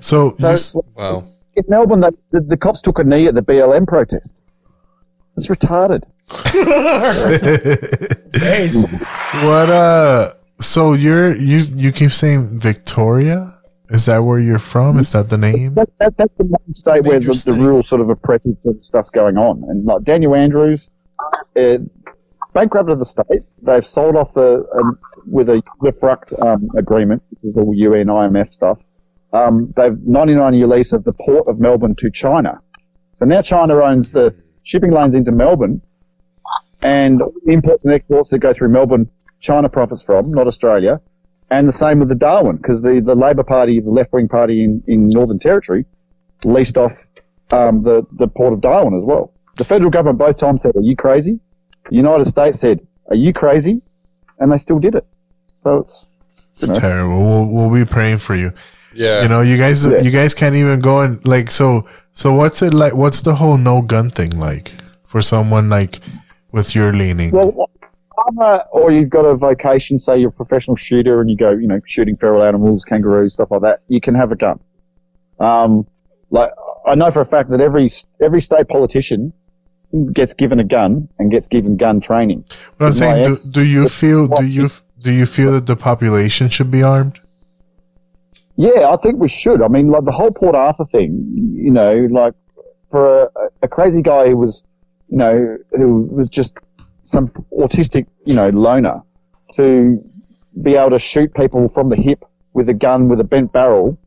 So, 0.00 0.36
So 0.38 0.48
you 0.48 0.48
like- 0.48 0.96
Wow. 0.96 1.24
in 1.56 1.64
Melbourne, 1.68 2.00
they, 2.00 2.10
the, 2.30 2.40
the 2.42 2.56
cops 2.58 2.82
took 2.82 2.98
a 2.98 3.04
knee 3.04 3.26
at 3.26 3.34
the 3.34 3.42
BLM 3.42 3.86
protest. 3.86 4.42
It's 5.38 5.46
retarded. 5.46 6.02
what? 9.44 9.70
Uh, 9.70 10.30
so 10.60 10.92
you're 10.92 11.34
you 11.36 11.58
you 11.74 11.92
keep 11.92 12.12
saying 12.12 12.58
Victoria? 12.58 13.58
Is 13.90 14.06
that 14.06 14.24
where 14.24 14.38
you're 14.38 14.58
from? 14.58 14.98
Is 14.98 15.12
that 15.12 15.28
the 15.28 15.36
name? 15.36 15.74
That, 15.74 15.90
that, 15.98 16.16
that's 16.16 16.38
the 16.38 16.44
one 16.44 16.70
state 16.70 17.04
where 17.04 17.20
the, 17.20 17.42
the 17.44 17.52
real 17.52 17.82
sort 17.82 18.00
of 18.00 18.08
oppressive 18.08 18.58
sort 18.58 18.76
of 18.76 18.84
stuff's 18.84 19.10
going 19.10 19.36
on. 19.36 19.64
And 19.68 19.84
like 19.84 20.02
Daniel 20.02 20.34
Andrews, 20.34 20.88
uh, 21.56 21.78
bankrupted 22.54 22.98
the 22.98 23.04
state. 23.04 23.42
They've 23.60 23.84
sold 23.84 24.16
off 24.16 24.34
the 24.34 24.66
um, 24.74 24.98
with 25.26 25.48
a 25.48 25.62
usufruct 25.82 26.40
um, 26.42 26.70
agreement, 26.76 27.22
which 27.30 27.44
is 27.44 27.56
all 27.56 27.74
UN 27.74 28.06
IMF 28.06 28.52
stuff. 28.52 28.82
Um, 29.32 29.72
they've 29.76 29.96
99 30.06 30.54
year 30.54 30.66
lease 30.66 30.92
of 30.92 31.04
the 31.04 31.12
port 31.12 31.48
of 31.48 31.58
Melbourne 31.58 31.94
to 31.96 32.10
China. 32.10 32.60
So 33.12 33.24
now 33.24 33.40
China 33.40 33.82
owns 33.82 34.10
the 34.10 34.34
shipping 34.64 34.90
lanes 34.90 35.14
into 35.14 35.32
Melbourne, 35.32 35.82
and 36.82 37.22
imports 37.46 37.84
and 37.86 37.94
exports 37.94 38.30
that 38.30 38.38
go 38.38 38.52
through 38.52 38.68
Melbourne, 38.68 39.10
China 39.40 39.68
profits 39.68 40.02
from, 40.02 40.32
not 40.32 40.46
Australia. 40.46 41.00
And 41.50 41.68
the 41.68 41.72
same 41.72 41.98
with 41.98 42.08
the 42.08 42.14
Darwin, 42.14 42.56
because 42.56 42.80
the, 42.82 43.00
the 43.00 43.14
Labor 43.14 43.42
Party, 43.42 43.78
the 43.80 43.90
left 43.90 44.12
wing 44.12 44.28
party 44.28 44.64
in, 44.64 44.82
in 44.86 45.08
Northern 45.08 45.38
Territory, 45.38 45.84
leased 46.44 46.78
off 46.78 47.06
um, 47.50 47.82
the, 47.82 48.06
the 48.12 48.26
port 48.26 48.52
of 48.54 48.60
Darwin 48.60 48.94
as 48.94 49.04
well. 49.04 49.32
The 49.56 49.64
federal 49.64 49.90
government 49.90 50.18
both 50.18 50.38
times 50.38 50.62
said, 50.62 50.74
Are 50.76 50.80
you 50.82 50.96
crazy? 50.96 51.40
The 51.90 51.96
United 51.96 52.24
States 52.24 52.58
said, 52.58 52.80
Are 53.08 53.16
you 53.16 53.32
crazy? 53.34 53.82
And 54.38 54.50
they 54.50 54.56
still 54.56 54.78
did 54.78 54.94
it. 54.94 55.06
So 55.56 55.78
it's, 55.78 56.08
It's 56.50 56.68
terrible. 56.68 57.22
We'll 57.22 57.46
we'll 57.48 57.74
be 57.74 57.84
praying 57.84 58.18
for 58.18 58.34
you. 58.34 58.52
Yeah. 58.94 59.22
You 59.22 59.28
know, 59.28 59.42
you 59.42 59.58
guys 59.58 59.84
Yeah. 59.84 60.00
you 60.00 60.10
guys 60.10 60.34
can't 60.34 60.54
even 60.54 60.80
go 60.80 61.02
and 61.02 61.24
like 61.26 61.50
so 61.50 61.86
so 62.12 62.32
what's 62.32 62.62
it 62.62 62.72
like 62.74 62.94
what's 62.94 63.20
the 63.22 63.34
whole 63.34 63.58
no 63.58 63.82
gun 63.82 64.10
thing 64.10 64.30
like 64.38 64.72
for 65.04 65.20
someone 65.22 65.68
like 65.68 66.00
with 66.52 66.74
your 66.74 66.92
leaning? 66.92 67.30
Well, 67.30 67.70
uh, 68.40 68.60
or 68.70 68.92
you've 68.92 69.10
got 69.10 69.24
a 69.24 69.34
vocation, 69.34 69.98
say 69.98 70.18
you're 70.18 70.28
a 70.28 70.32
professional 70.32 70.76
shooter 70.76 71.20
and 71.20 71.30
you 71.30 71.36
go, 71.36 71.50
you 71.50 71.66
know, 71.66 71.80
shooting 71.84 72.16
feral 72.16 72.42
animals, 72.42 72.84
kangaroos, 72.84 73.34
stuff 73.34 73.50
like 73.50 73.62
that. 73.62 73.80
You 73.88 74.00
can 74.00 74.14
have 74.14 74.30
a 74.30 74.36
gun. 74.36 74.60
Um, 75.40 75.86
like 76.30 76.50
I 76.86 76.94
know 76.94 77.10
for 77.10 77.20
a 77.20 77.24
fact 77.24 77.50
that 77.50 77.60
every 77.60 77.88
every 78.20 78.40
state 78.40 78.68
politician 78.68 79.32
gets 80.12 80.34
given 80.34 80.60
a 80.60 80.64
gun 80.64 81.08
and 81.18 81.30
gets 81.30 81.48
given 81.48 81.76
gun 81.76 82.00
training. 82.00 82.44
But 82.78 82.86
I'm 82.86 82.92
saying, 82.92 83.24
do, 83.24 83.34
do 83.52 83.64
you 83.64 83.88
feel 83.88 84.28
do 84.28 84.46
you 84.46 84.68
do 84.98 85.12
you 85.12 85.26
feel 85.26 85.52
that 85.52 85.66
the 85.66 85.76
population 85.76 86.48
should 86.48 86.70
be 86.70 86.82
armed? 86.82 87.20
Yeah, 88.56 88.88
I 88.90 88.96
think 88.96 89.18
we 89.18 89.28
should. 89.28 89.62
I 89.62 89.68
mean, 89.68 89.88
like 89.88 90.04
the 90.04 90.12
whole 90.12 90.30
Port 90.30 90.54
Arthur 90.54 90.84
thing, 90.84 91.32
you 91.54 91.70
know, 91.70 92.06
like 92.10 92.34
for 92.90 93.24
a, 93.24 93.28
a 93.62 93.68
crazy 93.68 94.02
guy 94.02 94.28
who 94.28 94.36
was, 94.36 94.62
you 95.12 95.18
know, 95.18 95.58
who 95.72 96.08
was 96.10 96.30
just 96.30 96.54
some 97.02 97.28
autistic, 97.52 98.06
you 98.24 98.34
know, 98.34 98.48
loner 98.48 99.02
to 99.52 100.02
be 100.62 100.74
able 100.74 100.88
to 100.90 100.98
shoot 100.98 101.34
people 101.34 101.68
from 101.68 101.90
the 101.90 101.96
hip 101.96 102.24
with 102.54 102.70
a 102.70 102.72
gun 102.72 103.10
with 103.10 103.20
a 103.20 103.24
bent 103.24 103.52
barrel 103.52 103.98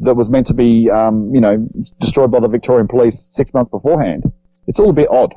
that 0.00 0.14
was 0.14 0.30
meant 0.30 0.46
to 0.46 0.54
be, 0.54 0.88
um, 0.88 1.34
you 1.34 1.40
know, 1.42 1.68
destroyed 2.00 2.30
by 2.30 2.40
the 2.40 2.48
Victorian 2.48 2.88
police 2.88 3.18
six 3.18 3.52
months 3.52 3.68
beforehand. 3.68 4.32
It's 4.66 4.80
all 4.80 4.88
a 4.88 4.94
bit 4.94 5.10
odd. 5.10 5.34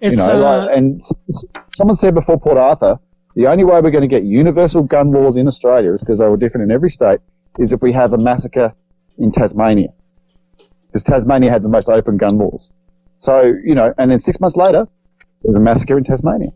It's, 0.00 0.16
you 0.16 0.26
know, 0.26 0.32
uh, 0.32 0.38
like, 0.38 0.76
and 0.76 1.02
someone 1.74 1.96
said 1.96 2.14
before 2.14 2.40
Port 2.40 2.56
Arthur, 2.56 2.98
the 3.34 3.48
only 3.48 3.64
way 3.64 3.82
we're 3.82 3.90
going 3.90 4.00
to 4.00 4.08
get 4.08 4.24
universal 4.24 4.82
gun 4.82 5.12
laws 5.12 5.36
in 5.36 5.46
Australia 5.46 5.92
is 5.92 6.02
because 6.02 6.20
they 6.20 6.26
were 6.26 6.38
different 6.38 6.70
in 6.70 6.74
every 6.74 6.88
state, 6.88 7.20
is 7.58 7.74
if 7.74 7.82
we 7.82 7.92
have 7.92 8.14
a 8.14 8.18
massacre 8.18 8.74
in 9.18 9.30
Tasmania. 9.30 9.92
Because 10.86 11.02
Tasmania 11.02 11.50
had 11.50 11.62
the 11.62 11.68
most 11.68 11.90
open 11.90 12.16
gun 12.16 12.38
laws. 12.38 12.72
So, 13.16 13.42
you 13.64 13.74
know, 13.74 13.94
and 13.98 14.10
then 14.10 14.18
six 14.18 14.40
months 14.40 14.56
later, 14.56 14.86
there's 15.42 15.56
a 15.56 15.60
massacre 15.60 15.96
in 15.98 16.04
Tasmania. 16.04 16.50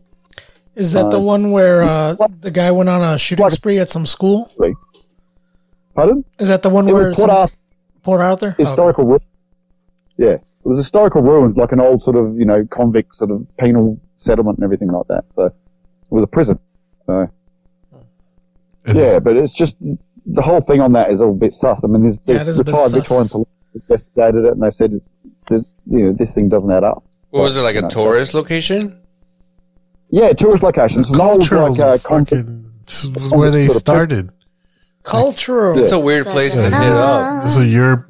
Is 0.75 0.91
that 0.93 1.09
the 1.11 1.17
Uh, 1.19 1.21
one 1.33 1.51
where 1.51 1.83
uh, 1.83 2.15
the 2.41 2.51
guy 2.51 2.71
went 2.71 2.89
on 2.89 3.01
a 3.03 3.17
shooting 3.17 3.49
spree 3.49 3.79
at 3.79 3.89
some 3.89 4.05
school? 4.05 4.51
Pardon? 5.95 6.23
Is 6.39 6.47
that 6.47 6.61
the 6.61 6.69
one 6.69 6.87
It 6.87 6.93
where 6.93 7.07
was 7.09 7.17
Port 7.17 7.29
some- 7.29 7.37
Arthur. 7.37 7.53
Port 8.03 8.21
Arthur? 8.21 8.55
historical 8.57 9.05
ru- 9.05 9.19
yeah 10.17 10.31
it 10.31 10.41
was 10.63 10.77
historical 10.77 11.21
ruins 11.21 11.57
like 11.57 11.71
an 11.73 11.79
old 11.81 12.01
sort 12.01 12.15
of 12.15 12.37
you 12.37 12.45
know 12.45 12.65
convict 12.69 13.13
sort 13.13 13.29
of 13.31 13.45
penal 13.57 13.99
settlement 14.15 14.57
and 14.57 14.63
everything 14.63 14.89
like 14.89 15.05
that 15.07 15.29
so 15.31 15.45
it 15.47 15.53
was 16.09 16.23
a 16.23 16.27
prison 16.27 16.57
so 17.05 17.27
yeah 18.93 19.19
but 19.19 19.35
it's 19.35 19.51
just 19.53 19.75
the 20.25 20.41
whole 20.41 20.61
thing 20.61 20.79
on 20.81 20.93
that 20.93 21.11
is 21.11 21.21
all 21.21 21.31
a 21.31 21.33
bit 21.33 21.51
sus 21.51 21.83
i 21.83 21.87
mean 21.87 22.01
there's, 22.03 22.19
Yeah, 22.25 22.35
there's 22.35 22.47
it 22.47 22.51
is 22.51 22.59
a 22.59 22.63
bit 22.63 22.71
retired 22.73 22.91
victorian 22.93 23.27
police 23.29 23.47
investigated 23.75 24.45
it 24.45 24.53
and 24.53 24.61
they've 24.63 24.73
said 24.73 24.93
it's 24.93 25.17
there's, 25.49 25.65
you 25.85 25.99
know 26.05 26.13
this 26.13 26.33
thing 26.33 26.47
doesn't 26.49 26.71
add 26.71 26.83
up 26.83 27.03
What 27.31 27.43
was 27.43 27.57
it 27.57 27.61
like 27.61 27.75
a 27.75 27.81
know, 27.81 27.89
so- 27.89 28.03
tourist 28.03 28.33
location? 28.33 28.99
yeah 30.09 30.31
tourist 30.33 30.63
locations 30.63 31.09
it's 31.09 31.13
an 31.15 31.21
old 31.21 31.39
Cultural 31.41 31.69
like 31.71 31.79
uh, 31.79 31.97
fucking 31.97 32.71
this 32.85 33.05
was 33.05 33.31
where 33.31 33.51
they 33.51 33.67
started. 33.67 34.31
Cultural. 35.03 35.77
It's 35.77 35.91
a 35.91 35.99
weird 35.99 36.25
place 36.25 36.55
to 36.55 36.63
hit 36.63 36.73
up. 36.73 37.47
So 37.49 37.61
your 37.61 38.09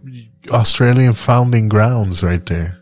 Australian 0.51 1.11
founding 1.13 1.67
grounds 1.67 2.23
right 2.23 2.43
there. 2.45 2.81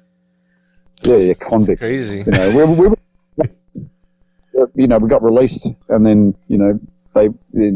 Yeah, 1.01 1.17
yeah, 1.17 1.33
convicts. 1.33 1.81
Crazy. 1.81 2.17
You 2.25 2.31
know, 2.31 2.47
we, 2.55 2.63
we, 2.81 2.87
were- 2.89 4.67
you 4.75 4.87
know, 4.87 4.97
we 4.99 5.09
got 5.09 5.23
released, 5.23 5.73
and 5.89 6.05
then 6.05 6.35
you 6.47 6.57
know 6.59 6.79
they, 7.15 7.29
they 7.53 7.71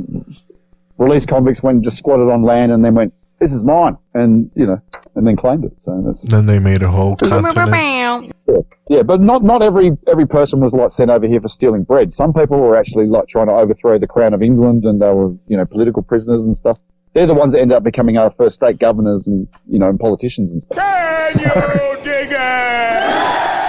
released 0.97 1.27
convicts 1.27 1.63
went 1.63 1.75
and 1.77 1.83
just 1.83 1.97
squatted 1.97 2.29
on 2.29 2.43
land, 2.43 2.71
and 2.71 2.83
then 2.85 2.93
went, 2.95 3.13
"This 3.39 3.53
is 3.53 3.63
mine," 3.63 3.97
and 4.13 4.51
you 4.55 4.65
know, 4.67 4.81
and 5.15 5.27
then 5.27 5.35
claimed 5.35 5.65
it. 5.65 5.79
So 5.79 6.01
that's 6.05 6.23
Then 6.23 6.45
they 6.45 6.59
made 6.59 6.81
a 6.81 6.89
whole 6.89 7.15
continent. 7.15 8.33
yeah, 8.47 8.55
yeah, 8.89 9.01
but 9.03 9.21
not 9.21 9.43
not 9.43 9.61
every 9.61 9.97
every 10.07 10.27
person 10.27 10.59
was 10.59 10.73
like 10.73 10.89
sent 10.91 11.11
over 11.11 11.27
here 11.27 11.41
for 11.41 11.47
stealing 11.49 11.83
bread. 11.83 12.11
Some 12.11 12.33
people 12.33 12.59
were 12.59 12.77
actually 12.77 13.07
like 13.07 13.27
trying 13.27 13.47
to 13.47 13.53
overthrow 13.53 13.97
the 13.97 14.07
crown 14.07 14.33
of 14.33 14.41
England, 14.41 14.85
and 14.85 15.01
they 15.01 15.07
were 15.11 15.29
you 15.47 15.57
know 15.57 15.65
political 15.65 16.01
prisoners 16.01 16.45
and 16.45 16.55
stuff. 16.55 16.79
They're 17.13 17.27
the 17.27 17.33
ones 17.33 17.51
that 17.51 17.59
ended 17.59 17.75
up 17.75 17.83
becoming 17.83 18.17
our 18.17 18.29
first 18.29 18.55
state 18.55 18.79
governors 18.79 19.27
and 19.27 19.47
you 19.67 19.79
know 19.79 19.89
and 19.89 19.99
politicians 19.99 20.53
and 20.53 20.61
stuff. 20.61 20.77
Can 20.77 21.39
you 21.39 22.03
dig 22.03 22.31
it? 22.31 22.35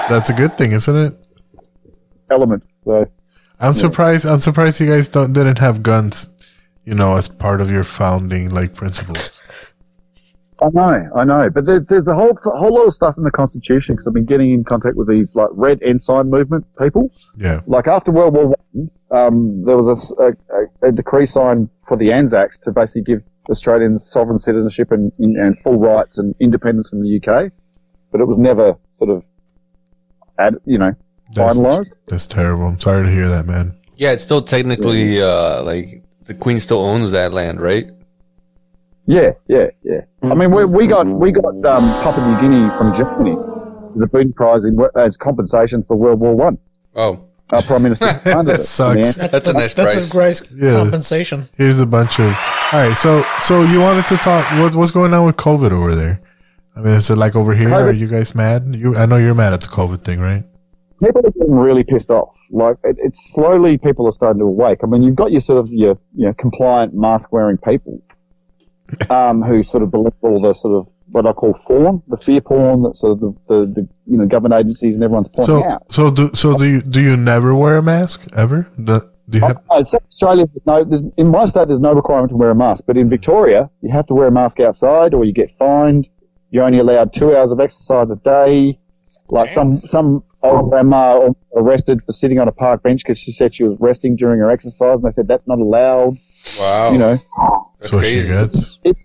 That's 0.09 0.30
a 0.30 0.32
good 0.34 0.57
thing, 0.59 0.72
isn't 0.72 0.97
it? 0.97 1.14
Element. 2.30 2.64
So 2.84 3.07
I'm 3.61 3.74
surprised. 3.74 4.26
I'm 4.26 4.40
surprised 4.40 4.80
you 4.80 4.86
guys 4.86 5.09
don't 5.09 5.32
didn't 5.32 5.59
have 5.59 5.82
guns, 5.82 6.28
you 6.84 6.95
know, 6.95 7.16
as 7.16 7.28
part 7.28 7.61
of 7.61 7.70
your 7.70 7.84
founding 7.84 8.51
like 8.51 8.74
principles. 8.74 9.40
I 10.62 10.68
know, 10.72 11.10
I 11.16 11.24
know, 11.24 11.50
but 11.50 11.66
there, 11.66 11.80
there's 11.80 12.06
a 12.06 12.14
whole 12.14 12.32
whole 12.44 12.74
lot 12.74 12.86
of 12.86 12.94
stuff 12.94 13.18
in 13.18 13.24
the 13.24 13.30
Constitution 13.30 13.94
because 13.94 14.06
I've 14.06 14.14
been 14.14 14.26
getting 14.26 14.52
in 14.52 14.62
contact 14.64 14.96
with 14.96 15.08
these 15.08 15.34
like 15.34 15.48
Red 15.52 15.82
Ensign 15.82 16.30
movement 16.30 16.66
people. 16.78 17.10
Yeah. 17.36 17.60
Like 17.66 17.88
after 17.88 18.12
World 18.12 18.34
War 18.34 18.54
One, 18.72 18.90
um, 19.10 19.62
there 19.64 19.76
was 19.76 20.14
a 20.18 20.92
decree 20.92 21.26
signed 21.26 21.68
for 21.86 21.96
the 21.96 22.12
Anzacs 22.12 22.58
to 22.60 22.72
basically 22.72 23.02
give 23.02 23.22
Australians 23.50 24.04
sovereign 24.04 24.38
citizenship 24.38 24.92
and, 24.92 25.12
and 25.18 25.58
full 25.58 25.78
rights 25.78 26.18
and 26.18 26.34
independence 26.40 26.90
from 26.90 27.02
the 27.02 27.16
UK, 27.16 27.52
but 28.10 28.20
it 28.20 28.26
was 28.26 28.38
never 28.38 28.76
sort 28.92 29.10
of, 29.10 29.26
ad, 30.38 30.56
you 30.64 30.78
know, 30.78 30.94
That's, 31.34 31.58
finalised. 31.58 31.96
that's 32.06 32.26
terrible. 32.26 32.66
I'm 32.66 32.80
sorry 32.80 33.04
to 33.04 33.10
hear 33.10 33.28
that, 33.28 33.46
man. 33.46 33.76
Yeah, 33.96 34.12
it's 34.12 34.22
still 34.22 34.42
technically 34.42 35.20
uh, 35.20 35.62
like 35.62 36.04
the 36.24 36.34
queen 36.34 36.60
still 36.60 36.78
owns 36.78 37.10
that 37.10 37.32
land, 37.32 37.60
right? 37.60 37.90
Yeah, 39.07 39.32
yeah, 39.48 39.66
yeah. 39.82 40.03
I 40.22 40.34
mean, 40.34 40.53
we, 40.55 40.64
we 40.64 40.86
got 40.86 41.07
we 41.07 41.32
got 41.32 41.44
um, 41.66 41.84
Papua 42.03 42.32
New 42.32 42.40
Guinea 42.40 42.70
from 42.76 42.92
Germany 42.92 43.36
as 43.94 44.03
a 44.03 44.07
Boon 44.07 44.32
Prize 44.32 44.64
in, 44.64 44.78
as 44.96 45.16
compensation 45.16 45.82
for 45.82 45.96
World 45.96 46.20
War 46.20 46.34
One. 46.36 46.59
Oh, 46.94 47.24
our 47.50 47.62
prime 47.62 47.82
minister. 47.82 48.07
That 48.24 48.61
sucks. 48.61 49.18
Man. 49.18 49.28
That's 49.30 49.48
a 49.48 49.53
nice 49.53 49.74
That's 49.74 49.94
price. 49.94 50.09
a 50.09 50.11
great 50.11 50.42
Yeah. 50.55 50.76
compensation. 50.76 51.48
Here's 51.57 51.80
a 51.80 51.86
bunch 51.86 52.20
of. 52.20 52.26
All 52.72 52.80
right, 52.80 52.96
so 52.96 53.24
so 53.40 53.62
you 53.62 53.80
wanted 53.80 54.07
to 54.07 54.16
talk. 54.18 54.46
What's 54.61 54.76
what's 54.76 54.92
going 54.92 55.12
on 55.14 55.26
with 55.26 55.36
COVID 55.36 55.72
over 55.72 55.94
there? 55.94 56.20
I 56.76 56.80
mean, 56.80 56.94
is 56.94 57.11
it 57.11 57.16
like 57.18 57.34
over 57.36 57.55
here? 57.55 57.72
Are 57.74 57.92
you 57.92 58.07
guys 58.07 58.34
mad? 58.34 58.74
You, 58.78 58.96
I 58.96 59.05
know 59.07 59.16
you're 59.16 59.34
mad 59.34 59.53
at 59.53 59.61
the 59.61 59.66
COVID 59.66 60.05
thing, 60.05 60.20
right? 60.20 60.44
people 61.03 61.20
are 61.26 61.30
getting 61.32 61.53
really 61.55 61.82
pissed 61.82 62.11
off. 62.12 62.38
Like 62.53 62.76
it, 62.84 62.96
it's 63.00 63.32
slowly 63.34 63.76
people 63.76 64.07
are 64.07 64.12
starting 64.12 64.38
to 64.38 64.44
awake. 64.46 64.78
I 64.84 64.86
mean, 64.86 65.03
you've 65.03 65.16
got 65.16 65.32
your 65.32 65.40
sort 65.40 65.59
of 65.59 65.72
your 65.72 65.98
you 66.14 66.26
know 66.26 66.32
compliant 66.34 66.94
mask 66.94 67.32
wearing 67.32 67.59
people, 67.59 68.00
um, 69.11 69.43
who 69.43 69.62
sort 69.62 69.82
of 69.82 69.90
believe 69.90 70.12
all 70.22 70.40
the 70.40 70.53
sort 70.53 70.76
of 70.76 70.88
what 71.11 71.26
I 71.26 71.32
call 71.32 71.55
porn, 71.55 72.03
the 72.09 72.16
fear 72.16 72.40
porn 72.40 72.82
that 72.82 72.95
sort 72.97 73.12
of 73.12 73.20
the, 73.20 73.32
the, 73.49 73.66
the 73.66 73.88
you 74.07 74.18
know 74.18 74.26
government 74.26 74.59
agencies 74.61 74.97
and 74.97 75.05
everyone's 75.05 75.28
pointing 75.28 75.61
So 75.61 75.64
out. 75.64 75.93
so 75.93 76.11
do 76.11 76.30
so 76.34 76.57
do 76.57 76.66
you 76.66 76.80
do 76.80 77.01
you 77.01 77.16
never 77.16 77.55
wear 77.55 77.76
a 77.76 77.82
mask 77.82 78.26
ever? 78.34 78.68
Do, 78.82 79.01
do 79.28 79.38
you 79.38 79.45
have? 79.45 79.59
Uh, 79.70 79.78
it's 79.78 79.95
Australia, 79.95 80.47
there's 80.47 80.66
no, 80.66 80.84
there's, 80.84 81.05
in 81.16 81.28
my 81.28 81.45
state, 81.45 81.68
there's 81.68 81.80
no 81.80 81.93
requirement 81.93 82.30
to 82.30 82.36
wear 82.36 82.51
a 82.51 82.55
mask, 82.55 82.84
but 82.86 82.97
in 82.97 83.09
Victoria, 83.09 83.70
you 83.80 83.90
have 83.90 84.07
to 84.07 84.14
wear 84.14 84.26
a 84.26 84.32
mask 84.32 84.61
outside, 84.61 85.14
or 85.14 85.24
you 85.24 85.32
get 85.32 85.51
fined. 85.51 86.11
You're 86.51 86.64
only 86.64 86.78
allowed 86.80 87.12
two 87.12 87.34
hours 87.34 87.53
of 87.53 87.61
exercise 87.61 88.11
a 88.11 88.16
day. 88.16 88.78
Like 89.30 89.49
some 89.49 89.80
some 89.82 90.24
old 90.43 90.70
grandma 90.70 91.30
arrested 91.55 92.03
for 92.03 92.12
sitting 92.12 92.38
on 92.38 92.49
a 92.49 92.53
park 92.53 92.82
bench 92.82 93.03
because 93.03 93.18
she 93.18 93.30
said 93.30 93.55
she 93.55 93.62
was 93.62 93.76
resting 93.80 94.16
during 94.16 94.40
her 94.40 94.51
exercise, 94.51 94.99
and 94.99 95.07
they 95.07 95.11
said 95.11 95.28
that's 95.28 95.47
not 95.47 95.59
allowed. 95.59 96.18
Wow. 96.59 96.93
You 96.93 96.99
know, 96.99 97.18
That's 97.78 97.93
what 97.93 98.05
she 98.05 98.26
gets. 98.26 98.78
it, 98.84 98.97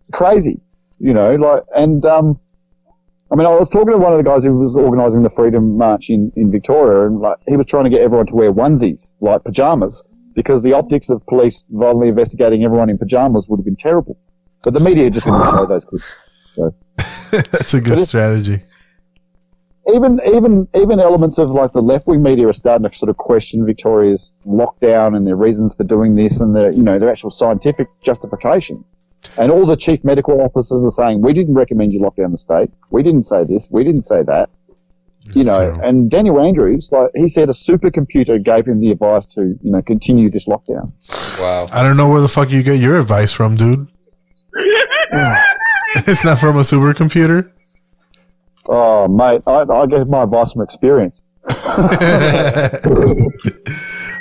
it's 0.00 0.10
crazy. 0.10 0.60
You 0.98 1.14
know, 1.14 1.34
like 1.34 1.62
and 1.74 2.04
um, 2.06 2.40
I 3.30 3.36
mean, 3.36 3.46
I 3.46 3.50
was 3.54 3.68
talking 3.70 3.92
to 3.92 3.98
one 3.98 4.12
of 4.12 4.18
the 4.18 4.24
guys 4.24 4.44
who 4.44 4.56
was 4.56 4.76
organising 4.76 5.22
the 5.22 5.30
Freedom 5.30 5.76
March 5.76 6.08
in, 6.08 6.32
in 6.34 6.50
Victoria, 6.50 7.06
and 7.06 7.20
like 7.20 7.36
he 7.46 7.56
was 7.56 7.66
trying 7.66 7.84
to 7.84 7.90
get 7.90 8.00
everyone 8.00 8.26
to 8.26 8.34
wear 8.34 8.52
onesies, 8.52 9.12
like 9.20 9.44
pajamas, 9.44 10.02
because 10.34 10.62
the 10.62 10.72
optics 10.72 11.10
of 11.10 11.24
police 11.26 11.64
violently 11.68 12.08
investigating 12.08 12.64
everyone 12.64 12.88
in 12.88 12.96
pajamas 12.98 13.48
would 13.48 13.58
have 13.58 13.66
been 13.66 13.76
terrible. 13.76 14.18
But 14.64 14.72
the 14.72 14.80
media 14.80 15.10
just 15.10 15.26
wouldn't 15.26 15.50
show 15.50 15.66
those 15.66 15.84
clips. 15.84 16.12
So 16.46 16.74
That's 17.30 17.74
a 17.74 17.80
good 17.80 17.98
strategy. 17.98 18.62
Even 19.94 20.20
even 20.24 20.68
even 20.74 21.00
elements 21.00 21.38
of 21.38 21.50
like 21.50 21.72
the 21.72 21.82
left 21.82 22.06
wing 22.06 22.22
media 22.22 22.48
are 22.48 22.52
starting 22.52 22.88
to 22.88 22.94
sort 22.96 23.10
of 23.10 23.16
question 23.16 23.64
Victoria's 23.64 24.32
lockdown 24.44 25.16
and 25.16 25.26
their 25.26 25.36
reasons 25.36 25.74
for 25.74 25.84
doing 25.84 26.14
this 26.14 26.40
and 26.40 26.54
their 26.54 26.72
you 26.72 26.82
know 26.82 26.98
their 26.98 27.10
actual 27.10 27.30
scientific 27.30 27.88
justification. 28.02 28.84
And 29.36 29.50
all 29.50 29.66
the 29.66 29.76
chief 29.76 30.04
medical 30.04 30.40
officers 30.40 30.84
are 30.84 30.90
saying 30.90 31.22
we 31.22 31.32
didn't 31.32 31.54
recommend 31.54 31.92
you 31.92 32.00
lock 32.00 32.16
down 32.16 32.30
the 32.30 32.36
state. 32.36 32.70
We 32.90 33.02
didn't 33.02 33.22
say 33.22 33.44
this. 33.44 33.68
We 33.70 33.82
didn't 33.82 34.02
say 34.02 34.22
that. 34.22 34.48
you 35.34 35.44
know, 35.44 35.76
and 35.82 36.10
Daniel 36.10 36.40
Andrews, 36.40 36.90
like 36.92 37.10
he 37.14 37.28
said, 37.28 37.48
a 37.48 37.52
supercomputer 37.52 38.42
gave 38.42 38.66
him 38.66 38.80
the 38.80 38.90
advice 38.90 39.26
to 39.34 39.58
you 39.60 39.72
know 39.72 39.82
continue 39.82 40.30
this 40.30 40.46
lockdown. 40.46 40.92
Wow. 41.38 41.68
I 41.72 41.82
don't 41.82 41.96
know 41.96 42.08
where 42.08 42.20
the 42.20 42.28
fuck 42.28 42.50
you 42.50 42.62
get 42.62 42.78
your 42.78 42.98
advice 42.98 43.32
from, 43.32 43.56
dude. 43.56 43.88
it's 45.94 46.24
not 46.24 46.38
from 46.38 46.56
a 46.56 46.60
supercomputer. 46.60 47.50
Oh, 48.68 49.08
mate, 49.08 49.42
I, 49.46 49.62
I 49.62 49.86
get 49.86 50.08
my 50.08 50.24
advice 50.24 50.52
from 50.52 50.62
experience. 50.62 51.22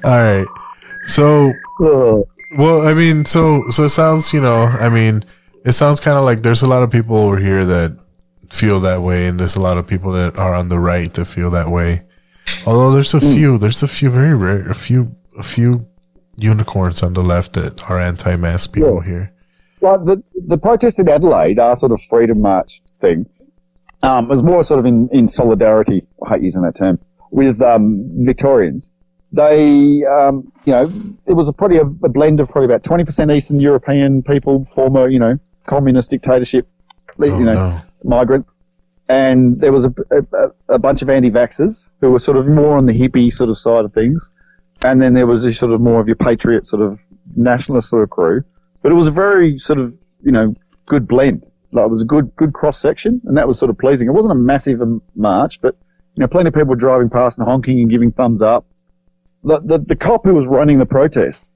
All 0.04 0.16
right. 0.16 0.46
So, 1.06 1.54
well, 2.58 2.88
I 2.88 2.94
mean, 2.94 3.26
so 3.26 3.64
so 3.70 3.84
it 3.84 3.90
sounds, 3.90 4.34
you 4.34 4.42
know, 4.42 4.64
I 4.64 4.90
mean, 4.90 5.24
it 5.66 5.74
sounds 5.74 6.00
kind 6.00 6.18
of 6.18 6.24
like 6.24 6.44
there's 6.44 6.62
a 6.62 6.68
lot 6.68 6.84
of 6.84 6.92
people 6.92 7.18
over 7.18 7.38
here 7.38 7.66
that 7.66 7.98
feel 8.50 8.80
that 8.82 9.02
way, 9.02 9.28
and 9.28 9.40
there's 9.40 9.56
a 9.56 9.62
lot 9.62 9.78
of 9.78 9.88
people 9.88 10.12
that 10.14 10.38
are 10.38 10.56
on 10.56 10.70
the 10.70 10.80
right 10.80 11.14
that 11.14 11.26
feel 11.26 11.50
that 11.52 11.70
way. 11.70 12.04
Although 12.66 12.92
there's 12.92 13.14
a 13.14 13.20
hmm. 13.20 13.34
few, 13.34 13.58
there's 13.58 13.84
a 13.84 13.88
few 13.88 14.10
very 14.10 14.36
rare, 14.36 14.70
a 14.70 14.76
few, 14.76 15.16
a 15.38 15.44
few 15.44 15.88
unicorns 16.38 17.04
on 17.04 17.14
the 17.14 17.22
left 17.22 17.54
that 17.54 17.90
are 17.90 18.00
anti-mask 18.00 18.74
people 18.74 19.02
here. 19.02 19.34
Well, 19.80 20.04
the 20.04 20.24
the 20.48 20.58
protest 20.58 21.00
in 21.00 21.10
Adelaide, 21.10 21.60
our 21.60 21.76
sort 21.76 21.92
of 21.92 22.02
freedom 22.02 22.42
march 22.42 22.82
thing, 23.00 23.28
um, 24.04 24.28
was 24.28 24.44
more 24.44 24.64
sort 24.64 24.80
of 24.80 24.86
in, 24.86 25.10
in 25.12 25.28
solidarity. 25.28 26.08
I 26.26 26.30
hate 26.30 26.44
using 26.44 26.64
that 26.64 26.76
term 26.76 27.00
with 27.32 27.62
um, 27.62 28.10
Victorians. 28.26 28.92
They, 29.32 30.06
um, 30.06 30.52
you 30.66 30.74
know, 30.74 30.92
it 31.26 31.34
was 31.34 31.50
a 31.50 31.54
pretty 31.54 31.78
a, 31.78 31.82
a 31.82 32.10
blend 32.10 32.40
of 32.40 32.50
probably 32.50 32.66
about 32.66 32.84
twenty 32.84 33.04
percent 33.04 33.30
Eastern 33.32 33.60
European 33.60 34.24
people, 34.24 34.66
former, 34.66 35.10
you 35.10 35.20
know, 35.20 35.38
communist 35.66 36.12
dictatorship, 36.12 36.68
you 37.20 37.44
know, 37.44 37.82
migrant, 38.04 38.46
and 39.10 39.60
there 39.60 39.74
was 39.74 39.86
a, 39.86 39.94
a, 40.12 40.52
a 40.76 40.80
bunch 40.80 41.02
of 41.02 41.10
anti-vaxxers 41.10 41.92
who 42.00 42.12
were 42.12 42.20
sort 42.20 42.38
of 42.38 42.48
more 42.48 42.78
on 42.78 42.86
the 42.86 42.94
hippie 42.94 43.32
sort 43.32 43.50
of 43.50 43.58
side 43.58 43.84
of 43.84 43.92
things, 43.94 44.30
and 44.86 45.02
then 45.02 45.14
there 45.14 45.28
was 45.28 45.44
this 45.44 45.58
sort 45.58 45.74
of 45.74 45.82
more 45.82 46.00
of 46.00 46.08
your 46.08 46.16
patriot 46.16 46.66
sort 46.66 46.82
of 46.82 47.02
nationalist 47.36 47.90
sort 47.90 48.04
of 48.04 48.10
crew. 48.10 48.44
But 48.82 48.94
it 48.94 48.96
was 48.96 49.08
a 49.08 49.12
very 49.12 49.58
sort 49.58 49.80
of, 49.80 49.94
you 50.22 50.32
know, 50.32 50.56
good 50.86 51.06
blend. 51.06 51.46
Like 51.72 51.86
it 51.86 51.90
was 51.90 52.02
a 52.02 52.06
good, 52.06 52.36
good 52.36 52.54
cross 52.54 52.80
section, 52.80 53.22
and 53.26 53.38
that 53.38 53.48
was 53.48 53.60
sort 53.60 53.70
of 53.70 53.78
pleasing. 53.78 54.08
It 54.08 54.12
wasn't 54.12 54.32
a 54.34 54.36
massive 54.36 54.82
um, 54.82 55.02
march, 55.16 55.62
but 55.62 55.76
you 56.16 56.22
know, 56.22 56.28
plenty 56.28 56.48
of 56.48 56.54
people 56.54 56.70
were 56.70 56.76
driving 56.76 57.10
past 57.10 57.38
and 57.38 57.48
honking 57.48 57.80
and 57.82 57.90
giving 57.90 58.12
thumbs 58.12 58.42
up. 58.42 58.66
The 59.44 59.60
the, 59.60 59.78
the 59.80 59.96
cop 59.96 60.24
who 60.26 60.34
was 60.34 60.48
running 60.48 60.80
the 60.80 60.86
protest, 60.86 61.52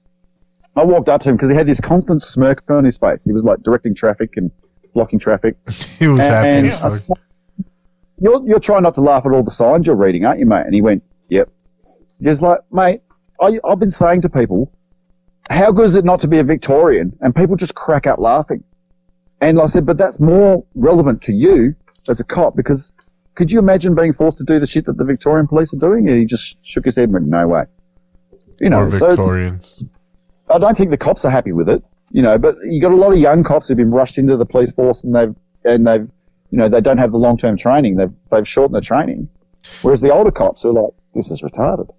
I 0.76 0.84
walked 0.84 1.08
up 1.08 1.20
to 1.22 1.30
him 1.30 1.36
because 1.36 1.50
he 1.50 1.56
had 1.56 1.66
this 1.66 1.80
constant 1.80 2.22
smirk 2.22 2.62
on 2.70 2.84
his 2.84 2.98
face. 2.98 3.24
He 3.24 3.32
was 3.32 3.44
like 3.44 3.62
directing 3.62 3.94
traffic 3.94 4.36
and 4.36 4.50
blocking 4.94 5.18
traffic. 5.18 5.56
He 5.98 6.06
was 6.06 6.20
And- 6.20 6.30
happy 6.30 6.48
and 6.88 7.02
you're, 8.20 8.46
you're 8.46 8.60
trying 8.60 8.84
not 8.84 8.94
to 8.94 9.00
laugh 9.00 9.26
at 9.26 9.32
all 9.32 9.42
the 9.42 9.50
signs 9.50 9.86
you're 9.86 9.96
reading, 9.96 10.24
aren't 10.24 10.38
you, 10.38 10.46
mate? 10.46 10.62
And 10.64 10.74
he 10.74 10.80
went, 10.80 11.02
yep. 11.28 11.48
He 12.20 12.28
was 12.28 12.40
like, 12.40 12.60
mate, 12.70 13.00
I, 13.40 13.58
I've 13.64 13.80
been 13.80 13.90
saying 13.90 14.20
to 14.22 14.28
people, 14.28 14.70
how 15.50 15.72
good 15.72 15.86
is 15.86 15.96
it 15.96 16.04
not 16.04 16.20
to 16.20 16.28
be 16.28 16.38
a 16.38 16.44
Victorian? 16.44 17.16
And 17.20 17.34
people 17.34 17.56
just 17.56 17.74
crack 17.74 18.06
up 18.06 18.20
laughing. 18.20 18.62
And 19.42 19.60
I 19.60 19.66
said, 19.66 19.84
but 19.84 19.98
that's 19.98 20.20
more 20.20 20.64
relevant 20.76 21.20
to 21.22 21.32
you 21.32 21.74
as 22.08 22.20
a 22.20 22.24
cop 22.24 22.54
because 22.54 22.92
could 23.34 23.50
you 23.50 23.58
imagine 23.58 23.96
being 23.96 24.12
forced 24.12 24.38
to 24.38 24.44
do 24.44 24.60
the 24.60 24.68
shit 24.68 24.84
that 24.84 24.96
the 24.96 25.04
Victorian 25.04 25.48
police 25.48 25.74
are 25.74 25.78
doing? 25.78 26.08
And 26.08 26.16
he 26.16 26.24
just 26.24 26.64
shook 26.64 26.84
his 26.84 26.94
head 26.94 27.04
and 27.04 27.12
went, 27.12 27.26
no 27.26 27.48
way. 27.48 27.64
You 28.60 28.70
know, 28.70 28.82
or 28.82 28.90
so 28.92 29.10
Victorians. 29.10 29.82
I 30.48 30.58
don't 30.58 30.76
think 30.76 30.90
the 30.90 30.96
cops 30.96 31.24
are 31.24 31.30
happy 31.30 31.50
with 31.50 31.68
it, 31.68 31.82
you 32.12 32.22
know, 32.22 32.38
but 32.38 32.54
you 32.62 32.80
got 32.80 32.92
a 32.92 32.96
lot 32.96 33.12
of 33.12 33.18
young 33.18 33.42
cops 33.42 33.66
who've 33.66 33.76
been 33.76 33.90
rushed 33.90 34.16
into 34.16 34.36
the 34.36 34.46
police 34.46 34.70
force 34.70 35.02
and 35.02 35.16
they've, 35.16 35.34
and 35.64 35.86
they've, 35.88 36.08
you 36.50 36.58
know, 36.58 36.68
they 36.68 36.80
don't 36.80 36.98
have 36.98 37.10
the 37.10 37.18
long 37.18 37.36
term 37.36 37.56
training. 37.56 37.96
They've, 37.96 38.16
they've 38.30 38.46
shortened 38.46 38.76
the 38.76 38.80
training. 38.80 39.28
Whereas 39.80 40.02
the 40.02 40.12
older 40.12 40.30
cops 40.30 40.64
are 40.64 40.72
like, 40.72 40.92
this 41.14 41.32
is 41.32 41.42
retarded. 41.42 41.90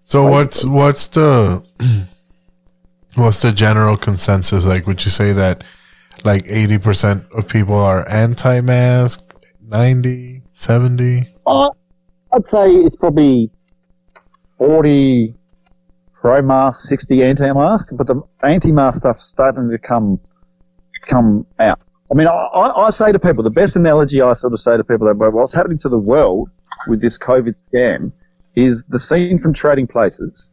So 0.00 0.26
what's 0.26 0.64
what's 0.64 1.08
the 1.08 1.66
what's 3.14 3.42
the 3.42 3.50
general 3.50 3.96
consensus? 3.96 4.64
Like, 4.64 4.86
would 4.86 5.04
you 5.04 5.10
say 5.10 5.32
that 5.32 5.64
like 6.24 6.44
eighty 6.46 6.78
percent 6.78 7.24
of 7.32 7.48
people 7.48 7.74
are 7.74 8.08
anti-mask, 8.08 9.34
90, 9.62 10.42
70? 10.52 11.34
Uh, 11.46 11.70
I'd 12.32 12.44
say 12.44 12.70
it's 12.70 12.96
probably 12.96 13.50
40 14.58 15.34
pro 16.12 16.42
mask, 16.42 16.88
60 16.88 17.22
anti 17.22 17.52
mask, 17.52 17.88
but 17.92 18.06
the 18.06 18.20
anti 18.42 18.72
mask 18.72 18.98
stuff's 18.98 19.24
starting 19.24 19.70
to 19.70 19.78
come, 19.78 20.20
come 21.02 21.46
out. 21.58 21.82
I 22.10 22.14
mean, 22.14 22.26
I, 22.26 22.32
I, 22.32 22.86
I 22.86 22.90
say 22.90 23.12
to 23.12 23.18
people, 23.18 23.42
the 23.42 23.50
best 23.50 23.76
analogy 23.76 24.20
I 24.20 24.32
sort 24.34 24.52
of 24.52 24.60
say 24.60 24.76
to 24.76 24.84
people 24.84 25.08
about 25.08 25.32
what's 25.32 25.54
happening 25.54 25.78
to 25.78 25.88
the 25.88 25.98
world 25.98 26.50
with 26.86 27.00
this 27.00 27.18
COVID 27.18 27.54
scam 27.72 28.12
is 28.54 28.84
the 28.84 28.98
scene 28.98 29.38
from 29.38 29.52
Trading 29.52 29.86
Places 29.86 30.50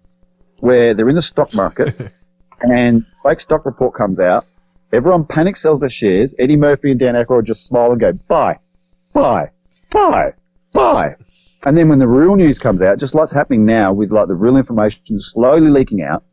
where 0.59 0.93
they're 0.93 1.09
in 1.09 1.15
the 1.15 1.21
stock 1.21 1.53
market 1.53 2.13
and 2.61 3.05
fake 3.23 3.39
stock 3.39 3.65
report 3.65 3.95
comes 3.95 4.19
out. 4.19 4.45
Everyone 4.93 5.25
panic 5.25 5.55
sells 5.55 5.79
their 5.79 5.89
shares. 5.89 6.35
Eddie 6.37 6.57
Murphy 6.57 6.91
and 6.91 6.99
Dan 6.99 7.15
Aykroyd 7.15 7.45
just 7.45 7.65
smile 7.65 7.91
and 7.91 7.99
go, 7.99 8.11
buy, 8.13 8.59
buy, 9.13 9.51
buy, 9.89 10.33
buy. 10.73 11.15
And 11.63 11.77
then 11.77 11.89
when 11.89 11.99
the 11.99 12.07
real 12.07 12.35
news 12.35 12.59
comes 12.59 12.81
out, 12.81 12.99
just 12.99 13.13
like 13.13 13.21
what's 13.21 13.31
happening 13.31 13.65
now 13.65 13.93
with 13.93 14.11
like 14.11 14.27
the 14.27 14.33
real 14.33 14.57
information 14.57 15.19
slowly 15.19 15.69
leaking 15.69 16.01
out, 16.01 16.23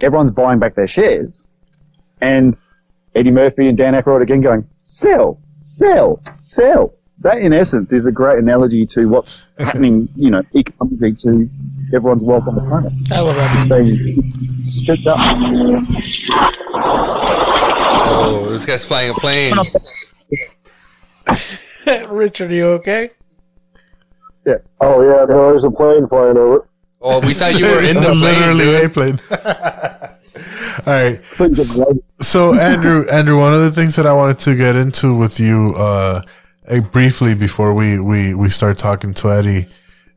everyone's 0.00 0.32
buying 0.32 0.58
back 0.58 0.74
their 0.74 0.86
shares. 0.86 1.44
And 2.20 2.58
Eddie 3.14 3.30
Murphy 3.30 3.68
and 3.68 3.78
Dan 3.78 3.94
Aykroyd 3.94 4.22
again 4.22 4.40
going, 4.40 4.68
sell, 4.78 5.40
sell, 5.58 6.20
sell. 6.36 6.94
That 7.20 7.38
in 7.38 7.52
essence 7.52 7.92
is 7.92 8.08
a 8.08 8.12
great 8.12 8.38
analogy 8.38 8.86
to 8.86 9.08
what's 9.08 9.46
happening, 9.58 10.08
you 10.16 10.30
know, 10.30 10.42
economically 10.54 11.14
to 11.14 11.48
everyone's 11.94 12.24
wealth 12.24 12.48
on 12.48 12.56
the 12.56 12.60
planet. 12.60 12.92
I 13.12 13.20
love 13.20 13.36
that. 13.36 13.54
It's 13.54 13.64
being 13.64 14.64
scooped 14.64 15.06
up. 15.06 15.20
Oh, 18.06 18.48
this 18.50 18.64
guy's 18.66 18.84
flying 18.84 19.10
a 19.10 19.14
plane. 19.14 19.54
Richard, 22.08 22.50
are 22.50 22.54
you 22.54 22.66
okay? 22.72 23.10
Yeah. 24.46 24.56
Oh 24.80 25.02
yeah, 25.02 25.24
no, 25.28 25.50
there's 25.50 25.64
a 25.64 25.70
plane 25.70 26.06
flying 26.08 26.36
over. 26.36 26.66
Oh, 27.00 27.20
we 27.26 27.34
thought 27.34 27.58
you 27.58 27.66
were 27.70 27.82
in 27.82 27.94
the 27.96 28.00
It's 28.00 28.06
plane. 28.08 28.20
literally 28.20 28.64
dude. 28.64 28.84
a 28.84 28.88
plane. 28.88 29.18
All 30.86 30.92
right. 30.92 31.20
So 32.20 32.54
Andrew, 32.58 33.06
Andrew, 33.10 33.38
one 33.38 33.54
of 33.54 33.60
the 33.60 33.70
things 33.70 33.96
that 33.96 34.06
I 34.06 34.12
wanted 34.12 34.38
to 34.40 34.54
get 34.56 34.76
into 34.76 35.14
with 35.16 35.38
you 35.40 35.74
uh, 35.76 36.20
eh, 36.68 36.80
briefly 36.80 37.34
before 37.34 37.72
we, 37.74 37.98
we 37.98 38.34
we 38.34 38.48
start 38.50 38.76
talking 38.78 39.14
to 39.14 39.30
Eddie 39.30 39.66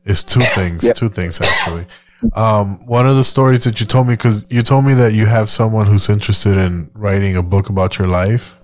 is 0.04 0.22
two 0.24 0.40
things. 0.40 0.84
Yep. 0.84 0.96
Two 0.96 1.08
things 1.08 1.40
actually. 1.40 1.86
Um, 2.34 2.84
one 2.86 3.06
of 3.06 3.14
the 3.14 3.24
stories 3.24 3.64
that 3.64 3.80
you 3.80 3.86
told 3.86 4.08
me 4.08 4.14
because 4.14 4.46
you 4.50 4.62
told 4.62 4.84
me 4.84 4.94
that 4.94 5.12
you 5.12 5.26
have 5.26 5.48
someone 5.48 5.86
who's 5.86 6.08
interested 6.08 6.56
in 6.56 6.90
writing 6.94 7.36
a 7.36 7.42
book 7.42 7.68
about 7.68 7.98
your 7.98 8.08
life. 8.08 8.56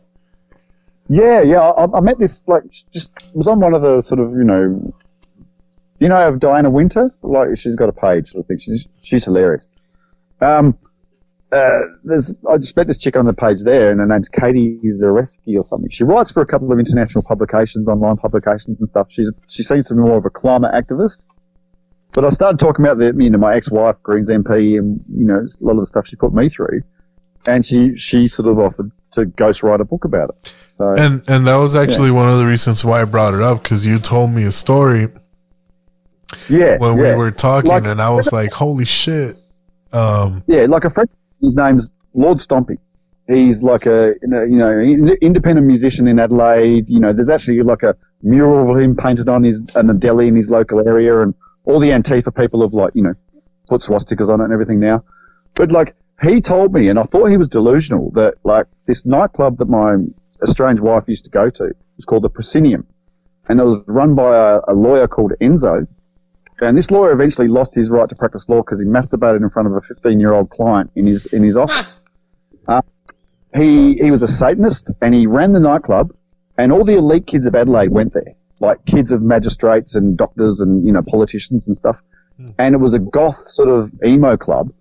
Yeah, 1.08 1.42
yeah. 1.42 1.60
I, 1.60 1.98
I 1.98 2.00
met 2.00 2.18
this 2.18 2.42
like 2.48 2.64
just 2.92 3.12
was 3.34 3.46
on 3.46 3.60
one 3.60 3.74
of 3.74 3.82
the 3.82 4.00
sort 4.00 4.20
of 4.20 4.32
you 4.32 4.44
know, 4.44 4.94
you 6.00 6.08
know 6.08 6.28
of 6.28 6.40
Diana 6.40 6.70
Winter. 6.70 7.14
Like 7.22 7.56
she's 7.56 7.76
got 7.76 7.88
a 7.88 7.92
page 7.92 8.30
sort 8.30 8.42
of 8.42 8.48
thing. 8.48 8.58
She's 8.58 8.88
she's 9.02 9.24
hilarious. 9.24 9.68
Um, 10.40 10.76
uh, 11.52 11.82
there's 12.02 12.34
I 12.48 12.56
just 12.58 12.76
met 12.76 12.88
this 12.88 12.98
chick 12.98 13.16
on 13.16 13.26
the 13.26 13.34
page 13.34 13.62
there, 13.62 13.90
and 13.90 14.00
her 14.00 14.06
name's 14.06 14.28
Katie 14.28 14.80
Zareski 14.84 15.56
or 15.56 15.62
something. 15.62 15.90
She 15.90 16.02
writes 16.02 16.32
for 16.32 16.42
a 16.42 16.46
couple 16.46 16.72
of 16.72 16.78
international 16.80 17.22
publications, 17.22 17.88
online 17.88 18.16
publications 18.16 18.80
and 18.80 18.88
stuff. 18.88 19.10
She's 19.10 19.30
she 19.48 19.62
seems 19.62 19.88
to 19.88 19.94
be 19.94 20.00
more 20.00 20.16
of 20.16 20.24
a 20.24 20.30
climate 20.30 20.72
activist. 20.72 21.24
But 22.14 22.24
I 22.24 22.28
started 22.30 22.60
talking 22.60 22.84
about 22.84 22.98
the 22.98 23.12
you 23.22 23.28
know 23.28 23.38
my 23.38 23.56
ex-wife, 23.56 24.02
Greens 24.02 24.30
MP, 24.30 24.78
and 24.78 25.04
you 25.12 25.26
know 25.26 25.38
a 25.40 25.64
lot 25.64 25.72
of 25.72 25.78
the 25.80 25.86
stuff 25.86 26.06
she 26.06 26.16
put 26.16 26.32
me 26.32 26.48
through, 26.48 26.82
and 27.46 27.64
she 27.64 27.96
she 27.96 28.28
sort 28.28 28.48
of 28.48 28.58
offered 28.58 28.92
to 29.12 29.26
ghostwrite 29.26 29.80
a 29.80 29.84
book 29.84 30.04
about 30.04 30.30
it. 30.30 30.54
So 30.68 30.94
And 30.96 31.22
and 31.28 31.46
that 31.48 31.56
was 31.56 31.74
actually 31.74 32.12
one 32.12 32.28
of 32.30 32.38
the 32.38 32.46
reasons 32.46 32.84
why 32.84 33.02
I 33.02 33.04
brought 33.04 33.34
it 33.34 33.42
up 33.42 33.62
because 33.62 33.84
you 33.84 33.98
told 33.98 34.30
me 34.30 34.44
a 34.44 34.52
story 34.52 35.08
yeah, 36.48 36.78
when 36.78 36.96
yeah. 36.96 37.10
we 37.12 37.14
were 37.16 37.30
talking, 37.30 37.70
Like- 37.70 37.84
and 37.84 38.00
I 38.00 38.10
was 38.10 38.32
like, 38.40 38.52
"Holy 38.52 38.84
shit!" 38.84 39.36
Um, 39.92 40.42
Yeah, 40.46 40.66
like 40.66 40.84
a 40.84 40.90
friend. 40.90 41.10
His 41.42 41.56
name's 41.56 41.94
Lord 42.14 42.38
Stompy. 42.38 42.78
He's 43.26 43.62
like 43.62 43.86
a 43.86 44.14
you 44.22 44.28
know, 44.58 44.78
in- 44.78 45.16
independent 45.20 45.66
musician 45.66 46.06
in 46.06 46.18
Adelaide. 46.18 46.90
You 46.90 47.00
know, 47.00 47.12
there's 47.12 47.30
actually 47.30 47.60
like 47.62 47.82
a 47.82 47.96
mural 48.22 48.70
of 48.70 48.80
him 48.80 48.94
painted 48.96 49.28
on 49.28 49.42
his 49.42 49.62
on 49.74 49.90
a 49.90 49.94
deli 49.94 50.28
in 50.28 50.36
his 50.36 50.50
local 50.50 50.86
area, 50.86 51.20
and 51.20 51.34
all 51.64 51.78
the 51.78 51.90
Antifa 51.90 52.34
people 52.34 52.62
have 52.62 52.74
like 52.74 52.92
you 52.94 53.02
know 53.02 53.14
put 53.68 53.80
swastikas 53.80 54.28
on 54.28 54.40
it 54.40 54.44
and 54.44 54.52
everything 54.52 54.80
now. 54.80 55.04
But 55.54 55.72
like 55.72 55.94
he 56.22 56.40
told 56.40 56.72
me, 56.72 56.88
and 56.88 56.98
I 56.98 57.02
thought 57.02 57.26
he 57.26 57.36
was 57.36 57.48
delusional 57.48 58.10
that 58.12 58.34
like 58.44 58.66
this 58.86 59.04
nightclub 59.04 59.58
that 59.58 59.68
my 59.68 59.96
estranged 60.42 60.82
wife 60.82 61.04
used 61.06 61.24
to 61.24 61.30
go 61.30 61.48
to 61.48 61.74
was 61.96 62.04
called 62.04 62.22
the 62.24 62.30
Proscenium, 62.30 62.86
and 63.48 63.60
it 63.60 63.64
was 63.64 63.84
run 63.88 64.14
by 64.14 64.36
a, 64.36 64.60
a 64.68 64.74
lawyer 64.74 65.08
called 65.08 65.32
Enzo. 65.40 65.86
And 66.60 66.78
this 66.78 66.92
lawyer 66.92 67.10
eventually 67.10 67.48
lost 67.48 67.74
his 67.74 67.90
right 67.90 68.08
to 68.08 68.14
practice 68.14 68.48
law 68.48 68.58
because 68.58 68.80
he 68.80 68.86
masturbated 68.86 69.42
in 69.42 69.50
front 69.50 69.66
of 69.66 69.74
a 69.74 69.80
15 69.80 70.20
year 70.20 70.32
old 70.32 70.50
client 70.50 70.92
in 70.94 71.06
his 71.06 71.26
in 71.26 71.42
his 71.42 71.56
office. 71.56 71.98
Uh, 72.68 72.82
he 73.54 73.94
he 73.94 74.10
was 74.10 74.22
a 74.22 74.28
Satanist 74.28 74.92
and 75.00 75.14
he 75.14 75.26
ran 75.26 75.52
the 75.52 75.60
nightclub, 75.60 76.14
and 76.56 76.72
all 76.72 76.84
the 76.84 76.96
elite 76.96 77.26
kids 77.26 77.46
of 77.46 77.54
Adelaide 77.54 77.90
went 77.90 78.12
there, 78.12 78.34
like 78.64 78.84
kids 78.84 79.12
of 79.12 79.22
magistrates 79.22 79.94
and 79.94 80.16
doctors 80.16 80.60
and 80.60 80.86
you 80.86 80.92
know 80.92 81.02
politicians 81.02 81.68
and 81.68 81.76
stuff. 81.76 82.02
And 82.58 82.74
it 82.74 82.78
was 82.78 82.94
a 82.94 82.98
goth 82.98 83.36
sort 83.36 83.68
of 83.68 83.92
emo 84.04 84.36
club, 84.36 84.72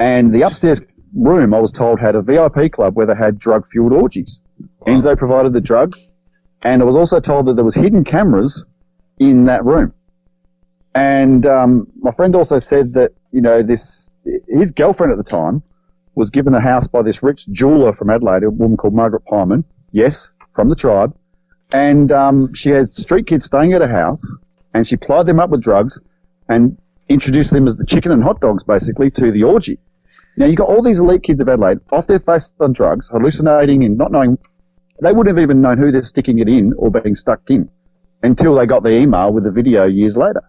and 0.00 0.32
the 0.32 0.42
upstairs 0.42 0.80
room 1.14 1.54
I 1.54 1.60
was 1.60 1.70
told 1.70 2.00
had 2.00 2.14
a 2.14 2.22
VIP 2.22 2.72
club 2.72 2.96
where 2.96 3.06
they 3.06 3.14
had 3.14 3.38
drug 3.38 3.66
fueled 3.66 3.92
orgies. 3.92 4.42
Enzo 4.86 5.16
provided 5.16 5.52
the 5.52 5.60
drugs, 5.60 6.04
and 6.62 6.82
I 6.82 6.84
was 6.84 6.96
also 6.96 7.20
told 7.20 7.46
that 7.46 7.54
there 7.54 7.64
was 7.64 7.74
hidden 7.74 8.04
cameras 8.04 8.66
in 9.18 9.44
that 9.44 9.64
room. 9.64 9.92
And 10.94 11.44
um, 11.44 11.88
my 11.96 12.10
friend 12.10 12.34
also 12.36 12.58
said 12.58 12.94
that 12.94 13.12
you 13.32 13.40
know 13.40 13.62
this 13.62 14.12
his 14.48 14.72
girlfriend 14.72 15.12
at 15.12 15.18
the 15.18 15.24
time 15.24 15.62
was 16.14 16.30
given 16.30 16.54
a 16.54 16.60
house 16.60 16.86
by 16.86 17.02
this 17.02 17.22
rich 17.22 17.46
jeweler 17.50 17.92
from 17.92 18.10
Adelaide, 18.10 18.44
a 18.44 18.50
woman 18.50 18.76
called 18.76 18.94
Margaret 18.94 19.24
Pyman. 19.26 19.64
Yes, 19.90 20.32
from 20.52 20.68
the 20.68 20.76
tribe. 20.76 21.16
And 21.72 22.12
um, 22.12 22.54
she 22.54 22.70
had 22.70 22.88
street 22.88 23.26
kids 23.26 23.44
staying 23.44 23.72
at 23.72 23.80
her 23.80 23.88
house, 23.88 24.36
and 24.74 24.86
she 24.86 24.96
plied 24.96 25.26
them 25.26 25.40
up 25.40 25.50
with 25.50 25.62
drugs 25.62 26.00
and 26.48 26.78
introduced 27.08 27.50
them 27.52 27.66
as 27.66 27.76
the 27.76 27.84
chicken 27.84 28.12
and 28.12 28.22
hot 28.22 28.40
dogs, 28.40 28.64
basically, 28.64 29.10
to 29.12 29.30
the 29.30 29.42
orgy. 29.42 29.78
Now 30.36 30.46
you 30.46 30.56
got 30.56 30.68
all 30.68 30.82
these 30.82 31.00
elite 31.00 31.22
kids 31.22 31.40
of 31.40 31.48
Adelaide 31.48 31.78
off 31.92 32.06
their 32.06 32.18
face 32.18 32.54
on 32.60 32.72
drugs, 32.72 33.08
hallucinating 33.08 33.84
and 33.84 33.96
not 33.96 34.10
knowing. 34.10 34.38
They 35.00 35.12
wouldn't 35.12 35.36
have 35.36 35.42
even 35.42 35.60
known 35.60 35.78
who 35.78 35.90
they're 35.92 36.04
sticking 36.04 36.38
it 36.38 36.48
in 36.48 36.72
or 36.74 36.90
being 36.90 37.14
stuck 37.14 37.40
in 37.48 37.68
until 38.22 38.54
they 38.54 38.66
got 38.66 38.82
the 38.82 38.90
email 38.90 39.32
with 39.32 39.44
the 39.44 39.50
video 39.50 39.84
years 39.84 40.16
later. 40.16 40.42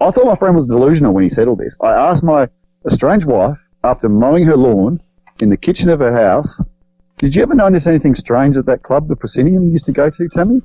I 0.00 0.10
thought 0.10 0.26
my 0.26 0.34
friend 0.34 0.54
was 0.54 0.66
delusional 0.66 1.14
when 1.14 1.22
he 1.22 1.28
said 1.28 1.48
all 1.48 1.56
this. 1.56 1.78
I 1.80 1.92
asked 1.92 2.22
my 2.22 2.48
estranged 2.84 3.26
wife 3.26 3.68
after 3.82 4.08
mowing 4.08 4.44
her 4.44 4.56
lawn 4.56 5.00
in 5.40 5.48
the 5.48 5.56
kitchen 5.56 5.88
of 5.88 6.00
her 6.00 6.12
house, 6.12 6.62
"Did 7.18 7.34
you 7.34 7.42
ever 7.42 7.54
notice 7.54 7.86
anything 7.86 8.14
strange 8.14 8.56
at 8.56 8.66
that 8.66 8.82
club, 8.82 9.08
the 9.08 9.16
Proscenium, 9.16 9.70
used 9.70 9.86
to 9.86 9.92
go 9.92 10.10
to, 10.10 10.28
Tammy?" 10.28 10.62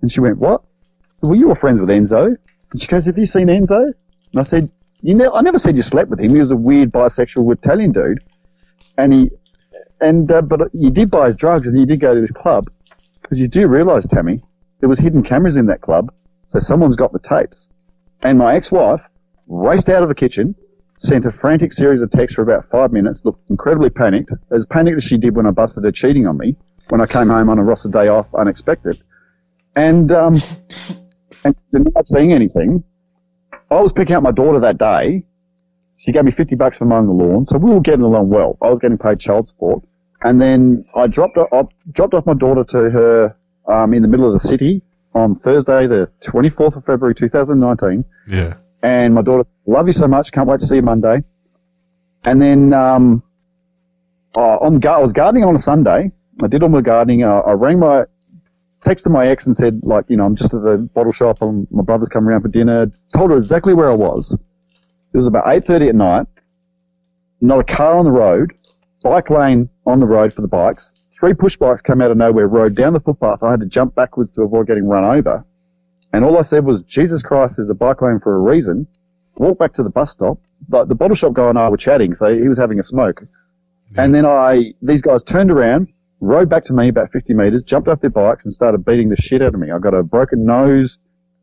And 0.00 0.10
she 0.10 0.20
went, 0.20 0.38
"What?" 0.38 0.62
I 1.22 1.26
"Well, 1.26 1.36
you 1.36 1.48
were 1.48 1.54
friends 1.54 1.80
with 1.80 1.90
Enzo." 1.90 2.36
And 2.70 2.80
she 2.80 2.86
goes, 2.86 3.06
"Have 3.06 3.18
you 3.18 3.26
seen 3.26 3.48
Enzo?" 3.48 3.82
And 3.82 4.36
I 4.36 4.42
said, 4.42 4.70
"You 5.02 5.14
know, 5.14 5.34
I 5.34 5.42
never 5.42 5.58
said 5.58 5.76
you 5.76 5.82
slept 5.82 6.08
with 6.08 6.20
him. 6.20 6.30
He 6.30 6.38
was 6.38 6.52
a 6.52 6.56
weird 6.56 6.92
bisexual 6.92 7.52
Italian 7.52 7.92
dude, 7.92 8.22
and 8.96 9.12
he, 9.12 9.30
and 10.00 10.30
uh, 10.30 10.42
but 10.42 10.70
you 10.72 10.90
did 10.90 11.10
buy 11.10 11.26
his 11.26 11.36
drugs 11.36 11.68
and 11.68 11.78
you 11.78 11.86
did 11.86 12.00
go 12.00 12.14
to 12.14 12.20
his 12.20 12.30
club 12.30 12.70
because 13.22 13.40
you 13.40 13.48
do 13.48 13.66
realise, 13.66 14.06
Tammy, 14.06 14.40
there 14.78 14.88
was 14.88 14.98
hidden 14.98 15.22
cameras 15.22 15.56
in 15.56 15.66
that 15.66 15.80
club, 15.80 16.12
so 16.44 16.58
someone's 16.58 16.96
got 16.96 17.12
the 17.12 17.18
tapes." 17.18 17.68
And 18.22 18.38
my 18.38 18.54
ex-wife 18.54 19.08
raced 19.48 19.88
out 19.88 20.02
of 20.02 20.08
the 20.08 20.14
kitchen, 20.14 20.54
sent 21.00 21.24
a 21.24 21.30
frantic 21.30 21.72
series 21.72 22.02
of 22.02 22.10
texts 22.10 22.36
for 22.36 22.42
about 22.42 22.62
five 22.62 22.92
minutes, 22.92 23.24
looked 23.24 23.48
incredibly 23.48 23.88
panicked, 23.88 24.32
as 24.50 24.66
panicked 24.66 24.98
as 24.98 25.04
she 25.04 25.16
did 25.16 25.34
when 25.34 25.46
I 25.46 25.50
busted 25.50 25.82
her 25.84 25.92
cheating 25.92 26.26
on 26.26 26.36
me 26.36 26.56
when 26.90 27.00
I 27.00 27.06
came 27.06 27.28
home 27.28 27.48
on 27.48 27.58
a 27.58 27.64
roster 27.64 27.88
day 27.88 28.08
off 28.08 28.34
unexpected. 28.34 29.02
And, 29.74 30.12
um, 30.12 30.42
and 31.42 31.56
not 31.94 32.06
seeing 32.06 32.34
anything. 32.34 32.84
I 33.70 33.80
was 33.80 33.94
picking 33.94 34.14
up 34.14 34.22
my 34.22 34.30
daughter 34.30 34.60
that 34.60 34.76
day. 34.76 35.24
She 35.96 36.12
gave 36.12 36.24
me 36.24 36.32
50 36.32 36.56
bucks 36.56 36.76
for 36.78 36.84
mowing 36.84 37.06
the 37.06 37.12
lawn, 37.12 37.46
so 37.46 37.56
we 37.56 37.72
were 37.72 37.80
getting 37.80 38.02
along 38.02 38.28
well. 38.28 38.58
I 38.60 38.68
was 38.68 38.78
getting 38.78 38.98
paid 38.98 39.20
child 39.20 39.46
support. 39.46 39.82
And 40.22 40.38
then 40.40 40.84
I 40.94 41.06
dropped, 41.06 41.38
I 41.38 41.62
dropped 41.92 42.12
off 42.12 42.26
my 42.26 42.34
daughter 42.34 42.64
to 42.64 42.90
her, 42.90 43.36
um, 43.66 43.94
in 43.94 44.02
the 44.02 44.08
middle 44.08 44.26
of 44.26 44.32
the 44.32 44.38
city 44.38 44.82
on 45.14 45.34
Thursday, 45.34 45.86
the 45.86 46.10
24th 46.20 46.76
of 46.76 46.84
February 46.84 47.14
2019. 47.14 48.04
Yeah. 48.28 48.54
And 48.82 49.14
my 49.14 49.22
daughter, 49.22 49.44
love 49.66 49.86
you 49.86 49.92
so 49.92 50.08
much, 50.08 50.32
can't 50.32 50.48
wait 50.48 50.60
to 50.60 50.66
see 50.66 50.76
you 50.76 50.82
Monday. 50.82 51.22
And 52.24 52.40
then 52.40 52.72
um, 52.72 53.22
uh, 54.36 54.56
on 54.58 54.84
I 54.86 54.98
was 54.98 55.12
gardening 55.12 55.44
on 55.44 55.54
a 55.54 55.58
Sunday. 55.58 56.12
I 56.42 56.46
did 56.46 56.62
all 56.62 56.68
my 56.68 56.80
gardening. 56.80 57.22
Uh, 57.22 57.40
I 57.40 57.52
rang 57.52 57.78
my, 57.78 58.04
texted 58.84 59.10
my 59.10 59.26
ex 59.28 59.46
and 59.46 59.56
said, 59.56 59.80
like, 59.84 60.06
you 60.08 60.16
know, 60.16 60.24
I'm 60.24 60.36
just 60.36 60.54
at 60.54 60.62
the 60.62 60.78
bottle 60.78 61.12
shop. 61.12 61.42
and 61.42 61.66
my 61.70 61.82
brother's 61.82 62.08
coming 62.08 62.30
around 62.30 62.42
for 62.42 62.48
dinner. 62.48 62.90
Told 63.14 63.30
her 63.30 63.36
exactly 63.36 63.74
where 63.74 63.90
I 63.90 63.94
was. 63.94 64.32
It 65.12 65.16
was 65.16 65.26
about 65.26 65.44
8.30 65.44 65.88
at 65.88 65.94
night. 65.94 66.26
Not 67.40 67.60
a 67.60 67.64
car 67.64 67.98
on 67.98 68.04
the 68.04 68.12
road. 68.12 68.52
Bike 69.02 69.30
lane 69.30 69.70
on 69.86 69.98
the 69.98 70.06
road 70.06 70.32
for 70.32 70.42
the 70.42 70.48
bikes. 70.48 70.92
Three 71.10 71.34
push 71.34 71.56
bikes 71.56 71.82
come 71.82 72.00
out 72.00 72.10
of 72.10 72.16
nowhere, 72.16 72.46
rode 72.46 72.74
down 72.74 72.92
the 72.92 73.00
footpath. 73.00 73.42
I 73.42 73.50
had 73.50 73.60
to 73.60 73.66
jump 73.66 73.94
backwards 73.94 74.30
to 74.32 74.42
avoid 74.42 74.66
getting 74.66 74.86
run 74.86 75.04
over. 75.04 75.44
And 76.12 76.24
all 76.24 76.36
I 76.38 76.42
said 76.42 76.64
was, 76.64 76.82
Jesus 76.82 77.22
Christ, 77.22 77.56
there's 77.56 77.70
a 77.70 77.74
bike 77.74 78.02
lane 78.02 78.18
for 78.18 78.34
a 78.34 78.38
reason. 78.38 78.86
Walk 79.36 79.58
back 79.58 79.72
to 79.74 79.82
the 79.82 79.90
bus 79.90 80.10
stop. 80.10 80.38
The, 80.68 80.84
the 80.84 80.94
bottle 80.94 81.14
shop 81.14 81.32
guy 81.32 81.48
and 81.48 81.58
I 81.58 81.68
were 81.68 81.76
chatting, 81.76 82.14
so 82.14 82.34
he 82.36 82.48
was 82.48 82.58
having 82.58 82.78
a 82.78 82.82
smoke. 82.82 83.22
And 83.96 84.14
then 84.14 84.26
I, 84.26 84.74
these 84.82 85.02
guys 85.02 85.22
turned 85.22 85.50
around, 85.50 85.88
rode 86.20 86.48
back 86.48 86.64
to 86.64 86.74
me 86.74 86.88
about 86.88 87.10
50 87.10 87.34
meters, 87.34 87.62
jumped 87.62 87.88
off 87.88 88.00
their 88.00 88.10
bikes 88.10 88.44
and 88.44 88.52
started 88.52 88.84
beating 88.84 89.08
the 89.08 89.16
shit 89.16 89.42
out 89.42 89.54
of 89.54 89.60
me. 89.60 89.70
I 89.70 89.78
got 89.78 89.94
a 89.94 90.02
broken 90.02 90.44
nose, 90.44 90.98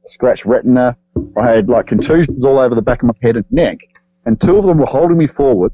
a 0.05 0.09
scratched 0.09 0.45
retina. 0.45 0.97
I 1.37 1.47
had 1.47 1.69
like 1.69 1.87
contusions 1.87 2.45
all 2.45 2.59
over 2.59 2.75
the 2.75 2.81
back 2.81 3.01
of 3.01 3.07
my 3.07 3.13
head 3.21 3.37
and 3.37 3.45
neck. 3.51 3.79
And 4.25 4.39
two 4.39 4.57
of 4.57 4.65
them 4.65 4.77
were 4.77 4.85
holding 4.85 5.17
me 5.17 5.27
forward, 5.27 5.71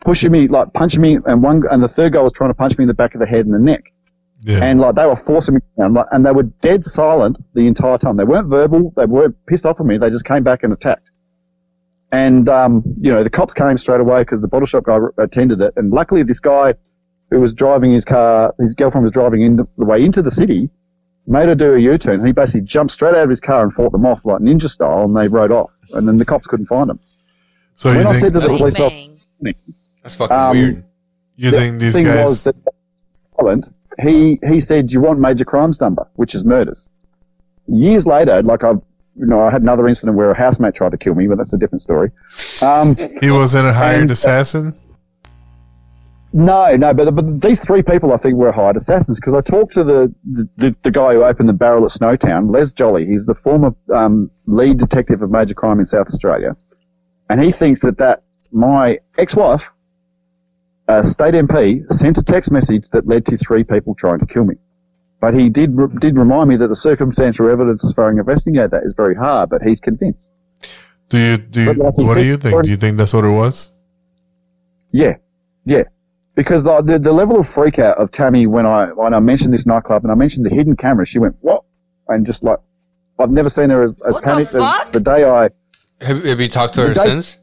pushing 0.00 0.32
me, 0.32 0.48
like 0.48 0.72
punching 0.72 1.00
me, 1.00 1.18
and 1.24 1.42
one, 1.42 1.62
and 1.70 1.82
the 1.82 1.88
third 1.88 2.12
guy 2.12 2.20
was 2.20 2.32
trying 2.32 2.50
to 2.50 2.54
punch 2.54 2.76
me 2.76 2.84
in 2.84 2.88
the 2.88 2.94
back 2.94 3.14
of 3.14 3.20
the 3.20 3.26
head 3.26 3.46
and 3.46 3.54
the 3.54 3.60
neck. 3.60 3.91
And 4.46 4.80
like 4.80 4.96
they 4.96 5.06
were 5.06 5.16
forcing 5.16 5.56
me 5.56 5.60
down, 5.78 5.94
like, 5.94 6.06
and 6.10 6.26
they 6.26 6.32
were 6.32 6.42
dead 6.42 6.84
silent 6.84 7.38
the 7.54 7.66
entire 7.66 7.98
time. 7.98 8.16
They 8.16 8.24
weren't 8.24 8.48
verbal. 8.48 8.92
They 8.96 9.04
weren't 9.04 9.36
pissed 9.46 9.66
off 9.66 9.80
at 9.80 9.86
me. 9.86 9.98
They 9.98 10.10
just 10.10 10.24
came 10.24 10.42
back 10.42 10.62
and 10.64 10.72
attacked. 10.72 11.10
And 12.12 12.48
um, 12.48 12.82
you 12.98 13.10
know 13.10 13.22
the 13.22 13.30
cops 13.30 13.54
came 13.54 13.76
straight 13.78 14.00
away 14.00 14.22
because 14.22 14.40
the 14.40 14.48
bottle 14.48 14.66
shop 14.66 14.84
guy 14.84 14.98
attended 15.18 15.60
it. 15.60 15.74
And 15.76 15.92
luckily, 15.92 16.24
this 16.24 16.40
guy 16.40 16.74
who 17.30 17.40
was 17.40 17.54
driving 17.54 17.92
his 17.92 18.04
car, 18.04 18.54
his 18.58 18.74
girlfriend 18.74 19.04
was 19.04 19.12
driving 19.12 19.42
in 19.42 19.56
the 19.56 19.66
way 19.76 20.02
into 20.02 20.20
the 20.22 20.30
city, 20.30 20.68
made 21.26 21.48
her 21.48 21.54
do 21.54 21.74
a 21.74 21.78
U-turn. 21.78 22.16
And 22.18 22.26
he 22.26 22.32
basically 22.32 22.62
jumped 22.62 22.92
straight 22.92 23.14
out 23.14 23.22
of 23.22 23.30
his 23.30 23.40
car 23.40 23.62
and 23.62 23.72
fought 23.72 23.92
them 23.92 24.04
off 24.04 24.26
like 24.26 24.40
ninja 24.40 24.68
style, 24.68 25.04
and 25.04 25.16
they 25.16 25.28
rode 25.28 25.52
off. 25.52 25.72
And 25.92 26.06
then 26.06 26.18
the 26.18 26.26
cops 26.26 26.46
couldn't 26.46 26.66
find 26.66 26.90
him. 26.90 26.98
So 27.74 27.90
when 27.90 28.02
you 28.02 28.08
I 28.08 28.12
said 28.12 28.34
to 28.34 28.40
the 28.40 28.48
Bang, 28.48 28.58
police 28.58 28.80
officer, 28.80 29.10
That's 30.02 30.16
fucking 30.16 30.36
um, 30.36 30.56
weird. 30.58 30.84
You 31.36 31.50
think 31.50 31.80
these 31.80 31.96
guys? 31.96 32.24
was 32.26 32.44
that 32.44 32.56
silent. 33.38 33.68
He 34.00 34.38
he 34.46 34.60
said, 34.60 34.92
"You 34.92 35.00
want 35.00 35.18
major 35.18 35.44
crimes 35.44 35.80
number, 35.80 36.08
which 36.14 36.34
is 36.34 36.44
murders." 36.44 36.88
Years 37.66 38.06
later, 38.06 38.42
like 38.42 38.64
I've 38.64 38.80
you 39.16 39.26
know, 39.26 39.42
I 39.42 39.50
had 39.50 39.62
another 39.62 39.86
incident 39.86 40.16
where 40.16 40.30
a 40.30 40.36
housemate 40.36 40.74
tried 40.74 40.92
to 40.92 40.98
kill 40.98 41.14
me, 41.14 41.26
but 41.26 41.36
that's 41.36 41.52
a 41.52 41.58
different 41.58 41.82
story. 41.82 42.10
Um, 42.62 42.96
he 43.20 43.30
wasn't 43.30 43.68
a 43.68 43.72
hired 43.72 44.02
and, 44.02 44.10
uh, 44.10 44.12
assassin. 44.12 44.74
No, 46.32 46.74
no, 46.76 46.94
but, 46.94 47.14
but 47.14 47.42
these 47.42 47.60
three 47.60 47.82
people 47.82 48.12
I 48.12 48.16
think 48.16 48.36
were 48.36 48.52
hired 48.52 48.76
assassins 48.76 49.20
because 49.20 49.34
I 49.34 49.42
talked 49.42 49.74
to 49.74 49.84
the, 49.84 50.14
the, 50.24 50.48
the, 50.56 50.76
the 50.82 50.90
guy 50.90 51.12
who 51.12 51.24
opened 51.24 51.48
the 51.50 51.54
barrel 51.54 51.84
at 51.84 51.90
Snowtown, 51.90 52.50
Les 52.50 52.72
Jolly. 52.72 53.04
He's 53.04 53.26
the 53.26 53.34
former 53.34 53.74
um, 53.92 54.30
lead 54.46 54.78
detective 54.78 55.20
of 55.20 55.30
major 55.30 55.54
crime 55.54 55.78
in 55.78 55.84
South 55.84 56.06
Australia, 56.06 56.56
and 57.28 57.42
he 57.42 57.52
thinks 57.52 57.82
that 57.82 57.98
that 57.98 58.22
my 58.50 58.98
ex-wife, 59.18 59.71
a 60.88 61.02
state 61.04 61.34
MP, 61.34 61.88
sent 61.90 62.18
a 62.18 62.22
text 62.22 62.50
message 62.50 62.90
that 62.90 63.06
led 63.06 63.26
to 63.26 63.36
three 63.36 63.64
people 63.64 63.94
trying 63.94 64.18
to 64.18 64.26
kill 64.26 64.44
me. 64.44 64.56
But 65.20 65.34
he 65.34 65.50
did 65.50 65.76
did 66.00 66.18
remind 66.18 66.48
me 66.48 66.56
that 66.56 66.66
the 66.66 66.76
circumstantial 66.76 67.48
evidence 67.48 67.84
as 67.84 67.92
far 67.92 68.10
as 68.10 68.18
investigate 68.18 68.72
that 68.72 68.82
is 68.82 68.94
very 68.94 69.14
hard. 69.14 69.50
But 69.50 69.62
he's 69.62 69.80
convinced. 69.80 70.36
Do 71.08 71.18
you 71.18 71.36
do 71.36 71.60
you, 71.60 71.66
like 71.74 71.94
you 71.96 72.06
what 72.06 72.16
do 72.16 72.24
you 72.24 72.36
think? 72.36 72.64
Do 72.64 72.70
you 72.70 72.76
think 72.76 72.96
that's 72.96 73.12
what 73.12 73.24
it 73.24 73.30
was? 73.30 73.70
Yeah, 74.90 75.16
yeah. 75.64 75.84
Because 76.34 76.64
like, 76.64 76.86
the 76.86 76.98
the 76.98 77.12
level 77.12 77.38
of 77.38 77.46
freak 77.48 77.78
out 77.78 77.98
of 77.98 78.10
Tammy 78.10 78.48
when 78.48 78.66
I 78.66 78.86
when 78.86 79.14
I 79.14 79.20
mentioned 79.20 79.54
this 79.54 79.66
nightclub 79.66 80.02
and 80.02 80.10
I 80.10 80.16
mentioned 80.16 80.44
the 80.44 80.50
hidden 80.50 80.74
camera, 80.74 81.06
she 81.06 81.20
went 81.20 81.36
what? 81.40 81.64
And 82.08 82.26
just 82.26 82.42
like 82.42 82.58
I've 83.18 83.30
never 83.30 83.48
seen 83.48 83.70
her 83.70 83.82
as, 83.82 83.92
as 84.06 84.16
panicked 84.16 84.54
as 84.54 84.86
the 84.90 85.00
day 85.00 85.24
I 85.24 85.50
Have, 86.00 86.24
have 86.24 86.40
you 86.40 86.48
talked 86.48 86.74
to 86.74 86.88
her 86.88 86.94
day- 86.94 87.00
since? 87.00 87.38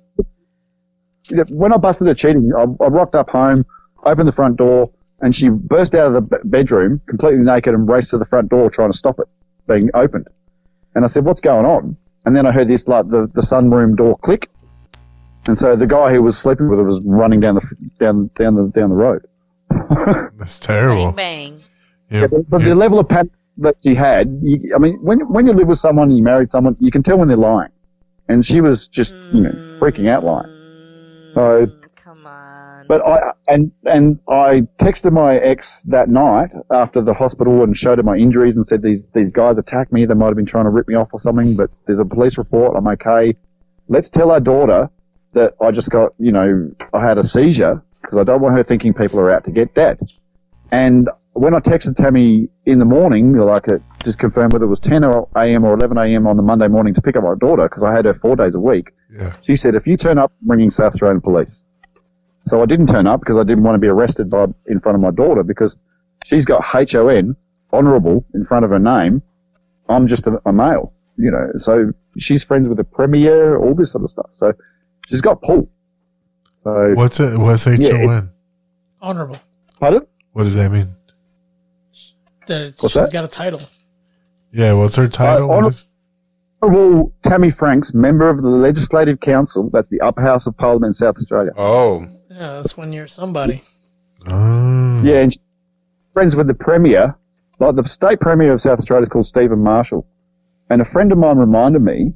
Yeah, 1.29 1.43
when 1.49 1.73
I 1.73 1.77
busted 1.77 2.07
her 2.07 2.13
cheating, 2.13 2.51
I, 2.55 2.63
I 2.63 2.87
rocked 2.87 3.15
up 3.15 3.29
home, 3.29 3.65
opened 4.03 4.27
the 4.27 4.33
front 4.33 4.57
door, 4.57 4.91
and 5.21 5.35
she 5.35 5.49
burst 5.49 5.95
out 5.95 6.07
of 6.07 6.13
the 6.13 6.21
be- 6.21 6.37
bedroom 6.43 7.01
completely 7.05 7.39
naked 7.39 7.73
and 7.73 7.87
raced 7.87 8.11
to 8.11 8.17
the 8.17 8.25
front 8.25 8.49
door 8.49 8.69
trying 8.69 8.91
to 8.91 8.97
stop 8.97 9.19
it 9.19 9.27
being 9.67 9.89
opened. 9.93 10.27
And 10.95 11.03
I 11.03 11.07
said, 11.07 11.25
"What's 11.25 11.41
going 11.41 11.65
on?" 11.65 11.97
And 12.25 12.35
then 12.35 12.45
I 12.45 12.51
heard 12.51 12.67
this 12.67 12.87
like 12.87 13.07
the 13.07 13.27
the 13.27 13.41
sunroom 13.41 13.95
door 13.95 14.17
click, 14.17 14.49
and 15.47 15.57
so 15.57 15.75
the 15.75 15.87
guy 15.87 16.11
who 16.11 16.21
was 16.21 16.37
sleeping 16.37 16.69
with 16.69 16.79
her 16.79 16.85
was 16.85 17.01
running 17.01 17.39
down 17.39 17.55
the 17.55 17.75
down 17.99 18.29
down 18.35 18.55
the 18.55 18.67
down 18.67 18.89
the 18.89 18.95
road. 18.95 19.25
That's 20.37 20.59
terrible. 20.59 21.11
Bang. 21.11 21.57
bang. 21.57 21.63
Yeah, 22.09 22.27
but, 22.27 22.49
but 22.49 22.61
the 22.63 22.73
level 22.73 22.99
of 22.99 23.07
panic 23.07 23.31
that 23.57 23.75
she 23.83 23.93
had, 23.93 24.39
you, 24.41 24.73
I 24.75 24.79
mean, 24.79 24.95
when 25.01 25.19
when 25.31 25.45
you 25.45 25.53
live 25.53 25.67
with 25.67 25.77
someone 25.77 26.09
and 26.09 26.17
you 26.17 26.23
married 26.23 26.49
someone, 26.49 26.75
you 26.79 26.91
can 26.91 27.03
tell 27.03 27.17
when 27.17 27.27
they're 27.27 27.37
lying, 27.37 27.71
and 28.27 28.43
she 28.43 28.61
was 28.61 28.87
just 28.87 29.15
you 29.15 29.41
know 29.41 29.51
mm. 29.51 29.79
freaking 29.79 30.09
out 30.09 30.23
lying. 30.23 30.58
So, 31.33 31.65
mm, 31.65 31.89
but 32.87 33.05
I 33.05 33.33
and 33.47 33.71
and 33.85 34.19
I 34.27 34.61
texted 34.77 35.11
my 35.11 35.37
ex 35.37 35.83
that 35.83 36.09
night 36.09 36.53
after 36.71 37.01
the 37.01 37.13
hospital 37.13 37.63
and 37.63 37.75
showed 37.75 37.99
her 37.99 38.03
my 38.03 38.15
injuries 38.15 38.57
and 38.57 38.65
said 38.65 38.81
these 38.81 39.07
these 39.13 39.31
guys 39.31 39.57
attacked 39.57 39.91
me. 39.91 40.05
They 40.05 40.13
might 40.15 40.27
have 40.27 40.35
been 40.35 40.45
trying 40.45 40.65
to 40.65 40.71
rip 40.71 40.87
me 40.87 40.95
off 40.95 41.13
or 41.13 41.19
something, 41.19 41.55
but 41.55 41.69
there's 41.85 41.99
a 41.99 42.05
police 42.05 42.37
report. 42.37 42.75
I'm 42.75 42.87
okay. 42.87 43.35
Let's 43.87 44.09
tell 44.09 44.31
our 44.31 44.39
daughter 44.39 44.89
that 45.33 45.55
I 45.61 45.71
just 45.71 45.91
got 45.91 46.13
you 46.17 46.31
know 46.31 46.71
I 46.93 47.01
had 47.01 47.17
a 47.17 47.23
seizure 47.23 47.83
because 48.01 48.17
I 48.17 48.23
don't 48.23 48.41
want 48.41 48.55
her 48.55 48.63
thinking 48.63 48.93
people 48.93 49.19
are 49.19 49.31
out 49.31 49.43
to 49.45 49.51
get 49.51 49.75
dad. 49.75 49.99
And 50.71 51.09
when 51.39 51.53
I 51.53 51.59
texted 51.59 51.95
Tammy 51.95 52.49
in 52.65 52.79
the 52.79 52.85
morning, 52.85 53.33
like 53.33 53.67
it 53.67 53.81
just 54.03 54.19
confirmed 54.19 54.53
whether 54.53 54.65
it 54.65 54.69
was 54.69 54.79
10 54.81 55.03
a.m. 55.03 55.63
or 55.63 55.73
11 55.73 55.97
a.m. 55.97 56.27
on 56.27 56.35
the 56.37 56.43
Monday 56.43 56.67
morning 56.67 56.93
to 56.95 57.01
pick 57.01 57.15
up 57.15 57.23
my 57.23 57.35
daughter 57.39 57.63
because 57.63 57.83
I 57.83 57.93
had 57.93 58.05
her 58.05 58.13
four 58.13 58.35
days 58.35 58.55
a 58.55 58.59
week. 58.59 58.91
Yeah. 59.11 59.33
She 59.41 59.55
said, 59.55 59.75
if 59.75 59.87
you 59.87 59.95
turn 59.97 60.17
up, 60.17 60.31
I'm 60.41 60.49
ringing 60.51 60.69
South 60.69 60.93
Australian 60.93 61.21
Police. 61.21 61.65
So 62.45 62.61
I 62.61 62.65
didn't 62.65 62.87
turn 62.87 63.07
up 63.07 63.19
because 63.21 63.37
I 63.37 63.43
didn't 63.43 63.63
want 63.63 63.75
to 63.75 63.79
be 63.79 63.87
arrested 63.87 64.29
by 64.29 64.47
in 64.67 64.79
front 64.79 64.95
of 64.95 65.01
my 65.01 65.11
daughter 65.11 65.43
because 65.43 65.77
she's 66.25 66.45
got 66.45 66.63
H-O-N, 66.75 67.35
honourable, 67.71 68.25
in 68.33 68.43
front 68.43 68.65
of 68.65 68.71
her 68.71 68.79
name. 68.79 69.21
I'm 69.87 70.07
just 70.07 70.27
a, 70.27 70.41
a 70.45 70.51
male, 70.53 70.93
you 71.17 71.31
know. 71.31 71.51
So 71.57 71.91
she's 72.17 72.43
friends 72.43 72.67
with 72.67 72.77
the 72.77 72.83
premier, 72.83 73.57
all 73.57 73.75
this 73.75 73.91
sort 73.91 74.03
of 74.03 74.09
stuff. 74.09 74.29
So 74.31 74.53
she's 75.07 75.21
got 75.21 75.41
pull. 75.41 75.69
So 76.63 76.93
What's 76.95 77.19
it? 77.19 77.37
What's 77.37 77.65
H 77.65 77.79
Yeah, 77.79 77.91
O 77.93 77.95
it- 78.01 78.09
N? 78.17 78.29
Honorable. 79.01 79.37
Pardon? 79.79 80.05
What 80.33 80.43
does 80.43 80.55
that 80.55 80.71
mean? 80.71 80.89
That 82.49 82.73
What's 82.81 82.93
she's 82.93 83.05
that? 83.05 83.13
got 83.13 83.23
a 83.23 83.27
title. 83.27 83.61
Yeah, 84.51 84.73
what's 84.73 84.95
her 84.97 85.07
title? 85.07 85.49
Uh, 85.51 85.55
honor- 85.55 85.71
Honourable 86.61 87.13
Tammy 87.23 87.51
Franks, 87.51 87.93
member 87.93 88.27
of 88.27 88.41
the 88.41 88.49
Legislative 88.49 89.19
Council, 89.21 89.69
that's 89.71 89.87
the 89.89 90.01
upper 90.01 90.21
house 90.21 90.45
of 90.45 90.57
Parliament 90.57 90.89
in 90.89 90.93
South 90.93 91.15
Australia. 91.15 91.51
Oh. 91.57 92.01
Yeah, 92.29 92.55
that's 92.55 92.75
when 92.75 92.91
you're 92.91 93.07
somebody. 93.07 93.63
Yeah, 94.27 95.21
and 95.21 95.31
she's 95.31 95.39
friends 96.13 96.35
with 96.35 96.47
the 96.47 96.53
Premier. 96.53 97.15
Like 97.59 97.75
the 97.75 97.83
state 97.87 98.19
Premier 98.19 98.51
of 98.51 98.59
South 98.61 98.79
Australia 98.79 99.03
is 99.03 99.09
called 99.09 99.25
Stephen 99.25 99.59
Marshall. 99.63 100.05
And 100.69 100.81
a 100.81 100.85
friend 100.85 101.11
of 101.11 101.17
mine 101.17 101.37
reminded 101.37 101.81
me 101.81 102.13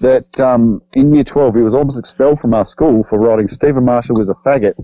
that 0.00 0.38
um, 0.40 0.82
in 0.94 1.12
year 1.14 1.24
12 1.24 1.54
he 1.54 1.60
was 1.62 1.74
almost 1.74 1.98
expelled 1.98 2.40
from 2.40 2.52
our 2.54 2.64
school 2.64 3.02
for 3.02 3.18
writing 3.18 3.48
Stephen 3.48 3.84
Marshall 3.84 4.16
was 4.16 4.28
a 4.30 4.34
faggot 4.34 4.74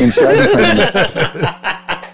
in 0.00 0.10
shaving 0.10 0.56
cream. 0.56 1.54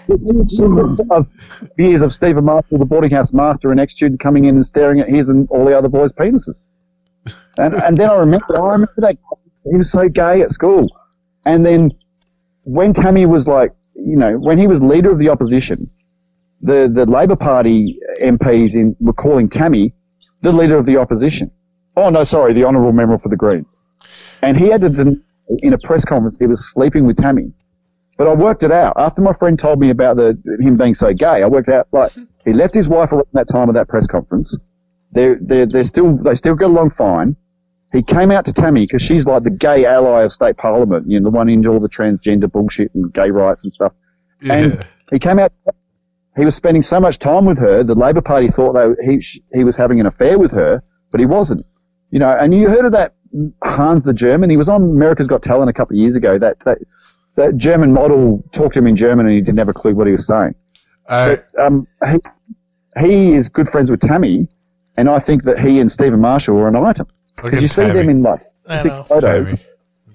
of 0.09 1.69
years 1.77 2.01
of 2.01 2.11
Stephen 2.11 2.45
Marshall, 2.45 2.77
the 2.77 2.85
boarding 2.85 3.11
house 3.11 3.33
master, 3.33 3.71
and 3.71 3.79
ex-student 3.79 4.19
coming 4.19 4.45
in 4.45 4.55
and 4.55 4.65
staring 4.65 4.99
at 4.99 5.09
his 5.09 5.29
and 5.29 5.47
all 5.49 5.65
the 5.65 5.77
other 5.77 5.89
boys' 5.89 6.11
penises. 6.13 6.69
And, 7.57 7.73
and 7.73 7.97
then 7.97 8.09
I 8.09 8.15
remember, 8.15 8.57
I 8.57 8.71
remember 8.71 8.93
that 8.97 9.17
he 9.65 9.77
was 9.77 9.91
so 9.91 10.09
gay 10.09 10.41
at 10.41 10.49
school. 10.49 10.87
And 11.45 11.65
then 11.65 11.91
when 12.63 12.93
Tammy 12.93 13.25
was 13.25 13.47
like, 13.47 13.73
you 13.95 14.15
know, 14.15 14.37
when 14.37 14.57
he 14.57 14.67
was 14.67 14.81
leader 14.81 15.11
of 15.11 15.19
the 15.19 15.29
opposition, 15.29 15.89
the, 16.61 16.89
the 16.91 17.05
Labor 17.05 17.35
Party 17.35 17.99
MPs 18.21 18.75
in, 18.75 18.95
were 18.99 19.13
calling 19.13 19.49
Tammy 19.49 19.93
the 20.41 20.51
leader 20.51 20.77
of 20.77 20.85
the 20.85 20.97
opposition. 20.97 21.51
Oh, 21.95 22.09
no, 22.09 22.23
sorry, 22.23 22.53
the 22.53 22.63
honourable 22.63 22.93
member 22.93 23.17
for 23.17 23.29
the 23.29 23.35
Greens. 23.35 23.81
And 24.41 24.57
he 24.57 24.69
had 24.69 24.81
to, 24.81 25.21
in 25.61 25.73
a 25.73 25.77
press 25.77 26.05
conference, 26.05 26.39
he 26.39 26.47
was 26.47 26.71
sleeping 26.71 27.05
with 27.05 27.17
Tammy. 27.17 27.51
But 28.19 28.27
I 28.27 28.33
worked 28.33 28.63
it 28.63 28.71
out. 28.71 28.95
After 28.97 29.21
my 29.21 29.31
friend 29.31 29.57
told 29.57 29.79
me 29.79 29.91
about 29.91 30.17
the 30.17 30.37
him 30.59 30.75
being 30.75 30.93
so 30.93 31.13
gay, 31.13 31.41
I 31.41 31.45
worked 31.47 31.69
out, 31.69 31.87
like, 31.93 32.11
he 32.45 32.51
left 32.51 32.73
his 32.73 32.89
wife 32.89 33.13
around 33.13 33.27
that 33.31 33.47
time 33.47 33.69
of 33.69 33.75
that 33.75 33.87
press 33.87 34.07
conference. 34.07 34.57
They're, 35.13 35.37
they're, 35.39 35.65
they're 35.65 35.85
still, 35.85 36.17
they 36.17 36.35
still 36.35 36.55
get 36.55 36.69
along 36.69 36.89
fine. 36.89 37.37
He 37.93 38.03
came 38.03 38.29
out 38.29 38.43
to 38.45 38.53
Tammy 38.53 38.81
because 38.81 39.01
she's 39.01 39.25
like 39.25 39.43
the 39.43 39.49
gay 39.49 39.85
ally 39.85 40.23
of 40.23 40.33
state 40.33 40.57
parliament, 40.57 41.09
you 41.09 41.17
know, 41.17 41.31
the 41.31 41.35
one 41.35 41.47
into 41.47 41.69
all 41.69 41.79
the 41.79 41.87
transgender 41.87 42.51
bullshit 42.51 42.93
and 42.93 43.11
gay 43.13 43.31
rights 43.31 43.63
and 43.63 43.71
stuff. 43.71 43.93
And 44.51 44.85
he 45.11 45.17
came 45.17 45.39
out, 45.39 45.53
he 46.35 46.43
was 46.43 46.55
spending 46.55 46.81
so 46.81 46.99
much 46.99 47.19
time 47.19 47.45
with 47.45 47.59
her, 47.59 47.83
the 47.83 47.95
Labor 47.95 48.21
Party 48.21 48.49
thought 48.49 48.73
they, 48.73 49.13
he, 49.13 49.23
he 49.53 49.63
was 49.63 49.77
having 49.77 50.01
an 50.01 50.05
affair 50.05 50.37
with 50.37 50.51
her, 50.51 50.83
but 51.09 51.21
he 51.21 51.25
wasn't. 51.25 51.65
You 52.11 52.19
know, 52.19 52.35
and 52.37 52.53
you 52.53 52.67
heard 52.67 52.83
of 52.83 52.91
that 52.91 53.15
Hans 53.63 54.03
the 54.03 54.13
German? 54.13 54.49
He 54.49 54.57
was 54.57 54.67
on 54.67 54.83
America's 54.83 55.27
Got 55.27 55.41
Talent 55.41 55.69
a 55.69 55.73
couple 55.73 55.95
of 55.95 56.01
years 56.01 56.17
ago. 56.17 56.37
That, 56.37 56.59
that, 56.65 56.79
that 57.35 57.57
German 57.57 57.93
model 57.93 58.43
talked 58.51 58.73
to 58.73 58.79
him 58.79 58.87
in 58.87 58.95
German 58.95 59.25
and 59.25 59.35
he 59.35 59.41
didn't 59.41 59.59
have 59.59 59.69
a 59.69 59.73
clue 59.73 59.93
what 59.95 60.07
he 60.07 60.11
was 60.11 60.27
saying. 60.27 60.55
but, 61.07 61.45
um, 61.59 61.87
he, 62.05 62.17
he 62.99 63.31
is 63.31 63.49
good 63.49 63.67
friends 63.67 63.89
with 63.91 63.99
Tammy, 64.01 64.47
and 64.97 65.09
I 65.09 65.19
think 65.19 65.43
that 65.43 65.59
he 65.59 65.79
and 65.79 65.89
Stephen 65.89 66.19
Marshall 66.19 66.57
are 66.57 66.67
an 66.67 66.75
item. 66.75 67.07
Because 67.35 67.53
at 67.53 67.61
you 67.61 67.67
see 67.67 67.81
Tammy. 67.83 67.93
them 67.93 68.09
in 68.09 68.19
like 68.19 68.39
I 68.67 68.75
six 68.75 68.93
know. 68.93 69.03
photos, 69.03 69.55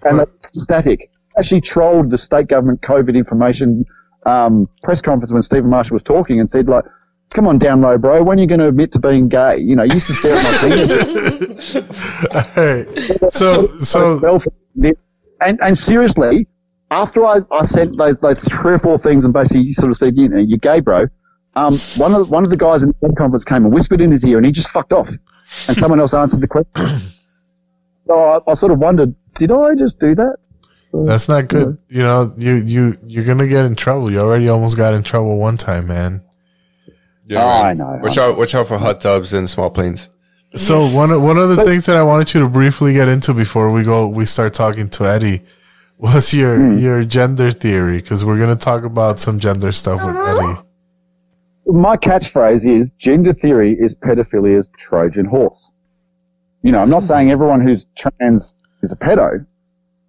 and 0.02 0.18
they're 0.18 0.26
static. 0.52 1.10
Actually, 1.36 1.62
trolled 1.62 2.10
the 2.10 2.18
state 2.18 2.48
government 2.48 2.80
COVID 2.82 3.16
information 3.16 3.84
um, 4.26 4.68
press 4.82 5.02
conference 5.02 5.32
when 5.32 5.42
Stephen 5.42 5.70
Marshall 5.70 5.94
was 5.94 6.02
talking 6.02 6.40
and 6.40 6.48
said, 6.48 6.68
like, 6.68 6.84
"Come 7.32 7.46
on, 7.46 7.58
down 7.58 7.80
low, 7.80 7.98
bro. 7.98 8.22
When 8.22 8.38
are 8.38 8.40
you 8.40 8.46
going 8.46 8.60
to 8.60 8.68
admit 8.68 8.92
to 8.92 9.00
being 9.00 9.28
gay? 9.28 9.58
You 9.58 9.76
know, 9.76 9.82
you 9.82 9.94
used 9.94 10.06
to 10.08 10.12
stare 10.12 10.36
at 10.36 10.44
my 10.44 10.58
fingers." 10.68 11.76
Alright. 12.58 13.32
So, 13.32 13.66
so, 13.78 14.38
and 15.40 15.60
and 15.60 15.78
seriously, 15.78 16.46
after 16.94 17.26
I, 17.26 17.40
I 17.50 17.64
sent 17.64 17.98
those, 17.98 18.18
those 18.18 18.40
three 18.40 18.74
or 18.74 18.78
four 18.78 18.98
things 18.98 19.24
and 19.24 19.34
basically 19.34 19.68
sort 19.72 19.90
of 19.90 19.96
said, 19.96 20.16
you 20.16 20.28
know, 20.28 20.38
you're 20.38 20.58
gay, 20.58 20.80
bro. 20.80 21.06
Um, 21.56 21.76
one 21.96 22.12
of 22.14 22.26
the, 22.26 22.32
one 22.32 22.44
of 22.44 22.50
the 22.50 22.56
guys 22.56 22.82
in 22.82 22.88
the 22.90 22.94
press 22.94 23.14
conference 23.16 23.44
came 23.44 23.64
and 23.64 23.72
whispered 23.74 24.00
in 24.00 24.10
his 24.10 24.24
ear, 24.24 24.36
and 24.38 24.46
he 24.46 24.52
just 24.52 24.70
fucked 24.70 24.92
off. 24.92 25.08
And 25.68 25.76
someone 25.76 26.00
else 26.00 26.14
answered 26.14 26.40
the 26.40 26.48
question. 26.48 26.70
So 28.06 28.14
I, 28.14 28.50
I 28.50 28.52
sort 28.52 28.70
of 28.70 28.78
wondered, 28.80 29.14
did 29.36 29.50
I 29.50 29.74
just 29.74 29.98
do 29.98 30.14
that? 30.14 30.36
that's 30.92 31.26
not 31.26 31.48
good. 31.48 31.78
You 31.88 32.02
know, 32.02 32.34
you 32.36 32.56
you 32.56 32.98
you're 33.02 33.24
gonna 33.24 33.46
get 33.48 33.64
in 33.64 33.74
trouble. 33.76 34.12
You 34.12 34.20
already 34.20 34.48
almost 34.50 34.76
got 34.76 34.92
in 34.92 35.02
trouble 35.02 35.38
one 35.38 35.56
time, 35.56 35.86
man. 35.86 36.22
Yeah, 37.28 37.42
Oh, 37.42 37.46
man. 37.46 37.64
I 37.64 37.72
know. 37.72 38.00
Watch 38.02 38.18
out! 38.18 38.36
Watch 38.36 38.54
out 38.54 38.66
for 38.68 38.76
hot 38.76 39.00
tubs 39.00 39.32
and 39.32 39.48
small 39.48 39.70
planes. 39.70 40.10
So 40.54 40.86
one 40.86 41.10
of, 41.12 41.22
one 41.22 41.38
of 41.38 41.48
the 41.48 41.64
things 41.64 41.86
that 41.86 41.96
I 41.96 42.02
wanted 42.02 42.34
you 42.34 42.40
to 42.40 42.48
briefly 42.50 42.92
get 42.92 43.08
into 43.08 43.32
before 43.32 43.72
we 43.72 43.82
go, 43.82 44.06
we 44.06 44.26
start 44.26 44.52
talking 44.52 44.90
to 44.90 45.04
Eddie, 45.04 45.40
was 45.98 46.34
your 46.34 46.56
Hmm. 46.56 46.78
your 46.78 47.04
gender 47.04 47.50
theory 47.50 47.98
because 47.98 48.24
we're 48.24 48.38
gonna 48.38 48.56
talk 48.56 48.84
about 48.84 49.18
some 49.20 49.38
gender 49.38 49.72
stuff 49.72 50.04
with 50.04 50.16
Eddie. 50.16 50.58
My 51.66 51.96
catchphrase 51.96 52.66
is 52.70 52.90
gender 52.90 53.32
theory 53.32 53.72
is 53.78 53.94
pedophilia's 53.96 54.70
Trojan 54.76 55.24
horse. 55.24 55.72
You 56.62 56.72
know, 56.72 56.80
I'm 56.80 56.90
not 56.90 57.02
saying 57.02 57.30
everyone 57.30 57.60
who's 57.60 57.86
trans 57.96 58.56
is 58.82 58.92
a 58.92 58.96
pedo, 58.96 59.46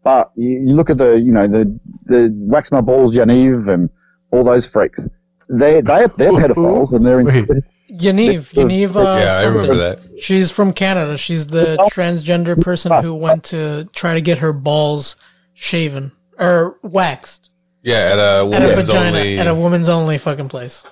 but 0.04 0.32
you, 0.36 0.50
you 0.68 0.74
look 0.76 0.90
at 0.90 0.98
the, 0.98 1.14
you 1.20 1.32
know, 1.32 1.48
the, 1.48 1.80
the 2.06 2.30
wax 2.34 2.72
my 2.72 2.82
balls 2.82 3.16
Yaniv 3.16 3.68
and 3.74 3.90
all 4.32 4.44
those 4.44 4.66
freaks. 4.66 5.08
They, 5.50 5.76
they, 5.82 6.08
they're 6.18 6.32
pedophiles 6.32 6.94
and 6.94 7.06
they're 7.06 7.20
in, 7.22 7.28
Yaniv, 7.28 8.52
Yaniv. 8.54 8.96
Uh, 8.96 9.02
Yeah, 9.20 9.42
I 9.44 9.50
remember 9.50 9.76
that. 9.76 10.00
She's 10.20 10.52
from 10.52 10.74
Canada. 10.74 11.18
She's 11.18 11.48
the 11.48 11.78
transgender 11.92 12.60
person 12.60 12.92
who 13.02 13.14
went 13.16 13.44
to 13.46 13.88
try 13.94 14.14
to 14.16 14.22
get 14.22 14.40
her 14.40 14.52
balls 14.54 15.16
shaven 15.56 16.12
or 16.38 16.78
waxed. 16.84 17.52
Yeah, 17.82 17.96
at 17.96 18.20
a 18.20 18.22
At 18.22 18.42
a 18.42 18.46
woman's 18.46 18.88
vagina, 18.88 19.18
only. 19.18 19.38
at 19.40 19.48
a 19.48 19.56
woman's 19.56 19.90
only 19.90 20.18
fucking 20.20 20.50
place. 20.50 20.84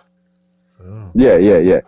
Yeah, 1.15 1.38
yeah, 1.38 1.57
yeah. 1.57 1.81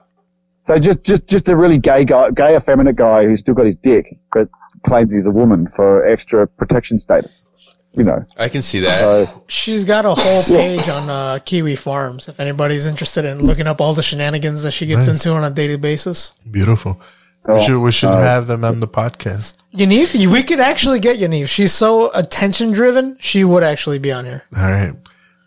So 0.57 0.77
just, 0.79 1.03
just, 1.03 1.27
just 1.27 1.49
a 1.49 1.55
really 1.55 1.77
gay 1.77 2.05
guy, 2.05 2.31
gay 2.31 2.55
effeminate 2.55 2.95
guy 2.95 3.25
who's 3.25 3.39
still 3.39 3.53
got 3.53 3.65
his 3.65 3.75
dick, 3.75 4.17
but 4.33 4.49
claims 4.83 5.13
he's 5.13 5.27
a 5.27 5.31
woman 5.31 5.67
for 5.67 6.05
extra 6.05 6.47
protection 6.47 6.97
status. 6.99 7.45
You 7.93 8.03
know. 8.03 8.25
I 8.37 8.49
can 8.49 8.61
see 8.61 8.81
that. 8.81 8.99
So, 8.99 9.43
She's 9.47 9.85
got 9.85 10.05
a 10.05 10.13
whole 10.15 10.43
page 10.43 10.89
on 10.89 11.09
uh, 11.09 11.39
Kiwi 11.45 11.75
Farms 11.77 12.27
if 12.27 12.39
anybody's 12.41 12.85
interested 12.85 13.23
in 13.25 13.39
looking 13.39 13.67
up 13.67 13.79
all 13.79 13.93
the 13.93 14.03
shenanigans 14.03 14.63
that 14.63 14.71
she 14.71 14.85
gets 14.85 15.07
Nice. 15.07 15.23
into 15.25 15.35
on 15.37 15.43
a 15.45 15.49
daily 15.49 15.77
basis. 15.77 16.33
Beautiful. 16.49 16.99
Oh, 17.47 17.53
we 17.55 17.63
should 17.63 17.79
we 17.79 17.91
should 17.91 18.09
uh, 18.09 18.19
have 18.19 18.47
them 18.47 18.63
on 18.63 18.79
the 18.79 18.87
podcast. 18.87 19.57
Yaniv, 19.73 20.15
we 20.31 20.41
could 20.43 20.59
actually 20.59 20.99
get 20.99 21.17
Yaniv. 21.19 21.47
She's 21.47 21.71
so 21.73 22.11
attention 22.13 22.71
driven, 22.71 23.17
she 23.19 23.43
would 23.43 23.63
actually 23.63 23.99
be 23.99 24.11
on 24.11 24.25
here. 24.25 24.43
All 24.57 24.63
right, 24.63 24.93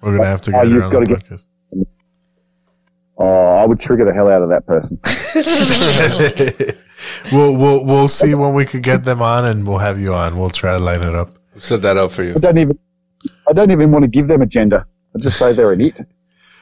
we're 0.04 0.16
gonna 0.16 0.28
have 0.28 0.42
to 0.42 0.50
Oh, 0.56 0.62
get 0.62 0.68
her 0.68 0.74
you've 0.74 0.84
on 0.84 0.90
gotta 0.90 1.04
the 1.06 1.14
get- 1.16 1.24
podcast. 1.24 1.48
oh, 3.18 3.24
I 3.56 3.66
would 3.66 3.80
trigger 3.80 4.04
the 4.04 4.14
hell 4.14 4.28
out 4.28 4.42
of 4.42 4.48
that 4.50 4.64
person. 4.64 5.00
we'll 7.32 7.52
we'll 7.56 7.84
we'll 7.84 8.08
see 8.08 8.34
when 8.34 8.54
we 8.54 8.64
could 8.64 8.82
get 8.84 9.04
them 9.04 9.20
on, 9.20 9.44
and 9.46 9.66
we'll 9.66 9.78
have 9.78 9.98
you 9.98 10.14
on. 10.14 10.38
We'll 10.38 10.50
try 10.50 10.72
to 10.74 10.78
line 10.78 11.02
it 11.02 11.14
up. 11.16 11.32
Set 11.56 11.82
that 11.82 11.96
up 11.96 12.12
for 12.12 12.22
you. 12.22 12.34
I 12.36 12.38
don't 12.38 12.58
even, 12.58 12.78
I 13.48 13.52
don't 13.52 13.72
even 13.72 13.90
want 13.90 14.04
to 14.04 14.08
give 14.08 14.28
them 14.28 14.42
a 14.42 14.46
gender. 14.46 14.86
I 15.16 15.18
just 15.18 15.36
say 15.38 15.52
they're 15.52 15.72
an 15.72 15.80
it. 15.80 16.00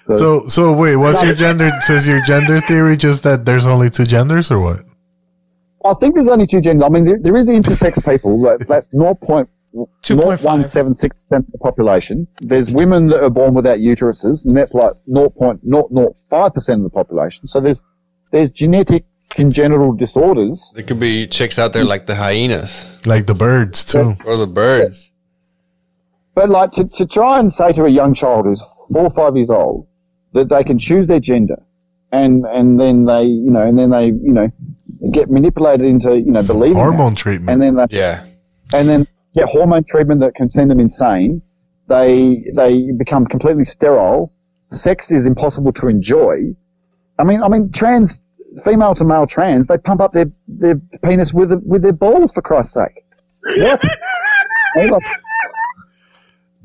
So, 0.00 0.14
So 0.16 0.46
so 0.48 0.72
wait, 0.72 0.96
what's 0.96 1.22
your 1.22 1.34
gender? 1.34 1.70
So 1.80 1.92
is 1.92 2.06
your 2.06 2.22
gender 2.22 2.60
theory 2.62 2.96
just 2.96 3.22
that 3.24 3.44
there's 3.44 3.66
only 3.66 3.90
two 3.90 4.04
genders, 4.06 4.50
or 4.50 4.60
what? 4.60 4.85
I 5.90 5.94
think 5.94 6.14
there's 6.14 6.28
only 6.28 6.46
two 6.46 6.60
genders. 6.60 6.84
I 6.84 6.88
mean, 6.88 7.04
there, 7.04 7.18
there 7.20 7.36
is 7.36 7.50
intersex 7.50 8.04
people. 8.04 8.40
that- 8.42 8.60
That's 8.68 8.88
0.176% 8.90 11.10
of 11.32 11.46
the 11.52 11.58
population. 11.58 12.26
There's 12.40 12.70
women 12.70 13.08
that 13.08 13.22
are 13.22 13.30
born 13.30 13.54
without 13.54 13.78
uteruses, 13.78 14.46
and 14.46 14.56
that's 14.56 14.74
like 14.74 14.92
0.005% 15.08 16.74
of 16.74 16.82
the 16.82 16.90
population. 16.90 17.46
So 17.46 17.60
there's 17.60 17.82
there's 18.30 18.50
genetic 18.50 19.04
congenital 19.30 19.92
disorders. 19.92 20.72
There 20.74 20.84
could 20.84 21.00
be 21.00 21.26
chicks 21.26 21.58
out 21.58 21.72
there 21.72 21.84
like 21.84 22.06
the 22.06 22.14
hyenas 22.16 22.86
Like 23.06 23.26
the 23.26 23.34
birds 23.34 23.84
too. 23.84 24.16
or 24.24 24.36
the 24.36 24.46
birds. 24.46 25.12
But 26.34 26.50
like 26.50 26.72
to, 26.72 26.84
to 26.84 27.06
try 27.06 27.38
and 27.38 27.50
say 27.52 27.72
to 27.72 27.84
a 27.84 27.88
young 27.88 28.14
child 28.14 28.46
who's 28.46 28.62
four 28.92 29.04
or 29.04 29.10
five 29.10 29.36
years 29.36 29.50
old 29.50 29.86
that 30.32 30.48
they 30.48 30.64
can 30.64 30.78
choose 30.78 31.06
their 31.06 31.20
gender, 31.20 31.62
and 32.12 32.44
and 32.46 32.78
then 32.78 33.04
they 33.04 33.22
you 33.24 33.50
know 33.50 33.62
and 33.62 33.78
then 33.78 33.90
they 33.90 34.06
you 34.06 34.32
know 34.32 34.50
get 35.12 35.30
manipulated 35.30 35.84
into 35.86 36.16
you 36.18 36.32
know 36.32 36.40
Some 36.40 36.58
believing 36.58 36.78
that. 36.78 36.82
hormone 36.84 37.14
treatment. 37.14 37.50
and 37.50 37.62
then 37.62 37.74
they 37.76 37.96
Yeah. 37.96 38.24
and 38.72 38.88
then 38.88 39.06
get 39.34 39.48
hormone 39.48 39.84
treatment 39.84 40.20
that 40.20 40.34
can 40.34 40.48
send 40.48 40.70
them 40.70 40.80
insane. 40.80 41.42
They 41.88 42.44
they 42.54 42.90
become 42.92 43.26
completely 43.26 43.64
sterile. 43.64 44.32
Sex 44.68 45.12
is 45.12 45.26
impossible 45.26 45.72
to 45.74 45.88
enjoy. 45.88 46.54
I 47.18 47.24
mean, 47.24 47.42
I 47.42 47.48
mean, 47.48 47.70
trans 47.70 48.20
female 48.64 48.94
to 48.94 49.04
male 49.04 49.26
trans, 49.26 49.66
they 49.66 49.78
pump 49.78 50.00
up 50.00 50.12
their, 50.12 50.26
their 50.48 50.76
penis 51.04 51.32
with 51.32 51.52
with 51.64 51.82
their 51.82 51.92
balls 51.92 52.32
for 52.32 52.42
Christ's 52.42 52.74
sake. 52.74 53.04
What? 53.58 53.82
Hey, 54.74 54.90
look, 54.90 55.02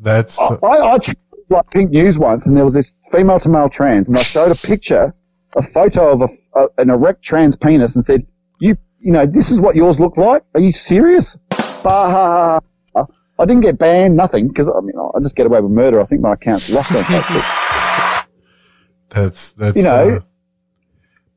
That's 0.02 0.40
I, 0.40 0.56
I 0.64 0.98
tried, 0.98 1.16
like 1.50 1.70
Pink 1.72 1.92
News 1.92 2.18
once, 2.18 2.48
and 2.48 2.58
there 2.58 2.64
was 2.64 2.74
this 2.74 2.96
female 3.12 3.40
to 3.40 3.50
male 3.50 3.70
trans, 3.70 4.10
and 4.10 4.18
I 4.18 4.24
showed 4.24 4.52
a 4.52 4.56
picture, 4.56 5.14
a 5.56 5.62
photo 5.62 6.12
of 6.12 6.22
a, 6.22 6.28
a, 6.60 6.68
an 6.78 6.90
erect 6.90 7.24
trans 7.24 7.56
penis, 7.56 7.96
and 7.96 8.04
said, 8.06 8.26
"You, 8.60 8.76
you 9.00 9.12
know, 9.12 9.26
this 9.26 9.52
is 9.52 9.60
what 9.62 9.76
yours 9.76 10.00
look 10.00 10.18
like. 10.18 10.44
Are 10.54 10.62
you 10.62 10.72
serious?" 10.72 11.38
Bah. 11.84 12.60
I 13.40 13.46
didn't 13.46 13.62
get 13.64 13.80
banned, 13.80 14.16
nothing, 14.16 14.48
because 14.50 14.70
I 14.70 14.80
mean, 14.82 14.94
I 14.98 15.20
just 15.20 15.36
get 15.36 15.48
away 15.48 15.60
with 15.62 15.72
murder. 15.72 16.00
I 16.00 16.04
think 16.04 16.22
my 16.22 16.34
account's 16.34 16.70
locked 16.70 16.92
on 16.92 17.04
Facebook. 17.04 18.26
That's 19.10 19.54
that's 19.54 19.76
You 19.76 19.84
know- 19.84 20.18
uh, 20.18 20.20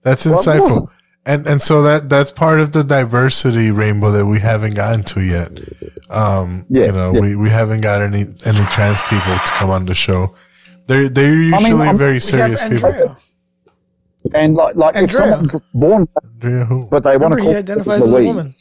that's 0.02 0.26
insightful. 0.26 0.68
course. 0.68 0.80
And 1.26 1.46
and 1.46 1.62
so 1.62 1.80
that 1.82 2.10
that's 2.10 2.30
part 2.30 2.60
of 2.60 2.72
the 2.72 2.84
diversity 2.84 3.70
rainbow 3.70 4.10
that 4.10 4.26
we 4.26 4.38
haven't 4.40 4.74
gotten 4.74 5.02
to 5.04 5.22
yet. 5.22 5.50
Um, 6.10 6.66
Yeah, 6.68 6.86
you 6.86 6.92
know, 6.92 7.14
yeah. 7.14 7.20
we, 7.20 7.36
we 7.36 7.48
haven't 7.48 7.80
got 7.80 8.02
any 8.02 8.26
any 8.44 8.60
trans 8.66 9.00
people 9.08 9.32
to 9.34 9.50
come 9.56 9.70
on 9.70 9.86
the 9.86 9.94
show. 9.94 10.34
They're 10.86 11.08
they're 11.08 11.34
usually 11.34 11.86
I'm- 11.86 11.96
very 11.96 12.20
serious 12.20 12.60
have 12.60 12.70
people. 12.70 13.16
Andrea. 14.26 14.44
And 14.44 14.54
like, 14.54 14.76
like 14.76 14.96
if 14.96 15.12
someone's 15.12 15.54
born, 15.72 16.08
but 16.14 17.02
they 17.02 17.16
want 17.16 17.34
Remember, 17.34 17.36
to 17.36 17.42
call 17.42 17.54
identifies 17.56 17.84
themselves 17.84 18.04
as 18.04 18.10
a 18.10 18.14
Louise, 18.16 18.26
woman. 18.26 18.54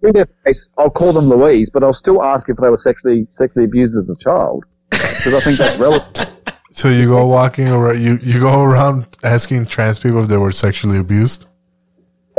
through 0.00 0.12
their 0.12 0.26
face, 0.44 0.70
I'll 0.78 0.90
call 0.90 1.12
them 1.12 1.26
Louise, 1.28 1.70
but 1.70 1.84
I'll 1.84 1.92
still 1.92 2.22
ask 2.22 2.48
if 2.48 2.56
they 2.56 2.68
were 2.68 2.76
sexually 2.76 3.26
sexually 3.28 3.64
abused 3.64 3.96
as 3.96 4.10
a 4.10 4.16
child, 4.18 4.64
because 4.90 5.34
I 5.34 5.40
think 5.40 5.58
that's 5.58 5.78
relevant. 5.78 6.30
So 6.70 6.88
you 6.88 7.06
go 7.06 7.24
walking 7.26 7.68
around 7.68 8.00
you, 8.02 8.18
you 8.20 8.40
go 8.40 8.60
around 8.60 9.06
asking 9.22 9.66
trans 9.66 10.00
people 10.00 10.20
if 10.24 10.28
they 10.28 10.36
were 10.38 10.50
sexually 10.50 10.98
abused. 10.98 11.46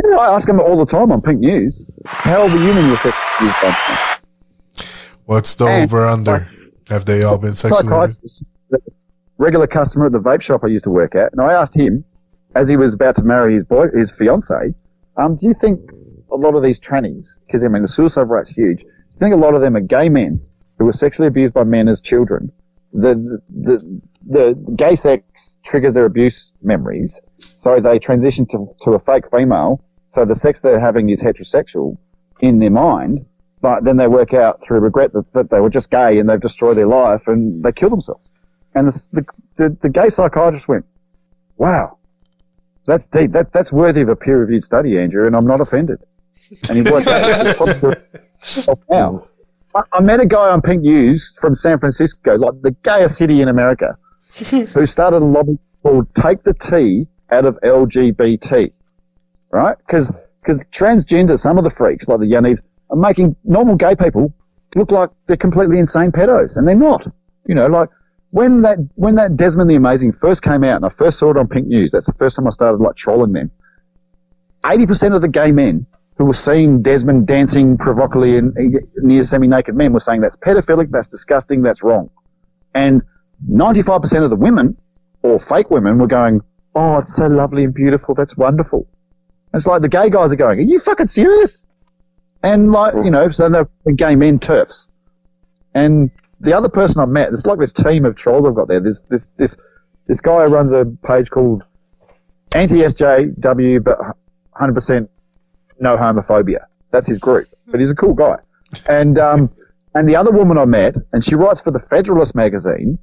Yeah, 0.03 0.17
I 0.17 0.33
ask 0.33 0.45
them 0.45 0.59
all 0.59 0.75
the 0.77 0.85
time 0.85 1.09
on 1.13 1.21
Pink 1.21 1.39
News. 1.39 1.89
How 2.05 2.41
old 2.41 2.51
were 2.51 2.59
you 2.59 2.73
when 2.73 2.83
you 2.83 2.91
were 2.91 2.97
sexually 2.97 3.23
abused? 3.39 3.55
by 3.61 3.69
me?" 3.69 4.85
What's 5.23 5.55
the 5.55 5.67
And- 5.67 5.83
over 5.85 6.05
under? 6.05 6.49
Have 6.89 7.05
they 7.05 7.23
all 7.23 7.37
been 7.37 7.49
sexually 7.51 7.87
abused? 7.87 8.43
Psychiatrist, 8.69 8.89
regular 9.37 9.67
customer 9.67 10.07
at 10.07 10.11
the 10.11 10.19
vape 10.19 10.41
shop 10.41 10.65
I 10.65 10.67
used 10.67 10.83
to 10.83 10.91
work 10.91 11.15
at, 11.15 11.31
and 11.31 11.39
I 11.39 11.53
asked 11.53 11.73
him, 11.77 12.03
as 12.55 12.69
he 12.69 12.77
was 12.77 12.93
about 12.93 13.15
to 13.15 13.23
marry 13.23 13.53
his 13.53 13.65
boy, 13.65 13.85
his 13.93 14.11
fiance, 14.11 14.73
um, 15.17 15.35
do 15.35 15.47
you 15.47 15.53
think 15.53 15.91
a 16.31 16.35
lot 16.35 16.55
of 16.55 16.63
these 16.63 16.79
trannies, 16.79 17.39
because 17.45 17.63
I 17.63 17.67
mean 17.67 17.81
the 17.81 17.87
suicide 17.87 18.29
rate's 18.29 18.49
huge, 18.49 18.81
do 18.81 18.87
you 18.87 19.19
think 19.19 19.33
a 19.33 19.37
lot 19.37 19.53
of 19.53 19.61
them 19.61 19.75
are 19.75 19.81
gay 19.81 20.09
men 20.09 20.41
who 20.77 20.85
were 20.85 20.91
sexually 20.91 21.27
abused 21.27 21.53
by 21.53 21.63
men 21.63 21.87
as 21.87 22.01
children? 22.01 22.51
The 22.93 23.41
the 23.49 24.01
the, 24.27 24.55
the 24.65 24.71
gay 24.75 24.95
sex 24.95 25.59
triggers 25.63 25.93
their 25.93 26.05
abuse 26.05 26.53
memories, 26.61 27.21
so 27.39 27.79
they 27.79 27.99
transition 27.99 28.45
to 28.47 28.65
to 28.83 28.91
a 28.93 28.99
fake 28.99 29.29
female. 29.29 29.83
So 30.07 30.23
the 30.23 30.35
sex 30.35 30.61
they're 30.61 30.79
having 30.79 31.09
is 31.09 31.21
heterosexual 31.21 31.97
in 32.39 32.59
their 32.59 32.71
mind, 32.71 33.25
but 33.61 33.83
then 33.83 33.97
they 33.97 34.07
work 34.07 34.33
out 34.33 34.61
through 34.61 34.79
regret 34.79 35.13
that, 35.13 35.31
that 35.33 35.49
they 35.49 35.59
were 35.59 35.69
just 35.69 35.89
gay 35.89 36.19
and 36.19 36.29
they've 36.29 36.39
destroyed 36.39 36.77
their 36.77 36.87
life 36.87 37.27
and 37.27 37.63
they 37.63 37.71
kill 37.71 37.89
themselves. 37.89 38.31
And 38.75 38.87
the, 38.87 39.07
the, 39.11 39.25
the, 39.55 39.77
the 39.81 39.89
gay 39.89 40.09
psychiatrist 40.09 40.67
went, 40.67 40.85
wow, 41.57 41.97
that's 42.85 43.07
deep. 43.07 43.31
That, 43.31 43.51
that's 43.51 43.71
worthy 43.73 44.01
of 44.01 44.09
a 44.09 44.15
peer 44.15 44.39
reviewed 44.39 44.63
study, 44.63 44.97
Andrew, 44.99 45.27
and 45.27 45.35
I'm 45.35 45.47
not 45.47 45.61
offended. 45.61 45.99
And 46.69 46.77
he 46.77 46.91
worked 46.91 47.07
out. 47.07 47.97
now, 48.89 49.27
I, 49.75 49.81
I 49.93 50.01
met 50.01 50.19
a 50.19 50.25
guy 50.25 50.49
on 50.49 50.61
Pink 50.61 50.81
News 50.81 51.37
from 51.39 51.55
San 51.55 51.79
Francisco, 51.79 52.37
like 52.37 52.61
the 52.61 52.71
gayest 52.71 53.17
city 53.17 53.41
in 53.41 53.47
America, 53.47 53.97
who 54.49 54.85
started 54.85 55.21
a 55.21 55.25
lobby 55.25 55.57
called 55.81 56.13
Take 56.13 56.43
the 56.43 56.53
T 56.53 57.07
out 57.31 57.45
of 57.45 57.59
LGBT 57.63 58.71
right? 59.55 59.77
Because 59.77 60.11
transgender, 60.71 61.39
some 61.39 61.57
of 61.57 61.63
the 61.63 61.69
freaks, 61.69 62.07
like 62.07 62.19
the 62.19 62.25
Yanivs, 62.25 62.61
are 62.89 62.97
making 62.97 63.35
normal 63.43 63.75
gay 63.75 63.95
people 63.95 64.33
look 64.75 64.91
like 64.91 65.09
they're 65.27 65.37
completely 65.37 65.79
insane 65.79 66.11
pedos, 66.11 66.57
and 66.57 66.67
they're 66.67 66.75
not. 66.75 67.07
You 67.47 67.55
know, 67.55 67.67
like 67.67 67.89
when 68.35 68.63
that 68.63 68.79
when 68.95 69.15
that 69.15 69.37
Desmond 69.37 69.69
the 69.69 69.75
Amazing 69.75 70.11
first 70.11 70.43
came 70.43 70.65
out, 70.65 70.75
and 70.75 70.85
I 70.85 70.89
first 70.89 71.19
saw 71.19 71.31
it 71.31 71.37
on 71.37 71.47
Pink 71.47 71.67
News. 71.67 71.91
That's 71.91 72.05
the 72.05 72.11
first 72.11 72.35
time 72.35 72.45
I 72.45 72.49
started 72.49 72.81
like 72.81 72.97
trolling 72.97 73.31
them. 73.31 73.49
Eighty 74.65 74.85
percent 74.85 75.13
of 75.13 75.21
the 75.21 75.29
gay 75.29 75.53
men 75.53 75.85
who 76.17 76.25
were 76.25 76.33
seeing 76.33 76.81
Desmond 76.81 77.27
dancing 77.27 77.77
provocatively 77.77 78.35
in, 78.35 78.89
near 78.97 79.23
semi-naked 79.23 79.73
men 79.73 79.93
were 79.93 80.01
saying 80.01 80.19
that's 80.19 80.35
pedophilic, 80.35 80.91
that's 80.91 81.07
disgusting, 81.07 81.61
that's 81.61 81.81
wrong, 81.81 82.09
and 82.73 83.03
ninety-five 83.47 84.01
percent 84.01 84.25
of 84.25 84.29
the 84.29 84.35
women 84.35 84.75
or 85.21 85.39
fake 85.39 85.71
women 85.71 85.97
were 85.97 86.07
going, 86.07 86.41
"Oh, 86.75 86.97
it's 86.97 87.15
so 87.15 87.27
lovely 87.27 87.63
and 87.63 87.73
beautiful. 87.73 88.15
That's 88.15 88.35
wonderful." 88.35 88.85
It's 89.53 89.65
like 89.65 89.81
the 89.81 89.87
gay 89.87 90.09
guys 90.09 90.33
are 90.33 90.35
going, 90.35 90.59
"Are 90.59 90.61
you 90.61 90.79
fucking 90.79 91.07
serious?" 91.07 91.65
And 92.43 92.73
like 92.73 92.95
you 92.95 92.99
mm. 92.99 93.11
know, 93.11 93.29
so 93.29 93.47
they're 93.47 93.69
gay 93.95 94.17
men 94.17 94.39
TERFs. 94.39 94.89
And 95.73 96.11
the 96.45 96.53
other 96.53 96.69
person 96.69 97.01
I 97.01 97.05
met, 97.05 97.29
it's 97.29 97.45
like 97.45 97.59
this 97.59 97.73
team 97.73 98.05
of 98.05 98.15
trolls 98.15 98.45
I've 98.45 98.55
got 98.55 98.67
there. 98.67 98.79
This 98.79 99.01
this 99.01 99.27
this 99.35 99.57
this 100.07 100.21
guy 100.21 100.45
runs 100.45 100.71
a 100.73 100.85
page 100.85 101.29
called 101.29 101.63
Anti 102.53 102.77
SJW, 102.77 103.83
but 103.83 103.97
100% 104.55 105.09
no 105.79 105.97
homophobia. 105.97 106.65
That's 106.91 107.07
his 107.07 107.19
group. 107.19 107.47
But 107.67 107.79
he's 107.79 107.91
a 107.91 107.95
cool 107.95 108.13
guy. 108.13 108.37
And 108.87 109.19
um, 109.19 109.51
and 109.93 110.07
the 110.07 110.15
other 110.15 110.31
woman 110.31 110.57
I 110.57 110.65
met, 110.65 110.95
and 111.11 111.23
she 111.23 111.35
writes 111.35 111.61
for 111.61 111.71
the 111.71 111.79
Federalist 111.79 112.35
magazine, 112.35 112.99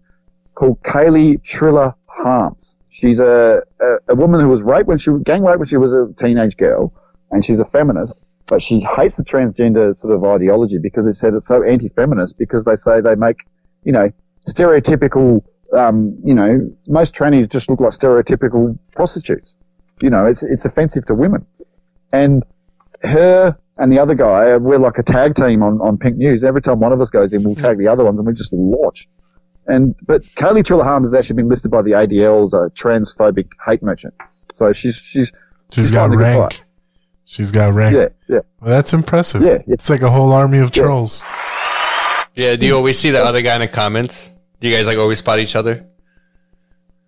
called 0.55 0.81
Kaeley 0.83 1.43
Triller 1.43 1.95
Harms. 2.07 2.79
She's 2.91 3.21
a, 3.21 3.63
a, 3.81 3.97
a 4.09 4.15
woman 4.15 4.41
who 4.41 4.49
was 4.49 4.63
raped 4.63 4.87
when 4.87 4.99
she 4.99 5.11
gang 5.25 5.43
raped 5.43 5.59
when 5.59 5.69
she 5.69 5.79
was 5.79 5.95
a 5.95 6.13
teenage 6.13 6.57
girl, 6.57 6.93
and 7.31 7.45
she's 7.45 7.61
a 7.61 7.65
feminist. 7.65 8.23
But 8.47 8.61
she 8.61 8.81
hates 8.81 9.17
the 9.17 9.25
transgender 9.25 9.95
sort 9.95 10.15
of 10.15 10.25
ideology 10.25 10.79
because 10.79 11.07
it 11.07 11.15
said 11.15 11.35
it's 11.35 11.47
so 11.47 11.63
anti-feminist 11.63 12.39
because 12.39 12.65
they 12.65 12.75
say 12.75 13.01
they 13.01 13.15
make, 13.15 13.47
you 13.85 13.93
know, 13.93 14.11
stereotypical, 14.47 15.43
um, 15.73 16.19
you 16.25 16.35
know, 16.35 16.71
most 16.89 17.15
trannies 17.15 17.51
just 17.51 17.71
look 17.71 17.81
like 17.81 17.91
stereotypical 17.91 18.79
prostitutes. 18.95 19.57
You 20.01 20.11
know, 20.11 20.27
it's 20.27 20.43
it's 20.43 20.65
offensive 20.65 21.07
to 21.07 21.15
women. 21.15 21.47
And 22.13 22.43
her 23.03 23.57
and 23.79 23.91
the 23.91 24.01
other 24.01 24.15
guy, 24.15 24.57
we're 24.57 24.79
like 24.79 24.99
a 24.99 25.03
tag 25.03 25.35
team 25.35 25.63
on, 25.63 25.81
on 25.81 25.97
Pink 25.97 26.17
News. 26.17 26.45
Every 26.45 26.61
time 26.61 26.81
one 26.81 26.93
of 26.93 27.01
us 27.01 27.11
goes 27.11 27.33
in, 27.33 27.43
we'll 27.45 27.55
tag 27.55 27.79
the 27.79 27.89
other 27.89 28.05
ones 28.05 28.19
and 28.19 28.27
we 28.27 28.35
just 28.35 28.53
launch. 28.53 29.09
And 29.67 29.95
but 30.03 30.23
Kaeley 30.23 30.65
Triller 30.65 30.85
Harms 30.85 31.09
has 31.09 31.15
actually 31.15 31.37
been 31.37 31.49
listed 31.49 31.71
by 31.71 31.83
the 31.83 31.93
ADL 31.93 32.43
as 32.43 32.55
a 32.55 32.71
transphobic 32.71 33.49
hate 33.65 33.83
merchant. 33.83 34.15
So 34.53 34.73
she's 34.73 34.97
she's 34.97 35.33
She's 35.73 35.91
got 35.91 36.07
a 36.07 36.09
good 36.11 36.19
rank. 36.19 36.63
Fight. 37.25 37.31
She's 37.31 37.51
got 37.51 37.73
rank. 37.75 37.97
Yeah, 37.97 38.09
yeah. 38.29 38.41
Well, 38.61 38.71
that's 38.71 38.93
impressive. 38.93 39.43
Yeah, 39.43 39.59
It's 39.67 39.89
like 39.91 40.03
a 40.03 40.11
whole 40.11 40.33
army 40.33 40.59
of 40.59 40.71
trolls. 40.71 41.25
Yeah, 42.35 42.57
do 42.57 42.67
you 42.67 42.77
always 42.77 42.99
see 42.99 43.11
the 43.11 43.23
other 43.23 43.43
guy 43.43 43.57
in 43.57 43.61
the 43.61 43.69
comments? 43.69 44.33
Do 44.61 44.69
you 44.69 44.75
guys 44.77 44.87
like 44.87 44.99
always 44.99 45.19
spot 45.19 45.39
each 45.39 45.55
other? 45.57 45.87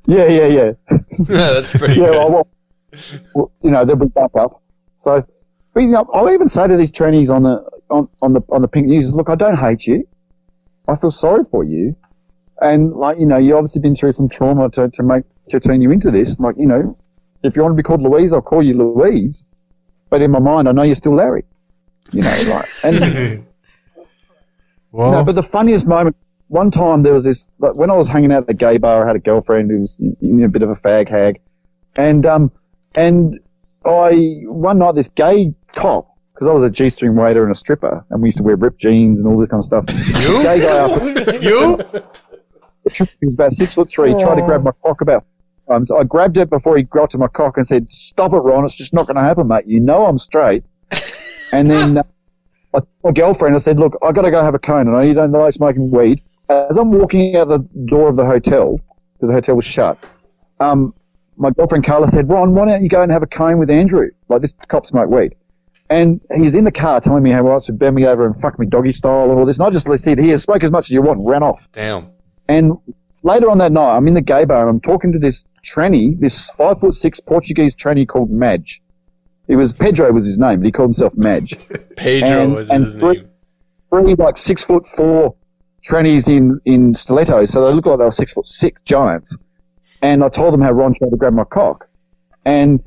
Yeah, 0.06 0.26
yeah, 0.26 0.46
yeah. 0.46 0.72
Yeah, 1.28 1.52
that's 1.52 1.76
pretty 1.76 1.94
yeah, 1.94 2.06
good. 2.08 2.16
well, 2.18 2.30
well, 2.30 2.48
well, 3.34 3.52
you 3.62 3.70
know, 3.70 3.84
they'll 3.84 3.96
be 3.96 4.06
back 4.06 4.32
up. 4.38 4.62
So, 4.94 5.24
but, 5.72 5.80
you 5.80 5.88
know, 5.90 6.06
I'll 6.12 6.30
even 6.30 6.48
say 6.48 6.66
to 6.68 6.76
these 6.76 6.92
trainees 6.92 7.30
on 7.30 7.44
the 7.44 7.64
on, 7.90 8.08
on 8.22 8.32
the 8.32 8.42
on 8.50 8.62
the 8.62 8.68
pink 8.68 8.86
news, 8.88 9.14
look, 9.14 9.30
I 9.30 9.34
don't 9.34 9.56
hate 9.56 9.86
you. 9.86 10.06
I 10.88 10.96
feel 10.96 11.10
sorry 11.10 11.44
for 11.44 11.64
you, 11.64 11.96
and 12.60 12.92
like 12.92 13.18
you 13.18 13.26
know, 13.26 13.38
you 13.38 13.56
obviously 13.56 13.80
been 13.80 13.94
through 13.94 14.12
some 14.12 14.28
trauma 14.28 14.68
to 14.70 14.90
to 14.90 15.02
make 15.02 15.24
to 15.50 15.60
turn 15.60 15.80
you 15.80 15.90
into 15.90 16.10
this. 16.10 16.38
Like 16.38 16.56
you 16.58 16.66
know, 16.66 16.98
if 17.42 17.56
you 17.56 17.62
want 17.62 17.72
to 17.72 17.76
be 17.76 17.82
called 17.82 18.02
Louise, 18.02 18.32
I'll 18.34 18.42
call 18.42 18.62
you 18.62 18.74
Louise. 18.74 19.44
But 20.14 20.22
in 20.22 20.30
my 20.30 20.38
mind, 20.38 20.68
I 20.68 20.70
know 20.70 20.82
you're 20.82 20.94
still 20.94 21.16
Larry. 21.16 21.44
You 22.12 22.22
know, 22.22 22.42
like 22.48 22.66
and. 22.84 23.44
Well, 24.92 25.10
No, 25.10 25.24
but 25.24 25.34
the 25.34 25.42
funniest 25.42 25.88
moment, 25.88 26.14
one 26.46 26.70
time 26.70 27.00
there 27.00 27.12
was 27.12 27.24
this, 27.24 27.50
like, 27.58 27.74
when 27.74 27.90
I 27.90 27.94
was 27.94 28.06
hanging 28.06 28.30
out 28.30 28.42
at 28.42 28.46
the 28.46 28.54
gay 28.54 28.78
bar, 28.78 29.02
I 29.02 29.08
had 29.08 29.16
a 29.16 29.18
girlfriend 29.18 29.72
who 29.72 29.80
was 29.80 29.98
you 29.98 30.16
know, 30.20 30.44
a 30.44 30.48
bit 30.48 30.62
of 30.62 30.70
a 30.70 30.74
fag 30.74 31.08
hag. 31.08 31.40
And, 31.96 32.24
um, 32.26 32.52
and 32.94 33.36
I, 33.84 34.42
one 34.44 34.78
night 34.78 34.94
this 34.94 35.08
gay 35.08 35.52
cop, 35.72 36.16
because 36.32 36.46
I 36.46 36.52
was 36.52 36.62
a 36.62 36.70
G-string 36.70 37.16
waiter 37.16 37.42
and 37.42 37.50
a 37.50 37.56
stripper, 37.56 38.06
and 38.08 38.22
we 38.22 38.28
used 38.28 38.38
to 38.38 38.44
wear 38.44 38.54
ripped 38.54 38.78
jeans 38.78 39.18
and 39.20 39.28
all 39.28 39.36
this 39.36 39.48
kind 39.48 39.58
of 39.58 39.64
stuff. 39.64 39.84
You? 40.22 40.42
Gay 40.44 40.60
guy 40.60 40.78
up, 40.84 41.42
you? 41.42 42.02
He 43.18 43.24
was 43.26 43.34
about 43.34 43.50
six 43.50 43.74
foot 43.74 43.90
three, 43.90 44.12
tried 44.12 44.36
to 44.36 44.42
grab 44.42 44.62
my 44.62 44.70
cock 44.84 45.00
about 45.00 45.24
times. 45.68 45.90
I 45.90 46.04
grabbed 46.04 46.38
it 46.38 46.50
before 46.50 46.76
he 46.76 46.82
got 46.82 47.10
to 47.10 47.18
my 47.18 47.28
cock 47.28 47.56
and 47.56 47.66
said, 47.66 47.90
stop 47.92 48.32
it, 48.32 48.38
Ron, 48.38 48.64
it's 48.64 48.74
just 48.74 48.92
not 48.92 49.06
going 49.06 49.16
to 49.16 49.22
happen, 49.22 49.48
mate. 49.48 49.66
You 49.66 49.80
know 49.80 50.06
I'm 50.06 50.18
straight. 50.18 50.64
and 51.52 51.70
then, 51.70 51.98
uh, 51.98 52.02
I, 52.74 52.80
my 53.02 53.12
girlfriend, 53.12 53.54
I 53.54 53.58
said, 53.58 53.78
look, 53.78 53.96
I 54.02 54.12
got 54.12 54.22
to 54.22 54.30
go 54.30 54.42
have 54.42 54.54
a 54.54 54.58
cone. 54.58 54.88
and 54.88 54.96
I 54.96 55.00
know 55.00 55.08
you 55.08 55.14
don't 55.14 55.32
like 55.32 55.52
smoking 55.52 55.90
weed. 55.90 56.22
As 56.48 56.76
I'm 56.76 56.90
walking 56.90 57.36
out 57.36 57.48
the 57.48 57.60
door 57.86 58.08
of 58.08 58.16
the 58.16 58.26
hotel, 58.26 58.80
because 59.14 59.28
the 59.28 59.34
hotel 59.34 59.56
was 59.56 59.64
shut, 59.64 59.98
um, 60.60 60.94
my 61.36 61.50
girlfriend 61.50 61.84
Carla 61.84 62.06
said, 62.06 62.28
Ron, 62.28 62.54
why 62.54 62.66
don't 62.66 62.82
you 62.82 62.88
go 62.88 63.02
and 63.02 63.10
have 63.10 63.22
a 63.22 63.26
cone 63.26 63.58
with 63.58 63.70
Andrew? 63.70 64.10
Like 64.28 64.40
this 64.40 64.54
cop 64.68 64.86
smoke 64.86 65.10
weed. 65.10 65.34
And 65.90 66.20
he's 66.34 66.54
in 66.54 66.64
the 66.64 66.72
car 66.72 67.00
telling 67.00 67.22
me 67.22 67.30
how 67.30 67.38
he 67.38 67.48
wants 67.48 67.66
to 67.66 67.72
bend 67.72 67.94
me 67.94 68.06
over 68.06 68.26
and 68.26 68.40
fuck 68.40 68.58
me 68.58 68.66
doggy 68.66 68.92
style 68.92 69.30
and 69.30 69.38
all 69.38 69.44
this. 69.44 69.58
And 69.58 69.66
I 69.66 69.70
just 69.70 69.86
said, 70.02 70.18
here, 70.18 70.38
smoke 70.38 70.64
as 70.64 70.70
much 70.70 70.86
as 70.86 70.90
you 70.90 71.02
want, 71.02 71.20
and 71.20 71.28
ran 71.28 71.42
off. 71.42 71.68
Damn. 71.72 72.10
And 72.48 72.78
later 73.24 73.50
on 73.50 73.58
that 73.58 73.72
night, 73.72 73.96
I'm 73.96 74.06
in 74.06 74.14
the 74.14 74.20
gay 74.20 74.44
bar 74.44 74.60
and 74.60 74.70
I'm 74.70 74.80
talking 74.80 75.12
to 75.12 75.18
this 75.18 75.44
tranny, 75.64 76.18
this 76.18 76.50
five 76.50 76.78
foot 76.78 76.94
six 76.94 77.18
Portuguese 77.18 77.74
tranny 77.74 78.06
called 78.06 78.30
Madge. 78.30 78.80
It 79.48 79.56
was 79.56 79.72
Pedro 79.72 80.12
was 80.12 80.26
his 80.26 80.38
name, 80.38 80.60
but 80.60 80.66
he 80.66 80.72
called 80.72 80.90
himself 80.90 81.16
Madge. 81.16 81.56
Pedro 81.96 82.42
and, 82.42 82.54
was 82.54 82.70
and 82.70 82.84
his 82.84 82.94
three, 82.96 83.16
name. 83.16 83.28
three 83.90 84.14
like 84.14 84.36
six 84.36 84.62
foot 84.62 84.86
four 84.86 85.34
trannies 85.84 86.28
in 86.28 86.60
in 86.64 86.94
stilettos, 86.94 87.50
so 87.50 87.66
they 87.66 87.74
look 87.74 87.86
like 87.86 87.98
they 87.98 88.04
were 88.04 88.10
six 88.10 88.32
foot 88.32 88.46
six 88.46 88.82
giants. 88.82 89.36
And 90.00 90.22
I 90.22 90.28
told 90.28 90.52
them 90.52 90.60
how 90.60 90.70
Ron 90.70 90.94
tried 90.94 91.10
to 91.10 91.16
grab 91.16 91.32
my 91.32 91.44
cock, 91.44 91.88
and 92.44 92.82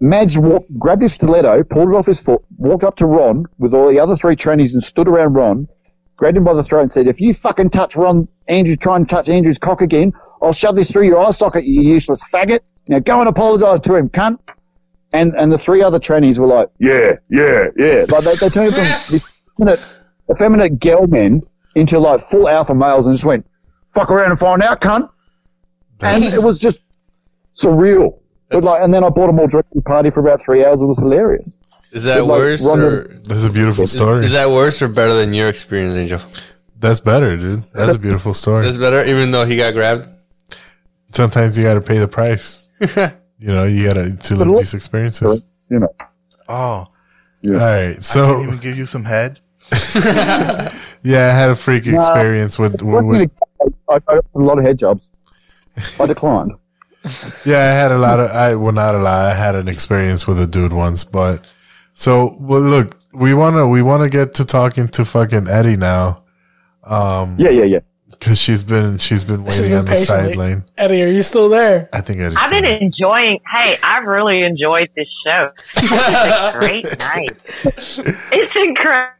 Madge 0.00 0.36
walked, 0.36 0.78
grabbed 0.78 1.02
his 1.02 1.14
stiletto, 1.14 1.62
pulled 1.64 1.88
it 1.90 1.94
off 1.94 2.06
his 2.06 2.20
foot, 2.20 2.42
walked 2.58 2.84
up 2.84 2.96
to 2.96 3.06
Ron 3.06 3.46
with 3.58 3.72
all 3.72 3.88
the 3.88 4.00
other 4.00 4.16
three 4.16 4.36
trannies 4.36 4.74
and 4.74 4.82
stood 4.82 5.08
around 5.08 5.34
Ron, 5.34 5.68
grabbed 6.16 6.36
him 6.36 6.44
by 6.44 6.54
the 6.54 6.62
throat 6.64 6.82
and 6.82 6.92
said, 6.92 7.06
"If 7.06 7.20
you 7.20 7.32
fucking 7.32 7.70
touch 7.70 7.96
Ron, 7.96 8.28
Andrew, 8.48 8.76
try 8.76 8.96
and 8.96 9.08
touch 9.08 9.28
Andrew's 9.28 9.58
cock 9.58 9.80
again, 9.80 10.12
I'll 10.42 10.52
shove 10.52 10.76
this 10.76 10.90
through 10.90 11.06
your 11.06 11.18
eye 11.18 11.30
socket, 11.30 11.64
you 11.64 11.82
useless 11.82 12.22
faggot. 12.30 12.60
Now 12.88 12.98
go 12.98 13.20
and 13.20 13.28
apologise 13.28 13.80
to 13.80 13.94
him, 13.94 14.08
cunt." 14.08 14.38
And 15.12 15.34
and 15.36 15.52
the 15.52 15.58
three 15.58 15.82
other 15.82 15.98
trannies 15.98 16.38
were 16.38 16.46
like, 16.46 16.70
"Yeah, 16.78 17.16
yeah, 17.30 17.66
yeah." 17.76 18.06
Like 18.10 18.24
they, 18.24 18.34
they 18.34 18.48
turned 18.48 18.74
from 18.74 18.84
this 19.10 19.38
effeminate, 19.52 19.80
effeminate 20.30 20.80
girl 20.80 21.06
men 21.06 21.42
into 21.74 21.98
like 21.98 22.20
full 22.20 22.48
alpha 22.48 22.74
males 22.74 23.06
and 23.06 23.14
just 23.14 23.24
went, 23.24 23.46
"Fuck 23.88 24.10
around 24.10 24.30
and 24.30 24.38
find 24.38 24.62
out, 24.62 24.80
cunt." 24.80 25.10
And 26.00 26.24
it 26.24 26.42
was 26.42 26.58
just 26.58 26.80
surreal. 27.50 28.18
But 28.50 28.64
like, 28.64 28.82
and 28.82 28.92
then 28.92 29.02
I 29.02 29.08
bought 29.08 29.26
them 29.26 29.40
all 29.40 29.46
drinking 29.46 29.82
party 29.82 30.10
for 30.10 30.20
about 30.20 30.40
three 30.40 30.64
hours. 30.64 30.82
It 30.82 30.86
was 30.86 30.98
hilarious. 30.98 31.58
Is 31.92 32.04
that 32.04 32.24
like, 32.24 32.28
worse 32.28 32.66
or 32.66 33.00
That's 33.24 33.44
a 33.44 33.50
beautiful 33.50 33.86
story. 33.86 34.24
Is 34.24 34.32
that 34.32 34.50
worse 34.50 34.82
or 34.82 34.88
better 34.88 35.14
than 35.14 35.32
your 35.32 35.48
experience, 35.48 35.94
Angel? 35.96 36.20
That's 36.78 37.00
better, 37.00 37.36
dude. 37.36 37.62
That's 37.72 37.94
a 37.96 37.98
beautiful 37.98 38.34
story. 38.34 38.64
That's 38.64 38.76
better, 38.76 39.04
even 39.04 39.30
though 39.30 39.44
he 39.46 39.56
got 39.56 39.72
grabbed. 39.72 40.08
Sometimes 41.12 41.56
you 41.56 41.64
got 41.64 41.74
to 41.74 41.80
pay 41.80 41.98
the 41.98 42.08
price. 42.08 42.70
you 43.38 43.48
know, 43.48 43.64
you 43.64 43.84
got 43.84 43.94
to 43.94 44.14
to 44.16 44.34
live 44.36 44.48
look- 44.48 44.58
these 44.58 44.74
experiences. 44.74 45.42
You 45.70 45.78
know. 45.80 45.88
Oh. 46.48 46.54
All 46.54 46.90
right. 47.44 48.02
So 48.02 48.24
I 48.24 48.32
can 48.34 48.42
even 48.48 48.58
give 48.58 48.76
you 48.76 48.86
some 48.86 49.04
head. 49.04 49.40
yeah, 51.02 51.28
I 51.28 51.34
had 51.34 51.50
a 51.50 51.56
freak 51.56 51.86
No. 51.86 51.98
experience 51.98 52.58
with, 52.58 52.82
with, 52.82 53.04
with 53.04 53.20
in 53.22 53.30
a- 53.60 53.92
I 53.92 53.94
I 53.94 53.98
got 54.16 54.24
a 54.34 54.38
lot 54.38 54.58
of 54.58 54.64
head 54.64 54.78
jobs. 54.78 55.12
I 56.00 56.06
declined. 56.06 56.52
Yeah, 57.44 57.58
I 57.58 57.72
had 57.72 57.92
a 57.92 57.98
lot 57.98 58.18
of 58.18 58.30
I 58.32 58.56
well 58.56 58.72
not 58.72 58.96
a 58.96 58.98
lot. 58.98 59.26
I 59.30 59.34
had 59.34 59.54
an 59.54 59.68
experience 59.68 60.26
with 60.26 60.40
a 60.40 60.46
dude 60.46 60.72
once, 60.72 61.04
but 61.04 61.44
so 61.98 62.36
well 62.38 62.60
look, 62.60 62.94
we 63.14 63.32
wanna 63.32 63.66
we 63.66 63.80
wanna 63.80 64.08
get 64.10 64.34
to 64.34 64.44
talking 64.44 64.86
to 64.88 65.04
fucking 65.04 65.48
Eddie 65.48 65.76
now. 65.76 66.22
Um 66.84 67.36
Yeah, 67.38 67.48
yeah, 67.50 67.64
yeah. 67.64 67.78
Cause 68.20 68.38
she's 68.38 68.62
been 68.62 68.98
she's 68.98 69.24
been 69.24 69.44
She's 69.46 69.60
waiting 69.60 69.70
been 69.72 69.78
on 69.80 69.84
the 69.86 69.90
patiently- 69.92 70.28
side 70.28 70.36
lane. 70.36 70.64
Eddie, 70.76 71.02
are 71.04 71.08
you 71.08 71.22
still 71.22 71.48
there? 71.48 71.88
I 71.92 72.00
think 72.02 72.20
Eddie's 72.20 72.38
I've 72.40 72.50
been 72.50 72.64
enjoying. 72.66 73.40
Hey, 73.50 73.76
I've 73.82 74.04
really 74.06 74.42
enjoyed 74.42 74.88
this 74.94 75.08
show. 75.24 75.50
It's 75.76 75.92
a 75.92 76.58
great 76.58 76.98
night. 76.98 77.30
It's 77.64 78.56
incredible. 78.56 79.12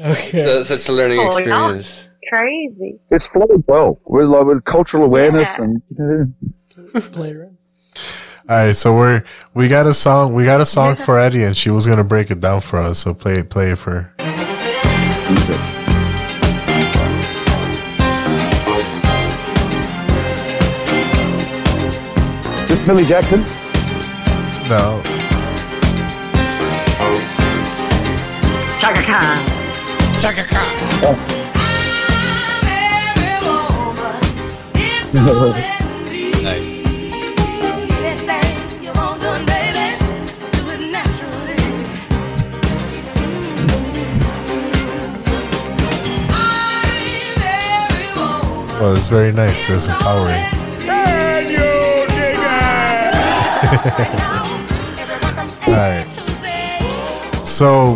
Okay. 0.00 0.44
So, 0.44 0.62
such 0.62 0.88
a 0.88 0.92
learning 0.92 1.18
yeah. 1.18 1.26
experience. 1.28 2.08
Crazy. 2.30 2.98
It's 3.10 3.26
flowed 3.26 3.64
well 3.66 4.00
with 4.06 4.28
like 4.28 4.44
with 4.46 4.64
cultural 4.64 5.04
awareness 5.04 5.58
and 5.58 5.82
you 5.96 5.98
know, 6.04 7.00
All 8.50 8.56
right, 8.56 8.74
so 8.74 8.96
we're 8.96 9.24
we 9.52 9.68
got 9.68 9.86
a 9.86 9.92
song 9.92 10.32
we 10.32 10.46
got 10.46 10.62
a 10.62 10.64
song 10.64 10.96
for 10.96 11.18
Eddie 11.18 11.42
and 11.42 11.54
she 11.54 11.68
was 11.68 11.86
gonna 11.86 12.02
break 12.02 12.30
it 12.30 12.40
down 12.40 12.62
for 12.62 12.78
us, 12.78 12.98
so 13.00 13.12
play 13.12 13.40
it 13.40 13.50
play 13.50 13.72
it 13.72 13.76
for 13.76 13.90
her. 13.90 14.14
This 22.68 22.80
Millie 22.86 23.04
Jackson? 23.04 23.42
No. 24.66 25.02
Chaka 28.80 29.02
Khan. 29.02 29.44
Chaka 30.18 30.46
oh. 35.20 35.74
Well, 48.80 48.94
it's 48.94 49.08
very 49.08 49.32
nice. 49.32 49.68
It's 49.68 49.88
empowering. 49.88 50.44
All 55.66 55.74
right. 55.74 56.06
So, 57.44 57.94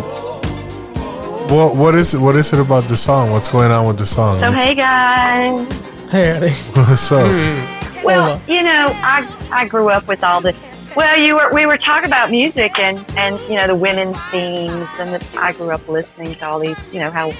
what 1.47 1.77
what 1.77 1.95
is 1.95 2.13
it? 2.13 2.19
What 2.19 2.35
is 2.35 2.51
it 2.51 2.59
about 2.59 2.89
the 2.89 2.97
song? 2.97 3.31
What's 3.31 3.47
going 3.47 3.71
on 3.71 3.87
with 3.87 3.97
the 3.97 4.05
song? 4.05 4.39
So 4.41 4.51
hey 4.51 4.75
guys. 4.75 5.71
Hey 6.11 6.31
Eddie. 6.31 6.49
What's 6.73 7.09
up? 7.13 7.27
Hmm. 7.31 8.03
Well, 8.03 8.41
you 8.45 8.61
know, 8.61 8.91
I 8.95 9.25
I 9.51 9.65
grew 9.67 9.87
up 9.87 10.05
with 10.05 10.21
all 10.21 10.41
this. 10.41 10.57
Well, 10.97 11.17
you 11.17 11.35
were 11.35 11.49
we 11.53 11.65
were 11.65 11.77
talking 11.77 12.07
about 12.07 12.29
music 12.29 12.77
and 12.77 13.05
and 13.17 13.39
you 13.47 13.55
know 13.55 13.67
the 13.67 13.75
women's 13.75 14.21
themes 14.31 14.89
and 14.99 15.13
the, 15.13 15.25
I 15.39 15.53
grew 15.53 15.71
up 15.71 15.87
listening 15.87 16.35
to 16.35 16.45
all 16.45 16.59
these. 16.59 16.75
You 16.91 17.03
know 17.03 17.11
how 17.11 17.31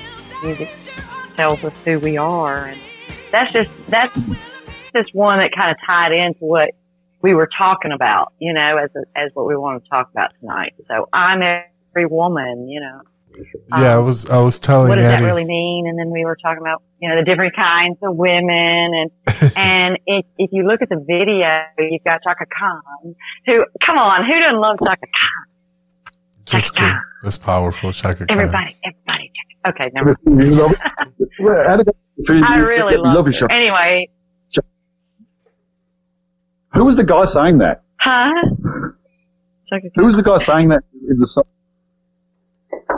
music 0.42 0.72
tells 1.36 1.62
us 1.64 1.74
who 1.84 2.00
we 2.00 2.16
are, 2.16 2.68
and 2.68 2.80
that's 3.34 3.52
just 3.52 3.70
that's 3.90 4.18
just 4.96 5.14
one 5.14 5.40
that 5.40 5.52
kind 5.54 5.72
of 5.72 5.78
tied 5.86 6.14
into 6.14 6.46
what 6.46 6.70
we 7.22 7.34
were 7.34 7.50
talking 7.58 7.92
about. 7.92 8.32
You 8.40 8.54
know, 8.54 8.68
as 8.68 8.90
a, 8.96 9.20
as 9.20 9.32
what 9.34 9.48
we 9.48 9.58
want 9.58 9.84
to 9.84 9.90
talk 9.90 10.10
about 10.12 10.32
tonight. 10.40 10.74
So 10.88 11.10
I'm 11.12 11.42
every 11.42 12.06
woman. 12.06 12.70
You 12.70 12.80
know. 12.80 13.02
Yeah, 13.72 13.96
I 13.96 13.98
um, 13.98 14.06
was 14.06 14.30
I 14.30 14.40
was 14.40 14.60
telling 14.60 14.90
what 14.90 14.96
does 14.96 15.06
Eddie. 15.06 15.24
that 15.24 15.28
really 15.28 15.46
mean? 15.46 15.88
And 15.88 15.98
then 15.98 16.12
we 16.12 16.24
were 16.24 16.36
talking 16.36 16.62
about, 16.62 16.84
you 17.02 17.10
know, 17.10 17.16
the 17.18 17.26
different 17.26 17.56
kinds 17.56 17.98
of 18.04 18.16
women. 18.16 18.46
And, 18.94 19.12
and 19.58 20.00
if, 20.06 20.24
if 20.38 20.52
you 20.54 20.68
look 20.68 20.84
at 20.84 20.90
the 20.90 21.04
video, 21.04 21.64
you've 21.80 22.04
got 22.04 22.22
Chaka 22.22 22.46
Khan, 22.46 23.16
who, 23.48 23.66
come 23.84 23.98
on, 23.98 24.24
who 24.24 24.40
doesn't 24.40 24.60
love 24.60 24.78
Chaka 24.86 25.02
Khan? 25.02 26.14
Just 26.46 26.76
cool. 26.76 26.94
That's 27.24 27.40
powerful, 27.40 27.92
Chaka 27.92 28.28
Khan. 28.28 28.28
Everybody, 28.30 28.78
everybody. 28.86 29.32
Chaka- 29.34 29.54
Okay, 29.66 29.90
never 29.94 30.12
Well, 32.18 32.42
how 32.44 32.56
did 32.56 32.64
I 32.64 32.68
really 32.68 32.98
love, 32.98 33.16
love 33.16 33.28
it. 33.28 33.34
his. 33.34 33.44
Anyway, 33.50 34.10
Who 36.74 36.86
was 36.86 36.96
the 36.96 37.04
guy 37.04 37.26
saying 37.26 37.60
that? 37.60 37.84
huh? 38.00 38.32
Who 39.96 40.06
was 40.06 40.16
the 40.16 40.24
guy 40.24 40.38
saying 40.38 40.70
that 40.70 40.84
in 41.10 41.18
the 41.18 41.26
song? 41.26 41.46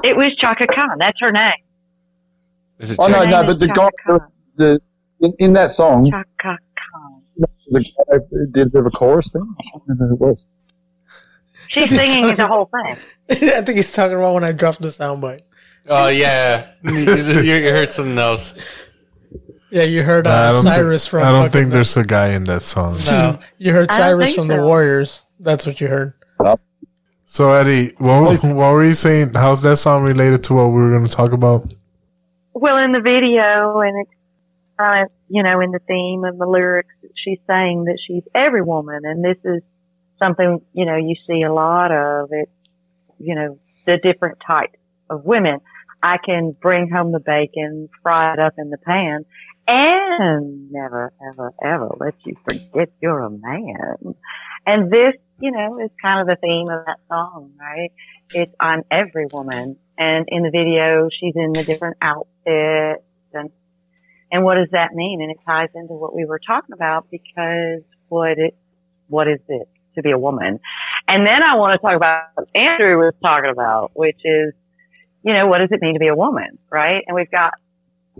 It 0.03 0.17
was 0.17 0.35
Chaka 0.37 0.67
Khan. 0.67 0.97
That's 0.99 1.19
her 1.21 1.31
name. 1.31 1.53
Is 2.79 2.91
it 2.91 2.97
Oh 2.99 3.07
no, 3.07 3.23
no, 3.23 3.43
but 3.43 3.55
is 3.55 3.61
the 3.61 3.67
guy, 3.67 3.89
Chaka 4.05 4.27
the 4.55 4.81
in, 5.21 5.33
in 5.39 5.53
that 5.53 5.69
song, 5.69 6.11
Chaka 6.11 6.27
Khan. 6.41 7.21
the 7.69 7.79
guy 7.79 8.17
did 8.51 8.67
a 8.67 8.69
bit 8.69 8.79
of 8.81 8.85
a 8.87 8.91
chorus 8.91 9.31
thing. 9.31 9.55
I 9.57 9.63
can't 9.71 9.83
remember 9.87 10.07
who 10.09 10.15
it 10.15 10.29
was. 10.31 10.47
She's 11.69 11.89
singing 11.95 12.35
the 12.35 12.47
whole 12.47 12.65
thing. 12.65 12.97
I 13.29 13.61
think 13.61 13.77
he's 13.77 13.91
talking 13.93 14.17
about 14.17 14.33
when 14.33 14.43
I 14.43 14.51
dropped 14.51 14.81
the 14.81 14.89
soundbite. 14.89 15.41
Oh 15.87 16.07
yeah, 16.07 16.67
you, 16.83 17.41
you 17.41 17.61
heard 17.71 17.93
something 17.93 18.17
else. 18.17 18.53
Yeah, 19.75 19.83
you 19.83 20.03
heard 20.03 20.25
uh, 20.25 20.29
I 20.29 20.33
uh, 20.33 20.51
don't 20.53 20.63
Cyrus 20.63 21.03
think, 21.03 21.11
from. 21.11 21.27
I 21.27 21.31
don't 21.31 21.45
fucking- 21.47 21.51
think 21.51 21.73
there's 21.73 21.97
a 21.97 22.05
guy 22.05 22.29
in 22.29 22.45
that 22.45 22.61
song. 22.61 22.97
No, 23.07 23.33
hmm. 23.33 23.43
you 23.57 23.73
heard 23.73 23.91
Cyrus 23.91 24.29
think 24.29 24.37
from 24.37 24.47
the. 24.47 24.63
Warriors. 24.63 25.23
That's 25.37 25.65
what 25.65 25.81
you 25.81 25.89
heard. 25.89 26.13
So 27.25 27.51
Eddie, 27.51 27.91
what, 27.97 28.41
what 28.43 28.71
were 28.71 28.85
you 28.85 28.93
saying? 28.93 29.33
How's 29.33 29.63
that 29.63 29.75
song 29.75 30.03
related 30.03 30.45
to 30.45 30.53
what 30.53 30.67
we 30.67 30.79
were 30.79 30.91
going 30.91 31.05
to 31.05 31.11
talk 31.11 31.33
about? 31.33 31.73
Well, 32.53 32.77
in 32.77 32.93
the 32.93 33.01
video, 33.01 33.81
and 33.81 33.99
it's 33.99 34.17
kind 34.79 35.03
of, 35.03 35.11
you 35.27 35.43
know, 35.43 35.59
in 35.59 35.71
the 35.71 35.79
theme 35.79 36.23
of 36.23 36.37
the 36.37 36.45
lyrics, 36.45 36.95
she's 37.15 37.39
saying 37.45 37.83
that 37.83 37.99
she's 38.07 38.23
every 38.33 38.61
woman, 38.61 39.01
and 39.03 39.25
this 39.25 39.37
is 39.43 39.61
something, 40.19 40.61
you 40.71 40.85
know, 40.85 40.95
you 40.95 41.15
see 41.27 41.41
a 41.41 41.51
lot 41.51 41.91
of 41.91 42.29
it, 42.31 42.47
you 43.19 43.35
know, 43.35 43.59
the 43.85 43.97
different 43.97 44.37
types 44.47 44.79
of 45.09 45.25
women. 45.25 45.59
I 46.01 46.17
can 46.23 46.55
bring 46.61 46.89
home 46.89 47.11
the 47.11 47.19
bacon, 47.19 47.89
fry 48.03 48.31
it 48.31 48.39
up 48.39 48.53
in 48.57 48.69
the 48.69 48.77
pan, 48.77 49.25
and 49.67 50.71
never, 50.71 51.11
ever, 51.33 51.53
ever 51.63 51.89
let 51.99 52.15
you 52.25 52.35
forget 52.47 52.89
you're 53.01 53.21
a 53.21 53.29
man. 53.29 54.15
And 54.65 54.91
this, 54.91 55.13
you 55.39 55.51
know, 55.51 55.79
is 55.79 55.91
kind 56.01 56.21
of 56.21 56.27
the 56.27 56.39
theme 56.41 56.69
of 56.69 56.85
that 56.85 56.99
song, 57.09 57.51
right? 57.59 57.91
It's 58.33 58.53
I'm 58.59 58.83
every 58.91 59.27
woman. 59.31 59.77
And 59.97 60.25
in 60.27 60.43
the 60.43 60.49
video, 60.49 61.09
she's 61.19 61.35
in 61.35 61.53
the 61.53 61.63
different 61.63 61.97
outfits 62.01 63.03
and, 63.33 63.49
and 64.31 64.43
what 64.43 64.55
does 64.55 64.69
that 64.71 64.93
mean? 64.93 65.21
And 65.21 65.31
it 65.31 65.37
ties 65.45 65.69
into 65.73 65.93
what 65.93 66.15
we 66.15 66.25
were 66.25 66.39
talking 66.39 66.73
about 66.73 67.09
because 67.09 67.81
what 68.09 68.37
it, 68.37 68.55
what 69.07 69.27
is 69.27 69.39
it 69.47 69.69
to 69.95 70.01
be 70.01 70.11
a 70.11 70.17
woman? 70.17 70.59
And 71.07 71.25
then 71.25 71.43
I 71.43 71.55
want 71.55 71.79
to 71.79 71.85
talk 71.85 71.95
about 71.95 72.23
what 72.35 72.49
Andrew 72.55 72.97
was 72.97 73.13
talking 73.21 73.51
about, 73.51 73.91
which 73.93 74.19
is, 74.23 74.53
you 75.23 75.33
know, 75.33 75.47
what 75.47 75.59
does 75.59 75.69
it 75.71 75.81
mean 75.81 75.93
to 75.93 75.99
be 75.99 76.07
a 76.07 76.15
woman? 76.15 76.57
Right? 76.71 77.03
And 77.07 77.15
we've 77.15 77.31
got 77.31 77.53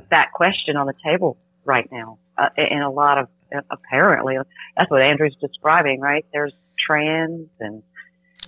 that 0.10 0.32
question 0.34 0.78
on 0.78 0.88
the 0.88 0.94
table 1.04 1.38
right 1.64 1.90
now, 1.92 2.18
uh, 2.38 2.50
in 2.58 2.82
a 2.82 2.92
lot 2.92 3.18
of, 3.18 3.28
apparently, 3.72 4.38
that's 4.78 4.90
what 4.92 5.02
Andrew's 5.02 5.36
describing, 5.42 6.00
right? 6.02 6.26
There's 6.34 6.54
trans 6.86 7.48
and 7.60 7.82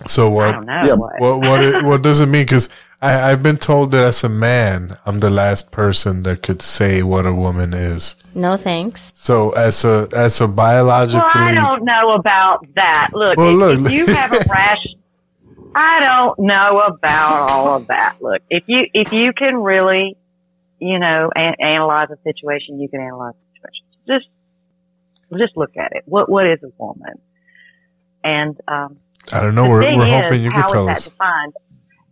So 0.06 0.30
what? 0.30 0.52
don't 0.52 0.66
know 0.66 0.84
Yeah. 0.84 0.92
what. 0.92 1.18
what 1.20 1.40
what 1.40 1.62
it, 1.62 1.84
what 1.84 2.02
does 2.02 2.20
it 2.20 2.26
mean? 2.26 2.42
Because 2.44 2.68
I 3.02 3.30
I've 3.32 3.42
been 3.42 3.56
told 3.56 3.90
that 3.92 4.04
as 4.04 4.22
a 4.22 4.28
man, 4.28 4.96
I'm 5.06 5.18
the 5.20 5.30
last 5.30 5.72
person 5.72 6.22
that 6.22 6.42
could 6.42 6.62
say 6.62 7.02
what 7.02 7.26
a 7.26 7.32
woman 7.34 7.72
is. 7.74 8.14
No 8.34 8.56
thanks. 8.56 9.10
So 9.14 9.50
as 9.52 9.84
a 9.84 10.08
as 10.14 10.40
a 10.40 10.46
biologically, 10.46 11.20
Well, 11.34 11.48
I 11.48 11.54
don't 11.54 11.84
know 11.84 12.12
about 12.14 12.64
that. 12.76 13.08
Look, 13.12 13.36
Well, 13.38 13.50
if, 13.50 13.80
look. 13.80 13.86
if 13.86 13.90
you 13.92 14.06
have 14.06 14.32
a 14.32 14.44
rash, 14.48 14.86
I 15.74 16.00
don't 16.00 16.38
know 16.38 16.80
about 16.80 17.50
all 17.50 17.76
of 17.76 17.86
that. 17.88 18.16
Look, 18.20 18.42
if 18.50 18.64
you 18.68 18.86
if 18.94 19.12
you 19.12 19.32
can 19.32 19.56
really, 19.56 20.16
you 20.80 20.98
know, 20.98 21.30
an- 21.34 21.56
analyze 21.60 22.08
a 22.10 22.16
situation, 22.22 22.80
you 22.80 22.88
can 22.88 23.00
analyze 23.00 23.34
a 23.34 23.46
situation. 23.56 23.86
Just 24.06 24.26
just 25.38 25.56
look 25.56 25.76
at 25.76 25.92
it. 25.92 26.04
What 26.06 26.28
what 26.28 26.46
is 26.46 26.58
a 26.62 26.68
woman? 26.78 27.14
And 28.24 28.56
um, 28.68 28.98
I 29.32 29.40
don't 29.42 29.54
know. 29.54 29.64
the 29.64 29.70
We're 29.70 29.96
we're 29.96 30.06
is, 30.06 30.22
hoping 30.22 30.42
you 30.42 30.50
how 30.50 30.62
could 30.62 30.72
tell 30.72 30.88
us. 30.88 31.04
defined? 31.04 31.52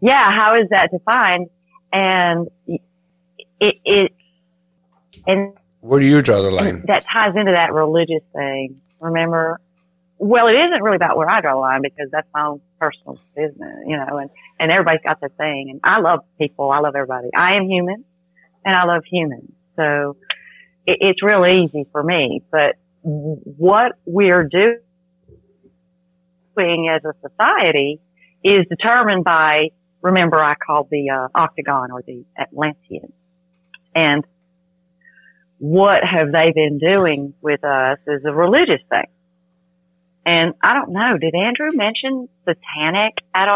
Yeah, 0.00 0.30
how 0.30 0.60
is 0.60 0.68
that 0.70 0.90
defined? 0.90 1.48
And 1.92 2.48
it 3.60 3.74
it 3.84 4.12
and 5.26 5.54
Where 5.80 6.00
do 6.00 6.06
you 6.06 6.20
draw 6.22 6.42
the 6.42 6.50
line? 6.50 6.84
that 6.86 7.04
ties 7.04 7.34
into 7.36 7.52
that 7.52 7.72
religious 7.72 8.22
thing. 8.34 8.80
Remember? 9.00 9.60
Well, 10.18 10.48
it 10.48 10.54
isn't 10.54 10.82
really 10.82 10.96
about 10.96 11.16
where 11.18 11.28
I 11.28 11.40
draw 11.42 11.54
the 11.54 11.60
line 11.60 11.82
because 11.82 12.08
that's 12.10 12.26
my 12.32 12.46
own 12.46 12.60
personal 12.80 13.18
business, 13.34 13.76
you 13.86 13.96
know, 13.98 14.16
and, 14.16 14.30
and 14.58 14.72
everybody's 14.72 15.02
got 15.02 15.20
their 15.20 15.28
thing. 15.28 15.68
And 15.70 15.80
I 15.84 16.00
love 16.00 16.20
people. 16.38 16.70
I 16.70 16.78
love 16.80 16.94
everybody. 16.96 17.28
I 17.36 17.56
am 17.56 17.68
human 17.68 18.04
and 18.66 18.74
I 18.74 18.84
love 18.84 19.04
humans. 19.10 19.52
So 19.76 20.16
it, 20.84 20.98
it's 21.00 21.22
real 21.22 21.46
easy 21.46 21.86
for 21.92 22.02
me. 22.02 22.42
But 22.50 22.74
what 23.02 23.92
we're 24.04 24.44
doing 24.44 24.80
as 26.88 27.02
a 27.04 27.14
society 27.26 28.00
is 28.42 28.66
determined 28.68 29.24
by, 29.24 29.70
remember 30.02 30.38
I 30.38 30.56
called 30.56 30.88
the 30.90 31.10
uh, 31.10 31.28
octagon 31.34 31.92
or 31.92 32.02
the 32.02 32.24
Atlantean. 32.38 33.12
And 33.94 34.24
what 35.58 36.04
have 36.04 36.32
they 36.32 36.52
been 36.52 36.78
doing 36.78 37.32
with 37.40 37.64
us 37.64 37.98
is 38.06 38.22
a 38.26 38.32
religious 38.32 38.82
thing. 38.90 39.06
And 40.26 40.54
I 40.60 40.74
don't 40.74 40.90
know, 40.90 41.16
did 41.18 41.34
Andrew 41.34 41.70
mention 41.72 42.28
satanic 42.44 43.14
at 43.32 43.48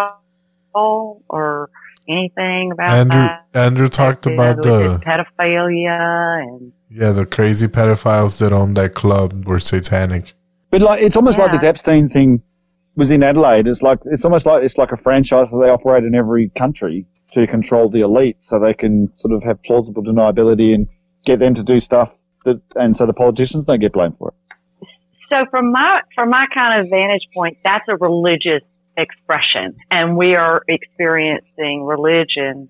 all 0.73 1.23
or 1.29 1.69
anything 2.11 2.73
about 2.73 2.91
Andrew 2.91 3.19
that? 3.19 3.47
Andrew 3.55 3.89
talked 3.89 4.27
You 4.27 4.35
know, 4.35 4.51
about 4.51 4.63
the 4.63 5.01
pedophilia 5.05 6.43
and 6.43 6.73
yeah 6.89 7.13
the 7.13 7.27
crazy 7.27 7.69
pedophiles 7.69 8.39
that 8.41 8.53
own 8.53 8.75
that 8.75 8.95
club 8.95 9.47
were 9.47 9.61
satanic. 9.61 10.35
But 10.71 10.83
like, 10.83 11.03
it's 11.03 11.17
almost 11.17 11.39
like 11.39 11.53
this 11.53 11.65
Epstein 11.65 12.09
thing 12.09 12.43
was 12.97 13.11
in 13.11 13.23
Adelaide. 13.23 13.67
It's 13.67 13.83
like 13.83 13.99
it's 14.05 14.25
almost 14.25 14.47
like 14.47 14.63
it's 14.63 14.79
like 14.79 14.93
a 14.93 14.97
franchise 14.97 15.51
that 15.51 15.59
they 15.59 15.71
operate 15.71 16.05
in 16.05 16.15
every 16.15 16.51
country 16.51 17.07
to 17.33 17.47
control 17.47 17.89
the 17.89 18.01
elite, 18.01 18.37
so 18.41 18.59
they 18.59 18.75
can 18.75 19.11
sort 19.17 19.33
of 19.33 19.43
have 19.43 19.63
plausible 19.63 20.03
deniability 20.03 20.75
and 20.75 20.89
get 21.25 21.39
them 21.39 21.55
to 21.55 21.63
do 21.63 21.79
stuff 21.79 22.17
that, 22.45 22.61
and 22.77 22.97
so 22.97 23.07
the 23.07 23.13
politicians 23.13 23.65
don't 23.65 23.81
get 23.81 23.93
blamed 23.93 24.17
for 24.19 24.33
it. 24.33 24.89
so 25.29 25.47
from 25.51 25.73
my 25.73 26.01
from 26.15 26.31
my 26.31 26.47
kind 26.53 26.81
of 26.81 26.91
vantage 26.91 27.27
point, 27.35 27.57
that's 27.65 27.85
a 27.89 27.97
religious 27.97 28.63
expression, 29.01 29.77
and 29.91 30.17
we 30.17 30.35
are 30.35 30.63
experiencing 30.69 31.85
religion 31.85 32.69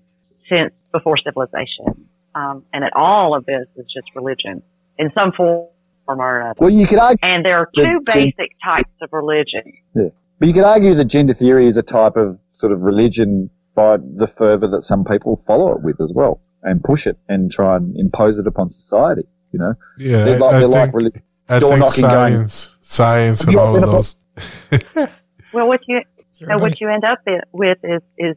since 0.49 0.73
before 0.91 1.13
civilization, 1.23 2.07
um, 2.35 2.63
and 2.73 2.83
that 2.83 2.93
all 2.95 3.35
of 3.35 3.45
this 3.45 3.65
is 3.77 3.85
just 3.93 4.07
religion 4.15 4.61
in 4.97 5.11
some 5.13 5.31
form 5.31 5.67
or 6.07 6.41
another. 6.41 6.55
Well, 6.59 6.69
you 6.69 6.87
could 6.87 6.99
argue, 6.99 7.17
And 7.21 7.45
there 7.45 7.57
are 7.57 7.69
the 7.73 7.83
two 7.83 8.01
gen- 8.11 8.23
basic 8.37 8.51
types 8.63 8.89
of 9.01 9.09
religion. 9.11 9.63
yeah. 9.95 10.09
but 10.39 10.47
you 10.47 10.53
could 10.53 10.63
argue 10.65 10.95
that 10.95 11.05
gender 11.05 11.33
theory 11.33 11.67
is 11.67 11.77
a 11.77 11.83
type 11.83 12.17
of 12.17 12.39
sort 12.49 12.71
of 12.73 12.81
religion 12.81 13.49
by 13.75 13.97
the 13.97 14.27
fervor 14.27 14.67
that 14.67 14.81
some 14.81 15.05
people 15.05 15.35
follow 15.37 15.73
it 15.75 15.81
with 15.83 16.01
as 16.01 16.11
well, 16.13 16.41
and 16.63 16.83
push 16.83 17.07
it 17.07 17.17
and 17.29 17.51
try 17.51 17.75
and 17.77 17.95
impose 17.97 18.37
it 18.39 18.47
upon 18.47 18.67
society. 18.69 19.27
You 19.51 19.59
know, 19.59 19.73
Yeah, 19.97 20.25
they're 20.25 20.35
I- 20.35 20.37
like, 20.39 20.53
I 20.55 20.59
they're 20.59 20.67
like 20.67 20.91
think- 20.93 21.21
I 21.49 21.59
door 21.59 21.69
think 21.71 21.79
knocking 21.81 22.01
going. 22.03 22.33
science, 22.33 22.77
science, 22.81 23.39
Have 23.43 23.49
and 23.49 23.57
all 23.59 23.75
of 23.75 23.91
those. 23.91 24.15
Well, 25.53 25.67
what 25.67 25.81
you 25.87 26.01
so 26.47 26.57
what 26.57 26.79
you 26.81 26.89
end 26.89 27.03
up 27.03 27.19
with 27.51 27.77
is 27.83 28.01
is 28.17 28.35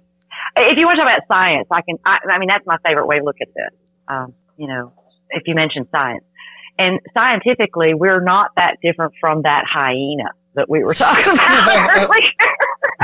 if 0.57 0.79
you 0.79 0.87
want 0.87 0.99
to 0.99 1.05
talk 1.05 1.13
about 1.17 1.27
science, 1.29 1.69
I 1.71 1.83
can. 1.83 1.99
I, 2.05 2.19
I 2.31 2.39
mean, 2.39 2.49
that's 2.49 2.67
my 2.67 2.79
favorite 2.85 3.07
way 3.07 3.19
to 3.19 3.25
look 3.25 3.37
at 3.41 3.49
this. 3.55 3.79
Um, 4.09 4.35
you 4.57 4.67
know, 4.67 4.93
if 5.31 5.43
you 5.47 5.55
mention 5.55 5.89
science, 5.91 6.25
and 6.79 7.01
scientifically, 7.13 7.95
we're 7.95 8.23
not 8.23 8.51
that 8.57 8.79
different 8.83 9.15
from 9.21 9.43
that 9.43 9.65
hyena 9.67 10.31
that 10.55 10.69
we 10.69 10.85
were 10.85 10.95
talking 10.95 11.33
about 11.35 11.91
earlier. 11.97 12.09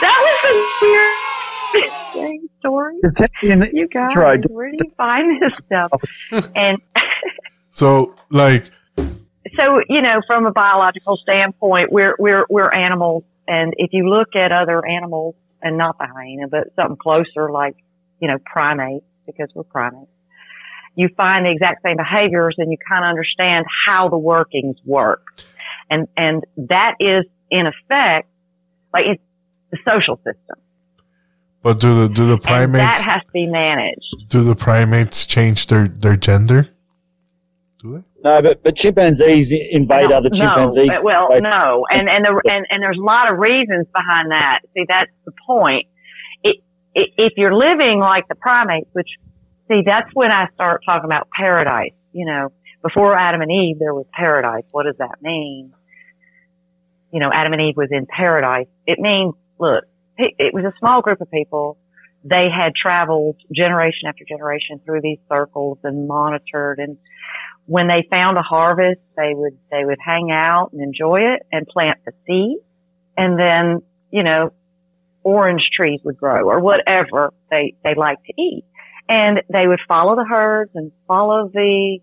that 0.00 0.18
was 0.22 0.44
a 0.50 0.54
weird 0.84 2.40
story. 2.58 2.96
It's 3.02 3.12
technically 3.12 3.50
in 3.50 3.60
the 3.60 3.70
You 3.72 3.86
guys, 3.88 4.14
where 4.14 4.70
do 4.70 4.76
you 4.84 4.90
find 4.96 5.42
this 5.42 5.58
stuff? 5.58 5.90
And 6.54 6.78
So 7.70 8.14
like 8.30 8.70
so 9.56 9.80
you 9.88 10.02
know 10.02 10.20
from 10.26 10.46
a 10.46 10.52
biological 10.52 11.16
standpoint 11.16 11.92
we're 11.92 12.16
we're 12.18 12.46
we're 12.48 12.72
animals. 12.72 13.24
And 13.46 13.72
if 13.78 13.90
you 13.92 14.08
look 14.08 14.36
at 14.36 14.52
other 14.52 14.84
animals 14.84 15.34
and 15.62 15.78
not 15.78 15.96
the 15.98 16.06
hyena 16.06 16.48
but 16.48 16.68
something 16.76 16.96
closer 16.96 17.50
like 17.50 17.76
you 18.20 18.28
know 18.28 18.38
primates 18.44 19.04
because 19.26 19.48
we're 19.54 19.64
primates 19.64 20.10
you 20.98 21.08
find 21.16 21.46
the 21.46 21.50
exact 21.50 21.80
same 21.84 21.96
behaviors 21.96 22.56
and 22.58 22.72
you 22.72 22.76
kind 22.88 23.04
of 23.04 23.08
understand 23.08 23.64
how 23.86 24.08
the 24.08 24.18
workings 24.18 24.76
work. 24.84 25.22
And 25.88 26.08
and 26.16 26.44
that 26.56 26.96
is 26.98 27.24
in 27.50 27.66
effect 27.66 28.28
like 28.92 29.04
it's 29.06 29.22
the 29.70 29.78
social 29.88 30.16
system. 30.16 30.56
But 31.62 31.78
do 31.78 31.94
the 31.94 32.08
do 32.12 32.26
the 32.26 32.38
and 32.52 32.74
that 32.74 32.96
has 32.96 33.22
to 33.22 33.32
be 33.32 33.46
managed. 33.46 34.28
do 34.28 34.42
the 34.42 34.56
primates 34.56 35.24
change 35.24 35.68
their 35.68 35.86
their 35.86 36.16
gender? 36.16 36.68
No, 37.82 38.02
but, 38.22 38.62
but 38.64 38.74
chimpanzees 38.74 39.52
invade 39.52 40.10
other 40.10 40.30
chimpanzees. 40.30 40.88
No, 40.88 41.02
well, 41.02 41.28
no, 41.40 41.86
and 41.88 42.08
and 42.08 42.24
the, 42.24 42.42
and 42.44 42.66
and 42.70 42.82
there's 42.82 42.98
a 42.98 43.04
lot 43.04 43.30
of 43.30 43.38
reasons 43.38 43.86
behind 43.94 44.32
that. 44.32 44.60
See, 44.74 44.84
that's 44.88 45.12
the 45.24 45.32
point. 45.46 45.86
It, 46.42 46.56
it, 46.94 47.10
if 47.16 47.32
you're 47.36 47.54
living 47.54 48.00
like 48.00 48.26
the 48.28 48.34
primates, 48.34 48.88
which 48.94 49.08
see, 49.68 49.82
that's 49.86 50.10
when 50.12 50.32
I 50.32 50.48
start 50.54 50.82
talking 50.84 51.04
about 51.04 51.28
paradise. 51.30 51.92
You 52.12 52.26
know, 52.26 52.48
before 52.82 53.16
Adam 53.16 53.42
and 53.42 53.50
Eve, 53.50 53.78
there 53.78 53.94
was 53.94 54.06
paradise. 54.12 54.64
What 54.72 54.84
does 54.84 54.96
that 54.98 55.22
mean? 55.22 55.72
You 57.12 57.20
know, 57.20 57.30
Adam 57.32 57.52
and 57.52 57.62
Eve 57.62 57.76
was 57.76 57.90
in 57.92 58.06
paradise. 58.06 58.66
It 58.86 58.98
means, 58.98 59.34
look, 59.60 59.84
it 60.16 60.34
it 60.38 60.52
was 60.52 60.64
a 60.64 60.72
small 60.80 61.00
group 61.00 61.20
of 61.20 61.30
people. 61.30 61.78
They 62.24 62.48
had 62.50 62.74
traveled 62.74 63.36
generation 63.54 64.08
after 64.08 64.24
generation 64.28 64.80
through 64.84 65.02
these 65.02 65.18
circles 65.28 65.78
and 65.84 66.08
monitored. 66.08 66.80
And 66.80 66.98
when 67.68 67.86
they 67.86 68.06
found 68.10 68.38
a 68.38 68.42
harvest, 68.42 68.98
they 69.14 69.32
would, 69.34 69.58
they 69.70 69.84
would 69.84 69.98
hang 70.02 70.30
out 70.32 70.70
and 70.72 70.80
enjoy 70.82 71.20
it 71.34 71.42
and 71.52 71.66
plant 71.66 71.98
the 72.06 72.12
seed. 72.26 72.56
And 73.14 73.38
then, 73.38 73.82
you 74.10 74.22
know, 74.22 74.52
orange 75.22 75.68
trees 75.76 76.00
would 76.02 76.16
grow 76.16 76.48
or 76.48 76.60
whatever 76.60 77.34
they, 77.50 77.74
they 77.84 77.94
like 77.94 78.16
to 78.24 78.32
eat. 78.40 78.64
And 79.06 79.42
they 79.52 79.66
would 79.66 79.80
follow 79.86 80.16
the 80.16 80.24
herds 80.24 80.70
and 80.74 80.92
follow 81.06 81.50
the, 81.52 81.98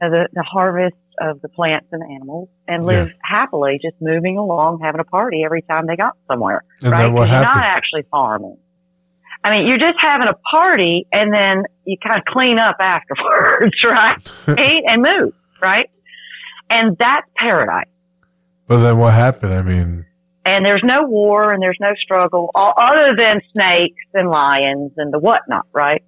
uh, 0.00 0.08
the, 0.10 0.28
the 0.32 0.42
harvest 0.44 0.94
of 1.20 1.40
the 1.40 1.48
plants 1.48 1.88
and 1.90 2.02
animals 2.04 2.48
and 2.68 2.84
live 2.86 3.08
happily, 3.22 3.78
just 3.82 3.96
moving 4.00 4.38
along, 4.38 4.80
having 4.80 5.00
a 5.00 5.04
party 5.04 5.42
every 5.44 5.62
time 5.62 5.86
they 5.88 5.96
got 5.96 6.12
somewhere. 6.28 6.62
And 6.82 6.92
right? 6.92 7.02
then 7.02 7.12
what 7.14 7.22
'Cause 7.22 7.30
you're 7.30 7.38
happened? 7.42 7.60
not 7.62 7.64
actually 7.76 8.02
farming. 8.12 8.58
I 9.46 9.50
mean, 9.50 9.68
you're 9.68 9.78
just 9.78 9.98
having 10.00 10.26
a 10.26 10.34
party 10.50 11.06
and 11.12 11.32
then 11.32 11.62
you 11.84 11.96
kind 12.02 12.18
of 12.18 12.24
clean 12.24 12.58
up 12.58 12.78
afterwards, 12.80 13.76
right? 13.84 14.18
Eat 14.58 14.82
and 14.88 15.02
move, 15.02 15.34
right? 15.62 15.88
And 16.68 16.96
that's 16.98 17.28
paradise. 17.36 17.86
But 18.66 18.78
then 18.78 18.98
what 18.98 19.14
happened? 19.14 19.54
I 19.54 19.62
mean, 19.62 20.04
And 20.44 20.66
there's 20.66 20.82
no 20.84 21.04
war 21.04 21.52
and 21.52 21.62
there's 21.62 21.78
no 21.80 21.92
struggle 21.94 22.50
all, 22.56 22.74
other 22.76 23.14
than 23.16 23.40
snakes 23.52 24.02
and 24.14 24.30
lions 24.30 24.90
and 24.96 25.12
the 25.14 25.20
whatnot, 25.20 25.66
right? 25.72 26.02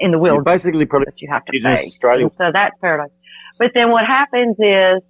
In 0.00 0.10
the 0.10 0.16
You're 0.16 0.22
wilderness 0.22 0.44
basically 0.44 0.86
probably 0.86 1.06
that 1.06 1.22
you 1.22 1.28
have 1.30 1.44
to 1.44 1.52
Indigenous 1.54 1.80
face. 1.82 1.98
So 2.36 2.50
that's 2.52 2.74
paradise. 2.80 3.12
But 3.60 3.70
then 3.74 3.92
what 3.92 4.04
happens 4.04 4.56
is 4.58 5.02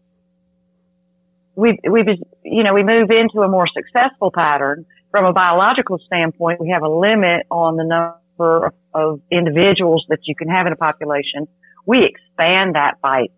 we 1.54 1.78
we 1.90 2.04
you 2.44 2.64
know 2.64 2.74
we 2.74 2.82
move 2.82 3.10
into 3.10 3.40
a 3.40 3.48
more 3.48 3.66
successful 3.66 4.30
pattern 4.30 4.84
from 5.10 5.24
a 5.24 5.32
biological 5.32 5.98
standpoint. 5.98 6.60
We 6.60 6.70
have 6.70 6.82
a 6.82 6.88
limit 6.88 7.46
on 7.50 7.76
the 7.76 7.84
number 7.84 8.66
of, 8.66 8.74
of 8.94 9.20
individuals 9.30 10.04
that 10.08 10.20
you 10.24 10.34
can 10.34 10.48
have 10.48 10.66
in 10.66 10.72
a 10.72 10.76
population. 10.76 11.48
We 11.86 12.04
expand 12.04 12.74
that 12.74 13.00
by 13.00 13.28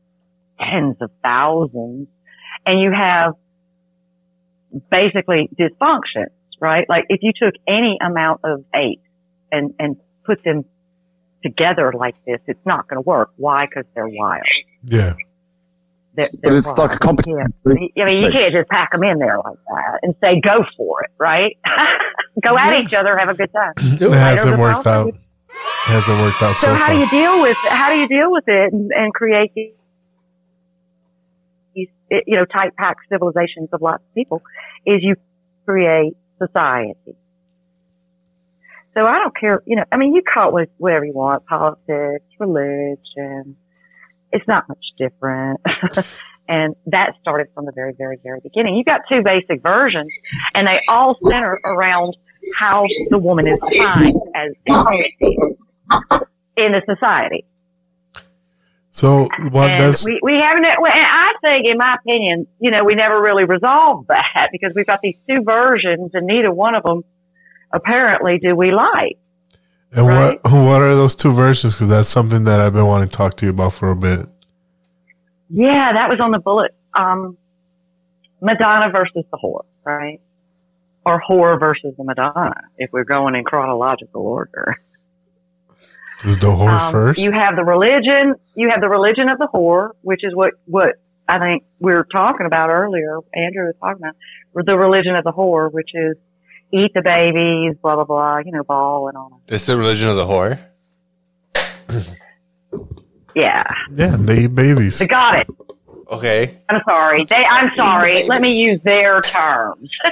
tens 0.61 0.97
of 1.01 1.11
thousands, 1.23 2.09
and 2.67 2.81
you 2.81 2.93
have 2.93 3.35
basically 4.91 5.49
dysfunctions, 5.59 6.31
right? 6.61 6.89
Like 6.89 7.07
if 7.09 7.21
you 7.23 7.33
took 7.35 7.55
any 7.67 7.99
amount 8.01 8.41
of 8.45 8.65
apes 8.75 9.03
and 9.51 9.75
and 9.79 9.97
put 10.25 10.45
them 10.45 10.65
together 11.43 11.93
like 11.97 12.17
this, 12.27 12.41
it's 12.47 12.67
not 12.67 12.89
going 12.89 13.03
to 13.03 13.09
work. 13.09 13.31
Why? 13.37 13.67
Because 13.67 13.85
they're 13.95 14.09
wild. 14.09 14.45
yeah. 14.85 15.15
They're, 16.15 16.27
But 16.43 16.51
they're 16.51 16.59
it's 16.59 16.69
like 16.69 16.77
a 16.77 16.81
wild. 16.93 17.01
competition. 17.01 17.47
Yeah. 17.95 18.03
I 18.05 18.07
mean, 18.07 18.23
you 18.25 18.31
can't 18.33 18.53
just 18.53 18.69
pack 18.69 18.93
them 18.93 19.03
in 19.05 19.19
there 19.19 19.39
like 19.39 19.59
that 19.69 19.99
and 20.03 20.15
say, 20.21 20.41
go 20.41 20.65
for 20.77 21.03
it, 21.05 21.11
right? 21.19 21.57
go 22.43 22.59
at 22.59 22.81
each 22.81 22.93
other, 22.95 23.17
have 23.17 23.29
a 23.29 23.35
good 23.35 23.53
time. 23.53 23.73
It 23.79 24.01
hasn't 24.13 24.59
worked 24.59 24.87
out. 24.87 25.09
It 25.09 25.17
hasn't 25.85 26.19
worked 26.19 26.43
out 26.43 26.57
so, 26.59 26.69
So 26.69 26.75
how 26.75 26.87
far. 26.87 26.95
do 26.95 27.01
you 27.01 27.09
deal 27.11 27.41
with, 27.43 27.57
how 27.69 27.91
do 27.93 27.99
you 27.99 28.09
deal 28.09 28.31
with 28.33 28.45
it 28.49 28.73
and, 28.73 28.91
and 28.93 29.15
create 29.15 29.53
these, 29.55 29.73
these, 31.75 31.89
you 32.27 32.37
know, 32.37 32.45
tight 32.45 32.75
packed 32.77 33.01
civilizations 33.09 33.69
of 33.73 33.81
lots 33.83 34.03
of 34.03 34.15
people 34.15 34.43
is 34.87 35.03
you 35.03 35.15
create 35.67 36.17
society. 36.39 36.95
So 38.95 39.07
I 39.07 39.19
don't 39.19 39.37
care, 39.37 39.63
you 39.67 39.77
know, 39.77 39.85
I 39.93 39.97
mean, 39.97 40.15
you 40.15 40.23
call 40.23 40.49
it 40.49 40.53
what- 40.53 40.71
whatever 40.79 41.05
you 41.05 41.13
want, 41.13 41.47
politics, 41.47 42.25
religion. 42.41 43.57
It's 44.33 44.47
not 44.47 44.69
much 44.69 44.85
different. 44.99 45.61
and 46.49 46.75
that 46.87 47.15
started 47.21 47.49
from 47.55 47.67
the 47.67 47.73
very, 47.73 47.95
very, 47.97 48.19
very 48.23 48.41
beginning. 48.41 48.77
You've 48.77 48.87
got 48.87 49.03
two 49.09 49.23
basic 49.23 49.63
versions 49.63 50.11
and 50.55 50.67
they 50.67 50.81
all 50.89 51.17
center 51.25 51.59
around 51.65 52.17
how 52.59 52.87
the 53.11 53.19
woman 53.19 53.47
is 53.47 53.59
defined 53.61 54.21
as 54.35 54.53
in 56.57 56.73
the 56.73 56.83
society. 56.87 57.45
So 58.91 59.29
what 59.53 59.71
and 59.71 59.79
does 59.79 60.05
we, 60.05 60.19
we 60.23 60.35
haven't, 60.35 60.65
and 60.65 60.77
I 60.85 61.33
think, 61.41 61.67
in 61.67 61.79
my 61.79 61.95
opinion, 61.95 62.49
you 62.59 62.73
know, 62.73 62.83
we 62.83 62.97
never 62.97 63.21
really 63.21 63.45
resolved 63.45 64.09
that 64.09 64.49
because 64.53 64.73
we've 64.75 64.87
got 64.87 65.01
these 65.01 65.17
two 65.29 65.43
versions 65.45 66.11
and 66.15 66.27
neither 66.27 66.53
one 66.53 66.75
of 66.75 66.83
them 66.83 67.05
apparently 67.73 68.39
do 68.39 68.57
we 68.57 68.73
like. 68.73 69.17
And 69.93 70.07
what 70.07 70.41
what 70.53 70.83
are 70.83 70.95
those 70.95 71.15
two 71.15 71.33
versions? 71.33 71.75
Because 71.75 71.89
that's 71.89 72.09
something 72.09 72.45
that 72.45 72.61
I've 72.61 72.73
been 72.73 72.87
wanting 72.87 73.09
to 73.09 73.17
talk 73.17 73.35
to 73.37 73.47
you 73.47 73.51
about 73.51 73.73
for 73.73 73.91
a 73.91 73.97
bit. 73.97 74.27
Yeah, 75.49 75.93
that 75.93 76.09
was 76.09 76.21
on 76.21 76.31
the 76.31 76.39
bullet. 76.39 76.75
Um, 76.95 77.37
Madonna 78.41 78.91
versus 78.91 79.25
the 79.31 79.39
whore, 79.43 79.65
right? 79.85 80.21
Or 81.05 81.21
whore 81.29 81.59
versus 81.59 81.95
the 81.97 82.05
Madonna, 82.05 82.55
if 82.79 82.91
we're 82.93 83.05
going 83.05 83.35
in 83.35 83.45
chronological 83.45 84.23
order. 84.23 84.77
Is 86.25 86.39
the 86.39 86.49
whore 86.49 86.79
Um, 86.79 86.93
first? 86.93 87.19
You 87.19 87.33
have 87.33 87.57
the 87.57 87.65
religion. 87.65 88.35
You 88.55 88.71
have 88.71 88.81
the 88.81 88.89
religion 88.89 89.29
of 89.29 89.39
the 89.39 89.49
whore, 89.53 89.91
which 90.03 90.23
is 90.23 90.35
what 90.35 90.53
what 90.67 90.97
I 91.29 91.39
think 91.39 91.65
we 91.79 91.93
were 91.93 92.07
talking 92.13 92.47
about 92.47 92.71
earlier. 92.71 93.19
Andrew 93.35 93.67
was 93.67 93.75
talking 93.81 94.03
about 94.03 94.67
the 94.67 94.77
religion 94.77 95.17
of 95.17 95.25
the 95.25 95.33
whore, 95.33 95.73
which 95.73 95.91
is 95.95 96.17
eat 96.73 96.93
the 96.95 97.03
babies, 97.03 97.77
blah 97.83 97.97
blah 97.97 98.05
blah. 98.05 98.39
You 98.45 98.53
know, 98.53 98.65
ball 98.65 99.09
and 99.09 99.17
all. 99.17 99.41
It's 99.49 99.67
the 99.67 99.77
religion 99.77 100.09
of 100.09 100.17
the 100.17 100.25
whore. 100.25 100.59
Yeah, 103.35 103.65
yeah, 103.93 104.17
they 104.19 104.45
eat 104.45 104.55
babies. 104.55 104.99
they 104.99 105.07
got 105.07 105.39
it. 105.39 105.49
Okay. 106.11 106.59
I'm 106.69 106.81
sorry. 106.85 107.25
They. 107.25 107.45
I'm 107.45 107.75
sorry. 107.77 108.25
Let 108.25 108.41
me 108.41 108.61
use 108.61 108.81
their 108.83 109.21
terms. 109.23 109.91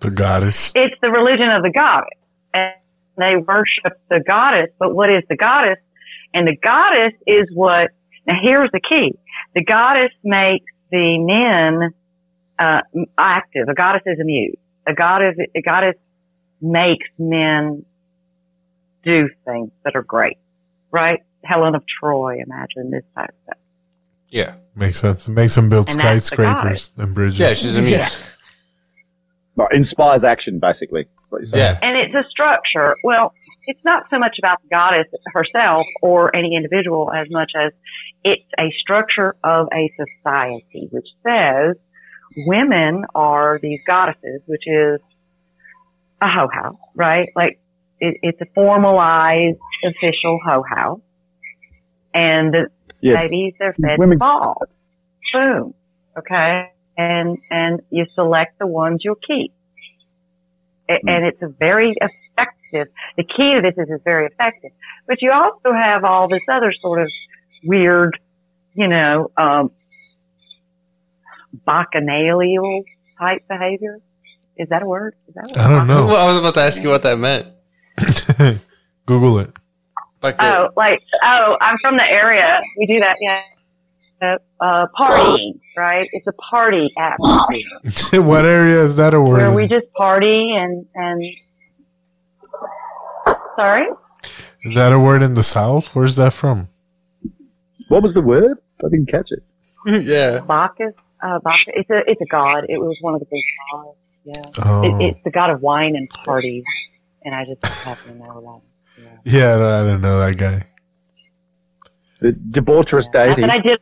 The 0.00 0.10
goddess. 0.10 0.72
it's 0.76 0.94
the 1.00 1.08
religion 1.10 1.48
of 1.48 1.62
the 1.62 1.70
goddess, 1.70 2.18
and 2.52 2.74
they 3.16 3.36
worship 3.36 3.98
the 4.10 4.20
goddess. 4.24 4.68
But 4.78 4.94
what 4.94 5.08
is 5.10 5.22
the 5.30 5.36
goddess? 5.36 5.78
And 6.34 6.46
the 6.46 6.54
goddess 6.54 7.14
is 7.26 7.48
what. 7.54 7.90
Now 8.26 8.34
here's 8.40 8.70
the 8.72 8.80
key: 8.80 9.18
the 9.54 9.64
goddess 9.64 10.12
makes 10.22 10.70
the 10.90 11.18
men 11.18 11.94
uh, 12.58 12.82
active. 13.16 13.68
A 13.68 13.74
goddess 13.74 14.02
is 14.04 14.20
a 14.20 14.24
muse. 14.24 14.58
A 14.86 14.94
goddess, 14.94 15.36
a 15.54 15.62
goddess 15.62 15.96
makes 16.60 17.06
men 17.18 17.84
do 19.02 19.28
things 19.44 19.70
that 19.84 19.96
are 19.96 20.02
great, 20.02 20.38
right? 20.90 21.22
Helen 21.44 21.74
of 21.74 21.84
Troy, 22.00 22.40
imagine 22.40 22.90
this 22.90 23.04
type 23.14 23.28
of 23.28 23.34
stuff. 23.44 23.58
Yeah. 24.30 24.54
Makes 24.74 25.00
sense. 25.00 25.28
It 25.28 25.32
makes 25.32 25.54
them 25.54 25.68
build 25.68 25.88
And 25.88 25.98
skyscrapers 25.98 26.90
and 26.96 27.14
bridges. 27.14 27.38
Yeah, 27.38 27.54
she's 27.54 27.78
a 27.78 27.82
muse. 27.82 27.92
Yeah. 27.92 28.08
Like, 29.56 29.72
inspires 29.72 30.24
action, 30.24 30.58
basically. 30.58 31.02
is 31.02 31.08
what 31.30 31.38
you're 31.38 31.46
saying. 31.46 31.78
And 31.82 31.96
it's 31.96 32.14
a 32.14 32.28
structure. 32.28 32.96
Well, 33.02 33.32
it's 33.66 33.80
not 33.84 34.04
so 34.10 34.18
much 34.18 34.36
about 34.38 34.60
the 34.62 34.68
goddess 34.68 35.06
herself 35.32 35.86
or 36.02 36.34
any 36.36 36.54
individual 36.56 37.10
as 37.12 37.26
much 37.30 37.52
as 37.56 37.72
it's 38.22 38.44
a 38.58 38.72
structure 38.80 39.34
of 39.42 39.68
a 39.72 39.90
society, 39.96 40.88
which 40.90 41.06
says 41.24 41.76
women 42.36 43.04
are 43.14 43.58
these 43.62 43.80
goddesses, 43.86 44.42
which 44.46 44.64
is 44.66 45.00
a 46.20 46.28
ho 46.28 46.48
house, 46.52 46.76
right? 46.94 47.28
Like 47.36 47.60
it, 48.00 48.18
it's 48.22 48.40
a 48.40 48.46
formalized 48.54 49.58
official 49.84 50.38
ho 50.44 50.62
house, 50.68 51.00
And 52.14 52.52
the 52.54 52.66
Yeah. 53.00 53.22
babies, 53.22 53.54
they're 53.58 53.74
fed 53.74 53.98
Women- 53.98 54.18
balls. 54.18 54.68
Boom. 55.32 55.74
Okay. 56.18 56.70
And, 56.96 57.36
and 57.50 57.82
you 57.90 58.06
select 58.14 58.58
the 58.58 58.66
ones 58.66 59.02
you'll 59.04 59.16
keep. 59.16 59.52
A- 60.88 61.00
And 61.06 61.26
it's 61.26 61.42
a 61.42 61.48
very 61.48 61.94
effective, 62.00 62.88
the 63.18 63.24
key 63.24 63.52
to 63.54 63.60
this 63.60 63.74
is 63.76 63.90
it's 63.90 64.02
very 64.04 64.26
effective. 64.26 64.70
But 65.06 65.20
you 65.20 65.30
also 65.32 65.72
have 65.74 66.04
all 66.04 66.26
this 66.28 66.40
other 66.50 66.72
sort 66.80 67.02
of 67.02 67.08
weird, 67.64 68.18
you 68.74 68.88
know, 68.88 69.30
um, 69.36 69.70
bacchanalial 71.64 72.84
type 73.18 73.46
behavior. 73.48 73.98
Is 74.56 74.68
that 74.70 74.82
a 74.82 74.86
word? 74.86 75.14
Is 75.28 75.34
that 75.34 75.44
a 75.44 75.48
word? 75.48 75.66
I 75.66 75.68
don't 75.70 75.86
know. 75.86 76.06
Well, 76.06 76.16
I 76.16 76.26
was 76.26 76.36
about 76.36 76.54
to 76.54 76.60
ask 76.60 76.82
you 76.82 76.88
what 76.88 77.02
that 77.02 77.18
meant. 77.18 77.48
Google 79.06 79.38
it. 79.38 79.52
Like 80.22 80.36
Oh, 80.40 80.70
like, 80.76 81.02
oh, 81.22 81.56
I'm 81.60 81.76
from 81.80 81.96
the 81.96 82.04
area. 82.04 82.60
We 82.78 82.86
do 82.86 83.00
that, 83.00 83.16
yeah. 83.20 83.40
Uh, 84.22 84.38
uh, 84.64 84.86
partying, 84.98 85.60
right? 85.76 86.08
It's 86.12 86.26
a 86.26 86.32
party 86.32 86.90
atmosphere 86.98 88.22
what 88.22 88.46
area 88.46 88.80
is 88.82 88.96
that 88.96 89.12
a 89.12 89.20
word? 89.20 89.36
where 89.36 89.48
in? 89.48 89.54
we 89.54 89.68
just 89.68 89.92
party 89.92 90.54
and, 90.56 90.86
and, 90.94 91.22
sorry? 93.56 93.86
Is 94.62 94.74
that 94.74 94.92
a 94.92 94.98
word 94.98 95.22
in 95.22 95.34
the 95.34 95.42
South? 95.42 95.94
Where's 95.94 96.16
that 96.16 96.32
from? 96.32 96.68
What 97.88 98.02
was 98.02 98.14
the 98.14 98.22
word? 98.22 98.58
I 98.84 98.88
didn't 98.88 99.10
catch 99.10 99.30
it. 99.32 99.42
yeah. 99.86 100.40
Bacchus, 100.40 100.94
uh, 101.22 101.38
Bacchus, 101.40 101.74
it's 101.74 101.90
a, 101.90 102.02
it's 102.06 102.20
a 102.20 102.26
god. 102.26 102.66
It 102.68 102.78
was 102.78 102.96
one 103.00 103.14
of 103.14 103.20
the 103.20 103.26
big 103.26 103.42
gods. 103.72 103.98
Yeah. 104.24 104.64
Oh. 104.64 104.82
It, 104.82 105.10
it's 105.10 105.20
the 105.24 105.30
god 105.30 105.50
of 105.50 105.62
wine 105.62 105.96
and 105.96 106.08
parties. 106.10 106.64
And 107.24 107.34
I 107.34 107.44
just 107.44 107.84
happen 107.84 108.20
to 108.20 108.26
know 108.26 108.62
that. 108.98 109.12
Yeah, 109.24 109.56
I 109.56 109.58
don't, 109.58 109.72
I 109.72 109.90
don't 109.90 110.00
know 110.00 110.18
that 110.18 110.36
guy. 110.36 110.66
The 112.20 112.32
debaucherous 112.32 113.10
deity. 113.10 113.42
And 113.42 113.50
I 113.50 113.58
did 113.58 113.78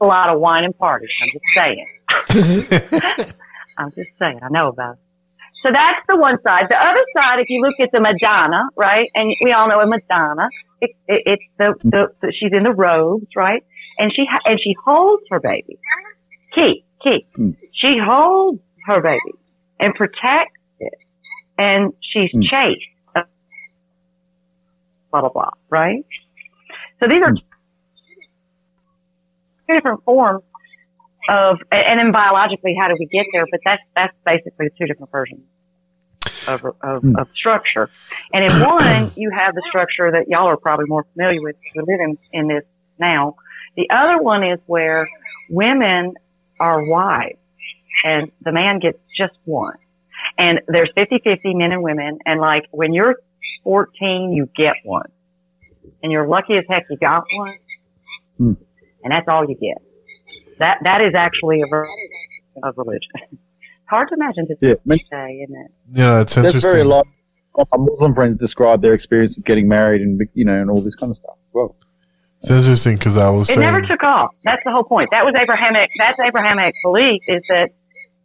a 0.00 0.06
lot 0.06 0.28
of 0.28 0.40
wine 0.40 0.64
and 0.64 0.76
parties. 0.76 1.10
I'm 1.20 1.28
just 1.32 1.44
saying. 1.54 3.34
I'm 3.78 3.90
just 3.90 4.10
saying. 4.20 4.38
I 4.42 4.48
know 4.50 4.68
about 4.68 4.94
it. 4.94 5.00
So 5.62 5.72
that's 5.72 6.00
the 6.08 6.16
one 6.16 6.38
side. 6.42 6.66
The 6.68 6.76
other 6.76 7.04
side, 7.16 7.40
if 7.40 7.48
you 7.48 7.60
look 7.60 7.74
at 7.80 7.90
the 7.92 8.00
Madonna, 8.00 8.68
right, 8.76 9.08
and 9.14 9.34
we 9.42 9.52
all 9.52 9.68
know 9.68 9.80
a 9.80 9.86
Madonna, 9.86 10.48
it, 10.80 10.90
it, 11.08 11.22
it's 11.26 11.42
the, 11.58 11.74
the, 11.82 12.06
the 12.20 12.32
she's 12.38 12.52
in 12.52 12.62
the 12.62 12.72
robes, 12.72 13.26
right, 13.34 13.64
and 13.98 14.12
she 14.14 14.26
ha- 14.30 14.42
and 14.44 14.60
she 14.62 14.74
holds 14.84 15.22
her 15.30 15.40
baby. 15.40 15.78
Key, 16.54 16.84
key. 17.02 17.26
Hmm. 17.34 17.50
She 17.72 17.96
holds 17.98 18.60
her 18.86 19.00
baby 19.00 19.38
and 19.78 19.94
protects 19.94 20.60
it, 20.80 20.98
and 21.58 21.92
she's 22.00 22.30
hmm. 22.32 22.42
chased. 22.42 22.80
Blah 23.14 25.20
blah 25.20 25.30
blah. 25.30 25.50
Right. 25.70 26.04
So 27.00 27.08
these 27.08 27.22
are 27.22 27.30
hmm. 27.30 27.36
two 29.68 29.74
different 29.74 30.04
forms 30.04 30.42
of, 31.28 31.58
and 31.72 31.98
then 31.98 32.12
biologically, 32.12 32.76
how 32.78 32.88
do 32.88 32.96
we 32.98 33.06
get 33.06 33.26
there? 33.32 33.46
But 33.50 33.60
that's 33.64 33.82
that's 33.94 34.14
basically 34.24 34.68
two 34.78 34.86
different 34.86 35.10
versions 35.10 35.42
of 36.48 36.64
of, 36.82 37.04
of 37.16 37.28
structure. 37.34 37.90
And 38.32 38.44
in 38.44 38.52
one, 38.60 39.10
you 39.16 39.30
have 39.30 39.54
the 39.54 39.62
structure 39.68 40.10
that 40.12 40.28
y'all 40.28 40.46
are 40.46 40.56
probably 40.56 40.86
more 40.86 41.04
familiar 41.14 41.42
with. 41.42 41.56
We're 41.74 41.82
living 41.82 42.18
in 42.32 42.48
this 42.48 42.64
now. 42.98 43.36
The 43.76 43.88
other 43.90 44.22
one 44.22 44.42
is 44.42 44.58
where 44.66 45.08
women 45.50 46.14
are 46.58 46.82
wives 46.84 47.38
and 48.04 48.30
the 48.42 48.52
man 48.52 48.78
gets 48.78 48.98
just 49.16 49.34
one. 49.44 49.76
And 50.38 50.60
there's 50.68 50.90
50-50 50.96 51.38
men 51.56 51.72
and 51.72 51.82
women. 51.82 52.18
And 52.26 52.40
like 52.40 52.64
when 52.70 52.92
you're 52.92 53.16
14, 53.64 54.32
you 54.34 54.48
get 54.56 54.74
one. 54.84 55.10
And 56.02 56.12
you're 56.12 56.26
lucky 56.26 56.54
as 56.56 56.64
heck 56.68 56.84
you 56.90 56.96
got 56.98 57.24
one. 57.32 57.54
Hmm. 58.38 58.52
And 59.04 59.12
that's 59.12 59.28
all 59.28 59.44
you 59.48 59.54
get. 59.56 59.82
That, 60.58 60.78
that 60.84 61.00
is 61.00 61.14
actually 61.14 61.62
a 61.62 61.66
version 61.68 61.94
of 62.62 62.74
religion. 62.78 63.10
It's 63.22 63.90
hard 63.90 64.08
to 64.08 64.14
imagine 64.14 64.48
to 64.48 64.56
Yeah, 64.60 64.72
I 64.74 64.76
mean- 64.84 64.98
say, 65.10 65.32
isn't 65.44 65.56
it? 65.56 65.70
Yeah, 65.92 66.20
it's 66.22 66.34
That's 66.34 66.52
very 66.64 66.80
interesting. 66.80 66.88
like 66.88 67.68
my 67.72 67.78
Muslim 67.84 68.14
friends 68.14 68.36
describe 68.38 68.82
their 68.82 68.94
experience 68.94 69.38
of 69.38 69.44
getting 69.44 69.68
married 69.68 70.02
and 70.02 70.20
you 70.34 70.44
know 70.44 70.54
and 70.60 70.68
all 70.70 70.80
this 70.82 70.94
kind 70.96 71.08
of 71.10 71.16
stuff. 71.16 71.36
Well, 71.52 71.76
It's 72.40 72.50
interesting 72.50 72.96
because 72.96 73.16
I 73.16 73.30
was 73.30 73.48
It 73.50 73.54
saying, 73.54 73.60
never 73.66 73.80
took 73.80 74.02
off. 74.02 74.30
That's 74.44 74.62
the 74.64 74.70
whole 74.70 74.84
point. 74.84 75.08
That 75.10 75.22
was 75.22 75.32
Abrahamic. 75.40 75.90
That's 75.98 76.18
Abrahamic 76.20 76.74
belief 76.84 77.20
is 77.28 77.42
that 77.48 77.70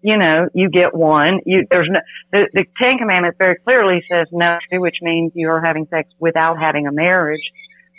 you 0.02 0.18
know 0.18 0.48
you 0.54 0.70
get 0.70 0.94
one. 0.94 1.40
You 1.46 1.66
there's 1.70 1.88
no 1.90 2.00
the, 2.32 2.48
the 2.54 2.66
Ten 2.80 2.98
Commandments 2.98 3.38
very 3.38 3.56
clearly 3.64 4.04
says 4.12 4.28
no, 4.32 4.60
which 4.74 4.98
means 5.02 5.32
you 5.36 5.50
are 5.50 5.62
having 5.62 5.88
sex 5.90 6.10
without 6.20 6.60
having 6.60 6.88
a 6.88 6.92
marriage 6.92 7.42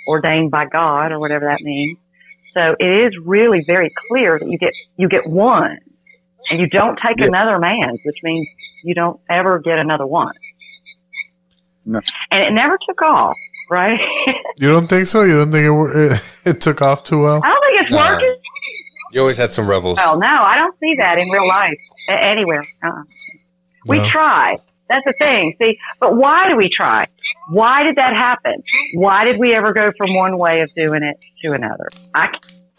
ordained 0.08 0.50
by 0.50 0.66
God 0.66 1.12
or 1.12 1.18
whatever 1.18 1.46
that 1.46 1.60
means. 1.62 1.98
So 2.54 2.76
it 2.78 3.06
is 3.06 3.14
really 3.24 3.64
very 3.66 3.90
clear 4.08 4.38
that 4.38 4.48
you 4.48 4.58
get 4.58 4.72
you 4.96 5.08
get 5.08 5.26
one, 5.26 5.78
and 6.50 6.60
you 6.60 6.68
don't 6.68 6.98
take 7.04 7.18
Yeah. 7.18 7.26
another 7.26 7.58
man's, 7.58 7.98
which 8.04 8.18
means 8.22 8.46
you 8.84 8.94
don't 8.94 9.18
ever 9.30 9.58
get 9.60 9.78
another 9.78 10.06
one. 10.06 10.34
No. 11.84 12.00
And 12.30 12.42
it 12.42 12.52
never 12.52 12.78
took 12.86 13.02
off, 13.02 13.34
right? 13.72 13.98
you 14.58 14.68
don't 14.68 14.86
think 14.88 15.06
so? 15.06 15.22
You 15.22 15.34
don't 15.34 15.50
think 15.50 15.66
it, 15.66 16.12
it, 16.12 16.38
it 16.56 16.60
took 16.60 16.82
off 16.82 17.02
too 17.04 17.20
well? 17.20 17.40
I 17.42 17.48
don't 17.48 17.64
think 17.64 17.82
it's 17.82 17.90
Nah. 17.90 18.12
working. 18.12 18.36
You 19.12 19.20
always 19.20 19.36
had 19.38 19.52
some 19.52 19.68
rebels. 19.68 19.98
Well, 19.98 20.18
no, 20.18 20.26
I 20.26 20.56
don't 20.56 20.74
see 20.78 20.94
that 20.98 21.18
in 21.18 21.28
real 21.28 21.46
life 21.48 21.78
a- 22.08 22.12
anywhere. 22.22 22.62
Uh-uh. 22.82 23.02
We 23.86 23.98
No. 23.98 24.08
try. 24.08 24.56
That's 24.88 25.04
the 25.06 25.14
thing. 25.18 25.54
See, 25.60 25.78
but 26.00 26.16
why 26.16 26.48
do 26.48 26.56
we 26.56 26.68
try? 26.74 27.06
Why 27.50 27.82
did 27.82 27.96
that 27.96 28.14
happen? 28.14 28.62
Why 28.94 29.24
did 29.24 29.38
we 29.38 29.54
ever 29.54 29.72
go 29.72 29.90
from 29.98 30.14
one 30.14 30.38
way 30.38 30.60
of 30.60 30.70
doing 30.74 31.02
it 31.02 31.16
to 31.44 31.52
another? 31.52 31.88
I 32.14 32.28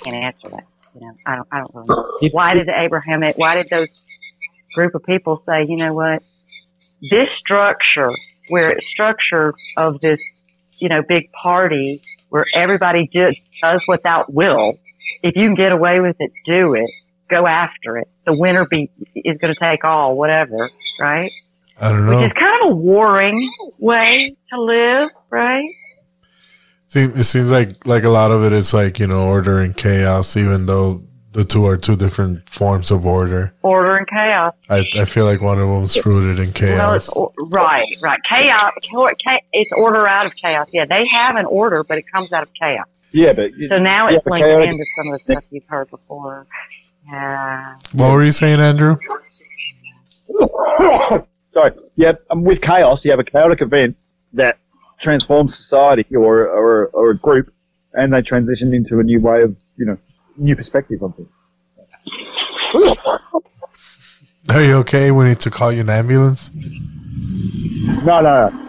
can't 0.04 0.16
answer 0.16 0.50
that. 0.50 0.64
You 0.96 1.02
know, 1.02 1.14
I 1.26 1.36
don't. 1.36 1.48
I 1.52 1.58
don't 1.60 1.72
really 1.74 1.88
know. 1.90 2.30
Why 2.32 2.54
did 2.54 2.68
the 2.68 2.80
Abrahamic? 2.80 3.38
Why 3.38 3.56
did 3.56 3.68
those 3.72 3.88
group 4.76 4.94
of 4.96 5.04
people 5.04 5.42
say, 5.48 5.66
you 5.68 5.76
know 5.76 5.94
what? 5.94 6.22
This 7.10 7.30
structure, 7.40 8.10
where 8.50 8.72
it's 8.72 8.88
structure 8.88 9.54
of 9.78 10.00
this, 10.02 10.20
you 10.80 10.90
know, 10.90 11.02
big 11.08 11.32
party 11.32 12.02
where 12.30 12.46
everybody 12.54 13.10
just 13.14 13.40
does 13.62 13.82
without 13.88 14.34
will. 14.34 14.80
If 15.22 15.36
you 15.36 15.48
can 15.48 15.56
get 15.56 15.72
away 15.72 16.00
with 16.00 16.16
it, 16.20 16.32
do 16.46 16.74
it. 16.74 16.90
Go 17.30 17.48
after 17.48 17.98
it. 17.98 18.08
The 18.26 18.34
winner 18.34 18.66
be 18.66 18.90
is 19.16 19.38
going 19.38 19.54
to 19.54 19.60
take 19.60 19.84
all, 19.84 20.16
whatever, 20.16 20.70
right? 21.00 21.32
I 21.80 21.90
don't 21.90 22.06
know. 22.06 22.20
Which 22.20 22.32
is 22.32 22.34
kind 22.38 22.64
of 22.64 22.72
a 22.72 22.76
warring 22.76 23.52
way 23.80 24.36
to 24.52 24.62
live, 24.62 25.10
right? 25.30 25.70
It 26.96 27.24
seems 27.24 27.52
like 27.52 27.88
like 27.88 28.04
a 28.04 28.10
lot 28.10 28.32
of 28.32 28.44
it 28.44 28.54
is 28.54 28.74
like 28.74 29.00
you 29.00 29.08
know 29.08 29.26
order 29.26 29.60
and 29.60 29.76
chaos, 29.76 30.38
even 30.38 30.68
though 30.68 31.02
the 31.34 31.44
two 31.44 31.66
are 31.66 31.78
two 31.78 31.96
different 31.96 32.50
forms 32.50 32.92
of 32.92 33.06
order. 33.06 33.54
Order 33.64 33.98
and 33.98 34.08
chaos. 34.08 34.54
I 34.70 34.86
I 34.96 35.06
feel 35.06 35.26
like 35.26 35.42
one 35.42 35.60
of 35.60 35.68
them's 35.68 36.04
rooted 36.06 36.40
in 36.40 36.54
Well, 36.78 36.94
it's 36.96 37.10
chaos. 37.14 37.34
right, 37.52 37.86
right. 38.02 38.20
Chaos. 38.30 38.72
It's 39.52 39.72
order 39.76 40.08
out 40.08 40.26
of 40.26 40.34
chaos. 40.42 40.68
Yeah, 40.72 40.86
they 40.86 41.06
have 41.08 41.36
an 41.36 41.46
order, 41.46 41.84
but 41.84 41.98
it 41.98 42.06
comes 42.12 42.32
out 42.34 42.44
of 42.44 42.50
chaos. 42.54 42.88
yeah, 43.12 43.34
but 43.34 43.52
So 43.70 43.78
now 43.80 44.10
yeah, 44.10 44.16
it's 44.18 44.24
but 44.24 44.32
linked 44.34 44.46
chaotic- 44.48 44.70
into 44.70 44.86
some 44.98 45.08
of 45.14 45.20
the 45.20 45.24
stuff 45.34 45.44
you've 45.52 45.64
heard 45.68 45.90
before. 45.90 46.48
Yeah. 47.08 47.76
What 47.92 48.12
were 48.14 48.24
you 48.24 48.32
saying, 48.32 48.60
Andrew? 48.62 48.98
Sorry. 51.54 51.72
Yeah, 51.96 52.14
um, 52.30 52.44
with 52.44 52.62
chaos, 52.62 53.04
you 53.06 53.12
have 53.12 53.20
a 53.20 53.24
chaotic 53.24 53.62
event 53.62 53.98
that 54.34 54.58
transforms 55.00 55.56
society 55.56 56.06
or, 56.16 56.48
or, 56.48 56.88
or 56.88 57.12
a 57.12 57.18
group, 57.18 57.54
and 57.94 58.14
they 58.14 58.22
transition 58.22 58.74
into 58.74 59.00
a 59.00 59.04
new 59.04 59.20
way 59.22 59.44
of, 59.44 59.62
you 59.78 59.86
know, 59.86 59.98
new 60.38 60.56
perspective 60.56 61.02
on 61.04 61.14
things. 61.14 61.40
Are 64.50 64.64
you 64.64 64.74
okay? 64.78 65.12
We 65.12 65.26
need 65.26 65.40
to 65.42 65.52
call 65.52 65.72
you 65.72 65.82
an 65.82 65.90
ambulance. 65.90 66.52
No, 66.54 68.22
no, 68.22 68.50
no. 68.50 68.60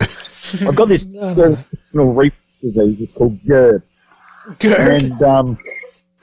I've 0.68 0.76
got 0.76 0.88
this 0.88 1.04
personal 1.04 2.12
reflux 2.12 2.58
disease. 2.58 3.00
It's 3.00 3.12
called 3.12 3.38
GERD. 3.46 3.82
GERD. 4.58 5.02
And 5.02 5.22
um, 5.22 5.58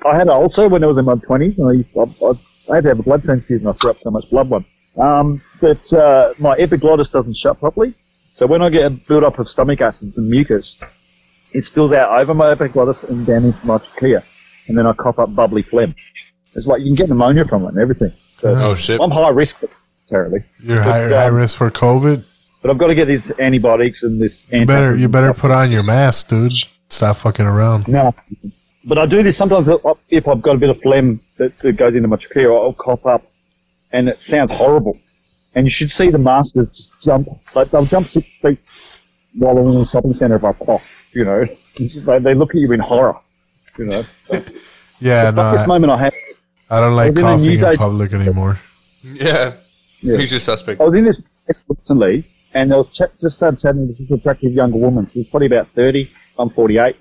I 0.06 0.14
had 0.14 0.24
an 0.24 0.30
ulcer 0.30 0.70
when 0.70 0.84
I 0.84 0.88
was 0.88 0.98
in 0.98 1.06
my 1.06 1.16
twenties, 1.16 1.60
and 1.60 1.70
I, 1.70 1.74
used 1.74 1.90
I, 1.98 2.04
I, 2.24 2.32
I 2.72 2.76
had 2.76 2.84
to 2.84 2.90
have 2.90 3.00
a 3.00 3.04
blood 3.04 3.24
transfusion. 3.24 3.68
I 3.68 3.72
threw 3.74 3.90
up 3.90 3.98
so 3.98 4.12
much 4.12 4.30
blood. 4.30 4.50
One, 4.50 4.66
um, 4.98 5.42
but 5.60 5.92
uh, 5.94 6.34
my 6.38 6.56
epiglottis 6.56 7.10
doesn't 7.10 7.36
shut 7.36 7.60
properly. 7.60 7.94
So 8.32 8.48
when 8.48 8.62
I 8.62 8.70
get 8.70 8.86
a 8.86 8.90
build 8.90 9.24
up 9.24 9.40
of 9.40 9.50
stomach 9.50 9.82
acids 9.82 10.18
and 10.18 10.30
mucus, 10.30 10.80
it 11.54 11.64
spills 11.64 11.92
out 11.92 12.18
over 12.20 12.34
my 12.34 12.52
epiglottis 12.52 13.04
and 13.04 13.26
down 13.26 13.46
into 13.46 13.66
my 13.68 13.78
trachea, 13.78 14.24
and 14.68 14.78
then 14.78 14.86
I 14.86 14.94
cough 14.94 15.20
up 15.20 15.34
bubbly 15.36 15.64
phlegm. 15.64 15.96
It's 16.56 16.68
like 16.68 16.80
you 16.82 16.88
can 16.88 16.96
get 16.96 17.10
pneumonia 17.10 17.46
from 17.46 17.64
it 17.66 17.70
and 17.70 17.78
everything. 17.80 18.12
So 18.34 18.54
Oh, 18.56 18.76
shit. 18.76 19.00
I'm 19.02 19.12
high 19.12 19.30
risk 19.30 19.58
for 19.60 19.70
terribly. 20.08 20.44
You're 20.60 20.78
But, 20.78 20.86
high, 20.86 21.06
um, 21.06 21.12
high 21.12 21.28
risk 21.28 21.58
for 21.58 21.72
COVID. 21.72 22.24
But 22.62 22.72
I've 22.72 22.78
got 22.78 22.88
to 22.88 22.96
get 22.96 23.06
these 23.06 23.32
antibiotics 23.40 24.04
and 24.04 24.22
this. 24.22 24.52
You 24.52 24.66
better 24.66 24.96
you 24.96 25.08
better 25.08 25.34
put 25.34 25.50
on 25.52 25.72
your 25.72 25.84
mask, 25.84 26.30
dude. 26.30 26.52
Stop 26.90 27.16
fucking 27.18 27.46
around. 27.46 27.88
No, 27.88 28.14
but 28.84 28.98
I 28.98 29.06
do 29.06 29.24
this 29.24 29.38
sometimes 29.38 29.70
if 30.10 30.28
I've 30.28 30.42
got 30.42 30.56
a 30.56 30.60
bit 30.60 30.70
of 30.70 30.80
phlegm 30.82 31.22
that, 31.38 31.58
that 31.60 31.74
goes 31.74 31.96
into 31.96 32.08
my 32.08 32.18
trachea. 32.18 32.52
I'll 32.54 32.74
cough 32.74 33.06
up, 33.06 33.24
and 33.92 34.10
it 34.10 34.22
sounds 34.22 34.52
horrible. 34.52 35.00
And 35.56 35.66
you 35.66 35.70
should 35.72 35.90
see 35.92 36.10
the 36.10 36.18
masters 36.20 36.68
just 36.68 37.02
jump. 37.02 37.28
Like 37.56 37.72
they'll 37.72 37.86
jump 37.86 38.08
six 38.08 38.28
feet 38.42 38.60
while 39.34 39.58
I'm 39.58 39.68
in 39.70 39.80
the 39.80 39.86
shopping 39.86 40.14
centre 40.14 40.36
if 40.36 40.44
I 40.44 40.54
cough. 40.54 40.84
You 41.14 41.26
know, 41.26 41.46
they 42.20 42.34
look 42.36 42.52
at 42.56 42.62
you 42.62 42.72
in 42.74 42.80
horror. 42.80 43.18
You 43.78 43.86
know, 43.86 44.04
Yeah, 45.00 45.32
the 45.32 45.42
no, 45.42 45.42
fuckiest 45.42 45.64
I, 45.64 45.68
moment 45.68 45.92
I 45.92 45.98
had. 45.98 46.14
I 46.70 46.80
don't 46.80 46.96
like 46.96 47.10
was 47.10 47.18
in 47.18 47.24
coughing 47.24 47.46
news 47.46 47.64
in 47.64 47.76
public 47.76 48.14
anymore. 48.14 48.60
Yeah. 49.04 49.54
Yeah. 50.02 50.18
He's 50.18 50.32
your 50.32 50.40
suspect. 50.40 50.80
I 50.80 50.84
was 50.84 50.96
in 50.96 51.06
this 51.06 51.22
recently, 51.68 52.24
and 52.54 52.72
I 52.74 52.78
was 52.78 52.88
ch- 52.90 53.12
just 53.20 53.32
started 53.32 53.60
chatting 53.60 53.82
to 53.82 53.88
this 53.88 54.10
attractive 54.12 54.54
younger 54.54 54.78
woman. 54.78 55.06
She 55.06 55.20
was 55.20 55.28
probably 55.28 55.48
about 55.48 55.68
30. 55.68 56.10
I'm 56.38 56.50
48. 56.50 56.96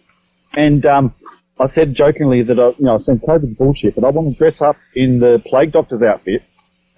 And 0.57 0.85
um, 0.87 1.15
I 1.59 1.67
said 1.67 1.95
jokingly 1.95 2.43
that 2.43 2.59
I, 2.59 2.69
you 2.69 2.87
know, 2.87 2.95
I 2.95 2.97
said 2.97 3.21
COVID's 3.21 3.55
bullshit, 3.55 3.95
but 3.95 4.05
I 4.05 4.09
want 4.09 4.33
to 4.33 4.39
dress 4.39 4.63
up 4.63 4.77
in 4.95 5.19
the 5.19 5.43
plague 5.45 5.73
doctor's 5.73 6.03
outfit, 6.03 6.43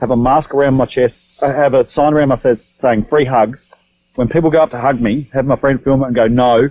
have 0.01 0.11
a 0.11 0.17
mask 0.17 0.55
around 0.55 0.75
my 0.75 0.87
chest, 0.87 1.25
I 1.43 1.53
have 1.53 1.75
a 1.75 1.85
sign 1.85 2.15
around 2.15 2.29
my 2.29 2.37
chest 2.37 2.79
saying 2.79 3.05
free 3.05 3.25
hugs. 3.25 3.71
When 4.15 4.29
people 4.29 4.51
go 4.51 4.63
up 4.63 4.71
to 4.71 4.79
hug 4.79 5.01
me, 5.01 5.29
have 5.33 5.47
my 5.47 5.57
friend 5.57 5.83
film 5.83 6.03
it 6.03 6.07
and 6.07 6.15
go, 6.15 6.27
no, 6.29 6.71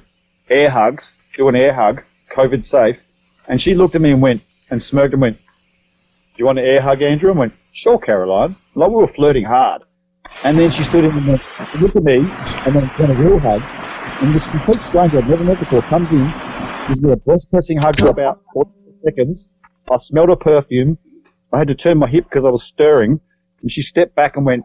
air 0.49 0.69
hugs, 0.69 1.15
do 1.35 1.47
an 1.49 1.55
air 1.55 1.73
hug, 1.73 2.03
COVID 2.31 2.63
safe. 2.63 3.03
And 3.47 3.59
she 3.59 3.75
looked 3.75 3.95
at 3.95 4.01
me 4.01 4.11
and 4.11 4.21
went, 4.21 4.41
and 4.69 4.81
smirked 4.81 5.13
and 5.13 5.21
went, 5.21 5.37
do 5.37 6.37
you 6.37 6.45
want 6.45 6.59
an 6.59 6.65
air 6.65 6.81
hug, 6.81 7.01
Andrew? 7.01 7.29
And 7.29 7.39
went, 7.39 7.53
sure, 7.73 7.99
Caroline. 7.99 8.55
Like 8.73 8.89
we 8.89 8.95
were 8.95 9.07
flirting 9.07 9.43
hard. 9.43 9.83
And 10.43 10.57
then 10.57 10.71
she 10.71 10.83
stood 10.83 11.03
in 11.03 11.11
and 11.11 11.27
went, 11.27 11.41
looked 11.81 11.95
at 11.97 12.03
me 12.03 12.19
and 12.19 12.75
then 12.75 12.89
turned 12.91 13.11
a 13.11 13.15
real 13.15 13.37
hug. 13.37 13.61
And 14.23 14.33
this 14.33 14.47
complete 14.47 14.81
stranger 14.81 15.17
I'd 15.17 15.27
never 15.27 15.43
met 15.43 15.59
before 15.59 15.81
comes 15.81 16.11
in, 16.11 16.31
gives 16.87 17.01
me 17.01 17.11
a 17.11 17.17
breast 17.17 17.51
pressing 17.51 17.79
hug 17.79 17.97
for 17.97 18.07
about 18.07 18.37
40 18.53 18.71
seconds. 19.03 19.49
I 19.91 19.97
smelled 19.97 20.29
her 20.29 20.35
perfume. 20.35 20.97
I 21.51 21.57
had 21.57 21.67
to 21.67 21.75
turn 21.75 21.97
my 21.97 22.07
hip 22.07 22.23
because 22.23 22.45
I 22.45 22.49
was 22.49 22.63
stirring. 22.63 23.19
And 23.61 23.69
she 23.69 23.81
stepped 23.81 24.15
back 24.15 24.37
and 24.37 24.45
went, 24.45 24.63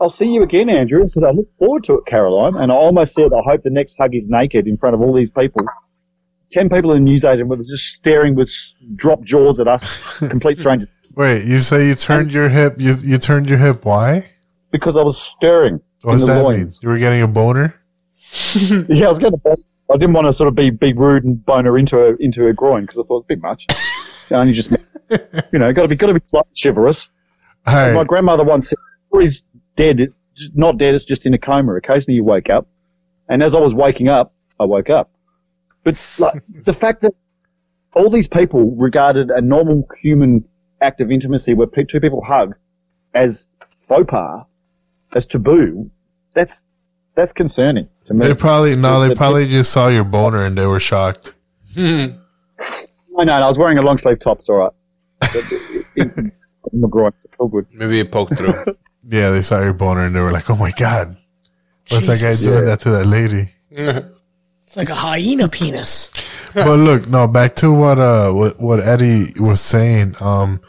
I'll 0.00 0.10
see 0.10 0.32
you 0.34 0.42
again, 0.42 0.68
Andrew. 0.68 1.02
I 1.02 1.06
said, 1.06 1.24
I 1.24 1.30
look 1.30 1.48
forward 1.50 1.84
to 1.84 1.94
it, 1.94 2.06
Caroline. 2.06 2.56
And 2.56 2.70
I 2.70 2.74
almost 2.74 3.14
said, 3.14 3.32
I 3.32 3.40
hope 3.42 3.62
the 3.62 3.70
next 3.70 3.96
hug 3.96 4.14
is 4.14 4.28
naked 4.28 4.66
in 4.66 4.76
front 4.76 4.94
of 4.94 5.00
all 5.00 5.14
these 5.14 5.30
people. 5.30 5.64
Ten 6.52 6.68
people 6.68 6.92
in 6.92 7.04
the 7.04 7.10
newsagent 7.10 7.48
were 7.48 7.56
just 7.56 7.94
staring 7.94 8.36
with 8.36 8.52
dropped 8.94 9.24
jaws 9.24 9.58
at 9.58 9.66
us, 9.66 10.18
complete 10.28 10.58
strangers, 10.58 10.88
Wait, 11.14 11.44
you 11.44 11.58
say 11.58 11.88
you 11.88 11.94
turned 11.94 12.32
your 12.32 12.48
hip? 12.48 12.76
You 12.78 12.92
you 13.02 13.18
turned 13.18 13.48
your 13.48 13.58
hip? 13.58 13.84
Why? 13.84 14.28
because 14.72 14.96
I 14.96 15.02
was 15.02 15.20
stirring 15.20 15.80
What's 16.02 16.22
in 16.22 16.28
the 16.28 16.42
that 16.42 16.58
mean? 16.58 16.68
You 16.82 16.88
were 16.88 16.98
getting 16.98 17.22
a 17.22 17.28
boner? 17.28 17.80
yeah, 18.88 19.06
I 19.06 19.08
was 19.08 19.20
going 19.20 19.34
to. 19.34 19.56
I 19.92 19.96
didn't 19.98 20.14
want 20.14 20.26
to 20.26 20.32
sort 20.32 20.48
of 20.48 20.54
be, 20.54 20.70
be 20.70 20.94
rude 20.94 21.22
and 21.22 21.44
bone 21.44 21.66
her 21.66 21.78
into 21.78 21.96
her 21.96 22.16
into 22.16 22.42
her 22.42 22.52
groin 22.52 22.82
because 22.82 22.98
I 22.98 23.02
thought 23.02 23.18
it's 23.18 23.26
a 23.26 23.36
bit 23.36 23.42
much. 23.42 23.66
I 24.30 24.40
only 24.40 24.54
just, 24.54 24.70
you 25.52 25.58
know, 25.58 25.70
got 25.72 25.82
to 25.82 25.88
be 25.88 25.96
got 25.96 26.06
to 26.06 26.14
be 26.14 26.20
slightly 26.26 26.52
chivalrous. 26.60 27.10
Right. 27.66 27.92
My 27.92 28.04
grandmother 28.04 28.42
once 28.42 28.70
said, 28.70 28.78
he's 29.20 29.44
dead, 29.76 30.00
it's 30.00 30.50
not 30.54 30.78
dead. 30.78 30.94
It's 30.94 31.04
just 31.04 31.26
in 31.26 31.34
a 31.34 31.38
coma. 31.38 31.76
Occasionally 31.76 32.16
you 32.16 32.24
wake 32.24 32.50
up." 32.50 32.66
And 33.28 33.42
as 33.42 33.54
I 33.54 33.60
was 33.60 33.74
waking 33.74 34.08
up, 34.08 34.34
I 34.58 34.64
woke 34.64 34.90
up. 34.90 35.11
But 35.84 35.94
like 36.18 36.42
the 36.64 36.72
fact 36.72 37.02
that 37.02 37.12
all 37.94 38.10
these 38.10 38.28
people 38.28 38.74
regarded 38.76 39.30
a 39.30 39.40
normal 39.40 39.86
human 40.02 40.44
act 40.80 41.00
of 41.00 41.10
intimacy 41.10 41.54
where 41.54 41.66
pe- 41.66 41.84
two 41.84 42.00
people 42.00 42.22
hug 42.24 42.54
as 43.14 43.48
faux 43.86 44.04
pas, 44.08 44.44
as 45.14 45.26
taboo, 45.26 45.90
that's 46.34 46.64
that's 47.14 47.32
concerning 47.32 47.88
to 48.06 48.14
me. 48.14 48.26
They 48.26 48.34
probably 48.34 48.74
no. 48.76 49.00
They 49.02 49.08
The- 49.10 49.16
probably 49.16 49.46
just 49.48 49.70
saw 49.72 49.88
your 49.88 50.04
boner 50.04 50.44
and 50.44 50.56
they 50.56 50.66
were 50.66 50.80
shocked. 50.80 51.34
No, 51.76 52.14
no, 53.10 53.24
no, 53.24 53.32
I 53.34 53.46
was 53.46 53.58
wearing 53.58 53.78
a 53.78 53.82
long 53.82 53.98
sleeve 53.98 54.18
top. 54.18 54.38
It's 54.38 54.48
all 54.48 54.56
right. 54.56 54.72
But 55.20 55.34
it- 55.96 56.12
it- 56.16 56.32
in 56.72 56.80
my 56.80 56.88
groin, 56.88 57.12
it's 57.24 57.34
all 57.38 57.48
good. 57.48 57.66
Maybe 57.72 57.98
it 58.00 58.10
poked 58.10 58.36
through. 58.38 58.76
Yeah, 59.04 59.30
they 59.30 59.42
saw 59.42 59.60
your 59.60 59.72
boner 59.74 60.06
and 60.06 60.14
they 60.14 60.20
were 60.20 60.30
like, 60.32 60.48
"Oh 60.48 60.54
my 60.56 60.70
god, 60.70 61.16
what's 61.90 62.06
that 62.06 62.20
guy 62.22 62.30
Jesus. 62.30 62.54
doing 62.54 62.64
that 62.66 62.80
to 62.80 62.90
that 62.90 63.06
lady?" 63.06 63.50
It's 64.72 64.76
like 64.78 64.88
a 64.88 64.94
hyena 64.94 65.50
penis. 65.50 66.10
but 66.54 66.78
look, 66.78 67.06
no, 67.06 67.28
back 67.28 67.54
to 67.56 67.70
what 67.70 67.98
uh 67.98 68.32
what, 68.32 68.58
what 68.58 68.80
Eddie 68.80 69.26
was 69.38 69.60
saying. 69.60 70.16
Um 70.18 70.62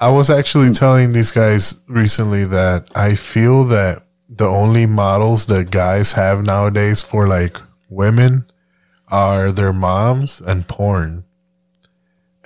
I 0.00 0.08
was 0.08 0.30
actually 0.30 0.70
telling 0.70 1.12
these 1.12 1.30
guys 1.30 1.82
recently 1.86 2.46
that 2.46 2.88
I 2.96 3.16
feel 3.16 3.64
that 3.64 4.04
the 4.30 4.46
only 4.46 4.86
models 4.86 5.44
that 5.52 5.70
guys 5.70 6.12
have 6.12 6.46
nowadays 6.46 7.02
for 7.02 7.26
like 7.28 7.58
women 7.90 8.46
are 9.08 9.52
their 9.52 9.74
moms 9.74 10.40
and 10.40 10.66
porn. 10.66 11.24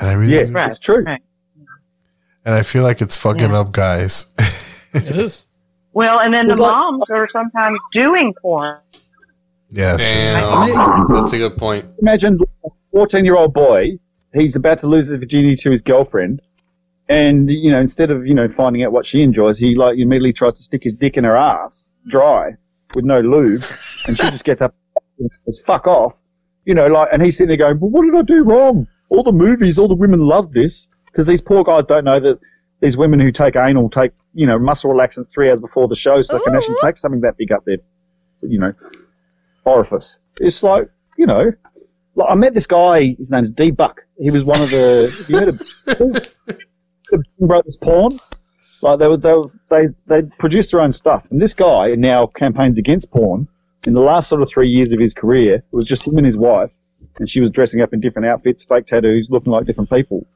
And 0.00 0.08
I 0.08 0.14
really 0.14 0.32
Yeah, 0.50 0.66
it's 0.66 0.80
true. 0.80 1.04
and 1.06 2.52
I 2.52 2.64
feel 2.64 2.82
like 2.82 3.00
it's 3.00 3.16
fucking 3.16 3.54
up 3.54 3.70
guys. 3.70 4.26
it 4.92 5.04
is. 5.04 5.44
Well, 5.92 6.18
and 6.18 6.34
then 6.34 6.48
the 6.48 6.56
like- 6.56 6.72
moms 6.72 7.04
are 7.10 7.28
sometimes 7.32 7.78
doing 7.92 8.34
porn. 8.42 8.78
Yeah, 9.74 9.96
Damn. 9.96 11.12
That's 11.12 11.32
a 11.32 11.38
good 11.38 11.56
point. 11.56 11.84
Imagine 12.00 12.38
a 12.64 12.68
14 12.92 13.24
year 13.24 13.36
old 13.36 13.52
boy, 13.52 13.98
he's 14.32 14.54
about 14.54 14.78
to 14.78 14.86
lose 14.86 15.08
his 15.08 15.18
virginity 15.18 15.56
to 15.56 15.70
his 15.72 15.82
girlfriend. 15.82 16.40
And, 17.08 17.50
you 17.50 17.72
know, 17.72 17.80
instead 17.80 18.12
of, 18.12 18.24
you 18.24 18.34
know, 18.34 18.48
finding 18.48 18.84
out 18.84 18.92
what 18.92 19.04
she 19.04 19.22
enjoys, 19.22 19.58
he 19.58 19.74
like 19.74 19.98
immediately 19.98 20.32
tries 20.32 20.58
to 20.58 20.62
stick 20.62 20.84
his 20.84 20.94
dick 20.94 21.16
in 21.16 21.24
her 21.24 21.36
ass, 21.36 21.90
dry, 22.06 22.52
with 22.94 23.04
no 23.04 23.20
lube. 23.20 23.64
And 24.06 24.16
she 24.16 24.30
just 24.30 24.44
gets 24.44 24.62
up 24.62 24.76
and 25.18 25.28
says, 25.44 25.60
fuck 25.66 25.88
off. 25.88 26.20
You 26.64 26.74
know, 26.74 26.86
like, 26.86 27.08
and 27.12 27.20
he's 27.20 27.36
sitting 27.36 27.48
there 27.48 27.56
going, 27.56 27.80
well, 27.80 27.90
what 27.90 28.04
did 28.04 28.14
I 28.14 28.22
do 28.22 28.44
wrong? 28.44 28.86
All 29.10 29.24
the 29.24 29.32
movies, 29.32 29.76
all 29.76 29.88
the 29.88 29.94
women 29.94 30.20
love 30.20 30.52
this. 30.52 30.88
Because 31.06 31.26
these 31.26 31.40
poor 31.40 31.64
guys 31.64 31.84
don't 31.86 32.04
know 32.04 32.20
that 32.20 32.38
these 32.80 32.96
women 32.96 33.18
who 33.18 33.32
take 33.32 33.56
anal 33.56 33.90
take, 33.90 34.12
you 34.34 34.46
know, 34.46 34.58
muscle 34.58 34.92
relaxants 34.92 35.32
three 35.32 35.50
hours 35.50 35.58
before 35.58 35.88
the 35.88 35.96
show 35.96 36.22
so 36.22 36.38
they 36.38 36.44
can 36.44 36.54
actually 36.54 36.76
oh. 36.80 36.86
take 36.86 36.96
something 36.96 37.22
that 37.22 37.36
big 37.36 37.50
up 37.50 37.64
there. 37.64 37.78
you 38.42 38.60
know, 38.60 38.72
orifice. 39.64 40.18
It's 40.38 40.62
like, 40.62 40.88
you 41.16 41.26
know, 41.26 41.52
like 42.14 42.30
I 42.30 42.34
met 42.34 42.54
this 42.54 42.66
guy. 42.66 43.14
His 43.18 43.30
name's 43.30 43.50
D 43.50 43.70
Buck. 43.70 44.00
He 44.18 44.30
was 44.30 44.44
one 44.44 44.60
of 44.60 44.70
the. 44.70 45.26
You 45.28 45.38
heard 45.38 45.48
of 45.48 45.58
the 47.10 47.46
Brothers 47.46 47.76
porn? 47.76 48.18
Like 48.82 48.98
they 48.98 49.08
were, 49.08 49.16
they 49.16 49.32
were, 49.32 49.50
they 49.70 49.88
they 50.06 50.22
produced 50.38 50.70
their 50.70 50.80
own 50.80 50.92
stuff, 50.92 51.30
and 51.30 51.40
this 51.40 51.54
guy 51.54 51.94
now 51.94 52.26
campaigns 52.26 52.78
against 52.78 53.10
porn. 53.10 53.48
In 53.86 53.92
the 53.92 54.00
last 54.00 54.28
sort 54.28 54.42
of 54.42 54.48
three 54.48 54.68
years 54.68 54.92
of 54.92 55.00
his 55.00 55.14
career, 55.14 55.56
it 55.56 55.64
was 55.72 55.86
just 55.86 56.06
him 56.06 56.16
and 56.16 56.26
his 56.26 56.36
wife, 56.36 56.74
and 57.18 57.28
she 57.28 57.40
was 57.40 57.50
dressing 57.50 57.80
up 57.80 57.92
in 57.92 58.00
different 58.00 58.28
outfits, 58.28 58.62
fake 58.62 58.86
tattoos, 58.86 59.28
looking 59.30 59.52
like 59.52 59.66
different 59.66 59.90
people. 59.90 60.26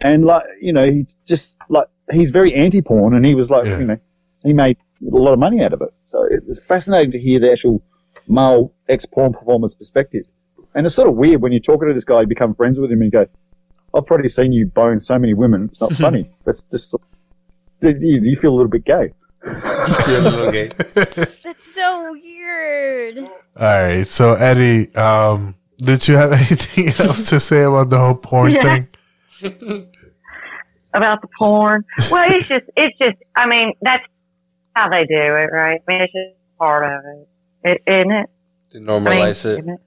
And 0.00 0.24
like 0.24 0.44
you 0.60 0.72
know, 0.72 0.90
he's 0.90 1.16
just 1.26 1.58
like 1.68 1.88
he's 2.12 2.30
very 2.30 2.54
anti-porn, 2.54 3.14
and 3.14 3.26
he 3.26 3.34
was 3.34 3.50
like 3.50 3.66
you 3.66 3.86
know, 3.86 3.98
he 4.44 4.52
made 4.52 4.78
a 5.02 5.16
lot 5.16 5.32
of 5.32 5.38
money 5.38 5.62
out 5.62 5.72
of 5.72 5.82
it. 5.82 5.92
So 6.00 6.28
it's 6.30 6.62
fascinating 6.64 7.10
to 7.12 7.18
hear 7.18 7.40
the 7.40 7.50
actual 7.50 7.82
male 8.28 8.72
ex-porn 8.88 9.32
performer's 9.32 9.74
perspective. 9.74 10.24
And 10.74 10.86
it's 10.86 10.94
sort 10.94 11.08
of 11.08 11.16
weird 11.16 11.42
when 11.42 11.52
you're 11.52 11.60
talking 11.60 11.88
to 11.88 11.94
this 11.94 12.04
guy, 12.04 12.20
you 12.20 12.26
become 12.26 12.54
friends 12.54 12.78
with 12.80 12.90
him, 12.92 13.02
and 13.02 13.12
you 13.12 13.18
go, 13.20 13.26
"I've 13.94 14.06
probably 14.06 14.28
seen 14.28 14.52
you 14.52 14.66
bone 14.66 15.00
so 15.00 15.18
many 15.18 15.34
women. 15.34 15.64
It's 15.64 15.80
not 15.80 15.92
funny. 15.94 16.30
That's 16.44 16.62
just 16.64 16.94
you, 17.82 18.20
you 18.22 18.36
feel 18.36 18.52
a 18.52 18.56
little 18.56 18.70
bit 18.70 18.84
gay." 18.84 19.12
That's 19.42 21.64
so 21.74 22.12
weird. 22.12 23.18
All 23.18 23.30
right. 23.56 24.06
So 24.06 24.32
Eddie, 24.34 24.94
um, 24.94 25.54
did 25.78 26.06
you 26.06 26.14
have 26.16 26.32
anything 26.32 26.88
else 27.06 27.30
to 27.30 27.40
say 27.40 27.62
about 27.64 27.88
the 27.90 27.98
whole 27.98 28.14
porn 28.14 28.52
Yeah. 28.52 28.84
thing? 29.40 29.88
about 30.92 31.22
the 31.22 31.28
porn. 31.38 31.84
Well, 32.10 32.30
it's 32.32 32.48
just, 32.48 32.64
it's 32.76 32.98
just, 32.98 33.16
I 33.36 33.46
mean, 33.46 33.72
that's 33.80 34.04
how 34.74 34.88
they 34.90 35.06
do 35.06 35.14
it, 35.16 35.50
right? 35.52 35.80
I 35.88 35.90
mean, 35.90 36.00
it's 36.02 36.12
just 36.12 36.34
part 36.58 36.84
of 36.84 37.04
it, 37.04 37.28
it 37.64 37.82
isn't 37.86 38.12
it? 38.12 38.30
To 38.72 38.78
normalize 38.78 39.46
I 39.46 39.48
mean, 39.48 39.58
it. 39.58 39.62
isn't 39.62 39.80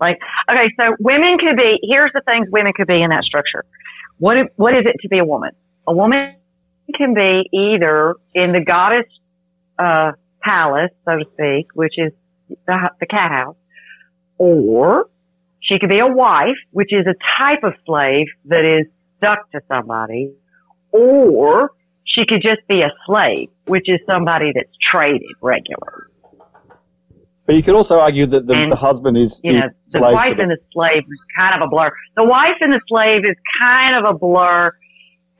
Like, 0.00 0.18
okay, 0.50 0.68
so 0.78 0.96
women 0.98 1.38
could 1.38 1.56
be, 1.56 1.78
here's 1.82 2.10
the 2.12 2.22
things 2.22 2.48
women 2.50 2.72
could 2.74 2.88
be 2.88 3.02
in 3.02 3.10
that 3.10 3.24
structure. 3.24 3.64
What, 4.18 4.36
what 4.56 4.74
is 4.74 4.84
it 4.84 4.96
to 5.02 5.08
be 5.08 5.18
a 5.18 5.24
woman? 5.24 5.52
A 5.86 5.94
woman 5.94 6.34
can 6.96 7.14
be 7.14 7.48
either 7.52 8.16
in 8.34 8.52
the 8.52 8.60
goddess, 8.60 9.06
uh, 9.78 10.12
palace, 10.42 10.90
so 11.04 11.18
to 11.18 11.24
speak, 11.34 11.68
which 11.74 11.94
is 11.98 12.12
the, 12.66 12.90
the 13.00 13.06
cat 13.06 13.30
house, 13.30 13.56
or 14.38 15.08
she 15.60 15.78
could 15.78 15.88
be 15.88 16.00
a 16.00 16.06
wife, 16.06 16.56
which 16.72 16.92
is 16.92 17.06
a 17.06 17.14
type 17.38 17.62
of 17.62 17.74
slave 17.86 18.26
that 18.46 18.64
is 18.64 18.86
stuck 19.18 19.50
to 19.52 19.60
somebody, 19.68 20.32
or 20.90 21.70
she 22.04 22.26
could 22.26 22.42
just 22.42 22.66
be 22.68 22.82
a 22.82 22.90
slave, 23.06 23.48
which 23.66 23.88
is 23.88 24.00
somebody 24.06 24.52
that's 24.52 24.76
traded 24.90 25.22
regularly. 25.40 26.11
But 27.46 27.56
you 27.56 27.62
could 27.62 27.74
also 27.74 27.98
argue 27.98 28.26
that 28.26 28.46
the, 28.46 28.54
And, 28.54 28.70
the 28.70 28.76
husband 28.76 29.16
is 29.18 29.40
You 29.42 29.52
the 29.52 29.58
know, 29.60 29.66
the 29.68 29.90
slave 29.90 30.14
wife 30.14 30.38
and 30.38 30.50
the 30.50 30.58
slave 30.72 31.02
is 31.02 31.18
kind 31.36 31.60
of 31.60 31.66
a 31.66 31.68
blur. 31.70 31.90
The 32.16 32.24
wife 32.24 32.56
and 32.60 32.72
the 32.72 32.80
slave 32.88 33.24
is 33.24 33.36
kind 33.60 33.96
of 33.96 34.04
a 34.04 34.16
blur, 34.16 34.72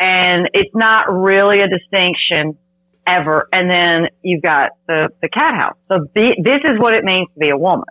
and 0.01 0.51
it's 0.53 0.75
not 0.75 1.07
really 1.15 1.61
a 1.61 1.69
distinction 1.69 2.57
ever. 3.07 3.49
And 3.53 3.71
then 3.71 4.09
you've 4.23 4.43
got 4.43 4.71
the 4.89 5.11
the 5.23 5.29
cat 5.29 5.55
house. 5.55 5.77
So 5.89 6.07
the, 6.15 6.35
this 6.43 6.61
is 6.65 6.79
what 6.81 6.95
it 6.95 7.05
means 7.05 7.29
to 7.35 7.39
be 7.39 7.51
a 7.51 7.57
woman 7.57 7.85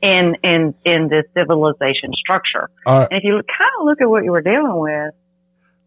in 0.00 0.36
in 0.42 0.74
in 0.84 1.08
this 1.08 1.24
civilization 1.34 2.12
structure. 2.14 2.70
All 2.86 3.00
right. 3.00 3.08
And 3.10 3.18
if 3.18 3.24
you 3.24 3.32
kind 3.32 3.70
of 3.80 3.86
look 3.86 4.00
at 4.00 4.08
what 4.08 4.24
you 4.24 4.32
were 4.32 4.42
dealing 4.42 4.78
with, 4.78 5.12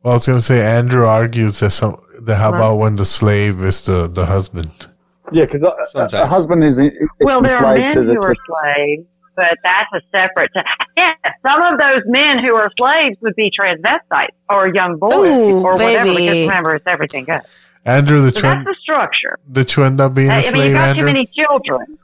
Well, 0.04 0.12
I 0.12 0.16
was 0.16 0.28
gonna 0.28 0.42
say 0.42 0.62
Andrew 0.64 1.06
argues 1.06 1.60
that 1.62 1.72
some 1.72 1.98
that 2.22 2.36
how 2.36 2.52
Huh? 2.52 2.58
about 2.58 2.76
when 2.78 2.96
the 2.98 3.06
slave 3.06 3.62
is 3.64 3.84
the 3.86 4.08
the 4.08 4.28
husband? 4.28 4.88
Yeah, 5.32 5.46
because 5.46 5.64
a, 5.64 5.74
a, 5.96 6.10
a 6.24 6.26
husband 6.26 6.64
is 6.64 6.80
is 6.80 6.92
well, 7.22 7.42
there 7.42 7.58
are 7.58 7.74
men 7.76 7.84
enslaved 7.84 7.94
to 7.94 8.04
the. 8.04 8.14
who 8.14 8.22
are 8.22 8.36
slaves, 8.48 9.08
but 9.36 9.58
that's 9.64 9.92
a 9.94 10.02
separate. 10.12 10.52
T- 10.54 10.62
yeah, 10.98 11.14
some 11.42 11.62
of 11.62 11.80
those 11.80 12.04
men 12.06 12.40
who 12.44 12.56
are 12.56 12.72
slaves 12.78 13.18
would 13.22 13.36
be 13.36 13.52
transvestites 13.58 14.30
or 14.50 14.68
young 14.74 14.98
boys 14.98 15.14
Ooh, 15.14 15.62
or 15.64 15.74
whatever. 15.74 16.06
baby. 16.06 16.26
Because 16.26 16.38
remember, 16.42 16.76
it's 16.76 16.88
everything 16.88 17.26
goes. 17.26 17.42
Andrew, 17.86 18.22
the 18.22 18.32
So 18.32 18.40
trend 18.40 18.66
that's 18.66 18.78
the 18.78 18.82
structure. 18.82 19.38
did 19.52 19.76
you 19.76 19.84
end 19.84 20.02
up 20.02 20.14
being 20.16 20.32
I 20.32 20.36
a 20.36 20.38
I 20.38 20.42
mean, 20.42 20.46
you 20.46 20.52
slave, 20.52 20.74
got 20.74 20.90
Andrew? 20.90 21.02
too 21.02 21.14
many 21.14 21.26
children. 21.28 21.98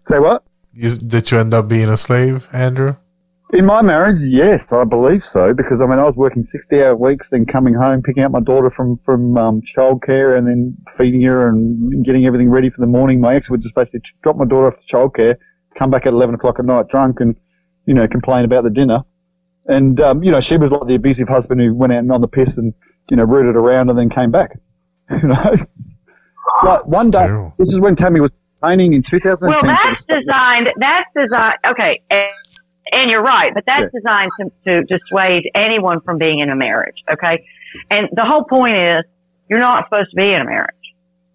Say 0.00 0.18
what? 0.18 0.42
You, 0.72 0.90
did 0.96 1.30
you 1.30 1.38
end 1.38 1.52
up 1.52 1.68
being 1.68 1.88
a 1.88 1.96
slave, 1.96 2.46
Andrew? 2.52 2.96
In 3.52 3.66
my 3.66 3.82
marriage, 3.82 4.18
yes, 4.20 4.72
I 4.72 4.84
believe 4.84 5.22
so. 5.22 5.54
Because 5.54 5.82
I 5.82 5.86
mean, 5.86 5.98
I 5.98 6.04
was 6.04 6.16
working 6.16 6.44
sixty-hour 6.44 6.94
weeks, 6.94 7.30
then 7.30 7.46
coming 7.46 7.74
home, 7.74 8.02
picking 8.02 8.22
up 8.22 8.30
my 8.30 8.40
daughter 8.40 8.70
from 8.70 8.96
from 8.98 9.36
um, 9.36 9.62
childcare, 9.62 10.38
and 10.38 10.46
then 10.46 10.76
feeding 10.96 11.22
her 11.22 11.48
and 11.48 12.04
getting 12.04 12.26
everything 12.26 12.48
ready 12.48 12.70
for 12.70 12.80
the 12.80 12.86
morning. 12.86 13.20
My 13.20 13.34
ex 13.34 13.50
would 13.50 13.60
just 13.60 13.74
basically 13.74 14.02
drop 14.22 14.36
my 14.36 14.44
daughter 14.44 14.68
off 14.68 14.76
to 14.76 14.96
childcare, 14.96 15.36
come 15.74 15.90
back 15.90 16.06
at 16.06 16.12
eleven 16.12 16.36
o'clock 16.36 16.60
at 16.60 16.64
night 16.64 16.88
drunk, 16.88 17.20
and 17.20 17.36
you 17.86 17.94
know 17.94 18.06
complain 18.06 18.44
about 18.44 18.62
the 18.62 18.70
dinner. 18.70 19.04
And 19.66 20.00
um, 20.00 20.22
you 20.22 20.30
know, 20.30 20.40
she 20.40 20.56
was 20.56 20.70
like 20.70 20.86
the 20.86 20.94
abusive 20.94 21.28
husband 21.28 21.60
who 21.60 21.74
went 21.74 21.92
out 21.92 21.98
and 21.98 22.12
on 22.12 22.20
the 22.20 22.28
piss 22.28 22.56
and 22.56 22.72
you 23.10 23.16
know 23.16 23.24
rooted 23.24 23.56
around 23.56 23.90
and 23.90 23.98
then 23.98 24.10
came 24.10 24.30
back. 24.30 24.58
you 25.10 25.26
know, 25.26 25.54
like 26.62 26.86
one 26.86 27.10
day, 27.10 27.26
this 27.58 27.72
is 27.72 27.80
when 27.80 27.96
Tammy 27.96 28.20
was 28.20 28.32
training 28.60 28.92
in 28.92 29.02
2010. 29.02 29.68
Well, 29.68 29.76
that's 29.84 30.06
designed. 30.06 30.68
That's 30.76 31.10
designed. 31.16 31.58
Okay, 31.66 32.02
and, 32.92 33.10
you're 33.10 33.22
right, 33.22 33.52
but 33.54 33.64
that's 33.66 33.82
Yeah. 33.92 34.00
designed 34.00 34.30
to, 34.40 34.52
to 34.66 34.84
dissuade 34.84 35.50
anyone 35.54 36.00
from 36.00 36.18
being 36.18 36.40
in 36.40 36.50
a 36.50 36.56
marriage. 36.56 36.96
Okay, 37.12 37.44
and 37.90 38.08
the 38.12 38.24
whole 38.24 38.44
point 38.44 38.76
is 38.76 39.04
you're 39.48 39.58
not 39.60 39.84
supposed 39.86 40.10
to 40.10 40.16
be 40.16 40.32
in 40.32 40.40
a 40.40 40.44
marriage. 40.44 40.74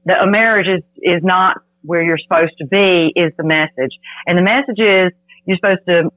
The, 0.06 0.22
a 0.22 0.28
marriage 0.28 0.68
is, 0.68 0.84
is 0.98 1.24
not 1.24 1.58
where 1.84 2.02
you're 2.04 2.18
supposed 2.18 2.54
to 2.60 2.66
be 2.66 3.12
is 3.16 3.32
the 3.38 3.44
message. 3.44 3.92
And 4.26 4.38
the 4.38 4.42
message 4.42 4.80
is 4.80 5.12
you're 5.46 5.58
supposed 5.58 5.86
to, 5.88 6.12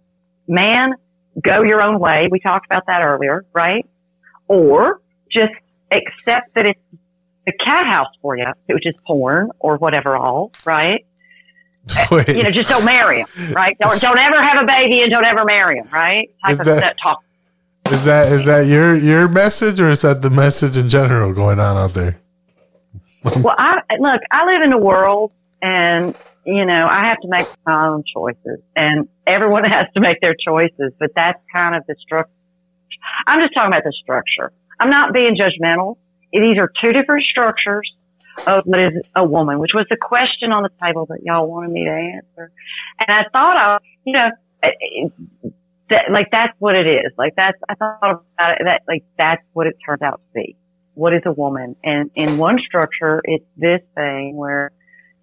man, 0.47 0.95
go 1.43 1.63
your 1.63 1.83
own 1.83 1.99
way. 1.99 2.29
We 2.31 2.41
talked 2.41 2.67
about 2.67 2.85
that 2.87 3.03
earlier, 3.03 3.45
right? 3.53 3.85
Or 4.47 5.01
just 5.31 5.53
accept 5.91 6.55
that 6.55 6.67
it's 6.67 6.81
the 7.47 7.53
cat 7.65 7.87
house 7.87 8.09
for 8.23 8.37
you, 8.37 8.47
which 8.67 8.87
is 8.87 8.95
porn 9.07 9.51
or 9.59 9.77
whatever 9.77 10.17
all, 10.17 10.53
right? 10.65 11.05
Wait. 12.11 12.29
You 12.29 12.43
know, 12.43 12.51
just 12.51 12.69
don't 12.71 12.85
marry 12.85 13.21
him, 13.21 13.27
right? 13.53 13.77
Don't, 13.79 14.01
don't 14.01 14.19
ever 14.19 14.43
have 14.43 14.63
a 14.63 14.67
baby 14.67 15.01
and 15.03 15.11
don't 15.11 15.25
ever 15.25 15.45
marry 15.45 15.79
him, 15.79 15.89
right? 15.93 16.29
Type 16.45 16.53
Is 16.55 16.59
of 16.61 16.67
that- 16.67 16.81
that 16.81 16.97
talk. 17.03 17.23
Is 17.91 18.05
that 18.05 18.29
is 18.31 18.45
that 18.45 18.67
your 18.67 18.95
your 18.95 19.29
message 19.29 19.81
or 19.81 19.89
is 19.89 20.03
that 20.03 20.21
the 20.21 20.29
message 20.29 20.77
in 20.77 20.91
general 20.91 21.33
going 21.33 21.59
on 21.59 21.79
out 21.79 21.95
there? 21.95 22.21
well, 23.25 23.55
I 23.57 23.81
look. 23.99 24.21
I 24.31 24.45
live 24.45 24.63
in 24.63 24.75
a 24.75 24.79
world, 24.79 25.33
and 25.63 26.15
you 26.45 26.67
know, 26.67 26.87
I 26.87 27.07
have 27.07 27.19
to 27.23 27.29
make 27.29 27.47
my 27.65 27.87
own 27.89 28.05
choices, 28.15 28.61
and 28.77 29.09
everyone 29.27 29.65
has 29.71 29.87
to 29.95 30.01
make 30.01 30.21
their 30.21 30.35
choices. 30.35 30.93
But 31.01 31.13
that's 31.17 31.41
kind 31.51 31.75
of 31.75 31.87
the 31.87 31.95
structure. 31.99 32.31
I'm 33.27 33.41
just 33.41 33.55
talking 33.55 33.73
about 33.73 33.85
the 33.85 33.95
structure. 34.03 34.53
I'm 34.79 34.91
not 34.91 35.15
being 35.15 35.35
judgmental. 35.35 35.97
These 36.31 36.59
are 36.59 36.71
two 36.83 36.93
different 36.93 37.25
structures 37.25 37.91
of 38.47 38.65
what 38.65 38.81
is 38.81 38.93
a 39.15 39.25
woman, 39.25 39.59
which 39.59 39.73
was 39.75 39.87
the 39.91 39.97
question 39.97 40.53
on 40.53 40.63
the 40.63 40.71
table 40.83 41.07
that 41.07 41.21
y'all 41.23 41.49
wanted 41.49 41.71
me 41.71 41.85
to 41.85 41.91
answer. 41.91 42.53
And 42.99 43.11
I 43.11 43.25
thought 43.33 43.57
I, 43.57 43.79
you 44.05 44.13
know, 44.13 44.31
eh, 44.63 44.69
eh, 44.69 45.49
that, 45.91 46.11
like 46.13 46.29
that's 46.31 46.53
what 46.59 46.75
it 46.75 46.87
is. 46.87 47.13
Like 47.17 47.35
that's, 47.37 47.59
I 47.69 47.75
thought 47.75 47.99
about 48.03 48.61
it, 48.61 48.65
that, 48.65 48.83
like 48.87 49.05
that's 49.17 49.43
what 49.53 49.67
it 49.67 49.77
turned 49.85 50.03
out 50.03 50.21
to 50.21 50.41
be. 50.41 50.57
What 50.95 51.15
is 51.15 51.23
a 51.25 51.33
woman? 51.33 51.77
And 51.85 52.11
in 52.15 52.39
one 52.39 52.59
structure, 52.67 53.21
it's 53.25 53.45
this 53.57 53.81
thing 53.95 54.37
where 54.37 54.73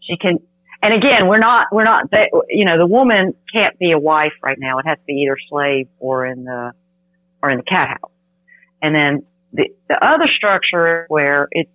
she 0.01 0.17
can, 0.17 0.39
and 0.81 0.93
again, 0.93 1.27
we're 1.27 1.39
not, 1.39 1.67
we're 1.71 1.83
not, 1.83 2.05
you 2.49 2.65
know, 2.65 2.77
the 2.77 2.87
woman 2.87 3.33
can't 3.53 3.77
be 3.79 3.91
a 3.91 3.99
wife 3.99 4.33
right 4.43 4.57
now. 4.59 4.79
It 4.79 4.85
has 4.87 4.97
to 4.97 5.03
be 5.05 5.13
either 5.25 5.37
slave 5.49 5.87
or 5.99 6.25
in 6.25 6.43
the, 6.45 6.71
or 7.41 7.49
in 7.49 7.57
the 7.57 7.63
cat 7.63 7.89
house. 7.89 8.11
And 8.81 8.93
then 8.93 9.23
the, 9.53 9.69
the 9.87 10.03
other 10.03 10.27
structure 10.35 11.05
where 11.07 11.47
it's 11.51 11.69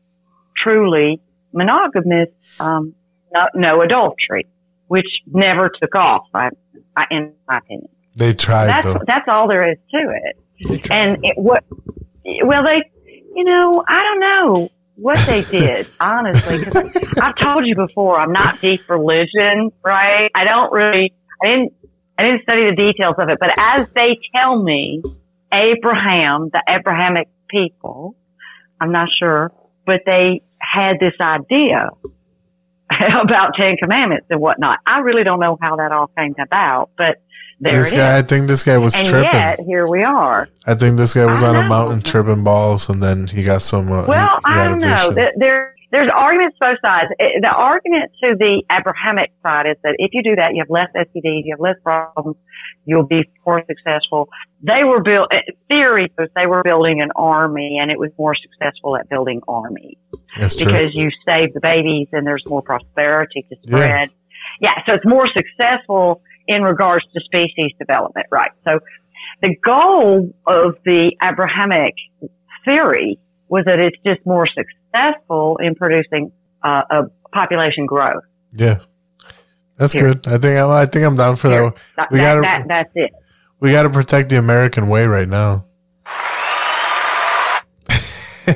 truly 0.62 1.21
monogamous, 1.52 2.28
um, 2.59 2.94
no, 3.32 3.47
no 3.55 3.82
adultery, 3.82 4.43
which 4.89 5.06
never 5.27 5.70
took 5.81 5.94
off, 5.94 6.27
I, 6.35 6.51
I, 6.97 7.05
in 7.10 7.32
my 7.48 7.59
opinion. 7.59 7.89
They 8.16 8.35
tried 8.35 8.66
That's 8.66 8.86
though. 8.86 9.01
that's 9.06 9.28
all 9.28 9.48
there 9.48 9.70
is 9.70 9.78
to 9.93 9.98
it. 9.98 10.90
And 10.90 11.18
it, 11.22 11.39
what? 11.39 11.64
Well, 12.44 12.64
they, 12.64 12.82
you 13.35 13.44
know, 13.44 13.85
I 13.86 14.02
don't 14.02 14.20
know 14.20 14.70
what 14.98 15.18
they 15.27 15.43
did 15.51 15.89
honestly. 16.01 16.82
I've 17.22 17.36
told 17.36 17.66
you 17.66 17.74
before, 17.77 18.18
I'm 18.20 18.32
not 18.32 18.60
deep 18.60 18.89
religion, 18.90 19.70
right? 19.85 20.31
I 20.35 20.44
don't 20.44 20.72
really, 20.72 21.14
I 21.43 21.47
didn't, 21.47 21.72
I 22.18 22.24
didn't 22.24 22.43
study 22.43 22.68
the 22.68 22.77
details 22.77 23.14
of 23.18 23.28
it, 23.28 23.39
but 23.40 23.55
as 23.59 23.86
they 23.94 24.18
tell 24.35 24.60
me, 24.60 25.02
Abraham, 25.52 26.51
the 26.52 26.62
Abrahamic 26.68 27.28
people, 27.48 28.16
I'm 28.81 28.93
not 28.93 29.09
sure, 29.18 29.52
but 29.86 30.02
they 30.05 30.43
had 30.61 30.99
this 31.01 31.15
idea 31.20 31.89
about 32.91 33.55
Ten 33.55 33.77
Commandments 33.77 34.27
and 34.31 34.41
whatnot. 34.41 34.78
I 34.87 34.99
really 35.01 35.24
don't 35.24 35.41
know 35.41 35.59
how 35.61 35.77
that 35.77 35.93
all 35.93 36.09
came 36.19 36.35
about, 36.39 36.91
but 36.97 37.20
there 37.61 37.82
This 37.82 37.93
it 37.93 37.97
guy, 37.97 38.19
I 38.19 38.23
think 38.23 38.47
this 38.49 38.62
guy 38.62 38.78
was 38.78 38.95
and 38.97 39.07
tripping. 39.07 39.31
yet, 39.32 39.61
here 39.61 39.87
we 39.87 40.03
are. 40.03 40.49
I 40.66 40.74
think 40.74 40.97
this 40.97 41.12
guy 41.15 41.27
was 41.27 41.43
I 41.43 41.49
on 41.49 41.57
a 41.57 41.69
mountain 41.69 42.01
tripping 42.01 42.43
balls, 42.43 42.89
and 42.89 43.03
then 43.03 43.27
he 43.27 43.43
got 43.43 43.61
some. 43.62 43.93
Uh, 43.93 44.07
Well, 44.07 44.28
he, 44.47 44.53
he 44.53 44.59
I 44.59 44.65
don't 44.69 44.81
know. 44.81 45.12
there, 45.37 45.74
there's 45.91 46.09
arguments 46.15 46.57
both 46.61 46.79
sides. 46.83 47.09
The 47.19 47.49
argument 47.49 48.12
to 48.23 48.37
the 48.39 48.62
Abrahamic 48.71 49.33
side 49.43 49.67
is 49.67 49.77
that 49.83 49.97
if 49.99 50.11
you 50.15 50.23
do 50.23 50.37
that, 50.37 50.55
you 50.55 50.62
have 50.62 50.71
less 50.71 50.89
STDs, 50.95 51.43
you 51.45 51.53
have 51.55 51.61
less 51.61 51.77
problems, 51.83 52.37
you'll 52.85 53.07
be 53.07 53.25
more 53.45 53.62
successful. 53.67 54.29
They 54.62 54.85
were 54.85 55.03
built, 55.03 55.29
eh, 55.33 55.41
theory 55.69 56.12
was 56.17 56.29
they 56.37 56.47
were 56.47 56.62
building 56.62 57.01
an 57.01 57.11
army 57.17 57.79
and 57.81 57.91
it 57.91 57.99
was 57.99 58.11
more 58.19 58.35
successful 58.37 58.97
at 58.97 59.09
building 59.09 59.41
armies 59.49 59.97
That's 60.39 60.55
true. 60.55 60.67
because 60.67 60.95
you 60.95 61.11
save 61.27 61.55
the 61.55 61.61
babies 61.61 62.09
and 62.12 62.27
there's 62.27 62.45
more 62.47 62.62
prosperity 62.62 63.45
to 63.49 63.57
Yeah. 63.65 63.77
spread. 63.77 64.11
Yeah. 64.61 64.75
so 64.87 64.95
it's 64.95 65.07
more 65.07 65.27
successful 65.29 66.23
in 66.47 66.62
regards 66.62 67.05
to 67.15 67.21
species 67.21 67.73
development, 67.79 68.27
right? 68.31 68.51
So 68.65 68.79
the 69.43 69.55
goal 69.65 70.31
of 70.47 70.77
the 70.85 71.12
Abrahamic 71.23 71.95
theory 72.65 73.19
was 73.49 73.65
that 73.65 73.79
it's 73.81 73.97
just 74.05 74.25
more 74.27 74.47
successful 74.47 74.77
in 74.95 75.75
producing 75.77 76.33
uh, 76.62 76.83
a 76.91 77.03
population 77.33 77.87
growth. 77.87 78.23
Yeah, 78.53 78.79
that's 79.77 79.93
Here. 79.93 80.15
good. 80.15 80.27
I 80.29 80.39
think 80.39 80.59
I, 80.59 80.83
I 80.83 80.87
think 80.87 81.05
I'm 81.07 81.17
down 81.17 81.37
for 81.37 81.49
Here. 81.49 81.62
that. 81.71 81.77
That, 81.97 82.11
We 82.12 82.19
that- 82.19 82.25
gotta 82.35 82.41
that- 82.43 82.69
that's 82.69 82.91
it. 82.95 83.11
we 83.61 83.73
gotta 83.73 83.91
protect 83.91 84.29
the 84.31 84.39
American 84.39 84.89
way 84.89 85.07
right 85.07 85.29
now. 85.29 85.65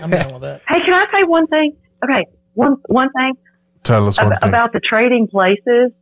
I'm 0.02 0.10
down 0.10 0.32
with 0.32 0.42
that. 0.42 0.60
Hey, 0.68 0.80
can 0.80 0.94
I 0.94 1.04
say 1.12 1.22
one 1.24 1.46
thing? 1.46 1.76
Okay, 2.02 2.26
one 2.54 2.76
one 2.86 3.10
thing 3.12 3.34
Tell 3.84 4.06
us 4.08 4.18
one 4.18 4.32
ab- 4.32 4.40
thing. 4.40 4.48
about 4.48 4.72
the 4.72 4.80
trading 4.80 5.28
places. 5.28 5.92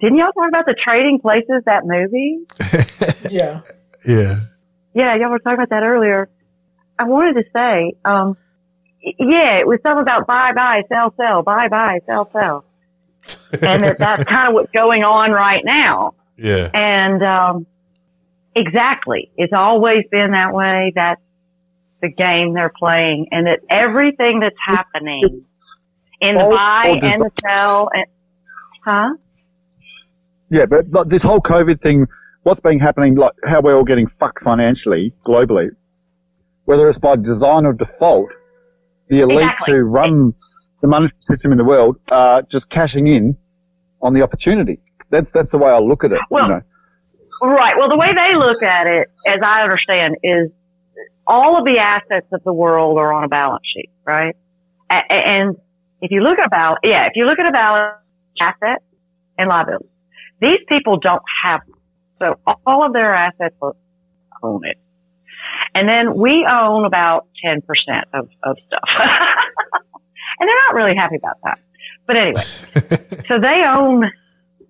Didn't 0.00 0.16
y'all 0.18 0.32
talk 0.32 0.48
about 0.48 0.64
the 0.66 0.74
trading 0.82 1.20
places 1.20 1.62
that 1.66 1.82
movie? 1.84 2.40
Yeah. 3.30 3.60
yeah, 4.04 4.36
Yeah, 4.94 5.14
y'all 5.16 5.30
were 5.30 5.38
talking 5.38 5.54
about 5.54 5.68
that 5.70 5.82
earlier. 5.84 6.28
I 6.98 7.04
wanted 7.04 7.34
to 7.34 7.44
say, 7.52 7.92
um, 8.04 8.28
y- 8.30 8.34
yeah, 9.02 9.56
it 9.56 9.66
was 9.66 9.80
something 9.82 10.02
about 10.02 10.26
buy, 10.26 10.52
buy, 10.52 10.82
sell, 10.88 11.14
sell, 11.16 11.42
buy, 11.42 11.68
buy, 11.68 12.00
sell, 12.06 12.30
sell. 12.30 12.64
and 13.52 13.82
that 13.82 13.98
that's 13.98 14.24
kind 14.28 14.48
of 14.48 14.54
what's 14.54 14.72
going 14.72 15.02
on 15.02 15.30
right 15.30 15.64
now. 15.64 16.14
yeah. 16.36 16.70
And, 16.74 17.22
um, 17.22 17.66
exactly. 18.54 19.30
It's 19.36 19.52
always 19.52 20.04
been 20.10 20.32
that 20.32 20.52
way. 20.52 20.92
That's 20.94 21.20
the 22.00 22.08
game 22.08 22.54
they're 22.54 22.72
playing 22.76 23.28
and 23.30 23.46
that 23.46 23.60
everything 23.68 24.40
that's 24.40 24.56
happening 24.64 25.44
in 26.20 26.34
the 26.34 26.40
buy 26.40 26.98
and 27.02 27.20
the 27.20 27.30
sell 27.42 27.90
and, 27.92 28.06
huh? 28.84 29.14
Yeah, 30.50 30.66
but 30.66 30.90
like, 30.90 31.08
this 31.08 31.22
whole 31.22 31.40
COVID 31.40 31.78
thing, 31.78 32.06
what's 32.42 32.60
been 32.60 32.80
happening, 32.80 33.16
like 33.16 33.32
how 33.44 33.60
we're 33.60 33.76
all 33.76 33.84
getting 33.84 34.06
fucked 34.06 34.42
financially 34.42 35.14
globally, 35.26 35.70
whether 36.64 36.88
it's 36.88 36.98
by 36.98 37.16
design 37.16 37.66
or 37.66 37.72
default, 37.72 38.34
the 39.10 39.20
elites 39.20 39.50
Exactly. 39.50 39.74
who 39.74 39.80
run 39.82 40.34
the 40.80 40.88
monetary 40.88 41.20
system 41.20 41.52
in 41.52 41.58
the 41.58 41.64
world 41.64 41.96
are 42.10 42.42
just 42.42 42.70
cashing 42.70 43.06
in 43.06 43.36
on 44.00 44.14
the 44.14 44.22
opportunity. 44.22 44.80
That's 45.10 45.32
that's 45.32 45.50
the 45.52 45.58
way 45.58 45.70
I 45.70 45.78
look 45.78 46.04
at 46.04 46.12
it. 46.12 46.20
Well, 46.30 46.44
you 46.44 46.50
know. 46.54 46.62
Right. 47.42 47.74
Well, 47.76 47.88
the 47.88 47.96
way 47.96 48.14
they 48.14 48.34
look 48.34 48.62
at 48.62 48.86
it, 48.86 49.08
as 49.26 49.40
I 49.44 49.62
understand, 49.62 50.16
is 50.22 50.50
all 51.26 51.58
of 51.58 51.64
the 51.64 51.78
assets 51.78 52.26
of 52.32 52.42
the 52.44 52.52
world 52.52 52.98
are 52.98 53.12
on 53.12 53.24
a 53.24 53.28
balance 53.28 53.64
sheet, 53.74 53.90
right? 54.06 54.36
And 54.90 55.56
if 56.00 56.10
you 56.10 56.22
look 56.22 56.38
at 56.38 56.44
a 56.44 56.46
about, 56.46 56.78
yeah, 56.82 57.06
if 57.06 57.12
you 57.14 57.26
look 57.26 57.38
at 57.38 57.46
a 57.46 57.52
balance 57.52 57.96
asset 58.40 58.82
and 59.38 59.48
liability, 59.48 59.88
these 60.40 60.58
people 60.68 60.98
don't 60.98 61.22
have 61.44 61.60
them. 61.66 61.78
So 62.18 62.56
all 62.66 62.84
of 62.84 62.92
their 62.92 63.14
assets 63.14 63.54
are 63.62 63.74
own 64.42 64.64
it. 64.66 64.78
And 65.74 65.88
then 65.88 66.14
we 66.14 66.46
own 66.50 66.84
about 66.84 67.28
10% 67.44 67.62
of, 68.12 68.28
of 68.42 68.56
stuff. 68.66 68.88
and 68.98 70.48
they're 70.48 70.58
not 70.66 70.74
really 70.74 70.96
happy 70.96 71.16
about 71.16 71.36
that. 71.44 71.58
But 72.06 72.16
anyway, 72.16 72.42
so 73.28 73.38
they 73.38 73.64
own 73.64 74.10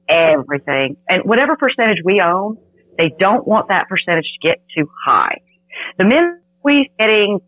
everything. 0.08 0.96
And 1.08 1.24
whatever 1.24 1.56
percentage 1.56 1.98
we 2.04 2.20
own, 2.20 2.58
they 2.98 3.14
don't 3.18 3.46
want 3.46 3.68
that 3.68 3.88
percentage 3.88 4.26
to 4.40 4.48
get 4.48 4.62
too 4.76 4.90
high. 5.04 5.40
The 5.98 6.04
minute 6.04 6.40
we're 6.62 6.84
getting 6.98 7.40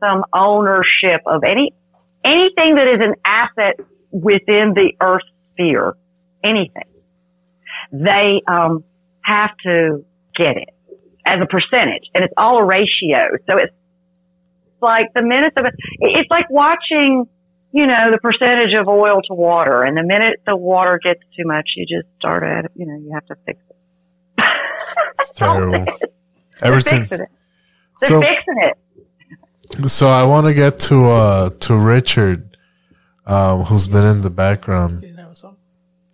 some 0.00 0.24
ownership 0.34 1.22
of 1.26 1.44
any, 1.44 1.72
anything 2.24 2.74
that 2.74 2.88
is 2.88 3.00
an 3.00 3.14
asset 3.24 3.76
within 4.10 4.74
the 4.74 4.92
earth 5.00 5.22
sphere, 5.52 5.94
anything, 6.44 6.84
they, 7.92 8.42
um, 8.46 8.84
have 9.28 9.56
to 9.58 10.04
get 10.34 10.56
it 10.56 10.70
as 11.28 11.40
a 11.42 11.46
percentage 11.46 12.02
and 12.14 12.24
it's 12.24 12.34
all 12.36 12.58
a 12.58 12.64
ratio. 12.64 13.28
So 13.46 13.56
it's 13.58 13.72
like 14.80 15.06
the 15.14 15.22
minute 15.22 15.52
of 15.56 15.64
it, 15.66 15.74
it's 16.00 16.30
like 16.30 16.48
watching, 16.50 17.26
you 17.72 17.86
know, 17.86 18.10
the 18.10 18.18
percentage 18.18 18.72
of 18.74 18.88
oil 18.88 19.20
to 19.22 19.34
water. 19.34 19.82
And 19.82 19.96
the 19.96 20.02
minute 20.02 20.40
the 20.46 20.56
water 20.56 20.98
gets 21.02 21.20
too 21.36 21.44
much, 21.44 21.70
you 21.76 21.84
just 21.86 22.08
start 22.18 22.42
at 22.42 22.64
it. 22.66 22.72
You 22.74 22.86
know, 22.86 22.94
you 22.94 23.10
have 23.14 23.26
to 23.26 23.34
fix 23.46 23.60
it. 23.70 23.76
It's 25.18 25.30
terrible. 25.38 25.84
They're 25.84 26.72
Ever 26.72 26.80
since, 26.80 27.08
fixing 27.08 27.24
it. 27.26 27.30
They're 28.00 28.08
So- 28.08 28.20
fixing 28.20 28.58
it. 28.58 29.88
so 29.88 30.08
I 30.08 30.24
want 30.24 30.46
to 30.46 30.54
get 30.54 30.78
to 30.88 31.06
uh 31.10 31.50
to 31.50 31.76
Richard, 31.76 32.56
um, 33.26 33.64
who's 33.64 33.86
been 33.86 34.06
in 34.06 34.22
the 34.22 34.30
background. 34.30 35.02
You 35.02 35.08
didn't 35.08 35.18
have 35.18 35.30
a 35.32 35.34
song. 35.34 35.56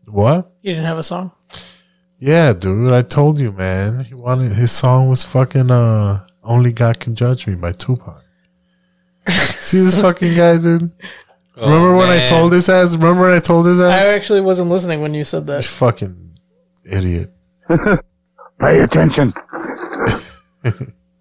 What? 0.07 0.53
You 0.62 0.73
didn't 0.73 0.86
have 0.86 0.99
a 0.99 1.03
song. 1.03 1.32
Yeah, 2.25 2.55
dude, 2.55 2.91
I 2.91 3.03
told 3.03 3.39
you, 3.39 3.53
man. 3.53 4.03
He 4.03 4.15
wanted 4.15 4.53
his 4.53 4.73
song 4.73 5.11
was 5.11 5.23
fucking 5.25 5.71
uh 5.71 6.27
"Only 6.43 6.73
God 6.73 6.99
Can 6.99 7.15
Judge 7.15 7.47
Me" 7.47 7.55
by 7.55 7.73
Tupac. 7.73 8.25
See 9.29 9.81
this 9.81 10.01
fucking 10.01 10.35
guy, 10.35 10.57
dude. 10.57 10.91
Remember 11.55 11.95
when 11.95 12.09
I 12.09 12.25
told 12.25 12.55
his 12.55 12.67
ass? 12.71 12.97
Remember 12.97 13.25
when 13.25 13.35
I 13.35 13.41
told 13.41 13.67
his 13.67 13.79
ass? 13.79 14.03
I 14.03 14.15
actually 14.15 14.41
wasn't 14.41 14.71
listening 14.71 15.03
when 15.03 15.13
you 15.13 15.23
said 15.23 15.47
that. 15.49 15.65
You 15.65 15.69
fucking 15.69 16.31
idiot. 16.83 17.29
Pay 17.69 18.81
attention. 18.81 19.31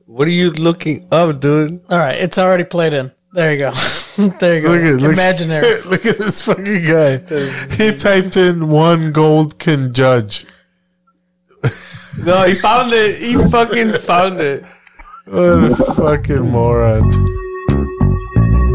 What 0.06 0.30
are 0.30 0.32
you 0.32 0.52
looking 0.52 1.06
up, 1.12 1.42
dude? 1.42 1.82
All 1.90 2.00
right, 2.00 2.16
it's 2.16 2.38
already 2.38 2.64
played 2.64 2.94
in. 2.94 3.12
There 3.34 3.52
you 3.52 3.60
go. 3.60 3.72
there 4.40 4.56
you 4.56 4.62
go. 4.62 4.70
Look 4.70 4.84
at 4.84 5.02
look, 5.02 5.14
Imaginary. 5.14 5.82
Look 5.82 6.06
at 6.06 6.18
this 6.18 6.46
fucking 6.46 6.84
guy. 6.86 7.18
He 7.76 7.98
typed 7.98 8.38
in 8.38 8.70
one 8.70 9.12
gold 9.12 9.60
can 9.60 9.94
judge. 9.94 10.46
No, 12.26 12.44
he 12.46 12.54
found 12.54 12.92
it. 12.94 13.22
He 13.22 13.34
fucking 13.50 13.90
found 13.90 14.40
it. 14.40 14.64
What 15.26 15.72
a 15.72 15.76
fucking 15.96 16.50
moron. 16.52 17.04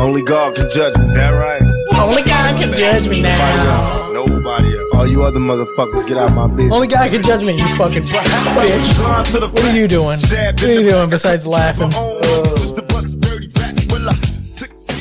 Only 0.03 0.23
God 0.23 0.57
can 0.57 0.69
judge 0.69 0.97
me, 0.99 1.07
that 1.15 1.31
right? 1.31 1.63
Only 1.95 2.23
God 2.23 2.59
can 2.59 2.73
judge 2.73 3.09
me 3.09 3.23
now. 3.23 3.39
Nobody 3.39 3.69
else. 3.69 4.13
Nobody 4.13 4.79
else. 4.79 4.89
All 4.95 5.07
you 5.07 5.23
other 5.23 5.39
motherfuckers 5.39 6.07
get 6.07 6.17
out 6.19 6.33
my 6.33 6.47
business. 6.49 6.73
Only 6.73 6.89
God 6.89 7.11
can 7.11 7.23
judge 7.23 7.45
me, 7.45 7.53
you 7.57 7.77
fucking 7.77 8.03
bitch. 8.03 9.53
What 9.53 9.65
are 9.65 9.77
you 9.77 9.89
doing? 9.89 10.19
What 10.19 10.63
are 10.65 10.73
you 10.73 10.91
doing 10.91 11.11
besides 11.11 11.47
laughing? 11.47 11.91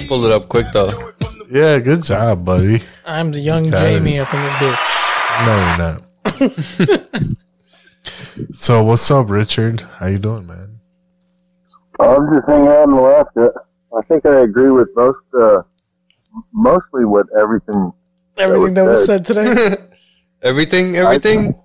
Pulled 0.07 0.25
it 0.25 0.31
up 0.31 0.47
quick 0.47 0.67
though. 0.73 0.89
Yeah, 1.51 1.79
good 1.79 2.03
job, 2.03 2.45
buddy. 2.45 2.81
I'm 3.05 3.31
the 3.31 3.39
young 3.39 3.69
Jamie 3.69 4.19
up 4.19 4.33
in 4.33 4.41
this 4.43 4.53
bitch. 4.53 4.79
No, 5.45 5.53
you're 5.67 5.77
not. 5.77 7.37
so 8.53 8.83
what's 8.83 9.09
up, 9.11 9.29
Richard? 9.29 9.81
How 9.81 10.07
you 10.07 10.19
doing, 10.19 10.47
man? 10.47 10.79
I'm 11.99 12.33
just 12.33 12.47
hanging 12.47 12.67
out 12.67 12.83
in 12.83 12.91
Alaska. 12.91 13.49
I 13.97 14.01
think 14.03 14.25
I 14.25 14.41
agree 14.41 14.69
with 14.71 14.89
most, 14.95 15.17
uh, 15.37 15.61
mostly 16.53 17.05
with 17.05 17.27
everything. 17.39 17.91
Everything 18.37 18.73
that 18.75 18.85
was 18.85 19.05
said 19.05 19.25
today. 19.25 19.75
Everything, 20.43 20.95
everything. 20.95 21.55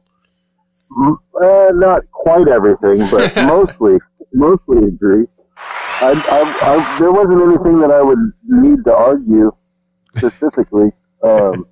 M- 0.98 1.18
Uh, 1.34 1.70
not 1.74 2.00
quite 2.12 2.48
everything, 2.48 2.98
but 3.10 3.34
mostly, 3.36 3.98
mostly 4.32 4.78
agree. 4.88 5.26
I, 6.00 6.12
I, 6.12 6.40
I, 6.72 6.98
there 6.98 7.12
wasn't 7.12 7.42
anything 7.42 7.78
that 7.80 7.90
I 7.90 8.00
would 8.02 8.18
need 8.46 8.82
to 8.84 8.94
argue 8.94 9.52
specifically. 10.16 10.92
Um, 11.24 11.66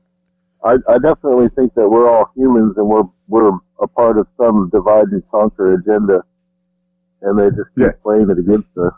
I, 0.64 0.76
I 0.88 0.98
definitely 0.98 1.48
think 1.56 1.74
that 1.74 1.88
we're 1.88 2.08
all 2.08 2.30
humans 2.36 2.74
and 2.76 2.86
we're 2.86 3.02
we're 3.26 3.50
a 3.80 3.86
part 3.88 4.18
of 4.18 4.26
some 4.36 4.68
divide 4.70 5.08
and 5.08 5.22
conquer 5.30 5.74
agenda, 5.74 6.22
and 7.22 7.38
they 7.38 7.48
just 7.50 7.70
keep 7.76 8.02
playing 8.02 8.28
it 8.30 8.38
against 8.38 8.68
us 8.78 8.92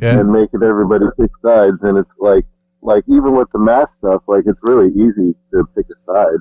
Yeah. 0.00 0.20
and 0.20 0.30
making 0.32 0.62
everybody 0.62 1.06
pick 1.18 1.30
sides. 1.42 1.78
And 1.82 1.98
it's 1.98 2.10
like 2.18 2.44
like 2.82 3.04
even 3.08 3.34
with 3.34 3.48
the 3.52 3.58
mask 3.58 3.90
stuff, 3.98 4.22
like 4.26 4.44
it's 4.46 4.58
really 4.62 4.90
easy 4.90 5.34
to 5.52 5.64
pick 5.74 5.86
a 5.86 6.12
side. 6.12 6.38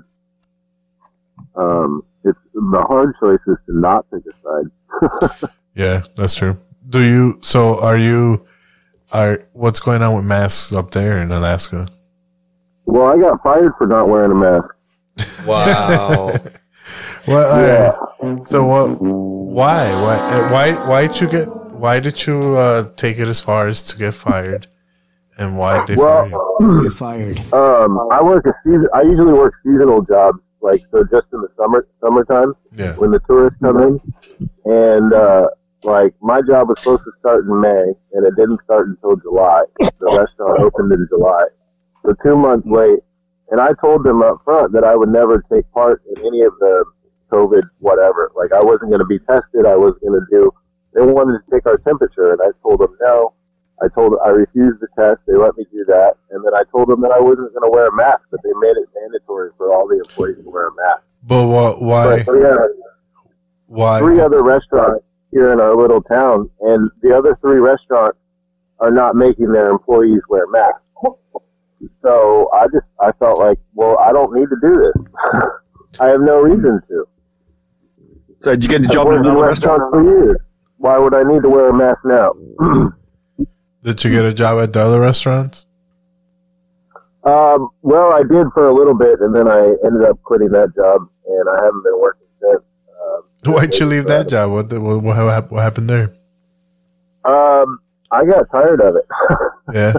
Um, 1.56 2.04
it's 2.24 2.40
the 2.54 2.84
hard 2.88 3.14
choice 3.20 3.40
is 3.48 3.58
to 3.68 3.80
not 3.80 4.06
pick 4.12 4.24
a 4.26 5.40
side. 5.42 5.50
Yeah, 5.76 6.04
that's 6.16 6.36
true. 6.36 6.58
Do 6.88 7.02
you? 7.02 7.40
So 7.42 7.80
are 7.82 7.98
you? 7.98 8.46
Are 9.12 9.44
what's 9.54 9.80
going 9.80 10.04
on 10.04 10.16
with 10.16 10.24
masks 10.24 10.72
up 10.72 10.92
there 10.92 11.18
in 11.20 11.32
Alaska? 11.32 11.88
well, 12.86 13.08
I 13.08 13.18
got 13.20 13.42
fired 13.42 13.72
for 13.80 13.88
not 13.88 14.08
wearing 14.08 14.32
a 14.32 14.36
mask. 14.36 15.48
Wow. 15.48 16.32
Well, 17.28 17.62
yeah. 17.62 18.42
So 18.42 18.66
what? 18.66 19.02
Why? 19.02 19.92
Why? 19.94 20.16
uh, 20.18 20.52
Why? 20.52 20.88
Why 20.88 21.08
did 21.08 21.22
you 21.22 21.30
get? 21.30 21.48
Why 21.48 22.00
did 22.00 22.26
you 22.26 22.56
uh, 22.58 22.88
take 22.96 23.18
it 23.20 23.28
as 23.28 23.42
far 23.42 23.68
as 23.68 23.84
to 23.84 23.98
get 23.98 24.14
fired? 24.14 24.68
And 25.38 25.58
why 25.58 25.86
did 25.86 25.98
they 25.98 26.02
fire 26.02 26.28
you? 26.28 26.56
Well, 26.60 26.80
get 26.84 26.94
fired. 26.94 27.40
Um, 27.54 28.00
I 28.12 28.22
work 28.24 28.46
a 28.46 28.54
season. 28.64 28.88
I 28.94 29.02
usually 29.02 29.34
work 29.34 29.54
seasonal 29.64 30.02
jobs, 30.04 30.40
like 30.62 30.82
so, 30.92 31.04
just 31.06 31.28
in 31.34 31.42
the 31.42 31.50
summer, 31.58 31.88
summertime, 32.02 32.54
Yeah. 32.76 32.94
when 32.96 33.12
the 33.12 33.20
tourists 33.28 33.58
come 33.62 33.80
in, 33.82 34.00
and 34.66 35.14
uh, 35.14 35.48
like 35.84 36.14
my 36.22 36.42
job 36.42 36.70
was 36.70 36.80
supposed 36.80 37.04
to 37.06 37.12
start 37.20 37.46
in 37.46 37.60
May, 37.60 37.84
and 38.14 38.26
it 38.26 38.36
didn't 38.36 38.62
start 38.64 38.88
until 38.90 39.16
July. 39.18 39.64
The 39.80 40.18
restaurant 40.18 40.60
opened 40.62 40.92
in 40.94 41.08
July, 41.10 41.46
so 42.06 42.14
two 42.24 42.36
months 42.38 42.68
late. 42.68 43.00
And 43.52 43.60
I 43.62 43.74
told 43.82 44.04
them 44.04 44.24
up 44.24 44.42
front 44.46 44.72
that 44.74 44.84
I 44.84 44.96
would 44.96 45.10
never 45.10 45.44
take 45.52 45.70
part 45.72 46.02
in 46.16 46.26
any 46.26 46.42
of 46.42 46.54
the 46.60 46.86
COVID 47.34 47.64
whatever. 47.80 48.32
Like 48.36 48.52
I 48.54 48.62
wasn't 48.62 48.90
going 48.92 49.00
to 49.00 49.10
be 49.10 49.20
tested. 49.20 49.66
I 49.66 49.76
was 49.76 49.96
going 50.02 50.14
to 50.14 50.26
do. 50.30 50.54
They 50.94 51.02
wanted 51.02 51.42
to 51.42 51.52
take 51.52 51.66
our 51.66 51.78
temperature, 51.78 52.32
and 52.32 52.42
I 52.42 52.52
told 52.62 52.80
them 52.80 52.96
no. 53.02 53.34
I 53.82 53.88
told 53.90 54.14
I 54.24 54.30
refused 54.30 54.80
the 54.80 54.88
test. 54.96 55.20
They 55.28 55.34
let 55.34 55.58
me 55.58 55.66
do 55.72 55.84
that, 55.86 56.14
and 56.30 56.46
then 56.46 56.54
I 56.54 56.64
told 56.72 56.90
them 56.90 57.02
that 57.02 57.12
I 57.12 57.20
wasn't 57.20 57.52
going 57.54 57.66
to 57.66 57.74
wear 57.74 57.88
a 57.88 57.96
mask, 57.96 58.22
but 58.30 58.40
they 58.44 58.54
made 58.62 58.78
it 58.78 58.88
mandatory 58.96 59.50
for 59.58 59.74
all 59.74 59.88
the 59.88 59.98
employees 59.98 60.38
to 60.44 60.50
wear 60.50 60.68
a 60.68 60.76
mask. 60.76 61.04
But 61.24 61.48
what? 61.48 61.82
Why? 61.82 62.18
But 62.18 62.26
three 62.26 62.46
other, 62.46 62.76
Why? 63.68 64.00
three 64.00 64.20
other 64.20 64.44
restaurants 64.44 65.04
here 65.32 65.52
in 65.52 65.60
our 65.60 65.76
little 65.76 66.02
town, 66.02 66.50
and 66.62 66.90
the 67.02 67.18
other 67.18 67.38
three 67.42 67.60
restaurants 67.60 68.20
are 68.80 68.92
not 68.92 69.16
making 69.16 69.52
their 69.52 69.70
employees 69.70 70.22
wear 70.30 70.46
masks. 70.48 70.84
So 72.02 72.50
I 72.54 72.66
just 72.68 72.86
I 73.00 73.12
felt 73.14 73.40
like, 73.40 73.60
well, 73.74 73.98
I 74.00 74.12
don't 74.12 74.34
need 74.34 74.48
to 74.50 74.58
do 74.62 74.78
this. 74.78 75.06
I 76.00 76.08
have 76.08 76.22
no 76.22 76.42
reason 76.42 76.82
to. 76.90 77.08
So 78.38 78.52
did 78.52 78.64
you 78.64 78.70
get 78.70 78.82
a 78.82 78.86
I've 78.86 78.92
job 78.92 79.08
in 79.08 79.14
worked 79.14 79.26
another 79.26 79.48
restaurant 79.48 79.82
restaurant? 79.84 80.08
for 80.08 80.26
years. 80.26 80.38
Why 80.78 80.98
would 80.98 81.14
I 81.14 81.24
need 81.24 81.42
to 81.44 81.50
wear 81.50 81.70
a 81.70 81.74
mask 81.74 82.00
now? 82.04 82.34
Did 83.84 84.02
you 84.04 84.12
get 84.12 84.24
a 84.26 84.34
job 84.34 84.62
at 84.64 84.72
the 84.74 84.80
other 84.80 85.00
restaurants? 85.02 85.66
Um, 87.26 87.70
well, 87.82 88.12
I 88.14 88.20
did 88.24 88.48
for 88.54 88.68
a 88.68 88.74
little 88.74 88.94
bit, 88.98 89.20
and 89.22 89.34
then 89.36 89.48
I 89.48 89.60
ended 89.86 90.04
up 90.10 90.22
quitting 90.24 90.50
that 90.52 90.74
job, 90.76 91.08
and 91.28 91.50
I 91.50 91.64
haven't 91.64 91.84
been 91.84 92.00
working 92.00 92.28
since. 92.42 92.62
Um, 93.46 93.54
Why'd 93.54 93.76
you 93.76 93.86
leave 93.86 94.06
that 94.08 94.28
job? 94.30 94.52
What? 94.52 94.70
the- 94.70 94.80
What, 94.82 95.02
what, 95.04 95.52
what 95.52 95.64
happened 95.64 95.90
there? 95.90 96.12
Um, 97.26 97.80
I 98.12 98.26
got 98.26 98.50
tired 98.52 98.82
of 98.82 98.96
it. 98.96 99.06
Yeah. 99.74 99.94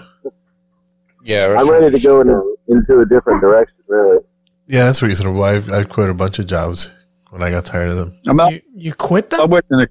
Yeah. 1.24 1.56
I'm 1.58 1.70
ready 1.70 1.90
to 1.98 2.06
go 2.06 2.20
in, 2.20 2.28
into 2.68 3.00
a 3.00 3.06
different 3.06 3.40
direction, 3.40 3.76
really. 3.88 4.18
Yeah, 4.66 4.84
that's 4.84 5.02
reasonable. 5.02 5.42
I've, 5.42 5.70
I've 5.72 5.88
quit 5.88 6.10
a 6.10 6.14
bunch 6.14 6.38
of 6.38 6.46
jobs 6.46 6.92
when 7.34 7.42
I 7.42 7.50
got 7.50 7.66
tired 7.66 7.90
of 7.90 7.96
them. 7.96 8.12
I'm 8.28 8.38
out, 8.38 8.52
you, 8.76 8.94
quit 8.94 9.30
them? 9.30 9.40
I 9.40 9.44
worked 9.44 9.68
in 9.72 9.80
a 9.80 9.88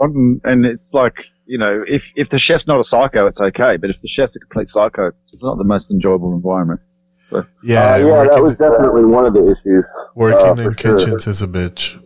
and, 0.00 0.40
and 0.44 0.64
it's 0.64 0.94
like 0.94 1.26
you 1.44 1.58
know, 1.58 1.84
if 1.86 2.10
if 2.16 2.30
the 2.30 2.38
chef's 2.38 2.66
not 2.66 2.80
a 2.80 2.84
psycho, 2.84 3.26
it's 3.26 3.40
okay. 3.40 3.76
But 3.76 3.90
if 3.90 4.00
the 4.00 4.08
chef's 4.08 4.34
a 4.36 4.38
complete 4.38 4.66
psycho, 4.66 5.12
it's 5.30 5.42
not 5.42 5.58
the 5.58 5.64
most 5.64 5.90
enjoyable 5.90 6.32
environment. 6.32 6.80
So, 7.28 7.44
Yeah, 7.62 7.94
Uh, 7.94 7.96
yeah, 7.98 8.04
working, 8.04 8.32
that 8.32 8.42
was 8.42 8.56
definitely 8.56 9.04
one 9.04 9.26
of 9.26 9.34
the 9.34 9.44
issues. 9.44 9.84
working 10.14 10.58
uh, 10.58 10.62
in 10.62 10.72
for 10.72 10.78
sure. 10.78 10.98
kitchens 10.98 11.26
is 11.26 11.42
a 11.42 11.46
bitch. 11.46 12.02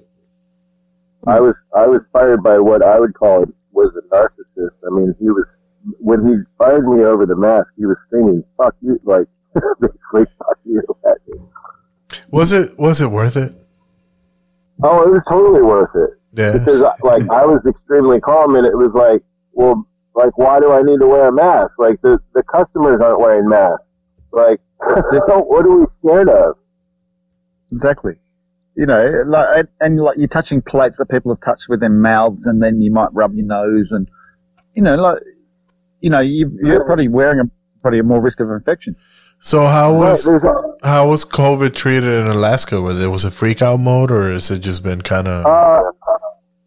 I 1.26 1.38
was 1.38 1.54
I 1.76 1.86
was 1.86 2.02
fired 2.12 2.42
by 2.42 2.58
what 2.58 2.82
I 2.82 2.98
would 2.98 3.14
call 3.14 3.44
was 3.70 3.92
a 3.94 4.14
narcissist. 4.14 4.74
I 4.84 4.90
mean, 4.90 5.14
he 5.20 5.28
was 5.28 5.46
when 6.00 6.26
he 6.26 6.34
fired 6.58 6.88
me 6.88 7.04
over 7.04 7.26
the 7.26 7.36
mask, 7.36 7.68
he 7.76 7.86
was 7.86 7.96
screaming 8.08 8.42
"fuck 8.56 8.74
you," 8.80 8.98
like 9.04 9.28
basically 9.80 10.26
"fuck 10.38 10.58
you." 10.64 10.82
Was 12.30 12.52
it 12.52 12.76
was 12.76 13.00
it 13.00 13.10
worth 13.12 13.36
it? 13.36 13.54
Oh, 14.82 15.02
it 15.02 15.10
was 15.10 15.22
totally 15.28 15.62
worth 15.62 15.90
it. 15.94 16.10
Yeah. 16.32 16.52
Because 16.52 16.80
like 16.80 17.28
I 17.30 17.46
was 17.46 17.64
extremely 17.66 18.20
calm, 18.20 18.56
and 18.56 18.66
it 18.66 18.76
was 18.76 18.92
like, 18.94 19.22
well, 19.52 19.86
like 20.14 20.36
why 20.36 20.60
do 20.60 20.72
I 20.72 20.78
need 20.82 21.00
to 21.00 21.06
wear 21.06 21.28
a 21.28 21.32
mask? 21.32 21.72
Like 21.78 22.00
the 22.02 22.18
the 22.34 22.42
customers 22.42 23.00
aren't 23.00 23.20
wearing 23.20 23.48
masks. 23.48 23.84
Like, 24.32 24.60
what 24.78 25.64
are 25.66 25.78
we 25.78 25.86
scared 26.00 26.28
of? 26.28 26.56
exactly. 27.72 28.14
You 28.76 28.86
know, 28.86 29.22
like 29.26 29.66
and 29.80 30.00
like 30.00 30.18
you're 30.18 30.26
touching 30.26 30.60
plates 30.60 30.96
that 30.98 31.08
people 31.08 31.32
have 31.32 31.40
touched 31.40 31.68
with 31.68 31.80
their 31.80 31.90
mouths, 31.90 32.46
and 32.46 32.60
then 32.60 32.80
you 32.80 32.92
might 32.92 33.12
rub 33.12 33.34
your 33.34 33.46
nose, 33.46 33.92
and 33.92 34.08
you 34.74 34.82
know, 34.82 34.96
like 34.96 35.18
you 36.00 36.10
know, 36.10 36.20
you, 36.20 36.58
you're 36.60 36.84
probably 36.84 37.08
wearing 37.08 37.38
a 37.38 37.44
probably 37.80 38.02
more 38.02 38.20
risk 38.20 38.40
of 38.40 38.50
infection. 38.50 38.96
So 39.44 39.66
how 39.66 39.92
was 39.92 40.24
how 40.82 41.10
was 41.10 41.26
COVID 41.26 41.74
treated 41.74 42.04
in 42.04 42.28
Alaska? 42.28 42.80
Was 42.80 42.98
it 42.98 43.08
was 43.08 43.26
a 43.26 43.30
freak 43.30 43.60
out 43.60 43.78
mode 43.78 44.10
or 44.10 44.32
has 44.32 44.50
it 44.50 44.60
just 44.60 44.82
been 44.82 45.02
kind 45.02 45.28
of? 45.28 45.44
Uh, 45.44 45.82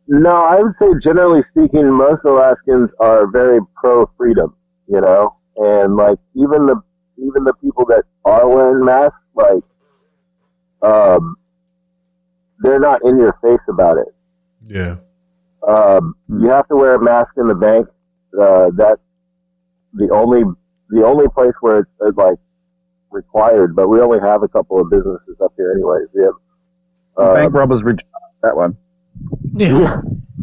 no, 0.08 0.30
I 0.30 0.62
would 0.62 0.76
say 0.76 0.86
generally 1.02 1.42
speaking, 1.42 1.92
most 1.92 2.24
Alaskans 2.24 2.92
are 3.00 3.26
very 3.26 3.60
pro 3.76 4.06
freedom, 4.16 4.56
you 4.88 5.02
know, 5.02 5.36
and 5.56 5.96
like 5.96 6.20
even 6.36 6.68
the 6.68 6.80
even 7.18 7.46
the 7.46 7.54
people 7.64 7.84
that 7.86 8.04
are 8.26 8.48
wearing 8.48 8.86
masks, 8.86 9.18
like, 9.34 9.64
um, 10.84 11.36
they're 12.60 12.80
not 12.80 13.00
in 13.04 13.18
your 13.18 13.36
face 13.42 13.66
about 13.68 13.98
it. 13.98 14.14
yeah. 14.64 14.98
Um, 15.68 16.16
you 16.30 16.48
have 16.50 16.68
to 16.68 16.76
wear 16.76 16.94
a 16.94 17.04
mask 17.04 17.32
in 17.38 17.48
the 17.48 17.56
bank. 17.56 17.88
Uh, 18.40 18.70
that's 18.78 19.02
the 19.96 20.10
only 20.14 20.44
the 20.90 21.04
only 21.04 21.28
place 21.30 21.54
where 21.62 21.80
it's, 21.80 21.90
it's 22.02 22.16
like 22.16 22.38
required. 23.22 23.76
But 23.76 23.88
we 23.90 24.00
only 24.00 24.20
have 24.20 24.44
a 24.44 24.48
couple 24.48 24.80
of 24.80 24.90
businesses 24.90 25.36
up 25.44 25.54
here, 25.58 25.72
anyways. 25.76 26.08
We 26.14 26.22
have 26.24 26.34
uh, 27.18 27.34
Bank 27.34 27.54
robbers 27.54 27.84
reject 27.84 28.10
that 28.44 28.56
one. 28.56 28.78
Yeah. 29.56 30.02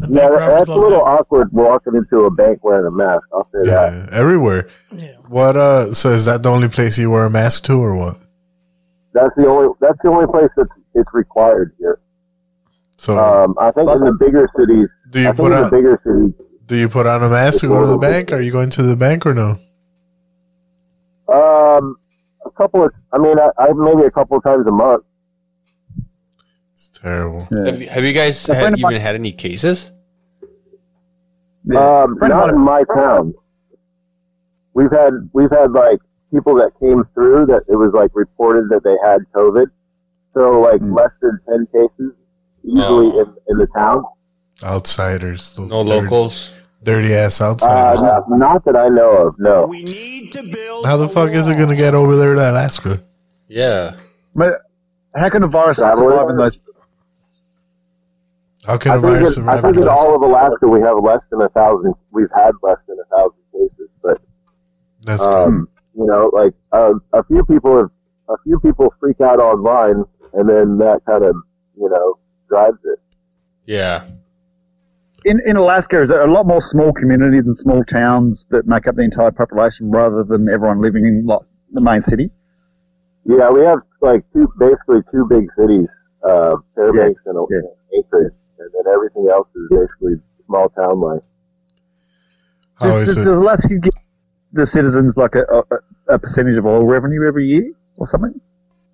Yeah, 0.09 0.29
that- 0.29 0.49
that's 0.57 0.67
a 0.67 0.75
little 0.75 1.01
awkward 1.01 1.51
walking 1.53 1.95
into 1.95 2.25
a 2.25 2.29
bank 2.31 2.63
wearing 2.63 2.85
a 2.85 2.91
mask. 2.91 3.23
I'll 3.33 3.45
say 3.45 3.63
that. 3.63 4.09
Yeah, 4.11 4.17
everywhere. 4.19 4.69
What? 5.29 5.55
Uh. 5.55 5.93
So 5.93 6.09
is 6.09 6.25
that 6.25 6.43
the 6.43 6.49
only 6.51 6.67
place 6.67 6.97
you 6.97 7.09
wear 7.09 7.23
a 7.25 7.29
mask 7.29 7.63
to, 7.65 7.73
or 7.81 7.95
what? 7.95 8.17
That's 9.13 9.33
the 9.37 9.47
only. 9.47 9.69
That's 9.79 9.97
the 10.03 10.09
only 10.09 10.27
place 10.27 10.49
that 10.57 10.67
it's 10.95 11.13
required 11.13 11.73
here. 11.79 11.99
So 12.97 13.17
Um, 13.17 13.55
I 13.59 13.71
think 13.71 13.89
in 13.89 14.01
the 14.01 14.11
bigger 14.19 14.47
cities. 14.57 14.89
Do 15.11 15.21
you 15.21 15.29
I 15.29 15.31
put 15.31 15.45
in 15.53 15.57
the 15.59 15.63
on- 15.65 15.71
bigger 15.71 15.99
cities? 16.03 16.33
do 16.65 16.75
you 16.75 16.89
put 16.89 17.05
on 17.07 17.23
a 17.23 17.29
mask 17.29 17.61
to 17.61 17.67
go 17.67 17.79
to 17.79 17.87
the 17.87 17.97
bank? 17.97 18.33
Are 18.33 18.41
you 18.41 18.51
going 18.51 18.71
to 18.71 18.83
the 18.83 18.95
bank 18.97 19.25
or 19.25 19.33
no? 19.33 19.51
Um, 21.27 21.95
a 21.97 22.04
couple 22.55 22.83
of. 22.83 22.93
I 23.11 23.17
mean, 23.17 23.37
I, 23.39 23.49
I 23.59 23.73
maybe 23.73 24.03
a 24.03 24.11
couple 24.11 24.37
of 24.37 24.43
times 24.43 24.65
a 24.67 24.71
month. 24.71 25.03
It's 26.73 26.89
terrible. 26.89 27.47
Have, 27.65 27.81
you- 27.81 27.87
have 27.89 28.03
you 28.03 28.13
guys 28.13 28.45
had, 28.47 28.73
of 28.73 28.79
mine- 28.79 28.91
even 28.93 29.01
had 29.01 29.15
any 29.15 29.31
cases? 29.31 29.91
Um, 31.75 32.15
not 32.21 32.49
in 32.49 32.59
my 32.59 32.83
town. 32.93 33.33
We've 34.73 34.91
had 34.91 35.13
we've 35.33 35.49
had 35.49 35.71
like 35.71 35.99
people 36.31 36.53
that 36.55 36.71
came 36.79 37.03
through 37.13 37.47
that 37.47 37.63
it 37.67 37.75
was 37.75 37.91
like 37.93 38.11
reported 38.13 38.69
that 38.69 38.83
they 38.83 38.95
had 39.07 39.21
COVID. 39.33 39.67
So 40.33 40.61
like 40.61 40.81
Hmm. 40.81 40.93
less 40.93 41.11
than 41.21 41.39
ten 41.49 41.65
cases 41.67 42.17
usually 42.63 43.07
in, 43.19 43.33
in 43.47 43.57
the 43.57 43.67
town. 43.75 44.03
Outsiders. 44.63 45.55
Those 45.55 45.69
No 45.71 45.83
dirty- 45.83 46.01
locals. 46.01 46.53
Dirty 46.85 47.15
ass 47.15 47.41
Uh, 47.41 47.45
outsiders. 47.49 48.01
not, 48.03 48.29
not 48.29 48.65
that 48.65 48.75
I 48.75 48.87
know 48.89 49.09
of. 49.27 49.35
No. 49.39 49.65
We 49.65 49.83
need 49.83 50.31
to 50.33 50.43
build. 50.43 50.85
How 50.85 50.97
the 50.97 51.09
fuck 51.09 51.31
is 51.31 51.47
it 51.49 51.57
gonna 51.57 51.75
get 51.75 51.95
over 51.95 52.15
there 52.15 52.35
to 52.35 52.51
Alaska? 52.51 53.01
Yeah. 53.47 53.95
But 54.35 54.53
how 55.15 55.29
can 55.29 55.41
a 55.43 55.47
virus 55.47 55.77
survive 55.77 56.29
in 56.29 56.37
those? 56.37 56.61
How 58.65 58.77
can 58.77 58.91
I 58.91 58.95
a 58.95 59.01
think, 59.01 59.13
virus 59.13 59.37
in, 59.37 59.49
I 59.49 59.61
think 59.61 59.77
in 59.77 59.83
in 59.83 59.89
all 59.89 60.15
of 60.15 60.21
Alaska 60.21 60.67
we 60.67 60.79
have 60.81 60.97
less 61.03 61.21
than 61.31 61.41
a 61.41 61.49
thousand. 61.49 61.93
We've 62.11 62.31
had 62.35 62.51
less 62.61 62.77
than 62.87 62.97
a 62.99 63.15
thousand 63.15 63.39
cases, 63.51 63.89
but 64.01 64.19
That's 65.05 65.25
um, 65.25 65.67
you 65.97 66.05
know, 66.05 66.29
like 66.33 66.53
uh, 66.71 66.93
a 67.13 67.23
few 67.25 67.43
people 67.45 67.77
have 67.77 67.89
a 68.29 68.35
few 68.43 68.59
people 68.59 68.93
freak 68.99 69.21
out 69.21 69.39
online, 69.39 70.03
and 70.33 70.47
then 70.49 70.77
that 70.79 71.01
kind 71.05 71.23
of 71.23 71.35
you 71.79 71.89
know 71.89 72.17
drives 72.47 72.79
it. 72.85 72.99
Yeah. 73.65 74.03
In 75.25 75.41
in 75.43 75.55
Alaska, 75.57 75.99
is 75.99 76.09
there 76.09 76.21
a 76.21 76.31
lot 76.31 76.45
more 76.45 76.61
small 76.61 76.93
communities 76.93 77.47
and 77.47 77.57
small 77.57 77.83
towns 77.83 78.45
that 78.51 78.67
make 78.67 78.85
up 78.85 78.95
the 78.95 79.01
entire 79.01 79.31
population 79.31 79.89
rather 79.89 80.23
than 80.23 80.47
everyone 80.47 80.81
living 80.81 81.05
in 81.07 81.25
like 81.25 81.41
the 81.71 81.81
main 81.81 81.99
city? 81.99 82.29
Yeah, 83.25 83.49
we 83.49 83.65
have 83.65 83.79
like 84.01 84.23
two, 84.33 84.47
basically 84.59 84.99
two 85.11 85.25
big 85.27 85.47
cities, 85.57 85.89
uh, 86.23 86.57
Fairbanks 86.75 87.21
and 87.25 87.39
Anchorage, 87.39 88.33
and 88.59 88.69
then 88.71 88.93
everything 88.93 89.27
else 89.33 89.47
is 89.55 89.67
basically 89.71 90.21
small 90.45 90.69
town 90.69 91.01
life. 91.01 91.23
How 92.79 92.93
Does, 92.93 93.09
is 93.09 93.15
does, 93.15 93.25
it? 93.25 93.29
does 93.29 93.37
Alaska 93.37 93.79
give 93.79 93.93
the 94.53 94.65
citizens 94.67 95.17
like 95.17 95.33
a, 95.33 95.41
a, 95.41 96.13
a 96.13 96.19
percentage 96.19 96.55
of 96.55 96.67
oil 96.67 96.85
revenue 96.85 97.27
every 97.27 97.47
year 97.47 97.71
or 97.97 98.05
something? 98.05 98.39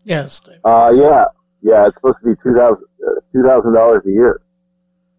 Yes. 0.05 0.41
Uh, 0.63 0.91
yeah, 0.95 1.25
yeah, 1.61 1.87
it's 1.87 1.95
supposed 1.95 2.19
to 2.23 2.29
be 2.33 2.41
two 2.41 2.55
thousand 2.55 2.85
uh, 3.05 3.19
two 3.33 3.43
thousand 3.43 3.73
dollars 3.73 4.01
a 4.05 4.11
year 4.11 4.39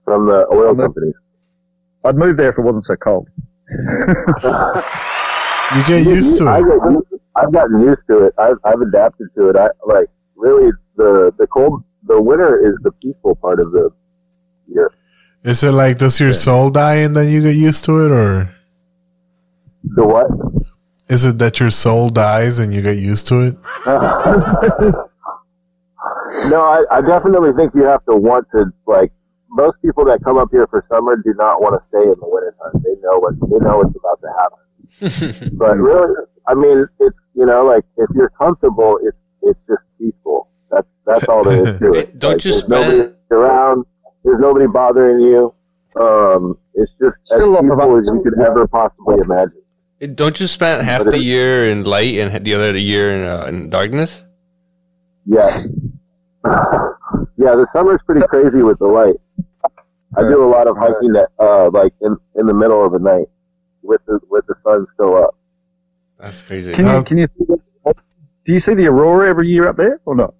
from 0.04 0.26
the 0.26 0.46
oil 0.52 0.74
companies. 0.74 1.14
I'd 2.04 2.16
move 2.16 2.36
there 2.36 2.48
if 2.50 2.58
it 2.58 2.62
wasn't 2.62 2.84
so 2.84 2.96
cold. 2.96 3.28
You 5.74 5.82
get 5.86 6.06
used 6.06 6.36
to 6.38 6.44
it. 6.44 6.64
I've 7.34 7.52
gotten 7.52 7.80
used 7.80 8.02
to 8.08 8.26
it. 8.26 8.34
I've 8.38 8.58
I've 8.64 8.80
adapted 8.82 9.28
to 9.36 9.48
it. 9.48 9.56
I 9.56 9.68
like 9.86 10.08
really 10.36 10.70
the 10.96 11.32
the 11.38 11.46
cold. 11.46 11.82
The 12.06 12.20
winter 12.20 12.58
is 12.68 12.74
the 12.82 12.90
peaceful 12.92 13.36
part 13.36 13.58
of 13.60 13.70
the 13.72 13.88
year. 14.68 14.90
Is 15.42 15.62
it 15.64 15.72
like 15.72 15.96
does 15.98 16.20
your 16.20 16.32
soul 16.34 16.68
die 16.70 16.96
and 16.96 17.16
then 17.16 17.30
you 17.30 17.40
get 17.42 17.54
used 17.54 17.84
to 17.86 18.04
it, 18.04 18.10
or 18.10 18.54
The 19.84 20.04
what? 20.06 20.26
is 21.08 21.24
it 21.24 21.38
that 21.38 21.58
your 21.60 21.70
soul 21.70 22.08
dies 22.10 22.58
and 22.58 22.72
you 22.74 22.82
get 22.82 22.96
used 22.98 23.26
to 23.28 23.40
it? 23.40 23.54
no, 26.50 26.60
I, 26.64 26.84
I 26.90 27.00
definitely 27.00 27.52
think 27.54 27.74
you 27.74 27.84
have 27.84 28.04
to 28.06 28.16
want 28.16 28.46
to 28.52 28.66
like. 28.86 29.12
Most 29.54 29.76
people 29.82 30.04
that 30.06 30.20
come 30.24 30.38
up 30.38 30.48
here 30.50 30.66
for 30.66 30.80
summer 30.82 31.16
do 31.16 31.34
not 31.36 31.60
want 31.60 31.80
to 31.80 31.86
stay 31.88 32.02
in 32.02 32.14
the 32.18 32.26
wintertime. 32.26 32.82
They 32.82 32.96
know 33.02 33.18
what 33.18 33.34
they 33.38 33.58
know 33.64 33.78
what's 33.78 33.96
about 33.96 34.20
to 34.24 34.30
happen. 34.40 34.58
but 35.58 35.76
really, 35.76 36.14
I 36.48 36.54
mean, 36.54 36.86
it's 37.00 37.18
you 37.34 37.46
know, 37.46 37.64
like 37.64 37.84
if 37.98 38.08
you're 38.14 38.30
comfortable, 38.30 38.98
it's 39.02 39.16
it's 39.42 39.60
just 39.68 39.82
peaceful. 39.98 40.48
That's 40.70 40.88
that's 41.06 41.28
all 41.28 41.44
there 41.44 41.68
is 41.68 41.78
to 41.78 41.92
it. 42.00 42.18
Don't 42.18 42.32
Like, 42.34 42.44
you 42.44 42.52
nobody 42.68 42.98
spend- 43.00 43.16
around? 43.30 43.84
There's 44.24 44.40
nobody 44.40 44.66
bothering 44.66 45.20
you. 45.20 45.52
Um, 46.00 46.56
it's 46.74 46.92
just 47.00 47.18
Still 47.26 47.56
as 47.56 47.62
a 47.62 47.66
lot 47.66 47.76
peaceful 47.76 47.96
as 47.98 48.10
you 48.12 48.22
could 48.22 48.40
ever 48.40 48.66
possibly 48.68 49.16
imagine. 49.24 50.14
Don't 50.16 50.40
you 50.40 50.46
spend 50.46 50.82
half 50.82 51.04
But 51.04 51.10
the 51.12 51.18
year 51.18 51.68
in 51.68 51.84
light 51.84 52.14
and 52.16 52.44
the 52.44 52.54
other 52.54 52.76
year 52.78 53.14
in, 53.16 53.26
uh, 53.26 53.44
in 53.48 53.68
darkness? 53.70 54.24
Yeah. 55.26 55.48
yeah, 57.42 57.54
the 57.56 57.66
summer's 57.72 58.00
pretty 58.06 58.26
crazy 58.28 58.62
with 58.62 58.78
the 58.78 58.86
light. 58.86 59.14
I 60.16 60.20
do 60.22 60.44
a 60.44 60.50
lot 60.50 60.66
of 60.66 60.76
hiking 60.76 61.16
at 61.16 61.30
uh 61.38 61.70
like 61.70 61.92
in, 62.02 62.16
in 62.36 62.46
the 62.46 62.54
middle 62.54 62.84
of 62.84 62.92
the 62.92 62.98
night 62.98 63.26
with 63.82 64.00
the 64.06 64.20
with 64.28 64.46
the 64.46 64.54
sun 64.62 64.86
still 64.94 65.16
up. 65.16 65.34
That's 66.18 66.42
crazy. 66.42 66.72
Can 66.72 66.86
you 66.86 67.02
can 67.02 67.18
you 67.18 67.26
do 68.44 68.52
you 68.52 68.60
see 68.60 68.74
the 68.74 68.86
aurora 68.86 69.28
every 69.28 69.48
year 69.48 69.68
up 69.68 69.76
there 69.76 70.00
or 70.04 70.14
not? 70.14 70.34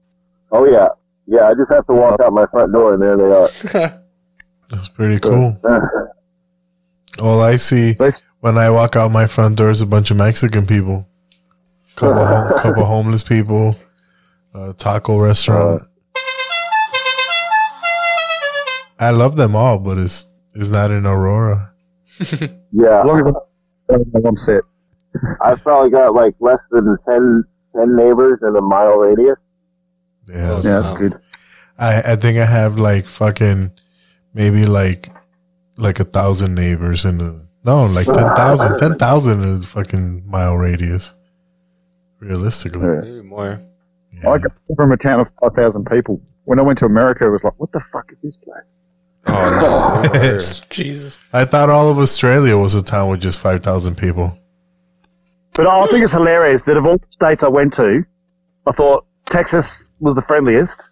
Oh 0.50 0.66
yeah. 0.70 0.88
Yeah, 1.26 1.48
I 1.48 1.54
just 1.54 1.70
have 1.70 1.86
to 1.86 1.94
walk 1.94 2.20
out 2.20 2.32
my 2.32 2.46
front 2.46 2.72
door 2.72 2.94
and 2.94 3.02
there 3.02 3.16
they 3.16 3.78
are. 3.80 4.02
That's 4.70 4.88
pretty 4.88 5.18
cool. 5.20 5.58
All 7.20 7.40
I 7.40 7.56
see 7.56 7.94
when 8.40 8.56
I 8.58 8.70
walk 8.70 8.96
out 8.96 9.10
my 9.10 9.26
front 9.26 9.56
door 9.56 9.70
is 9.70 9.80
a 9.82 9.86
bunch 9.86 10.10
of 10.10 10.16
Mexican 10.16 10.66
people, 10.66 11.06
couple 11.94 12.26
hom- 12.26 12.58
couple 12.58 12.84
homeless 12.84 13.22
people, 13.22 13.76
a 14.54 14.72
taco 14.72 15.18
restaurant. 15.18 15.82
I 19.02 19.10
love 19.10 19.36
them 19.36 19.56
all, 19.56 19.78
but 19.78 19.98
it's 19.98 20.26
it's 20.54 20.68
not 20.68 20.90
in 20.90 21.06
Aurora. 21.06 21.72
Yeah. 22.74 23.02
I'm 24.26 24.36
set. 24.36 24.62
I've 25.42 25.62
probably 25.62 25.90
got 25.90 26.14
like 26.14 26.34
less 26.40 26.60
than 26.70 26.96
10, 27.06 27.44
10 27.76 27.96
neighbors 27.96 28.38
in 28.40 28.56
a 28.56 28.62
mile 28.62 28.96
radius. 28.96 29.36
Yeah, 30.26 30.60
Yeah, 30.62 30.80
that's 30.80 30.98
good. 30.98 31.12
I 31.78 31.98
I 32.12 32.16
think 32.16 32.38
I 32.38 32.46
have 32.46 32.78
like 32.78 33.06
fucking 33.06 33.72
maybe 34.32 34.64
like 34.64 35.10
like 35.76 36.00
a 36.00 36.04
thousand 36.04 36.54
neighbors 36.54 37.04
in 37.04 37.18
the 37.18 37.40
no 37.64 37.84
like 37.86 38.06
10,000 38.06 38.78
10,000 38.78 39.42
in 39.42 39.48
a 39.48 39.62
fucking 39.62 40.22
mile 40.26 40.56
radius. 40.56 41.14
Realistically, 42.20 42.86
Maybe 42.86 43.22
more. 43.22 43.60
I 44.20 44.38
got 44.38 44.52
from 44.76 44.92
a 44.92 44.96
town 44.96 45.20
of 45.20 45.28
five 45.40 45.54
thousand 45.54 45.86
people. 45.86 46.22
When 46.44 46.58
I 46.58 46.62
went 46.62 46.78
to 46.78 46.86
America, 46.86 47.26
it 47.26 47.30
was 47.30 47.44
like, 47.44 47.58
what 47.58 47.72
the 47.72 47.80
fuck 47.80 48.10
is 48.12 48.22
this 48.22 48.36
place? 48.36 48.78
Oh, 49.26 50.02
oh 50.14 50.38
Jesus. 50.70 51.20
I 51.32 51.44
thought 51.44 51.70
all 51.70 51.88
of 51.90 51.98
Australia 51.98 52.56
was 52.56 52.74
a 52.74 52.82
town 52.82 53.08
with 53.10 53.20
just 53.20 53.40
five 53.40 53.62
thousand 53.62 53.96
people. 53.96 54.36
But 55.54 55.66
I 55.66 55.86
think 55.88 56.02
it's 56.02 56.12
hilarious 56.12 56.62
that 56.62 56.76
of 56.76 56.86
all 56.86 56.96
the 56.98 57.06
states 57.10 57.44
I 57.44 57.48
went 57.48 57.74
to, 57.74 58.04
I 58.66 58.72
thought 58.72 59.04
Texas 59.26 59.92
was 60.00 60.14
the 60.14 60.22
friendliest. 60.22 60.90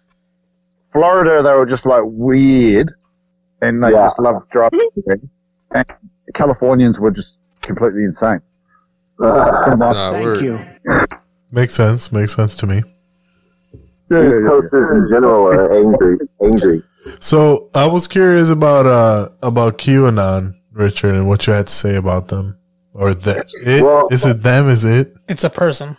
Florida, 0.93 1.41
they 1.41 1.51
were 1.53 1.65
just 1.65 1.85
like 1.85 2.03
weird, 2.05 2.91
and 3.61 3.83
they 3.83 3.91
Yeah. 3.91 4.01
just 4.01 4.19
loved 4.19 4.49
driving. 4.49 4.87
everywhere. 4.97 5.17
And 5.73 5.85
Californians 6.33 6.99
were 6.99 7.11
just 7.11 7.39
completely 7.61 8.03
insane. 8.03 8.41
Uh, 9.23 9.75
Thank 10.11 10.41
you. 10.41 10.59
Makes 11.51 11.73
sense. 11.75 12.11
Makes 12.11 12.35
sense 12.35 12.55
to 12.57 12.67
me. 12.67 12.77
East 14.13 14.47
Coasters 14.47 14.97
in 14.97 15.07
general 15.13 15.47
are 15.47 15.77
angry. 15.77 16.17
Angry. 16.43 16.83
So 17.19 17.69
I 17.73 17.87
was 17.87 18.07
curious 18.07 18.49
about 18.49 18.85
uh 18.85 19.29
about 19.41 19.77
QAnon, 19.77 20.55
Richard, 20.71 21.15
and 21.15 21.27
what 21.27 21.47
you 21.47 21.53
had 21.53 21.67
to 21.67 21.73
say 21.73 21.95
about 21.95 22.27
them, 22.27 22.57
or 22.93 23.13
that 23.13 23.51
it 23.65 23.83
Well- 23.83 24.07
is 24.11 24.25
it 24.25 24.43
them? 24.43 24.67
Is 24.69 24.85
it 24.85 25.13
It's 25.27 25.43
a 25.43 25.49
person. 25.49 25.97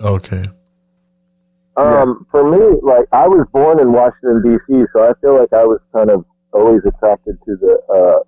okay? 0.00 0.44
Um, 1.78 2.26
for 2.30 2.42
me, 2.50 2.78
like 2.82 3.06
I 3.12 3.28
was 3.28 3.46
born 3.52 3.78
in 3.80 3.92
Washington 3.92 4.42
D.C., 4.42 4.86
so 4.94 5.08
I 5.10 5.12
feel 5.20 5.38
like 5.38 5.52
I 5.52 5.64
was 5.64 5.78
kind 5.92 6.08
of 6.10 6.24
always 6.52 6.80
attracted 6.86 7.36
to 7.44 7.56
the 7.56 7.78
uh, 7.94 8.18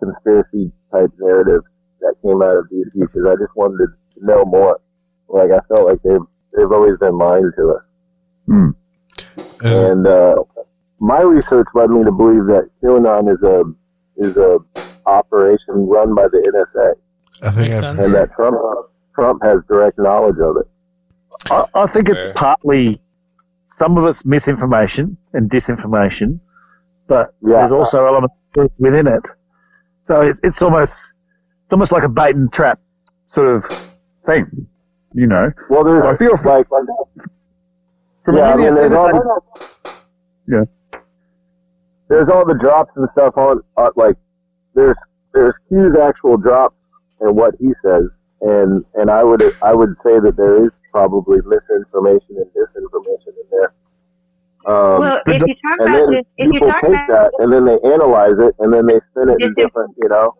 conspiracy 0.00 0.72
type 0.92 1.10
narrative 1.20 1.62
that 2.00 2.14
came 2.22 2.42
out 2.42 2.56
of 2.56 2.68
D.C. 2.70 2.90
because 3.00 3.24
I 3.26 3.34
just 3.36 3.54
wanted 3.56 3.78
to 3.86 3.88
know 4.22 4.44
more. 4.44 4.80
Like 5.28 5.50
I 5.52 5.60
felt 5.68 5.86
like 5.88 6.02
they've 6.02 6.26
they've 6.56 6.72
always 6.72 6.98
been 6.98 7.18
lying 7.18 7.50
to 7.56 7.70
us, 7.76 7.82
and 9.60 10.06
uh, 10.06 10.34
my 11.00 11.20
research 11.20 11.66
led 11.74 11.90
me 11.90 12.02
to 12.02 12.12
believe 12.12 12.46
that 12.46 12.68
QAnon 12.82 13.32
is 13.32 13.42
a 13.42 13.64
is 14.16 14.36
a 14.36 14.58
operation 15.06 15.86
run 15.86 16.14
by 16.14 16.26
the 16.28 16.38
NSA, 16.74 16.94
I 17.46 17.50
think 17.52 17.68
Makes 17.68 17.80
sense. 17.80 18.04
and 18.04 18.14
that 18.14 18.34
Trump 18.34 18.56
Trump 19.14 19.42
has 19.42 19.60
direct 19.68 19.98
knowledge 19.98 20.36
of 20.40 20.56
it. 20.58 20.66
I, 21.50 21.64
I 21.82 21.86
think 21.86 22.08
it's 22.08 22.24
Okay. 22.24 22.32
partly 22.34 23.00
some 23.64 23.96
of 23.96 24.04
it's 24.06 24.24
misinformation 24.24 25.16
and 25.32 25.48
disinformation, 25.50 26.40
but 27.06 27.34
there's 27.42 27.72
also 27.72 28.06
elements 28.06 28.34
of 28.48 28.54
truth 28.54 28.72
within 28.78 29.06
it. 29.06 29.22
So 30.04 30.20
it's 30.22 30.40
it's 30.42 30.60
almost 30.62 31.12
it's 31.64 31.72
almost 31.72 31.92
like 31.92 32.02
a 32.02 32.08
bait 32.08 32.34
and 32.34 32.52
trap 32.52 32.80
sort 33.26 33.48
of 33.54 33.64
thing, 34.26 34.66
you 35.14 35.26
know. 35.26 35.52
Well, 35.70 35.84
there's 35.84 36.04
I 36.04 36.14
feel 36.18 36.32
like, 36.50 36.66
from 38.24 38.36
yeah, 38.36 38.42
I 38.52 38.56
mean, 38.56 38.66
Indian 38.68 38.88
there's 38.90 39.00
all, 39.00 39.44
yeah. 40.48 40.64
There's 42.08 42.28
all 42.28 42.46
the 42.46 42.54
drops 42.60 42.92
and 42.96 43.08
stuff 43.10 43.36
on, 43.36 43.60
uh, 43.76 43.90
like, 43.96 44.16
there's, 44.74 44.96
there's 45.34 45.54
Q's 45.68 45.96
actual 46.00 46.36
drops 46.36 46.76
and 47.20 47.36
what 47.36 47.54
he 47.60 47.72
says, 47.84 48.04
and, 48.40 48.84
and 48.94 49.10
I 49.10 49.22
would, 49.24 49.42
I 49.62 49.74
would 49.74 49.94
say 50.04 50.18
that 50.20 50.34
there 50.36 50.62
is 50.62 50.70
probably 50.92 51.38
misinformation 51.44 52.36
and 52.36 52.46
disinformation 52.56 53.28
in 53.36 53.46
there. 53.50 53.72
Um, 54.66 55.00
Well, 55.00 55.18
if 55.26 55.42
you 55.46 55.54
talk 55.54 55.78
and 55.80 55.88
about 55.88 55.92
then 56.06 56.10
this- 56.14 56.26
if 56.36 56.46
you 56.46 56.52
people 56.52 56.68
talk 56.68 56.80
take 56.82 56.90
about- 56.90 57.08
that 57.08 57.30
and 57.38 57.52
then 57.52 57.64
they 57.64 57.78
analyze 57.88 58.38
it 58.38 58.54
and 58.58 58.72
then 58.72 58.86
they 58.86 58.98
spin 59.10 59.28
it 59.30 59.40
in 59.40 59.54
different, 59.54 59.94
you 60.02 60.08
know. 60.08 60.34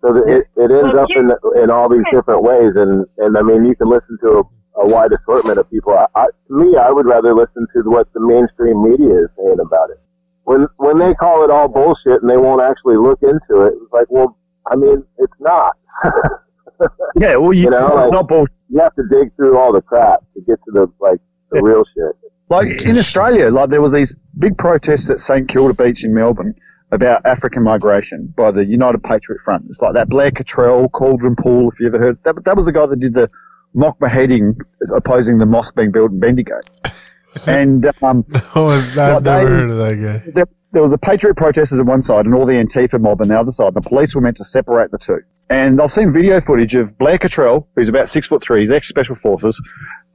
So 0.00 0.12
that 0.14 0.24
it, 0.26 0.48
it 0.56 0.70
ends 0.74 0.90
Well, 0.94 1.04
up 1.04 1.10
in 1.14 1.30
in 1.62 1.70
all 1.70 1.88
these 1.88 2.02
different 2.10 2.42
ways, 2.42 2.74
and 2.74 3.06
and 3.18 3.38
I 3.38 3.42
mean 3.42 3.64
you 3.64 3.76
can 3.76 3.88
listen 3.88 4.18
to 4.22 4.42
a, 4.42 4.80
a 4.82 4.86
wide 4.90 5.12
assortment 5.12 5.58
of 5.58 5.70
people. 5.70 5.92
I, 5.94 6.06
I, 6.16 6.26
to 6.48 6.52
me, 6.54 6.76
I 6.76 6.90
would 6.90 7.06
rather 7.06 7.32
listen 7.32 7.68
to 7.72 7.82
what 7.88 8.12
the 8.12 8.18
mainstream 8.18 8.82
media 8.82 9.14
is 9.22 9.30
saying 9.38 9.60
about 9.60 9.90
it. 9.90 10.00
When 10.44 10.66
when 10.78 10.98
they 10.98 11.14
call 11.14 11.44
it 11.44 11.50
all 11.50 11.68
bullshit 11.68 12.22
and 12.22 12.30
they 12.30 12.36
won't 12.36 12.62
actually 12.62 12.96
look 12.96 13.22
into 13.22 13.62
it, 13.62 13.74
it's 13.80 13.92
like, 13.92 14.06
well, 14.08 14.36
I 14.70 14.76
mean, 14.76 15.04
it's 15.18 15.32
not. 15.40 15.76
yeah, 17.20 17.36
well, 17.36 17.52
you, 17.52 17.70
know, 17.70 17.78
it's 17.78 17.88
like, 17.88 18.12
not 18.12 18.28
bullshit. 18.28 18.54
You 18.68 18.80
have 18.80 18.94
to 18.96 19.02
dig 19.08 19.34
through 19.36 19.56
all 19.56 19.72
the 19.72 19.82
crap 19.82 20.20
to 20.34 20.40
get 20.40 20.58
to 20.64 20.70
the 20.72 20.92
like 21.00 21.20
the 21.50 21.62
real 21.62 21.84
shit. 21.84 22.30
Like 22.48 22.82
in 22.82 22.98
Australia, 22.98 23.50
like 23.50 23.70
there 23.70 23.80
was 23.80 23.92
these 23.92 24.16
big 24.38 24.58
protests 24.58 25.10
at 25.10 25.20
St 25.20 25.48
Kilda 25.48 25.74
Beach 25.74 26.04
in 26.04 26.12
Melbourne 26.12 26.54
about 26.90 27.24
African 27.24 27.62
migration 27.62 28.32
by 28.36 28.50
the 28.50 28.64
United 28.64 29.02
Patriot 29.02 29.40
Front. 29.40 29.64
It's 29.68 29.80
like 29.80 29.94
that 29.94 30.08
Blair 30.08 30.30
Cottrell, 30.30 30.88
Cauldron 30.90 31.36
Pool, 31.36 31.70
if 31.70 31.80
you 31.80 31.86
ever 31.86 31.98
heard. 31.98 32.22
That, 32.24 32.44
that 32.44 32.56
was 32.56 32.66
the 32.66 32.72
guy 32.72 32.86
that 32.86 33.00
did 33.00 33.14
the 33.14 33.30
mock 33.74 33.98
beheading 33.98 34.58
opposing 34.94 35.38
the 35.38 35.46
mosque 35.46 35.74
being 35.74 35.92
built 35.92 36.12
in 36.12 36.20
Bendigo. 36.20 36.60
And 37.46 37.84
um, 38.02 38.24
Oh, 38.54 38.68
I've 38.68 38.96
Well, 38.96 39.20
never 39.20 39.20
they- 39.20 39.50
heard 39.50 39.70
of 39.70 39.76
that 39.78 39.94
guy. 40.24 40.30
there, 40.32 40.44
there 40.72 40.82
was 40.82 40.90
the 40.90 40.98
Patriot 40.98 41.36
protesters 41.36 41.80
on 41.80 41.86
one 41.86 42.02
side 42.02 42.24
and 42.26 42.34
all 42.34 42.46
the 42.46 42.54
Antifa 42.54 43.00
mob 43.00 43.20
on 43.20 43.28
the 43.28 43.38
other 43.38 43.50
side. 43.50 43.74
The 43.74 43.80
police 43.82 44.14
were 44.14 44.20
meant 44.22 44.38
to 44.38 44.44
separate 44.44 44.90
the 44.90 44.98
two. 44.98 45.20
And 45.50 45.80
I've 45.82 45.90
seen 45.90 46.12
video 46.12 46.40
footage 46.40 46.74
of 46.76 46.96
Blair 46.96 47.18
Cottrell, 47.18 47.68
who's 47.76 47.88
about 47.90 48.08
six 48.08 48.26
foot 48.26 48.42
three, 48.42 48.60
he's 48.60 48.70
ex 48.70 48.88
special 48.88 49.14
forces, 49.14 49.60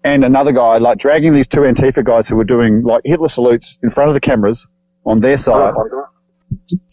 and 0.04 0.24
another 0.26 0.52
guy 0.52 0.78
like 0.80 0.98
dragging 0.98 1.34
these 1.34 1.48
two 1.48 1.62
Antifa 1.62 2.04
guys 2.04 2.28
who 2.28 2.36
were 2.38 2.44
doing 2.44 2.82
like 2.84 3.02
Hitler 3.06 3.28
salutes 3.30 3.78
in 3.84 3.90
front 3.92 4.08
of 4.10 4.14
the 4.16 4.20
cameras 4.20 4.68
on 5.06 5.20
their 5.20 5.38
side, 5.38 5.74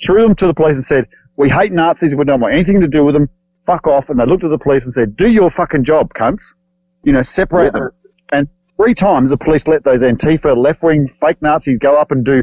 threw 0.05 0.23
them 0.23 0.35
to 0.37 0.47
the 0.47 0.55
police 0.55 0.77
and 0.77 0.85
said, 0.85 1.07
"We 1.37 1.49
hate 1.49 1.73
Nazis. 1.73 2.15
We 2.15 2.25
don't 2.25 2.41
want 2.41 2.55
anything 2.55 2.81
to 2.81 2.89
do 2.89 3.05
with 3.05 3.15
them. 3.15 3.29
Fuck 3.65 3.87
off." 3.87 4.11
And 4.11 4.19
they 4.21 4.25
looked 4.27 4.45
at 4.45 4.51
the 4.51 4.59
police 4.59 4.85
and 4.85 4.93
said, 4.93 5.17
"Do 5.17 5.31
your 5.31 5.49
fucking 5.51 5.85
job, 5.85 6.13
cunts. 6.13 6.55
You 7.03 7.13
know, 7.13 7.23
separate 7.23 7.73
them." 7.73 7.91
And 8.33 8.49
three 8.77 8.95
times 8.95 9.31
the 9.31 9.37
police 9.37 9.67
let 9.69 9.85
those 9.85 10.03
Antifa 10.03 10.57
left 10.57 10.83
wing 10.83 11.07
fake 11.07 11.41
Nazis 11.41 11.79
go 11.79 11.97
up 11.97 12.11
and 12.11 12.25
do 12.25 12.43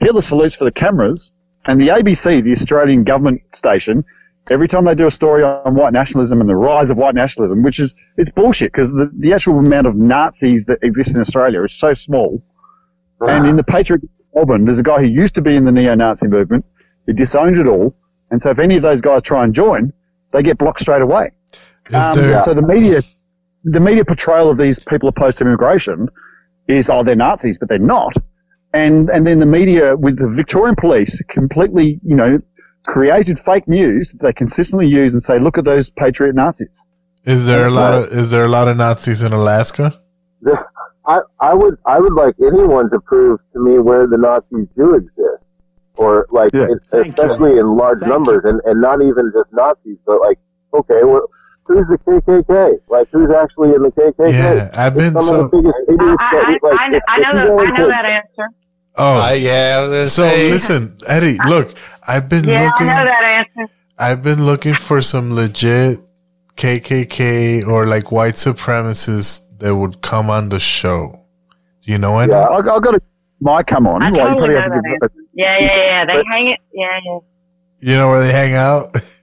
Hitler 0.00 0.20
salutes 0.20 0.54
for 0.54 0.64
the 0.64 0.72
cameras. 0.72 1.32
And 1.66 1.80
the 1.80 1.88
ABC, 1.88 2.42
the 2.42 2.52
Australian 2.52 3.04
government 3.04 3.40
station, 3.56 4.04
every 4.50 4.68
time 4.68 4.84
they 4.84 4.94
do 4.94 5.06
a 5.06 5.10
story 5.10 5.42
on 5.42 5.74
white 5.74 5.94
nationalism 5.94 6.40
and 6.40 6.48
the 6.48 6.54
rise 6.54 6.90
of 6.90 6.98
white 6.98 7.14
nationalism, 7.14 7.62
which 7.62 7.80
is 7.80 7.94
it's 8.18 8.30
bullshit 8.30 8.70
because 8.70 8.92
the, 8.92 9.10
the 9.16 9.32
actual 9.32 9.58
amount 9.58 9.86
of 9.86 9.96
Nazis 9.96 10.66
that 10.66 10.80
exist 10.82 11.14
in 11.14 11.20
Australia 11.20 11.62
is 11.62 11.72
so 11.72 11.94
small. 11.94 12.42
And 13.20 13.46
in 13.46 13.56
the 13.56 13.64
Patriot 13.64 14.02
Melbourne, 14.34 14.66
there's 14.66 14.78
a 14.80 14.82
guy 14.82 14.98
who 14.98 15.06
used 15.06 15.36
to 15.36 15.42
be 15.42 15.56
in 15.56 15.64
the 15.64 15.72
neo-Nazi 15.72 16.28
movement. 16.28 16.66
He 17.06 17.14
disowned 17.14 17.56
it 17.56 17.66
all, 17.66 17.94
and 18.30 18.40
so 18.42 18.50
if 18.50 18.58
any 18.58 18.76
of 18.76 18.82
those 18.82 19.00
guys 19.00 19.22
try 19.22 19.44
and 19.44 19.54
join, 19.54 19.92
they 20.32 20.42
get 20.42 20.58
blocked 20.58 20.80
straight 20.80 21.00
away. 21.02 21.30
Um, 22.08 22.14
there- 22.20 22.30
So 22.40 22.52
the 22.52 22.62
media, 22.62 23.00
the 23.64 23.80
media 23.80 24.04
portrayal 24.04 24.50
of 24.50 24.58
these 24.58 24.78
people 24.78 25.08
opposed 25.08 25.38
to 25.38 25.44
immigration 25.44 26.08
is, 26.68 26.90
oh, 26.90 27.02
they're 27.02 27.16
Nazis, 27.16 27.58
but 27.58 27.68
they're 27.68 27.78
not. 27.78 28.14
And 28.72 29.08
and 29.08 29.26
then 29.26 29.38
the 29.38 29.46
media 29.46 29.96
with 29.96 30.18
the 30.18 30.28
Victorian 30.34 30.74
police 30.74 31.22
completely, 31.24 32.00
you 32.04 32.16
know, 32.16 32.40
created 32.86 33.38
fake 33.38 33.68
news 33.68 34.12
that 34.12 34.26
they 34.26 34.32
consistently 34.32 34.88
use 34.88 35.12
and 35.14 35.22
say, 35.22 35.38
look 35.38 35.58
at 35.58 35.64
those 35.64 35.90
patriot 35.90 36.34
Nazis. 36.34 36.84
Is 37.24 37.46
there 37.46 37.60
That's 37.60 37.72
a 37.72 37.76
lot 37.76 37.90
right. 37.90 38.02
of 38.04 38.12
is 38.12 38.30
there 38.30 38.44
a 38.44 38.48
lot 38.48 38.68
of 38.68 38.76
Nazis 38.76 39.22
in 39.22 39.32
Alaska? 39.32 39.98
I, 41.06 41.20
I 41.40 41.54
would 41.54 41.78
I 41.86 42.00
would 42.00 42.14
like 42.14 42.34
anyone 42.40 42.90
to 42.90 43.00
prove 43.00 43.40
to 43.52 43.58
me 43.64 43.78
where 43.78 44.06
the 44.06 44.18
Nazis 44.18 44.66
do 44.76 44.94
exist, 44.94 45.62
or 45.96 46.26
like 46.30 46.50
it, 46.52 46.80
especially 46.92 47.58
in 47.58 47.76
large 47.76 48.00
numbers, 48.00 48.44
and, 48.44 48.60
and 48.64 48.80
not 48.80 49.00
even 49.02 49.30
just 49.34 49.52
Nazis, 49.52 49.98
but 50.06 50.20
like 50.20 50.38
okay, 50.72 51.00
well, 51.04 51.28
who's 51.66 51.86
the 51.88 51.98
KKK? 52.06 52.78
Like 52.88 53.08
who's 53.10 53.30
actually 53.30 53.74
in 53.74 53.82
the 53.82 53.90
KKK? 53.90 54.32
Yeah, 54.32 54.70
I've 54.74 54.94
been 54.94 55.12
some 55.14 55.22
so- 55.22 55.44
of 55.44 55.50
the 55.50 55.56
biggest 55.58 55.78
idiots 55.88 56.16
I, 56.20 56.36
I, 56.36 56.48
we, 56.50 56.58
like, 56.62 56.78
I, 56.78 57.00
I 57.08 57.32
know 57.32 57.42
you 57.42 57.56
that. 57.56 57.66
I 57.74 57.78
know 57.78 57.88
that 57.88 58.04
answer. 58.04 58.48
Oh, 58.96 59.32
yeah. 59.32 59.76
I 59.78 59.82
was 59.82 59.92
gonna 59.92 60.06
so 60.06 60.28
say- 60.28 60.50
listen, 60.50 60.96
Eddie. 61.08 61.36
Look, 61.48 61.74
I've 62.06 62.28
been 62.28 62.44
Yeah, 62.44 62.66
looking. 62.66 62.88
I 62.88 62.98
know 62.98 63.04
that 63.06 63.24
answer. 63.56 63.72
I've 63.98 64.22
been 64.22 64.44
looking 64.46 64.74
for 64.74 65.00
some 65.00 65.32
legit 65.34 66.00
KKK 66.56 67.66
or 67.66 67.86
like 67.86 68.12
white 68.12 68.34
supremacists 68.34 69.42
that 69.58 69.74
would 69.74 70.00
come 70.02 70.30
on 70.30 70.48
the 70.50 70.60
show. 70.60 71.20
Do 71.82 71.92
you 71.92 71.98
know 71.98 72.18
any? 72.18 72.32
I, 72.32 72.44
I 72.46 72.62
got 72.62 72.94
a 72.94 73.00
mic 73.40 73.66
come 73.66 73.86
on. 73.86 74.02
I 74.02 74.10
Like, 74.10 74.20
totally 74.20 74.36
probably 74.36 74.54
know 74.54 74.60
that 74.60 74.82
give- 74.84 74.92
answer. 75.02 75.10
Yeah, 75.34 75.58
yeah, 75.58 75.76
yeah. 75.76 76.04
They 76.06 76.12
But- 76.14 76.26
hang 76.30 76.46
it. 76.48 76.60
Yeah, 76.72 76.86
yeah. 77.04 77.18
You 77.80 77.96
know 77.96 78.08
where 78.08 78.20
they 78.20 78.32
hang 78.32 78.54
out? 78.54 78.96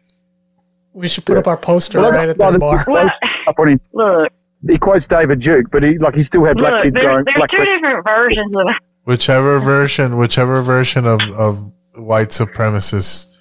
We 0.94 1.08
should 1.08 1.26
put 1.26 1.38
up 1.38 1.48
our 1.48 1.58
poster 1.58 2.02
Well, 2.02 2.12
right 2.12 2.28
at 2.30 2.38
the 2.38 2.58
bar. 2.60 2.78
the- 2.86 3.12
stuff 3.44 3.56
on 3.60 3.68
him. 3.70 3.80
Look, 3.94 4.32
He 4.68 4.78
quotes 4.78 5.08
David 5.08 5.40
Duke, 5.40 5.72
but 5.72 5.84
he 5.84 5.98
like 5.98 6.16
he 6.16 6.24
still 6.24 6.44
had 6.46 6.58
black 6.58 6.74
look. 6.74 6.82
kids 6.84 6.96
There's, 6.96 7.06
going 7.06 7.26
there's 7.26 7.36
black. 7.38 7.50
two 7.52 7.58
flag- 7.58 7.68
different 7.82 8.04
versions 8.06 8.60
of 8.60 8.68
Whichever 9.04 9.58
version, 9.60 10.18
whichever 10.18 10.62
version 10.62 11.06
of 11.08 11.22
of 11.32 11.72
white 11.96 12.30
supremacists, 12.30 13.36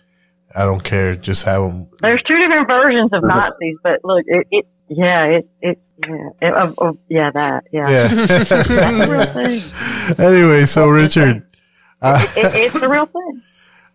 I 0.57 0.65
don't 0.65 0.83
care. 0.83 1.15
Just 1.17 1.45
have 1.45 1.63
them. 1.63 1.89
There's 2.01 2.23
two 2.23 2.39
different 2.39 2.67
versions 2.67 3.11
of 3.13 3.23
Nazis, 3.23 3.77
but 3.83 4.01
look, 4.03 4.25
it, 4.27 4.47
it 4.51 4.67
yeah, 4.89 5.25
it, 5.25 5.49
it, 5.61 5.79
yeah, 6.09 6.29
it, 6.41 6.55
uh, 6.55 6.73
uh, 6.79 6.93
yeah, 7.09 7.31
that, 7.35 7.65
yeah. 7.73 7.89
Yeah. 7.91 8.07
That's 8.27 8.49
the 8.49 9.07
real 9.09 9.27
thing. 9.27 10.17
anyway, 10.27 10.67
so 10.67 10.89
Richard, 10.89 11.47
I, 12.03 12.25
It, 12.37 12.55
it's 12.57 12.81
the 12.81 12.89
real 12.89 13.07
thing. 13.07 13.43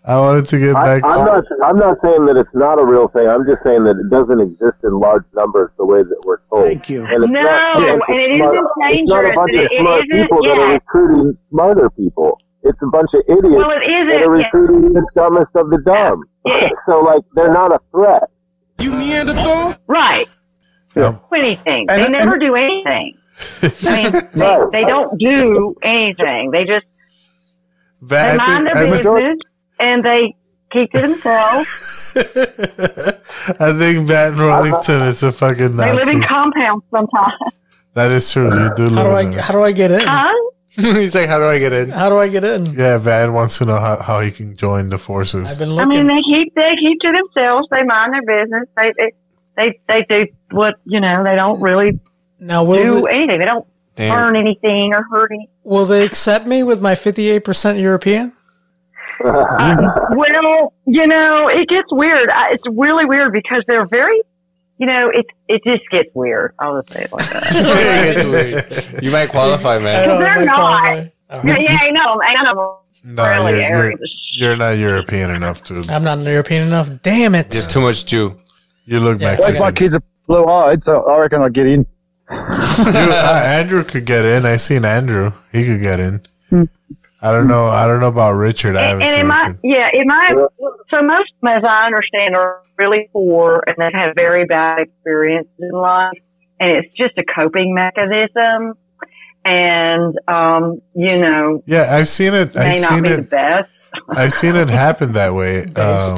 I 0.08 0.20
wanted 0.20 0.46
to 0.48 0.60
get 0.60 0.74
back 0.76 1.04
I'm 1.04 1.10
to 1.12 1.26
not. 1.26 1.44
I'm 1.64 1.78
not 1.78 2.00
saying 2.00 2.26
that 2.28 2.38
it's 2.38 2.54
not 2.54 2.80
a 2.80 2.86
real 2.86 3.08
thing. 3.08 3.28
I'm 3.28 3.46
just 3.46 3.64
saying 3.64 3.84
that 3.86 3.98
it 3.98 4.10
doesn't 4.12 4.40
exist 4.40 4.78
in 4.84 5.00
large 5.00 5.24
numbers 5.34 5.72
the 5.78 5.86
way 5.86 6.04
that 6.04 6.22
we're 6.26 6.38
told. 6.50 6.66
Thank 6.66 6.90
you. 6.90 7.04
And 7.06 7.24
it's 7.24 7.32
No, 7.32 7.42
not, 7.42 7.78
and 7.78 7.86
it's 7.90 8.06
it 8.10 8.38
smart- 8.38 8.56
isn't 8.56 9.00
It's 9.02 9.10
not 9.10 9.26
a 9.26 9.34
bunch 9.34 9.54
of 9.56 9.62
it- 9.62 9.72
it 9.72 9.80
smart 9.82 10.04
isn't- 10.06 10.22
people 10.22 10.44
that 10.44 10.58
are 10.60 10.74
recruiting 10.74 11.38
smarter 11.50 11.90
people. 11.90 12.40
It's 12.62 12.82
a 12.84 12.88
bunch 12.88 13.14
of 13.16 13.22
idiots 13.28 13.56
Well, 13.56 13.72
it 13.72 13.82
isn't, 13.90 14.08
that 14.10 14.22
are 14.28 14.38
yeah. 14.38 14.46
recruiting 14.46 14.94
the 14.94 15.08
dumbest 15.16 15.56
of 15.56 15.70
the 15.72 15.78
dumb. 15.86 16.24
Yeah. 16.46 16.70
so, 16.86 17.00
like, 17.02 17.24
they're 17.34 17.52
not 17.54 17.72
a 17.74 17.80
threat. 17.92 18.30
You 18.80 18.92
Neanderthal? 18.96 19.76
Right. 19.88 20.28
Yeah. 20.96 21.12
Do 21.32 21.36
Anything. 21.36 21.86
And- 21.90 22.04
they 22.04 22.10
never 22.10 22.34
and- 22.34 22.42
do 22.42 22.56
anything. 22.56 23.18
I 23.84 24.04
mean, 24.04 24.12
they, 24.34 24.60
they 24.72 24.86
don't 24.86 25.18
do 25.20 25.76
anything. 25.84 26.52
They 26.52 26.64
just 26.64 26.94
they 28.02 28.16
That, 28.16 28.38
mind 28.38 28.68
their 28.68 28.92
business 28.92 29.38
and 29.80 30.04
they 30.04 30.36
keep 30.72 30.92
to 30.92 31.02
themselves. 31.02 32.14
I 33.60 33.74
think 33.74 34.08
Van 34.08 34.36
Rollington 34.36 35.02
uh-huh. 35.02 35.06
is 35.06 35.24
a 35.24 35.32
fucking 35.32 35.76
nice 35.76 35.92
They 35.92 36.06
live 36.06 36.10
in 36.10 36.24
compounds 36.24 36.86
sometimes. 36.92 37.34
That 37.94 38.12
is 38.12 38.32
true. 38.32 38.46
You 38.46 38.70
do 38.76 38.90
How 38.94 39.04
do 39.04 39.10
I 39.10 39.22
in 39.22 39.34
a- 39.34 39.42
how 39.42 39.54
do 39.54 39.64
I 39.64 39.72
get 39.72 39.92
in? 39.92 40.02
Huh? 40.02 40.34
He's 40.76 41.16
like, 41.16 41.30
how 41.30 41.40
do 41.40 41.46
I 41.46 41.58
get 41.58 41.72
in? 41.72 41.90
How 41.90 42.10
do 42.10 42.18
I 42.18 42.28
get 42.28 42.44
in? 42.44 42.66
Yeah, 42.74 42.98
Van 42.98 43.32
wants 43.32 43.58
to 43.60 43.66
know 43.66 43.80
how, 43.80 44.02
how 44.02 44.20
he 44.20 44.30
can 44.30 44.54
join 44.54 44.90
the 44.90 44.98
forces. 44.98 45.54
I've 45.54 45.60
been 45.60 45.70
I 45.70 45.84
looking. 45.86 46.06
mean, 46.06 46.08
they 46.08 46.22
keep 46.22 46.54
they 46.54 46.76
keep 46.76 47.00
to 47.00 47.14
themselves. 47.14 47.70
They 47.72 47.84
mind 47.84 48.14
their 48.14 48.44
business. 48.44 48.68
They 48.76 48.92
they 48.98 49.12
they, 49.56 49.80
they 49.88 50.06
do 50.10 50.32
what 50.52 50.76
you 50.84 51.00
know. 51.00 51.24
They 51.24 51.36
don't 51.36 51.62
really 51.62 51.98
now 52.40 52.66
will 52.66 52.84
do 52.84 53.02
they, 53.06 53.12
anything. 53.12 53.40
They 53.40 53.46
don't 53.46 53.66
Damn. 53.96 54.18
earn 54.18 54.36
anything 54.36 54.94
or 54.94 55.04
hurt 55.04 55.32
anything. 55.32 55.48
will 55.64 55.86
they 55.86 56.06
accept 56.06 56.46
me 56.46 56.64
with 56.64 56.82
my 56.82 56.96
fifty 56.96 57.30
eight 57.30 57.46
percent 57.46 57.80
European? 57.80 58.34
well, 59.24 60.74
you 60.86 61.08
know, 61.08 61.48
it 61.48 61.68
gets 61.70 61.88
weird. 61.92 62.30
I, 62.30 62.52
it's 62.52 62.64
really 62.72 63.06
weird 63.06 63.32
because 63.34 63.64
they're 63.68 63.86
very, 63.86 64.22
you 64.78 64.86
know, 64.88 65.10
it 65.14 65.26
it 65.48 65.62
just 65.64 65.90
gets 65.90 66.10
weird. 66.14 66.54
I'll 66.60 66.82
just 66.82 66.94
say 66.94 67.04
it 67.04 67.12
like 67.12 67.26
that. 67.30 69.00
You 69.02 69.12
might 69.12 69.30
qualify, 69.30 69.80
man. 69.80 70.04
Because 70.04 70.20
they're 70.20 70.46
not. 70.46 70.56
qualify. 70.56 71.10
Yeah, 71.48 71.58
yeah, 71.60 71.78
I 71.82 71.90
know. 71.92 72.22
I 72.22 72.44
know. 72.44 72.80
No, 73.04 73.24
really 73.24 73.60
you're, 73.62 73.90
you're, 73.92 73.98
you're 74.34 74.56
not 74.56 74.72
European 74.78 75.30
enough 75.32 75.64
to. 75.66 75.84
I'm 75.90 76.04
not 76.04 76.20
European 76.20 76.68
enough. 76.68 76.90
Damn 77.04 77.36
it! 77.36 77.54
You're 77.54 77.68
too 77.68 77.82
much 77.82 78.06
Jew. 78.06 78.40
You 78.86 79.00
look 79.00 79.20
Yeah, 79.22 79.32
Both 79.36 79.40
Mexican. 79.40 79.60
my 79.62 79.72
kids 79.72 79.96
are 79.96 80.02
blue 80.28 80.46
eyed, 80.46 80.82
so 80.82 81.04
I 81.04 81.20
reckon 81.20 81.42
I'd 81.42 81.54
get 81.54 81.68
in. 81.68 81.82
You- 81.82 81.88
uh, 82.32 83.42
Andrew 83.46 83.84
could 83.84 84.06
get 84.06 84.26
in. 84.26 84.46
I 84.46 84.56
seen 84.58 84.86
Andrew. 84.86 85.34
He 85.52 85.66
could 85.66 85.82
get 85.82 86.00
in. 86.00 86.22
I 87.22 87.32
don't 87.32 87.48
know. 87.48 87.66
I 87.68 87.88
don't 87.88 88.00
know 88.00 88.08
about 88.10 88.34
Richard. 88.34 88.76
I 88.76 88.84
haven't 88.90 89.04
and 89.04 89.12
seen 89.12 89.20
in 89.22 89.28
my 89.28 89.42
Richard. 89.48 89.60
yeah, 89.64 89.90
in 89.94 90.08
my 90.08 90.46
so 90.90 91.02
most 91.02 91.32
as 91.48 91.64
I 91.64 91.86
understand, 91.86 92.36
are 92.36 92.62
really 92.78 93.10
poor 93.14 93.64
and 93.68 93.76
they've 93.78 93.94
had 93.94 94.14
very 94.16 94.46
bad 94.46 94.80
experiences 94.80 95.52
in 95.60 95.72
life, 95.72 96.12
and 96.60 96.72
it's 96.72 96.94
just 96.96 97.18
a 97.18 97.24
coping 97.34 97.74
mechanism. 97.74 98.74
And 99.44 100.18
um, 100.28 100.82
you 100.96 101.18
know, 101.20 101.64
Yeah, 101.66 101.88
I've 101.96 102.08
seen 102.08 102.34
it. 102.34 102.54
may 102.56 102.62
I've 102.76 102.82
not 102.82 102.90
seen 102.90 103.04
be 103.04 103.10
the 103.10 103.18
it. 103.20 103.30
best. 103.30 103.72
I've 104.10 104.34
seen 104.34 104.56
it 104.56 104.70
happen 104.70 105.14
that 105.14 105.34
way. 105.34 105.66
Um, 105.78 106.18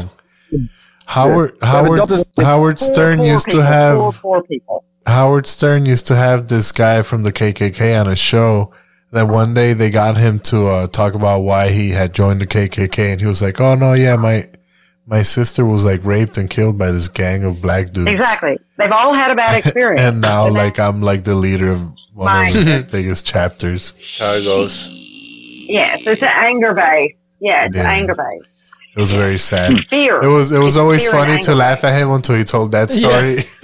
Howard 1.05 1.57
Howard 1.61 2.01
Howard 2.37 2.79
Stern 2.79 3.19
Poor 3.19 3.27
used 3.27 3.45
to 3.45 3.51
people, 3.51 3.61
have 3.63 3.97
poor, 3.97 4.11
poor 4.13 4.43
people. 4.43 4.83
Howard 5.05 5.47
Stern 5.47 5.85
used 5.85 6.05
to 6.07 6.15
have 6.17 6.47
this 6.49 6.71
guy 6.73 7.01
from 7.01 7.23
the 7.23 7.31
KKK 7.31 7.97
on 8.01 8.07
a 8.11 8.15
show. 8.15 8.71
That 9.11 9.27
one 9.29 9.53
day 9.53 9.71
they 9.73 9.89
got 9.89 10.17
him 10.17 10.39
to 10.51 10.67
uh, 10.67 10.87
talk 10.87 11.13
about 11.13 11.39
why 11.39 11.69
he 11.69 11.91
had 11.91 12.13
joined 12.13 12.41
the 12.41 12.45
KKK, 12.47 13.13
and 13.13 13.21
he 13.21 13.27
was 13.27 13.41
like, 13.41 13.59
"Oh 13.61 13.73
no, 13.75 13.93
yeah, 13.93 14.17
my 14.17 14.49
my 15.05 15.21
sister 15.21 15.65
was 15.65 15.85
like 15.85 16.03
raped 16.03 16.37
and 16.37 16.49
killed 16.49 16.77
by 16.77 16.91
this 16.91 17.07
gang 17.07 17.45
of 17.45 17.61
black 17.61 17.91
dudes." 17.91 18.09
Exactly. 18.11 18.57
They've 18.77 18.91
all 18.91 19.13
had 19.13 19.31
a 19.31 19.35
bad 19.35 19.57
experience. 19.65 20.01
and 20.01 20.19
now, 20.19 20.49
like, 20.49 20.77
I'm 20.77 21.01
like 21.01 21.23
the 21.23 21.35
leader 21.35 21.71
of 21.71 21.81
one 22.13 22.47
of 22.47 22.53
the 22.53 22.87
biggest 22.91 23.25
chapters. 23.25 23.93
How 24.19 24.33
it 24.33 24.43
goes. 24.43 24.89
yes, 24.91 26.01
it's 26.05 26.21
an 26.21 26.27
anger 26.33 26.73
base. 26.73 27.13
Yeah, 27.39 27.65
it's 27.67 27.75
Yeah. 27.77 27.89
anger 27.89 28.13
base. 28.15 28.43
It 28.95 28.99
was 28.99 29.13
very 29.13 29.37
sad. 29.37 29.85
Fear. 29.89 30.21
It 30.23 30.27
was 30.27 30.51
it 30.51 30.57
was 30.59 30.73
It's 30.75 30.77
always 30.81 31.07
funny 31.07 31.37
to 31.43 31.55
laugh 31.55 31.83
at 31.85 31.97
him 32.01 32.11
until 32.11 32.35
he 32.35 32.43
told 32.43 32.71
that 32.73 32.91
story. 32.91 33.45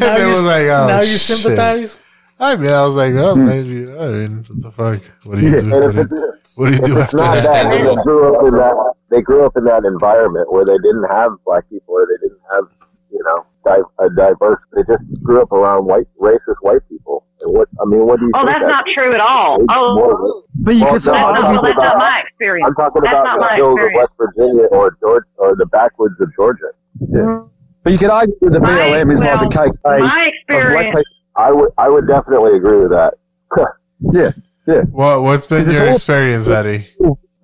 Now 0.00 0.14
and 0.14 0.22
it 0.22 0.26
you- 0.26 0.26
was 0.28 0.42
like, 0.42 0.66
oh, 0.66 0.86
now 0.88 1.00
you 1.02 1.06
shit. 1.18 1.20
sympathize? 1.38 2.00
I 2.42 2.56
mean, 2.56 2.72
I 2.72 2.82
was 2.82 2.96
like, 2.96 3.14
oh, 3.14 3.34
hmm. 3.34 3.46
maybe. 3.46 3.86
I 3.86 4.06
mean, 4.08 4.44
what 4.48 4.60
the 4.62 4.70
fuck? 4.72 5.00
What 5.24 5.38
do 5.38 5.46
you 5.46 5.60
do? 5.62 5.70
What 5.70 5.92
do 5.94 5.98
you, 5.98 6.32
what 6.56 6.66
do, 6.70 6.74
you 6.74 6.82
do 6.82 6.98
after 6.98 7.16
that? 7.18 7.42
that, 7.44 7.70
they 7.70 8.02
grew 8.02 8.34
up 8.34 8.44
in 8.48 8.54
that. 8.58 8.94
They 9.10 9.22
grew 9.22 9.46
up 9.46 9.56
in 9.56 9.64
that 9.64 9.84
environment 9.86 10.50
where 10.52 10.64
they 10.64 10.76
didn't 10.82 11.04
have 11.08 11.32
black 11.46 11.68
people, 11.70 11.94
or 11.94 12.06
they 12.10 12.18
didn't 12.26 12.42
have, 12.50 12.64
you 13.12 13.20
know, 13.24 13.46
di- 13.64 14.04
a 14.04 14.10
diverse. 14.10 14.58
They 14.74 14.82
just 14.90 15.04
grew 15.22 15.40
up 15.40 15.52
around 15.52 15.84
white, 15.86 16.08
racist 16.20 16.58
white 16.62 16.82
people. 16.88 17.24
And 17.42 17.52
what 17.54 17.68
I 17.80 17.84
mean, 17.86 18.06
what 18.06 18.18
do 18.18 18.26
you? 18.26 18.32
Oh, 18.34 18.42
think 18.42 18.58
that's 18.58 18.66
that- 18.66 18.74
not 18.74 18.84
true 18.92 19.10
at 19.14 19.20
all. 19.20 19.62
Oh, 19.70 20.42
But 20.54 20.74
you 20.74 20.82
Well, 20.82 20.94
could 20.98 21.06
no, 21.06 21.12
say 21.12 21.12
I'm 21.14 21.34
that's, 21.34 21.42
talking 21.42 21.54
not, 21.54 21.62
that's 21.62 21.76
not 21.76 21.86
about- 21.94 21.98
my 21.98 22.20
experience. 22.26 22.66
I'm 22.66 22.74
talking 22.74 23.02
that's 23.02 23.14
about 23.14 23.38
the 23.38 23.54
hills 23.54 23.78
of. 23.78 23.90
West 23.94 24.12
Virginia 24.18 24.66
or 24.74 24.96
Georgia 24.98 25.26
or 25.38 25.54
the 25.54 25.66
backwoods 25.66 26.18
of 26.20 26.28
Georgia. 26.34 26.74
Yeah. 27.06 27.42
But 27.84 27.92
you 27.92 27.98
could 27.98 28.10
argue 28.10 28.34
that 28.42 28.50
the 28.50 28.60
BLM 28.60 29.12
is 29.12 29.22
like 29.22 29.38
the 29.40 29.46
KKK 29.46 29.78
my 29.84 29.94
of 29.94 30.02
black 30.02 30.32
experience- 30.34 30.96
people. 30.96 31.02
I 31.36 31.50
would, 31.52 31.70
I 31.78 31.88
would 31.88 32.06
definitely 32.06 32.56
agree 32.56 32.78
with 32.78 32.90
that. 32.90 33.14
Yeah, 34.12 34.32
yeah. 34.66 34.82
What 34.90 35.22
what's 35.22 35.46
been 35.46 35.58
Because 35.58 35.68
it's 35.68 35.78
your 35.78 35.88
all- 35.88 35.94
experience, 35.94 36.48
Eddie? 36.48 36.84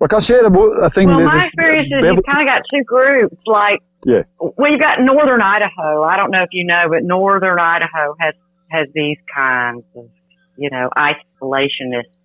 Like 0.01 0.11
I 0.13 0.19
shared 0.19 0.43
a, 0.45 0.59
a 0.59 0.89
thing. 0.89 1.07
Well, 1.07 1.17
there's 1.19 1.29
my 1.29 1.35
this- 1.35 1.45
experience 1.45 1.85
is 1.87 1.91
Beverly- 2.01 2.15
you've 2.17 2.25
kind 2.25 2.41
of 2.41 2.53
got 2.53 2.61
two 2.73 2.83
groups. 2.83 3.37
Like, 3.45 3.79
yeah. 4.05 4.23
well, 4.39 4.69
you've 4.69 4.81
got 4.81 4.99
northern 5.01 5.41
Idaho. 5.41 6.03
I 6.03 6.17
don't 6.17 6.31
know 6.31 6.43
if 6.43 6.49
you 6.51 6.65
know, 6.65 6.87
but 6.89 7.03
northern 7.03 7.59
Idaho 7.59 8.13
has 8.19 8.33
has 8.71 8.87
these 8.93 9.17
kinds 9.33 9.83
of, 9.95 10.09
you 10.57 10.69
know, 10.69 10.89
isolationist 10.97 12.17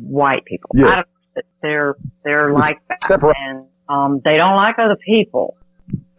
white 0.00 0.44
people. 0.44 0.70
Yeah. 0.74 0.86
I 0.88 0.94
don't, 0.96 1.06
they're 1.62 1.96
they're 2.24 2.50
It's 2.50 2.58
like 2.58 2.78
that, 2.88 3.04
separate- 3.04 3.36
and 3.38 3.66
um, 3.88 4.20
they 4.24 4.36
don't 4.36 4.56
like 4.56 4.78
other 4.80 4.96
people, 4.96 5.56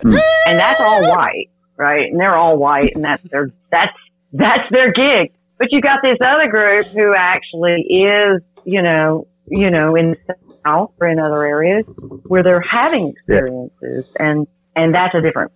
Hmm. 0.01 0.15
and 0.47 0.57
that's 0.57 0.79
all 0.79 1.01
white, 1.09 1.49
right? 1.77 2.09
And 2.09 2.19
they're 2.19 2.35
all 2.37 2.57
white, 2.57 2.95
and 2.95 3.03
that's 3.03 3.21
their 3.23 3.51
that's 3.69 3.91
that's 4.31 4.69
their 4.71 4.91
gig. 4.91 5.33
But 5.57 5.71
you 5.71 5.81
got 5.81 5.99
this 6.01 6.17
other 6.23 6.47
group 6.49 6.85
who 6.85 7.13
actually 7.13 7.81
is, 7.81 8.41
you 8.63 8.81
know, 8.81 9.27
you 9.47 9.69
know, 9.69 9.95
in 9.95 10.15
the 10.27 10.35
South 10.65 10.91
or 10.99 11.07
in 11.07 11.19
other 11.19 11.45
areas 11.45 11.85
where 12.25 12.43
they're 12.43 12.61
having 12.61 13.09
experiences, 13.09 14.05
and 14.17 14.45
and 14.75 14.93
that's 14.93 15.15
a 15.15 15.21
different 15.21 15.51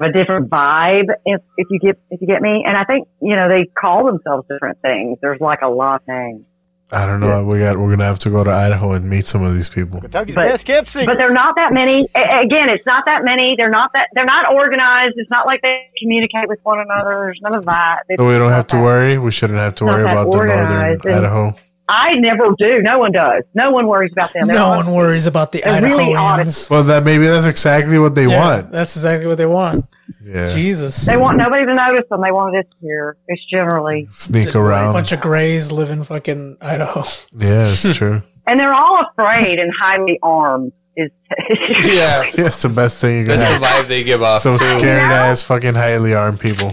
a 0.00 0.12
different 0.12 0.50
vibe 0.50 1.06
if 1.24 1.40
if 1.56 1.66
you 1.70 1.78
get 1.78 1.98
if 2.10 2.20
you 2.20 2.26
get 2.26 2.42
me. 2.42 2.64
And 2.66 2.76
I 2.76 2.84
think 2.84 3.08
you 3.20 3.36
know 3.36 3.48
they 3.48 3.66
call 3.78 4.04
themselves 4.04 4.46
different 4.48 4.80
things. 4.82 5.18
There's 5.20 5.40
like 5.40 5.60
a 5.62 5.68
lot 5.68 6.02
of 6.02 6.08
names. 6.08 6.44
I 6.92 7.04
don't 7.04 7.18
know. 7.18 7.42
We 7.44 7.58
got. 7.58 7.76
We're 7.78 7.90
gonna 7.90 8.04
have 8.04 8.20
to 8.20 8.30
go 8.30 8.44
to 8.44 8.50
Idaho 8.50 8.92
and 8.92 9.10
meet 9.10 9.24
some 9.26 9.42
of 9.42 9.54
these 9.54 9.68
people. 9.68 10.00
but, 10.00 10.12
but 10.12 11.18
they're 11.18 11.32
not 11.32 11.56
that 11.56 11.72
many. 11.72 12.08
A- 12.14 12.40
again, 12.42 12.68
it's 12.68 12.86
not 12.86 13.04
that 13.06 13.24
many. 13.24 13.56
They're 13.56 13.70
not 13.70 13.92
that. 13.94 14.08
They're 14.14 14.24
not 14.24 14.54
organized. 14.54 15.14
It's 15.16 15.30
not 15.30 15.46
like 15.46 15.62
they 15.62 15.90
communicate 16.00 16.48
with 16.48 16.60
one 16.62 16.78
another. 16.78 17.10
There's 17.10 17.40
none 17.42 17.56
of 17.56 17.64
that. 17.64 18.02
It's 18.08 18.20
So 18.20 18.26
we 18.26 18.34
don't 18.38 18.52
have 18.52 18.68
to 18.68 18.76
that- 18.76 18.82
worry. 18.82 19.18
We 19.18 19.32
shouldn't 19.32 19.58
have 19.58 19.74
to 19.76 19.84
Not 19.84 19.92
worry 19.94 20.02
about 20.02 20.30
the 20.30 20.36
northern 20.36 20.90
and- 20.92 21.06
Idaho. 21.06 21.54
I 21.88 22.14
never 22.14 22.52
do. 22.58 22.82
No 22.82 22.98
one 22.98 23.12
does. 23.12 23.44
No 23.54 23.70
one 23.70 23.86
worries 23.86 24.10
about 24.12 24.32
them. 24.32 24.46
They're 24.48 24.56
No 24.56 24.64
all- 24.66 24.76
one 24.76 24.92
worries 24.92 25.26
about 25.26 25.52
the 25.52 25.62
They're 25.64 25.82
really 25.82 26.14
Idahoans. 26.14 26.68
Well, 26.70 26.82
that 26.84 27.04
maybe 27.04 27.26
that's 27.26 27.46
exactly 27.46 27.98
what 27.98 28.14
they 28.16 28.26
Yeah, 28.26 28.38
want. 28.40 28.72
That's 28.72 28.96
exactly 28.96 29.26
what 29.28 29.38
they 29.38 29.46
want. 29.46 29.84
Yeah. 30.24 30.54
Jesus. 30.54 31.04
They 31.06 31.16
want 31.16 31.36
nobody 31.38 31.64
to 31.66 31.72
notice 31.74 32.04
them. 32.10 32.20
They 32.22 32.30
want 32.32 32.54
to 32.54 32.62
disappear. 32.62 33.16
It's 33.28 33.44
generally, 33.50 34.06
Sneak 34.10 34.54
around. 34.54 34.90
A 34.90 34.92
bunch 34.92 35.12
of 35.12 35.20
grays 35.20 35.70
live 35.72 35.90
in 35.90 36.04
fucking 36.04 36.58
Idaho. 36.60 37.00
Yeah, 37.32 37.64
it's 37.68 37.92
true. 37.96 38.22
and 38.46 38.58
they're 38.60 38.74
all 38.74 39.04
afraid 39.10 39.58
and 39.58 39.72
highly 39.80 40.18
armed. 40.22 40.72
Is 40.96 41.10
Yeah. 41.68 42.22
Yeah, 42.36 42.46
it's 42.46 42.62
the 42.62 42.68
best 42.68 43.00
thing 43.00 43.18
you 43.20 43.26
can 43.26 43.36
That's 43.36 43.52
the 43.60 43.64
vibe 43.66 43.86
they 43.88 44.02
give 44.04 44.22
off. 44.22 44.42
Some 44.42 44.58
too. 44.58 44.64
scared 44.64 45.02
ass, 45.02 45.42
fucking 45.42 45.74
highly 45.74 46.14
armed 46.14 46.40
people. 46.40 46.72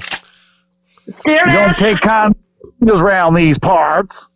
scared 1.20 1.48
You 1.48 1.54
don't 1.54 1.70
ass 1.72 1.80
take 1.80 1.98
condoms 2.00 3.02
around 3.02 3.34
these 3.34 3.58
parts. 3.60 4.30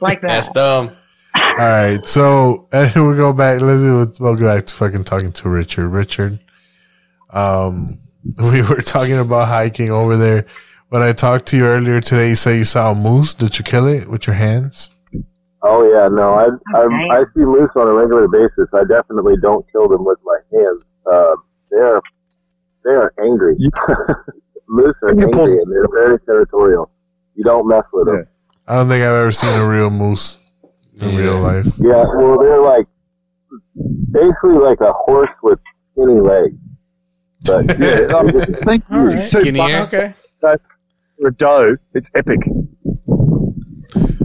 like 0.00 0.20
that. 0.20 0.28
That's 0.28 0.50
dumb. 0.50 0.96
All 1.34 1.56
right, 1.58 2.04
so 2.06 2.68
and 2.72 2.94
we 3.10 3.14
go 3.16 3.32
back. 3.32 3.60
Let's 3.60 3.82
let's- 3.82 4.20
we'll 4.20 4.36
go 4.36 4.46
back 4.54 4.64
to 4.66 4.74
fucking 4.74 5.04
talking 5.04 5.32
to 5.32 5.48
Richard. 5.50 5.88
Richard, 5.88 6.38
um, 7.36 7.98
we 8.38 8.62
were 8.62 8.82
talking 8.82 9.18
about 9.18 9.48
hiking 9.48 9.90
over 9.90 10.16
there. 10.16 10.46
When 10.88 11.02
I 11.02 11.12
talked 11.12 11.46
to 11.46 11.56
you 11.56 11.66
earlier 11.66 12.00
today, 12.00 12.30
you 12.30 12.36
said 12.36 12.58
you 12.58 12.64
saw 12.64 12.92
a 12.92 12.94
moose. 12.94 13.34
Did 13.34 13.58
you 13.58 13.64
kill 13.64 13.86
it 13.86 14.08
with 14.08 14.26
your 14.26 14.36
hands? 14.36 14.92
Oh 15.62 15.82
yeah, 15.90 16.08
no, 16.08 16.34
I 16.34 16.46
I, 16.78 17.18
I 17.18 17.24
see 17.34 17.44
moose 17.44 17.70
on 17.74 17.88
a 17.88 17.92
regular 17.92 18.28
basis. 18.28 18.68
I 18.72 18.84
definitely 18.84 19.34
don't 19.42 19.66
kill 19.72 19.88
them 19.88 20.04
with 20.04 20.18
my 20.24 20.38
hands. 20.52 20.84
Uh, 21.10 21.34
they're 21.70 22.00
they 22.84 22.92
are 22.92 23.12
angry. 23.20 23.56
moose 24.68 24.94
are 25.04 25.10
angry 25.10 25.52
and 25.52 25.72
they're 25.72 25.88
very 25.92 26.20
territorial. 26.20 26.90
You 27.34 27.44
don't 27.44 27.66
mess 27.66 27.84
with 27.92 28.06
them. 28.06 28.26
I 28.68 28.76
don't 28.76 28.88
think 28.88 29.02
I've 29.02 29.14
ever 29.14 29.32
seen 29.32 29.66
a 29.66 29.68
real 29.68 29.90
moose 29.90 30.50
in 31.00 31.16
real 31.16 31.40
life. 31.40 31.66
Yeah, 31.78 32.04
well, 32.16 32.38
they're 32.38 32.62
like 32.62 32.86
basically 34.12 34.58
like 34.58 34.80
a 34.80 34.92
horse 34.92 35.30
with 35.42 35.58
skinny 35.92 36.20
legs. 36.20 36.56
But 37.46 37.78
Yeah, 37.78 38.16
um, 38.16 38.28
thank 38.64 38.84
you. 38.90 38.96
All 38.96 39.04
right. 39.06 39.14
Two 39.16 39.40
Skinny 39.40 39.58
bucks 39.58 39.92
Okay. 39.92 40.14
for 40.40 40.58
a 41.28 41.32
doe. 41.32 41.76
It's 41.94 42.10
epic. 42.14 42.40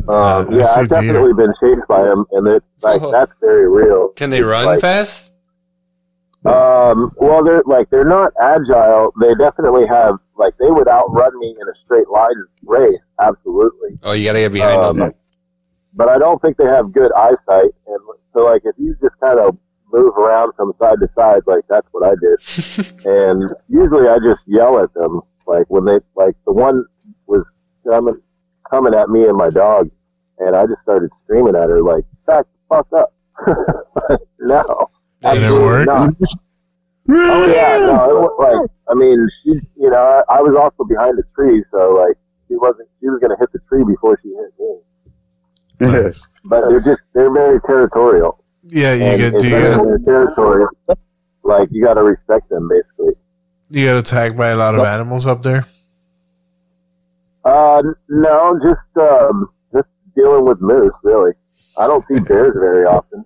uh, 0.07 0.45
yeah, 0.49 0.65
I've 0.75 0.89
deer. 0.89 1.01
definitely 1.01 1.33
been 1.33 1.53
chased 1.59 1.87
by 1.87 2.03
them, 2.03 2.25
and 2.31 2.47
it's 2.47 2.65
like 2.81 3.01
Oh. 3.01 3.11
that's 3.11 3.31
very 3.39 3.69
real. 3.69 4.09
Can 4.09 4.29
they 4.29 4.41
run 4.41 4.65
Like, 4.65 4.81
fast? 4.81 5.31
Um, 6.43 7.11
well, 7.17 7.43
they're 7.43 7.61
like 7.67 7.89
they're 7.91 8.03
not 8.03 8.33
agile. 8.41 9.13
They 9.21 9.35
definitely 9.35 9.85
have 9.85 10.15
like 10.37 10.57
they 10.57 10.71
would 10.71 10.87
outrun 10.87 11.37
me 11.39 11.55
in 11.61 11.69
a 11.69 11.73
straight 11.75 12.09
line 12.09 12.33
race, 12.67 12.99
absolutely. 13.21 13.99
Oh, 14.01 14.13
you 14.13 14.25
gotta 14.25 14.39
get 14.39 14.51
behind 14.51 14.81
Um, 14.81 14.97
them. 14.97 15.13
But 15.93 16.09
I 16.09 16.17
don't 16.17 16.41
think 16.41 16.57
they 16.57 16.65
have 16.65 16.91
good 16.93 17.11
eyesight, 17.13 17.71
and 17.85 17.99
so 18.33 18.39
like 18.45 18.63
if 18.65 18.73
you 18.79 18.95
just 19.01 19.19
kind 19.19 19.39
of 19.39 19.55
move 19.91 20.17
around 20.17 20.53
from 20.55 20.73
side 20.73 20.99
to 20.99 21.07
side, 21.09 21.41
like 21.47 21.63
that's 21.69 21.87
what 21.91 22.07
I 22.07 22.15
did. 22.15 23.05
and 23.05 23.49
usually 23.69 24.07
I 24.07 24.17
just 24.23 24.41
yell 24.47 24.79
at 24.79 24.93
them, 24.93 25.21
like 25.47 25.65
when 25.69 25.85
they 25.85 25.99
like 26.15 26.35
the 26.45 26.53
one 26.53 26.85
was 27.27 27.45
coming 27.85 28.21
coming 28.69 28.93
at 28.93 29.09
me 29.09 29.25
and 29.25 29.37
my 29.37 29.49
dog, 29.49 29.89
and 30.39 30.55
I 30.55 30.65
just 30.65 30.81
started 30.81 31.09
screaming 31.23 31.55
at 31.55 31.69
her 31.69 31.81
like 31.81 32.05
back 32.25 32.45
the 32.45 32.75
fuck 32.75 32.87
up. 32.93 33.13
no. 34.39 34.89
Did 35.21 35.37
it 35.37 35.43
absolutely 35.43 35.65
work? 35.65 35.85
not. 35.85 36.13
Oh 37.09 37.53
yeah, 37.53 37.77
no, 37.79 38.09
it 38.09 38.21
was 38.21 38.35
like 38.39 38.71
I 38.91 38.93
mean, 38.93 39.27
she, 39.41 39.51
you 39.77 39.89
know, 39.89 39.95
I, 39.95 40.37
I 40.37 40.41
was 40.41 40.55
also 40.59 40.83
behind 40.83 41.17
a 41.17 41.23
tree, 41.33 41.63
so 41.71 41.95
like 41.95 42.17
she 42.47 42.55
wasn't, 42.55 42.89
she 42.99 43.07
was 43.07 43.19
gonna 43.21 43.37
hit 43.39 43.49
the 43.53 43.59
tree 43.69 43.83
before 43.85 44.19
she 44.21 44.29
hit 44.29 44.51
me. 44.59 44.77
Yes, 45.79 46.27
But 46.43 46.69
they're 46.69 46.81
just, 46.81 47.01
they're 47.13 47.33
very 47.33 47.59
territorial. 47.61 48.40
Yeah, 48.63 48.93
you 48.93 49.03
And 49.03 49.17
get 49.19 49.39
do 49.39 49.45
you 49.47 49.51
they're 49.51 49.71
get 49.71 49.79
in 49.79 49.87
their 49.87 49.97
territory, 49.99 50.65
like 51.43 51.69
you 51.71 51.83
got 51.83 51.95
to 51.95 52.03
respect 52.03 52.49
them, 52.49 52.67
basically. 52.69 53.15
you 53.69 53.85
get 53.85 53.95
attacked 53.97 54.37
by 54.37 54.49
a 54.49 54.55
lot 54.55 54.75
of 54.75 54.85
animals 54.85 55.25
up 55.25 55.41
there. 55.43 55.65
Uh, 57.43 57.81
no, 58.07 58.59
just 58.63 58.81
um, 59.01 59.49
just 59.73 59.87
dealing 60.15 60.45
with 60.45 60.61
moose, 60.61 60.93
really. 61.03 61.31
I 61.77 61.87
don't 61.87 62.03
see 62.05 62.19
bears 62.19 62.53
very 62.59 62.85
often. 62.85 63.25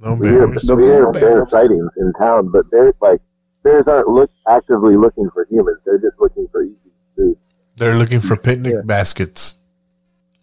No 0.00 0.14
We 0.14 0.28
hear, 0.28 0.46
bears. 0.46 0.70
we 0.70 0.84
hear 0.84 1.10
bear 1.10 1.46
sightings 1.50 1.90
in 1.96 2.12
town, 2.12 2.50
but 2.52 2.70
bears 2.70 2.94
like 3.00 3.20
bears 3.64 3.84
aren't 3.88 4.06
look 4.06 4.30
actively 4.48 4.96
looking 4.96 5.28
for 5.34 5.46
humans. 5.50 5.78
They're 5.84 5.98
just 5.98 6.20
looking 6.20 6.46
for 6.52 6.62
easy 6.62 6.76
food. 7.16 7.36
They're 7.76 7.96
looking 7.96 8.20
for 8.20 8.36
picnic 8.36 8.86
baskets, 8.86 9.56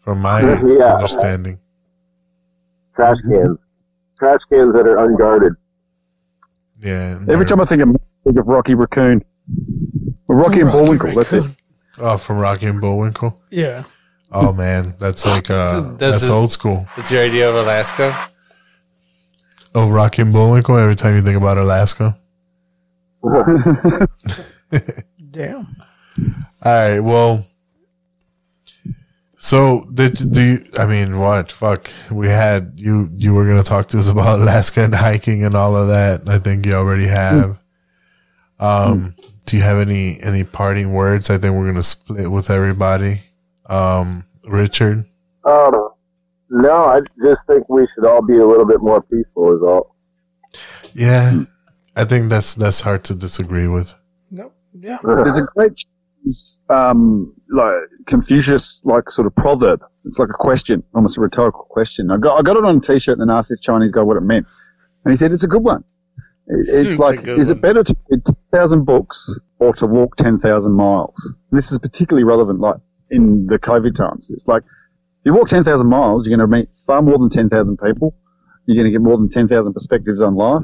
from 0.02 0.20
my 0.20 0.42
Yeah. 0.78 0.96
understanding. 0.96 1.60
trash 2.96 3.18
cans, 3.30 3.65
trash 4.20 4.40
cans 4.52 4.74
that 4.74 4.88
are 4.88 4.98
unguarded. 5.06 5.54
Yeah. 6.82 7.20
Every 7.30 7.46
time 7.46 7.62
I 7.62 7.66
think 7.66 7.82
of 7.82 7.96
think 8.24 8.38
of 8.40 8.48
Rocky 8.48 8.76
Raccoon, 8.76 9.24
Well, 10.28 10.38
Rocky 10.38 10.60
and 10.62 10.68
Rocky 10.68 10.78
Bullwinkle. 10.80 11.14
That's 11.16 11.34
it. 11.34 11.44
Oh, 12.00 12.18
from 12.18 12.38
Rocky 12.40 12.66
and 12.66 12.82
Bullwinkle. 12.82 13.40
Yeah. 13.52 13.84
Oh 14.32 14.52
man, 14.52 14.94
that's 15.00 15.26
like 15.26 15.50
uh, 15.50 15.82
Does 15.82 15.98
that's 15.98 16.24
it- 16.26 16.32
old 16.32 16.52
school. 16.52 16.86
That's 16.96 17.12
your 17.12 17.24
idea 17.24 17.50
of 17.50 17.56
Alaska? 17.56 18.30
Oh, 19.74 19.90
Rocky 19.90 20.22
and 20.22 20.34
Bullwinkle. 20.34 20.78
Every 20.78 20.96
time 20.96 21.16
you 21.16 21.22
think 21.22 21.38
about 21.38 21.58
Alaska. 21.58 22.18
Damn. 25.32 25.76
All 26.62 26.72
right. 26.74 27.00
Well, 27.00 27.46
so 29.46 29.86
did 29.94 30.32
do 30.34 30.42
you? 30.42 30.66
I 30.80 30.88
mean, 30.88 31.20
what? 31.20 31.52
Fuck. 31.52 31.92
We 32.10 32.28
had 32.30 32.74
you. 32.78 33.10
You 33.14 33.36
were 33.36 33.46
gonna 33.46 33.62
talk 33.62 33.86
to 33.90 34.00
us 34.00 34.10
about 34.16 34.40
Alaska 34.40 34.82
and 34.82 34.96
hiking 34.96 35.44
and 35.46 35.54
all 35.54 35.76
of 35.76 35.90
that. 35.90 36.28
I 36.28 36.40
think 36.40 36.66
you 36.66 36.72
already 36.72 37.06
have. 37.06 37.60
Um, 38.60 39.14
do 39.46 39.56
you 39.56 39.62
have 39.62 39.78
any 39.78 40.20
any 40.20 40.44
parting 40.44 40.94
words? 40.94 41.30
I 41.30 41.38
think 41.38 41.54
we're 41.54 41.68
gonna 41.68 41.84
split 41.84 42.32
with 42.32 42.50
everybody. 42.50 43.22
Um, 43.68 44.24
Richard. 44.50 45.06
Um, 45.44 45.90
no, 46.50 46.86
I 46.86 47.02
just 47.24 47.42
think 47.46 47.70
we 47.70 47.86
should 47.94 48.08
all 48.08 48.26
be 48.26 48.38
a 48.38 48.48
little 48.48 48.66
bit 48.66 48.82
more 48.82 49.04
peaceful. 49.04 49.56
Is 49.56 49.62
all. 49.62 49.96
Yeah, 50.94 51.44
I 51.96 52.06
think 52.06 52.30
that's 52.30 52.56
that's 52.56 52.82
hard 52.82 53.04
to 53.04 53.16
disagree 53.16 53.68
with. 53.68 53.94
No, 54.32 54.52
yeah. 54.74 54.98
There's 55.04 55.38
a 55.38 55.44
great 55.44 55.78
um, 56.70 57.34
like 57.50 57.76
Confucius 58.06 58.82
like 58.86 59.10
sort 59.10 59.28
of 59.28 59.36
proverb. 59.36 59.82
It's 60.06 60.20
like 60.20 60.30
a 60.30 60.38
question, 60.38 60.84
almost 60.94 61.18
a 61.18 61.22
rhetorical 61.22 61.66
question. 61.70 62.12
I 62.12 62.18
got 62.18 62.38
I 62.38 62.42
got 62.42 62.58
it 62.58 62.66
on 62.66 62.78
a 62.78 62.80
t-shirt 62.80 63.18
and 63.20 63.22
then 63.30 63.36
asked 63.36 63.50
this 63.50 63.60
Chinese 63.60 63.92
guy 63.92 64.02
what 64.02 64.18
it 64.18 64.22
meant, 64.22 64.46
and 65.04 65.12
he 65.12 65.16
said 65.18 65.32
it's 65.34 65.44
a 65.44 65.48
good 65.48 65.64
one. 65.64 65.84
It- 66.48 66.70
It's 66.70 66.92
It's 66.92 67.00
like, 67.00 67.28
is 67.28 67.50
one. 67.50 67.58
it 67.58 67.62
better 67.62 67.84
to 67.84 67.96
read 68.10 68.26
ten 68.26 68.36
thousand 68.52 68.86
books 68.86 69.40
or 69.60 69.74
to 69.74 69.88
walk 69.88 70.16
ten 70.16 70.38
thousand 70.38 70.74
miles? 70.74 71.34
This 71.52 71.72
is 71.72 71.80
particularly 71.80 72.24
relevant, 72.24 72.60
like 72.60 72.78
in 73.10 73.48
the 73.48 73.58
COVID 73.60 73.96
times. 73.96 74.30
It's 74.32 74.48
like 74.48 74.64
if 74.64 75.26
you 75.26 75.34
walk 75.34 75.48
ten 75.50 75.64
thousand 75.64 75.88
miles, 75.88 76.28
you're 76.28 76.38
going 76.38 76.48
to 76.50 76.56
meet 76.56 76.70
far 76.86 77.02
more 77.02 77.18
than 77.18 77.30
ten 77.30 77.50
thousand 77.50 77.78
people. 77.78 78.16
You're 78.68 78.76
going 78.76 78.86
to 78.86 78.92
get 78.92 79.02
more 79.02 79.18
than 79.18 79.30
ten 79.30 79.48
thousand 79.48 79.74
perspectives 79.74 80.22
on 80.22 80.36
life. 80.36 80.64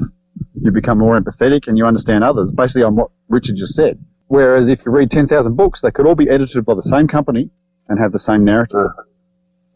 You 0.60 0.70
become 0.72 0.98
more 0.98 1.18
empathetic 1.20 1.66
and 1.68 1.76
you 1.76 1.84
understand 1.84 2.22
others. 2.24 2.52
Basically, 2.52 2.84
on 2.84 2.94
what 2.96 3.10
Richard 3.28 3.56
just 3.56 3.74
said. 3.74 3.98
Whereas 4.32 4.70
if 4.70 4.86
you 4.86 4.92
read 4.92 5.10
ten 5.10 5.26
thousand 5.26 5.56
books, 5.56 5.82
they 5.82 5.90
could 5.90 6.06
all 6.06 6.14
be 6.14 6.26
edited 6.30 6.64
by 6.64 6.72
the 6.74 6.82
same 6.82 7.06
company 7.06 7.50
and 7.86 7.98
have 7.98 8.12
the 8.12 8.18
same 8.18 8.44
narrative. 8.44 8.86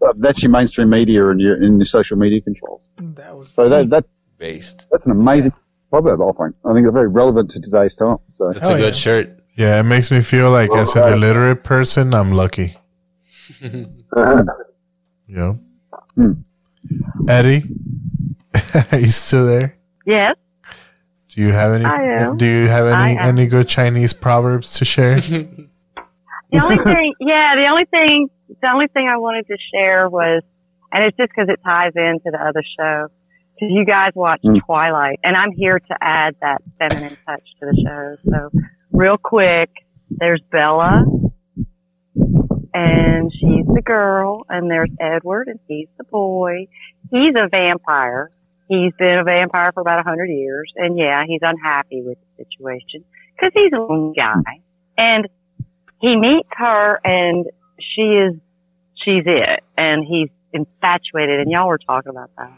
But 0.01 0.19
that's 0.19 0.43
your 0.43 0.51
mainstream 0.51 0.89
media 0.89 1.28
and 1.28 1.39
your, 1.39 1.57
and 1.62 1.77
your 1.77 1.85
social 1.85 2.16
media 2.16 2.41
controls. 2.41 2.89
That 2.97 3.37
was 3.37 3.51
So 3.51 3.69
that, 3.69 3.91
that 3.91 4.07
Based. 4.39 4.87
that's 4.91 5.07
an 5.09 5.12
amazing 5.12 5.53
proverb, 5.91 6.23
I 6.23 6.33
think. 6.33 6.57
I 6.65 6.73
think 6.73 6.87
it's 6.87 6.95
very 6.95 7.09
relevant 7.09 7.51
to 7.51 7.61
today's 7.61 7.97
time. 7.97 8.16
So 8.28 8.51
That's 8.51 8.70
a 8.70 8.78
good 8.78 8.97
shirt. 8.97 9.39
Yeah, 9.57 9.78
it 9.81 9.83
makes 9.83 10.11
me 10.11 10.23
feel 10.23 10.51
like 10.51 10.73
as 10.73 10.97
an 10.97 11.03
uh, 11.03 11.09
illiterate 11.09 11.62
person, 11.62 12.15
I'm 12.15 12.33
lucky. 12.33 12.77
Yeah. 15.28 15.55
Hmm. 16.15 16.33
Eddie, 17.28 17.65
are 18.93 18.99
you 18.99 19.09
still 19.09 19.45
there? 19.45 19.77
Yes. 20.07 20.37
Do 21.36 21.42
you 21.42 21.52
have 21.52 21.72
any? 21.72 21.84
I 21.84 22.02
am. 22.02 22.38
Do 22.38 22.46
you 22.46 22.66
have 22.66 22.86
any 22.86 23.18
any 23.18 23.46
good 23.46 23.68
Chinese 23.68 24.14
proverbs 24.14 24.72
to 24.78 24.86
share? 24.86 25.20
The 26.52 26.62
only 26.62 26.78
thing, 26.78 27.12
yeah, 27.18 27.56
the 27.56 27.66
only 27.66 27.86
thing, 27.86 28.30
the 28.62 28.70
only 28.70 28.86
thing 28.86 29.08
I 29.08 29.16
wanted 29.16 29.48
to 29.48 29.56
share 29.74 30.08
was, 30.08 30.42
and 30.92 31.02
it's 31.02 31.16
just 31.16 31.30
because 31.30 31.48
it 31.48 31.60
ties 31.64 31.90
into 31.96 32.30
the 32.30 32.40
other 32.40 32.62
show, 32.62 33.08
because 33.52 33.74
you 33.74 33.84
guys 33.84 34.12
watch 34.14 34.40
mm. 34.42 34.64
Twilight, 34.64 35.18
and 35.24 35.36
I'm 35.36 35.50
here 35.50 35.80
to 35.80 35.96
add 36.00 36.36
that 36.40 36.62
feminine 36.78 37.16
touch 37.26 37.42
to 37.60 37.66
the 37.66 37.84
show. 37.84 38.16
So, 38.30 38.60
real 38.92 39.18
quick, 39.18 39.70
there's 40.08 40.40
Bella, 40.52 41.04
and 42.72 43.32
she's 43.32 43.66
the 43.66 43.82
girl, 43.84 44.46
and 44.48 44.70
there's 44.70 44.90
Edward, 45.00 45.48
and 45.48 45.58
he's 45.66 45.88
the 45.98 46.04
boy. 46.04 46.68
He's 47.10 47.34
a 47.34 47.48
vampire. 47.48 48.30
He's 48.68 48.93
been 48.98 49.18
a 49.18 49.24
vampire 49.24 49.72
for 49.72 49.80
about 49.80 50.01
a 50.01 50.02
hundred 50.02 50.26
years, 50.30 50.72
and 50.76 50.98
yeah, 50.98 51.24
he's 51.26 51.40
unhappy 51.43 52.02
with 52.02 52.18
the 52.18 52.44
situation 52.44 53.05
because 53.34 53.52
he's 53.55 53.72
a 53.72 53.80
lone 53.80 54.12
guy, 54.12 54.60
and 54.98 55.28
he 56.01 56.16
meets 56.16 56.48
her 56.52 56.98
and 57.05 57.47
she 57.78 58.02
is 58.02 58.34
she's 58.94 59.24
it 59.26 59.62
and 59.76 60.05
he's 60.05 60.28
infatuated 60.52 61.41
and 61.41 61.50
y'all 61.50 61.68
were 61.68 61.78
talking 61.78 62.10
about 62.10 62.31
that. 62.36 62.52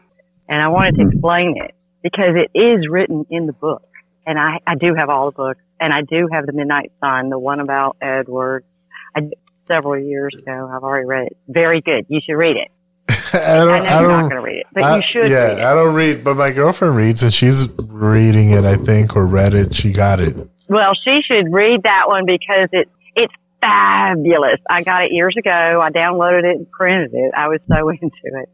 And 0.49 0.62
i 0.62 0.68
wanted 0.68 0.97
to 0.97 1.07
explain 1.08 1.57
it 1.57 1.74
because 2.02 2.34
it 2.36 2.58
is 2.58 2.89
written 2.89 3.26
in 3.31 3.47
the 3.47 3.52
book 3.52 3.89
and 4.26 4.39
i 4.39 4.58
i 4.66 4.74
do 4.74 4.94
have 4.94 5.08
all 5.08 5.26
the 5.26 5.36
books 5.36 5.60
and 5.81 5.92
i 5.92 6.02
do 6.02 6.20
have 6.33 6.47
the 6.47 6.52
midnight 6.52 6.92
sun 7.00 7.28
the 7.28 7.39
one 7.39 7.60
about 7.60 7.97
edward 8.00 8.65
I, 9.15 9.31
several 9.66 9.99
years 10.00 10.34
ago 10.34 10.70
i've 10.73 10.83
already 10.83 11.07
read 11.07 11.26
it. 11.28 11.36
Very 11.47 11.81
good. 11.81 12.07
You 12.08 12.20
should 12.24 12.36
read 12.36 12.57
it 12.57 12.68
I 13.35 13.57
don't. 13.59 13.69
I 13.69 13.78
know 13.78 13.85
I 13.85 14.01
you're 14.01 14.11
not 14.11 14.20
don't. 14.20 14.28
gonna 14.31 14.41
read 14.43 14.59
it, 14.59 14.67
but 14.73 14.83
I- 14.83 14.97
you 14.97 15.03
should 15.03 15.31
Yeah. 15.31 15.70
I 15.70 15.75
don't 15.75 15.95
read, 15.95 16.23
but 16.25 16.37
my 16.37 16.51
girlfriend 16.51 16.97
reads, 16.97 17.23
and 17.23 17.33
she's 17.33 17.69
reading 17.78 18.51
it. 18.51 18.65
I 18.65 18.77
think 18.77 19.17
or 19.17 19.27
read 19.27 19.55
it. 19.55 19.75
She 19.75 19.93
got 19.93 20.20
it. 20.20 20.37
Well, 20.69 20.93
she 21.05 21.20
should 21.23 21.53
read 21.53 21.83
that 21.85 22.09
one 22.09 22.25
because 22.27 22.69
it 22.73 22.89
it's 23.17 23.33
fabulous. 23.61 24.61
I 24.70 24.83
got 24.83 25.05
it 25.05 25.12
years 25.12 25.35
ago. 25.39 25.81
I 25.83 25.91
downloaded 25.91 26.45
it 26.45 26.57
and 26.57 26.70
printed 26.70 27.11
it. 27.15 27.33
I 27.37 27.49
was 27.49 27.61
so 27.69 27.89
into 27.91 28.11
it. 28.25 28.49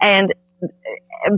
And 0.00 0.32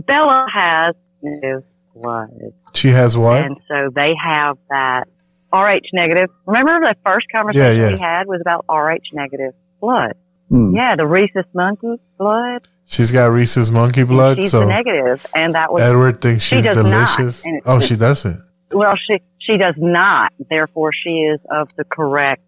Bella 0.05 0.47
has 0.53 0.95
negative 1.21 1.63
blood, 1.95 2.29
She 2.73 2.89
has 2.89 3.17
what? 3.17 3.45
and 3.45 3.57
so 3.67 3.89
they 3.93 4.13
have 4.23 4.57
that 4.69 5.07
Rh 5.53 5.79
negative. 5.93 6.29
Remember 6.45 6.79
the 6.87 6.95
first 7.05 7.27
conversation 7.31 7.77
Yeah, 7.77 7.87
yeah. 7.89 7.93
we 7.95 7.99
had 7.99 8.27
was 8.27 8.39
about 8.41 8.65
Rh 8.69 8.97
negative 9.13 9.53
blood. 9.81 10.13
Hmm. 10.51 10.75
Yeah, 10.75 10.97
the 10.97 11.07
rhesus 11.07 11.45
monkey 11.53 11.95
blood. 12.17 12.67
She's 12.85 13.11
got 13.11 13.27
rhesus 13.27 13.71
monkey 13.71 14.03
blood, 14.03 14.37
She's 14.41 14.51
so 14.51 14.67
negative, 14.67 15.25
and 15.33 15.55
that 15.55 15.71
was 15.71 15.81
Edward 15.81 16.21
thinks 16.21 16.43
she's 16.43 16.65
does 16.65 16.75
not, 16.75 16.83
delicious. 16.83 17.45
and 17.45 17.57
it's 17.57 17.65
oh, 17.67 17.79
she 17.79 17.95
doesn't. 17.95 18.37
Well, 18.71 18.93
she 19.07 19.21
she 19.39 19.55
does 19.57 19.75
not. 19.77 20.33
Therefore, 20.49 20.91
she 20.93 21.11
is 21.21 21.39
of 21.49 21.73
the 21.77 21.85
correct 21.85 22.43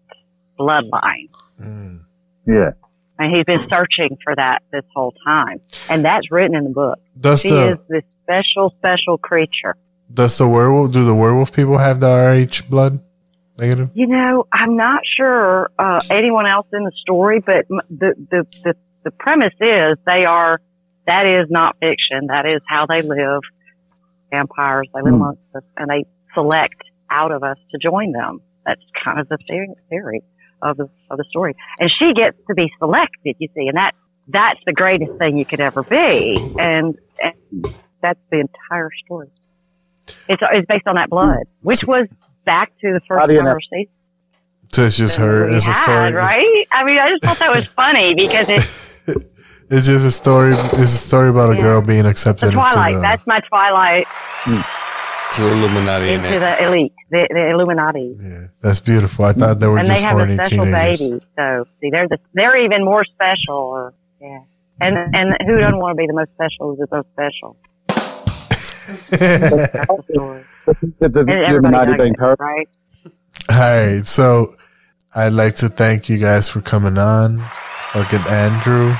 bloodline. 0.60 1.28
yeah. 2.46 2.70
And 3.18 3.34
he's 3.34 3.44
been 3.44 3.68
searching 3.70 4.18
for 4.24 4.34
that 4.34 4.62
this 4.72 4.82
whole 4.94 5.14
time, 5.24 5.60
and 5.88 6.04
that's 6.04 6.30
written 6.32 6.56
in 6.56 6.64
the 6.64 6.70
book. 6.70 6.98
Does 7.18 7.40
she 7.42 7.48
the- 7.48 7.68
is 7.70 7.78
this 7.88 8.02
special, 8.10 8.74
special 8.78 9.16
creature. 9.18 9.76
Does 10.12 10.36
the 10.36 10.46
werewolf? 10.48 10.92
Do 10.92 11.04
the 11.04 11.14
werewolf 11.14 11.52
people 11.52 11.78
have 11.78 12.00
the 12.00 12.08
RH 12.10 12.68
blood 12.68 13.00
negative? 13.58 13.90
You 13.94 14.06
know, 14.06 14.46
I'm 14.52 14.76
not 14.76 15.02
sure 15.16 15.70
uh, 15.78 16.00
anyone 16.10 16.46
else 16.46 16.66
in 16.72 16.84
the 16.84 16.92
story, 17.00 17.40
but 17.40 17.66
the, 17.68 18.14
the 18.30 18.46
the 18.64 18.74
the 19.04 19.10
premise 19.10 19.54
is 19.60 19.96
they 20.06 20.24
are. 20.24 20.60
That 21.06 21.26
is 21.26 21.46
not 21.50 21.76
fiction. 21.80 22.28
That 22.28 22.46
is 22.46 22.62
how 22.66 22.86
they 22.86 23.02
live. 23.02 23.40
Vampires. 24.30 24.88
They 24.94 25.02
live 25.02 25.12
Hmm. 25.14 25.20
amongst 25.22 25.42
us, 25.54 25.62
and 25.76 25.88
they 25.90 26.04
select 26.34 26.80
out 27.10 27.30
of 27.30 27.42
us 27.42 27.58
to 27.72 27.78
join 27.78 28.12
them. 28.12 28.40
That's 28.66 28.80
kind 29.04 29.20
of 29.20 29.28
the 29.28 29.36
theory, 29.48 29.68
theory 29.90 30.22
of 30.62 30.76
the 30.78 30.88
of 31.10 31.18
the 31.18 31.24
story. 31.28 31.54
And 31.78 31.90
she 31.98 32.14
gets 32.14 32.36
to 32.48 32.54
be 32.54 32.72
selected. 32.78 33.36
You 33.38 33.48
see, 33.54 33.68
and 33.68 33.76
that 33.76 33.94
that's 34.28 34.58
the 34.64 34.72
greatest 34.72 35.12
thing 35.18 35.36
you 35.36 35.44
could 35.44 35.60
ever 35.60 35.82
be. 35.82 36.36
And, 36.58 36.96
and 37.22 37.74
that's 38.00 38.18
the 38.30 38.40
entire 38.40 38.88
story. 39.04 39.28
It's 40.28 40.42
it's 40.52 40.66
based 40.66 40.86
on 40.86 40.94
that 40.94 41.10
blood, 41.10 41.44
which 41.60 41.84
was 41.84 42.08
back 42.44 42.70
to 42.80 42.92
the 42.92 43.00
first 43.08 43.26
do 43.26 43.32
you 43.34 43.38
know? 43.42 43.46
conversation 43.50 43.88
So 44.68 44.82
it's 44.82 44.96
just 44.96 45.16
her. 45.16 45.48
we 45.50 45.56
It's 45.56 45.68
a 45.68 45.72
story. 45.74 46.12
right? 46.12 46.66
I 46.72 46.84
mean, 46.84 46.98
I 46.98 47.08
just 47.10 47.24
thought 47.24 47.38
that 47.38 47.54
was 47.54 47.66
funny 47.82 48.14
because 48.14 48.46
it's 48.48 49.02
It's 49.70 49.86
just 49.86 50.04
a 50.06 50.10
story. 50.10 50.52
It's 50.54 50.74
a 50.78 50.86
story 51.08 51.30
about 51.30 51.50
a 51.50 51.56
Yeah. 51.56 51.62
girl 51.62 51.80
being 51.80 52.04
accepted 52.06 52.48
the 52.48 52.52
Twilight. 52.52 52.88
into 52.88 52.98
the. 52.98 53.02
That's 53.02 53.26
my 53.26 53.40
Twilight 53.48 54.06
It's 54.46 55.38
the 55.38 55.48
Illuminati 55.50 56.08
in 56.12 56.24
into 56.24 56.36
it. 56.36 56.40
the 56.40 56.64
elite, 56.66 56.92
the, 57.10 57.26
the 57.30 57.50
Illuminati. 57.50 58.14
Yeah, 58.20 58.46
that's 58.60 58.80
beautiful. 58.80 59.24
I 59.24 59.32
thought 59.32 59.58
they 59.60 59.66
were 59.66 59.78
and 59.78 59.88
they 59.88 59.94
just 59.94 60.04
have 60.04 60.18
a 60.18 60.34
special 60.34 60.64
teenagers. 60.66 61.10
baby. 61.10 61.26
So 61.36 61.64
see, 61.80 61.88
they're 61.90 62.08
the, 62.08 62.18
they're 62.34 62.56
even 62.62 62.84
more 62.84 63.04
special. 63.04 63.56
Or, 63.66 63.94
yeah, 64.20 64.40
and 64.80 64.94
and 65.16 65.34
who 65.46 65.58
doesn't 65.58 65.78
want 65.78 65.96
to 65.96 66.00
be 66.02 66.06
the 66.06 66.12
most 66.14 66.30
special 66.34 66.72
is 66.74 66.78
the 66.78 66.86
most 66.94 67.08
special. 67.12 67.56
The, 70.66 71.08
the 71.08 71.44
Illuminati 71.48 71.92
does 71.92 71.98
being 72.00 72.12
it, 72.14 72.18
par- 72.18 72.36
right? 72.38 72.68
All 73.50 73.58
right, 73.58 74.06
so 74.06 74.56
I'd 75.14 75.28
like 75.32 75.56
to 75.56 75.68
thank 75.68 76.08
you 76.08 76.18
guys 76.18 76.48
for 76.48 76.60
coming 76.60 76.96
on, 76.98 77.44
fucking 77.92 78.20
Andrew, 78.28 78.94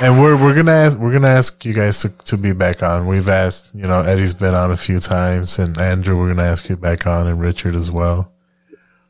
and 0.00 0.20
we're 0.20 0.36
we're 0.40 0.54
gonna 0.54 0.70
ask 0.72 0.98
we're 0.98 1.12
gonna 1.12 1.28
ask 1.28 1.64
you 1.64 1.72
guys 1.74 2.00
to, 2.02 2.08
to 2.26 2.36
be 2.36 2.52
back 2.52 2.82
on. 2.82 3.06
We've 3.06 3.28
asked, 3.28 3.74
you 3.74 3.86
know, 3.86 4.00
Eddie's 4.00 4.34
been 4.34 4.54
on 4.54 4.70
a 4.70 4.76
few 4.76 5.00
times, 5.00 5.58
and 5.58 5.76
Andrew, 5.78 6.16
we're 6.18 6.28
gonna 6.28 6.48
ask 6.48 6.68
you 6.68 6.76
back 6.76 7.06
on, 7.06 7.26
and 7.26 7.40
Richard 7.40 7.74
as 7.74 7.90
well. 7.90 8.32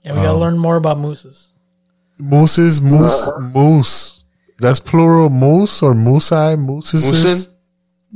Yeah, 0.02 0.12
we 0.12 0.18
gotta 0.18 0.30
Um, 0.30 0.40
learn 0.40 0.58
more 0.58 0.76
about 0.76 0.98
mooses. 0.98 1.50
Mooses, 2.18 2.80
moose, 2.80 3.30
moose. 3.40 4.24
That's 4.60 4.78
plural, 4.80 5.28
moose 5.30 5.82
or 5.82 5.94
moose 5.94 6.30
moosei, 6.30 6.58
mooses. 6.58 7.50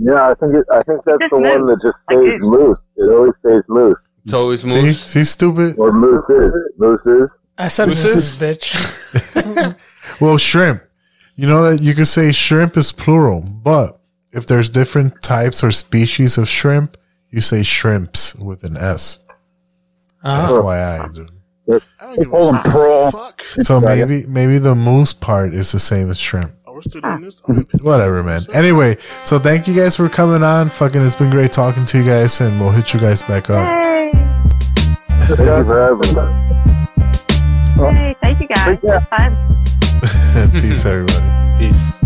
Moosin? 0.01 0.07
Yeah, 0.15 0.31
I 0.31 0.35
think 0.35 0.55
it, 0.55 0.67
I 0.73 0.83
think 0.83 1.05
that's 1.05 1.19
Just 1.21 1.31
the 1.31 1.39
one 1.41 1.67
that 1.67 1.79
just 1.83 1.99
stays 2.05 2.35
it- 2.35 2.41
moose. 2.41 2.79
It 2.97 3.11
always 3.11 3.33
stays 3.41 3.63
moose. 3.69 3.97
It's 4.25 4.35
always 4.35 4.63
See, 4.63 4.69
moose. 4.83 5.01
see, 5.03 5.25
stupid. 5.25 5.79
Or 5.79 5.93
moose 5.93 6.25
is 6.29 6.53
moose 6.79 7.01
is. 7.07 7.31
I 7.57 7.69
said 7.69 7.89
Mooses? 7.89 8.15
mooses, 8.15 8.39
bitch. 8.39 9.75
Well, 10.21 10.37
shrimp. 10.39 10.83
You 11.37 11.47
know 11.47 11.71
that 11.71 11.83
you 11.83 11.95
could 11.95 12.09
say 12.09 12.33
shrimp 12.33 12.77
is 12.77 12.91
plural, 12.93 13.41
but 13.43 14.01
if 14.33 14.47
there's 14.47 14.69
different 14.71 15.23
types 15.23 15.63
or 15.63 15.71
species 15.71 16.37
of 16.39 16.49
shrimp, 16.49 16.97
you 17.31 17.41
say 17.41 17.63
shrimps 17.63 18.35
with 18.35 18.65
an 18.65 18.77
S. 18.77 19.19
Oh. 20.25 20.61
FYI, 20.63 21.15
dude. 21.15 21.31
They 22.17 22.25
call 22.25 22.53
them 22.53 22.63
prawn. 22.63 23.13
So 23.63 23.81
maybe 23.81 24.25
maybe 24.27 24.59
the 24.59 24.75
moose 24.75 25.13
part 25.13 25.55
is 25.55 25.71
the 25.73 25.79
same 25.79 26.11
as 26.11 26.19
shrimp. 26.19 26.53
Ah. 27.03 27.19
Whatever, 27.83 28.23
man. 28.23 28.43
Anyway, 28.55 28.97
so 29.25 29.39
thank 29.39 29.67
you 29.69 29.75
guys 29.75 29.97
for 29.97 30.09
coming 30.09 30.43
on. 30.43 30.69
Fucking, 30.71 31.01
it's 31.01 31.17
been 31.17 31.31
great 31.31 31.53
talking 31.53 31.85
to 31.87 31.99
you 31.99 32.05
guys, 32.05 32.41
and 32.41 32.61
we'll 32.61 32.71
hit 32.71 32.93
you 32.95 33.01
guys 33.01 33.23
back 33.23 33.51
up. 33.51 33.67
Thank 35.37 35.39
you 35.41 35.65
for 35.65 35.79
having 35.81 36.15
me. 36.15 37.95
Hey, 37.95 38.17
thank 38.21 38.41
you 38.41 38.49
guys. 38.49 38.81
That's 38.83 39.07
fun. 39.07 39.37
Peace, 40.61 40.85
everybody. 40.85 41.59
Peace. 41.59 41.98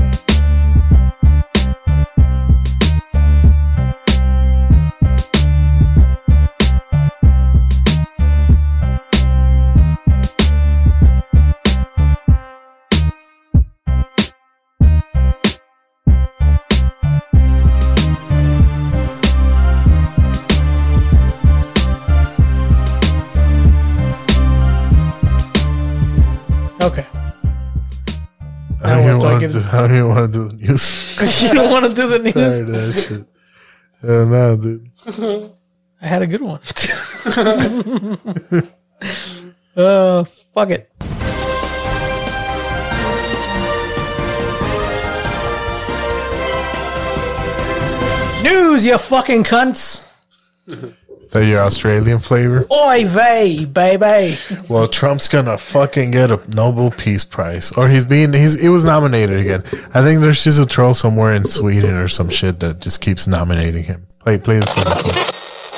Now 29.43 29.49
don't, 29.49 29.57
even 29.59 29.69
what, 29.69 29.71
do 29.73 29.73
I 29.73 29.75
want 29.75 29.75
to 29.75 29.75
do, 29.75 29.75
I 29.81 29.81
don't 29.81 29.95
even 29.95 30.11
want 30.11 30.27
to 30.27 30.33
do 30.33 30.49
the 30.49 30.55
news. 30.55 31.43
you 31.43 31.55
don't 31.55 31.71
want 31.71 31.85
to 31.87 31.95
do 31.95 32.09
the 32.09 32.19
news? 32.19 32.33
Tired 32.33 32.61
of 32.61 32.67
that 32.73 32.93
shit. 32.95 33.27
Yeah, 34.05 34.25
no, 34.25 34.57
dude. 34.57 34.91
I 36.01 36.07
had 36.07 36.23
a 36.23 36.27
good 36.27 36.41
one. 36.43 36.59
uh, 39.77 40.25
fuck 40.25 40.71
it. 40.71 40.91
News, 48.43 48.85
you 48.85 48.99
fucking 48.99 49.45
cunts. 49.45 50.09
That 51.33 51.47
your 51.47 51.61
Australian 51.61 52.19
flavor? 52.19 52.67
Oi 52.71 53.07
vey, 53.07 53.65
baby. 53.65 54.37
Well, 54.69 54.87
Trump's 54.87 55.29
gonna 55.29 55.57
fucking 55.57 56.11
get 56.11 56.31
a 56.31 56.41
Nobel 56.55 56.91
Peace 56.91 57.25
Prize, 57.25 57.73
or 57.73 57.89
he's 57.89 58.05
being 58.05 58.35
he's 58.35 58.61
he 58.61 58.69
was 58.69 58.85
nominated 58.85 59.41
again. 59.41 59.63
I 59.95 60.03
think 60.03 60.21
there's 60.21 60.45
just 60.45 60.61
a 60.61 60.67
troll 60.67 60.93
somewhere 60.93 61.33
in 61.33 61.47
Sweden 61.47 61.95
or 61.95 62.09
some 62.09 62.29
shit 62.29 62.61
that 62.61 62.81
just 62.81 63.01
keeps 63.01 63.27
nominating 63.27 63.85
him. 63.85 64.07
Play 64.19 64.37
play 64.39 64.59
the 64.59 64.67
fucking. 64.67 65.32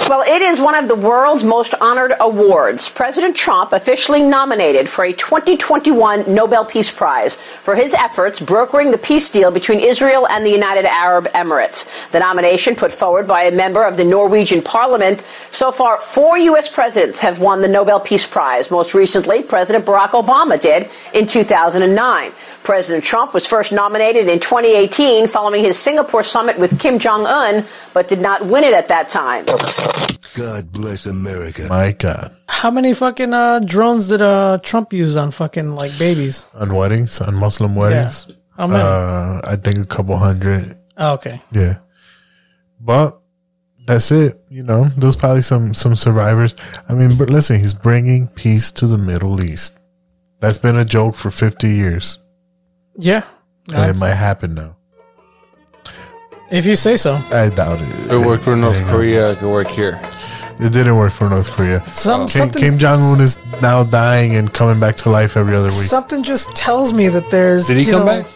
Well, 0.06 0.20
it 0.20 0.42
is 0.42 0.60
one 0.60 0.74
of 0.74 0.86
the 0.86 0.94
world's 0.94 1.44
most 1.44 1.74
honored 1.80 2.12
awards. 2.20 2.90
President 2.90 3.34
Trump 3.34 3.72
officially 3.72 4.22
nominated 4.22 4.86
for 4.86 5.06
a 5.06 5.14
2021 5.14 6.32
Nobel 6.32 6.66
Peace 6.66 6.90
Prize 6.90 7.36
for 7.36 7.74
his 7.74 7.94
efforts 7.94 8.38
brokering 8.38 8.90
the 8.90 8.98
peace 8.98 9.30
deal 9.30 9.50
between 9.50 9.80
Israel 9.80 10.28
and 10.28 10.44
the 10.44 10.50
United 10.50 10.84
Arab 10.84 11.28
Emirates. 11.28 12.10
The 12.10 12.18
nomination 12.18 12.76
put 12.76 12.92
forward 12.92 13.26
by 13.26 13.44
a 13.44 13.50
member 13.50 13.82
of 13.82 13.96
the 13.96 14.04
Norwegian 14.04 14.60
parliament. 14.60 15.22
So 15.50 15.72
far, 15.72 15.98
four 15.98 16.36
U.S. 16.36 16.68
presidents 16.68 17.18
have 17.20 17.38
won 17.38 17.62
the 17.62 17.68
Nobel 17.68 17.98
Peace 17.98 18.26
Prize. 18.26 18.70
Most 18.70 18.92
recently, 18.92 19.42
President 19.42 19.86
Barack 19.86 20.10
Obama 20.10 20.60
did 20.60 20.90
in 21.14 21.24
2009. 21.24 22.32
President 22.62 23.02
Trump 23.02 23.32
was 23.32 23.46
first 23.46 23.72
nominated 23.72 24.28
in 24.28 24.38
2018 24.38 25.28
following 25.28 25.64
his 25.64 25.78
Singapore 25.78 26.22
summit 26.22 26.58
with 26.58 26.78
Kim 26.78 26.98
Jong-un, 26.98 27.64
but 27.94 28.06
did 28.06 28.20
not 28.20 28.44
win 28.44 28.64
it 28.64 28.74
at 28.74 28.88
that 28.88 29.08
time. 29.08 29.46
God 30.34 30.72
bless 30.72 31.06
America. 31.06 31.66
My 31.68 31.92
God, 31.92 32.34
How 32.48 32.70
many 32.70 32.92
fucking 32.94 33.32
uh, 33.32 33.60
drones 33.60 34.08
did 34.08 34.20
uh, 34.22 34.58
Trump 34.62 34.92
use 34.92 35.16
on 35.16 35.30
fucking 35.30 35.74
like 35.74 35.96
babies? 35.98 36.48
on 36.54 36.74
weddings, 36.74 37.20
on 37.20 37.34
Muslim 37.34 37.74
weddings, 37.76 38.26
How 38.56 38.66
many? 38.66 38.82
uh, 38.82 39.40
I 39.44 39.56
think 39.56 39.78
a 39.78 39.86
couple 39.86 40.16
hundred. 40.16 40.76
Oh, 40.96 41.14
okay. 41.14 41.40
Yeah, 41.52 41.78
but 42.80 43.20
that's 43.86 44.10
it. 44.12 44.40
You 44.48 44.62
know, 44.64 44.86
there's 44.96 45.16
probably 45.16 45.42
some 45.42 45.72
some 45.74 45.94
survivors. 45.96 46.56
I 46.88 46.94
mean, 46.94 47.16
but 47.16 47.30
listen, 47.30 47.58
he's 47.60 47.74
bringing 47.74 48.26
peace 48.28 48.72
to 48.72 48.86
the 48.86 48.98
Middle 48.98 49.42
East. 49.42 49.78
That's 50.40 50.58
been 50.58 50.76
a 50.76 50.84
joke 50.84 51.14
for 51.16 51.30
50 51.30 51.68
years, 51.68 52.18
Yeah. 52.96 53.22
and 53.72 53.90
it 53.96 53.98
might 54.00 54.14
happen 54.14 54.54
now. 54.54 54.76
If 56.50 56.66
you 56.66 56.76
say 56.76 56.96
so. 56.96 57.14
I 57.32 57.48
doubt 57.48 57.80
it. 57.80 58.12
It 58.12 58.26
worked 58.26 58.44
for 58.44 58.54
North 58.54 58.80
Korea. 58.86 59.32
It 59.32 59.38
could 59.38 59.50
work 59.50 59.68
here. 59.68 59.98
It 60.58 60.72
didn't 60.72 60.96
work 60.96 61.12
for 61.12 61.28
North 61.28 61.50
Korea. 61.50 61.82
Some- 61.90 62.28
Kim, 62.28 62.50
Kim 62.50 62.78
Jong 62.78 63.02
Un 63.02 63.20
is 63.20 63.38
now 63.60 63.82
dying 63.84 64.36
and 64.36 64.52
coming 64.52 64.78
back 64.80 64.96
to 64.96 65.10
life 65.10 65.36
every 65.36 65.54
other 65.54 65.64
week. 65.66 65.72
Something 65.72 66.22
just 66.22 66.54
tells 66.54 66.92
me 66.92 67.08
that 67.08 67.30
there's. 67.30 67.66
Did 67.66 67.76
he 67.78 67.84
you 67.84 67.92
come 67.92 68.06
know, 68.06 68.22
back? 68.22 68.26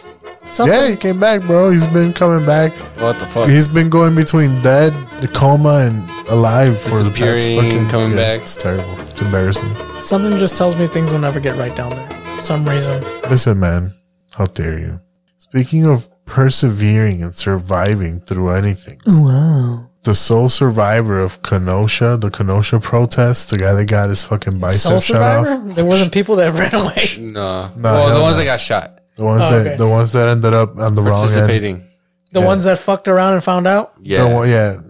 Something. 0.45 0.75
Yeah, 0.79 0.89
he 0.89 0.95
came 0.95 1.19
back, 1.19 1.41
bro. 1.43 1.69
He's 1.69 1.85
been 1.87 2.11
coming 2.13 2.45
back. 2.45 2.71
What 2.97 3.19
the 3.19 3.25
fuck? 3.27 3.49
He's 3.49 3.67
been 3.67 3.89
going 3.89 4.15
between 4.15 4.61
dead, 4.61 4.93
the 5.21 5.27
coma, 5.27 5.85
and 5.87 6.09
alive 6.29 6.79
for 6.79 7.03
the 7.03 7.09
past 7.09 7.19
Disappearing, 7.19 7.61
fucking 7.61 7.89
coming 7.89 8.15
back. 8.15 8.41
It's 8.41 8.55
terrible. 8.55 8.99
It's 9.01 9.21
embarrassing. 9.21 9.69
Something 9.99 10.37
just 10.39 10.57
tells 10.57 10.75
me 10.75 10.87
things 10.87 11.11
will 11.11 11.19
never 11.19 11.39
get 11.39 11.55
right 11.57 11.75
down 11.75 11.91
there. 11.91 12.09
For 12.37 12.41
some 12.41 12.67
reason. 12.67 13.03
Listen, 13.29 13.59
man. 13.59 13.91
How 14.33 14.45
dare 14.45 14.79
you? 14.79 14.99
Speaking 15.37 15.85
of 15.85 16.09
persevering 16.25 17.21
and 17.21 17.33
surviving 17.35 18.19
through 18.21 18.49
anything, 18.49 19.01
Wow. 19.05 19.88
The 20.09 20.15
sole 20.15 20.49
survivor 20.49 21.19
of 21.19 21.39
Kenosha, 21.43 22.17
the 22.17 22.31
Kenosha 22.31 22.79
protest, 22.79 23.51
the 23.51 23.59
guy 23.59 23.73
that 23.73 23.85
got 23.85 24.09
his 24.09 24.23
fucking 24.23 24.57
bicep 24.57 24.93
shot 24.93 25.03
shut 25.03 25.21
off. 25.21 25.75
There 25.75 25.85
wasn't 25.85 26.11
people 26.11 26.37
that 26.37 26.51
ran 26.55 26.73
away. 26.73 27.31
No. 27.31 27.69
No, 27.77 27.93
well, 27.93 28.15
the 28.17 28.19
ones 28.23 28.33
no. 28.37 28.39
that 28.39 28.45
got 28.45 28.59
shot. 28.59 28.99
The 29.17 29.23
ones 29.23 29.43
Oh, 29.45 29.51
that 29.51 29.67
okay. 29.67 29.75
the 29.77 29.87
ones 29.87 30.11
that 30.13 30.27
ended 30.27 30.55
up 30.55 30.75
on 30.77 30.95
the 30.95 31.03
wrong 31.03 31.19
end. 31.21 31.29
Participating. 31.29 31.83
The 32.31 32.41
ones 32.41 32.63
that 32.63 32.79
fucked 32.79 33.07
around 33.07 33.35
and 33.35 33.43
found 33.43 33.67
out? 33.67 34.03
The 34.03 34.25
one- 34.25 34.49
yeah. 34.49 34.81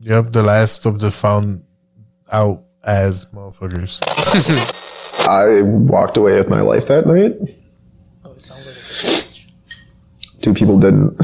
Yep, 0.00 0.32
the 0.32 0.42
last 0.42 0.86
of 0.86 0.98
the 0.98 1.10
found 1.10 1.62
out 2.32 2.62
as 2.82 3.26
motherfuckers. 3.26 4.00
I 5.28 5.60
walked 5.60 6.16
away 6.16 6.36
with 6.36 6.48
my 6.48 6.62
life 6.62 6.86
that 6.88 7.04
night. 7.06 7.36
Oh, 8.24 8.34
Two 10.40 10.54
people 10.54 10.80
didn't. 10.80 11.20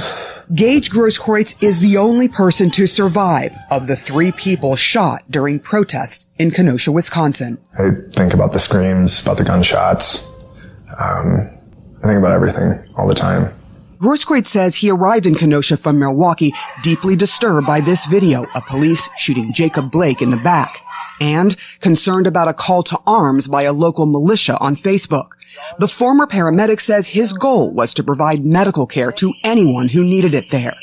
Gage 0.52 0.90
Grosskreutz 0.90 1.62
is 1.62 1.78
the 1.78 1.96
only 1.96 2.26
person 2.26 2.70
to 2.70 2.84
survive 2.84 3.56
of 3.70 3.86
the 3.86 3.94
three 3.94 4.32
people 4.32 4.74
shot 4.74 5.22
during 5.30 5.60
protests 5.60 6.26
in 6.40 6.50
Kenosha, 6.50 6.90
Wisconsin. 6.90 7.58
I 7.78 7.90
think 8.14 8.34
about 8.34 8.50
the 8.50 8.58
screams, 8.58 9.22
about 9.22 9.38
the 9.38 9.44
gunshots. 9.44 10.28
Um, 10.98 11.48
I 12.02 12.06
think 12.08 12.18
about 12.18 12.32
everything 12.32 12.82
all 12.98 13.06
the 13.06 13.14
time. 13.14 13.54
Grosskreutz 14.00 14.46
says 14.46 14.74
he 14.74 14.90
arrived 14.90 15.24
in 15.24 15.36
Kenosha 15.36 15.76
from 15.76 16.00
Milwaukee 16.00 16.52
deeply 16.82 17.14
disturbed 17.14 17.68
by 17.68 17.80
this 17.80 18.06
video 18.06 18.44
of 18.52 18.66
police 18.66 19.08
shooting 19.16 19.52
Jacob 19.52 19.92
Blake 19.92 20.20
in 20.20 20.30
the 20.30 20.36
back 20.36 20.80
and 21.20 21.54
concerned 21.78 22.26
about 22.26 22.48
a 22.48 22.54
call 22.54 22.82
to 22.82 22.98
arms 23.06 23.46
by 23.46 23.62
a 23.62 23.72
local 23.72 24.06
militia 24.06 24.58
on 24.58 24.74
Facebook. 24.74 25.28
The 25.78 25.88
former 25.88 26.26
paramedic 26.26 26.80
says 26.80 27.08
his 27.08 27.32
goal 27.32 27.70
was 27.70 27.94
to 27.94 28.04
provide 28.04 28.44
medical 28.44 28.86
care 28.86 29.12
to 29.12 29.32
anyone 29.44 29.88
who 29.88 30.02
needed 30.02 30.34
it 30.34 30.50
there. 30.50 30.74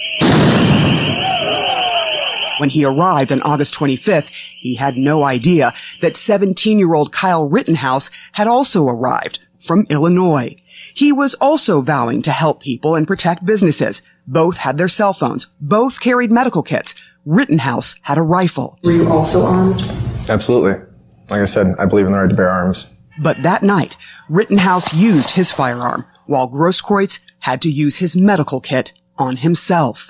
When 2.59 2.69
he 2.69 2.83
arrived 2.85 3.31
on 3.31 3.41
August 3.43 3.75
25th, 3.75 4.29
he 4.29 4.75
had 4.75 4.97
no 4.97 5.23
idea 5.23 5.73
that 6.01 6.13
17-year-old 6.13 7.11
Kyle 7.11 7.47
Rittenhouse 7.47 8.09
had 8.31 8.47
also 8.47 8.87
arrived 8.87 9.39
from 9.59 9.85
Illinois. 9.89 10.55
He 10.93 11.11
was 11.11 11.35
also 11.35 11.81
vowing 11.81 12.23
to 12.23 12.31
help 12.31 12.63
people 12.63 12.95
and 12.95 13.07
protect 13.07 13.45
businesses. 13.45 14.01
Both 14.25 14.57
had 14.57 14.77
their 14.77 14.87
cell 14.87 15.13
phones. 15.13 15.47
Both 15.61 15.99
carried 15.99 16.31
medical 16.31 16.63
kits. 16.63 16.95
Rittenhouse 17.25 17.99
had 18.03 18.17
a 18.17 18.23
rifle. 18.23 18.79
Were 18.83 18.91
you 18.91 19.09
also 19.09 19.45
armed? 19.45 19.81
Absolutely. 20.29 20.83
Like 21.29 21.41
I 21.41 21.45
said, 21.45 21.75
I 21.77 21.85
believe 21.85 22.07
in 22.07 22.13
the 22.13 22.17
right 22.17 22.29
to 22.29 22.35
bear 22.35 22.49
arms. 22.49 22.91
But 23.19 23.43
that 23.43 23.63
night, 23.63 23.97
Rittenhouse 24.29 24.93
used 24.93 25.31
his 25.31 25.51
firearm, 25.51 26.05
while 26.25 26.49
Grosskreutz 26.49 27.19
had 27.39 27.61
to 27.61 27.69
use 27.71 27.97
his 27.97 28.15
medical 28.17 28.59
kit 28.59 28.93
on 29.17 29.37
himself. 29.37 30.07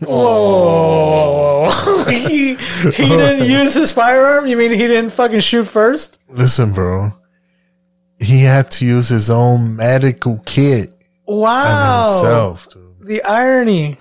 Whoa. 0.00 1.70
he, 2.08 2.54
he 2.54 3.08
didn't 3.08 3.48
use 3.50 3.74
his 3.74 3.92
firearm? 3.92 4.46
You 4.46 4.56
mean 4.56 4.70
he 4.70 4.76
didn't 4.86 5.10
fucking 5.10 5.40
shoot 5.40 5.64
first? 5.64 6.18
Listen, 6.28 6.72
bro. 6.72 7.12
He 8.20 8.42
had 8.42 8.70
to 8.72 8.86
use 8.86 9.08
his 9.08 9.30
own 9.30 9.76
medical 9.76 10.40
kit 10.46 10.94
Wow. 11.26 12.04
on 12.04 12.14
himself. 12.14 12.68
The 13.00 13.22
irony. 13.24 13.96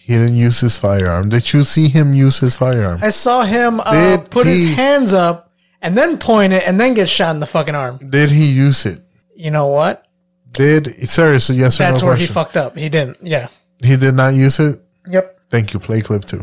He 0.00 0.12
didn't 0.14 0.36
use 0.36 0.60
his 0.60 0.76
firearm. 0.76 1.30
Did 1.30 1.52
you 1.54 1.62
see 1.62 1.88
him 1.88 2.12
use 2.12 2.40
his 2.40 2.54
firearm? 2.56 2.98
I 3.02 3.08
saw 3.08 3.42
him 3.42 3.80
uh, 3.80 4.18
put 4.30 4.46
he- 4.46 4.52
his 4.66 4.74
hands 4.76 5.14
up 5.14 5.50
and 5.84 5.96
then 5.96 6.18
point 6.18 6.52
it 6.52 6.66
and 6.66 6.80
then 6.80 6.94
get 6.94 7.08
shot 7.08 7.34
in 7.34 7.40
the 7.40 7.46
fucking 7.46 7.74
arm. 7.74 7.98
Did 7.98 8.30
he 8.30 8.46
use 8.50 8.86
it? 8.86 9.00
You 9.36 9.50
know 9.50 9.66
what? 9.68 10.06
Did 10.52 10.86
seriously? 11.08 11.56
Yes 11.56 11.78
or 11.78 11.84
no? 11.84 11.90
That's 11.90 12.00
no 12.00 12.08
where 12.08 12.16
he 12.16 12.26
question. 12.26 12.34
fucked 12.34 12.56
up. 12.56 12.76
He 12.76 12.88
didn't. 12.88 13.18
Yeah. 13.20 13.48
He 13.82 13.96
did 13.96 14.14
not 14.14 14.34
use 14.34 14.58
it. 14.58 14.80
Yep. 15.08 15.40
Thank 15.50 15.74
you. 15.74 15.78
Play 15.80 16.00
clip 16.00 16.24
two. 16.24 16.42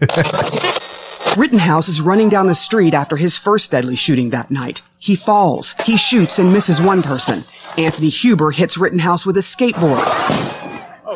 Rittenhouse 1.36 1.88
is 1.88 2.00
running 2.00 2.28
down 2.28 2.46
the 2.46 2.54
street 2.54 2.94
after 2.94 3.16
his 3.16 3.36
first 3.36 3.70
deadly 3.70 3.96
shooting 3.96 4.30
that 4.30 4.50
night. 4.50 4.82
He 4.98 5.16
falls. 5.16 5.74
He 5.84 5.96
shoots 5.96 6.38
and 6.38 6.52
misses 6.52 6.80
one 6.80 7.02
person. 7.02 7.44
Anthony 7.76 8.08
Huber 8.08 8.50
hits 8.50 8.78
Rittenhouse 8.78 9.26
with 9.26 9.36
a 9.36 9.40
skateboard. 9.40 10.02
Oh, 10.04 11.14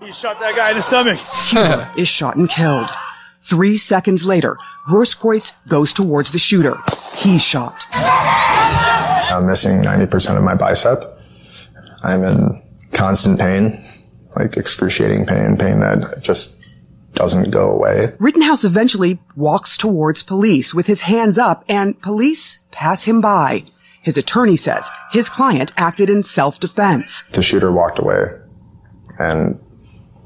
he 0.00 0.12
shot 0.12 0.38
that 0.40 0.54
guy 0.56 0.70
in 0.70 0.76
the 0.76 0.82
stomach. 0.82 1.18
Huber 1.48 1.90
is 1.96 2.08
shot 2.08 2.36
and 2.36 2.48
killed. 2.48 2.88
Three 3.40 3.76
seconds 3.76 4.26
later, 4.26 4.56
Grosskreutz 4.86 5.56
goes 5.68 5.92
towards 5.92 6.30
the 6.30 6.38
shooter. 6.38 6.78
He's 7.14 7.42
shot. 7.42 7.86
I'm 7.92 9.46
missing 9.46 9.82
90% 9.82 10.36
of 10.36 10.42
my 10.44 10.54
bicep. 10.54 11.02
I'm 12.02 12.22
in 12.24 12.62
constant 12.92 13.38
pain, 13.38 13.84
like 14.36 14.56
excruciating 14.56 15.26
pain, 15.26 15.56
pain 15.56 15.80
that 15.80 16.22
just 16.22 16.56
doesn't 17.14 17.50
go 17.50 17.70
away. 17.70 18.14
Rittenhouse 18.18 18.64
eventually 18.64 19.18
walks 19.36 19.76
towards 19.76 20.22
police 20.22 20.74
with 20.74 20.86
his 20.86 21.02
hands 21.02 21.38
up 21.38 21.64
and 21.68 22.00
police 22.00 22.60
pass 22.70 23.04
him 23.04 23.20
by. 23.20 23.64
His 24.02 24.16
attorney 24.16 24.56
says 24.56 24.90
his 25.12 25.28
client 25.28 25.72
acted 25.76 26.08
in 26.08 26.22
self-defense. 26.22 27.24
The 27.32 27.42
shooter 27.42 27.70
walked 27.70 27.98
away 27.98 28.38
and 29.18 29.60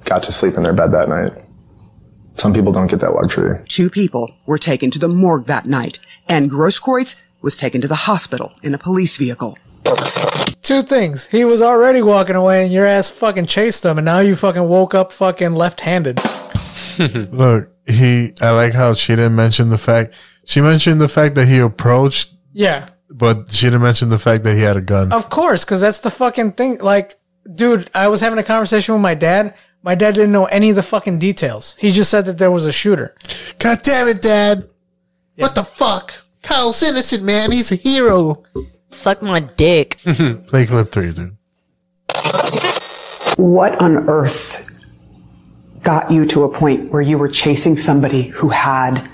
got 0.05 0.23
to 0.25 0.33
sleep 0.33 0.55
in 0.55 0.63
their 0.63 0.73
bed 0.73 0.93
that 0.93 1.09
night. 1.09 1.33
Some 2.37 2.53
people 2.53 2.73
don't 2.73 2.89
get 2.89 3.01
that 3.01 3.15
luxury. 3.15 3.61
Two 3.69 3.89
people 3.91 4.35
were 4.47 4.59
taken 4.59 4.91
to 4.91 4.99
the 4.99 5.09
morgue 5.09 5.47
that 5.47 5.67
night 5.67 5.99
and 6.29 6.51
Grosskreutz 6.51 7.17
was 7.43 7.57
taken 7.57 7.81
to 7.81 7.89
the 7.89 7.95
hospital 7.95 8.53
in 8.63 8.75
a 8.75 8.79
police 8.79 9.17
vehicle. 9.17 9.57
Two 10.63 10.83
things. 10.83 11.27
He 11.27 11.45
was 11.45 11.61
already 11.61 12.01
walking 12.03 12.37
away 12.37 12.65
and 12.65 12.73
your 12.73 12.87
ass 12.87 13.11
fucking 13.11 13.47
chased 13.47 13.85
him 13.85 13.99
and 13.99 14.05
now 14.05 14.21
you 14.21 14.35
fucking 14.35 14.67
woke 14.67 14.95
up 14.95 15.13
fucking 15.13 15.53
left-handed. 15.53 16.21
Look, 17.33 17.71
he. 17.87 18.33
I 18.41 18.51
like 18.51 18.73
how 18.73 18.95
she 18.95 19.15
didn't 19.15 19.35
mention 19.37 19.69
the 19.69 19.79
fact. 19.79 20.15
She 20.47 20.61
mentioned 20.61 21.01
the 21.01 21.09
fact 21.09 21.35
that 21.35 21.47
he 21.47 21.59
approached, 21.59 22.33
Yeah. 22.53 22.87
but 23.11 23.51
she 23.51 23.67
didn't 23.67 23.83
mention 23.83 24.09
the 24.09 24.19
fact 24.19 24.45
that 24.45 24.55
he 24.55 24.63
had 24.63 24.77
a 24.77 24.81
gun. 24.81 25.13
Of 25.13 25.29
course, 25.31 25.65
because 25.65 25.81
that's 25.81 26.01
the 26.01 26.11
fucking 26.11 26.53
thing. 26.53 26.79
Like, 26.79 27.15
dude, 27.53 27.91
I 27.95 28.09
was 28.09 28.21
having 28.21 28.39
a 28.39 28.43
conversation 28.43 28.95
with 28.95 29.03
my 29.03 29.15
dad. 29.15 29.55
My 29.85 29.95
dad 29.95 30.15
didn't 30.15 30.33
know 30.33 30.47
any 30.47 30.71
of 30.71 30.77
the 30.77 30.83
fucking 30.83 31.19
details. 31.19 31.77
He 31.79 31.93
just 31.93 32.11
said 32.11 32.25
that 32.25 32.39
there 32.39 32.51
was 32.51 32.65
a 32.65 32.73
shooter. 32.73 33.15
God 33.59 33.81
damn 33.83 34.09
it, 34.09 34.23
Dad! 34.23 34.67
What 35.37 35.55
the 35.55 35.63
fuck? 35.63 36.15
Kyle's 36.43 36.83
innocent, 36.83 37.23
man. 37.23 37.53
He's 37.53 37.71
a 37.71 37.75
hero. 37.75 38.43
Suck 38.89 39.21
my 39.21 39.41
dick. 39.41 39.99
Play 40.47 40.65
clip 40.65 40.91
three, 40.91 41.13
dude. 41.13 41.37
What 43.37 43.79
on 43.79 44.09
earth 44.09 44.71
got 45.83 46.11
you 46.11 46.25
to 46.29 46.45
a 46.45 46.49
point 46.49 46.91
where 46.91 47.03
you 47.03 47.19
were 47.19 47.29
chasing 47.29 47.77
somebody 47.77 48.23
who 48.29 48.49
had 48.49 49.07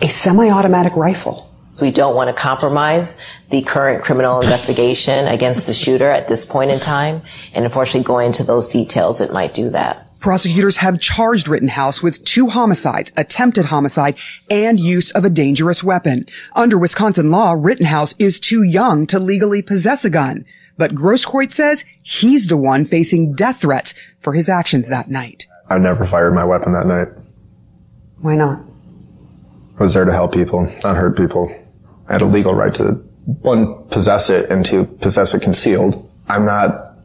a 0.00 0.08
semi-automatic 0.08 0.96
rifle? 0.96 1.49
We 1.80 1.90
don't 1.90 2.14
want 2.14 2.28
to 2.28 2.40
compromise 2.40 3.20
the 3.48 3.62
current 3.62 4.02
criminal 4.02 4.40
investigation 4.40 5.26
against 5.26 5.66
the 5.66 5.72
shooter 5.72 6.08
at 6.08 6.28
this 6.28 6.44
point 6.44 6.70
in 6.70 6.78
time. 6.78 7.22
And 7.54 7.64
unfortunately, 7.64 8.04
going 8.04 8.28
into 8.28 8.44
those 8.44 8.68
details, 8.68 9.20
it 9.20 9.32
might 9.32 9.54
do 9.54 9.70
that. 9.70 10.06
Prosecutors 10.20 10.76
have 10.78 11.00
charged 11.00 11.48
Rittenhouse 11.48 12.02
with 12.02 12.22
two 12.26 12.48
homicides, 12.48 13.10
attempted 13.16 13.64
homicide, 13.66 14.16
and 14.50 14.78
use 14.78 15.10
of 15.12 15.24
a 15.24 15.30
dangerous 15.30 15.82
weapon. 15.82 16.26
Under 16.54 16.76
Wisconsin 16.76 17.30
law, 17.30 17.54
Rittenhouse 17.56 18.14
is 18.18 18.38
too 18.38 18.62
young 18.62 19.06
to 19.06 19.18
legally 19.18 19.62
possess 19.62 20.04
a 20.04 20.10
gun. 20.10 20.44
But 20.76 20.94
Grosskreutz 20.94 21.52
says 21.52 21.86
he's 22.02 22.48
the 22.48 22.56
one 22.56 22.84
facing 22.84 23.32
death 23.32 23.62
threats 23.62 23.94
for 24.18 24.34
his 24.34 24.48
actions 24.48 24.88
that 24.88 25.08
night. 25.08 25.46
I 25.68 25.78
never 25.78 26.04
fired 26.04 26.34
my 26.34 26.44
weapon 26.44 26.72
that 26.72 26.86
night. 26.86 27.08
Why 28.20 28.36
not? 28.36 28.60
I 29.78 29.82
was 29.84 29.94
there 29.94 30.04
to 30.04 30.12
help 30.12 30.34
people, 30.34 30.70
not 30.84 30.96
hurt 30.96 31.16
people. 31.16 31.54
I 32.10 32.14
had 32.14 32.22
a 32.22 32.26
legal 32.26 32.54
right 32.54 32.74
to, 32.74 32.94
one, 33.42 33.84
possess 33.88 34.30
it 34.30 34.50
and 34.50 34.64
to 34.66 34.84
possess 34.84 35.32
it 35.32 35.42
concealed. 35.42 36.10
I'm 36.28 36.44
not 36.44 36.96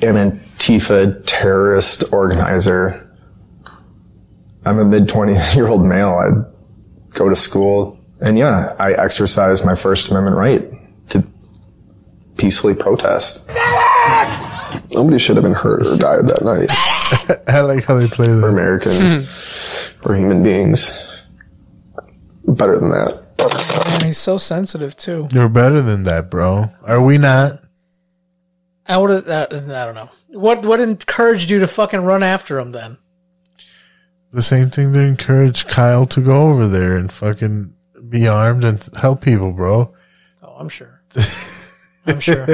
an 0.00 0.14
Antifa 0.14 1.24
terrorist 1.26 2.12
organizer. 2.12 3.10
I'm 4.64 4.78
a 4.78 4.84
mid 4.84 5.08
20 5.08 5.34
year 5.56 5.66
old 5.66 5.84
male. 5.84 6.10
I 6.10 7.14
go 7.14 7.28
to 7.28 7.34
school 7.34 7.98
and 8.20 8.38
yeah, 8.38 8.76
I 8.78 8.92
exercise 8.92 9.64
my 9.64 9.74
First 9.74 10.10
Amendment 10.10 10.36
right 10.36 10.62
to 11.10 11.26
peacefully 12.36 12.74
protest. 12.74 13.48
Nobody 14.94 15.18
should 15.18 15.34
have 15.34 15.42
been 15.42 15.52
hurt 15.52 15.84
or 15.84 15.96
died 15.96 16.28
that 16.28 16.44
night. 16.44 16.68
I 17.48 17.60
like 17.62 17.84
how 17.84 17.96
they 17.96 18.06
play 18.06 18.26
that. 18.26 18.40
We're 18.40 18.50
Americans. 18.50 19.92
We're 20.04 20.16
human 20.16 20.44
beings. 20.44 21.10
Better 22.46 22.78
than 22.78 22.90
that. 22.90 23.23
Man, 23.38 24.04
he's 24.06 24.18
so 24.18 24.38
sensitive 24.38 24.96
too. 24.96 25.28
You're 25.32 25.48
better 25.48 25.80
than 25.82 26.04
that, 26.04 26.30
bro. 26.30 26.66
Are 26.84 27.02
we 27.02 27.18
not? 27.18 27.60
I 28.86 28.96
would 28.98 29.10
have. 29.10 29.28
Uh, 29.28 29.46
I 29.50 29.84
don't 29.86 29.94
know. 29.94 30.10
What 30.28 30.64
what 30.64 30.80
encouraged 30.80 31.50
you 31.50 31.58
to 31.60 31.66
fucking 31.66 32.00
run 32.04 32.22
after 32.22 32.58
him 32.58 32.72
then? 32.72 32.98
The 34.32 34.42
same 34.42 34.68
thing 34.70 34.92
that 34.92 35.00
encouraged 35.04 35.68
Kyle 35.68 36.06
to 36.06 36.20
go 36.20 36.48
over 36.50 36.66
there 36.66 36.96
and 36.96 37.10
fucking 37.12 37.72
be 38.08 38.26
armed 38.28 38.64
and 38.64 38.86
help 39.00 39.22
people, 39.22 39.52
bro. 39.52 39.94
Oh, 40.42 40.56
I'm 40.58 40.68
sure. 40.68 41.00
I'm 42.06 42.20
sure. 42.20 42.46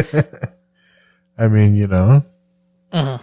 I 1.38 1.48
mean, 1.48 1.74
you 1.74 1.86
know. 1.86 2.22
Uh-huh. 2.92 3.18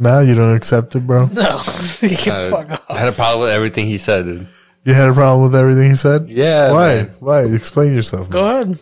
Now 0.00 0.20
you 0.20 0.34
don't 0.34 0.56
accept 0.56 0.94
it, 0.96 1.06
bro. 1.06 1.26
No, 1.26 1.60
you 2.02 2.16
can 2.16 2.32
Uh, 2.32 2.50
fuck 2.50 2.70
off. 2.70 2.84
I 2.90 2.98
had 2.98 3.08
a 3.08 3.12
problem 3.12 3.40
with 3.42 3.50
everything 3.50 3.86
he 3.86 3.98
said, 3.98 4.24
dude. 4.24 4.46
You 4.86 4.94
had 4.94 5.08
a 5.08 5.12
problem 5.12 5.42
with 5.42 5.54
everything 5.56 5.90
he 5.90 5.96
said. 5.96 6.28
Yeah, 6.28 6.70
Why? 6.72 6.94
man. 6.94 7.10
Why? 7.18 7.40
Explain 7.44 7.92
yourself. 7.92 8.30
Go 8.30 8.48
ahead. 8.48 8.78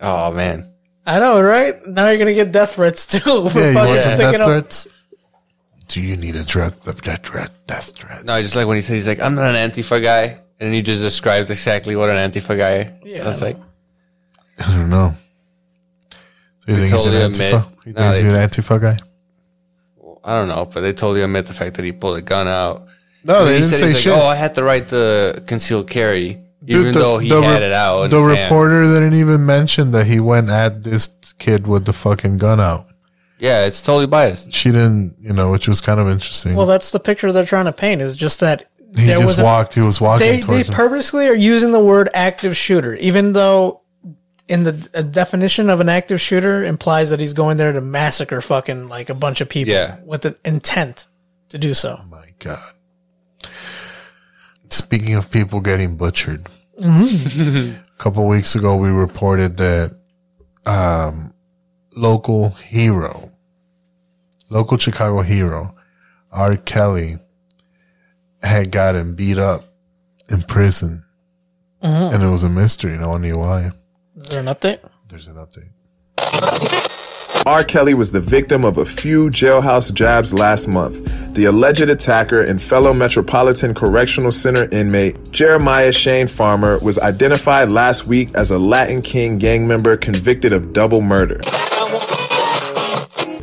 Oh 0.00 0.30
man. 0.30 0.66
I 1.06 1.18
know, 1.18 1.40
right? 1.40 1.74
Now 1.86 2.08
you're 2.08 2.18
gonna 2.18 2.34
get 2.34 2.52
death 2.52 2.74
threats 2.74 3.06
too 3.06 3.18
for 3.50 3.58
Yeah, 3.58 3.70
you 3.70 3.76
want 3.78 4.00
some 4.02 4.18
death 4.18 4.44
threats? 4.44 4.88
Do 5.88 6.02
you 6.02 6.16
need 6.18 6.36
a 6.36 6.44
death, 6.44 6.86
a 6.86 6.92
death 6.92 7.26
threat? 7.26 7.50
Death 7.66 7.96
threat. 7.96 8.24
No, 8.26 8.34
I 8.34 8.42
just 8.42 8.54
like 8.54 8.66
when 8.66 8.76
he 8.76 8.82
said 8.82 8.94
he's 8.96 9.08
like, 9.08 9.20
I'm 9.20 9.34
not 9.34 9.54
an 9.54 9.70
Antifa 9.70 10.02
guy, 10.02 10.22
and 10.24 10.38
then 10.60 10.72
he 10.74 10.82
just 10.82 11.00
described 11.02 11.48
exactly 11.48 11.96
what 11.96 12.10
an 12.10 12.30
Antifa 12.30 12.56
guy. 12.58 12.92
Yeah, 13.02 13.24
I 13.24 13.28
was 13.28 13.42
I 13.42 13.46
like, 13.46 13.56
I 14.60 14.76
don't 14.76 14.90
know. 14.90 15.14
So 16.10 16.72
you 16.72 16.74
think 16.76 16.90
he's 16.90 16.92
an 17.06 17.12
totally 17.12 17.16
Antifa? 17.32 17.56
admit- 17.64 17.86
You 17.86 17.92
No, 17.94 18.12
think 18.12 18.14
he's 18.24 18.32
they- 18.34 18.42
an 18.42 18.48
Antifa 18.50 18.80
guy? 18.82 18.98
I 20.24 20.32
don't 20.32 20.48
know, 20.48 20.66
but 20.66 20.82
they 20.82 20.92
totally 20.92 21.22
admit 21.22 21.46
the 21.46 21.54
fact 21.54 21.76
that 21.76 21.84
he 21.86 21.92
pulled 21.92 22.18
a 22.18 22.22
gun 22.22 22.46
out. 22.48 22.82
No, 23.24 23.40
And 23.40 23.48
they 23.48 23.54
he 23.54 23.60
didn't 23.60 23.70
said 23.70 23.78
say 23.80 23.86
he's 23.88 23.94
like, 23.96 24.02
shit. 24.02 24.12
Oh, 24.12 24.26
I 24.26 24.34
had 24.36 24.54
the 24.54 24.62
right 24.64 24.88
to 24.88 25.42
conceal 25.46 25.84
carry, 25.84 26.38
even 26.66 26.92
the- 26.92 26.98
though 27.00 27.18
he 27.18 27.28
the 27.28 27.42
had 27.42 27.60
re- 27.60 27.66
it 27.66 27.72
out. 27.72 28.10
The 28.10 28.16
his 28.18 28.26
hand. 28.26 28.38
reporter 28.52 28.84
didn't 28.84 29.14
even 29.14 29.44
mention 29.44 29.90
that 29.92 30.06
he 30.06 30.20
went 30.20 30.48
at 30.50 30.82
this 30.84 31.08
kid 31.38 31.66
with 31.66 31.84
the 31.84 31.92
fucking 31.92 32.38
gun 32.38 32.60
out. 32.60 32.86
Yeah, 33.40 33.66
it's 33.66 33.82
totally 33.84 34.06
biased. 34.06 34.52
She 34.52 34.70
didn't, 34.70 35.14
you 35.20 35.32
know, 35.32 35.50
which 35.50 35.68
was 35.68 35.80
kind 35.80 36.00
of 36.00 36.08
interesting. 36.08 36.54
Well, 36.56 36.66
that's 36.66 36.90
the 36.90 36.98
picture 37.00 37.30
they're 37.32 37.44
trying 37.44 37.66
to 37.66 37.72
paint. 37.72 38.00
Is 38.02 38.16
just 38.16 38.40
that 38.40 38.66
he 38.96 39.06
there 39.06 39.16
just 39.18 39.26
was 39.26 39.38
a- 39.40 39.44
walked. 39.44 39.74
he 39.74 39.80
was 39.80 40.00
walking 40.00 40.26
they 40.26 40.36
they 40.36 40.42
towards 40.42 40.68
him. 40.68 40.74
purposely 40.74 41.28
are 41.28 41.34
using 41.34 41.70
the 41.72 41.78
word 41.80 42.08
active 42.14 42.56
shooter, 42.56 42.94
even 42.96 43.32
though 43.34 43.80
in 44.48 44.62
the 44.64 44.88
a 44.94 45.02
definition 45.02 45.68
of 45.70 45.78
an 45.80 45.88
active 45.88 46.20
shooter 46.20 46.64
implies 46.64 47.10
that 47.10 47.20
he's 47.20 47.34
going 47.34 47.58
there 47.58 47.70
to 47.72 47.80
massacre 47.80 48.40
fucking 48.40 48.88
like 48.88 49.10
a 49.10 49.14
bunch 49.14 49.40
of 49.40 49.48
people 49.48 49.74
Yeah. 49.74 49.96
with 50.06 50.22
the 50.22 50.36
intent 50.44 51.06
to 51.50 51.58
do 51.58 51.74
so. 51.74 52.00
Oh 52.02 52.06
my 52.10 52.24
God. 52.38 52.58
Speaking 54.70 55.14
of 55.14 55.30
people 55.30 55.60
getting 55.60 55.96
butchered, 55.96 56.46
Mhm. 56.80 57.74
a 57.76 57.82
couple 57.98 58.26
weeks 58.26 58.54
ago 58.54 58.76
we 58.76 58.88
reported 58.90 59.56
that 59.56 59.94
um, 60.66 61.32
local 61.96 62.50
hero, 62.50 63.32
local 64.50 64.76
Chicago 64.78 65.22
hero, 65.22 65.74
R. 66.30 66.56
Kelly, 66.56 67.18
had 68.42 68.70
gotten 68.70 69.14
beat 69.14 69.38
up 69.38 69.64
in 70.28 70.42
prison, 70.42 71.04
Mhm. 71.82 72.14
and 72.14 72.22
it 72.22 72.26
was 72.28 72.44
a 72.44 72.48
mystery. 72.50 72.98
No 72.98 73.08
one 73.10 73.22
knew 73.22 73.38
why. 73.38 73.72
Is 74.16 74.28
there 74.28 74.40
an 74.40 74.46
update? 74.46 74.80
There's 75.08 75.28
an 75.28 75.36
update. 75.36 75.70
R. 77.48 77.64
Kelly 77.64 77.94
was 77.94 78.12
the 78.12 78.20
victim 78.20 78.62
of 78.62 78.76
a 78.76 78.84
few 78.84 79.30
jailhouse 79.30 79.90
jabs 79.94 80.34
last 80.34 80.68
month. 80.68 81.34
The 81.34 81.46
alleged 81.46 81.88
attacker 81.88 82.42
and 82.42 82.60
fellow 82.60 82.92
Metropolitan 82.92 83.72
Correctional 83.72 84.32
Center 84.32 84.68
inmate 84.70 85.30
Jeremiah 85.30 85.90
Shane 85.90 86.26
Farmer 86.26 86.78
was 86.80 86.98
identified 86.98 87.72
last 87.72 88.06
week 88.06 88.34
as 88.34 88.50
a 88.50 88.58
Latin 88.58 89.00
King 89.00 89.38
gang 89.38 89.66
member 89.66 89.96
convicted 89.96 90.52
of 90.52 90.74
double 90.74 91.00
murder. 91.00 91.40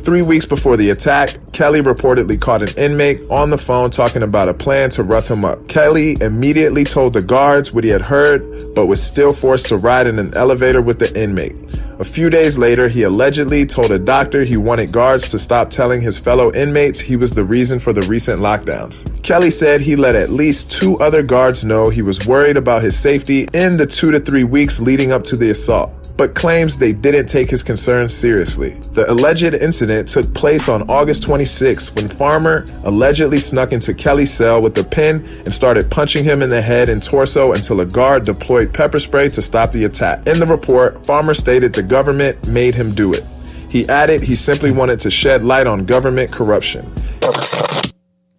Three 0.06 0.22
weeks 0.22 0.46
before 0.46 0.76
the 0.76 0.90
attack, 0.90 1.36
Kelly 1.50 1.82
reportedly 1.82 2.40
caught 2.40 2.62
an 2.62 2.68
inmate 2.78 3.20
on 3.28 3.50
the 3.50 3.58
phone 3.58 3.90
talking 3.90 4.22
about 4.22 4.48
a 4.48 4.54
plan 4.54 4.88
to 4.90 5.02
rough 5.02 5.28
him 5.28 5.44
up. 5.44 5.66
Kelly 5.66 6.16
immediately 6.20 6.84
told 6.84 7.12
the 7.12 7.20
guards 7.20 7.72
what 7.72 7.82
he 7.82 7.90
had 7.90 8.02
heard, 8.02 8.40
but 8.76 8.86
was 8.86 9.02
still 9.02 9.32
forced 9.32 9.66
to 9.66 9.76
ride 9.76 10.06
in 10.06 10.20
an 10.20 10.32
elevator 10.36 10.80
with 10.80 11.00
the 11.00 11.20
inmate. 11.20 11.56
A 11.98 12.04
few 12.04 12.30
days 12.30 12.56
later, 12.56 12.86
he 12.88 13.02
allegedly 13.02 13.66
told 13.66 13.90
a 13.90 13.98
doctor 13.98 14.44
he 14.44 14.56
wanted 14.56 14.92
guards 14.92 15.26
to 15.30 15.40
stop 15.40 15.70
telling 15.70 16.00
his 16.02 16.18
fellow 16.18 16.52
inmates 16.52 17.00
he 17.00 17.16
was 17.16 17.32
the 17.32 17.44
reason 17.44 17.80
for 17.80 17.92
the 17.92 18.02
recent 18.02 18.38
lockdowns. 18.38 19.20
Kelly 19.24 19.50
said 19.50 19.80
he 19.80 19.96
let 19.96 20.14
at 20.14 20.30
least 20.30 20.70
two 20.70 20.96
other 21.00 21.24
guards 21.24 21.64
know 21.64 21.90
he 21.90 22.02
was 22.02 22.24
worried 22.28 22.56
about 22.56 22.84
his 22.84 22.96
safety 22.96 23.48
in 23.52 23.76
the 23.76 23.88
two 23.88 24.12
to 24.12 24.20
three 24.20 24.44
weeks 24.44 24.78
leading 24.78 25.10
up 25.10 25.24
to 25.24 25.36
the 25.36 25.50
assault 25.50 26.05
but 26.16 26.34
claims 26.34 26.78
they 26.78 26.92
didn't 26.92 27.26
take 27.26 27.50
his 27.50 27.62
concerns 27.62 28.14
seriously. 28.14 28.70
The 28.92 29.10
alleged 29.10 29.54
incident 29.54 30.08
took 30.08 30.32
place 30.34 30.68
on 30.68 30.88
August 30.90 31.22
26 31.24 31.94
when 31.94 32.08
Farmer 32.08 32.64
allegedly 32.84 33.38
snuck 33.38 33.72
into 33.72 33.92
Kelly's 33.94 34.32
cell 34.32 34.62
with 34.62 34.76
a 34.78 34.84
pen 34.84 35.24
and 35.44 35.54
started 35.54 35.90
punching 35.90 36.24
him 36.24 36.42
in 36.42 36.48
the 36.48 36.62
head 36.62 36.88
and 36.88 37.02
torso 37.02 37.52
until 37.52 37.80
a 37.80 37.86
guard 37.86 38.24
deployed 38.24 38.72
pepper 38.72 39.00
spray 39.00 39.28
to 39.30 39.42
stop 39.42 39.72
the 39.72 39.84
attack. 39.84 40.26
In 40.26 40.38
the 40.38 40.46
report, 40.46 41.04
Farmer 41.04 41.34
stated 41.34 41.74
the 41.74 41.82
government 41.82 42.48
made 42.48 42.74
him 42.74 42.94
do 42.94 43.12
it. 43.12 43.24
He 43.68 43.86
added 43.88 44.22
he 44.22 44.36
simply 44.36 44.70
wanted 44.70 45.00
to 45.00 45.10
shed 45.10 45.44
light 45.44 45.66
on 45.66 45.84
government 45.84 46.32
corruption. 46.32 46.90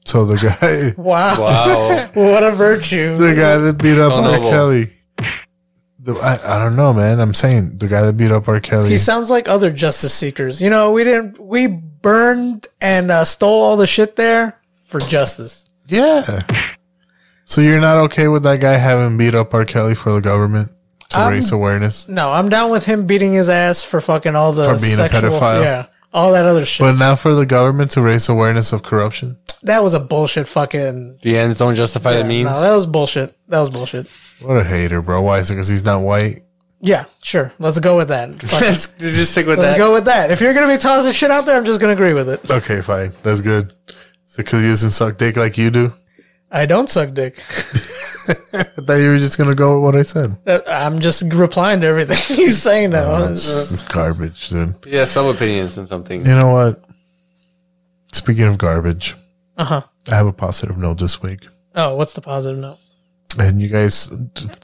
So 0.06 0.26
the 0.26 0.38
guy, 0.38 1.00
Wow. 1.02 1.42
Wow. 1.42 2.08
what 2.14 2.44
a 2.44 2.52
virtue. 2.52 3.16
the 3.18 3.36
guy 3.36 3.58
that 3.58 3.78
beat 3.78 4.00
up 4.00 4.14
oh, 4.14 4.16
R. 4.16 4.24
Honorable. 4.24 4.50
Kelly. 4.50 4.88
The, 6.08 6.14
I, 6.22 6.56
I 6.56 6.58
don't 6.64 6.78
know, 6.78 6.94
man. 6.94 7.20
I'm 7.20 7.34
saying 7.34 7.80
the 7.80 7.88
guy 7.90 8.02
that 8.04 8.16
beat 8.16 8.32
up 8.32 8.48
R. 8.48 8.62
Kelly. 8.62 8.90
He 8.92 8.96
sounds 8.98 9.30
like 9.30 9.50
other 9.50 9.70
justice 9.72 10.14
seekers. 10.14 10.62
You 10.62 10.70
know, 10.70 10.92
we 10.94 11.04
didn't 11.04 11.38
we 11.38 11.68
burned 11.68 12.66
and 12.80 13.12
uh, 13.12 13.26
stole 13.26 13.62
all 13.64 13.76
the 13.76 13.88
shit 13.88 14.16
there 14.16 14.58
for 14.86 15.00
justice. 15.02 15.70
yeah. 15.90 16.44
So 17.44 17.60
you're 17.62 17.80
not 17.82 17.98
okay 18.06 18.28
with 18.30 18.44
that 18.44 18.60
guy 18.62 18.74
having 18.76 19.18
beat 19.18 19.36
up 19.36 19.54
R. 19.54 19.66
Kelly 19.66 19.96
for 19.96 20.12
the 20.14 20.22
government 20.22 20.72
to 21.10 21.18
I'm- 21.18 21.32
raise 21.34 21.52
awareness, 21.52 22.08
No, 22.08 22.30
I'm 22.32 22.48
down 22.50 22.72
with 22.72 22.86
him 22.86 23.06
beating 23.06 23.34
his 23.34 23.48
ass 23.50 23.84
for 23.84 24.00
fucking 24.02 24.36
all 24.36 24.52
the 24.54 24.66
For 24.66 24.80
being 24.82 24.94
a 24.94 25.10
sexual, 25.10 25.32
pedophile. 25.32 25.64
Yeah, 25.64 25.86
all 26.14 26.32
that 26.34 26.46
other 26.46 26.66
shit. 26.66 26.84
but 26.84 26.94
not 26.98 27.20
for 27.20 27.34
the 27.36 27.46
government 27.46 27.92
to 27.92 28.02
raise 28.02 28.28
awareness 28.30 28.72
of 28.74 28.84
corruption. 28.84 29.38
that 29.64 29.84
was 29.84 29.94
a 29.94 30.00
bullshit 30.00 30.48
fucking. 30.48 31.20
The 31.22 31.38
ends 31.38 31.58
don't 31.58 31.76
justify 31.76 32.14
the 32.18 32.24
means. 32.24 32.46
No, 32.50 32.60
that 32.62 32.74
was 32.74 32.86
bullshit. 32.86 33.36
That 33.50 33.60
was 33.60 33.70
bullshit. 33.70 34.08
What 34.42 34.58
a 34.58 34.64
hater, 34.64 35.02
bro. 35.02 35.22
Why 35.22 35.40
is 35.40 35.50
it 35.50 35.56
because 35.56 35.68
he's 35.68 35.84
not 35.84 36.02
white? 36.02 36.42
Yeah, 36.80 37.06
sure. 37.24 37.52
Let's 37.58 37.80
go 37.80 37.98
with 37.98 38.10
that. 38.10 38.30
Fuck 38.42 38.62
it. 38.62 38.66
Let's 38.66 38.96
just 38.98 39.32
stick 39.32 39.48
with 39.48 39.58
Let's 39.58 39.74
that. 39.74 39.78
go 39.80 39.94
with 39.94 40.06
that. 40.06 40.30
If 40.30 40.42
you're 40.42 40.54
gonna 40.54 40.72
be 40.72 40.78
tossing 40.80 41.12
shit 41.12 41.32
out 41.32 41.46
there, 41.48 41.58
I'm 41.58 41.66
just 41.66 41.82
gonna 41.82 41.94
agree 41.94 42.14
with 42.14 42.30
it. 42.30 42.50
Okay, 42.50 42.82
fine. 42.82 43.12
That's 43.24 43.42
good. 43.42 43.74
Is 44.28 44.36
it 44.36 44.38
because 44.38 44.62
he 44.62 44.68
doesn't 44.70 44.92
suck 44.92 45.18
dick 45.18 45.38
like 45.38 45.58
you 45.58 45.72
do? 45.72 45.92
I 46.52 46.66
don't 46.66 46.90
suck 46.90 47.14
dick. 47.14 47.38
I 48.54 48.64
thought 48.64 48.96
you 48.96 49.10
were 49.10 49.18
just 49.18 49.38
gonna 49.38 49.56
go 49.56 49.76
with 49.76 49.84
what 49.84 49.96
I 49.96 50.04
said. 50.04 50.38
Uh, 50.46 50.60
I'm 50.68 51.00
just 51.00 51.22
replying 51.34 51.82
to 51.82 51.88
everything 51.88 52.18
he's 52.36 52.62
saying 52.62 52.92
now. 52.92 53.04
Oh, 53.04 53.32
it's, 53.32 53.72
it's 53.72 53.84
garbage, 53.84 54.50
dude. 54.50 54.74
Yeah, 54.86 55.06
some 55.06 55.28
opinions 55.28 55.78
and 55.78 55.88
some 55.88 56.04
things. 56.04 56.28
You 56.28 56.36
know 56.36 56.52
what? 56.52 56.84
Speaking 58.14 58.46
of 58.46 58.58
garbage, 58.58 59.16
Uh 59.58 59.66
huh. 59.66 59.82
I 60.10 60.16
have 60.16 60.28
a 60.28 60.34
positive 60.34 60.78
note 60.78 61.00
this 61.00 61.22
week. 61.22 61.42
Oh, 61.76 61.96
what's 61.96 62.14
the 62.14 62.22
positive 62.22 62.60
note? 62.60 62.80
And 63.38 63.62
you 63.62 63.68
guys, 63.68 64.12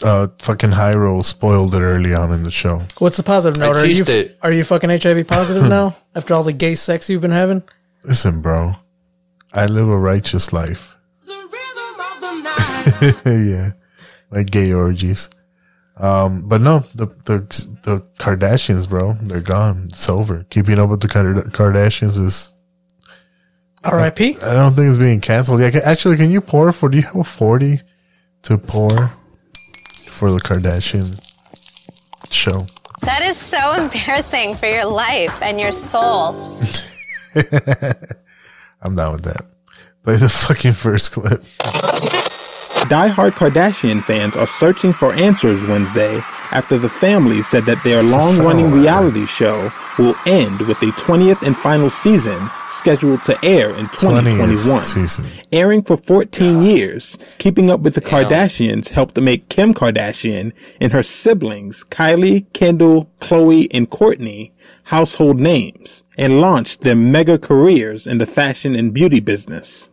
uh, 0.03 0.27
fucking 0.39 0.71
high 0.71 1.21
spoiled 1.21 1.75
it 1.75 1.81
early 1.81 2.15
on 2.15 2.31
in 2.31 2.43
the 2.43 2.49
show. 2.51 2.81
What's 2.97 3.17
the 3.17 3.23
positive 3.23 3.59
note? 3.59 3.75
Are 3.75 3.85
you 3.85 4.03
it. 4.07 4.39
are 4.41 4.51
you 4.51 4.63
fucking 4.63 4.89
HIV 4.89 5.27
positive 5.27 5.63
now 5.63 5.95
after 6.15 6.33
all 6.33 6.43
the 6.43 6.53
gay 6.53 6.75
sex 6.75 7.09
you've 7.09 7.21
been 7.21 7.31
having? 7.31 7.61
Listen, 8.03 8.41
bro, 8.41 8.73
I 9.53 9.65
live 9.67 9.89
a 9.89 9.97
righteous 9.97 10.51
life. 10.53 10.97
yeah, 13.25 13.71
like 14.31 14.49
gay 14.51 14.71
orgies. 14.73 15.29
Um, 15.97 16.47
but 16.47 16.61
no, 16.61 16.79
the 16.95 17.07
the 17.25 17.39
the 17.83 17.99
Kardashians, 18.19 18.89
bro, 18.89 19.13
they're 19.21 19.41
gone. 19.41 19.87
It's 19.89 20.09
over. 20.09 20.45
Keeping 20.49 20.79
up 20.79 20.89
with 20.89 21.01
the 21.01 21.07
Kardashians 21.07 22.19
is. 22.19 22.53
R.I.P. 23.83 24.37
I 24.41 24.53
don't 24.53 24.75
think 24.75 24.87
it's 24.87 24.97
being 24.97 25.19
canceled. 25.19 25.59
Yeah, 25.59 25.69
can- 25.69 25.81
actually, 25.83 26.15
can 26.15 26.31
you 26.31 26.39
pour 26.39 26.71
for? 26.71 26.87
Do 26.87 26.97
you 26.97 27.03
have 27.03 27.15
a 27.17 27.23
forty 27.23 27.81
to 28.43 28.57
pour 28.57 29.11
for 30.07 30.31
the 30.31 30.39
Kardashian 30.39 31.19
show? 32.31 32.65
That 33.01 33.21
is 33.21 33.37
so 33.37 33.73
embarrassing 33.73 34.55
for 34.55 34.67
your 34.67 34.85
life 34.85 35.33
and 35.41 35.59
your 35.59 35.73
soul. 35.73 36.57
I'm 38.81 38.95
down 38.95 39.13
with 39.13 39.23
that. 39.25 39.45
Play 40.03 40.15
the 40.15 40.29
fucking 40.29 40.71
first 40.73 41.11
clip. 41.11 41.43
Die-hard 42.89 43.33
Kardashian 43.35 44.03
fans 44.03 44.35
are 44.35 44.47
searching 44.47 44.93
for 44.93 45.13
answers 45.13 45.63
Wednesday 45.63 46.19
after 46.51 46.77
the 46.77 46.89
family 46.89 47.41
said 47.41 47.65
that 47.65 47.83
their 47.83 48.03
long-running 48.03 48.71
reality 48.71 49.25
show 49.25 49.71
will 49.97 50.15
end 50.25 50.61
with 50.61 50.81
a 50.81 50.91
20th 50.93 51.41
and 51.43 51.55
final 51.55 51.89
season 51.89 52.49
scheduled 52.69 53.23
to 53.23 53.37
air 53.43 53.73
in 53.75 53.87
2021. 53.89 54.81
season. 54.81 55.25
Airing 55.51 55.81
for 55.81 55.95
14 55.95 56.61
years, 56.61 57.17
Keeping 57.37 57.69
Up 57.69 57.79
with 57.79 57.95
the 57.95 58.01
Kardashians 58.01 58.89
helped 58.89 59.15
to 59.15 59.21
make 59.21 59.49
Kim 59.49 59.73
Kardashian 59.73 60.51
and 60.81 60.91
her 60.91 61.03
siblings, 61.03 61.83
Kylie, 61.85 62.45
Kendall, 62.53 63.09
Khloe, 63.19 63.67
and 63.71 63.89
Courtney, 63.89 64.51
household 64.83 65.39
names 65.39 66.03
and 66.17 66.41
launched 66.41 66.81
their 66.81 66.95
mega 66.95 67.37
careers 67.37 68.05
in 68.07 68.17
the 68.17 68.25
fashion 68.25 68.75
and 68.75 68.93
beauty 68.93 69.19
business. 69.19 69.89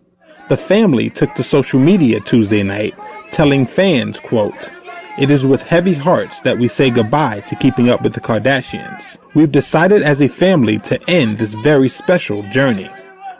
The 0.50 0.56
family 0.56 1.10
took 1.10 1.32
to 1.36 1.44
social 1.44 1.78
media 1.78 2.18
Tuesday 2.18 2.64
night, 2.64 2.96
telling 3.30 3.66
fans, 3.66 4.18
quote, 4.18 4.72
it 5.16 5.30
is 5.30 5.46
with 5.46 5.62
heavy 5.62 5.94
hearts 5.94 6.40
that 6.40 6.58
we 6.58 6.66
say 6.66 6.90
goodbye 6.90 7.38
to 7.46 7.54
keeping 7.54 7.88
up 7.88 8.02
with 8.02 8.14
the 8.14 8.20
Kardashians. 8.20 9.16
We've 9.34 9.52
decided 9.52 10.02
as 10.02 10.20
a 10.20 10.28
family 10.28 10.80
to 10.80 10.98
end 11.08 11.38
this 11.38 11.54
very 11.54 11.88
special 11.88 12.42
journey. 12.50 12.90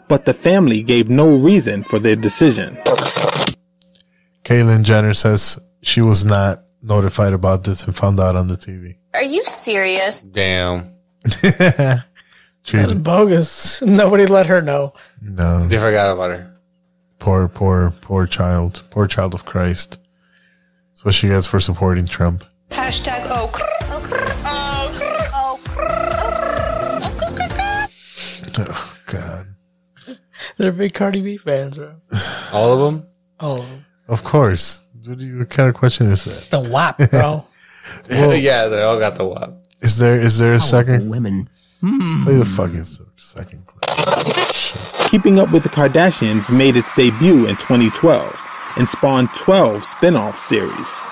But 0.07 0.25
the 0.25 0.33
family 0.33 0.85
gave 0.85 1.09
no 1.11 1.35
reason 1.35 1.83
for 1.83 1.99
their 1.99 2.15
decision. 2.15 2.77
Caitlyn 4.45 4.85
Jenner 4.85 5.15
says 5.15 5.59
she 5.83 6.01
was 6.01 6.25
not 6.25 6.63
notified 6.81 7.33
about 7.33 7.65
this 7.65 7.83
and 7.83 7.97
found 7.97 8.21
out 8.21 8.37
on 8.37 8.47
the 8.47 8.57
TV. 8.57 8.99
Are 9.15 9.25
you 9.25 9.43
serious? 9.43 10.23
Damn. 10.23 10.95
That's 11.43 12.95
bogus. 12.95 13.83
Nobody 13.83 14.27
let 14.27 14.47
her 14.47 14.63
know. 14.63 14.95
No, 15.21 15.67
They 15.67 15.79
forgot 15.79 16.13
about 16.13 16.31
her. 16.31 16.50
Poor, 17.21 17.47
poor, 17.47 17.93
poor 18.01 18.27
child, 18.27 18.83
poor 18.91 19.07
child 19.07 19.35
of 19.35 19.45
Christ. 19.45 19.99
That's 20.89 21.05
what 21.05 21.15
she 21.15 21.29
gets 21.29 21.47
for 21.47 21.61
supporting 21.61 22.07
Trump. 22.07 22.45
Hashtag 22.71 23.27
oh. 23.29 23.51
Oh 28.59 28.99
God! 29.07 29.47
They're 30.57 30.73
big 30.73 30.95
Cardi 30.95 31.21
B 31.23 31.37
fans, 31.37 31.77
bro. 31.77 31.95
All 32.53 32.73
of 32.73 32.81
them? 32.81 33.07
All 33.39 33.59
of 33.61 33.69
them. 33.69 33.85
Of 34.09 34.25
course. 34.25 34.83
What, 35.07 35.21
you, 35.21 35.39
what 35.39 35.51
kind 35.51 35.69
of 35.69 35.75
question 35.75 36.09
is 36.09 36.25
that? 36.25 36.51
The 36.51 36.69
WAP, 36.69 37.11
bro. 37.11 37.47
Well- 38.09 38.35
yeah, 38.37 38.69
they 38.69 38.83
all 38.83 38.99
got 38.99 39.17
the 39.17 39.25
wop. 39.25 39.65
Is 39.81 39.99
there 39.99 40.19
is 40.21 40.39
there 40.39 40.55
a 40.55 40.61
second? 40.61 41.09
women. 41.11 41.49
Play 41.81 42.37
the 42.37 42.45
hmm. 42.45 42.57
fucking 42.57 42.85
second. 43.17 43.67
Keeping 45.11 45.41
Up 45.41 45.51
with 45.51 45.65
the 45.65 45.69
Kardashians 45.69 46.57
made 46.57 46.77
its 46.77 46.93
debut 46.93 47.47
in 47.47 47.57
2012 47.57 48.49
and 48.77 48.89
spawned 48.89 49.29
12 49.35 49.83
spin-off 49.83 50.39
series. 50.39 51.03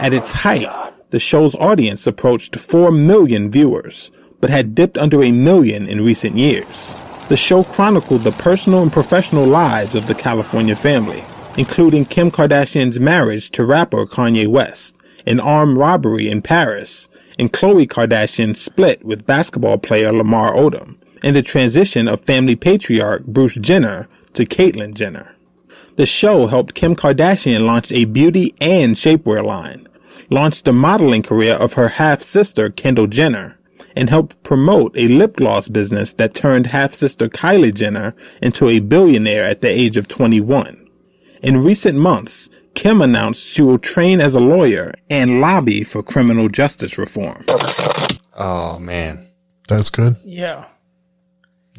At 0.00 0.14
its 0.14 0.32
height, 0.32 0.66
the 1.10 1.20
show's 1.20 1.54
audience 1.56 2.06
approached 2.06 2.56
4 2.56 2.90
million 2.90 3.50
viewers, 3.50 4.10
but 4.40 4.48
had 4.48 4.74
dipped 4.74 4.96
under 4.96 5.22
a 5.22 5.32
million 5.32 5.86
in 5.86 6.02
recent 6.02 6.38
years. 6.38 6.96
The 7.28 7.36
show 7.36 7.62
chronicled 7.62 8.24
the 8.24 8.32
personal 8.32 8.80
and 8.80 8.90
professional 8.90 9.44
lives 9.44 9.94
of 9.94 10.06
the 10.06 10.14
California 10.14 10.74
family, 10.74 11.22
including 11.58 12.06
Kim 12.06 12.30
Kardashian's 12.30 13.00
marriage 13.00 13.50
to 13.50 13.66
rapper 13.66 14.06
Kanye 14.06 14.48
West, 14.48 14.96
an 15.26 15.40
armed 15.40 15.76
robbery 15.76 16.30
in 16.30 16.40
Paris, 16.40 17.06
and 17.38 17.52
Khloe 17.52 17.86
Kardashian's 17.86 18.62
split 18.62 19.04
with 19.04 19.26
basketball 19.26 19.76
player 19.76 20.10
Lamar 20.10 20.54
Odom, 20.54 20.96
and 21.22 21.36
the 21.36 21.42
transition 21.42 22.08
of 22.08 22.20
family 22.20 22.56
patriarch 22.56 23.24
Bruce 23.24 23.54
Jenner 23.54 24.08
to 24.34 24.44
Caitlyn 24.44 24.94
Jenner. 24.94 25.34
The 25.96 26.06
show 26.06 26.46
helped 26.46 26.74
Kim 26.74 26.96
Kardashian 26.96 27.66
launch 27.66 27.92
a 27.92 28.06
beauty 28.06 28.54
and 28.60 28.96
shapewear 28.96 29.44
line, 29.44 29.88
launched 30.30 30.64
the 30.64 30.72
modeling 30.72 31.22
career 31.22 31.54
of 31.54 31.74
her 31.74 31.88
half-sister 31.88 32.70
Kendall 32.70 33.06
Jenner, 33.06 33.58
and 33.94 34.08
helped 34.08 34.42
promote 34.42 34.96
a 34.96 35.08
lip 35.08 35.36
gloss 35.36 35.68
business 35.68 36.14
that 36.14 36.34
turned 36.34 36.66
half-sister 36.66 37.28
Kylie 37.28 37.74
Jenner 37.74 38.14
into 38.40 38.68
a 38.68 38.80
billionaire 38.80 39.44
at 39.44 39.60
the 39.60 39.68
age 39.68 39.98
of 39.98 40.08
21. 40.08 40.88
In 41.42 41.62
recent 41.62 41.98
months, 41.98 42.48
Kim 42.74 43.02
announced 43.02 43.42
she 43.42 43.60
will 43.60 43.78
train 43.78 44.20
as 44.20 44.34
a 44.34 44.40
lawyer 44.40 44.94
and 45.10 45.40
lobby 45.40 45.84
for 45.84 46.02
criminal 46.02 46.48
justice 46.48 46.96
reform. 46.96 47.44
Oh 48.34 48.78
man. 48.78 49.28
That's 49.68 49.90
good. 49.90 50.16
Yeah. 50.24 50.64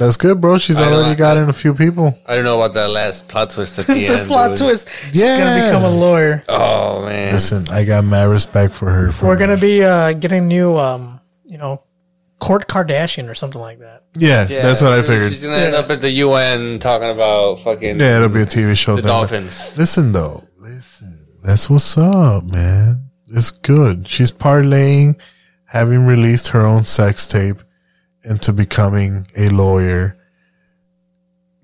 That's 0.03 0.17
good, 0.17 0.39
bro. 0.41 0.57
She's 0.57 0.79
I 0.79 0.89
know, 0.89 0.95
already 0.97 1.11
I- 1.11 1.15
gotten 1.15 1.49
a 1.49 1.53
few 1.53 1.73
people. 1.73 2.17
I 2.27 2.35
don't 2.35 2.43
know 2.43 2.59
about 2.61 2.73
that 2.75 2.89
last 2.89 3.27
plot 3.27 3.49
twist 3.51 3.79
at 3.79 3.87
the 3.87 3.93
the 3.93 4.07
end. 4.07 4.27
plot 4.27 4.49
dude. 4.51 4.57
twist. 4.59 4.89
She's 5.11 5.21
gonna 5.27 5.65
become 5.65 5.83
a 5.83 5.89
lawyer. 5.89 6.43
Oh 6.49 7.05
man. 7.05 7.33
Listen, 7.33 7.67
I 7.69 7.83
got 7.85 8.03
mad 8.03 8.25
respect 8.29 8.73
for 8.73 8.89
her. 8.91 9.11
For 9.11 9.25
We're 9.27 9.37
gonna 9.37 9.57
be 9.57 9.83
uh, 9.83 10.13
getting 10.13 10.47
new, 10.47 10.77
um, 10.77 11.19
you 11.45 11.57
know, 11.57 11.83
Court 12.39 12.67
Kardashian 12.67 13.29
or 13.29 13.35
something 13.35 13.61
like 13.61 13.79
that. 13.79 14.03
yeah, 14.15 14.43
that's 14.43 14.81
what 14.81 14.91
I 14.91 15.01
figured. 15.01 15.31
She's 15.31 15.43
gonna 15.43 15.57
end 15.57 15.75
up 15.75 15.89
at 15.89 16.01
the 16.01 16.09
UN 16.11 16.79
talking 16.79 17.09
about 17.09 17.61
fucking. 17.61 17.99
Yeah, 17.99 18.17
it'll 18.17 18.29
be 18.29 18.41
a 18.41 18.45
TV 18.45 18.75
show. 18.77 18.95
The 18.97 19.01
then. 19.03 19.09
Dolphins. 19.11 19.77
Listen 19.77 20.11
though, 20.11 20.47
listen. 20.57 21.19
That's 21.43 21.69
what's 21.69 21.97
up, 21.97 22.43
man. 22.45 23.09
It's 23.27 23.51
good. 23.51 24.07
She's 24.07 24.31
parlaying, 24.31 25.15
having 25.65 26.05
released 26.05 26.49
her 26.49 26.65
own 26.65 26.85
sex 26.85 27.27
tape, 27.27 27.57
into 28.23 28.53
becoming 28.53 29.27
a 29.37 29.49
lawyer, 29.49 30.17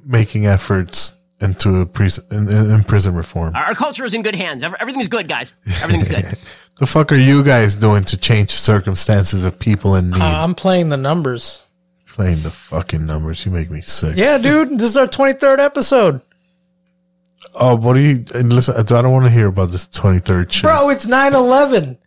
making 0.05 0.45
efforts 0.45 1.13
into 1.41 1.79
a 1.79 1.85
prison 1.85 2.25
in, 2.31 2.49
in, 2.49 2.69
in 2.71 2.83
prison 2.83 3.15
reform. 3.15 3.55
Our 3.55 3.73
culture 3.75 4.03
is 4.03 4.13
in 4.13 4.23
good 4.23 4.35
hands. 4.35 4.61
Everything's 4.63 5.07
good, 5.07 5.27
guys. 5.29 5.53
Everything's 5.81 6.09
good. 6.09 6.25
The 6.79 6.87
fuck 6.87 7.11
are 7.11 7.17
you 7.17 7.43
guys 7.43 7.75
doing 7.75 8.05
to 8.05 8.15
change 8.15 8.51
circumstances 8.51 9.43
of 9.43 9.59
people 9.59 9.95
in 9.95 10.11
need? 10.11 10.21
Uh, 10.21 10.43
I'm 10.43 10.55
playing 10.55 10.87
the 10.87 10.95
numbers. 10.95 11.67
Playing 12.07 12.37
the 12.41 12.51
fucking 12.51 13.05
numbers, 13.05 13.45
you 13.45 13.51
make 13.51 13.69
me 13.69 13.81
sick. 13.81 14.15
Yeah, 14.15 14.37
dude, 14.37 14.79
this 14.79 14.91
is 14.91 14.95
our 14.95 15.05
23rd 15.05 15.59
episode, 15.59 16.21
Oh, 17.55 17.75
what 17.75 17.95
do 17.95 17.99
you? 17.99 18.23
And 18.33 18.53
listen, 18.53 18.75
I 18.77 18.83
don't 18.83 19.11
want 19.11 19.25
to 19.25 19.31
hear 19.31 19.47
about 19.47 19.71
this 19.71 19.87
twenty 19.89 20.19
third 20.19 20.51
shit. 20.53 20.63
bro. 20.63 20.89
It's 20.89 21.05
9/11. 21.05 21.97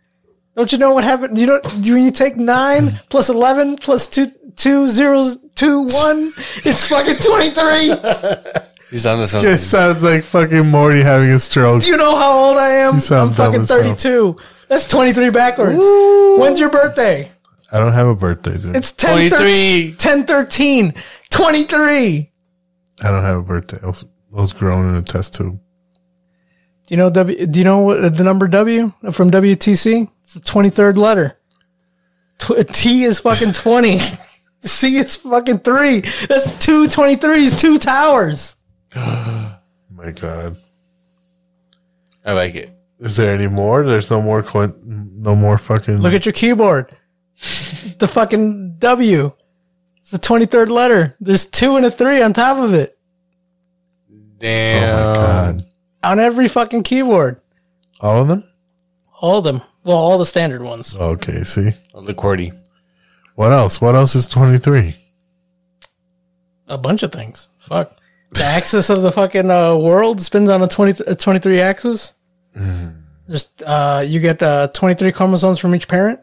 Don't 0.55 0.71
you 0.71 0.77
know 0.77 0.93
what 0.93 1.03
happened? 1.03 1.37
You 1.37 1.47
know 1.47 1.59
when 1.63 2.03
you 2.03 2.11
take 2.11 2.37
nine 2.37 2.91
plus 3.09 3.29
11 3.29 3.77
plus 3.77 4.07
two 4.07 4.27
two 4.55 4.87
zeros 4.87 5.37
two 5.55 5.83
one, 5.83 6.31
it's 6.63 6.87
fucking 6.87 7.15
23. 7.15 7.95
He's 8.91 9.07
on 9.07 9.17
to 9.17 9.27
something. 9.27 9.49
Just 9.49 9.71
sounds 9.71 10.03
like 10.03 10.23
fucking 10.23 10.67
Morty 10.67 11.01
having 11.01 11.29
a 11.29 11.39
stroke. 11.39 11.81
Do 11.81 11.89
you 11.89 11.97
know 11.97 12.15
how 12.15 12.37
old 12.37 12.57
I 12.57 12.69
am? 12.69 12.95
You 12.95 12.99
sound 12.99 13.31
I'm 13.31 13.35
dumb 13.35 13.45
fucking 13.47 13.61
as 13.61 13.69
hell. 13.69 13.81
32. 13.81 14.35
That's 14.67 14.87
23 14.87 15.29
backwards. 15.31 15.79
When's 16.39 16.59
your 16.59 16.69
birthday? 16.69 17.29
I 17.71 17.79
don't 17.79 17.93
have 17.93 18.07
a 18.07 18.15
birthday, 18.15 18.55
dude. 18.57 18.75
It's 18.75 18.91
10 18.91 19.95
10 19.97 20.25
13 20.25 20.93
23. 21.31 22.31
I 23.01 23.11
don't 23.11 23.23
have 23.23 23.37
a 23.37 23.41
birthday. 23.41 23.79
I 23.81 23.87
was, 23.87 24.05
I 24.35 24.39
was 24.39 24.53
grown 24.53 24.89
in 24.89 24.95
a 24.95 25.01
test 25.01 25.33
tube. 25.35 25.59
Do 26.87 26.93
you 26.93 26.97
know 26.97 27.09
W? 27.09 27.45
Do 27.47 27.59
you 27.59 27.65
know 27.65 27.79
what 27.79 28.03
uh, 28.03 28.09
the 28.09 28.23
number 28.23 28.47
W 28.47 28.91
from 29.11 29.31
WTC? 29.31 30.09
It's 30.21 30.33
the 30.33 30.39
23rd 30.41 30.97
letter. 30.97 31.37
Tw- 32.39 32.51
uh, 32.51 32.63
T 32.63 33.03
is 33.03 33.19
fucking 33.19 33.53
20. 33.53 33.99
C 34.61 34.95
is 34.97 35.15
fucking 35.15 35.59
3. 35.59 35.99
That's 36.27 36.57
two 36.59 36.85
23s, 36.87 37.57
two 37.59 37.77
towers. 37.77 38.55
Oh 39.95 40.05
my 40.05 40.11
God, 40.11 40.57
I 42.25 42.33
like 42.33 42.55
it. 42.55 42.71
is 42.99 43.15
there 43.15 43.33
any 43.33 43.47
more? 43.47 43.85
There's 43.85 44.09
no 44.09 44.21
more. 44.21 44.43
Coin, 44.43 44.73
no 44.83 45.33
more 45.35 45.57
fucking. 45.57 45.99
Look 45.99 46.13
at 46.13 46.25
your 46.25 46.33
keyboard. 46.33 46.93
the 47.99 48.09
fucking 48.11 48.75
W. 48.79 49.31
It's 49.97 50.11
the 50.11 50.17
23rd 50.17 50.69
letter. 50.69 51.15
There's 51.21 51.45
two 51.45 51.77
and 51.77 51.85
a 51.85 51.91
3 51.91 52.21
on 52.21 52.33
top 52.33 52.57
of 52.57 52.73
it. 52.73 52.97
Damn. 54.39 54.83
Oh 54.83 55.07
my 55.07 55.15
God, 55.15 55.61
On 56.03 56.19
every 56.19 56.47
fucking 56.47 56.83
keyboard. 56.83 57.39
all 58.01 58.21
of 58.21 58.27
them. 58.27 58.43
All 59.21 59.37
of 59.37 59.43
them. 59.43 59.61
Well, 59.83 59.97
all 59.97 60.17
the 60.17 60.25
standard 60.25 60.61
ones. 60.61 60.95
Okay, 60.95 61.43
see. 61.43 61.71
The 61.93 62.13
QWERTY. 62.13 62.57
What 63.35 63.51
else? 63.51 63.81
What 63.81 63.95
else 63.95 64.15
is 64.15 64.27
twenty 64.27 64.57
three? 64.57 64.95
A 66.67 66.77
bunch 66.77 67.03
of 67.03 67.11
things. 67.11 67.49
Fuck. 67.59 67.97
The 68.31 68.43
axis 68.43 68.89
of 68.89 69.01
the 69.01 69.11
fucking 69.11 69.49
uh, 69.51 69.77
world 69.77 70.21
spins 70.21 70.49
on 70.49 70.61
a 70.63 70.67
20, 70.67 71.03
a 71.07 71.15
23 71.15 71.59
axis. 71.59 72.13
Just 73.29 73.61
uh, 73.65 74.01
you 74.05 74.19
get 74.19 74.41
uh, 74.41 74.67
23 74.73 75.11
chromosomes 75.11 75.59
from 75.59 75.75
each 75.75 75.87
parent. 75.87 76.19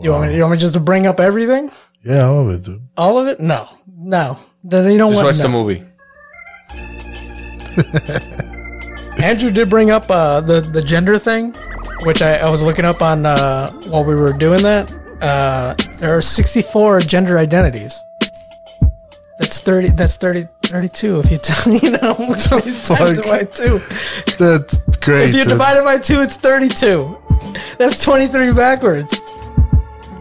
You 0.00 0.12
want 0.12 0.28
me? 0.30 0.36
You 0.36 0.42
want 0.42 0.52
me 0.52 0.58
just 0.58 0.74
to 0.74 0.80
bring 0.80 1.06
up 1.06 1.18
everything? 1.20 1.70
Yeah, 2.02 2.24
all 2.26 2.48
of 2.48 2.54
it, 2.54 2.62
dude. 2.64 2.82
All 2.96 3.18
of 3.18 3.26
it? 3.26 3.40
No, 3.40 3.68
no. 3.96 4.38
Then 4.62 4.92
you 4.92 4.98
don't 4.98 5.12
Just 5.12 5.24
want. 5.24 5.26
watch 5.26 5.38
no. 5.38 5.42
the 5.42 5.48
movie. 5.48 5.82
Andrew 9.22 9.50
did 9.50 9.68
bring 9.68 9.90
up 9.90 10.08
uh, 10.10 10.40
the 10.40 10.60
the 10.60 10.82
gender 10.82 11.18
thing, 11.18 11.54
which 12.04 12.22
I, 12.22 12.36
I 12.36 12.50
was 12.50 12.62
looking 12.62 12.84
up 12.84 13.02
on 13.02 13.26
uh, 13.26 13.70
while 13.88 14.04
we 14.04 14.14
were 14.14 14.32
doing 14.32 14.62
that. 14.62 14.92
Uh, 15.20 15.74
there 15.96 16.16
are 16.16 16.22
64 16.22 17.00
gender 17.00 17.38
identities. 17.38 18.04
That's 19.38 19.60
30. 19.60 19.88
That's 19.90 20.16
30. 20.16 20.46
32. 20.62 21.20
If 21.20 21.30
you 21.30 21.38
tell 21.38 21.72
me 21.72 21.78
you 21.82 21.90
know 21.92 22.14
times 22.14 23.20
by 23.22 23.44
two. 23.44 23.80
That's 24.38 24.78
great. 24.98 25.30
If 25.30 25.34
you 25.34 25.44
divide 25.44 25.78
it 25.78 25.84
by 25.84 25.98
two, 25.98 26.20
it's 26.20 26.36
32. 26.36 27.16
That's 27.78 28.02
23 28.02 28.52
backwards. 28.52 29.18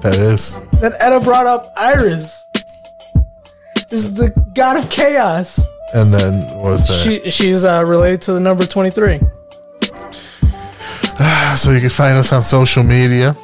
that 0.01 0.17
is. 0.17 0.59
Then 0.79 0.93
Edda 0.99 1.19
brought 1.19 1.45
up 1.47 1.73
Eris. 1.77 2.45
This 3.89 4.05
is 4.05 4.13
the 4.15 4.29
god 4.53 4.77
of 4.77 4.89
chaos. 4.89 5.65
And 5.93 6.13
then 6.13 6.47
was 6.57 6.87
that? 6.87 7.03
She 7.23 7.29
she's 7.29 7.63
uh, 7.63 7.83
related 7.85 8.21
to 8.23 8.33
the 8.33 8.39
number 8.39 8.65
23. 8.65 9.19
so 11.55 11.71
you 11.71 11.79
can 11.79 11.89
find 11.89 12.17
us 12.17 12.31
on 12.33 12.41
social 12.41 12.83
media. 12.83 13.35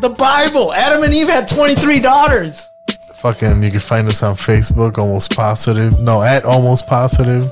The 0.00 0.10
Bible. 0.10 0.72
Adam 0.72 1.02
and 1.02 1.12
Eve 1.12 1.28
had 1.28 1.48
23 1.48 2.00
daughters. 2.00 2.70
Fucking, 3.16 3.62
you 3.62 3.70
can 3.70 3.80
find 3.80 4.06
us 4.08 4.22
on 4.22 4.34
Facebook, 4.34 4.98
almost 4.98 5.34
positive. 5.34 5.98
No, 6.00 6.22
at 6.22 6.44
almost 6.44 6.86
positive. 6.86 7.50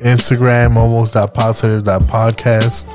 Instagram, 0.00 0.76
almost 0.76 1.14
positive 1.34 1.82
podcast, 1.84 2.86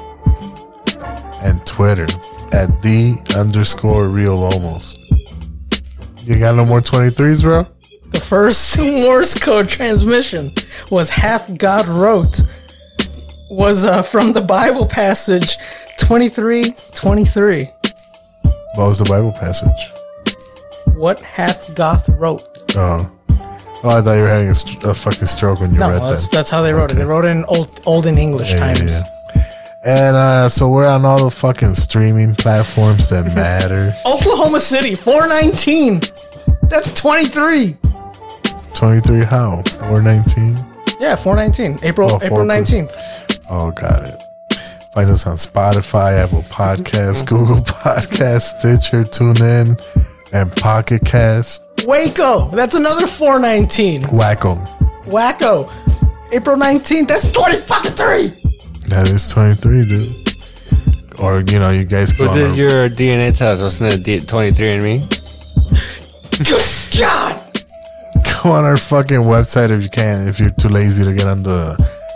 and 1.44 1.66
Twitter 1.66 2.08
at 2.52 2.82
the 2.82 3.16
underscore 3.38 4.08
real 4.08 4.38
almost. 4.44 5.00
You 6.24 6.40
got 6.40 6.56
no 6.56 6.66
more 6.66 6.82
twenty 6.82 7.12
threes, 7.12 7.44
bro? 7.44 7.68
The 8.12 8.20
first 8.20 8.78
Morse 8.80 9.34
code 9.34 9.68
transmission 9.70 10.54
was 10.92 11.10
half 11.10 11.56
God 11.58 11.88
wrote 11.88 12.42
was 13.50 13.86
uh, 13.86 14.02
from 14.02 14.34
the 14.34 14.42
Bible 14.42 14.86
passage 14.86 15.58
23 16.00 16.76
23. 16.96 17.70
What 18.76 18.88
was 18.88 19.00
the 19.00 19.06
Bible 19.06 19.32
passage? 19.32 19.70
What 20.96 21.20
hath 21.20 21.74
God 21.76 22.02
wrote? 22.10 22.42
Oh, 22.78 23.12
oh, 23.84 23.90
I 23.90 24.02
thought 24.02 24.14
you 24.16 24.24
were 24.24 24.30
having 24.30 24.50
a, 24.50 24.56
st- 24.56 24.84
a 24.84 24.94
fucking 24.94 25.28
stroke 25.28 25.60
when 25.62 25.74
you 25.74 25.80
No, 25.80 25.92
read 25.92 26.02
that's, 26.02 26.28
that. 26.30 26.36
that's 26.36 26.50
how 26.50 26.62
they 26.62 26.74
wrote 26.74 26.92
it. 26.92 26.96
They 26.96 27.06
wrote 27.06 27.26
it 27.26 27.30
in 27.30 27.46
old 27.46 27.82
olden 27.86 28.18
English 28.18 28.52
Yeah, 28.52 28.68
yeah, 28.68 28.74
times. 28.76 29.02
And 29.86 30.16
uh, 30.16 30.50
so 30.50 30.68
we're 30.70 30.88
on 30.88 31.06
all 31.06 31.24
the 31.24 31.30
fucking 31.30 31.76
streaming 31.76 32.34
platforms 32.36 33.10
that 33.10 33.26
matter. 33.36 33.94
Oklahoma 34.06 34.60
City 34.60 34.96
419. 34.96 36.02
That's 36.64 36.92
23. 37.00 37.78
Twenty 38.76 39.02
three, 39.02 39.24
how? 39.24 39.62
Four 39.80 40.02
nineteen. 40.02 40.56
Yeah, 41.00 41.16
419. 41.16 41.80
April 41.84 42.10
Oh, 42.12 42.20
April 42.22 42.46
19th. 42.46 43.40
Oh, 43.50 43.72
got 43.72 44.04
it. 44.06 44.16
Find 44.94 45.10
us 45.10 45.28
on 45.28 45.36
Spotify, 45.36 46.24
Apple 46.24 46.44
Podcasts, 46.44 47.24
mm-hmm. 47.24 47.36
Google 47.36 47.62
Podcasts, 47.64 48.58
Stitcher, 48.58 49.04
TuneIn, 49.04 49.80
and 50.32 50.56
Pocket 50.56 51.04
Cast. 51.04 51.64
Waco. 51.86 52.50
That's 52.50 52.76
another 52.76 53.08
419. 53.08 54.04
Wacko. 54.04 54.66
Wacko. 55.06 55.70
April 56.34 56.56
19th. 56.56 57.08
That's 57.10 57.30
20 57.32 57.58
fucking 57.58 57.92
3. 57.92 58.28
That 58.88 59.10
is 59.12 59.30
23, 59.30 59.86
dude. 59.86 61.20
Or, 61.20 61.42
you 61.42 61.60
know, 61.60 61.70
you 61.72 61.84
guys 61.84 62.14
go 62.14 62.28
What 62.28 62.36
did 62.36 62.52
our, 62.52 62.56
your 62.56 62.90
DNA 62.90 63.30
test? 63.36 63.62
us? 63.62 63.82
Wasn't 63.82 63.94
it 63.94 64.04
D- 64.04 64.20
23 64.26 64.70
and 64.70 64.84
me? 64.84 65.00
Good 66.38 66.66
God. 67.00 67.42
Go 68.46 68.52
on 68.52 68.64
our 68.64 68.78
fucking 68.78 69.22
website 69.22 69.72
if 69.72 69.82
you 69.82 69.90
can. 69.90 70.28
If 70.28 70.40
you're 70.40 70.52
too 70.52 70.70
lazy 70.70 71.04
to 71.04 71.14
get 71.14 71.26
on 71.28 71.42
the 71.42 71.76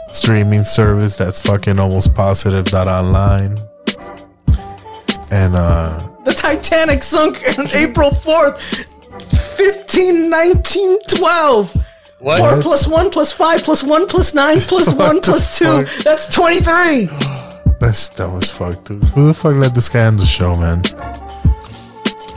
streaming 0.09 0.63
service, 0.63 1.17
that's 1.17 1.41
fucking 1.41 1.79
almost 1.79 2.13
positive 2.13 2.65
dot 2.65 2.87
online. 2.87 3.57
And, 5.31 5.55
uh, 5.55 5.97
The 6.25 6.33
Titanic 6.33 7.01
sunk 7.03 7.43
on 7.57 7.65
April 7.73 8.11
4th, 8.11 8.59
15, 9.57 10.29
19, 10.29 10.99
12. 11.07 11.85
What? 12.19 12.39
4 12.39 12.61
plus 12.61 12.87
1 12.87 13.09
plus 13.09 13.31
5 13.31 13.63
plus 13.63 13.83
1 13.83 14.07
plus 14.07 14.33
9 14.35 14.57
plus 14.59 14.93
1 15.07 15.21
plus 15.21 15.57
2. 15.57 15.65
fuck? 15.85 16.03
That's 16.03 16.27
23. 16.33 17.09
That's 17.79 18.09
dumb 18.09 18.37
as 18.37 18.51
fuck, 18.51 18.83
dude. 18.83 19.03
Who 19.15 19.27
the 19.27 19.33
fuck 19.33 19.55
let 19.55 19.73
this 19.73 19.89
guy 19.89 20.05
on 20.05 20.17
the 20.17 20.25
show, 20.25 20.55
man? 20.55 20.83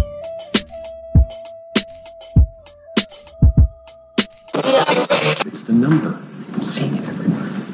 It's 5.47 5.63
the 5.63 5.73
number. 5.73 6.21
I'm 6.55 6.63
seeing 6.63 6.95
it 6.97 7.09
everywhere. 7.09 7.68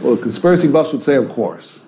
Well, 0.00 0.14
the 0.14 0.22
conspiracy 0.22 0.70
buffs 0.70 0.92
would 0.92 1.02
say, 1.02 1.16
of 1.16 1.28
course. 1.28 1.84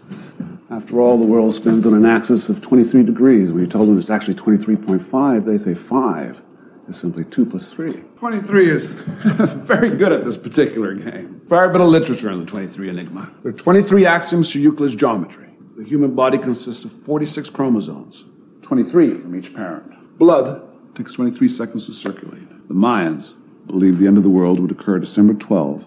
After 0.68 1.00
all, 1.00 1.18
the 1.18 1.24
world 1.24 1.54
spins 1.54 1.86
on 1.86 1.94
an 1.94 2.04
axis 2.04 2.48
of 2.48 2.60
23 2.60 3.04
degrees. 3.04 3.52
When 3.52 3.60
you 3.60 3.68
tell 3.68 3.84
them 3.84 3.98
it's 3.98 4.10
actually 4.10 4.34
23.5, 4.34 5.44
they 5.44 5.58
say 5.58 5.74
5 5.74 6.42
is 6.88 6.96
simply 6.96 7.24
2 7.24 7.46
plus 7.46 7.72
3. 7.72 7.92
23 8.18 8.68
is 8.68 8.84
very 8.84 9.90
good 9.90 10.12
at 10.12 10.24
this 10.24 10.36
particular 10.36 10.94
game. 10.94 11.40
Fair 11.48 11.68
bit 11.70 11.80
of 11.80 11.88
literature 11.88 12.30
on 12.30 12.40
the 12.40 12.46
23 12.46 12.88
Enigma. 12.88 13.30
There 13.42 13.50
are 13.50 13.56
23 13.56 14.06
axioms 14.06 14.52
to 14.52 14.60
Euclid's 14.60 14.96
geometry. 14.96 15.48
The 15.76 15.84
human 15.84 16.14
body 16.14 16.38
consists 16.38 16.84
of 16.84 16.92
46 16.92 17.50
chromosomes, 17.50 18.24
23 18.62 19.14
from 19.14 19.36
each 19.36 19.54
parent. 19.54 20.18
Blood 20.18 20.62
takes 20.94 21.12
23 21.12 21.48
seconds 21.48 21.86
to 21.86 21.94
circulate. 21.94 22.48
The 22.68 22.74
Mayans 22.74 23.34
believed 23.66 23.98
the 23.98 24.06
end 24.06 24.16
of 24.18 24.22
the 24.22 24.30
world 24.30 24.60
would 24.60 24.70
occur 24.70 24.98
December 24.98 25.34
12, 25.34 25.86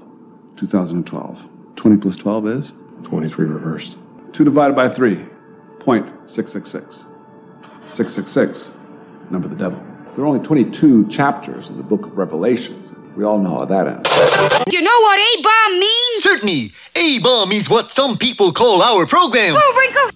2012. 0.57 1.49
20 1.75 1.97
plus 1.97 2.15
12 2.17 2.47
is? 2.47 2.73
23 3.03 3.45
reversed. 3.45 3.97
2 4.33 4.43
divided 4.43 4.75
by 4.75 4.89
3, 4.89 5.15
0.666. 5.79 7.05
666, 7.85 8.73
number 9.29 9.47
of 9.47 9.51
the 9.51 9.57
devil. 9.57 9.83
There 10.15 10.23
are 10.23 10.27
only 10.27 10.39
22 10.39 11.07
chapters 11.07 11.69
in 11.69 11.77
the 11.77 11.83
book 11.83 12.05
of 12.05 12.17
Revelations. 12.17 12.93
We 13.15 13.23
all 13.23 13.37
know 13.37 13.57
how 13.57 13.65
that 13.65 13.87
ends. 13.87 14.09
You 14.71 14.81
know 14.81 15.01
what 15.01 15.19
A-bomb 15.19 15.79
means? 15.79 16.23
Certainly. 16.23 16.73
A-bomb 16.95 17.51
is 17.51 17.69
what 17.69 17.91
some 17.91 18.17
people 18.17 18.51
call 18.53 18.81
our 18.81 19.05
program. 19.05 19.55
Oh, 19.57 19.73
wrinkle. 19.77 20.11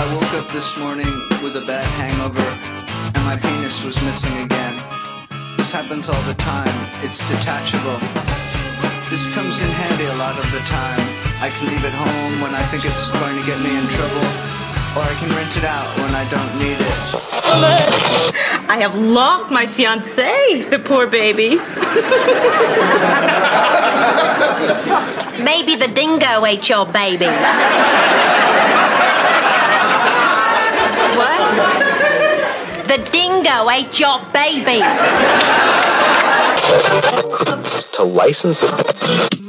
I 0.00 0.14
woke 0.14 0.34
up 0.42 0.50
this 0.52 0.76
morning 0.78 1.06
with 1.42 1.56
a 1.56 1.64
bad 1.66 1.84
hangover, 1.84 2.42
and 3.14 3.24
my 3.24 3.36
penis 3.36 3.82
was 3.82 3.96
missing 4.02 4.36
again. 4.42 4.97
This 5.68 5.84
happens 5.84 6.08
all 6.08 6.22
the 6.22 6.32
time. 6.40 6.64
It's 7.04 7.18
detachable. 7.28 8.00
This 9.12 9.28
comes 9.34 9.52
in 9.60 9.68
handy 9.68 10.06
a 10.06 10.16
lot 10.16 10.32
of 10.32 10.50
the 10.50 10.60
time. 10.64 10.96
I 11.44 11.52
can 11.52 11.68
leave 11.68 11.84
it 11.84 11.92
home 11.92 12.40
when 12.40 12.54
I 12.54 12.62
think 12.72 12.86
it's 12.86 13.10
going 13.20 13.36
to 13.36 13.44
get 13.44 13.60
me 13.60 13.76
in 13.76 13.84
trouble, 13.92 14.24
or 14.96 15.04
I 15.04 15.12
can 15.20 15.28
rent 15.36 15.54
it 15.58 15.64
out 15.64 15.84
when 16.00 16.08
I 16.16 16.24
don't 16.32 16.56
need 16.56 16.80
it. 16.80 16.96
I 18.70 18.78
have 18.80 18.96
lost 18.96 19.50
my 19.50 19.66
fiance, 19.66 20.62
the 20.70 20.78
poor 20.78 21.06
baby. 21.06 21.60
Maybe 25.44 25.76
the 25.76 25.88
dingo 25.92 26.46
ate 26.46 26.66
your 26.70 26.86
baby. 26.86 27.28
The 32.88 32.96
dingo 33.12 33.68
ate 33.68 34.00
your 34.00 34.18
baby. 34.32 34.80
To 37.98 38.04
license 38.04 38.62
it. 38.62 39.47